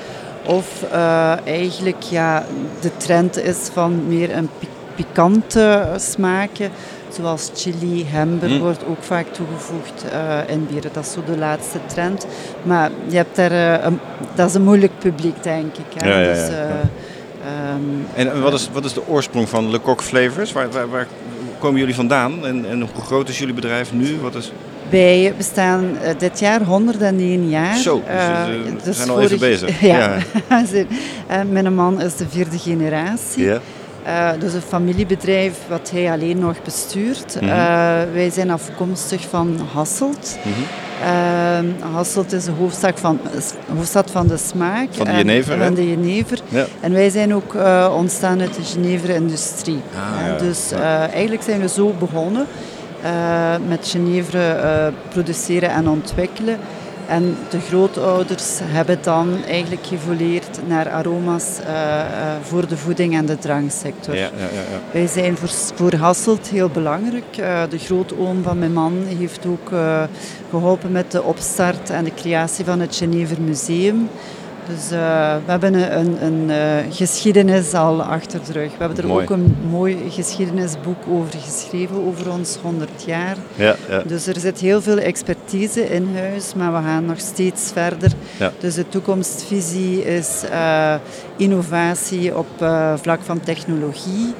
Of 0.46 0.84
uh, 0.92 1.46
eigenlijk 1.46 2.02
ja, 2.02 2.44
de 2.80 2.96
trend 2.96 3.38
is 3.38 3.56
van 3.72 4.06
meer 4.08 4.36
een 4.36 4.48
pi 4.58 4.68
pikante 4.96 5.86
smaken. 5.96 6.70
Zoals 7.08 7.50
chili, 7.54 8.04
hember 8.08 8.48
Mm. 8.50 8.58
wordt 8.58 8.84
ook 8.88 9.02
vaak 9.02 9.26
toegevoegd 9.26 10.04
uh, 10.12 10.38
in 10.46 10.66
bieren. 10.66 10.90
Dat 10.92 11.04
is 11.04 11.12
zo 11.12 11.22
de 11.26 11.36
laatste 11.38 11.78
trend. 11.86 12.26
Maar 12.62 12.90
je 13.08 13.16
hebt 13.16 13.36
daar, 13.36 13.52
uh, 13.52 13.84
een, 13.84 14.00
dat 14.34 14.48
is 14.48 14.54
een 14.54 14.62
moeilijk 14.62 14.98
publiek, 14.98 15.42
denk 15.42 15.76
ik. 15.76 16.02
Hè? 16.02 16.08
Ja, 16.08 16.18
ja, 16.20 16.26
ja, 16.28 16.34
Dus. 16.34 16.48
Um, 17.74 18.06
En 18.14 18.42
wat 18.42 18.52
is, 18.52 18.68
wat 18.72 18.84
is 18.84 18.92
de 18.92 19.08
oorsprong 19.08 19.48
van 19.48 19.70
Le 19.70 19.80
Coq 19.80 20.02
Flavors? 20.02 20.52
Waar, 20.52 20.70
waar, 20.70 20.88
waar 20.88 21.06
komen 21.64 21.80
jullie 21.80 21.94
vandaan? 21.94 22.46
En, 22.46 22.66
en 22.70 22.80
hoe 22.80 23.04
groot 23.04 23.28
is 23.28 23.38
jullie 23.38 23.54
bedrijf 23.54 23.92
nu? 23.92 24.18
Wat 24.20 24.34
is... 24.34 24.52
Wij 24.88 25.34
bestaan 25.36 25.84
uh, 25.84 26.08
dit 26.18 26.38
jaar 26.38 26.62
101 26.62 27.48
jaar. 27.48 27.76
Zo, 27.76 28.02
dus, 28.06 28.14
Uh, 28.14 28.20
uh, 28.20 28.64
we 28.64 28.76
dus 28.84 28.96
zijn 28.96 29.10
al 29.10 29.20
even 29.20 29.38
bezig. 29.38 29.80
ja. 29.92 30.16
Mijn 31.50 31.74
man 31.74 32.00
is 32.00 32.16
de 32.16 32.28
vierde 32.28 32.58
generatie. 32.58 33.44
Ja. 33.44 33.60
Uh, 34.06 34.40
dus 34.40 34.52
een 34.52 34.60
familiebedrijf 34.60 35.58
wat 35.68 35.90
hij 35.90 36.10
alleen 36.10 36.38
nog 36.38 36.62
bestuurt. 36.62 37.40
Mhm. 37.40 37.46
Wij 38.12 38.30
zijn 38.30 38.50
afkomstig 38.50 39.28
van 39.28 39.60
Hasselt. 39.72 40.38
Mhm. 40.44 40.62
Uh, 41.04 41.58
Hasselt 41.94 42.32
is 42.32 42.44
de 42.44 42.50
hoofdstad 42.58 43.00
van, 43.00 43.20
hoofdstad 43.76 44.10
van 44.10 44.26
de 44.26 44.36
smaak. 44.36 44.88
Van 44.90 45.04
de 45.04 45.10
en- 45.10 45.16
jenever, 45.16 45.58
hè? 45.58 45.64
Van 45.64 45.74
de 45.74 45.88
jenever. 45.90 46.38
Ja. 46.48 46.64
En 46.80 46.92
wij 46.92 47.10
zijn 47.10 47.34
ook 47.34 47.54
uh, 47.54 47.92
ontstaan 47.96 48.40
uit 48.40 48.54
de 48.54 48.62
Genever-industrie. 48.62 49.80
Ah, 49.94 50.26
ja. 50.26 50.36
Dus 50.38 50.72
uh, 50.72 50.80
eigenlijk 50.98 51.42
zijn 51.42 51.60
we 51.60 51.68
zo 51.68 51.92
begonnen. 51.98 52.46
uh, 53.04 53.54
met 53.68 53.88
Genever 53.88 54.34
uh, 54.64 54.86
produceren 55.08 55.70
en 55.70 55.88
ontwikkelen. 55.88 56.58
En 57.08 57.36
de 57.50 57.60
grootouders 57.60 58.58
hebben 58.62 58.98
dan 59.02 59.44
eigenlijk 59.44 59.86
geëvolueerd 59.86 60.58
naar 60.66 60.90
aroma's 60.90 61.58
uh, 61.60 61.68
uh, 61.68 62.04
voor 62.42 62.68
de 62.68 62.76
voeding 62.76 63.14
en 63.14 63.26
de 63.26 63.38
dranksector. 63.38 64.14
Ja, 64.14 64.20
ja, 64.20 64.28
ja, 64.38 64.60
ja. 64.72 64.80
Wij 64.90 65.06
zijn 65.06 65.36
voor, 65.36 65.48
voor 65.74 65.94
Hasselt 65.94 66.48
heel 66.48 66.68
belangrijk. 66.68 67.38
Uh, 67.40 67.62
de 67.68 67.78
grootoom 67.78 68.42
van 68.42 68.58
mijn 68.58 68.72
man 68.72 69.04
heeft 69.18 69.46
ook 69.46 69.70
geholpen 70.50 70.92
met 70.92 71.10
de 71.10 71.22
opstart 71.22 71.90
en 71.90 72.04
de 72.04 72.14
creatie 72.14 72.64
van 72.64 72.80
het 72.80 72.96
Genever 72.96 73.40
Museum. 73.40 74.08
Dus 74.68 74.92
uh, 74.92 74.98
we 75.44 75.50
hebben 75.50 75.74
een, 75.74 75.98
een, 75.98 76.24
een 76.24 76.48
uh, 76.48 76.94
geschiedenis 76.94 77.74
al 77.74 78.02
achter 78.02 78.40
de 78.46 78.52
rug. 78.52 78.70
We 78.70 78.76
hebben 78.78 78.98
er 78.98 79.06
Mooi. 79.06 79.22
ook 79.22 79.30
een 79.30 79.56
mooi 79.70 80.10
geschiedenisboek 80.10 80.96
over 81.08 81.38
geschreven, 81.38 82.06
over 82.06 82.30
ons 82.30 82.58
100 82.62 82.90
jaar. 83.06 83.36
Ja, 83.54 83.76
ja. 83.88 84.02
Dus 84.06 84.26
er 84.26 84.40
zit 84.40 84.60
heel 84.60 84.82
veel 84.82 84.98
expertise 84.98 85.88
in 85.88 86.08
huis, 86.16 86.54
maar 86.54 86.72
we 86.72 86.78
gaan 86.78 87.04
nog 87.04 87.18
steeds 87.18 87.70
verder. 87.72 88.12
Ja. 88.38 88.52
Dus 88.58 88.74
de 88.74 88.88
toekomstvisie 88.88 90.04
is 90.04 90.42
uh, 90.50 90.94
innovatie 91.36 92.36
op 92.36 92.46
vlak 92.96 93.20
van 93.22 93.40
technologie 93.40 94.34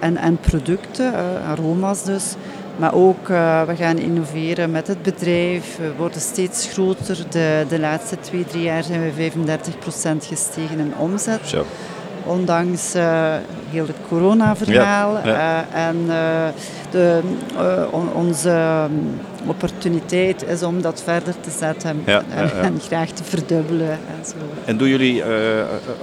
en, 0.00 0.16
en 0.16 0.38
producten, 0.40 1.12
aroma's 1.46 2.04
dus. 2.04 2.34
Maar 2.78 2.94
ook 2.94 3.28
uh, 3.28 3.62
we 3.62 3.76
gaan 3.76 3.98
innoveren 3.98 4.70
met 4.70 4.86
het 4.86 5.02
bedrijf. 5.02 5.76
We 5.76 5.92
worden 5.96 6.20
steeds 6.20 6.68
groter. 6.72 7.16
De, 7.30 7.64
de 7.68 7.78
laatste 7.78 8.20
twee, 8.20 8.44
drie 8.44 8.62
jaar 8.62 8.82
zijn 8.82 9.12
we 9.14 9.30
35% 9.30 10.26
gestegen 10.26 10.78
in 10.78 10.92
omzet. 10.98 11.40
Zo. 11.44 11.64
ondanks 12.24 12.94
uh, 12.96 13.34
heel 13.70 13.86
het 13.86 13.96
corona-verhaal. 14.08 15.12
Ja, 15.12 15.26
ja. 15.26 15.66
Uh, 15.72 15.86
en 15.86 15.96
de, 16.90 17.20
on, 17.90 18.12
onze 18.12 18.50
um, 18.90 19.20
opportuniteit 19.46 20.44
is 20.48 20.62
om 20.62 20.82
dat 20.82 21.02
verder 21.04 21.34
te 21.40 21.50
zetten 21.50 22.02
Ja, 22.06 22.22
en, 22.34 22.50
en 22.62 22.80
graag 22.80 23.10
te 23.10 23.24
verdubbelen. 23.24 23.90
En 23.90 24.24
zo. 24.26 24.34
En 24.64 24.76
doen 24.76 24.88
jullie, 24.88 25.22
eh, 25.22 25.28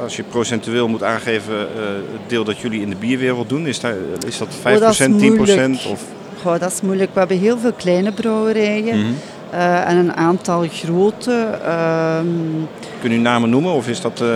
als 0.02 0.16
je 0.16 0.24
procentueel 0.24 0.88
moet 0.88 1.04
aangeven, 1.04 1.54
eh, 1.54 1.84
het 2.12 2.30
deel 2.30 2.44
dat 2.44 2.58
jullie 2.58 2.82
in 2.82 2.90
de 2.90 2.96
bierwereld 2.96 3.50
doen, 3.50 3.68
is, 3.68 3.80
daar, 3.80 3.96
is 4.28 4.38
dat 4.38 4.48
5%, 4.48 4.76
Oh, 4.76 4.80
dat 4.80 4.92
is 4.92 4.98
10%? 4.98 5.10
moeilijk. 5.10 5.80
Of? 5.90 6.02
Dat 6.54 6.72
is 6.72 6.82
moeilijk. 6.82 7.14
We 7.14 7.20
hebben 7.20 7.38
heel 7.38 7.58
veel 7.58 7.74
kleine 7.74 8.12
brouwerijen 8.12 9.00
Mhm. 9.00 9.12
Eh, 9.56 9.90
en 9.90 9.98
een 9.98 10.16
aantal 10.16 10.66
grote. 10.72 11.48
ehm, 11.66 12.26
Kun 13.02 13.12
je 13.12 13.20
namen 13.20 13.50
noemen 13.50 13.72
of 13.74 13.88
is 13.88 14.02
dat 14.02 14.22
eh, 14.22 14.28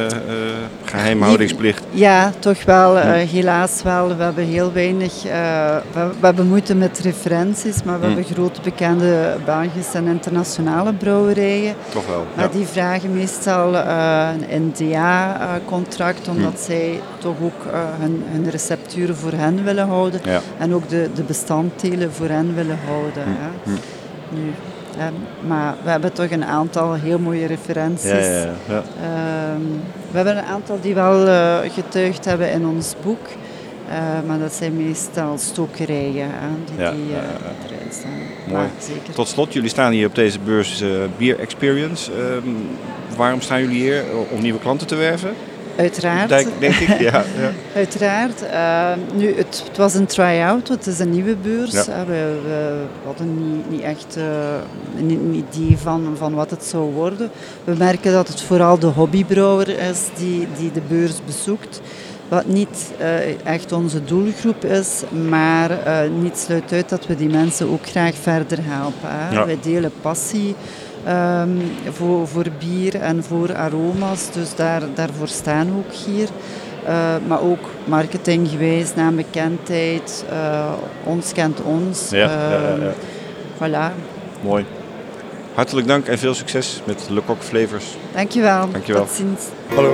geheimhoudingsplicht? 0.86 1.84
Ja, 1.92 2.32
toch 2.40 2.64
wel. 2.66 2.98
Ja. 2.98 3.04
helaas 3.14 3.84
wel. 3.84 4.16
We 4.18 4.24
hebben 4.24 4.44
heel 4.46 4.72
weinig. 4.74 5.24
we, 5.24 6.10
we 6.20 6.26
hebben 6.26 6.48
moeite 6.48 6.76
met 6.76 7.00
referenties, 7.00 7.84
maar 7.84 8.00
we 8.00 8.06
hebben 8.06 8.24
grote 8.24 8.62
bekende 8.62 9.36
Belgische 9.46 9.98
en 9.98 10.08
internationale 10.08 10.94
brouwerijen. 10.94 11.76
Toch 11.90 12.08
wel, 12.08 12.26
Maar 12.36 12.52
die 12.52 12.66
vragen 12.66 13.14
meestal 13.14 13.76
een 13.76 14.72
NDA-contract, 14.74 16.28
omdat 16.28 16.52
Hm. 16.52 16.64
zij 16.72 17.00
toch 17.18 17.36
ook 17.44 17.66
hun, 18.00 18.24
hun 18.32 18.50
recepturen 18.50 19.16
voor 19.16 19.32
hen 19.32 19.64
willen 19.64 19.88
houden. 19.88 20.20
Ja. 20.24 20.40
En 20.58 20.74
ook 20.74 20.90
de, 20.90 21.10
de 21.16 21.24
bestanddelen 21.24 22.14
voor 22.14 22.28
hen 22.28 22.56
willen 22.56 22.80
houden. 22.86 23.24
Ja. 23.26 23.50
Hm. 23.64 23.70
Nu, 24.36 24.42
maar 25.48 25.76
we 25.84 25.90
hebben 25.90 26.14
toch 26.14 26.32
een 26.32 26.46
aantal 26.46 26.94
heel 26.94 27.20
mooie 27.20 27.46
referenties. 27.46 28.10
Ja, 28.10 28.54
ja. 28.68 28.84
Ehm, 29.02 29.62
we 30.12 30.16
hebben 30.16 30.38
een 30.38 30.44
aantal 30.44 30.78
die 30.82 30.94
wel 30.94 31.28
eh, 31.28 31.58
getuigd 31.74 32.26
hebben 32.26 32.52
in 32.52 32.68
ons 32.68 32.96
boek. 33.04 33.28
Eh, 33.90 33.98
maar 34.28 34.40
dat 34.40 34.54
zijn 34.54 34.78
meestal 34.78 35.38
stokerijen 35.38 36.30
die, 36.66 36.78
Ja, 36.78 36.92
die 36.92 37.08
ja, 37.10 37.24
erin 37.66 37.92
staan. 37.92 38.12
Mooi. 38.48 38.62
Maar 38.62 38.70
zeker. 38.80 39.14
Tot 39.14 39.28
slot, 39.28 39.54
jullie 39.54 39.70
staan 39.70 39.92
hier 39.92 40.08
op 40.08 40.16
deze 40.16 40.40
beurs 40.40 40.84
Beer 41.18 41.40
Experience. 41.40 42.12
Ehm, 42.12 42.50
waarom 43.18 43.42
staan 43.42 43.62
jullie 43.62 43.82
hier? 43.82 44.04
Om 44.32 44.42
nieuwe 44.42 44.60
klanten 44.60 44.88
te 44.88 44.96
werven? 44.96 45.34
Uiteraard. 45.80 46.30
Denk, 46.30 46.48
denk 46.60 46.76
ik, 46.76 47.00
ja. 47.00 47.24
ja. 47.40 47.52
Uiteraard. 47.76 48.42
Eh, 48.42 48.92
nu, 49.14 49.36
het, 49.36 49.64
het 49.68 49.78
was 49.78 49.94
een 49.94 50.06
try-out, 50.06 50.68
het 50.68 50.88
is 50.88 51.00
een 51.00 51.10
nieuwe 51.10 51.36
beurs. 51.36 51.72
Ja. 51.72 51.80
Eh, 51.80 52.04
We, 52.08 52.40
we 52.44 52.86
hadden 53.06 53.54
niet, 53.54 53.70
niet 53.70 53.82
echt 53.82 54.18
eh, 54.18 54.24
een, 54.98 55.46
idee 55.50 55.78
van, 55.78 56.14
van 56.18 56.34
wat 56.34 56.50
het 56.50 56.64
zou 56.64 56.94
worden. 56.94 57.30
We 57.64 57.76
merken 57.78 58.12
dat 58.12 58.28
het 58.28 58.42
vooral 58.42 58.80
de 58.80 58.88
hobbybrouwer 58.88 59.70
is 59.70 60.00
die, 60.18 60.48
die 60.58 60.72
de 60.72 60.82
beurs 60.88 61.22
bezoekt. 61.26 61.82
Wat 62.28 62.46
niet 62.46 62.92
echt 63.44 63.72
onze 63.72 64.04
doelgroep 64.04 64.66
is, 64.66 65.04
maar 65.30 65.72
niet 66.22 66.38
sluit 66.38 66.72
uit 66.72 66.90
dat 66.90 67.06
we 67.08 67.16
die 67.16 67.30
mensen 67.30 67.70
ook 67.70 67.88
graag 67.88 68.16
verder 68.22 68.58
helpen. 68.62 69.10
Hè. 69.10 69.34
Ja. 69.34 69.46
Wij 69.46 69.58
delen 69.62 69.92
passie 70.02 70.56
ehm, 71.06 71.50
voor, 71.92 72.28
voor 72.28 72.46
bier 72.60 72.96
en 72.96 73.24
voor 73.24 73.56
aroma's, 73.56 74.32
dus 74.32 74.56
daar, 74.56 74.82
daarvoor 74.94 75.28
staan 75.28 75.66
we 75.66 75.78
ook 75.78 75.94
hier. 75.94 76.28
Eh, 76.86 77.16
maar 77.28 77.42
ook 77.42 77.70
marketinggewijs, 77.86 78.96
naambekendheid, 78.96 80.26
eh 80.30 80.72
ons 81.04 81.32
kent 81.34 81.62
ons. 81.62 82.10
Ja, 82.10 82.18
ja, 82.18 82.50
ja, 82.52 82.60
ja. 82.60 82.76
Ehm, 82.76 82.82
Voilà. 83.58 83.94
Mooi. 84.42 84.66
Hartelijk 85.54 85.88
dank 85.88 86.08
en 86.08 86.18
veel 86.18 86.34
succes 86.34 86.82
met 86.86 87.08
Le 87.10 87.22
Coq 87.26 87.40
Flavors. 87.40 87.86
Dankjewel. 88.16 88.70
Dankjewel. 88.72 89.06
Tot 89.06 89.16
ziens. 89.16 89.42
Hallo. 89.76 89.94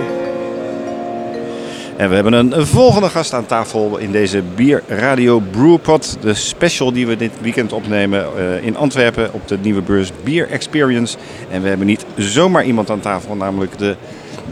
En 1.97 2.09
we 2.09 2.15
hebben 2.15 2.33
een, 2.33 2.65
volgende 2.65 3.09
gast 3.09 3.33
aan 3.33 3.45
tafel 3.45 3.97
in 3.97 4.11
deze 4.11 4.41
Bier 4.55 4.83
Radio 4.87 5.39
Brewpot. 5.39 6.17
De 6.21 6.33
special 6.33 6.91
die 6.91 7.07
we 7.07 7.15
dit 7.15 7.31
weekend 7.41 7.73
opnemen 7.73 8.25
eh, 8.37 8.65
in 8.65 8.77
Antwerpen 8.77 9.33
op 9.33 9.47
de 9.47 9.57
nieuwe 9.57 9.81
beurs 9.81 10.11
Beer 10.23 10.49
Experience. 10.49 11.17
En 11.49 11.61
we 11.61 11.67
hebben 11.67 11.87
niet 11.87 12.05
zomaar 12.17 12.65
iemand 12.65 12.89
aan 12.89 12.99
tafel, 12.99 13.35
namelijk 13.35 13.77
de 13.77 13.95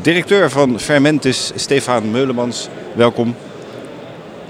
directeur 0.01 0.49
van 0.49 0.79
Fermentis, 0.79 1.51
Stefan 1.55 2.11
Meulemans. 2.11 2.69
Welkom. 2.95 3.35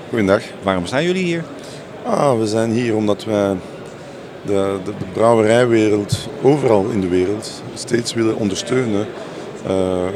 Goedendag. 0.10 0.42
Waarom 0.64 0.86
staan 0.86 1.04
jullie 1.04 1.24
hier? 1.24 1.44
Ah, 2.06 2.40
we 2.40 2.48
zijn 2.48 2.72
hier 2.72 2.96
omdat 2.96 3.24
wij 3.24 3.56
de, 4.46 4.78
de, 4.84 4.92
de 5.00 5.06
brouwerijwereld 5.14 6.30
overal 6.42 6.86
in 6.92 7.02
de 7.02 7.08
wereld 7.08 7.64
steeds 7.74 8.14
willen 8.14 8.36
ondersteunen 8.36 9.08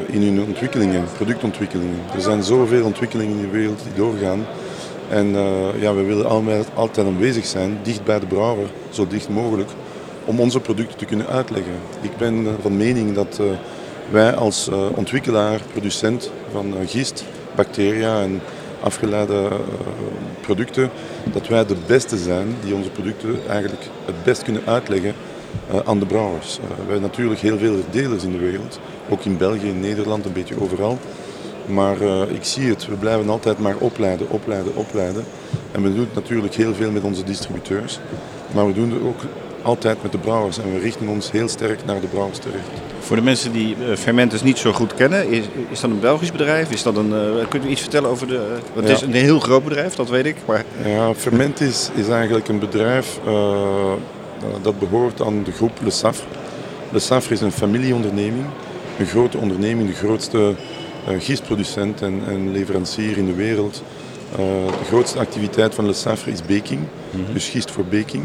in 0.06 0.22
hun 0.22 0.41
ontwikkelingen, 0.48 1.03
productontwikkelingen. 1.15 1.99
Er 2.15 2.22
zijn 2.22 2.44
zoveel 2.44 2.86
ontwikkelingen 2.86 3.36
in 3.38 3.41
de 3.41 3.57
wereld 3.57 3.84
die 3.84 3.94
doorgaan. 3.95 4.45
En 5.10 5.36
eh, 5.36 5.82
ja, 5.82 5.94
we 5.94 6.03
willen 6.03 6.30
altijd, 6.76 7.07
aanwezig 7.07 7.45
zijn, 7.45 7.80
dicht 7.84 8.03
bij 8.03 8.19
de 8.19 8.26
brouwer, 8.26 8.68
zo 8.90 9.07
dicht 9.07 9.30
mogelijk, 9.30 9.69
om 10.26 10.40
onze 10.40 10.60
producten 10.60 10.98
te 10.98 11.06
kunnen 11.06 11.28
uitleggen. 11.28 11.74
Ik 12.02 12.18
ben 12.18 12.45
eh, 12.48 12.53
van 12.61 12.78
mening 12.78 13.14
dat 13.15 13.38
eh, 13.40 13.45
wij 14.10 14.36
als 14.36 14.69
eh, 14.69 14.86
ontwikkelaar, 14.95 15.60
producent 15.72 16.32
van 16.52 16.78
eh, 16.78 16.88
gist, 16.88 17.26
bacteria 17.56 18.22
en 18.22 18.41
afgeleide 18.82 19.34
eh, 19.34 19.56
producten, 20.41 20.90
dat 21.34 21.48
wij 21.48 21.65
de 21.65 21.76
beste 21.86 22.18
zijn 22.18 22.56
die 22.64 22.76
onze 22.76 22.90
producten 22.90 23.40
eigenlijk 23.49 23.84
het 24.06 24.24
best 24.24 24.44
kunnen 24.44 24.61
uitleggen 24.65 25.14
eh, 25.72 25.80
aan 25.86 25.99
de 25.99 26.06
brouwers. 26.06 26.57
Eh, 26.57 26.68
wij 26.68 26.78
hebben 26.78 27.02
natuurlijk 27.02 27.40
heel 27.40 27.57
veel 27.57 27.76
verdelers 27.82 28.24
in 28.24 28.32
de 28.32 28.38
wereld, 28.38 28.80
ook 29.09 29.23
in 29.25 29.38
België, 29.38 29.67
in 29.67 29.79
Nederland, 29.79 30.25
een 30.25 30.34
beetje 30.34 30.61
overal. 30.61 30.97
Maar 31.65 32.01
eh, 32.01 32.21
ik 32.29 32.43
zie 32.43 32.69
het, 32.69 32.88
we 32.88 32.95
blijven 32.95 33.29
altijd 33.29 33.59
maar 33.59 33.75
opleiden, 33.77 34.29
opleiden, 34.29 34.75
opleiden. 34.75 35.23
En 35.71 35.81
we 35.84 35.89
doen 35.93 35.99
het 36.05 36.13
natuurlijk 36.15 36.53
heel 36.53 36.73
veel 36.73 36.91
met 36.91 37.03
onze 37.03 37.23
distributeurs, 37.23 37.99
maar 38.53 38.67
we 38.67 38.73
doen 38.73 38.91
het 38.91 39.01
ook 39.01 39.19
altijd 39.61 40.01
met 40.01 40.11
de 40.11 40.17
brouwers 40.17 40.57
en 40.57 40.73
we 40.73 40.79
richten 40.79 41.07
ons 41.07 41.31
heel 41.31 41.47
sterk 41.47 41.85
naar 41.85 42.01
de 42.01 42.07
brouwers 42.07 42.38
terecht. 42.38 42.67
Voor 42.99 43.15
de 43.15 43.21
mensen 43.21 43.51
die 43.51 43.75
eh, 43.89 43.95
Fermentis 43.95 44.41
niet 44.43 44.57
zo 44.57 44.71
goed 44.71 44.93
kennen, 44.93 45.29
is, 45.29 45.45
is 45.69 45.79
dat 45.79 45.89
een 45.89 45.99
Belgisch 45.99 46.31
bedrijf? 46.31 46.71
Is 46.71 46.84
dat 46.84 46.95
een, 46.95 47.13
eh, 47.13 47.47
kunt 47.49 47.65
u 47.65 47.67
iets 47.67 47.81
vertellen 47.81 48.09
over 48.09 48.27
de... 48.27 48.38
want 48.73 48.88
het 48.88 48.88
Ja. 48.88 48.93
is 48.93 49.01
een 49.01 49.21
heel 49.21 49.39
groot 49.39 49.63
bedrijf, 49.63 49.95
dat 49.95 50.09
weet 50.09 50.25
ik. 50.25 50.35
Maar... 50.45 50.63
Ja, 50.85 51.13
Fermentis 51.13 51.89
is 51.95 52.07
eigenlijk 52.07 52.47
een 52.47 52.59
bedrijf 52.59 53.19
dat 54.61 54.79
behoort 54.79 55.21
aan 55.21 55.43
de 55.43 55.51
groep 55.51 55.71
Le 55.84 55.89
Safre. 55.89 56.25
Le 56.91 56.99
Safre 56.99 57.33
is 57.33 57.41
een 57.41 57.51
familieonderneming, 57.51 58.45
een 59.00 59.06
grote 59.06 59.38
onderneming, 59.38 59.90
de 59.90 59.95
grootste 59.95 60.53
eh, 61.08 61.14
gistproducent 61.19 62.01
en, 62.01 62.22
en 62.27 62.51
leverancier 62.51 63.17
in 63.17 63.26
de 63.26 63.34
wereld. 63.34 63.84
Eh, 64.32 64.38
de 64.80 64.85
grootste 64.88 65.19
activiteit 65.19 65.76
van 65.76 65.85
Le 65.85 65.93
Safre 65.93 66.32
is 66.32 66.42
baking, 66.42 66.80
Mhm. 67.11 67.34
dus 67.34 67.50
gist 67.50 67.72
voor 67.72 67.85
baking. 67.85 68.24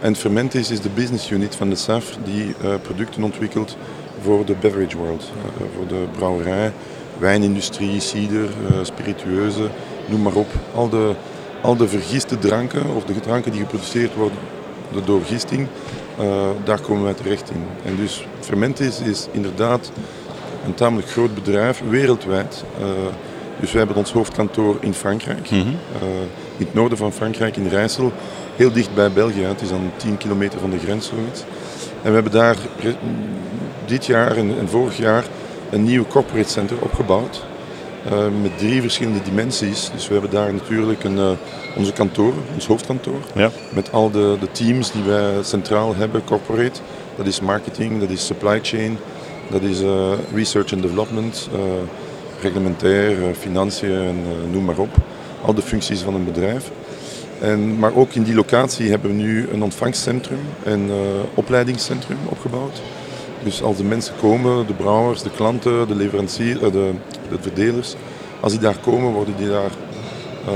En 0.00 0.16
Fermentis 0.16 0.70
is 0.70 0.80
de 0.80 0.88
business 0.88 1.30
unit 1.30 1.54
van 1.54 1.68
Le 1.68 1.74
Safre 1.76 2.16
die 2.24 2.54
eh, 2.62 2.74
producten 2.82 3.22
ontwikkelt 3.22 3.76
voor 4.22 4.44
de 4.44 4.54
beverage 4.60 4.96
world, 4.96 5.30
voor 5.76 5.86
de 5.86 6.04
brouwerij, 6.16 6.72
wijnindustrie, 7.18 8.00
cider, 8.00 8.48
spiritueuze, 8.82 9.68
noem 10.06 10.22
maar 10.22 10.34
op. 10.34 10.46
Al 10.74 10.88
de, 10.88 11.12
al 11.62 11.76
de 11.76 11.88
vergiste 11.88 12.38
dranken 12.38 12.94
of 12.96 13.04
de 13.04 13.20
dranken 13.20 13.52
die 13.52 13.60
geproduceerd 13.60 14.14
worden 14.14 14.38
door 15.04 15.20
gisting, 15.24 15.66
eh, 16.20 16.26
daar 16.64 16.80
komen 16.80 17.04
wij 17.04 17.14
terecht 17.14 17.50
in. 17.50 17.62
En 17.84 17.96
dus 17.96 18.26
Fermentis 18.40 19.00
is 19.00 19.26
inderdaad 19.30 19.90
een 20.66 20.74
tamelijk 20.74 21.08
groot 21.10 21.34
bedrijf, 21.34 21.82
wereldwijd. 21.88 22.64
Eh, 22.80 22.86
dus 23.60 23.70
wij 23.70 23.78
hebben 23.78 23.96
ons 23.98 24.12
hoofdkantoor 24.12 24.76
in 24.80 24.94
Frankrijk, 24.94 25.50
Mhm. 25.50 25.58
eh, 25.60 25.66
in 26.56 26.64
het 26.66 26.74
noorden 26.74 26.98
van 26.98 27.12
Frankrijk, 27.12 27.56
in 27.56 27.68
Rijssel, 27.68 28.12
heel 28.56 28.72
dicht 28.72 28.94
bij 28.94 29.12
België. 29.12 29.42
Het 29.42 29.60
is 29.62 29.68
dan 29.68 29.90
10 29.96 30.16
kilometer 30.16 30.58
van 30.60 30.70
de 30.70 30.78
grens 30.78 31.06
zoiets. 31.08 31.40
En 32.02 32.08
we 32.08 32.14
hebben 32.14 32.32
daar 32.32 32.56
dit 33.86 34.06
jaar 34.06 34.36
en, 34.36 34.58
en 34.58 34.68
vorig 34.68 34.96
jaar 34.96 35.24
een 35.70 35.84
nieuw 35.84 36.06
corporate 36.06 36.48
center 36.50 36.76
opgebouwd. 36.80 37.44
Eh, 38.10 38.18
met 38.42 38.58
drie 38.58 38.80
verschillende 38.80 39.22
dimensies. 39.22 39.90
Dus 39.94 40.06
we 40.06 40.12
hebben 40.12 40.30
daar 40.30 40.52
natuurlijk 40.52 41.04
een, 41.04 41.18
eh, 41.18 41.30
onze 41.76 41.92
kantoor, 41.92 42.32
ons 42.54 42.66
hoofdkantoor. 42.66 43.20
Ja. 43.34 43.50
Met 43.74 43.92
al 43.92 44.10
de, 44.10 44.36
de 44.40 44.52
teams 44.52 44.92
die 44.92 45.02
wij 45.02 45.32
centraal 45.42 45.94
hebben, 45.94 46.24
corporate. 46.24 46.80
Dat 47.16 47.26
is 47.26 47.40
marketing, 47.40 48.00
dat 48.00 48.10
is 48.10 48.26
supply 48.26 48.58
chain, 48.62 48.98
dat 49.50 49.62
is 49.62 49.82
eh, 49.82 50.12
research 50.34 50.72
and 50.72 50.82
development, 50.82 51.48
reglementair, 52.40 53.34
financiën 53.38 53.92
en 53.92 54.16
noem 54.50 54.64
maar 54.64 54.78
op. 54.78 54.96
Al 55.42 55.54
de 55.54 55.62
functies 55.62 56.00
van 56.00 56.14
een 56.14 56.24
bedrijf. 56.24 56.70
En, 57.40 57.78
maar 57.78 57.94
ook 57.94 58.12
in 58.12 58.22
die 58.22 58.34
locatie 58.34 58.90
hebben 58.90 59.10
we 59.10 59.22
nu 59.22 59.48
een 59.52 59.62
ontvangstcentrum 59.62 60.40
en 60.64 60.90
opleidingscentrum 61.34 62.18
opgebouwd. 62.28 62.80
Dus 63.42 63.62
als 63.62 63.76
de 63.76 63.84
mensen 63.84 64.14
komen, 64.20 64.66
de 64.66 64.72
brouwers, 64.72 65.22
de 65.22 65.30
klanten, 65.30 65.88
de 65.88 65.94
leveranciers, 65.94 66.60
de, 66.60 66.92
de 67.30 67.38
verdelers, 67.40 67.94
als 68.40 68.52
die 68.52 68.60
daar 68.60 68.78
komen, 68.78 69.12
worden 69.12 69.34
die 69.36 69.48
daar 69.48 69.70
eh, 70.46 70.54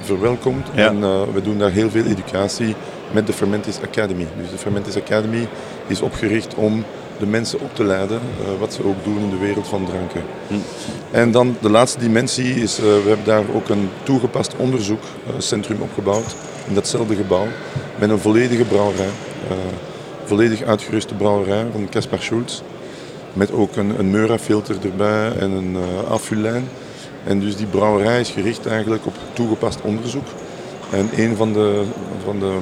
verwelkomd. 0.00 0.66
Ja. 0.74 0.88
En 0.88 1.02
eh, 1.02 1.20
we 1.34 1.42
doen 1.42 1.58
daar 1.58 1.70
heel 1.70 1.90
veel 1.90 2.04
educatie 2.04 2.74
met 3.12 3.26
de 3.26 3.32
Fermentis 3.32 3.80
Academy. 3.82 4.26
Dus 4.40 4.50
de 4.50 4.58
Fermentis 4.58 4.96
Academy 4.96 5.48
is 5.86 6.00
opgericht 6.00 6.54
om 6.54 6.84
de 7.18 7.26
mensen 7.26 7.60
op 7.60 7.74
te 7.74 7.84
leiden, 7.84 8.20
eh, 8.20 8.60
wat 8.60 8.74
ze 8.74 8.84
ook 8.84 9.04
doen 9.04 9.18
in 9.18 9.30
de 9.30 9.36
wereld 9.36 9.68
van 9.68 9.84
dranken. 9.84 10.22
En 11.10 11.30
dan 11.30 11.56
de 11.60 11.70
laatste 11.70 11.98
dimensie 11.98 12.54
is, 12.54 12.78
we 12.78 13.02
hebben 13.06 13.26
daar 13.26 13.44
ook 13.54 13.68
een 13.68 13.88
toegepast 14.02 14.54
onderzoekcentrum 14.56 15.80
opgebouwd 15.80 16.34
in 16.68 16.74
datzelfde 16.74 17.14
gebouw 17.14 17.46
met 17.98 18.10
een 18.10 18.18
volledige 18.18 18.64
brouwerij. 18.64 19.10
volledig 20.24 20.62
uitgeruste 20.62 21.14
brouwerij 21.14 21.66
van 21.72 21.88
Caspar 21.88 22.22
Schulz. 22.22 22.60
Met 23.32 23.52
ook 23.52 23.76
een, 23.76 23.98
een 23.98 24.10
Meura-filter 24.10 24.76
erbij 24.82 25.32
en 25.32 25.50
een 25.50 25.72
uh, 25.72 26.10
afvullijn. 26.10 26.68
En 27.24 27.40
dus 27.40 27.56
die 27.56 27.66
brouwerij 27.66 28.20
is 28.20 28.30
gericht 28.30 28.66
eigenlijk 28.66 29.06
op 29.06 29.14
toegepast 29.32 29.80
onderzoek. 29.80 30.26
En 30.90 31.08
een 31.16 31.36
van 31.36 31.52
de, 31.52 31.82
van 32.24 32.38
de 32.38 32.56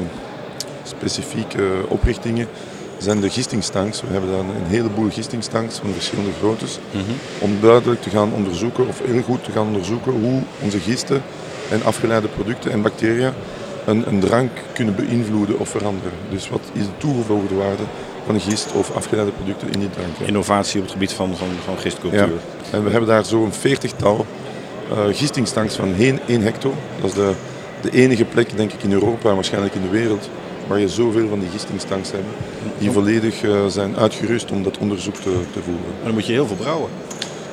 specifieke 0.82 1.62
oprichtingen 1.88 2.48
zijn 2.98 3.20
de 3.20 3.30
gistingstanks. 3.30 4.00
We 4.00 4.06
hebben 4.10 4.30
dan 4.30 4.46
een 4.46 4.66
heleboel 4.66 5.10
gistingstanks 5.10 5.78
van 5.78 5.92
verschillende 5.92 6.32
groottes. 6.38 6.78
Om 7.38 7.60
duidelijk 7.60 8.02
te 8.02 8.10
gaan 8.10 8.32
onderzoeken, 8.32 8.88
of 8.88 9.00
heel 9.04 9.22
goed 9.22 9.44
te 9.44 9.52
gaan 9.52 9.66
onderzoeken, 9.66 10.12
hoe 10.12 10.42
onze 10.62 10.80
gisten 10.80 11.22
en 11.70 11.82
afgeleide 11.84 12.28
producten 12.28 12.70
en 12.70 12.82
bacteriën 12.82 13.32
een, 13.86 14.08
een 14.08 14.20
drank 14.20 14.50
kunnen 14.72 14.94
beïnvloeden 14.94 15.58
of 15.58 15.68
veranderen. 15.68 16.12
Dus 16.30 16.48
wat 16.48 16.60
is 16.72 16.84
de 16.84 16.96
toegevoegde 16.98 17.54
waarde 17.54 17.82
van 18.30 18.40
gist 18.40 18.72
of 18.72 18.94
afgeleide 18.94 19.32
producten 19.32 19.72
in 19.72 19.78
die 19.78 19.90
drank? 19.90 20.28
Innovatie 20.28 20.76
op 20.76 20.82
het 20.82 20.92
gebied 20.92 21.12
van, 21.12 21.36
van, 21.36 21.48
van 21.64 21.78
gistcultuur. 21.78 22.18
Ja. 22.18 22.26
En 22.70 22.84
we 22.84 22.90
hebben 22.90 23.08
daar 23.08 23.24
zo'n 23.24 23.52
veertigtal 23.52 24.26
uh, 24.90 24.98
gistingstanks 25.16 25.74
van 25.74 25.94
1, 25.98 26.18
1 26.26 26.42
hecto. 26.42 26.74
Dat 27.00 27.10
is 27.10 27.16
de, 27.16 27.32
de 27.80 27.90
enige 27.90 28.24
plek, 28.24 28.56
denk 28.56 28.72
ik, 28.72 28.82
in 28.82 28.92
Europa 28.92 29.28
en 29.28 29.34
waarschijnlijk 29.34 29.74
in 29.74 29.82
de 29.82 29.88
wereld 29.88 30.28
waar 30.66 30.78
je 30.78 30.88
zoveel 30.88 31.28
van 31.28 31.40
die 31.40 31.48
gistingstanks 31.48 32.10
hebt, 32.10 32.24
die 32.78 32.90
volledig 32.90 33.42
uh, 33.42 33.66
zijn 33.66 33.96
uitgerust 33.96 34.50
om 34.50 34.62
dat 34.62 34.78
onderzoek 34.78 35.14
te, 35.14 35.32
te 35.52 35.60
voeren. 35.64 35.84
En 35.98 36.04
dan 36.04 36.12
moet 36.14 36.26
je 36.26 36.32
heel 36.32 36.46
veel 36.46 36.56
brouwen. 36.56 36.90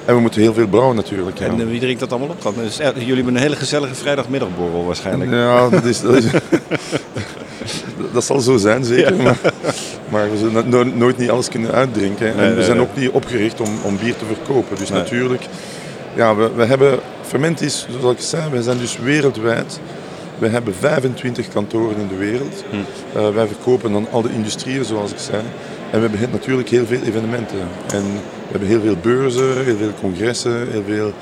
En 0.06 0.16
we 0.16 0.22
moeten 0.22 0.42
heel 0.42 0.54
veel 0.54 0.68
brouwen 0.68 0.96
natuurlijk. 0.96 1.40
Ja. 1.40 1.46
En 1.46 1.60
uh, 1.60 1.66
wie 1.66 1.80
drinkt 1.80 2.00
dat 2.00 2.12
allemaal 2.12 2.36
op? 2.44 2.56
Dus, 2.56 2.78
jullie 2.78 3.16
hebben 3.16 3.36
een 3.36 3.42
hele 3.42 3.56
gezellige 3.56 3.96
vrijdagmiddagborrel 3.96 4.86
waarschijnlijk. 4.86 5.32
Ja, 5.32 5.70
dat, 5.70 5.86
is, 5.86 6.02
dat, 6.02 6.16
is, 6.16 6.26
dat 8.14 8.24
zal 8.24 8.40
zo 8.40 8.58
zijn 8.58 8.84
zeker. 8.84 9.16
Ja. 9.16 9.24
Maar, 9.24 9.38
maar, 10.10 10.32
we 10.32 10.38
zullen 10.38 10.70
no 10.70 10.84
nooit 10.84 11.18
niet 11.18 11.30
alles 11.30 11.50
kunnen 11.50 11.72
uitdrinken. 11.72 12.28
En 12.28 12.36
nee, 12.36 12.54
we 12.54 12.64
zijn 12.64 12.80
ook 12.80 12.96
niet 12.96 13.10
opgericht 13.10 13.62
om, 13.62 13.78
om 13.84 13.98
bier 13.98 14.16
te 14.16 14.26
verkopen. 14.26 14.78
Dus 14.78 14.90
natuurlijk, 14.90 15.46
ja, 16.16 16.36
we, 16.36 16.52
we 16.56 16.66
hebben 16.66 17.00
Fermentis, 17.22 17.88
zoals 18.00 18.16
ik 18.16 18.22
zei, 18.22 18.50
we 18.52 18.64
zijn 18.64 18.78
dus 18.78 18.98
wereldwijd. 18.98 19.80
We 20.38 20.48
hebben 20.48 20.74
25 20.74 21.50
kantoren 21.50 21.98
in 21.98 22.08
de 22.08 22.16
wereld. 22.16 22.64
Hm. 22.70 22.76
Uh, 23.18 23.30
wij 23.30 23.48
verkopen 23.48 23.92
dan 23.92 24.08
al 24.12 24.22
de 24.22 24.34
industrieën, 24.34 24.86
zoals 24.86 25.12
ik 25.12 25.18
zei. 25.18 25.42
En 25.92 26.02
we 26.02 26.18
hebben 26.18 26.30
natuurlijk 26.32 26.70
heel 26.70 26.86
veel 26.86 27.02
evenementen. 27.02 27.60
En 27.88 28.04
we 28.04 28.52
hebben 28.52 28.68
heel 28.70 28.82
veel 28.82 28.96
beurzen, 29.02 29.64
heel 29.64 29.78
veel 29.78 29.94
congressen, 30.02 30.68
heel 30.72 30.84
veel 30.88 31.14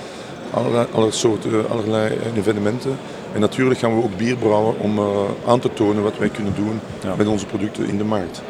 allerlei, 0.51 0.85
allerlei 0.91 1.17
soorten, 1.17 1.69
allerlei 1.69 2.17
evenementen. 2.37 2.97
En 3.35 3.41
natuurlijk 3.41 3.79
gaan 3.79 3.95
we 3.95 4.03
ook 4.03 4.17
bier 4.17 4.35
brouwen 4.35 4.79
om 4.79 4.99
uh, 4.99 5.05
aan 5.47 5.59
te 5.59 5.73
tonen 5.73 6.03
wat 6.03 6.17
wij 6.17 6.29
kunnen 6.29 6.53
doen 6.55 6.79
ja. 7.03 7.15
met 7.15 7.27
onze 7.27 7.45
producten 7.45 7.87
in 7.87 7.97
de 7.97 8.03
markt. 8.03 8.41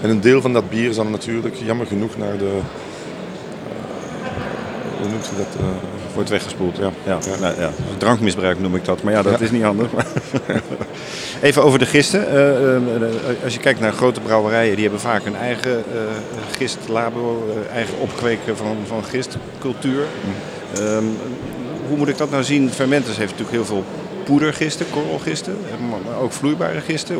En 0.00 0.10
een 0.10 0.20
deel 0.20 0.40
van 0.40 0.52
dat 0.52 0.70
bier 0.70 0.92
zal 0.92 1.04
natuurlijk 1.04 1.54
jammer 1.54 1.86
genoeg 1.86 2.16
naar 2.16 2.38
de. 2.38 2.44
Uh, 2.44 2.50
hoe 5.00 5.08
noemt 5.08 5.26
je 5.26 5.36
dat? 5.36 5.46
Uh, 5.60 5.66
Wordt 6.14 6.30
weggespoeld. 6.30 6.76
Ja. 6.76 6.90
Ja. 7.04 7.18
Ja. 7.26 7.36
Nou, 7.40 7.60
ja. 7.60 7.70
Drankmisbruik 7.98 8.60
noem 8.60 8.74
ik 8.74 8.84
dat. 8.84 9.02
Maar 9.02 9.12
ja, 9.12 9.22
dat 9.22 9.40
is 9.40 9.50
niet 9.50 9.64
anders. 9.64 9.90
Even 11.42 11.62
over 11.62 11.78
de 11.78 11.86
gisten. 11.86 12.26
als 13.44 13.54
je 13.54 13.60
kijkt 13.60 13.80
naar 13.80 13.92
grote 13.92 14.20
brouwerijen, 14.20 14.74
die 14.74 14.82
hebben 14.82 15.00
vaak 15.00 15.24
een 15.24 15.36
eigen 15.36 15.82
gistlabo, 16.56 17.48
eigen 17.72 17.98
opkweken 17.98 18.56
van, 18.56 18.76
van 18.86 19.04
gistcultuur. 19.04 20.04
Um, 20.78 21.16
hoe 21.88 21.96
moet 21.96 22.08
ik 22.08 22.18
dat 22.18 22.30
nou 22.30 22.44
zien? 22.44 22.70
Fermentus 22.70 23.16
heeft 23.16 23.30
natuurlijk 23.30 23.56
heel 23.56 23.64
veel 23.64 23.84
poedergisten, 24.24 24.86
korrelgisten, 24.90 25.56
maar 25.90 26.18
ook 26.20 26.32
vloeibare 26.32 26.80
gisten. 26.80 27.18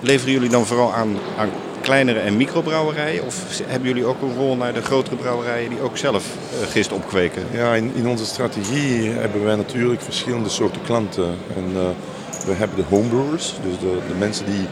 Leveren 0.00 0.32
jullie 0.32 0.48
dan 0.48 0.66
vooral 0.66 0.92
aan, 0.92 1.16
aan 1.38 1.48
kleinere 1.82 2.18
en 2.18 2.36
microbrouwerijen? 2.36 3.24
Of 3.24 3.60
hebben 3.66 3.88
jullie 3.88 4.04
ook 4.04 4.22
een 4.22 4.34
rol 4.36 4.56
naar 4.56 4.72
de 4.72 4.82
grotere 4.82 5.16
brouwerijen 5.16 5.70
die 5.70 5.80
ook 5.80 5.96
zelf 5.96 6.24
uh, 6.24 6.66
gist 6.70 6.92
opkweken? 6.92 7.42
Ja, 7.52 7.74
in, 7.74 7.92
in, 7.94 8.06
onze 8.06 8.26
strategie 8.26 9.10
hebben 9.10 9.44
wij 9.44 9.56
natuurlijk 9.56 10.02
verschillende 10.02 10.48
soorten 10.48 10.82
klanten. 10.82 11.34
En, 11.56 11.64
uh, 11.74 11.80
we 12.46 12.52
hebben 12.52 12.76
de 12.76 12.84
homebrewers, 12.88 13.54
dus 13.62 13.78
de, 13.78 13.98
de, 14.08 14.14
mensen 14.18 14.46
die 14.46 14.66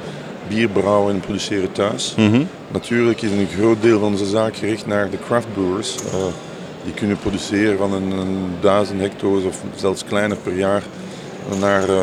bier 0.48 0.68
brouwen 0.68 1.14
en 1.14 1.20
produceren 1.20 1.72
thuis. 1.72 2.14
Mm 2.16 2.32
-hmm. 2.32 2.48
Natuurlijk 2.68 3.22
is 3.22 3.30
een 3.30 3.48
groot 3.58 3.82
deel 3.82 3.98
van 4.00 4.08
onze 4.08 4.26
zaak 4.26 4.56
gericht 4.56 4.86
naar 4.86 5.10
de 5.10 5.18
craft 5.26 5.52
brewers. 5.52 5.94
Uh, 5.94 6.24
die 6.84 6.94
kunnen 6.94 7.18
produceren 7.18 7.78
van 7.78 7.92
een, 7.92 8.10
een 8.10 8.50
duizend 8.60 9.00
hecto's 9.00 9.44
of 9.44 9.62
zelfs 9.74 10.04
kleiner 10.04 10.36
per 10.36 10.56
jaar 10.56 10.82
naar 11.58 11.88
uh, 11.88 11.96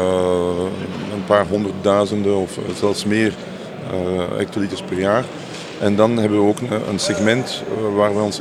een 1.14 1.26
paar 1.26 1.48
honderdduizenden 1.48 2.36
of 2.36 2.60
zelfs 2.76 3.06
meer 3.06 3.34
uh, 3.94 4.22
hectoliters 4.38 4.82
per 4.82 5.00
jaar. 5.00 5.26
En 5.80 5.96
dan 5.96 6.18
hebben 6.18 6.40
we 6.40 6.48
ook 6.48 6.60
een 6.90 7.00
segment 7.00 7.64
waar 7.96 8.16
we 8.16 8.22
ons 8.22 8.40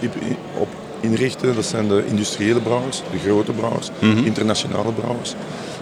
op 0.58 0.68
inrichten. 1.00 1.54
Dat 1.54 1.64
zijn 1.64 1.88
de 1.88 2.02
industriële 2.06 2.60
brouwers, 2.60 3.02
de 3.10 3.18
grote 3.18 3.52
brouwers, 3.52 3.90
mm 3.98 4.12
-hmm. 4.12 4.24
internationale 4.24 4.92
brouwers. 4.92 5.34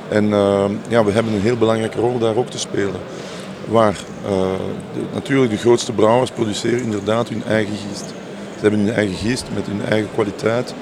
En 0.08 0.24
uh, 0.24 0.64
ja, 0.88 1.04
we 1.04 1.12
hebben 1.12 1.32
een 1.32 1.40
heel 1.40 1.56
belangrijke 1.56 2.00
rol 2.00 2.18
daar 2.18 2.36
ook 2.36 2.50
te 2.50 2.58
spelen. 2.58 3.00
Waar 3.68 3.96
de, 4.22 5.00
natuurlijk 5.12 5.50
de 5.50 5.58
grootste 5.58 5.92
brouwers 5.92 6.30
produceren 6.30 6.82
inderdaad 6.82 7.28
hun 7.28 7.42
eigen 7.48 7.74
gist. 7.88 8.04
Ze 8.54 8.60
hebben 8.60 8.80
hun 8.80 8.94
eigen 8.94 9.16
gist 9.16 9.44
met 9.54 9.66
hun 9.66 9.84
eigen 9.90 10.10
kwaliteit. 10.14 10.74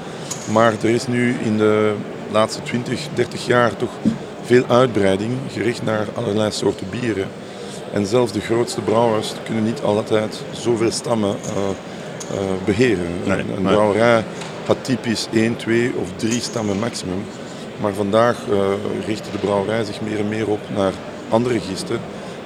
Maar 0.52 0.72
er 0.82 0.88
is 0.88 1.06
nu 1.06 1.36
in 1.44 1.56
de 1.58 1.94
laatste 2.32 2.62
20, 2.62 3.08
30 3.14 3.46
jaar 3.46 3.76
toch 3.76 3.90
veel 4.44 4.64
uitbreiding 4.68 5.32
gericht 5.52 5.82
naar 5.82 6.06
allerlei 6.14 6.50
soorten 6.50 6.86
bieren. 6.90 7.28
En 7.92 8.06
zelfs 8.06 8.32
de 8.32 8.40
grootste 8.40 8.80
brouwers 8.80 9.32
kunnen 9.44 9.64
niet 9.64 9.82
altijd 9.82 10.42
zoveel 10.50 10.90
stammen 10.90 11.36
uh, 11.46 12.38
beheren. 12.64 13.06
Nee, 13.24 13.38
een, 13.38 13.56
een 13.56 13.62
brouwerij 13.62 14.24
had 14.66 14.76
typisch 14.80 15.28
1, 15.32 15.56
2 15.56 15.92
of 16.00 16.08
3 16.16 16.40
stammen 16.40 16.78
maximum. 16.78 17.24
Maar 17.80 17.92
vandaag 17.92 18.36
uh, 18.50 18.56
richt 19.06 19.24
de 19.32 19.38
brouwerij 19.38 19.84
zich 19.84 20.00
meer 20.00 20.18
en 20.18 20.28
meer 20.28 20.48
op 20.48 20.60
naar 20.74 20.92
andere 21.28 21.60
gisten 21.60 22.00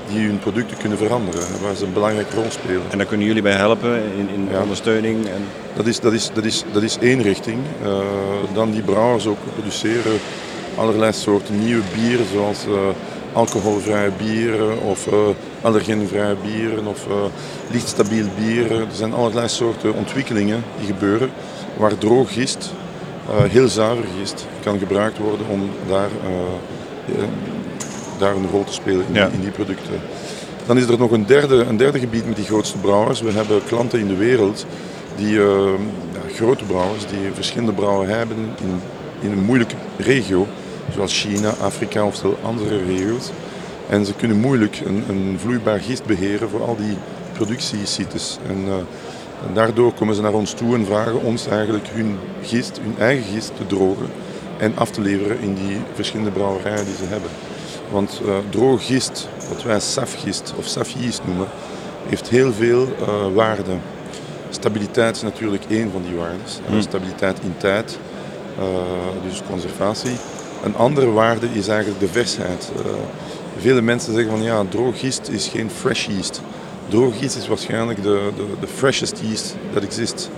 die 0.08 0.26
hun 0.26 0.38
producten 0.38 0.76
kunnen 0.76 0.98
veranderen, 0.98 1.42
waar 1.62 1.74
ze 1.74 1.84
een 1.84 1.92
belangrijke 1.92 2.34
rol 2.34 2.50
spelen. 2.50 2.82
En 2.90 2.98
daar 2.98 3.06
kunnen 3.06 3.26
jullie 3.26 3.42
bij 3.42 3.52
helpen 3.52 4.02
in, 4.18 4.28
in 4.34 4.48
ja. 4.50 4.62
ondersteuning? 4.62 5.26
En... 5.26 5.44
Dat, 5.76 5.86
is, 5.86 6.00
dat, 6.00 6.12
is, 6.12 6.30
dat, 6.34 6.44
is, 6.44 6.64
dat 6.72 6.82
is 6.82 6.98
één 6.98 7.22
richting. 7.22 7.58
Uh, 7.82 7.98
dan 8.54 8.70
die 8.70 8.82
brouwers 8.82 9.26
ook 9.26 9.38
produceren 9.54 10.12
allerlei 10.76 11.12
soorten 11.12 11.64
nieuwe 11.64 11.82
bieren, 11.94 12.26
zoals 12.32 12.66
uh, 12.66 12.74
alcoholvrije 13.32 14.10
bieren 14.18 14.80
of 14.80 15.06
uh, 15.06 15.14
allergenvrije 15.60 16.36
bieren 16.42 16.86
of 16.86 17.06
lichtstabiel 17.70 18.26
bieren. 18.38 18.80
Er 18.80 18.94
zijn 18.94 19.14
allerlei 19.14 19.48
soorten 19.48 19.94
ontwikkelingen 19.94 20.64
die 20.78 20.86
gebeuren 20.86 21.30
waar 21.76 21.98
droog 21.98 22.32
gist, 22.32 22.72
heel 23.30 23.68
zuiver 23.68 24.04
gist, 24.18 24.46
kan 24.62 24.78
gebruikt 24.78 25.18
worden 25.18 25.46
om 25.48 25.70
daar 25.88 26.10
daar 28.18 28.36
een 28.36 28.48
rol 28.50 28.64
te 28.64 28.72
spelen 28.72 29.04
in, 29.08 29.14
ja. 29.14 29.28
in, 29.32 29.40
die 29.40 29.50
producten. 29.50 30.00
Dan 30.66 30.78
is 30.78 30.88
er 30.88 30.98
nog 30.98 31.10
een 31.10 31.26
derde, 31.26 31.54
een 31.54 31.76
derde 31.76 31.98
gebied 31.98 32.26
met 32.26 32.36
die 32.36 32.44
grootste 32.44 32.78
brouwers. 32.78 33.20
We 33.20 33.32
hebben 33.32 33.64
klanten 33.66 33.98
in 33.98 34.08
de 34.08 34.16
wereld, 34.16 34.66
die, 35.16 35.34
uh, 35.34 35.44
ja, 36.12 36.34
grote 36.34 36.64
brouwers, 36.64 37.06
die 37.06 37.18
verschillende 37.34 37.72
brouwerijen 37.72 38.18
hebben 38.18 38.36
in, 38.36 38.80
in 39.20 39.32
een 39.32 39.44
moeilijke 39.44 39.74
regio, 39.96 40.46
zoals 40.92 41.20
China, 41.20 41.50
Afrika 41.60 42.04
of 42.04 42.22
andere 42.42 42.84
regio's. 42.84 43.30
En 43.88 44.06
ze 44.06 44.14
kunnen 44.14 44.40
moeilijk 44.40 44.80
een, 44.84 45.04
een 45.08 45.36
vloeibaar 45.40 45.80
gist 45.80 46.04
beheren 46.04 46.48
voor 46.48 46.64
al 46.64 46.76
die 46.76 46.96
productiesites. 47.32 48.38
En, 48.48 48.64
uh, 48.66 48.74
en 49.46 49.54
daardoor 49.54 49.92
komen 49.92 50.14
ze 50.14 50.22
naar 50.22 50.32
ons 50.34 50.52
toe 50.52 50.74
en 50.74 50.86
vragen 50.86 51.22
ons 51.22 51.46
eigenlijk 51.46 51.88
hun 51.92 52.18
gist, 52.42 52.80
hun 52.82 52.94
eigen 52.98 53.32
gist 53.34 53.52
te 53.56 53.66
drogen 53.66 54.06
en 54.58 54.76
af 54.76 54.90
te 54.90 55.00
leveren 55.00 55.40
in 55.40 55.54
die 55.54 55.76
verschillende 55.94 56.30
brouwerijen 56.30 56.84
die 56.84 56.94
ze 56.94 57.04
hebben. 57.04 57.30
Want 57.90 58.20
uh, 58.24 58.34
droog 58.50 58.86
gist, 58.86 59.28
wat 59.48 59.62
wij 59.62 59.80
safgist 59.80 60.54
of 60.56 60.66
safgist 60.66 61.20
noemen, 61.24 61.46
heeft 62.08 62.28
heel 62.28 62.52
veel 62.52 62.86
uh, 63.00 63.34
waarde. 63.34 63.72
Stabiliteit 64.50 65.16
is 65.16 65.22
natuurlijk 65.22 65.64
één 65.68 65.90
van 65.90 66.02
die 66.02 66.16
waarden. 66.16 66.40
Mm. 66.70 66.80
Stabiliteit 66.80 67.38
in 67.42 67.54
tijd, 67.56 67.98
uh, 68.58 68.64
dus 69.28 69.42
conservatie. 69.50 70.16
Een 70.64 70.76
andere 70.76 71.10
waarde 71.10 71.46
is 71.52 71.68
eigenlijk 71.68 72.00
de 72.00 72.08
versheid. 72.08 72.70
vele 73.58 73.82
mensen 73.82 74.14
zeggen 74.14 74.30
van 74.30 74.42
ja, 74.42 74.64
droog 74.68 74.98
gist 74.98 75.28
is 75.28 75.48
geen 75.48 75.70
fresh 75.70 76.06
yeast. 76.06 76.40
Droog 76.88 77.18
gist 77.18 77.36
is 77.36 77.48
waarschijnlijk 77.48 78.02
de, 78.02 78.30
de, 78.36 78.46
de 78.60 78.66
freshest 78.66 79.20
yeast 79.22 79.54
dat 79.72 79.82
exist. 79.82 80.30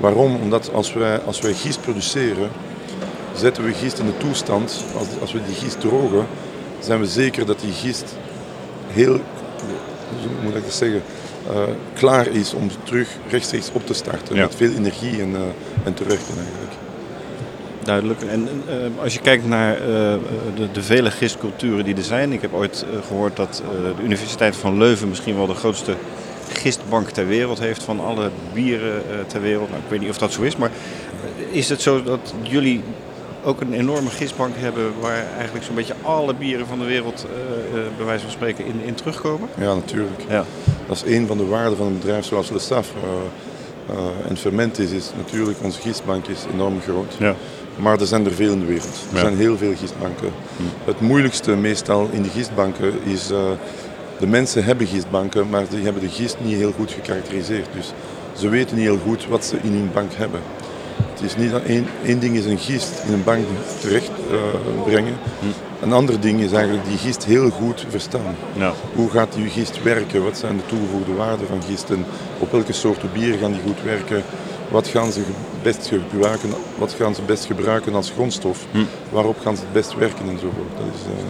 Waarom? 0.00 0.36
Omdat 0.42 0.72
als 0.72 0.92
wij, 0.92 1.18
als 1.20 1.40
wij 1.40 1.52
gist 1.52 1.80
produceren, 1.80 2.50
zetten 3.34 3.64
we 3.64 3.72
gist 3.72 3.98
in 3.98 4.06
de 4.06 4.16
toestand, 4.16 4.84
als, 4.98 5.06
als 5.20 5.32
we 5.32 5.40
die 5.46 5.54
gist 5.54 5.80
drogen, 5.80 6.26
zijn 6.80 7.00
we 7.00 7.06
zeker 7.06 7.46
dat 7.46 7.60
die 7.60 7.72
gist 7.72 8.04
heel 8.86 9.20
hoe 10.22 10.44
moet 10.44 10.54
ik 10.54 10.64
dat 10.64 10.72
zeggen, 10.72 11.02
eh, 11.48 11.62
klaar 11.94 12.26
is 12.26 12.54
om 12.54 12.70
terug 12.82 13.08
rechtstreeks 13.28 13.70
op 13.72 13.86
te 13.86 13.94
starten. 13.94 14.36
Ja. 14.36 14.42
Met 14.42 14.54
veel 14.54 14.72
energie 14.72 15.20
en, 15.20 15.34
eh, 15.34 15.40
en 15.84 15.94
te 15.94 16.04
werken 16.04 16.34
eigenlijk. 16.36 16.67
Duidelijk. 17.88 18.22
En 18.22 18.48
eh, 18.68 19.02
als 19.02 19.14
je 19.14 19.20
kijkt 19.20 19.46
naar 19.46 19.74
eh, 19.74 19.80
de, 20.56 20.68
de 20.72 20.82
vele 20.82 21.10
gistculturen 21.10 21.84
die 21.84 21.96
er 21.96 22.02
zijn. 22.02 22.32
Ik 22.32 22.40
heb 22.40 22.54
ooit 22.54 22.84
eh, 22.92 23.06
gehoord 23.06 23.36
dat 23.36 23.62
de 23.96 24.02
Universiteit 24.02 24.56
van 24.56 24.78
Leuven 24.78 25.08
misschien 25.08 25.36
wel 25.36 25.46
de 25.46 25.54
grootste 25.54 25.94
gistbank 26.52 27.08
ter 27.08 27.26
wereld 27.26 27.58
heeft 27.58 27.82
van 27.82 28.00
alle 28.00 28.30
bieren 28.52 29.02
ter 29.26 29.40
wereld. 29.40 29.68
Nou, 29.68 29.82
ik 29.82 29.90
weet 29.90 30.00
niet 30.00 30.10
of 30.10 30.18
dat 30.18 30.32
zo 30.32 30.42
is, 30.42 30.56
maar 30.56 30.70
is 31.50 31.68
het 31.68 31.82
zo 31.82 32.02
dat 32.02 32.34
jullie 32.42 32.82
ook 33.44 33.60
een 33.60 33.72
enorme 33.72 34.10
gistbank 34.10 34.54
hebben 34.56 34.92
waar 35.00 35.26
eigenlijk 35.36 35.64
zo'n 35.64 35.74
beetje 35.74 35.94
alle 36.02 36.34
bieren 36.34 36.66
van 36.66 36.78
de 36.78 36.84
wereld, 36.84 37.26
eh, 37.72 37.78
bij 37.96 38.06
wijze 38.06 38.22
van 38.22 38.32
spreken, 38.32 38.64
in, 38.64 38.80
in 38.84 38.94
terugkomen? 38.94 39.48
Ja, 39.58 39.74
natuurlijk. 39.74 40.20
Ja. 40.28 40.44
Dat 40.86 40.96
is 40.96 41.14
een 41.14 41.26
van 41.26 41.36
de 41.36 41.46
waarden 41.46 41.76
van 41.76 41.86
een 41.86 41.98
bedrijf 41.98 42.24
zoals 42.24 42.50
Le 42.50 42.58
Staff. 42.58 42.92
eh, 43.88 44.30
en 44.30 44.36
Fermentis 44.36 44.90
is 44.90 45.10
natuurlijk, 45.16 45.58
onze 45.62 45.80
gistbank 45.80 46.26
is 46.26 46.44
enorm 46.52 46.80
groot. 46.80 47.14
Ja. 47.18 47.34
Maar 47.78 48.00
er 48.00 48.06
zijn 48.06 48.24
er 48.26 48.32
veel 48.32 48.52
in 48.52 48.60
de 48.60 48.66
wereld. 48.66 48.98
Er 49.10 49.14
Ja. 49.16 49.20
zijn 49.20 49.36
heel 49.36 49.56
veel 49.56 49.74
gistbanken. 49.76 50.30
Het 50.84 51.00
moeilijkste 51.00 51.56
meestal 51.56 52.08
in 52.12 52.22
de 52.22 52.28
gistbanken 52.28 52.92
is, 53.04 53.30
eh, 53.30 53.38
de 54.18 54.26
mensen 54.26 54.64
hebben 54.64 54.86
gistbanken, 54.86 55.48
maar 55.48 55.64
die 55.70 55.84
hebben 55.84 56.02
de 56.02 56.08
gist 56.08 56.36
niet 56.44 56.56
heel 56.56 56.72
goed 56.72 56.92
gekarakteriseerd. 56.92 57.68
Dus 57.74 57.92
ze 58.38 58.48
weten 58.48 58.76
niet 58.76 58.84
heel 58.84 58.98
goed 59.06 59.26
wat 59.28 59.44
ze 59.44 59.56
in 59.62 59.72
hun 59.72 59.90
bank 59.92 60.12
hebben. 60.14 60.40
Het 61.12 61.22
is 61.22 61.36
niet 61.36 61.50
dat 61.50 61.62
één, 61.62 61.86
één 62.04 62.18
ding 62.18 62.36
is 62.36 62.44
een 62.44 62.58
gist 62.58 62.90
in 63.06 63.12
een 63.12 63.24
bank 63.24 63.44
terecht 63.80 64.10
eh, 64.30 64.36
brengen. 64.84 65.14
Een 65.82 65.92
ander 65.92 66.20
ding 66.20 66.40
is 66.40 66.52
eigenlijk 66.52 66.86
die 66.88 66.98
gist 66.98 67.24
heel 67.24 67.50
goed 67.50 67.84
verstaan. 67.88 68.36
Ja. 68.52 68.72
Hoe 68.94 69.10
gaat 69.10 69.32
die 69.34 69.48
gist 69.48 69.82
werken? 69.82 70.24
Wat 70.24 70.38
zijn 70.38 70.56
de 70.56 70.66
toegevoegde 70.66 71.12
waarden 71.14 71.46
van 71.46 71.62
gisten? 71.68 72.04
Op 72.38 72.52
welke 72.52 72.72
soorten 72.72 73.08
bieren 73.12 73.38
gaan 73.38 73.52
die 73.52 73.60
goed 73.66 73.82
werken? 73.84 74.22
Wat 74.70 74.88
gaan 74.88 75.12
ze 75.12 75.20
best 75.62 75.86
gebruiken, 75.86 76.50
wat 76.78 76.92
gaan 76.92 77.14
ze 77.14 77.22
best 77.22 77.44
gebruiken 77.44 77.94
als 77.94 78.10
grondstof? 78.10 78.66
Waarop 79.10 79.40
gaan 79.40 79.56
ze 79.56 79.62
het 79.62 79.72
best 79.72 79.94
werken 79.94 80.28
enzovoort. 80.28 80.70
Dat 80.76 80.94
is, 80.94 81.00
eh, 81.06 81.24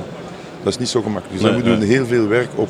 dat 0.63 0.73
is 0.73 0.79
niet 0.79 0.89
zo 0.89 1.03
gemakkelijk. 1.03 1.43
Dus 1.43 1.51
Nee, 1.51 1.63
we 1.63 1.69
nee. 1.69 1.89
heel 1.89 2.07
veel 2.07 2.27
werk 2.27 2.49
op 2.55 2.69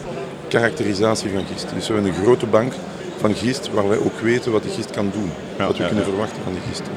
karakterisatie 0.48 1.30
van 1.30 1.44
gist. 1.52 1.66
Dus 1.74 1.88
we 1.88 1.94
hebben 1.94 2.12
een 2.12 2.22
grote 2.22 2.46
bank 2.46 2.72
van 3.20 3.34
gist 3.34 3.70
waar 3.72 3.88
wij 3.88 3.98
ook 3.98 4.20
weten 4.20 4.52
wat 4.52 4.62
de 4.62 4.68
gist 4.68 4.90
kan 4.90 5.10
doen. 5.12 5.30
wat 5.56 5.76
we 5.76 5.82
ja, 5.82 5.86
kunnen 5.86 6.04
ja. 6.04 6.10
verwachten 6.10 6.42
van 6.42 6.52
die 6.52 6.62
gisten. 6.68 6.92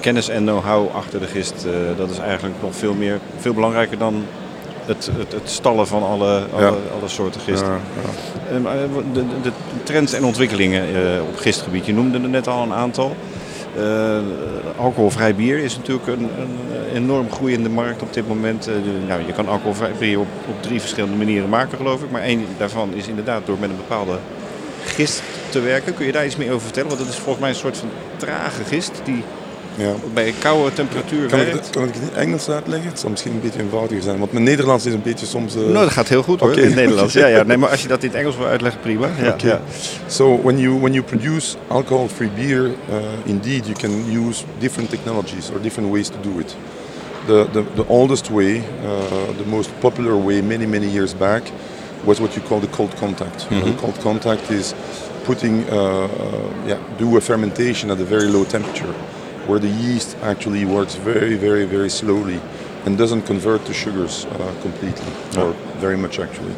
kennis 0.00 0.28
en 0.28 0.42
know-how 0.42 0.94
achter 0.94 1.20
de 1.20 1.26
gist, 1.26 1.64
eh, 1.64 1.72
dat 1.96 2.10
is 2.10 2.18
eigenlijk 2.18 2.54
nog 2.62 2.74
veel, 2.74 2.94
meer, 2.94 3.18
veel 3.38 3.54
belangrijker 3.54 3.98
dan 3.98 4.24
het, 4.86 5.10
het, 5.18 5.32
het 5.32 5.50
stallen 5.50 5.86
van 5.86 6.02
alle, 6.02 6.46
alle, 6.54 6.76
alle 6.98 7.08
soorten 7.08 7.40
gist. 7.40 7.62
Ja, 7.62 7.78
Eh, 8.48 8.56
eh, 8.56 8.90
de, 9.12 9.24
de, 9.42 9.50
trends 9.82 10.12
en 10.12 10.24
ontwikkelingen 10.24 10.82
eh, 10.82 11.22
op 11.28 11.36
gistgebied, 11.36 11.86
je 11.86 11.94
noemde 11.94 12.20
er 12.20 12.28
net 12.28 12.48
al 12.48 12.62
een 12.62 12.72
aantal. 12.72 13.16
Alcoholvrij 14.76 15.34
bier 15.34 15.58
is 15.58 15.76
natuurlijk 15.76 16.06
een, 16.06 16.28
een 16.38 16.58
enorm 16.94 17.30
groeiende 17.30 17.68
markt 17.68 18.02
op 18.02 18.12
dit 18.12 18.28
moment. 18.28 18.68
Nou, 19.08 19.26
je 19.26 19.32
kan 19.32 19.48
alcoholvrij 19.48 19.92
bier 19.98 20.18
op, 20.18 20.26
op 20.48 20.62
drie 20.62 20.80
verschillende 20.80 21.16
manieren 21.16 21.48
maken, 21.48 21.76
geloof 21.76 22.02
ik. 22.02 22.10
Maar 22.10 22.22
één 22.22 22.46
daarvan 22.58 22.94
is 22.94 23.08
inderdaad 23.08 23.46
door 23.46 23.56
met 23.60 23.70
een 23.70 23.76
bepaalde 23.76 24.18
gist 24.84 25.22
te 25.48 25.60
werken. 25.60 25.94
Kun 25.94 26.06
je 26.06 26.12
daar 26.12 26.26
iets 26.26 26.36
meer 26.36 26.52
over 26.52 26.64
vertellen? 26.64 26.88
Want 26.88 27.00
dat 27.00 27.10
is 27.10 27.16
volgens 27.16 27.38
mij 27.38 27.48
een 27.48 27.56
soort 27.56 27.76
van 27.76 27.88
trage 28.16 28.64
gist 28.64 29.00
die 29.04 29.24
Ja. 29.76 29.92
bij 30.14 30.34
koude 30.38 30.72
temperatuur 30.72 31.28
Kan 31.28 31.40
ik, 31.40 31.46
werkt. 31.46 31.70
kan 31.70 31.82
ik 31.82 31.88
het 31.88 31.96
in 32.02 32.02
het 32.08 32.14
Engels 32.16 32.48
uitleggen? 32.48 32.88
Het 32.90 32.98
zal 33.00 33.10
misschien 33.10 33.32
een 33.32 33.40
beetje 33.40 33.60
eenvoudiger 33.60 34.02
zijn, 34.02 34.18
want 34.18 34.32
mijn 34.32 34.44
Nederlands 34.44 34.86
is 34.86 34.92
een 34.92 35.02
beetje 35.02 35.26
soms... 35.26 35.54
eh, 35.54 35.60
Nou, 35.60 35.72
dat 35.72 35.90
gaat 35.92 36.08
heel 36.08 36.22
goed 36.22 36.40
hoor, 36.40 36.48
Oké. 36.50 36.60
in 36.60 36.66
het 36.66 36.74
Nederlands. 36.74 37.12
Ja, 37.12 37.26
ja. 37.26 37.42
Nee, 37.42 37.56
maar 37.56 37.68
als 37.74 37.82
je 37.82 37.88
dat 37.88 38.02
in 38.02 38.08
het 38.08 38.18
Engels 38.18 38.36
wil 38.36 38.46
uitleggen, 38.46 38.80
prima. 38.80 39.06
Ja, 39.22 39.28
Okay. 39.32 39.50
ja. 39.50 39.60
So 40.06 40.40
when 40.42 40.58
you 40.58 40.78
when 40.80 40.92
you 40.92 41.04
produce 41.04 41.56
alcohol-free 41.68 42.30
beer, 42.36 42.64
uh, 42.64 42.72
indeed 43.24 43.66
you 43.66 43.78
can 43.78 44.26
use 44.28 44.44
different 44.58 44.90
technologies 44.90 45.50
or 45.54 45.60
different 45.60 45.90
ways 45.92 46.08
to 46.08 46.16
do 46.22 46.38
it. 46.38 46.56
The 47.26 47.46
the, 47.52 47.62
the 47.74 47.84
oldest 47.88 48.30
way, 48.30 48.56
uh, 48.56 48.62
the 49.36 49.48
most 49.48 49.70
popular 49.80 50.24
way, 50.24 50.42
many 50.42 50.66
many 50.66 50.86
years 50.92 51.16
back, 51.16 51.42
was 52.04 52.18
what 52.18 52.34
you 52.34 52.46
call 52.48 52.60
the 52.60 52.68
cold 52.76 52.94
contact. 52.98 53.46
Uh, 53.50 53.58
Mhm. 53.58 53.74
cold 53.80 53.96
contact 54.02 54.50
is 54.50 54.72
putting 55.24 55.64
uh, 55.70 55.76
uh, 55.76 56.04
yeah 56.66 56.78
do 56.98 57.16
a 57.16 57.20
fermentation 57.20 57.90
at 57.90 57.98
a 58.00 58.04
very 58.08 58.26
low 58.30 58.44
temperature, 58.46 58.92
where 59.46 59.58
the 59.58 59.68
yeast 59.68 60.16
actually 60.22 60.64
works 60.64 60.94
very 60.94 61.36
very 61.36 61.64
very 61.64 61.90
slowly 61.90 62.40
and 62.84 62.98
doesn't 62.98 63.22
convert 63.22 63.64
to 63.64 63.72
sugars 63.72 64.24
uh, 64.26 64.54
completely 64.62 65.12
or 65.40 65.52
very 65.80 65.96
much 65.96 66.18
actually. 66.18 66.54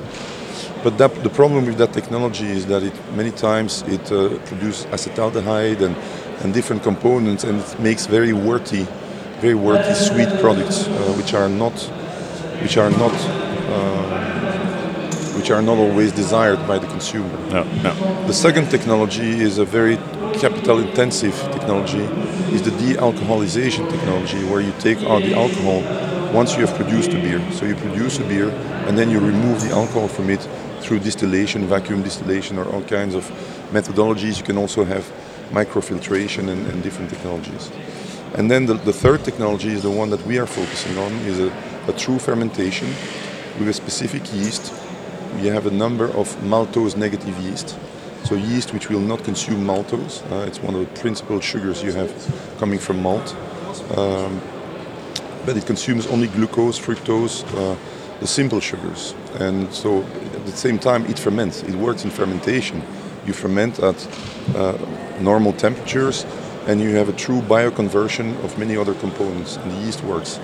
But 0.84 0.98
that, 0.98 1.22
the 1.22 1.30
problem 1.30 1.64
with 1.64 1.78
that 1.78 1.94
technology 1.94 2.44
is 2.44 2.66
that 2.66 2.82
it 2.82 2.92
many 3.16 3.30
times 3.30 3.82
it 3.86 4.12
uh, 4.12 4.36
produces 4.44 4.84
acetaldehyde 4.86 5.80
and, 5.80 5.96
and 6.42 6.52
different 6.52 6.82
components, 6.82 7.42
and 7.42 7.58
it 7.58 7.80
makes 7.80 8.04
very 8.04 8.34
worty, 8.34 8.86
very 9.40 9.54
worty 9.54 9.94
sweet 9.94 10.28
products, 10.40 10.86
uh, 10.86 10.90
which 11.16 11.32
are 11.32 11.48
not, 11.48 11.72
which 12.60 12.76
are 12.76 12.90
not, 12.90 13.14
uh, 13.72 14.10
which 15.38 15.50
are 15.50 15.62
not 15.62 15.78
always 15.78 16.12
desired 16.12 16.60
by 16.68 16.78
the 16.78 16.86
consumer. 16.88 17.34
No. 17.48 17.64
The 18.26 18.34
second 18.34 18.68
technology 18.70 19.40
is 19.40 19.56
a 19.56 19.64
very 19.64 19.96
capital-intensive 20.40 21.34
technology, 21.52 22.04
is 22.54 22.62
the 22.62 22.70
de-alcoholization 22.72 23.90
technology, 23.90 24.42
where 24.44 24.60
you 24.60 24.72
take 24.78 24.98
out 25.02 25.22
the 25.22 25.34
alcohol 25.34 25.82
once 26.32 26.56
you 26.56 26.66
have 26.66 26.76
produced 26.76 27.12
a 27.12 27.20
beer. 27.20 27.40
So 27.52 27.64
you 27.64 27.74
produce 27.76 28.18
a 28.18 28.24
beer 28.24 28.50
and 28.86 28.98
then 28.98 29.10
you 29.10 29.20
remove 29.20 29.62
the 29.62 29.70
alcohol 29.70 30.08
from 30.08 30.30
it 30.30 30.40
through 30.80 30.98
distillation, 31.00 31.66
vacuum 31.66 32.02
distillation, 32.02 32.58
or 32.58 32.68
all 32.72 32.82
kinds 32.82 33.14
of 33.14 33.24
methodologies. 33.72 34.38
You 34.38 34.44
can 34.44 34.58
also 34.58 34.84
have 34.84 35.10
microfiltration 35.50 36.48
and, 36.48 36.66
and 36.66 36.82
different 36.82 37.10
technologies. 37.10 37.70
And 38.34 38.50
then 38.50 38.66
the, 38.66 38.74
the 38.74 38.92
third 38.92 39.24
technology 39.24 39.72
is 39.72 39.82
the 39.82 39.90
one 39.90 40.10
that 40.10 40.26
we 40.26 40.38
are 40.38 40.46
focusing 40.46 40.98
on, 40.98 41.12
is 41.26 41.38
a, 41.38 41.52
a 41.88 41.92
true 41.92 42.18
fermentation 42.18 42.88
with 43.58 43.68
a 43.68 43.72
specific 43.72 44.22
yeast. 44.34 44.72
We 45.36 45.46
have 45.46 45.66
a 45.66 45.70
number 45.70 46.06
of 46.06 46.34
maltose 46.42 46.96
negative 46.96 47.38
yeast. 47.38 47.78
So 48.24 48.36
yeast 48.36 48.72
which 48.72 48.88
will 48.88 49.00
not 49.00 49.22
consume 49.22 49.66
maltose. 49.66 50.22
Uh, 50.30 50.46
it's 50.46 50.58
one 50.58 50.74
of 50.74 50.80
the 50.80 51.00
principal 51.00 51.40
sugars 51.40 51.82
you 51.82 51.92
have 51.92 52.10
coming 52.58 52.78
from 52.78 53.02
malt. 53.02 53.36
Um, 53.96 54.40
but 55.44 55.58
it 55.58 55.66
consumes 55.66 56.06
only 56.06 56.28
glucose, 56.28 56.78
fructose, 56.78 57.44
uh, 57.54 57.76
the 58.20 58.26
simple 58.26 58.60
sugars. 58.60 59.14
And 59.40 59.72
so 59.72 60.02
at 60.02 60.46
the 60.46 60.52
same 60.52 60.78
time 60.78 61.04
it 61.04 61.18
ferments. 61.18 61.62
It 61.64 61.74
works 61.74 62.04
in 62.04 62.10
fermentation. 62.10 62.82
You 63.26 63.34
ferment 63.34 63.78
at 63.80 64.08
uh, 64.56 64.78
normal 65.20 65.52
temperatures 65.52 66.24
and 66.66 66.80
you 66.80 66.96
have 66.96 67.10
a 67.10 67.12
true 67.12 67.42
bioconversion 67.42 68.42
of 68.42 68.58
many 68.58 68.74
other 68.74 68.94
components 68.94 69.56
and 69.56 69.70
the 69.70 69.76
yeast 69.84 70.02
works. 70.02 70.38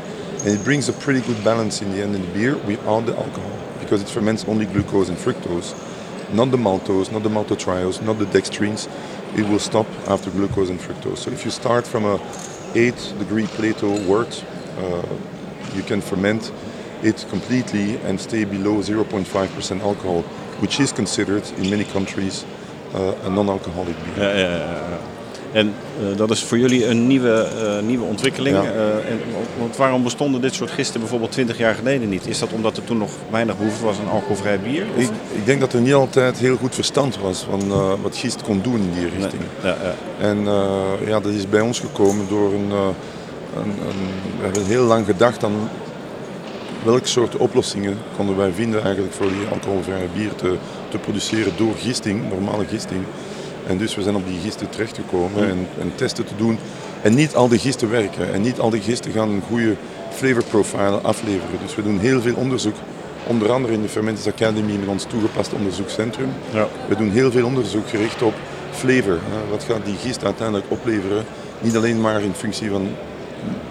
And 0.44 0.48
it 0.48 0.62
brings 0.64 0.90
a 0.90 0.92
pretty 0.92 1.22
good 1.22 1.42
balance 1.42 1.80
in 1.80 1.92
the 1.92 2.02
end 2.02 2.14
in 2.14 2.20
the 2.20 2.28
beer 2.28 2.56
without 2.58 3.06
the 3.06 3.16
alcohol 3.16 3.58
because 3.80 4.02
it 4.02 4.08
ferments 4.08 4.44
only 4.44 4.66
glucose 4.66 5.08
and 5.08 5.18
fructose, 5.18 5.74
not 6.32 6.50
the 6.50 6.56
maltose, 6.56 7.10
not 7.12 7.22
the 7.22 7.28
maltotriose, 7.28 8.02
not 8.02 8.18
the 8.18 8.26
dextrins. 8.26 8.88
It 9.36 9.48
will 9.48 9.58
stop 9.58 9.86
after 10.08 10.30
glucose 10.30 10.70
and 10.70 10.80
fructose. 10.80 11.18
So 11.18 11.30
if 11.30 11.44
you 11.44 11.50
start 11.50 11.86
from 11.86 12.04
a 12.04 12.20
8 12.74 13.14
degree 13.18 13.46
Plato 13.46 13.88
wort, 14.06 14.44
uh, 14.78 15.02
you 15.74 15.82
can 15.82 16.00
ferment 16.00 16.52
it 17.02 17.26
completely 17.30 17.96
and 17.98 18.20
stay 18.20 18.44
below 18.44 18.82
0.5% 18.82 19.80
alcohol, 19.80 20.22
which 20.60 20.80
is 20.80 20.92
considered 20.92 21.46
in 21.58 21.70
many 21.70 21.84
countries 21.84 22.44
uh, 22.94 23.14
a 23.24 23.30
non-alcoholic 23.30 23.96
beer. 24.04 24.24
Ja, 24.24 24.38
ja, 24.38 24.90
ja. 24.90 24.99
En 25.52 25.74
eh, 26.00 26.16
dat 26.16 26.30
is 26.30 26.42
voor 26.42 26.58
jullie 26.58 26.86
een 26.86 27.06
nieuwe, 27.06 27.32
eh, 27.42 27.82
nieuwe 27.86 28.04
ontwikkeling. 28.04 28.56
Ja. 28.56 28.62
Eh, 28.62 29.10
en, 29.10 29.20
want 29.58 29.76
waarom 29.76 30.02
bestonden 30.02 30.40
dit 30.40 30.54
soort 30.54 30.70
gisten 30.70 31.00
bijvoorbeeld 31.00 31.32
20 31.32 31.58
jaar 31.58 31.74
geleden 31.74 32.08
niet? 32.08 32.26
Is 32.26 32.38
dat 32.38 32.52
omdat 32.52 32.76
er 32.76 32.84
toen 32.84 32.98
nog 32.98 33.10
weinig 33.30 33.56
behoefte 33.58 33.84
was 33.84 33.98
aan 33.98 34.10
alcoholvrij 34.12 34.60
bier? 34.60 34.84
Of- 34.96 35.02
Ik, 35.02 35.10
ik 35.34 35.46
denk 35.46 35.60
dat 35.60 35.72
er 35.72 35.80
niet 35.80 35.94
altijd 35.94 36.38
heel 36.38 36.56
goed 36.56 36.74
verstand 36.74 37.18
was 37.18 37.46
van 37.50 37.68
wat 38.02 38.16
gist 38.16 38.42
kon 38.42 38.60
doen 38.62 38.74
in 38.80 38.92
die 38.94 39.08
richting. 39.18 39.42
Ja, 39.62 39.68
ja. 39.82 39.94
En 40.26 40.38
ja, 41.06 41.20
dat 41.20 41.32
is 41.32 41.48
bij 41.48 41.60
ons 41.60 41.80
gekomen 41.80 42.28
door 42.28 42.52
een, 42.52 42.70
een, 42.70 43.62
een... 43.64 44.00
We 44.38 44.44
hebben 44.44 44.64
heel 44.64 44.84
lang 44.84 45.06
gedacht 45.06 45.44
aan 45.44 45.70
welke 46.84 47.08
soort 47.08 47.36
oplossingen 47.36 47.96
konden 48.16 48.36
wij 48.36 48.52
vinden 48.52 48.82
eigenlijk 48.82 49.14
voor 49.14 49.26
die 49.28 49.46
alcoholvrije 49.52 50.06
bier 50.14 50.34
te, 50.34 50.54
te 50.88 50.98
produceren 50.98 51.52
door 51.56 51.74
gisting, 51.76 52.28
normale 52.30 52.64
gisting. 52.66 53.00
En 53.70 53.78
dus 53.78 53.94
we 53.94 54.02
zijn 54.02 54.14
op 54.14 54.26
die 54.26 54.40
gisten 54.40 54.70
terechtgekomen 54.70 55.48
en, 55.48 55.68
en 55.80 55.92
testen 55.94 56.24
te 56.24 56.36
doen. 56.36 56.58
En 57.02 57.14
niet 57.14 57.34
al 57.34 57.48
die 57.48 57.58
gisten 57.58 57.90
werken. 57.90 58.32
En 58.32 58.42
niet 58.42 58.58
al 58.60 58.70
die 58.70 58.80
gisten 58.80 59.12
gaan 59.12 59.28
een 59.28 59.42
goede 59.48 59.74
flavor 60.10 60.44
profile 60.44 60.98
afleveren. 61.02 61.58
Dus 61.62 61.74
we 61.74 61.82
doen 61.82 61.98
heel 61.98 62.20
veel 62.20 62.34
onderzoek. 62.34 62.74
Onder 63.26 63.52
andere 63.52 63.72
in 63.72 63.82
de 63.82 63.88
Fermentis 63.88 64.26
Academy 64.26 64.76
met 64.76 64.88
ons 64.88 65.04
toegepast 65.04 65.52
onderzoekscentrum. 65.52 66.28
Ja. 66.52 66.68
We 66.88 66.96
doen 66.96 67.10
heel 67.10 67.30
veel 67.30 67.46
onderzoek 67.46 67.88
gericht 67.88 68.22
op 68.22 68.34
flavor. 68.70 69.18
Wat 69.50 69.64
gaat 69.64 69.84
die 69.84 69.96
gist 69.96 70.24
uiteindelijk 70.24 70.70
opleveren? 70.70 71.24
Niet 71.60 71.76
alleen 71.76 72.00
maar 72.00 72.22
in 72.22 72.34
functie 72.34 72.70
van 72.70 72.88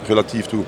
relatief 0.08 0.46
toe 0.46 0.64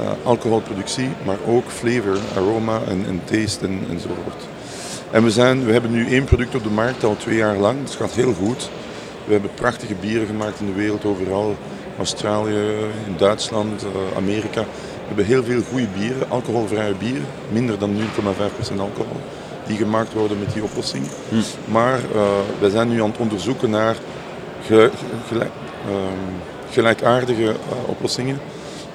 eh, 0.00 0.10
alcoholproductie, 0.22 1.08
maar 1.24 1.38
ook 1.46 1.64
flavor, 1.70 2.18
aroma 2.36 2.80
en, 2.88 3.04
en 3.06 3.20
taste 3.24 3.66
en, 3.66 3.80
enzovoort. 3.90 4.48
En 5.10 5.22
we, 5.24 5.30
zijn, 5.30 5.64
we 5.64 5.72
hebben 5.72 5.90
nu 5.90 6.06
één 6.10 6.24
product 6.24 6.54
op 6.54 6.62
de 6.62 6.70
markt 6.70 7.04
al 7.04 7.16
twee 7.16 7.36
jaar 7.36 7.56
lang. 7.56 7.84
Dat 7.84 7.94
gaat 7.94 8.12
heel 8.12 8.32
goed. 8.34 8.70
We 9.24 9.32
hebben 9.32 9.50
prachtige 9.54 9.94
bieren 9.94 10.26
gemaakt 10.26 10.60
in 10.60 10.66
de 10.66 10.72
wereld, 10.72 11.04
overal. 11.04 11.56
Australië, 11.98 12.74
in 13.06 13.14
Duitsland, 13.16 13.82
eh, 13.82 14.16
Amerika. 14.16 14.60
We 14.60 15.06
hebben 15.06 15.24
heel 15.24 15.44
veel 15.44 15.62
goede 15.70 15.86
bieren, 15.98 16.30
alcoholvrije 16.30 16.94
bieren. 16.94 17.26
Minder 17.52 17.78
dan 17.78 17.90
0,5% 17.96 18.80
alcohol. 18.80 19.16
Die 19.66 19.76
gemaakt 19.76 20.12
worden 20.12 20.38
met 20.38 20.52
die 20.52 20.62
oplossing. 20.62 21.04
Maar 21.64 21.98
uh, 22.14 22.22
we 22.60 22.70
zijn 22.70 22.88
nu 22.88 23.02
aan 23.02 23.10
het 23.10 23.18
onderzoeken 23.18 23.70
naar 23.70 23.96
ge- 24.66 24.90
gelijk, 25.28 25.50
ehm, 25.86 26.32
gelijkaardige 26.70 27.48
eh, 27.48 27.54
oplossingen 27.86 28.38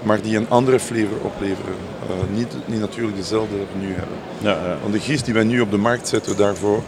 maar 0.06 0.22
die 0.22 0.38
een 0.38 0.50
andere 0.50 0.80
flavor 0.80 1.18
opleveren. 1.22 1.76
Uh, 2.10 2.38
niet, 2.38 2.56
niet 2.66 2.80
natuurlijk 2.80 3.18
dezelfde 3.18 3.58
dat 3.58 3.68
we 3.74 3.86
nu 3.86 3.94
hebben. 3.94 4.18
Ja, 4.38 4.52
ja. 4.52 4.78
Want 4.82 4.94
de 4.94 5.00
gist 5.00 5.26
die 5.26 5.34
wij 5.34 5.44
nu 5.44 5.62
op 5.62 5.72
de 5.72 5.78
markt 5.78 6.08
zetten 6.08 6.38
daarvoor 6.38 6.84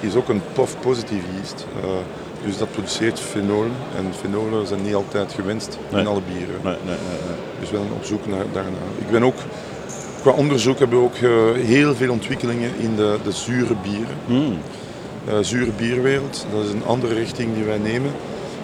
is 0.00 0.14
ook 0.14 0.28
een 0.28 0.42
POF 0.52 0.76
positieve 0.80 1.26
yeast. 1.34 1.66
Uh, 1.84 1.90
dus 2.44 2.58
dat 2.58 2.70
produceert 2.72 3.20
fenolen 3.20 3.72
en 3.96 4.04
fenolen 4.20 4.66
zijn 4.66 4.82
niet 4.82 4.94
altijd 4.94 5.32
gewenst 5.32 5.78
Nee. 5.90 6.00
in 6.00 6.06
alle 6.06 6.20
bieren. 6.32 6.60
Nee, 6.62 6.76
nee. 6.86 6.96
Dus 7.60 7.70
we 7.70 7.76
zijn 7.76 7.92
op 7.92 8.04
zoek 8.04 8.26
naar, 8.26 8.44
daarna. 8.52 8.78
Ik 8.98 9.10
ben 9.10 9.22
ook, 9.22 9.36
qua 10.20 10.30
onderzoek 10.30 10.78
hebben 10.78 10.98
we 10.98 11.04
ook 11.04 11.16
uh, 11.16 11.64
heel 11.64 11.94
veel 11.94 12.10
ontwikkelingen 12.10 12.70
in 12.78 12.96
de, 12.96 13.16
de 13.24 13.32
zure 13.32 13.74
bieren. 13.82 14.16
Mm. 14.26 14.58
Uh, 15.28 15.34
zure 15.40 15.70
bierwereld, 15.76 16.46
dat 16.52 16.64
is 16.64 16.70
een 16.70 16.84
andere 16.86 17.14
richting 17.14 17.54
die 17.54 17.64
wij 17.64 17.78
nemen. 17.78 18.10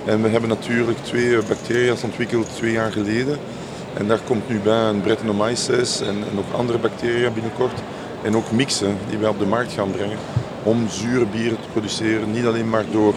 En 0.04 0.22
we 0.22 0.28
hebben 0.28 0.48
natuurlijk 0.48 0.98
twee 1.02 1.38
bacteria's 1.48 2.02
ontwikkeld 2.02 2.56
twee 2.56 2.72
jaar 2.72 2.92
geleden. 2.92 3.38
En 3.94 4.06
daar 4.06 4.20
komt 4.26 4.48
nu 4.48 4.58
bij 4.60 4.82
een 4.88 5.00
Brettanomyces 5.00 6.00
en, 6.00 6.08
en 6.08 6.34
nog 6.34 6.44
andere 6.56 6.78
bacteriën 6.78 7.32
binnenkort. 7.32 7.80
En 8.22 8.36
ook 8.36 8.50
mixen 8.50 8.96
die 9.08 9.18
wij 9.18 9.28
op 9.28 9.38
de 9.38 9.46
markt 9.46 9.72
gaan 9.72 9.90
brengen 9.90 10.18
om 10.62 10.88
zure 10.88 11.26
bieren 11.26 11.60
te 11.60 11.68
produceren. 11.72 12.32
Niet 12.32 12.46
alleen 12.46 12.68
maar 12.68 12.84
door 12.90 13.14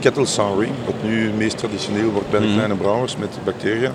kettle 0.00 0.26
souring, 0.26 0.72
wat 0.86 0.94
nu 1.02 1.30
meest 1.36 1.58
traditioneel 1.58 2.10
wordt 2.10 2.30
bij 2.30 2.40
de 2.40 2.46
Mhm. 2.46 2.54
kleine 2.54 2.74
brouwers 2.74 3.16
met 3.16 3.38
bacteriën. 3.44 3.90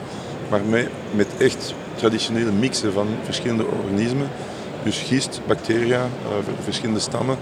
Maar 0.50 0.62
met, 0.70 0.88
met 1.16 1.28
echt 1.38 1.74
traditionele 1.96 2.52
mixen 2.52 2.94
van 2.94 3.08
verschillende 3.24 3.66
organismen. 3.66 4.30
Dus 4.84 4.98
gist, 5.00 5.42
bacteria, 5.48 6.00
uh, 6.00 6.54
verschillende 6.64 7.00
stammen. 7.00 7.38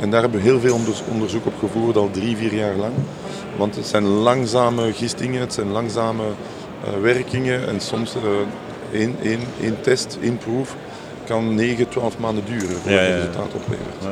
En 0.00 0.10
daar 0.10 0.20
hebben 0.20 0.40
we 0.40 0.46
heel 0.46 0.60
veel 0.60 0.78
onderzoek 1.10 1.46
op 1.46 1.52
gevoerd, 1.58 1.96
al 1.96 2.10
drie, 2.10 2.36
vier 2.36 2.54
jaar 2.54 2.74
lang. 2.76 2.92
Want 3.56 3.76
het 3.76 3.86
zijn 3.86 4.04
langzame 4.04 4.92
gistingen, 4.92 5.40
het 5.40 5.52
zijn 5.54 5.70
langzame 5.70 6.22
werkingen 7.02 7.68
en 7.68 7.80
soms 7.80 8.14
uh, 8.14 9.00
één, 9.00 9.16
één, 9.22 9.40
één 9.60 9.80
test, 9.80 10.18
één 10.22 10.38
proef 10.38 10.76
kan 11.26 11.54
9, 11.54 11.88
12 11.88 12.18
maanden 12.18 12.44
duren 12.44 12.76
voordat 12.76 12.84
Ja, 12.84 13.00
ja, 13.00 13.00
het 13.00 13.08
ja. 13.08 13.16
resultaat 13.16 13.54
oplevert. 13.54 14.02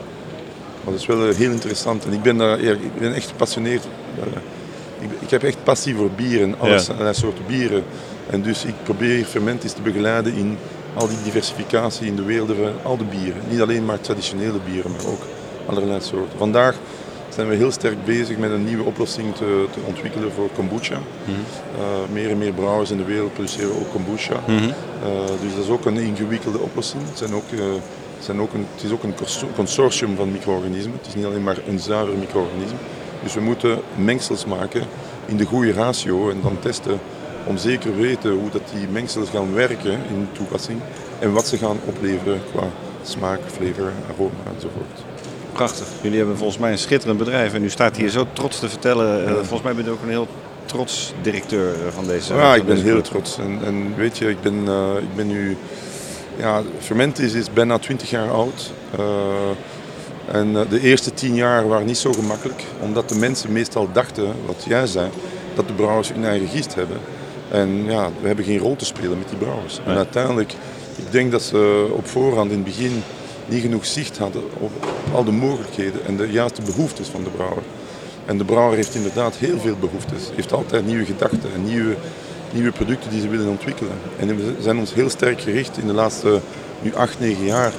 Maar 0.85 0.93
dat 0.93 0.95
is 0.95 1.07
wel 1.07 1.29
uh, 1.29 1.35
heel 1.35 1.51
interessant 1.51 2.05
en 2.05 2.13
ik 2.13 2.23
ben, 2.23 2.37
daar, 2.37 2.63
ja, 2.63 2.73
ik 2.73 2.99
ben 2.99 3.15
echt 3.15 3.29
gepassioneerd. 3.29 3.85
Ik, 5.01 5.11
ik, 5.19 5.31
heb 5.31 5.43
echt 5.43 5.65
passie 5.65 5.95
voor 5.95 6.11
bieren, 6.11 6.55
alles, 6.59 6.87
Ja. 6.87 6.93
allerlei 6.93 7.15
soorten 7.15 7.45
bieren. 7.47 7.85
En 8.31 8.43
dus 8.43 8.65
ik 8.65 8.75
probeer 8.83 9.25
fermentis 9.25 9.73
te 9.73 9.83
begeleiden 9.83 10.35
in 10.35 10.59
al 10.95 11.09
die 11.09 11.23
diversificatie 11.25 12.07
in 12.07 12.17
de 12.17 12.25
wereld 12.25 12.49
van 12.49 12.73
al 12.83 12.97
de 12.97 13.05
bieren. 13.05 13.43
Niet 13.49 13.61
alleen 13.61 13.85
maar 13.85 14.01
traditionele 14.01 14.59
bieren, 14.71 14.91
maar 14.91 15.07
ook 15.07 15.23
allerlei 15.67 16.01
soorten. 16.01 16.39
Vandaag 16.39 16.77
zijn 17.35 17.49
we 17.49 17.55
heel 17.55 17.71
sterk 17.71 18.05
bezig 18.05 18.37
met 18.37 18.51
een 18.51 18.65
nieuwe 18.65 18.85
oplossing 18.85 19.35
te, 19.35 19.67
te 19.73 19.81
ontwikkelen 19.85 20.33
voor 20.33 20.49
kombucha. 20.55 20.99
Mhm. 21.25 21.33
Uh, 21.79 22.13
meer 22.13 22.31
en 22.31 22.39
meer 22.39 22.53
brouwers 22.53 22.91
in 22.91 22.97
de 22.97 23.05
wereld 23.05 23.33
produceren 23.33 23.75
ook 23.75 23.91
kombucha. 23.91 24.41
Mhm. 24.47 24.55
Uh, 24.55 24.71
dus 25.43 25.55
dat 25.55 25.65
is 25.65 25.71
ook 25.71 25.85
een 25.85 25.97
ingewikkelde 25.97 26.59
oplossing. 26.59 27.03
Het, 27.09 27.19
zijn 27.19 27.35
ook, 27.35 27.51
uh, 27.51 27.61
zijn 28.19 28.41
ook 28.41 28.53
een, 28.53 28.67
het 28.75 28.83
is 28.83 28.91
ook 28.91 29.03
een 29.03 29.15
cons- 29.15 29.45
consortium 29.55 30.17
van 30.17 30.33
micro-organismen. 30.33 30.97
Het 30.97 31.07
is 31.07 31.15
niet 31.15 31.25
alleen 31.25 31.43
maar 31.43 31.59
een 31.69 31.79
zuiver 31.79 32.17
micro-organisme. 32.17 32.79
Dus 33.23 33.35
we 33.35 33.41
moeten 33.41 33.81
mengsels 33.97 34.45
maken 34.45 34.83
in 35.27 35.37
de 35.37 35.45
goede 35.45 35.73
ratio 35.73 36.31
en 36.31 36.41
dan 36.43 36.59
testen 36.59 37.01
om 37.47 37.57
zeker 37.57 37.97
weten 37.97 38.31
hoe 38.31 38.51
dat 38.51 38.63
die 38.75 38.89
mengsels 38.89 39.29
gaan 39.29 39.55
werken 39.55 39.93
in 39.93 40.21
de 40.21 40.33
toepassing 40.33 40.81
en 41.19 41.33
wat 41.33 41.47
ze 41.47 41.57
gaan 41.57 41.79
opleveren 41.85 42.41
qua 42.53 42.69
smaak, 43.03 43.41
flavor, 43.47 43.93
aroma 44.11 44.53
enzovoort. 44.55 45.10
Prachtig. 45.53 45.87
Jullie 46.03 46.19
hebben 46.19 46.37
volgens 46.37 46.59
mij 46.59 46.73
een 46.73 46.79
schitterend 46.79 47.19
bedrijf 47.19 47.55
en 47.55 47.65
u 47.65 47.71
staat 47.71 47.97
hier 47.97 48.09
zo 48.09 48.27
trots 48.33 48.59
te 48.59 48.69
vertellen. 48.69 49.23
Ja. 49.23 49.35
volgens 49.35 49.63
mij 49.63 49.75
bent 49.75 49.87
u 49.87 49.91
ook 49.91 50.03
een 50.03 50.09
heel 50.09 50.29
trots 50.65 51.13
directeur 51.23 51.75
eh, 51.75 51.93
van 51.93 52.07
deze. 52.07 52.35
Ja, 52.35 52.51
van 52.51 52.59
ik 52.59 52.67
ben 52.67 52.83
heel 52.83 53.03
trots. 53.03 53.39
En, 53.39 53.59
en 53.65 53.97
weet 53.97 54.19
je, 54.19 54.29
ik 54.29 54.41
ben, 54.41 54.55
uh, 54.55 54.89
ik 55.01 55.15
ben 55.17 55.27
nu... 55.27 55.57
Ja, 56.37 56.63
Fermentis 56.79 57.33
is 57.33 57.53
bijna 57.53 57.79
20 57.79 58.11
jaar 58.11 58.31
oud. 58.31 58.73
Uh, 58.99 59.05
en 60.33 60.53
de 60.53 60.81
eerste 60.81 61.15
10 61.15 61.35
jaar 61.35 61.69
waren 61.69 61.87
niet 61.87 61.99
zo 61.99 62.13
gemakkelijk, 62.13 62.65
omdat 62.81 63.09
de 63.09 63.15
mensen 63.15 63.53
meestal 63.53 63.89
dachten, 63.93 64.35
wat 64.47 64.65
jij 64.67 64.87
zei, 64.87 65.09
dat 65.55 65.67
de 65.67 65.73
brouwers 65.73 66.13
hun 66.13 66.25
eigen 66.25 66.49
gist 66.49 66.75
hebben. 66.75 66.97
En 67.51 67.85
ja, 67.85 68.11
we 68.21 68.27
hebben 68.27 68.45
geen 68.45 68.59
rol 68.59 68.77
te 68.77 68.85
spelen 68.85 69.19
met 69.19 69.29
die 69.29 69.39
brouwers. 69.39 69.81
En 69.87 69.97
uiteindelijk, 69.97 70.55
ik 70.97 71.13
denk 71.13 71.31
dat 71.33 71.43
ze 71.43 71.89
op 71.93 72.07
voorhand 72.07 72.51
in 72.51 72.57
het 72.57 72.67
begin 72.67 73.03
niet 73.51 73.63
genoeg 73.63 73.87
zicht 73.87 74.19
hadden 74.19 74.43
op 74.59 74.71
al 75.15 75.25
de 75.25 75.33
mogelijkheden 75.33 76.07
en 76.07 76.17
de 76.17 76.31
juiste 76.31 76.63
behoeftes 76.63 77.09
van 77.09 77.25
de 77.25 77.31
brouwer. 77.31 77.63
En 78.27 78.39
de 78.39 78.45
brouwer 78.45 78.77
heeft 78.77 78.95
inderdaad 78.95 79.37
heel 79.37 79.59
veel 79.59 79.77
behoeftes. 79.81 80.23
Heeft 80.35 80.53
altijd 80.53 80.87
nieuwe 80.87 81.05
gedachten 81.05 81.53
en 81.55 81.65
nieuwe, 81.65 81.97
nieuwe 82.53 82.73
producten 82.73 83.11
die 83.11 83.21
ze 83.21 83.29
willen 83.29 83.49
ontwikkelen. 83.49 83.93
En 84.19 84.37
we 84.37 84.55
zijn 84.61 84.79
ons 84.79 84.95
heel 84.95 85.11
sterk 85.11 85.41
gericht 85.41 85.79
in 85.79 85.87
de 85.87 85.93
laatste 85.93 86.41
nu 86.83 86.95
8, 86.95 87.21
9 87.21 87.45
jaar 87.45 87.73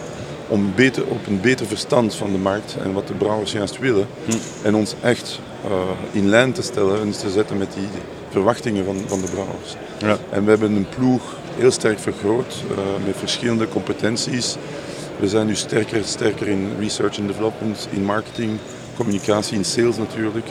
om 0.48 0.72
beter, 0.76 1.06
op 1.08 1.28
een 1.28 1.42
beter 1.42 1.66
verstand 1.66 2.16
van 2.16 2.32
de 2.32 2.38
markt 2.38 2.76
en 2.84 2.94
wat 2.94 3.08
de 3.08 3.14
brouwers 3.14 3.52
juist 3.52 3.80
willen. 3.80 4.08
En 4.62 4.76
ons 4.76 4.96
echt 5.02 5.40
uh, 5.66 5.72
in 6.12 6.30
lijn 6.30 6.52
te 6.52 6.62
stellen 6.62 7.02
en 7.02 7.12
te 7.12 7.30
zetten 7.30 7.58
met 7.58 7.74
die 7.74 7.88
verwachtingen 8.30 8.86
van, 8.86 8.98
van 9.08 9.22
de 9.22 9.28
brouwers. 9.28 9.76
Ja. 9.98 10.18
En 10.30 10.44
we 10.44 10.50
hebben 10.50 10.72
een 10.72 10.88
ploeg 10.98 11.22
heel 11.58 11.72
sterk 11.72 12.00
vergroot 12.00 12.64
uh, 12.72 12.78
met 13.06 13.16
verschillende 13.18 13.68
competenties. 13.68 14.56
We 15.22 15.28
zijn 15.28 15.48
nu 15.48 15.56
sterker, 15.56 16.04
sterker 16.04 16.48
in 16.48 16.72
research 16.80 17.20
and 17.20 17.28
development, 17.28 17.88
in 17.92 18.04
marketing, 18.04 18.52
communicatie, 18.96 19.58
in 19.58 19.66
sales 19.66 19.98
natuurlijk. 19.98 20.46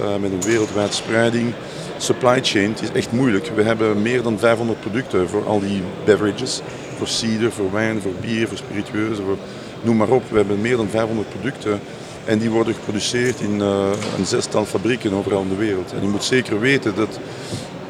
Uh, 0.00 0.16
met 0.16 0.32
een 0.32 0.42
wereldwijde 0.42 0.92
spreiding. 0.92 1.52
Supply 1.96 2.40
chain, 2.42 2.70
het 2.70 2.82
is 2.82 2.90
echt 2.92 3.12
moeilijk. 3.12 3.50
We 3.54 3.62
hebben 3.62 4.02
meer 4.02 4.22
dan 4.22 4.38
500 4.38 4.80
producten 4.80 5.28
voor 5.28 5.46
al 5.46 5.60
die 5.60 5.82
beverages. 6.04 6.60
Voor 6.96 7.08
cider, 7.08 7.52
voor 7.52 7.72
wijn, 7.72 8.00
voor 8.00 8.12
bier, 8.20 8.48
voor 8.48 8.56
spiritueuzen, 8.56 9.24
voor, 9.24 9.36
noem 9.82 9.96
maar 9.96 10.10
op. 10.10 10.22
We 10.30 10.36
hebben 10.36 10.60
meer 10.60 10.76
dan 10.76 10.88
500 10.88 11.28
producten. 11.28 11.80
En 12.24 12.38
die 12.38 12.50
worden 12.50 12.74
geproduceerd 12.74 13.40
in 13.40 13.54
uh, 13.54 13.90
een 14.18 14.26
zestal 14.26 14.64
fabrieken 14.64 15.12
overal 15.12 15.42
in 15.42 15.48
de 15.48 15.56
wereld. 15.56 15.92
En 15.92 16.02
je 16.02 16.08
moet 16.08 16.24
zeker 16.24 16.60
weten 16.60 16.94
dat 16.94 17.18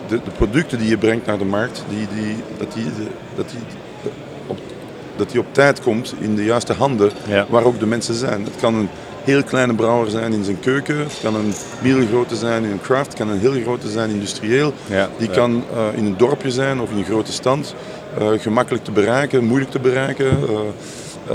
de, 0.09 0.21
de 0.25 0.31
producten 0.31 0.79
die 0.79 0.89
je 0.89 0.99
brengt 0.99 1.27
naar 1.27 1.39
de 1.39 1.45
markt, 1.45 1.85
die, 1.89 2.07
die, 2.15 2.37
dat, 2.59 2.73
die, 2.73 2.85
dat, 3.37 3.51
die, 3.51 3.59
dat 5.17 5.31
die 5.31 5.41
op 5.41 5.47
tijd 5.53 5.81
komt 5.81 6.15
in 6.19 6.35
de 6.35 6.45
juiste 6.45 6.73
handen 6.73 7.11
Ja. 7.29 7.47
waar 7.49 7.65
ook 7.65 7.79
de 7.81 7.87
mensen 7.87 8.15
zijn. 8.15 8.45
Het 8.45 8.57
kan 8.61 8.75
een 8.75 8.89
heel 9.25 9.43
kleine 9.43 9.75
brouwer 9.75 10.11
zijn 10.11 10.33
in 10.33 10.45
zijn 10.45 10.61
keuken, 10.61 10.99
het 10.99 11.19
kan 11.23 11.35
een 11.35 11.53
middelgrote 11.83 12.37
zijn 12.37 12.65
in 12.65 12.71
een 12.71 12.81
craft, 12.81 13.07
het 13.07 13.17
kan 13.17 13.29
een 13.29 13.39
heel 13.39 13.63
grote 13.63 13.91
zijn 13.91 14.11
industrieel. 14.11 14.73
Ja, 14.87 15.09
Die 15.19 15.29
ja. 15.29 15.35
kan 15.35 15.65
uh, 15.75 15.99
in 15.99 16.05
een 16.07 16.17
dorpje 16.17 16.51
zijn 16.51 16.81
of 16.81 16.91
in 16.91 16.97
een 16.97 17.05
grote 17.05 17.33
stand, 17.33 17.75
uh, 18.21 18.29
gemakkelijk 18.39 18.85
te 18.85 18.91
bereiken, 18.91 19.45
moeilijk 19.45 19.71
te 19.71 19.79
bereiken. 19.79 20.27
Uh, 20.27 20.59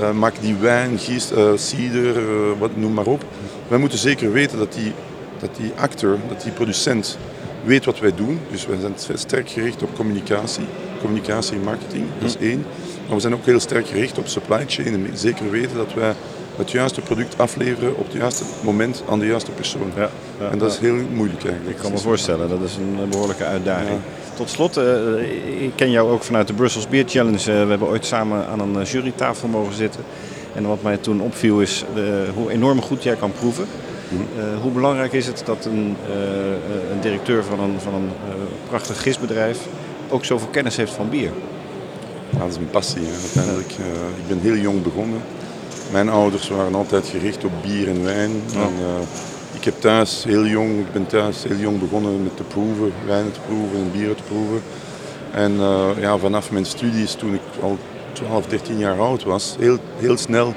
uh, 0.01 0.11
maak 0.11 0.33
die 0.41 0.55
wijn, 0.55 0.99
gist, 0.99 1.33
cider, 1.55 2.13
wat, 2.57 2.69
noem 2.75 2.93
maar 2.93 3.05
op. 3.05 3.23
Wij 3.67 3.77
moeten 3.79 3.97
zeker 3.97 4.31
weten 4.31 4.57
dat 4.57 4.73
die, 4.73 4.93
dat 5.39 5.49
die 5.55 5.71
acteur, 5.75 6.17
dat 6.29 6.41
die 6.41 6.51
producent 6.51 7.17
weet 7.63 7.85
wat 7.85 7.99
wij 7.99 8.11
doen. 8.15 8.39
Dus 8.51 8.65
wij 8.65 8.77
zijn 8.79 9.17
sterk 9.17 9.49
gericht 9.49 9.83
op 9.83 9.95
communicatie, 9.95 10.65
communicatie 11.01 11.55
en 11.57 11.63
marketing, 11.63 12.05
dat 12.19 12.29
is 12.29 12.37
één. 12.37 12.65
Maar 13.07 13.15
we 13.15 13.21
zijn 13.21 13.33
ook 13.33 13.45
heel 13.45 13.59
sterk 13.59 13.87
gericht 13.87 14.17
op 14.17 14.27
supply 14.27 14.63
chain 14.67 14.93
en 14.93 15.17
zeker 15.17 15.51
weten 15.51 15.75
dat 15.75 15.93
wij 15.93 16.13
het 16.57 16.71
juiste 16.71 17.01
product 17.01 17.37
afleveren 17.37 17.97
op 17.97 18.05
het 18.05 18.13
juiste 18.13 18.43
moment 18.63 19.03
aan 19.09 19.19
de 19.19 19.25
juiste 19.25 19.51
persoon. 19.51 19.91
Ja, 19.95 20.09
ja, 20.39 20.49
en 20.49 20.57
dat 20.57 20.71
is 20.71 20.77
heel 20.77 20.95
moeilijk 21.13 21.43
eigenlijk. 21.45 21.75
Ik 21.75 21.81
kan 21.81 21.91
me 21.91 21.97
voorstellen, 21.97 22.49
dat 22.49 22.61
is 22.61 22.75
een 22.75 23.09
behoorlijke 23.09 23.43
uitdaging. 23.43 23.99
Tot 24.35 24.49
slot, 24.49 24.77
uh, 24.77 25.63
ik 25.63 25.71
ken 25.75 25.91
jou 25.91 26.11
ook 26.11 26.23
vanuit 26.23 26.47
de 26.47 26.53
Brussels 26.53 26.87
Beer 26.87 27.03
Challenge. 27.07 27.37
Uh, 27.37 27.45
we 27.45 27.69
hebben 27.69 27.87
ooit 27.87 28.05
samen 28.05 28.47
aan 28.47 28.59
een 28.59 28.83
jurytafel 28.83 29.47
mogen 29.47 29.73
zitten. 29.73 30.03
En 30.55 30.67
wat 30.67 30.81
mij 30.81 30.97
toen 30.97 31.21
opviel 31.21 31.61
is 31.61 31.85
uh, 31.95 32.03
hoe 32.35 32.51
enorm 32.51 32.81
goed 32.81 33.03
jij 33.03 33.15
kan 33.15 33.31
proeven. 33.31 33.65
Mm 34.09 34.17
-hmm. 34.17 34.61
hoe 34.61 34.71
belangrijk 34.71 35.13
is 35.13 35.25
het 35.27 35.41
dat 35.45 35.65
een, 35.65 35.95
een 36.91 37.01
directeur 37.01 37.43
van 37.43 37.59
een, 37.59 37.79
van 37.79 37.93
een 37.93 38.09
prachtig 38.69 39.01
gistbedrijf 39.01 39.59
ook 40.09 40.25
zoveel 40.25 40.47
kennis 40.47 40.77
heeft 40.77 40.91
van 40.93 41.09
bier? 41.09 41.31
Ja, 42.29 42.39
dat 42.39 42.49
is 42.49 42.55
een 42.55 42.69
passie. 42.69 43.01
Hè. 43.05 43.11
Uiteindelijk, 43.21 43.71
ik 44.17 44.27
ben 44.27 44.39
heel 44.39 44.55
jong 44.55 44.83
begonnen. 44.83 45.21
Mijn 45.91 46.09
ouders 46.09 46.49
waren 46.49 46.75
altijd 46.75 47.07
gericht 47.07 47.45
op 47.45 47.51
bier 47.61 47.87
en 47.87 48.03
wijn. 48.03 48.31
Ja. 48.53 48.61
En, 48.61 48.73
ik 49.53 49.63
heb 49.63 49.79
thuis 49.79 50.23
heel 50.23 50.45
jong, 50.45 50.79
ik 50.79 50.91
ben 50.91 51.07
thuis 51.07 51.43
heel 51.43 51.55
jong 51.55 51.79
begonnen 51.79 52.23
met 52.23 52.37
te 52.37 52.43
proeven, 52.43 52.93
wijnen 53.05 53.31
te 53.31 53.39
proeven 53.39 53.77
en 53.77 53.91
bieren 53.91 54.15
te 54.15 54.23
proeven. 54.23 54.61
En 55.31 55.51
uh, 55.53 55.89
ja, 55.99 56.17
vanaf 56.17 56.51
mijn 56.51 56.65
studies, 56.65 57.13
toen 57.13 57.33
ik 57.33 57.41
al 57.61 57.77
12, 58.11 58.45
13 58.45 58.77
jaar 58.77 58.99
oud 58.99 59.23
was, 59.23 59.55
heel, 59.59 59.77
heel 59.97 60.17
snel 60.17 60.53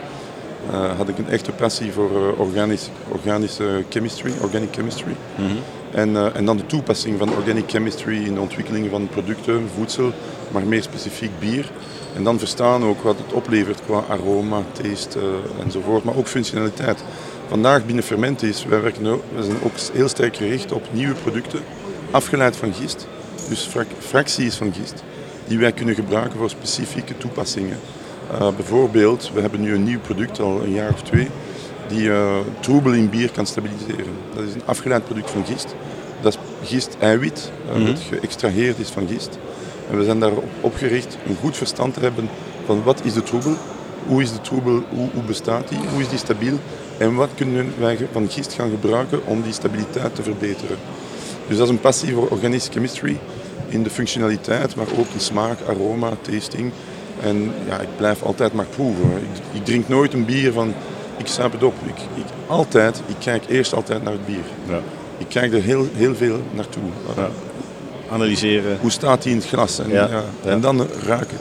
eh, 0.71 0.97
had 0.97 1.09
ik 1.09 1.19
een 1.19 1.29
echte 1.29 1.53
passie 1.53 1.93
voor 1.93 2.11
eh, 2.11 2.41
organisch, 2.41 2.89
organische 3.09 3.85
chemistry, 3.89 4.33
organic 4.41 4.69
chemistry. 4.75 5.17
Mhm. 5.35 5.57
En, 5.91 6.17
eh, 6.17 6.37
en 6.37 6.45
dan 6.45 6.57
de 6.57 6.67
toepassing 6.67 7.19
van 7.19 7.33
organic 7.33 7.71
chemistry 7.71 8.25
in 8.25 8.35
de 8.35 8.41
ontwikkeling 8.41 8.91
van 8.91 9.09
producten, 9.09 9.69
voedsel, 9.77 10.13
maar 10.51 10.63
meer 10.63 10.83
specifiek 10.83 11.31
bier. 11.39 11.71
En 12.17 12.25
dan 12.25 12.39
verstaan 12.39 12.85
ook 12.85 13.03
wat 13.03 13.17
het 13.19 13.33
oplevert 13.33 13.81
qua 13.85 14.05
aroma, 14.09 14.63
taste 14.73 15.19
eh, 15.19 15.65
enzovoort, 15.65 16.05
maar 16.05 16.17
ook 16.17 16.27
functionaliteit. 16.27 17.05
Vandaag 17.49 17.87
binnen 17.87 18.05
Fermentis, 18.05 18.65
wij 18.65 18.81
werken 18.81 19.07
ook, 19.07 19.23
we 19.35 19.43
zijn 19.43 19.57
ook 19.63 19.73
heel 19.93 20.09
sterk 20.09 20.37
gericht 20.37 20.73
op 20.73 20.83
nieuwe 20.93 21.15
producten, 21.15 21.61
afgeleid 22.11 22.57
van 22.57 22.75
gist. 22.75 23.07
Dus 23.49 23.61
frac- 23.61 23.87
fracties 23.99 24.55
van 24.55 24.73
gist, 24.81 25.03
die 25.47 25.59
wij 25.59 25.73
kunnen 25.73 25.95
gebruiken 25.95 26.39
voor 26.39 26.51
specifieke 26.51 27.17
toepassingen. 27.17 27.79
Uh, 28.33 28.49
bijvoorbeeld, 28.57 29.31
we 29.35 29.41
hebben 29.41 29.61
nu 29.61 29.75
een 29.75 29.85
nieuw 29.85 30.01
product, 30.01 30.41
al 30.41 30.63
een 30.63 30.73
jaar 30.73 30.93
of 30.93 31.03
twee, 31.03 31.29
die 31.91 32.03
uh, 32.09 32.37
troebel 32.61 32.93
in 32.93 33.09
bier 33.11 33.31
kan 33.31 33.47
stabiliseren. 33.47 34.13
Dat 34.35 34.45
is 34.45 34.55
een 34.55 34.63
afgeleid 34.65 35.05
product 35.05 35.31
van 35.31 35.45
gist. 35.47 35.75
Dat 36.21 36.33
is 36.33 36.69
gist-eiwit, 36.69 37.51
uh, 37.69 37.77
Mhm. 37.77 37.85
dat 37.87 38.01
geëxtraheerd 38.09 38.79
is 38.79 38.89
van 38.89 39.09
gist. 39.09 39.39
En 39.91 39.99
we 39.99 40.05
zijn 40.05 40.21
daarop 40.21 40.45
opgericht 40.61 41.17
een 41.29 41.37
goed 41.41 41.57
verstand 41.57 41.95
te 41.95 42.01
hebben 42.01 42.29
van 42.67 42.83
wat 42.83 43.01
is 43.05 43.13
de 43.13 43.23
troebel, 43.23 43.55
hoe 44.07 44.23
is 44.23 44.33
de 44.33 44.41
troebel, 44.41 44.83
hoe, 44.95 45.09
hoe 45.15 45.23
bestaat 45.23 45.69
die, 45.69 45.79
hoe 45.93 46.01
is 46.03 46.09
die 46.09 46.19
stabiel 46.19 46.59
en 46.99 47.15
wat 47.15 47.29
kunnen 47.37 47.73
wij 47.79 47.99
van 48.13 48.29
gist 48.31 48.53
gaan 48.53 48.71
gebruiken 48.71 49.21
om 49.27 49.43
die 49.43 49.53
stabiliteit 49.53 50.15
te 50.15 50.23
verbeteren. 50.23 50.77
Dus 51.49 51.57
dat 51.57 51.67
is 51.67 51.73
een 51.73 51.81
passie 51.81 52.15
voor 52.15 52.29
organische 52.29 52.71
chemistry 52.73 53.17
in 53.69 53.83
de 53.83 53.91
functionaliteit, 53.91 54.75
maar 54.77 54.87
ook 54.99 55.07
in 55.15 55.21
smaak, 55.21 55.59
aroma, 55.69 56.11
tasting. 56.21 56.73
En 57.23 57.53
ja, 57.69 57.79
ik 57.81 57.89
blijf 57.97 58.23
altijd 58.23 58.53
maar 58.53 58.67
proeven. 58.67 59.11
Ik, 59.17 59.43
ik 59.61 59.65
drink 59.65 59.89
nooit 59.89 60.13
een 60.13 60.25
bier 60.25 60.53
van 60.53 60.75
ik 61.21 61.27
zuip 61.27 61.53
het 61.53 61.63
op. 61.63 61.75
Ik, 61.87 61.97
ik, 62.15 62.25
altijd, 62.47 63.03
ik 63.07 63.15
kijk 63.19 63.43
eerst 63.49 63.75
altijd 63.75 64.03
naar 64.03 64.13
het 64.13 64.27
bier. 64.27 64.77
Ik 65.19 65.27
kijk 65.29 65.53
er 65.53 65.63
heel, 65.63 65.87
heel 65.95 66.15
veel 66.15 66.41
naartoe. 66.53 66.83
Analyseren. 68.13 68.79
Hoe 68.81 68.91
staat 68.91 69.23
die 69.23 69.33
in 69.33 69.39
het 69.39 69.47
glas? 69.49 69.79
En, 69.79 69.89
Ja. 69.91 70.09
ja. 70.11 70.23
Ja. 70.45 70.51
en 70.51 70.61
dan 70.61 70.87
ruik 71.07 71.21
ik 71.31 71.39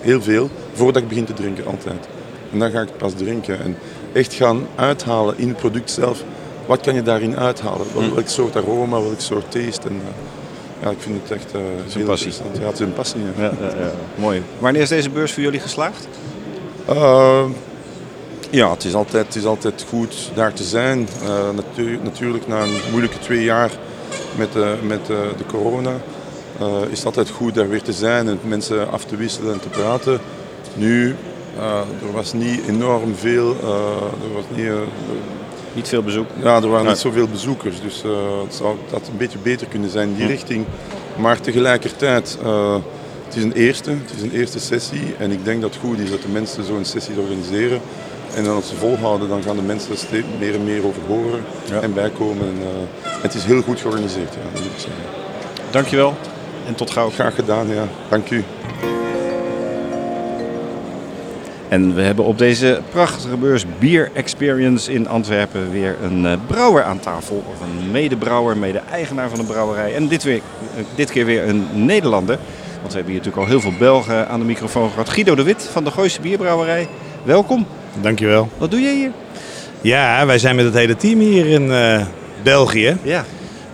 heel 0.00 0.22
veel 0.22 0.50
voordat 0.72 1.02
ik 1.02 1.08
begin 1.08 1.24
te 1.24 1.32
drinken, 1.32 1.66
altijd. 1.66 2.08
En 2.52 2.58
dan 2.58 2.70
ga 2.70 2.80
ik 2.80 2.96
pas 2.96 3.12
drinken. 3.16 3.60
En 3.60 3.76
echt 4.12 4.34
gaan 4.34 4.66
uithalen 4.76 5.34
in 5.38 5.48
het 5.48 5.56
product 5.56 5.90
zelf. 5.90 6.22
Wat 6.66 6.80
kan 6.80 6.94
je 6.94 7.02
daarin 7.02 7.36
uithalen? 7.36 7.86
Wel- 7.94 8.02
Hm. 8.02 8.14
Welk 8.14 8.28
soort 8.28 8.56
aroma, 8.56 9.00
welk 9.00 9.20
soort 9.20 9.50
taste? 9.50 9.88
En, 9.88 9.94
eh, 10.06 10.82
ja, 10.84 10.90
ik 10.90 10.96
vind 11.00 11.20
het 11.22 11.30
echt 11.38 11.52
een 11.52 11.60
heel 11.60 12.06
passie. 12.06 12.26
interessant. 12.26 12.56
Ja, 12.58 12.64
het 12.66 12.74
is 12.74 12.80
een 12.80 12.92
passie. 12.92 13.20
Ja. 13.36 13.42
Ja, 13.42 13.50
ja, 13.60 13.66
ja. 13.84 13.90
Mooi. 14.14 14.42
Wanneer 14.58 14.82
is 14.82 14.88
deze 14.88 15.10
beurs 15.10 15.32
voor 15.32 15.42
jullie 15.42 15.60
geslaagd? 15.60 16.08
Eh, 16.86 17.44
ja, 18.50 18.70
het 18.70 18.84
is, 18.84 18.94
altijd, 18.94 19.26
het 19.26 19.36
is 19.36 19.44
altijd 19.44 19.84
goed 19.88 20.30
daar 20.34 20.52
te 20.52 20.64
zijn. 20.64 21.08
Eh, 21.22 21.28
natu- 21.54 21.98
natuurlijk 22.02 22.46
na 22.46 22.62
een 22.62 22.76
moeilijke 22.90 23.18
twee 23.18 23.42
jaar 23.42 23.70
met, 24.36 24.48
met 24.86 25.06
de 25.06 25.44
corona 25.46 25.92
eh, 26.60 26.66
is 26.90 26.96
het 26.96 27.06
altijd 27.06 27.28
goed 27.30 27.54
daar 27.54 27.68
weer 27.68 27.82
te 27.82 27.92
zijn 27.92 28.28
en 28.28 28.38
mensen 28.46 28.90
af 28.90 29.04
te 29.04 29.16
wisselen 29.16 29.52
en 29.52 29.60
te 29.60 29.68
praten. 29.68 30.20
Nu, 30.74 31.14
eh, 31.58 31.64
er 32.06 32.12
was 32.12 32.32
niet 32.32 32.60
enorm 32.68 33.14
veel, 33.14 33.48
er 34.22 34.32
was 34.34 34.44
niet, 34.54 34.68
Niet 35.74 35.88
veel 35.88 36.02
bezoek? 36.02 36.26
ja, 36.42 36.56
er 36.62 36.68
waren 36.68 36.84
Ja. 36.84 36.90
niet 36.90 36.98
zoveel 37.00 37.28
bezoekers, 37.28 37.80
dus 37.80 38.02
het 38.44 38.54
zou 38.54 38.76
dat 38.90 39.08
een 39.10 39.16
beetje 39.16 39.38
beter 39.38 39.66
kunnen 39.66 39.90
zijn 39.90 40.08
in 40.08 40.14
die 40.14 40.24
Hm. 40.24 40.30
richting. 40.30 40.64
Maar 41.16 41.40
tegelijkertijd, 41.40 42.38
het 43.26 43.36
is 43.36 43.42
een 43.42 43.52
eerste, 43.52 43.90
het 43.90 44.12
is 44.16 44.22
een 44.22 44.32
eerste 44.32 44.58
sessie 44.60 45.14
en 45.18 45.30
ik 45.30 45.44
denk 45.44 45.60
dat 45.60 45.74
het 45.74 45.82
goed 45.82 45.98
is 45.98 46.10
dat 46.10 46.22
de 46.22 46.28
mensen 46.28 46.64
zo'n 46.64 46.84
sessie 46.84 47.18
organiseren. 47.20 47.80
En 48.34 48.44
dan 48.44 48.54
als 48.54 48.68
ze 48.68 48.76
volhouden, 48.76 49.28
dan 49.28 49.42
gaan 49.42 49.56
de 49.56 49.62
mensen 49.62 49.90
er 49.90 49.98
steeds 49.98 50.26
meer 50.38 50.54
en 50.54 50.64
meer 50.64 50.86
over 50.86 51.02
horen 51.06 51.44
en 51.82 51.94
bijkomen. 51.94 52.46
En, 52.46 52.56
eh, 52.60 53.12
het 53.22 53.34
is 53.34 53.44
heel 53.44 53.62
goed 53.62 53.80
georganiseerd, 53.80 54.34
ja, 54.34 54.40
dat 54.52 54.62
moet 54.62 54.72
ik 54.72 54.78
zeggen. 54.78 55.02
Dankjewel 55.70 56.14
en 56.68 56.74
tot 56.74 56.90
gauw. 56.90 57.10
Graag 57.10 57.34
gedaan, 57.34 57.68
ja. 57.68 57.84
Dank 58.08 58.30
u. 58.30 58.44
En 61.68 61.94
we 61.94 62.02
hebben 62.02 62.24
op 62.24 62.38
deze 62.38 62.80
prachtige 62.90 63.36
beurs 63.36 63.64
Beer 63.78 64.10
Experience 64.12 64.92
in 64.92 65.08
Antwerpen 65.08 65.70
weer 65.70 65.96
een 66.02 66.26
eh, 66.26 66.32
brouwer 66.46 66.82
aan 66.82 67.00
tafel. 67.00 67.44
Of 67.48 67.60
een 67.60 67.90
medebrouwer, 67.90 68.56
mede-eigenaar 68.56 69.28
van 69.28 69.38
een 69.38 69.46
brouwerij. 69.46 69.94
En 69.94 70.08
dit, 70.08 70.22
weer, 70.22 70.40
eh, 70.76 70.84
dit 70.94 71.10
keer 71.10 71.24
weer 71.24 71.48
een 71.48 71.66
Nederlander. 71.72 72.38
Want 72.80 72.92
we 72.92 72.94
hebben 72.94 73.12
hier 73.12 73.22
natuurlijk 73.24 73.42
al 73.42 73.46
heel 73.46 73.60
veel 73.60 73.78
Belgen 73.78 74.28
aan 74.28 74.40
de 74.40 74.46
microfoon 74.46 74.90
gehad. 74.90 75.08
Guido 75.08 75.34
de 75.34 75.42
Wit 75.42 75.68
van 75.72 75.84
de 75.84 75.90
Gooise 75.90 76.20
Bierbrouwerij. 76.20 76.88
Welkom. 77.22 77.66
Dankjewel. 78.00 78.48
Wat 78.58 78.70
doe 78.70 78.80
jij 78.80 78.94
hier? 78.94 79.10
Ja, 79.80 80.26
wij 80.26 80.38
zijn 80.38 80.56
met 80.56 80.64
het 80.64 80.74
hele 80.74 80.96
team 80.96 81.18
hier 81.18 81.46
in 81.46 81.72
eh, 81.72 82.00
België. 82.42 82.96
Ja. 83.02 83.24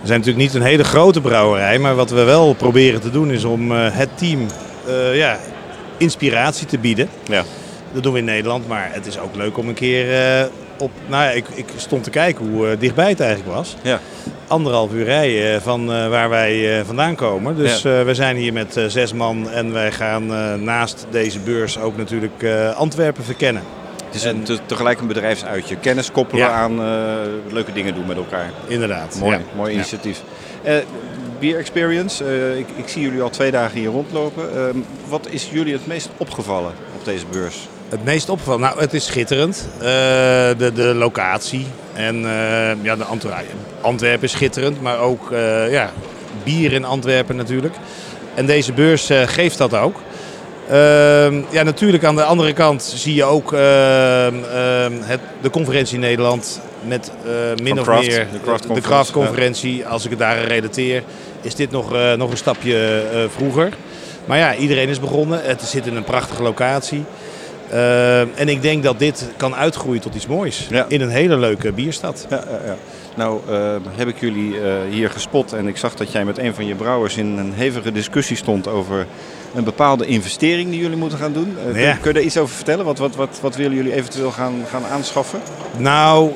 We 0.00 0.06
zijn 0.10 0.18
natuurlijk 0.18 0.46
niet 0.46 0.54
een 0.54 0.68
hele 0.68 0.84
grote 0.84 1.20
brouwerij, 1.20 1.78
maar 1.78 1.94
wat 1.94 2.10
we 2.10 2.22
wel 2.22 2.54
proberen 2.54 3.00
te 3.00 3.10
doen 3.10 3.30
is 3.30 3.44
om 3.44 3.72
eh, 3.72 3.86
het 3.90 4.08
team 4.18 4.46
eh, 4.86 5.16
ja, 5.16 5.38
inspiratie 5.96 6.66
te 6.66 6.78
bieden. 6.78 7.08
Ja. 7.24 7.42
Dat 7.92 8.02
doen 8.02 8.12
we 8.12 8.18
in 8.18 8.24
Nederland, 8.24 8.68
maar 8.68 8.88
het 8.92 9.06
is 9.06 9.18
ook 9.18 9.36
leuk 9.36 9.58
om 9.58 9.68
een 9.68 9.74
keer 9.74 10.06
op... 10.78 10.90
Nou 11.06 11.22
ja, 11.22 11.30
ik, 11.30 11.44
ik 11.54 11.66
stond 11.76 12.04
te 12.04 12.10
kijken 12.10 12.50
hoe 12.50 12.76
dichtbij 12.78 13.08
het 13.08 13.20
eigenlijk 13.20 13.54
was. 13.54 13.76
Ja. 13.82 14.00
Anderhalf 14.46 14.92
uur 14.92 15.04
rijden 15.04 15.62
van 15.62 15.86
waar 15.86 16.28
wij 16.28 16.82
vandaan 16.84 17.14
komen. 17.14 17.56
Dus 17.56 17.82
Ja. 17.82 18.04
we 18.04 18.14
zijn 18.14 18.36
hier 18.36 18.52
met 18.52 18.80
zes 18.88 19.12
man 19.12 19.50
en 19.50 19.72
wij 19.72 19.92
gaan 19.92 20.26
naast 20.64 21.06
deze 21.10 21.38
beurs 21.38 21.78
ook 21.78 21.96
natuurlijk 21.96 22.44
Antwerpen 22.76 23.24
verkennen. 23.24 23.62
Het 24.14 24.22
is 24.22 24.28
een, 24.30 24.42
te- 24.42 24.58
tegelijk 24.66 25.00
een 25.00 25.06
bedrijfsuitje. 25.06 25.76
Kennis 25.76 26.10
koppelen 26.12 26.44
Ja. 26.44 26.50
aan 26.50 26.80
eh, 26.80 27.52
leuke 27.52 27.72
dingen 27.72 27.94
doen 27.94 28.06
met 28.06 28.16
elkaar. 28.16 28.50
Inderdaad. 28.66 29.16
Mooi, 29.20 29.38
mooi 29.56 29.72
initiatief. 29.74 30.22
Eh 30.62 30.74
Beer 31.38 31.58
Experience, 31.58 32.24
eh, 32.24 32.58
ik, 32.58 32.66
ik 32.76 32.88
zie 32.88 33.02
jullie 33.02 33.22
al 33.22 33.30
twee 33.30 33.50
dagen 33.50 33.78
hier 33.78 33.88
rondlopen. 33.90 34.56
Ehm, 34.56 34.76
wat 35.08 35.26
is 35.30 35.48
jullie 35.52 35.72
het 35.72 35.86
meest 35.86 36.08
opgevallen 36.16 36.72
op 36.98 37.04
deze 37.04 37.24
beurs? 37.30 37.68
Het 37.88 38.04
meest 38.04 38.28
opgevallen, 38.28 38.60
nou 38.60 38.80
het 38.80 38.94
is 38.94 39.06
schitterend. 39.06 39.68
De, 39.78 40.70
de 40.74 40.94
locatie 40.94 41.66
en 41.94 42.16
ja, 42.82 42.96
de 42.96 43.04
entourage. 43.10 43.44
Antwerpen 43.80 44.22
is 44.24 44.30
schitterend, 44.32 44.80
maar 44.82 44.98
ook 44.98 45.28
ja, 45.70 45.90
bier 46.44 46.72
in 46.72 46.84
Antwerpen 46.84 47.36
natuurlijk. 47.36 47.74
En 48.34 48.46
deze 48.46 48.72
beurs 48.72 49.10
geeft 49.26 49.58
dat 49.58 49.74
ook. 49.74 50.00
Ehm, 50.68 51.42
ja, 51.50 51.62
natuurlijk 51.62 52.04
aan 52.04 52.16
de 52.16 52.24
andere 52.24 52.52
kant 52.52 52.82
zie 52.82 53.14
je 53.14 53.24
ook 53.24 53.52
ehm, 53.52 54.34
ehm, 54.44 54.92
het, 55.00 55.20
de 55.40 55.50
conferentie 55.50 55.94
in 55.94 56.00
Nederland 56.00 56.60
met 56.86 57.12
eh, 57.24 57.64
min 57.64 57.78
of 57.78 57.84
Craft, 57.84 58.06
meer 58.06 58.26
de 58.74 58.80
Craft-conferentie. 58.80 59.86
Als 59.86 60.04
ik 60.04 60.10
het 60.10 60.18
daar 60.18 60.44
relateer, 60.44 61.02
is 61.40 61.54
dit 61.54 61.70
nog, 61.70 61.94
eh, 61.94 62.12
nog 62.12 62.30
een 62.30 62.36
stapje 62.36 63.02
eh, 63.12 63.18
vroeger. 63.28 63.68
Maar 64.24 64.38
ja, 64.38 64.54
iedereen 64.54 64.88
is 64.88 65.00
begonnen. 65.00 65.40
Het 65.42 65.62
zit 65.62 65.86
in 65.86 65.96
een 65.96 66.04
prachtige 66.04 66.42
locatie. 66.42 67.04
En 68.34 68.48
ik 68.48 68.62
denk 68.62 68.82
dat 68.82 68.98
dit 68.98 69.28
kan 69.36 69.54
uitgroeien 69.54 70.00
tot 70.00 70.14
iets 70.14 70.26
moois. 70.26 70.68
In 70.88 71.00
een 71.00 71.10
hele 71.10 71.36
leuke 71.36 71.72
bierstad. 71.72 72.26
Ja, 72.30 72.44
ja. 72.66 72.76
Nou 73.14 73.40
heb 73.96 74.08
ik 74.08 74.20
jullie 74.20 74.54
hier 74.90 75.10
gespot 75.10 75.52
en 75.52 75.66
ik 75.66 75.76
zag 75.76 75.94
dat 75.94 76.12
jij 76.12 76.24
met 76.24 76.38
een 76.38 76.54
van 76.54 76.66
je 76.66 76.74
brouwers 76.74 77.16
in 77.16 77.38
een 77.38 77.52
hevige 77.52 77.92
discussie 77.92 78.36
stond 78.36 78.68
over 78.68 79.06
een 79.54 79.64
bepaalde 79.64 80.06
investering 80.06 80.70
die 80.70 80.80
jullie 80.80 80.96
moeten 80.96 81.18
gaan 81.18 81.32
doen. 81.32 81.56
Eh, 81.66 81.72
kun, 81.72 81.80
Ja. 81.80 81.92
kun 81.92 82.08
je 82.08 82.12
daar 82.14 82.22
iets 82.22 82.36
over 82.38 82.54
vertellen? 82.54 82.84
Wat, 82.84 82.98
wat, 82.98 83.14
wat, 83.16 83.38
wat 83.42 83.56
willen 83.56 83.76
jullie 83.76 83.94
eventueel 83.94 84.30
gaan, 84.30 84.54
gaan 84.70 84.84
aanschaffen? 84.92 85.40
Nou, 85.76 86.30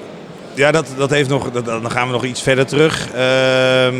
ja, 0.54 0.70
dat, 0.70 0.86
dat 0.96 1.10
heeft 1.10 1.28
nog, 1.28 1.50
dat, 1.50 1.64
dan 1.64 1.90
gaan 1.90 2.06
we 2.06 2.12
nog 2.12 2.24
iets 2.24 2.42
verder 2.42 2.66
terug. 2.66 3.08
Ehm, 3.14 3.96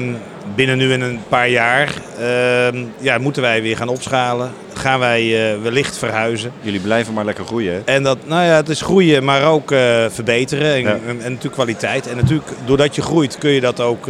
binnen 0.54 0.78
nu 0.78 0.92
in 0.92 1.00
een 1.00 1.20
paar 1.28 1.48
jaar 1.48 1.94
ehm, 2.18 2.84
ja, 2.98 3.18
moeten 3.18 3.42
wij 3.42 3.62
weer 3.62 3.76
gaan 3.76 3.88
opschalen. 3.88 4.50
Gaan 4.74 4.98
wij 4.98 5.52
eh, 5.52 5.62
wellicht 5.62 5.98
verhuizen. 5.98 6.52
Jullie 6.60 6.80
blijven 6.80 7.14
maar 7.14 7.24
lekker 7.24 7.44
groeien. 7.44 7.72
Hè? 7.72 7.80
En 7.94 8.02
dat, 8.02 8.18
nou 8.26 8.44
ja, 8.44 8.54
het 8.56 8.68
is 8.68 8.80
groeien, 8.80 9.24
maar 9.24 9.44
ook 9.44 9.72
eh, 9.72 10.04
verbeteren. 10.08 10.72
En, 10.74 10.80
Ja. 10.80 10.90
en, 10.92 11.08
en 11.08 11.16
natuurlijk 11.16 11.54
kwaliteit. 11.54 12.06
En 12.06 12.16
natuurlijk, 12.16 12.48
doordat 12.64 12.94
je 12.94 13.02
groeit, 13.02 13.38
kun 13.38 13.50
je 13.50 13.60
dat 13.60 13.80
ook 13.80 14.06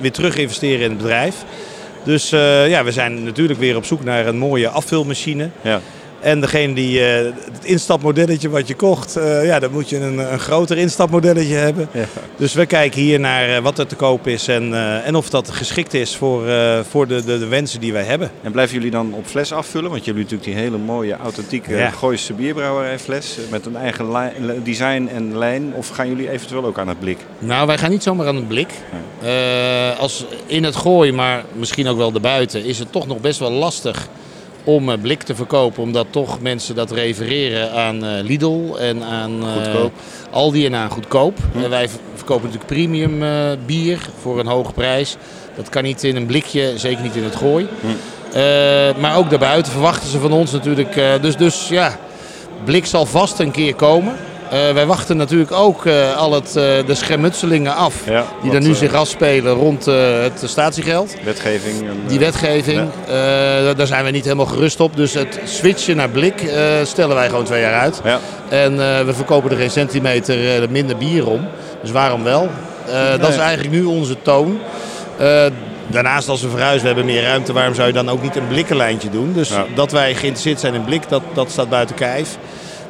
weer 0.00 0.12
terug 0.12 0.36
investeren 0.36 0.84
in 0.84 0.90
het 0.90 0.98
bedrijf. 0.98 1.34
Dus 2.02 2.32
eh, 2.32 2.68
ja, 2.68 2.84
we 2.84 2.92
zijn 2.92 3.24
natuurlijk 3.24 3.58
weer 3.58 3.76
op 3.76 3.84
zoek 3.84 4.04
naar 4.04 4.26
een 4.26 4.38
mooie 4.38 4.68
afvulmachine. 4.68 5.48
Ja. 5.62 5.80
En 6.20 6.40
degene 6.40 6.74
die 6.74 7.04
eh, 7.04 7.24
het 7.52 7.64
instapmodelletje 7.64 8.48
wat 8.48 8.68
je 8.68 8.74
kocht, 8.74 9.16
eh, 9.16 9.44
ja, 9.46 9.58
dan 9.58 9.70
moet 9.72 9.88
je 9.88 9.96
een, 9.96 10.18
een 10.32 10.38
groter 10.38 10.76
instapmodelletje 10.78 11.54
hebben. 11.54 11.88
Dus 12.36 12.54
we 12.54 12.66
kijken 12.66 13.00
hier 13.00 13.20
naar 13.20 13.48
eh, 13.56 13.62
wat 13.62 13.78
er 13.78 13.86
te 13.86 13.94
koop 13.94 14.26
is 14.26 14.48
en, 14.48 14.74
eh, 14.74 15.06
en 15.06 15.14
of 15.14 15.30
dat 15.30 15.50
geschikt 15.50 15.94
is 15.94 16.16
voor, 16.16 16.48
eh, 16.48 16.78
voor 16.90 17.06
de, 17.06 17.24
de, 17.24 17.38
de 17.38 17.46
wensen 17.46 17.80
die 17.80 17.92
wij 17.92 18.02
hebben. 18.02 18.30
En 18.42 18.52
blijven 18.52 18.74
jullie 18.74 18.90
dan 18.90 19.12
op 19.14 19.26
fles 19.26 19.52
afvullen? 19.52 19.90
Want 19.90 20.04
jullie 20.04 20.20
hebben 20.20 20.38
natuurlijk 20.38 20.70
die 20.70 20.78
hele 20.80 20.92
mooie, 20.92 21.16
authentieke 21.16 21.76
Ja. 21.76 21.90
Gooise 21.90 22.32
bierbrouwerijfles 22.32 23.36
met 23.50 23.66
een 23.66 23.76
eigen 23.76 24.12
li- 24.12 24.62
design 24.64 25.08
en 25.14 25.38
lijn. 25.38 25.72
Of 25.74 25.88
gaan 25.88 26.08
jullie 26.08 26.30
eventueel 26.30 26.64
ook 26.64 26.78
aan 26.78 26.88
het 26.88 27.00
blik? 27.00 27.18
Nou, 27.38 27.66
wij 27.66 27.78
gaan 27.78 27.90
niet 27.90 28.02
zomaar 28.02 28.26
aan 28.26 28.36
het 28.36 28.48
blik. 28.48 28.68
Eh, 29.22 29.98
als 29.98 30.26
in 30.46 30.64
het 30.64 30.76
gooien, 30.76 31.14
maar 31.14 31.44
misschien 31.52 31.86
ook 31.88 31.96
wel 31.96 32.12
erbuiten, 32.14 32.64
is 32.64 32.78
het 32.78 32.92
toch 32.92 33.06
nog 33.06 33.20
best 33.20 33.38
wel 33.38 33.50
lastig 33.50 34.08
om 34.68 34.90
eh, 34.90 34.98
blik 35.00 35.22
te 35.22 35.34
verkopen. 35.34 35.82
Omdat 35.82 36.06
toch 36.10 36.40
mensen 36.40 36.74
dat 36.74 36.90
refereren 36.90 37.72
aan 37.72 38.04
eh, 38.04 38.22
Lidl 38.22 38.76
en 38.78 39.02
aan 39.02 39.42
eh. 39.42 39.84
Aldi 40.30 40.66
en 40.66 40.74
aan 40.74 40.90
goedkoop. 40.90 41.38
En 41.62 41.70
wij 41.70 41.88
verkopen 42.14 42.44
natuurlijk 42.44 42.72
premium 42.72 43.22
bier 43.66 43.98
voor 44.20 44.38
een 44.38 44.46
hoge 44.46 44.72
prijs. 44.72 45.16
Dat 45.56 45.68
kan 45.68 45.82
niet 45.82 46.04
in 46.04 46.16
een 46.16 46.26
blikje, 46.26 46.72
zeker 46.76 47.02
niet 47.02 47.16
in 47.16 47.24
het 47.24 47.36
gooi. 47.36 47.68
Eh, 48.32 48.96
maar 49.00 49.16
ook 49.16 49.30
daarbuiten 49.30 49.72
verwachten 49.72 50.08
ze 50.08 50.18
van 50.18 50.32
ons 50.32 50.52
natuurlijk. 50.52 50.94
dus, 51.20 51.36
dus 51.36 51.68
ja, 51.68 51.98
blik 52.64 52.86
zal 52.86 53.06
vast 53.06 53.38
een 53.38 53.50
keer 53.50 53.74
komen. 53.74 54.16
Eh, 54.50 54.72
wij 54.72 54.86
wachten 54.86 55.16
natuurlijk 55.16 55.52
ook 55.52 55.86
eh, 55.86 56.16
al 56.16 56.32
het, 56.32 56.46
eh, 56.46 56.86
de 56.86 56.94
schermutselingen 56.94 57.74
af. 57.74 57.94
die 58.42 58.52
er 58.52 58.60
nu 58.60 58.74
zich 58.74 58.94
afspelen 58.94 59.52
rond 59.52 59.84
het 59.84 60.42
statiegeld. 60.44 61.14
Wetgeving. 61.24 61.80
en, 61.80 62.00
Die 62.06 62.18
wetgeving, 62.18 62.88
daar 63.76 63.86
zijn 63.86 64.04
we 64.04 64.10
niet 64.10 64.24
helemaal 64.24 64.46
gerust 64.46 64.80
op. 64.80 64.96
Dus 64.96 65.14
het 65.14 65.40
switchen 65.44 65.96
naar 65.96 66.08
blik 66.08 66.50
stellen 66.82 67.14
wij 67.14 67.28
gewoon 67.28 67.44
twee 67.44 67.60
jaar 67.60 67.80
uit. 67.80 68.00
En 68.48 68.72
eh, 68.72 69.04
we 69.04 69.14
verkopen 69.14 69.50
er 69.50 69.56
geen 69.56 69.70
centimeter 69.70 70.70
minder 70.70 70.96
bier 70.96 71.28
om. 71.28 71.48
Dus 71.82 71.90
waarom 71.90 72.24
wel? 72.24 72.48
Dat 73.18 73.28
is 73.28 73.34
ja. 73.34 73.42
eigenlijk 73.42 73.74
nu 73.74 73.84
onze 73.84 74.16
toon. 74.22 74.58
Daarnaast 75.86 76.28
als 76.28 76.42
we 76.42 76.48
verhuizen, 76.48 76.80
we 76.80 76.86
hebben 76.86 77.04
meer 77.04 77.22
ruimte. 77.22 77.52
Waarom 77.52 77.74
zou 77.74 77.86
je 77.86 77.92
dan 77.92 78.08
ook 78.08 78.22
niet 78.22 78.36
een 78.36 78.48
blikkenlijntje 78.48 79.10
doen? 79.10 79.32
Dus 79.32 79.52
dat 79.74 79.92
wij 79.92 80.14
geïnteresseerd 80.14 80.60
zijn 80.60 80.74
in 80.74 80.84
blik, 80.84 81.08
dat, 81.08 81.22
dat 81.34 81.50
staat 81.50 81.68
buiten 81.68 81.96
kijf. 81.96 82.38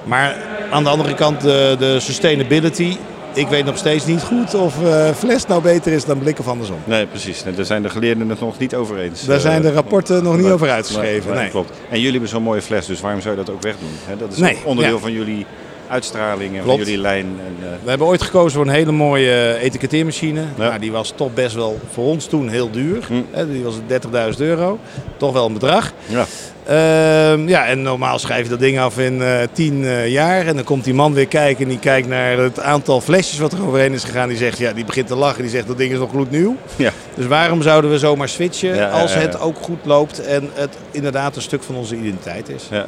Maar 0.05 0.37
aan 0.71 0.85
de 0.85 0.91
andere 0.91 1.15
kant 1.15 1.41
de, 1.41 1.77
de 1.79 2.01
sustainability. 2.01 2.97
Ik 3.35 3.49
weet 3.49 3.65
nog 3.65 3.77
steeds 3.77 4.07
niet 4.07 4.23
goed 4.23 4.55
of 4.55 4.85
eh, 4.85 5.11
fles 5.15 5.47
nou 5.47 5.63
beter 5.63 5.93
is 5.93 6.05
dan 6.05 6.19
blik 6.19 6.39
of 6.39 6.49
andersom. 6.49 6.77
Nee, 6.85 7.07
precies. 7.07 7.43
Daar 7.57 7.65
zijn 7.65 7.83
de 7.83 7.89
geleerden 7.89 8.29
het 8.29 8.41
nog 8.41 8.59
niet 8.59 8.75
over 8.75 8.99
eens. 8.99 9.25
Daar 9.25 9.37
Eh, 9.37 9.43
zijn 9.43 9.63
de 9.63 9.73
rapporten 9.73 10.23
nog 10.23 10.37
niet 10.37 10.47
over 10.51 10.71
uitgeschreven, 10.71 11.35
nee. 11.35 11.49
Klopt. 11.51 11.71
En 11.91 11.97
jullie 11.97 12.11
hebben 12.11 12.29
zo'n 12.29 12.43
mooie 12.43 12.63
fles, 12.63 12.87
dus 12.87 13.01
waarom 13.01 13.21
zou 13.21 13.37
je 13.39 13.45
dat 13.45 13.55
ook 13.55 13.63
wegdoen? 13.63 13.89
Hè, 14.07 14.17
dat 14.17 14.33
is 14.33 14.39
Nee, 14.39 14.57
onderdeel 14.65 14.95
ja. 14.95 15.01
van 15.01 15.13
jullie 15.13 15.47
uitstraling 15.89 16.57
en 16.57 16.63
Klopt. 16.63 16.79
van 16.79 16.87
jullie 16.87 17.01
lijn. 17.01 17.27
En, 17.47 17.57
eh, 17.61 17.69
We 17.83 17.89
hebben 17.89 18.07
ooit 18.07 18.23
gekozen 18.23 18.53
voor 18.53 18.67
een 18.67 18.73
hele 18.75 18.93
mooie 18.93 19.31
eh, 19.31 19.63
etiketteermachine. 19.63 20.43
Nou, 20.57 20.79
die 20.79 20.93
was 20.93 21.13
toch 21.17 21.35
best 21.35 21.55
wel 21.55 21.79
voor 21.93 22.05
ons 22.05 22.27
toen 22.27 22.49
heel 22.49 22.71
duur. 22.71 23.07
Hè, 23.31 23.51
Die 23.53 23.63
was 23.65 23.75
30.000 23.87 24.41
euro. 24.41 24.79
Toch 25.17 25.33
wel 25.33 25.47
een 25.47 25.53
bedrag. 25.53 25.93
Ja. 26.07 26.27
Ehm, 26.69 27.49
ja, 27.49 27.67
en 27.67 27.83
normaal 27.83 28.19
schrijf 28.19 28.43
je 28.43 28.49
dat 28.49 28.59
ding 28.61 28.79
af 28.81 28.99
in 28.99 29.23
eh 29.23 29.39
10 29.53 29.85
eh, 29.85 30.09
jaar. 30.09 30.47
En 30.47 30.55
dan 30.55 30.65
komt 30.65 30.85
die 30.85 30.95
man 30.95 31.15
weer 31.15 31.27
kijken 31.27 31.63
en 31.63 31.69
die 31.69 31.79
kijkt 31.79 32.09
naar 32.09 32.39
het 32.39 32.61
aantal 32.61 33.01
flesjes 33.01 33.39
wat 33.39 33.53
er 33.53 33.67
overheen 33.67 33.93
is 33.93 34.05
gegaan. 34.05 34.29
Die 34.29 34.37
zegt, 34.37 34.59
ja, 34.59 34.73
die 34.73 34.85
begint 34.85 35.07
te 35.07 35.15
lachen. 35.15 35.43
Die 35.43 35.51
zegt, 35.51 35.67
dat 35.67 35.79
ding 35.79 35.93
is 35.93 35.99
nog 35.99 36.11
gloednieuw. 36.11 36.57
Ja. 36.77 36.91
Dus 37.15 37.27
waarom 37.27 37.63
zouden 37.63 37.91
we 37.91 37.99
zomaar 37.99 38.29
switchen 38.29 38.75
Ja, 38.75 38.91
als 38.91 39.15
het 39.15 39.41
ook 39.41 39.57
goed 39.61 39.79
loopt 39.85 40.27
en 40.27 40.51
het 40.55 40.77
inderdaad 40.91 41.37
een 41.37 41.43
stuk 41.43 41.63
van 41.63 41.75
onze 41.75 41.97
identiteit 41.97 42.49
is? 42.49 42.65
Ja, 42.71 42.87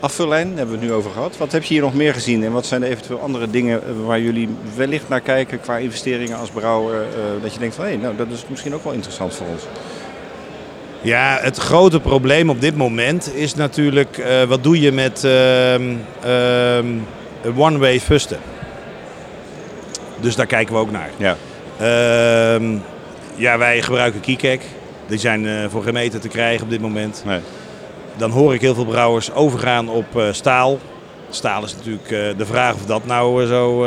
Afvullijn 0.00 0.48
hebben 0.48 0.74
we 0.74 0.80
het 0.80 0.90
nu 0.90 0.92
over 0.92 1.10
gehad. 1.10 1.36
Wat 1.36 1.52
heb 1.52 1.62
je 1.62 1.74
hier 1.74 1.82
nog 1.82 1.94
meer 1.94 2.14
gezien 2.14 2.44
en 2.44 2.52
wat 2.52 2.66
zijn 2.66 2.82
er 2.82 2.88
eventueel 2.88 3.20
andere 3.20 3.50
dingen 3.50 3.82
eh, 3.82 3.88
waar 4.06 4.20
jullie 4.20 4.48
wellicht 4.76 5.08
naar 5.08 5.20
kijken 5.20 5.60
qua 5.60 5.76
investeringen 5.76 6.38
als 6.38 6.50
brouwer? 6.50 7.02
eh, 7.02 7.42
dat 7.42 7.52
je 7.52 7.58
denkt 7.58 7.74
van 7.74 7.84
hé, 7.84 7.96
nou 7.96 8.16
dat 8.16 8.26
is 8.30 8.44
misschien 8.48 8.74
ook 8.74 8.84
wel 8.84 8.92
interessant 8.92 9.34
voor 9.34 9.46
ons. 9.46 9.62
Ja, 11.00 11.38
het 11.40 11.56
grote 11.56 12.00
probleem 12.00 12.50
op 12.50 12.60
dit 12.60 12.76
moment 12.76 13.34
is 13.34 13.54
natuurlijk 13.54 14.18
eh, 14.18 14.42
wat 14.42 14.62
doe 14.62 14.80
je 14.80 14.92
met 14.92 15.24
ehm, 15.24 15.96
ehm, 16.22 16.86
one-way 17.56 18.00
fusten. 18.00 18.38
Dus 20.20 20.36
daar 20.36 20.46
kijken 20.46 20.74
we 20.74 20.80
ook 20.80 20.90
naar. 20.90 21.10
Ja. 21.16 21.36
Ehm, 21.78 22.76
ja, 23.34 23.58
wij 23.58 23.82
gebruiken 23.82 24.20
Kikek. 24.20 24.62
Die 25.06 25.18
zijn 25.18 25.46
eh, 25.46 25.54
voor 25.68 25.82
geen 25.82 25.94
meter 25.94 26.20
te 26.20 26.28
krijgen 26.28 26.64
op 26.64 26.70
dit 26.70 26.80
moment. 26.80 27.24
Dan 28.18 28.30
hoor 28.30 28.54
ik 28.54 28.60
heel 28.60 28.74
veel 28.74 28.84
brouwers 28.84 29.32
overgaan 29.32 29.88
op 29.88 30.16
eh, 30.16 30.22
staal. 30.30 30.78
Staal 31.30 31.64
is 31.64 31.74
natuurlijk 31.76 32.10
eh, 32.10 32.18
de 32.38 32.46
vraag 32.46 32.74
of 32.74 32.84
dat 32.86 33.06
nou 33.06 33.42
eh, 33.42 33.48
zo 33.48 33.86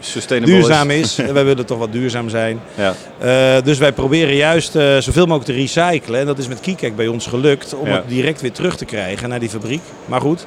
Sustainable 0.00 0.54
duurzaam 0.54 0.90
is. 0.90 1.16
wij 1.32 1.44
willen 1.44 1.66
toch 1.66 1.78
wat 1.78 1.92
duurzaam 1.92 2.28
zijn. 2.28 2.60
Ja. 2.74 3.60
Dus 3.60 3.78
wij 3.78 3.92
proberen 3.92 4.34
juist 4.34 4.76
eh, 4.76 4.96
zoveel 4.98 5.26
mogelijk 5.26 5.44
te 5.44 5.52
recyclen. 5.52 6.20
En 6.20 6.26
dat 6.26 6.38
is 6.38 6.48
met 6.48 6.60
Kikek 6.60 6.96
bij 6.96 7.06
ons 7.06 7.26
gelukt 7.26 7.74
om 7.74 7.86
Ja. 7.86 7.92
het 7.94 8.08
direct 8.08 8.40
weer 8.40 8.52
terug 8.52 8.76
te 8.76 8.84
krijgen 8.84 9.28
naar 9.28 9.40
die 9.40 9.48
fabriek. 9.48 9.80
Maar 10.06 10.20
goed, 10.20 10.46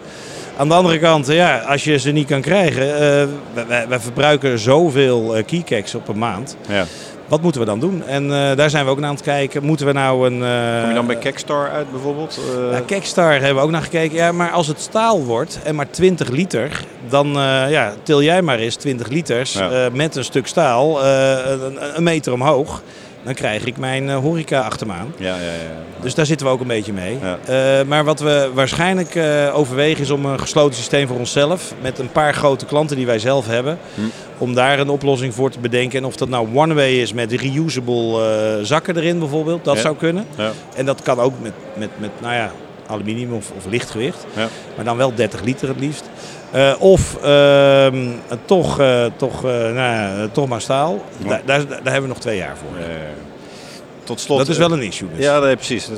aan 0.58 0.68
de 0.68 0.74
andere 0.74 1.00
kant, 1.00 1.28
ja, 1.28 1.58
als 1.60 1.84
je 1.84 1.98
ze 2.00 2.12
niet 2.12 2.28
kan 2.28 2.42
krijgen. 2.42 2.94
eh, 2.96 3.28
wij, 3.68 3.88
wij- 3.88 4.00
verbruiken 4.00 4.60
zoveel 4.60 5.36
Kikeks 5.46 5.96
op 5.96 6.08
een 6.08 6.18
maand. 6.18 6.58
Ja. 6.70 6.86
Wat 7.30 7.42
moeten 7.42 7.62
we 7.62 7.68
dan 7.68 7.80
doen? 7.80 8.04
En 8.08 8.24
eh, 8.24 8.56
daar 8.58 8.70
zijn 8.70 8.86
we 8.86 8.92
ook 8.92 9.00
naar 9.00 9.10
aan 9.10 9.16
het 9.16 9.24
kijken. 9.24 9.64
Moeten 9.64 9.86
we 9.86 9.92
nou 9.92 10.26
een... 10.28 10.44
eh, 10.44 10.80
Kom 10.80 10.90
je 10.90 10.96
dan 10.96 11.08
bij 11.08 11.16
Kekstar 11.18 11.70
uit 11.70 11.92
bijvoorbeeld? 11.92 12.40
Ja, 12.72 12.80
Kekstar 12.86 13.32
hebben 13.32 13.56
we 13.56 13.62
ook 13.62 13.72
naar 13.72 13.82
gekeken. 13.82 14.16
Ja, 14.16 14.32
maar 14.32 14.52
als 14.52 14.68
het 14.68 14.80
staal 14.82 15.24
wordt 15.24 15.60
en 15.64 15.76
maar 15.76 15.90
20 15.90 16.30
liter, 16.30 16.86
dan 17.10 17.28
ja, 17.70 17.94
til 18.04 18.22
jij 18.24 18.42
maar 18.42 18.58
eens 18.60 18.76
20 18.76 19.08
liters 19.08 19.54
Ja. 19.54 19.90
met 19.94 20.16
een 20.16 20.24
stuk 20.24 20.48
staal 20.48 21.04
een, 21.06 21.78
een 21.98 22.04
meter 22.04 22.34
omhoog. 22.34 22.82
Dan 23.24 23.34
krijg 23.34 23.66
ik 23.66 23.78
mijn 23.78 24.10
eh, 24.10 24.18
horeca 24.18 24.62
achter 24.62 24.88
me 24.88 24.94
aan. 24.94 25.14
Ja, 25.18 25.36
ja, 25.36 25.42
ja. 25.42 26.02
Dus 26.02 26.16
daar 26.16 26.26
zitten 26.26 26.48
we 26.48 26.52
ook 26.54 26.62
een 26.62 26.68
beetje 26.68 26.94
mee. 26.94 27.18
Eh, 27.46 27.82
maar 27.88 28.04
wat 28.04 28.20
we 28.20 28.50
waarschijnlijk 28.54 29.16
eh, 29.16 29.52
overwegen 29.58 30.02
is 30.04 30.10
om 30.10 30.26
een 30.26 30.40
gesloten 30.40 30.76
systeem 30.76 31.08
voor 31.08 31.18
onszelf. 31.18 31.74
Met 31.82 32.00
een 32.00 32.12
paar 32.12 32.34
grote 32.34 32.66
klanten 32.66 32.96
die 32.96 33.06
wij 33.06 33.20
zelf 33.20 33.48
hebben. 33.48 33.78
Hm. 33.96 34.02
Om 34.38 34.54
daar 34.54 34.80
een 34.80 34.90
oplossing 34.90 35.34
voor 35.34 35.50
te 35.52 35.60
bedenken. 35.60 36.00
En 36.00 36.06
of 36.06 36.16
dat 36.16 36.30
nou 36.30 36.48
one-way 36.54 36.94
is 37.02 37.14
met 37.14 37.32
reusable 37.32 38.60
zakken 38.64 38.98
erin 38.98 39.20
bijvoorbeeld. 39.20 39.64
Dat 39.66 39.76
Ja. 39.76 39.82
zou 39.82 39.96
kunnen. 39.96 40.26
Ja. 40.38 40.52
En 40.76 40.86
dat 40.86 41.02
kan 41.02 41.20
ook 41.20 41.34
met, 41.42 41.54
met, 41.78 41.90
met 41.98 42.10
nou 42.22 42.34
ja, 42.34 42.52
aluminium 42.88 43.34
of, 43.34 43.52
of 43.58 43.66
lichtgewicht. 43.66 44.26
Ja. 44.36 44.48
Maar 44.76 44.86
dan 44.86 44.98
wel 44.98 45.14
30 45.16 45.42
liter 45.42 45.68
het 45.68 45.80
liefst. 45.80 46.10
Eh, 46.52 46.76
of 46.80 47.18
ehm, 47.24 48.08
toch, 48.46 48.80
eh, 48.80 49.06
toch, 49.16 49.46
eh, 49.46 49.52
nou 49.74 50.30
toch 50.32 50.48
maar 50.48 50.62
staal. 50.62 51.06
Ja. 51.18 51.28
Daar, 51.28 51.42
daar, 51.46 51.68
daar 51.68 51.82
hebben 51.84 52.02
we 52.02 52.08
nog 52.08 52.20
twee 52.20 52.38
jaar 52.38 52.58
voor. 52.58 52.78
Tot 54.04 54.20
slot. 54.20 54.38
Dat 54.38 54.48
is 54.48 54.58
wel 54.58 54.72
een 54.72 54.82
issue 54.82 55.08
dus. 55.16 55.26
Ja, 55.26 55.40
nee, 55.40 55.56
precies. 55.56 55.90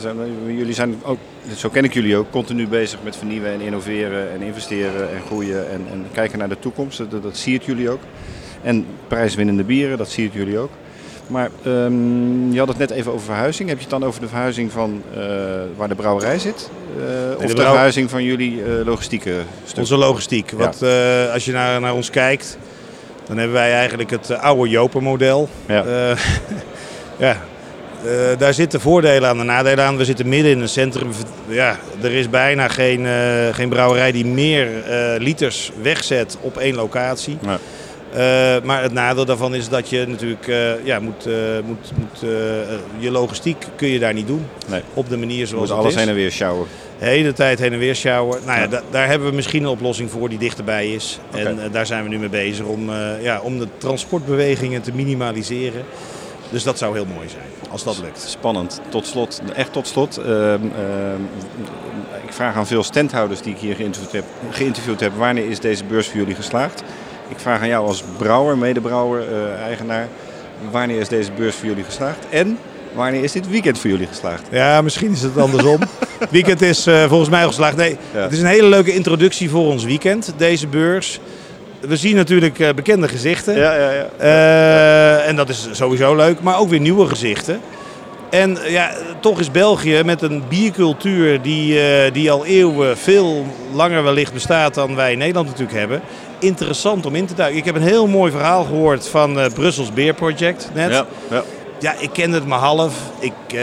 Jullie 0.46 0.74
zijn 0.74 1.00
ook, 1.04 1.18
zo 1.56 1.70
ken 1.70 1.84
ik 1.84 1.94
jullie 1.94 2.18
ook, 2.18 2.32
continu 2.32 2.68
bezig 2.68 3.00
met 3.04 3.16
vernieuwen 3.16 3.52
en 3.52 3.62
innoveren 3.62 4.32
en 4.32 4.42
investeren 4.42 5.10
en 5.10 5.22
groeien 5.26 5.70
en, 5.70 5.86
en 5.92 6.06
kijken 6.12 6.40
naar 6.40 6.50
de 6.50 6.60
toekomst. 6.60 6.98
Dat, 6.98 7.24
dat 7.24 7.38
zie 7.38 7.54
het 7.54 7.66
jullie 7.66 7.90
ook. 7.90 8.02
En 8.62 8.86
prijswinnende 9.08 9.64
bieren, 9.64 9.98
dat 9.98 10.10
zie 10.10 10.26
het 10.26 10.34
jullie 10.34 10.58
ook. 10.58 10.72
Maar 11.32 11.50
ehm, 11.64 12.52
je 12.52 12.60
had 12.60 12.68
het 12.68 12.78
net 12.78 12.90
even 12.92 13.12
over 13.12 13.26
verhuizing. 13.26 13.70
Heb 13.70 13.78
je 13.78 13.84
het 13.84 14.00
dan 14.00 14.04
over 14.06 14.22
de 14.22 14.28
verhuizing 14.28 14.72
van 14.72 15.04
eh, 15.14 15.22
waar 15.76 15.88
de 15.88 15.96
brouwerij 15.96 16.40
zit? 16.40 16.70
Eh, 16.98 17.38
of 17.38 17.46
de, 17.46 17.54
brouw- 17.54 17.70
verhuizing 17.70 18.10
van 18.10 18.24
jullie 18.24 18.64
eh, 18.64 18.86
logistieke 18.86 19.34
stuk? 19.66 19.78
Onze 19.78 19.98
logistiek. 19.98 20.52
Want 20.52 20.82
eh, 20.82 21.34
als 21.34 21.46
je 21.46 21.52
naar, 21.52 21.80
naar 21.82 21.94
ons 21.94 22.10
kijkt, 22.10 22.58
dan 23.28 23.38
hebben 23.38 23.56
wij 23.56 23.74
eigenlijk 23.74 24.10
het 24.10 24.32
oude 24.32 24.70
Jopen-model. 24.70 25.50
Ja. 25.66 25.84
Ja. 27.18 27.38
Daar 28.38 28.54
zitten 28.54 28.82
voordelen 28.82 29.30
aan 29.30 29.40
en 29.40 29.46
nadelen 29.46 29.86
aan. 29.86 29.98
We 29.98 30.06
zitten 30.06 30.30
midden 30.30 30.52
in 30.52 30.60
een 30.62 30.70
centrum. 30.70 31.10
Ja, 31.48 31.78
er 32.02 32.12
is 32.12 32.30
bijna 32.30 32.68
geen, 32.68 33.08
geen 33.54 33.70
brouwerij 33.70 34.12
die 34.12 34.26
meer 34.26 34.68
liters 35.18 35.72
wegzet 35.82 36.38
op 36.42 36.58
één 36.58 36.76
locatie. 36.76 37.38
Eh, 37.44 37.54
maar 38.64 38.82
het 38.82 38.94
nadeel 38.94 39.26
daarvan 39.26 39.56
is 39.56 39.70
dat 39.70 39.90
je 39.90 40.06
natuurlijk 40.08 40.48
eh, 40.48 40.86
ja, 40.86 41.00
moet, 41.00 41.26
eh, 41.26 41.34
moet, 41.66 41.92
moet, 41.96 42.24
eh, 42.24 42.62
eh, 42.62 42.80
je 42.98 43.12
logistiek 43.12 43.66
kun 43.76 43.88
je 43.88 44.00
daar 44.00 44.14
niet 44.14 44.28
doen. 44.28 44.46
Op 44.94 45.10
de 45.10 45.18
manier 45.18 45.48
zoals 45.48 45.62
moet 45.62 45.70
het 45.70 45.78
alles 45.80 45.94
is. 45.94 46.00
heen 46.00 46.10
en 46.10 46.16
weer 46.16 46.32
sjouwen. 46.32 46.68
De 47.00 47.06
hele 47.06 47.34
tijd 47.34 47.60
heen 47.60 47.74
en 47.74 47.80
weer 47.80 47.96
sjouwen. 47.96 48.40
Nou 48.46 48.58
ja, 48.58 48.64
Ja. 48.64 48.68
da- 48.70 48.82
daar 48.92 49.08
hebben 49.08 49.30
we 49.30 49.36
misschien 49.36 49.64
een 49.64 49.70
oplossing 49.70 50.12
voor 50.12 50.30
die 50.30 50.38
dichterbij 50.38 50.94
is. 50.94 51.20
En 51.32 51.64
eh, 51.64 51.72
daar 51.72 51.86
zijn 51.86 52.04
we 52.04 52.10
nu 52.10 52.20
mee 52.20 52.30
bezig 52.30 52.66
om, 52.66 52.90
eh, 52.90 53.22
ja, 53.24 53.40
om 53.42 53.60
de 53.60 53.68
transportbewegingen 53.78 54.82
te 54.82 54.92
minimaliseren. 54.94 55.84
Dus 56.50 56.64
dat 56.64 56.78
zou 56.78 56.94
heel 56.96 57.06
mooi 57.16 57.30
zijn, 57.30 57.44
als 57.72 57.84
dat 57.84 58.00
lukt. 58.04 58.22
Spannend. 58.28 58.82
Tot 58.90 59.08
slot, 59.08 59.42
echt 59.56 59.74
tot 59.74 59.88
slot. 59.88 60.18
ehm, 60.18 60.30
ehm, 60.32 61.22
ik 62.26 62.34
vraag 62.34 62.56
aan 62.56 62.68
veel 62.68 62.84
standhouders 62.84 63.42
die 63.42 63.54
ik 63.54 63.60
hier 63.60 63.76
geïnterviewd 63.76 64.12
heb, 64.12 64.24
geïnterviewd 64.52 65.00
heb, 65.00 65.12
wanneer 65.18 65.50
is 65.50 65.60
deze 65.60 65.84
beurs 65.84 66.08
voor 66.08 66.18
jullie 66.20 66.36
geslaagd? 66.36 66.84
Ik 67.32 67.40
vraag 67.40 67.62
aan 67.62 67.68
jou 67.68 67.88
als 67.88 68.04
brouwer, 68.18 68.58
medebrouwer, 68.58 69.22
eh, 69.28 69.62
eigenaar, 69.66 70.08
wanneer 70.72 71.00
is 71.00 71.08
deze 71.08 71.32
beurs 71.32 71.56
voor 71.56 71.68
jullie 71.68 71.84
geslaagd? 71.84 72.18
En 72.30 72.58
wanneer 72.94 73.24
is 73.24 73.32
dit 73.32 73.50
weekend 73.50 73.80
voor 73.80 73.90
jullie 73.90 74.08
geslaagd? 74.08 74.42
Ja, 74.52 74.82
misschien 74.82 75.12
is 75.12 75.22
het 75.22 75.38
andersom. 75.38 75.80
Het 76.20 76.32
weekend 76.40 76.62
is 76.62 76.88
eh, 76.88 77.04
volgens 77.08 77.30
mij 77.30 77.42
al 77.42 77.48
geslaagd. 77.48 77.76
Nee, 77.76 77.98
Ja. 78.14 78.20
het 78.20 78.32
is 78.32 78.40
een 78.40 78.46
hele 78.46 78.68
leuke 78.68 78.94
introductie 78.94 79.50
voor 79.50 79.66
ons 79.66 79.84
weekend, 79.84 80.34
deze 80.38 80.68
beurs. 80.68 81.20
We 81.80 81.96
zien 81.96 82.16
natuurlijk 82.16 82.60
eh, 82.60 82.74
bekende 82.74 83.08
gezichten. 83.08 83.58
Ja, 83.58 83.74
ja, 83.76 83.92
ja. 83.92 84.06
Eh, 84.18 85.28
en 85.28 85.36
dat 85.36 85.50
is 85.50 85.68
sowieso 85.72 86.16
leuk, 86.16 86.42
maar 86.42 86.60
ook 86.60 86.70
weer 86.70 86.80
nieuwe 86.80 87.08
gezichten. 87.08 87.60
En 88.30 88.58
ja, 88.68 88.92
toch 89.20 89.40
is 89.40 89.52
België 89.52 90.02
met 90.06 90.22
een 90.22 90.44
biercultuur 90.50 91.42
die, 91.42 91.80
die 92.12 92.32
al 92.32 92.46
eeuwen 92.46 92.98
veel 92.98 93.46
langer 93.74 94.04
wellicht 94.04 94.34
bestaat 94.34 94.74
dan 94.74 94.96
wij 94.96 95.12
in 95.12 95.18
Nederland 95.18 95.48
natuurlijk 95.48 95.78
hebben. 95.78 96.02
Interessant 96.42 97.06
om 97.06 97.16
in 97.16 97.26
te 97.26 97.34
duiken. 97.34 97.58
Ik 97.60 97.66
heb 97.66 97.76
een 97.76 97.82
heel 97.82 98.08
mooi 98.08 98.32
verhaal 98.32 98.64
gehoord 98.64 99.08
van 99.08 99.40
eh 99.40 99.54
Brussels 99.54 99.94
Beer 99.94 100.14
Project 100.14 100.70
net. 100.74 100.92
Ja, 100.92 101.06
ja. 101.30 101.44
ja, 101.80 101.94
ik 102.00 102.10
kende 102.14 102.36
het 102.38 102.48
maar 102.48 102.60
half. 102.60 102.94
Ik, 103.20 103.32
eh, 103.48 103.62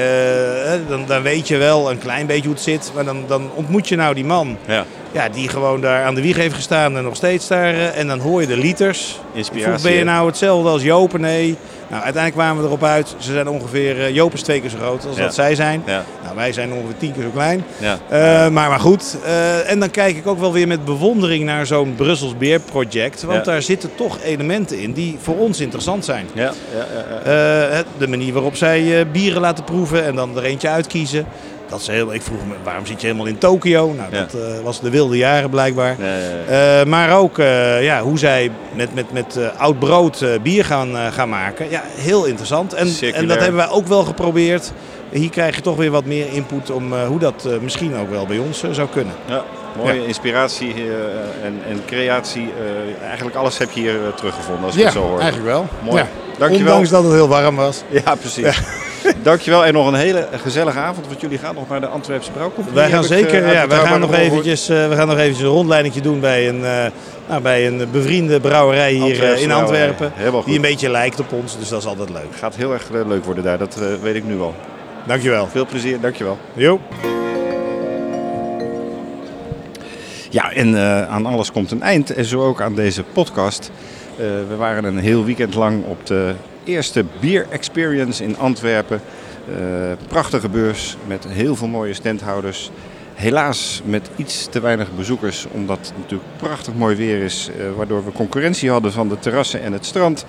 dan, 0.88 1.04
dan 1.06 1.22
weet 1.22 1.48
je 1.48 1.56
wel 1.56 1.90
een 1.90 1.98
klein 1.98 2.26
beetje 2.26 2.44
hoe 2.44 2.52
het 2.54 2.62
zit. 2.62 2.90
Maar 2.94 3.04
dan, 3.04 3.24
dan 3.26 3.50
ontmoet 3.54 3.88
je 3.88 3.96
nou 3.96 4.14
die 4.14 4.24
man. 4.24 4.56
Ja. 4.66 4.84
Ja, 5.12 5.28
die 5.28 5.48
gewoon 5.48 5.80
daar 5.80 6.04
aan 6.04 6.14
de 6.14 6.20
wieg 6.22 6.36
heeft 6.36 6.54
gestaan 6.54 6.96
en 6.96 7.02
nog 7.04 7.16
steeds 7.16 7.48
daar. 7.48 7.74
eh, 7.74 7.98
en 7.98 8.06
dan 8.06 8.18
hoor 8.18 8.40
je 8.40 8.46
de 8.46 8.56
liters. 8.56 9.20
Inspiratie, 9.32 9.72
vroeg, 9.72 9.82
ben 9.82 9.92
je 9.98 10.04
nou 10.04 10.26
hetzelfde 10.26 10.68
als 10.68 10.82
Joop? 10.82 11.18
Nee. 11.18 11.56
Nou, 11.90 12.02
uiteindelijk 12.02 12.34
kwamen 12.44 12.62
we 12.62 12.68
erop 12.68 12.84
uit. 12.84 13.14
Ze 13.18 13.32
zijn 13.32 13.48
ongeveer... 13.48 14.00
eh, 14.00 14.14
Joop 14.14 14.32
is 14.34 14.42
twee 14.42 14.60
keer 14.60 14.70
zo 14.70 14.76
groot 14.78 15.06
als 15.06 15.16
Ja. 15.16 15.22
dat 15.22 15.34
zij 15.34 15.54
zijn. 15.54 15.82
Ja. 15.86 16.04
Nou, 16.22 16.34
wij 16.36 16.52
zijn 16.52 16.72
ongeveer 16.72 16.96
tien 16.98 17.12
keer 17.12 17.22
zo 17.22 17.28
klein. 17.28 17.64
Ja. 17.78 17.98
Eh, 18.08 18.18
maar, 18.50 18.68
maar 18.68 18.80
goed. 18.80 19.16
Eh, 19.24 19.70
en 19.70 19.80
dan 19.80 19.90
kijk 19.90 20.16
ik 20.16 20.26
ook 20.26 20.38
wel 20.38 20.52
weer 20.52 20.66
met 20.66 20.84
bewondering 20.84 21.44
naar 21.44 21.66
zo'n 21.66 21.94
Brussels 21.96 22.36
Beer 22.36 22.60
project. 22.60 23.22
Want 23.22 23.44
daar 23.44 23.62
zitten 23.62 23.90
toch 23.94 24.18
elementen 24.22 24.78
in 24.80 24.92
die 24.92 25.16
voor 25.20 25.36
ons 25.38 25.60
interessant 25.60 26.04
zijn. 26.04 26.26
Ja, 26.32 26.42
ja, 26.42 26.52
ja, 27.24 27.30
ja. 27.32 27.68
Het- 27.76 27.86
de 27.98 28.08
manier 28.08 28.32
waarop 28.32 28.56
zij 28.56 29.06
bieren 29.12 29.40
laten 29.40 29.64
proeven 29.64 30.04
en 30.04 30.14
dan 30.14 30.36
er 30.36 30.44
eentje 30.44 30.68
uitkiezen. 30.68 31.26
Dat 31.68 31.80
is 31.80 31.86
heel, 31.86 32.14
ik 32.14 32.22
vroeg 32.22 32.46
me, 32.46 32.54
waarom 32.62 32.86
zit 32.86 33.00
je 33.00 33.06
helemaal 33.06 33.26
in 33.28 33.38
Tokio? 33.38 33.92
Nou, 33.96 34.08
Ja. 34.14 34.18
dat 34.20 34.34
eh, 34.34 34.40
was 34.64 34.80
de 34.80 34.90
wilde 34.90 35.16
jaren 35.16 35.50
blijkbaar. 35.50 35.96
Ja, 35.98 36.06
ja, 36.06 36.18
ja. 36.48 36.80
Eh, 36.80 36.86
maar 36.86 37.16
ook 37.18 37.38
eh, 37.38 37.82
ja, 37.84 38.00
hoe 38.02 38.18
zij 38.18 38.50
met, 38.74 38.94
met, 38.94 39.12
met 39.12 39.38
oud 39.58 39.78
brood 39.78 40.24
bier 40.42 40.64
gaan, 40.64 41.12
gaan 41.12 41.28
maken. 41.28 41.70
Ja, 41.70 41.82
heel 41.96 42.24
interessant. 42.24 42.72
En, 42.74 42.88
en 43.14 43.26
dat 43.28 43.38
hebben 43.38 43.56
wij 43.56 43.68
ook 43.68 43.86
wel 43.86 44.04
geprobeerd. 44.04 44.72
Hier 45.10 45.30
krijg 45.30 45.54
je 45.56 45.60
toch 45.62 45.76
weer 45.76 45.90
wat 45.90 46.04
meer 46.04 46.26
input 46.32 46.70
om 46.70 46.94
hoe 46.94 47.18
dat 47.18 47.48
misschien 47.62 47.96
ook 47.96 48.10
wel 48.10 48.26
bij 48.26 48.38
ons 48.38 48.62
zou 48.70 48.88
kunnen. 48.88 49.14
Ja, 49.26 49.42
mooie 49.76 50.00
Ja. 50.00 50.06
inspiratie 50.06 50.74
en, 51.44 51.60
en 51.68 51.80
creatie. 51.86 52.48
eigenlijk 53.06 53.36
alles 53.36 53.58
heb 53.58 53.70
je 53.70 53.80
hier 53.80 53.98
teruggevonden 54.16 54.64
als 54.64 54.74
ik 54.74 54.78
Ja, 54.80 54.84
het 54.86 54.94
zo 54.94 55.02
hoor. 55.02 55.18
eigenlijk 55.20 55.50
wel. 55.50 55.66
Mooi. 55.82 55.96
Ja. 55.96 56.08
Dankjewel. 56.38 56.66
Ondanks 56.66 56.90
dat 56.90 57.02
het 57.04 57.12
heel 57.12 57.28
warm 57.28 57.56
was. 57.56 57.82
Ja, 57.88 58.14
precies. 58.14 58.60
Dankjewel 59.22 59.64
en 59.64 59.72
nog 59.72 59.86
een 59.86 59.94
hele 59.94 60.28
gezellige 60.42 60.78
avond. 60.78 61.06
Want 61.06 61.20
jullie 61.20 61.38
gaan 61.38 61.54
nog 61.54 61.68
naar 61.68 61.80
de 61.80 61.86
Antwerpse 61.86 62.30
Brouwcompagnie. 62.30 62.74
Wij 62.82 62.90
gaan 62.90 63.04
ik, 63.04 63.10
eh, 63.10 63.16
zeker, 63.16 63.44
uit 63.44 63.52
ja, 63.52 63.66
wij 63.66 63.78
gaan 63.78 64.00
nog 64.00 64.14
eventjes, 64.14 64.68
eh, 64.68 64.88
we 64.88 64.94
gaan 64.94 65.06
nog 65.08 65.18
eventjes 65.18 65.46
een 65.46 65.52
rondleidingje 65.52 66.00
doen 66.00 66.20
bij 66.20 66.48
een, 66.48 66.64
eh, 66.64 66.86
nou, 67.28 67.42
bij 67.42 67.66
een 67.66 67.88
bevriende 67.92 68.40
brouwerij 68.40 68.92
hier 68.92 69.00
eh, 69.02 69.10
Antwerpse 69.10 69.44
in. 69.44 69.52
Antwerpen. 69.52 70.12
Die 70.44 70.54
een 70.56 70.60
beetje 70.60 70.90
lijkt 70.90 71.20
op 71.20 71.32
ons, 71.32 71.58
dus 71.58 71.68
dat 71.68 71.80
is 71.80 71.86
altijd 71.86 72.08
leuk. 72.10 72.36
Gaat 72.38 72.56
heel 72.56 72.72
erg 72.72 72.90
eh, 72.90 73.06
leuk 73.06 73.24
worden 73.24 73.44
daar, 73.44 73.58
dat 73.58 73.76
eh, 73.80 73.86
weet 74.02 74.14
ik 74.14 74.24
nu 74.24 74.40
al. 74.40 74.54
Dankjewel. 75.06 75.46
Veel 75.46 75.66
plezier, 75.66 76.00
dankjewel. 76.00 76.38
Jo. 76.52 76.80
Ja, 80.30 80.52
en 80.52 80.74
eh, 80.74 81.08
aan 81.08 81.26
alles 81.26 81.52
komt 81.52 81.70
een 81.70 81.82
eind. 81.82 82.14
En 82.14 82.24
zo 82.24 82.40
ook 82.46 82.60
aan 82.60 82.74
deze 82.74 83.02
podcast. 83.02 83.70
Eh, 84.16 84.24
we 84.48 84.56
waren 84.56 84.84
een 84.84 84.98
heel 84.98 85.24
weekend 85.24 85.54
lang 85.54 85.84
op 85.84 86.06
de 86.06 86.34
eerste 86.68 87.04
Beer 87.20 87.46
Experience 87.50 88.24
in 88.24 88.38
Antwerpen. 88.38 89.00
Eh, 89.48 89.54
prachtige 90.08 90.48
beurs 90.48 90.96
met 91.06 91.26
heel 91.28 91.56
veel 91.56 91.68
mooie 91.68 91.94
standhouders. 91.94 92.70
Helaas 93.14 93.82
met 93.84 94.10
iets 94.16 94.46
te 94.50 94.60
weinig 94.60 94.88
bezoekers, 94.96 95.46
omdat 95.52 95.78
het 95.78 95.92
natuurlijk 95.98 96.30
prachtig 96.36 96.74
mooi 96.74 96.96
weer 96.96 97.22
is. 97.22 97.50
eh, 97.58 97.76
waardoor 97.76 98.04
we 98.04 98.12
concurrentie 98.12 98.70
hadden 98.70 98.92
van 98.92 99.08
de 99.08 99.18
terrassen 99.18 99.62
en 99.62 99.72
het 99.72 99.86
strand. 99.86 100.24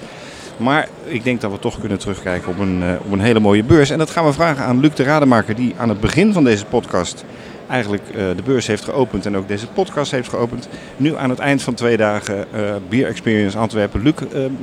Maar 0.57 0.87
ik 1.05 1.23
denk 1.23 1.41
dat 1.41 1.51
we 1.51 1.59
toch 1.59 1.79
kunnen 1.79 1.99
terugkijken 1.99 2.49
op 2.49 2.59
een, 2.59 2.83
eh, 2.83 3.05
op 3.05 3.11
een 3.11 3.19
hele 3.19 3.39
mooie 3.39 3.63
beurs. 3.63 3.89
En 3.89 3.97
dat 3.97 4.09
gaan 4.09 4.25
we 4.25 4.33
vragen 4.33 4.63
aan 4.63 4.79
Luc 4.79 4.93
de 4.93 5.03
Rademaker, 5.03 5.55
die 5.55 5.73
aan 5.77 5.89
het 5.89 5.99
begin 5.99 6.33
van 6.33 6.43
deze 6.43 6.65
podcast 6.65 7.25
eigenlijk 7.67 8.03
de 8.13 8.43
beurs 8.43 8.67
heeft 8.67 8.83
geopend 8.83 9.25
en 9.25 9.37
ook 9.37 9.47
deze 9.47 9.67
podcast 9.67 10.11
heeft 10.11 10.29
geopend. 10.29 10.69
Nu 10.97 11.15
aan 11.15 11.29
het 11.29 11.39
eind 11.39 11.61
van 11.61 11.73
twee 11.73 11.97
dagen 11.97 12.53
eh 12.53 12.75
Beer 12.89 13.07
Experience 13.07 13.57
Antwerpen. 13.57 14.01
Luc, 14.01 14.13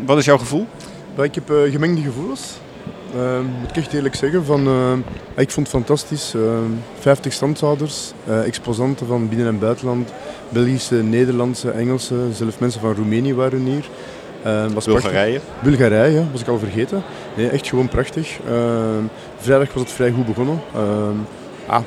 wat 0.05 0.19
is 0.19 0.25
jouw 0.25 0.39
gevoel? 0.39 0.67
Ik 1.25 1.35
heb 1.35 1.51
eh, 1.51 1.73
gemengde 1.73 2.01
gevoelens. 2.03 2.59
Eh, 3.15 3.39
moet 3.61 3.71
ik 3.71 3.77
echt 3.77 3.93
eerlijk 3.93 4.15
zeggen. 4.15 4.45
Van, 4.45 4.67
eh, 4.67 4.93
ik 5.43 5.51
vond 5.51 5.67
het 5.73 5.77
fantastisch. 5.77 6.35
Eh, 6.35 6.41
50 6.99 7.33
standhouders, 7.33 8.13
eh, 8.27 8.47
exposanten 8.47 9.07
van 9.07 9.29
binnen- 9.29 9.47
en 9.47 9.59
buitenland. 9.59 10.13
Belgische, 10.49 10.95
Nederlandse, 10.95 11.71
Engelse, 11.71 12.15
zelfs 12.33 12.59
mensen 12.59 12.81
van 12.81 12.95
Roemenië 12.95 13.35
waren 13.35 13.65
hier. 13.65 13.89
Eh, 14.43 14.61
was 14.73 14.85
prachtig. 14.85 15.03
Bulgarije. 15.11 15.41
Bulgarije, 15.63 16.25
was 16.33 16.41
ik 16.41 16.49
al 16.49 16.59
vergeten. 16.59 17.03
Nee, 17.37 17.49
echt 17.49 17.67
gewoon 17.69 17.89
prachtig. 17.89 18.39
Vrijdag 19.39 19.73
was 19.73 19.83
het 19.83 19.93
vrij 19.93 20.11
goed 20.11 20.27
begonnen. 20.27 20.61
Ah, 21.67 21.81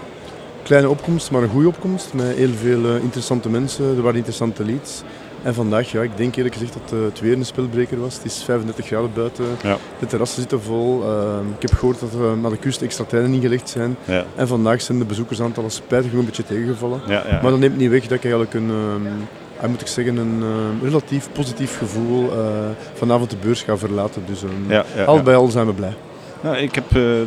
kleine 0.64 0.90
opkomst, 0.90 1.32
maar 1.32 1.44
een 1.44 1.50
goede 1.50 1.68
opkomst. 1.68 2.14
Met 2.14 2.36
heel 2.36 2.54
veel 2.62 2.96
interessante 2.96 3.50
mensen. 3.50 3.86
Er 3.86 4.02
waren 4.02 4.16
interessante 4.18 4.66
leads. 4.66 5.04
En 5.44 5.54
vandaag, 5.54 5.92
ja, 5.92 6.02
ik 6.02 6.18
denk 6.18 6.36
eerlijk 6.36 6.56
gezegd 6.56 6.74
dat 6.74 7.00
eh, 7.00 7.06
het 7.06 7.20
weer 7.20 7.34
een 7.34 7.46
spelbreker 7.46 8.00
was. 8.00 8.16
Het 8.16 8.26
is 8.26 8.44
35 8.44 8.86
graden 8.86 9.12
buiten. 9.14 9.46
Ja. 9.64 9.78
De 10.00 10.06
terrassen 10.06 10.40
zitten 10.40 10.62
vol. 10.62 11.04
Eh, 11.04 11.38
ik 11.56 11.62
heb 11.62 11.74
gehoord 11.74 12.00
dat 12.00 12.14
er 12.14 12.38
naar 12.38 12.52
de 12.52 12.58
kust 12.58 12.82
extra 12.82 13.04
treinen 13.04 13.34
ingelegd 13.34 13.70
zijn. 13.70 13.98
Ja. 14.06 14.24
En 14.36 14.48
vandaag 14.48 14.82
zijn 14.82 15.00
de 15.00 15.06
bezoekersaantallen 15.06 15.72
spijtig 15.72 16.14
een 16.14 16.26
beetje 16.26 16.44
tegengevallen. 16.44 17.02
Ja. 17.08 17.24
Maar 17.42 17.52
dat 17.52 17.60
neemt 17.60 17.78
niet 17.78 17.90
weg 17.90 18.02
dat 18.02 18.12
ik 18.12 18.24
eigenlijk 18.24 18.54
een, 18.54 18.70
ehm, 18.70 19.64
ah, 19.64 19.70
moet 19.70 19.82
ik 19.82 19.88
zeggen, 19.88 20.18
een 20.18 20.42
ehm, 20.42 20.86
relatief 20.86 21.30
positief 21.32 21.78
gevoel 21.78 22.32
eh, 22.32 22.48
vanavond 22.94 23.30
de 23.30 23.38
beurs 23.42 23.62
ga 23.62 23.78
verlaten. 23.78 24.24
Dus 24.28 24.44
ehm, 24.44 24.72
Ja, 24.72 24.86
ja, 24.96 25.04
al 25.04 25.16
ja. 25.16 25.24
bij 25.24 25.36
al 25.36 25.48
zijn 25.48 25.66
we 25.66 25.74
blij. 25.74 25.94
Nou, 26.42 26.58
ik 26.58 26.76
heb 26.76 26.86
eh, 26.88 26.94
de 26.94 27.26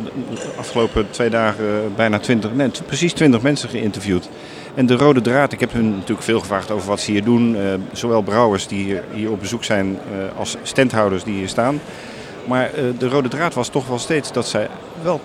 afgelopen 0.57 1.07
twee 1.09 1.29
dagen 1.29 1.65
bijna 1.95 2.19
20, 2.19 2.53
nee, 2.53 2.69
precies 2.85 3.13
20 3.13 3.41
mensen 3.41 3.69
geïnterviewd. 3.69 4.29
En 4.75 4.85
de 4.85 4.95
rode 4.95 5.21
draad, 5.21 5.51
ik 5.51 5.59
heb 5.59 5.71
hun 5.73 5.89
natuurlijk 5.91 6.21
veel 6.21 6.39
gevraagd 6.39 6.71
over 6.71 6.87
wat 6.87 6.99
ze 6.99 7.11
hier 7.11 7.23
doen. 7.23 7.55
eh, 7.55 7.63
zowel 7.91 8.21
brouwers 8.21 8.67
die 8.67 8.83
hier, 8.83 9.03
hier 9.13 9.31
op 9.31 9.39
bezoek 9.39 9.63
zijn 9.63 9.97
eh, 10.11 10.39
als 10.39 10.57
standhouders 10.63 11.23
die 11.23 11.33
hier 11.35 11.47
staan. 11.47 11.79
Maar 12.47 12.65
eh, 12.73 12.83
de 12.97 13.09
rode 13.09 13.29
draad 13.29 13.53
was 13.53 13.67
toch 13.67 13.87
wel 13.87 13.99
steeds 13.99 14.31
dat 14.31 14.47
zij 14.47 14.67
wel 15.01 15.21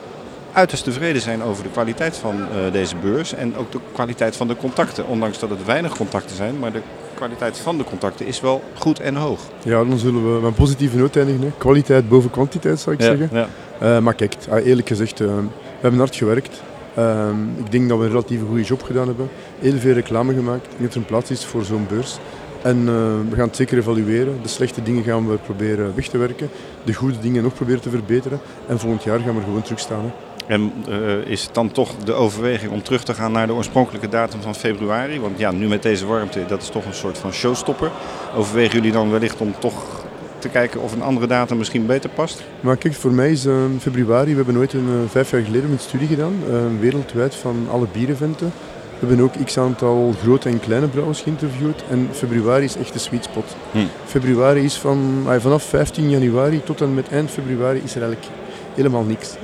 uiterst 0.52 0.84
tevreden 0.84 1.22
zijn 1.22 1.42
over 1.42 1.62
de 1.62 1.68
kwaliteit 1.70 2.16
van 2.16 2.34
deze 2.72 2.96
beurs. 2.96 3.34
En 3.34 3.56
ook 3.56 3.72
de 3.72 3.78
kwaliteit 3.92 4.36
van 4.36 4.48
de 4.48 4.56
contacten. 4.56 5.06
Ondanks 5.06 5.38
dat 5.38 5.50
het 5.50 5.64
weinig 5.64 5.96
contacten 5.96 6.36
zijn, 6.36 6.58
maar 6.58 6.72
de 6.72 6.80
kwaliteit 7.14 7.58
van 7.58 7.78
de 7.78 7.84
contacten 7.84 8.26
is 8.26 8.40
wel 8.40 8.62
goed 8.78 9.00
en 9.00 9.16
hoog. 9.16 9.40
Ja, 9.62 9.84
dan 9.84 9.98
zullen 9.98 10.24
we 10.24 10.40
met 10.40 10.42
een 10.48 10.54
positieve 10.54 10.96
noot 10.96 11.16
eindigen. 11.16 11.40
Hè. 11.42 11.50
Kwaliteit 11.58 12.08
boven 12.08 12.30
kwantiteit, 12.30 12.80
zou 12.80 12.96
ik 12.96 13.02
Ja, 13.02 13.16
zeggen. 13.16 13.46
ja. 13.80 14.00
Maar 14.00 14.14
kijk, 14.14 14.34
ah, 14.50 14.66
eerlijk 14.66 14.88
gezegd, 14.88 15.18
we 15.18 15.42
hebben 15.80 16.00
hard 16.00 16.16
gewerkt. 16.16 16.62
Ehm, 16.98 17.36
ik 17.56 17.70
denk 17.70 17.88
dat 17.88 17.98
we 17.98 18.04
een 18.04 18.10
relatief 18.10 18.40
goede 18.46 18.62
job 18.62 18.82
gedaan 18.82 19.06
hebben. 19.06 19.28
Heel 19.58 19.78
veel 19.78 19.92
reclame 19.92 20.34
gemaakt. 20.34 20.64
Denk 20.68 20.82
dat 20.82 20.90
er 20.90 20.96
een 20.96 21.04
plaats 21.04 21.30
is 21.30 21.44
voor 21.44 21.64
zo'n 21.64 21.86
beurs. 21.88 22.18
En 22.62 22.78
eh, 22.78 22.94
we 23.30 23.36
gaan 23.36 23.46
het 23.46 23.56
zeker 23.56 23.78
evalueren. 23.78 24.38
De 24.42 24.48
slechte 24.48 24.82
dingen 24.82 25.02
gaan 25.02 25.28
we 25.28 25.36
proberen 25.36 25.94
weg 25.94 26.08
te 26.08 26.18
werken. 26.18 26.50
De 26.84 26.94
goede 26.94 27.18
dingen 27.18 27.42
nog 27.42 27.54
proberen 27.54 27.80
te 27.80 27.90
verbeteren. 27.90 28.40
En 28.66 28.78
volgend 28.78 29.02
jaar 29.02 29.18
gaan 29.18 29.34
we 29.34 29.38
er 29.38 29.46
gewoon 29.46 29.62
terug 29.62 29.78
staan. 29.78 30.04
Hè. 30.04 30.10
En 30.54 30.72
eh, 30.88 31.30
is 31.30 31.42
het 31.42 31.54
dan 31.54 31.72
toch 31.72 31.96
de 32.04 32.12
overweging 32.12 32.72
om 32.72 32.82
terug 32.82 33.02
te 33.02 33.14
gaan 33.14 33.32
naar 33.32 33.46
de 33.46 33.52
oorspronkelijke 33.52 34.08
datum 34.08 34.40
van 34.40 34.54
februari? 34.54 35.20
Want 35.20 35.38
ja, 35.38 35.50
nu 35.50 35.68
met 35.68 35.82
deze 35.82 36.06
warmte, 36.06 36.44
dat 36.46 36.62
is 36.62 36.68
toch 36.68 36.84
een 36.84 36.94
soort 36.94 37.18
van 37.18 37.32
showstopper. 37.32 37.90
Overwegen 38.36 38.74
jullie 38.74 38.92
dan 38.92 39.10
wellicht 39.10 39.40
om 39.40 39.54
toch 39.58 39.97
te 40.38 40.48
kijken 40.48 40.80
of 40.80 40.92
een 40.92 41.02
andere 41.02 41.26
datum 41.26 41.56
misschien 41.56 41.86
beter 41.86 42.10
past? 42.10 42.42
Maar 42.60 42.76
kijk, 42.76 42.94
voor 42.94 43.12
mij 43.12 43.30
is 43.30 43.46
eh, 43.46 43.54
februari, 43.80 44.30
we 44.30 44.36
hebben 44.36 44.56
ooit 44.56 44.72
een, 44.72 44.88
eh, 44.88 45.10
vijf 45.10 45.30
jaar 45.30 45.42
geleden 45.42 45.70
een 45.70 45.78
studie 45.78 46.08
gedaan, 46.08 46.34
eh, 46.50 46.80
wereldwijd 46.80 47.34
van 47.34 47.66
alle 47.70 47.86
biereventen. 47.92 48.52
We 48.98 49.06
hebben 49.06 49.24
ook 49.24 49.44
x 49.44 49.58
aantal 49.58 50.14
grote 50.22 50.48
en 50.48 50.60
kleine 50.60 50.88
brouwers 50.88 51.20
geïnterviewd 51.20 51.84
en 51.90 52.08
februari 52.12 52.64
is 52.64 52.76
echt 52.76 52.92
de 52.92 52.98
sweet 52.98 53.24
spot. 53.24 53.56
Hm. 53.72 53.78
Februari 54.04 54.64
is 54.64 54.74
van, 54.74 55.24
ah, 55.26 55.40
vanaf 55.40 55.62
15 55.62 56.10
januari 56.10 56.62
tot 56.64 56.80
en 56.80 56.94
met 56.94 57.08
eind 57.08 57.30
februari 57.30 57.80
is 57.84 57.94
er 57.94 58.02
eigenlijk 58.02 58.32
helemaal 58.74 59.04
niks. 59.04 59.36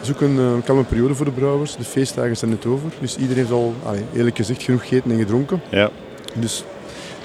Het 0.00 0.08
is 0.08 0.14
ook 0.14 0.20
een 0.20 0.38
eh, 0.38 0.64
kalme 0.64 0.84
periode 0.84 1.14
voor 1.14 1.24
de 1.24 1.32
brouwers, 1.32 1.76
de 1.76 1.84
feestdagen 1.84 2.36
zijn 2.36 2.50
net 2.50 2.66
over, 2.66 2.90
dus 3.00 3.16
iedereen 3.16 3.42
heeft 3.42 3.52
al, 3.52 3.74
eerlijk 4.14 4.36
gezegd, 4.36 4.62
genoeg 4.62 4.80
gegeten 4.80 5.10
en 5.10 5.18
gedronken. 5.18 5.60
Ja. 5.68 5.90
Dus 6.34 6.64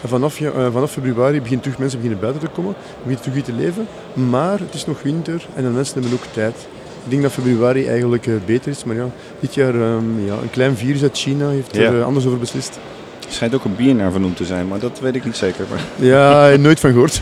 en 0.01 0.09
vanaf, 0.09 0.41
eh, 0.41 0.51
vanaf 0.71 0.91
februari 0.91 1.37
beginnen 1.37 1.61
terug 1.61 1.77
mensen 1.77 1.99
beginnen 1.99 2.21
buiten 2.21 2.41
te 2.41 2.55
komen, 2.55 2.75
beginnen 3.03 3.23
terug 3.23 3.43
te 3.43 3.53
leven. 3.53 3.87
Maar 4.13 4.59
het 4.59 4.73
is 4.73 4.85
nog 4.85 5.01
winter 5.01 5.45
en 5.55 5.63
de 5.63 5.69
mensen 5.69 6.01
hebben 6.01 6.13
ook 6.13 6.33
tijd. 6.33 6.55
Ik 7.03 7.11
denk 7.11 7.21
dat 7.21 7.31
februari 7.31 7.87
eigenlijk 7.87 8.27
eh, 8.27 8.33
beter 8.45 8.71
is, 8.71 8.83
maar 8.83 8.95
ja, 8.95 9.05
dit 9.39 9.53
jaar 9.53 9.75
ehm, 9.75 10.25
ja, 10.25 10.33
een 10.33 10.49
klein 10.49 10.75
virus 10.75 11.01
uit 11.01 11.17
China 11.17 11.49
heeft 11.49 11.75
er 11.75 11.99
eh, 11.99 12.05
anders 12.05 12.25
over 12.25 12.39
beslist. 12.39 12.79
Er 13.27 13.33
schijnt 13.33 13.55
ook 13.55 13.63
een 13.63 13.75
bier 13.75 13.95
naar 13.95 14.11
vernoemd 14.11 14.37
te 14.37 14.45
zijn, 14.45 14.67
maar 14.67 14.79
dat 14.79 14.99
weet 14.99 15.15
ik 15.15 15.25
niet 15.25 15.35
zeker. 15.35 15.65
Maar... 15.69 15.79
Ja, 16.07 16.55
nooit 16.55 16.79
van 16.79 16.91
gehoord. 16.91 17.21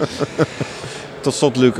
Tot 1.20 1.34
slot, 1.34 1.56
Luc. 1.56 1.72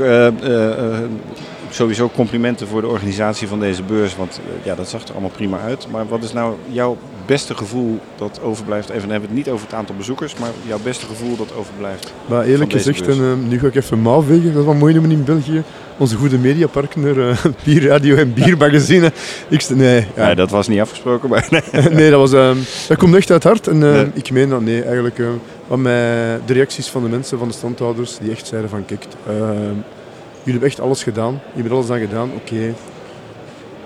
sowieso 1.69 2.09
complimenten 2.09 2.67
voor 2.67 2.81
de 2.81 2.87
organisatie 2.87 3.47
van 3.47 3.59
deze 3.59 3.83
beurs. 3.83 4.15
Want 4.15 4.39
ja, 4.63 4.75
dat 4.75 4.89
zag 4.89 5.03
er 5.03 5.11
allemaal 5.11 5.29
prima 5.29 5.59
uit. 5.59 5.87
Maar 5.91 6.07
wat 6.07 6.23
is 6.23 6.33
nou 6.33 6.55
jouw 6.69 6.97
beste 7.25 7.55
gevoel 7.55 7.99
dat 8.15 8.39
overblijft? 8.43 8.89
Even 8.89 9.01
dan 9.01 9.09
hebben 9.11 9.29
we 9.29 9.35
het 9.35 9.45
niet 9.45 9.53
over 9.53 9.65
het 9.65 9.75
aantal 9.75 9.95
bezoekers, 9.95 10.35
maar 10.35 10.49
jouw 10.67 10.79
beste 10.83 11.05
gevoel 11.05 11.37
dat 11.37 11.55
overblijft. 11.55 12.13
Maar 12.25 12.45
eerlijk 12.45 12.71
gezegd, 12.71 13.07
en, 13.07 13.17
ehm, 13.19 13.47
nu 13.47 13.59
ga 13.59 13.67
ik 13.67 13.75
even 13.75 13.99
mouw 13.99 14.21
vegen, 14.21 14.51
dat 14.53 14.61
is 14.61 14.65
wat 14.67 14.75
mooi 14.75 14.93
noemen 14.93 15.11
in 15.11 15.23
België. 15.23 15.63
Onze 15.97 16.15
goede 16.15 16.37
mediapartner, 16.37 17.29
eh 17.29 17.45
Bierradio 17.63 18.15
en 18.15 18.33
Biermagazine. 18.33 19.11
Ik, 19.47 19.69
nee, 19.69 20.07
ja. 20.15 20.25
Nee, 20.25 20.35
dat 20.35 20.49
was 20.49 20.67
niet 20.67 20.79
afgesproken, 20.79 21.29
maar... 21.29 21.47
nee, 21.91 22.09
dat, 22.11 22.19
was, 22.19 22.33
ehm, 22.33 22.57
dat 22.87 22.97
komt 22.97 23.15
echt 23.15 23.31
uit 23.31 23.43
het 23.43 23.51
hart. 23.51 23.67
En 23.67 23.79
Ja. 23.79 24.05
ik 24.13 24.31
meen 24.31 24.49
dat, 24.49 24.61
nee, 24.61 24.83
eigenlijk, 24.83 25.21
wat 25.67 25.77
mij, 25.77 26.39
de 26.45 26.53
reacties 26.53 26.87
van 26.87 27.03
de 27.03 27.09
mensen, 27.09 27.37
van 27.37 27.47
de 27.47 27.53
standhouders, 27.53 28.17
die 28.17 28.31
echt 28.31 28.47
zeiden 28.47 28.69
van, 28.69 28.85
kijk, 28.85 29.05
jullie 29.25 30.51
hebben 30.59 30.69
echt 30.69 30.79
alles 30.79 31.03
gedaan. 31.03 31.31
Jullie 31.53 31.61
hebben 31.69 31.71
alles 31.77 31.89
aan 31.89 31.99
gedaan. 31.99 32.29
Oké, 32.35 32.73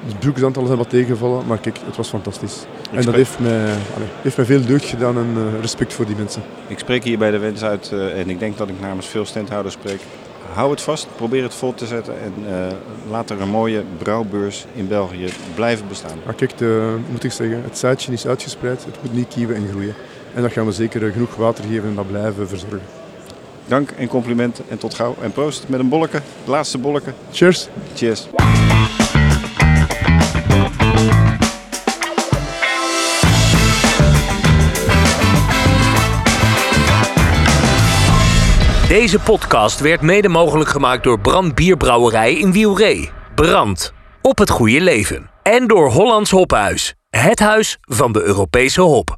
het 0.05 0.19
broekensaantallen 0.19 0.67
zijn 0.67 0.79
wat 0.81 0.89
tegengevallen, 0.89 1.45
maar 1.47 1.57
kijk, 1.57 1.77
het 1.85 1.95
was 1.95 2.09
fantastisch. 2.09 2.65
En 2.91 3.01
dat 3.01 3.13
heeft 3.13 3.39
mij, 3.39 3.61
allee, 3.95 4.07
heeft 4.21 4.37
mij 4.37 4.45
veel 4.45 4.65
deugd 4.65 4.85
gedaan 4.85 5.17
en 5.17 5.33
eh, 5.35 5.61
respect 5.61 5.93
voor 5.93 6.05
die 6.05 6.15
mensen. 6.15 6.41
Ik 6.67 6.79
spreek 6.79 7.03
hier 7.03 7.17
bij 7.17 7.31
de 7.31 7.37
wens 7.37 7.63
uit 7.63 7.91
eh, 7.91 8.19
en 8.19 8.29
ik 8.29 8.39
denk 8.39 8.57
dat 8.57 8.69
ik 8.69 8.79
namens 8.79 9.07
veel 9.07 9.25
standhouders 9.25 9.75
spreek. 9.75 9.99
Hou 10.53 10.71
het 10.71 10.81
vast, 10.81 11.07
probeer 11.15 11.43
het 11.43 11.53
vol 11.53 11.73
te 11.73 11.85
zetten 11.85 12.13
en 12.21 12.33
eh, 12.47 12.75
laat 13.09 13.29
er 13.29 13.41
een 13.41 13.49
mooie 13.49 13.83
brouwbeurs 13.97 14.65
in 14.73 14.87
België 14.87 15.27
blijven 15.55 15.87
bestaan. 15.87 16.17
Maar 16.25 16.33
kijk, 16.33 16.57
de, 16.57 16.97
moet 17.11 17.23
ik 17.23 17.31
zeggen, 17.31 17.63
het 17.63 17.77
zaadje 17.77 18.11
is 18.11 18.27
uitgespreid, 18.27 18.85
het 18.85 18.97
moet 19.01 19.13
niet 19.13 19.27
kieuwen 19.27 19.55
en 19.55 19.67
groeien. 19.69 19.93
En 20.33 20.41
dat 20.41 20.51
gaan 20.51 20.65
we 20.65 20.71
zeker 20.71 21.11
genoeg 21.11 21.35
water 21.35 21.63
geven 21.63 21.89
en 21.89 21.95
dat 21.95 22.07
blijven 22.07 22.47
verzorgen. 22.47 22.81
Dank 23.65 23.91
en 23.91 24.07
complimenten 24.07 24.63
en 24.67 24.77
tot 24.77 24.93
gauw. 24.93 25.15
En 25.21 25.31
proost 25.31 25.65
met 25.67 25.79
een 25.79 25.89
bolleke, 25.89 26.15
het 26.15 26.47
laatste 26.47 26.77
bolleke. 26.77 27.13
Cheers. 27.31 27.67
Cheers. 27.95 28.27
Deze 38.97 39.19
podcast 39.19 39.79
werd 39.79 40.01
mede 40.01 40.27
mogelijk 40.27 40.69
gemaakt 40.69 41.03
door 41.03 41.19
Brand 41.19 41.55
Bierbrouwerij 41.55 42.33
in 42.33 42.51
Wielree. 42.51 43.09
Brand. 43.35 43.93
Op 44.21 44.37
het 44.37 44.49
goede 44.49 44.81
leven. 44.81 45.29
En 45.43 45.67
door 45.67 45.89
Hollands 45.91 46.31
Hophuis. 46.31 46.95
Het 47.09 47.39
huis 47.39 47.77
van 47.81 48.11
de 48.11 48.21
Europese 48.21 48.81
hop. 48.81 49.17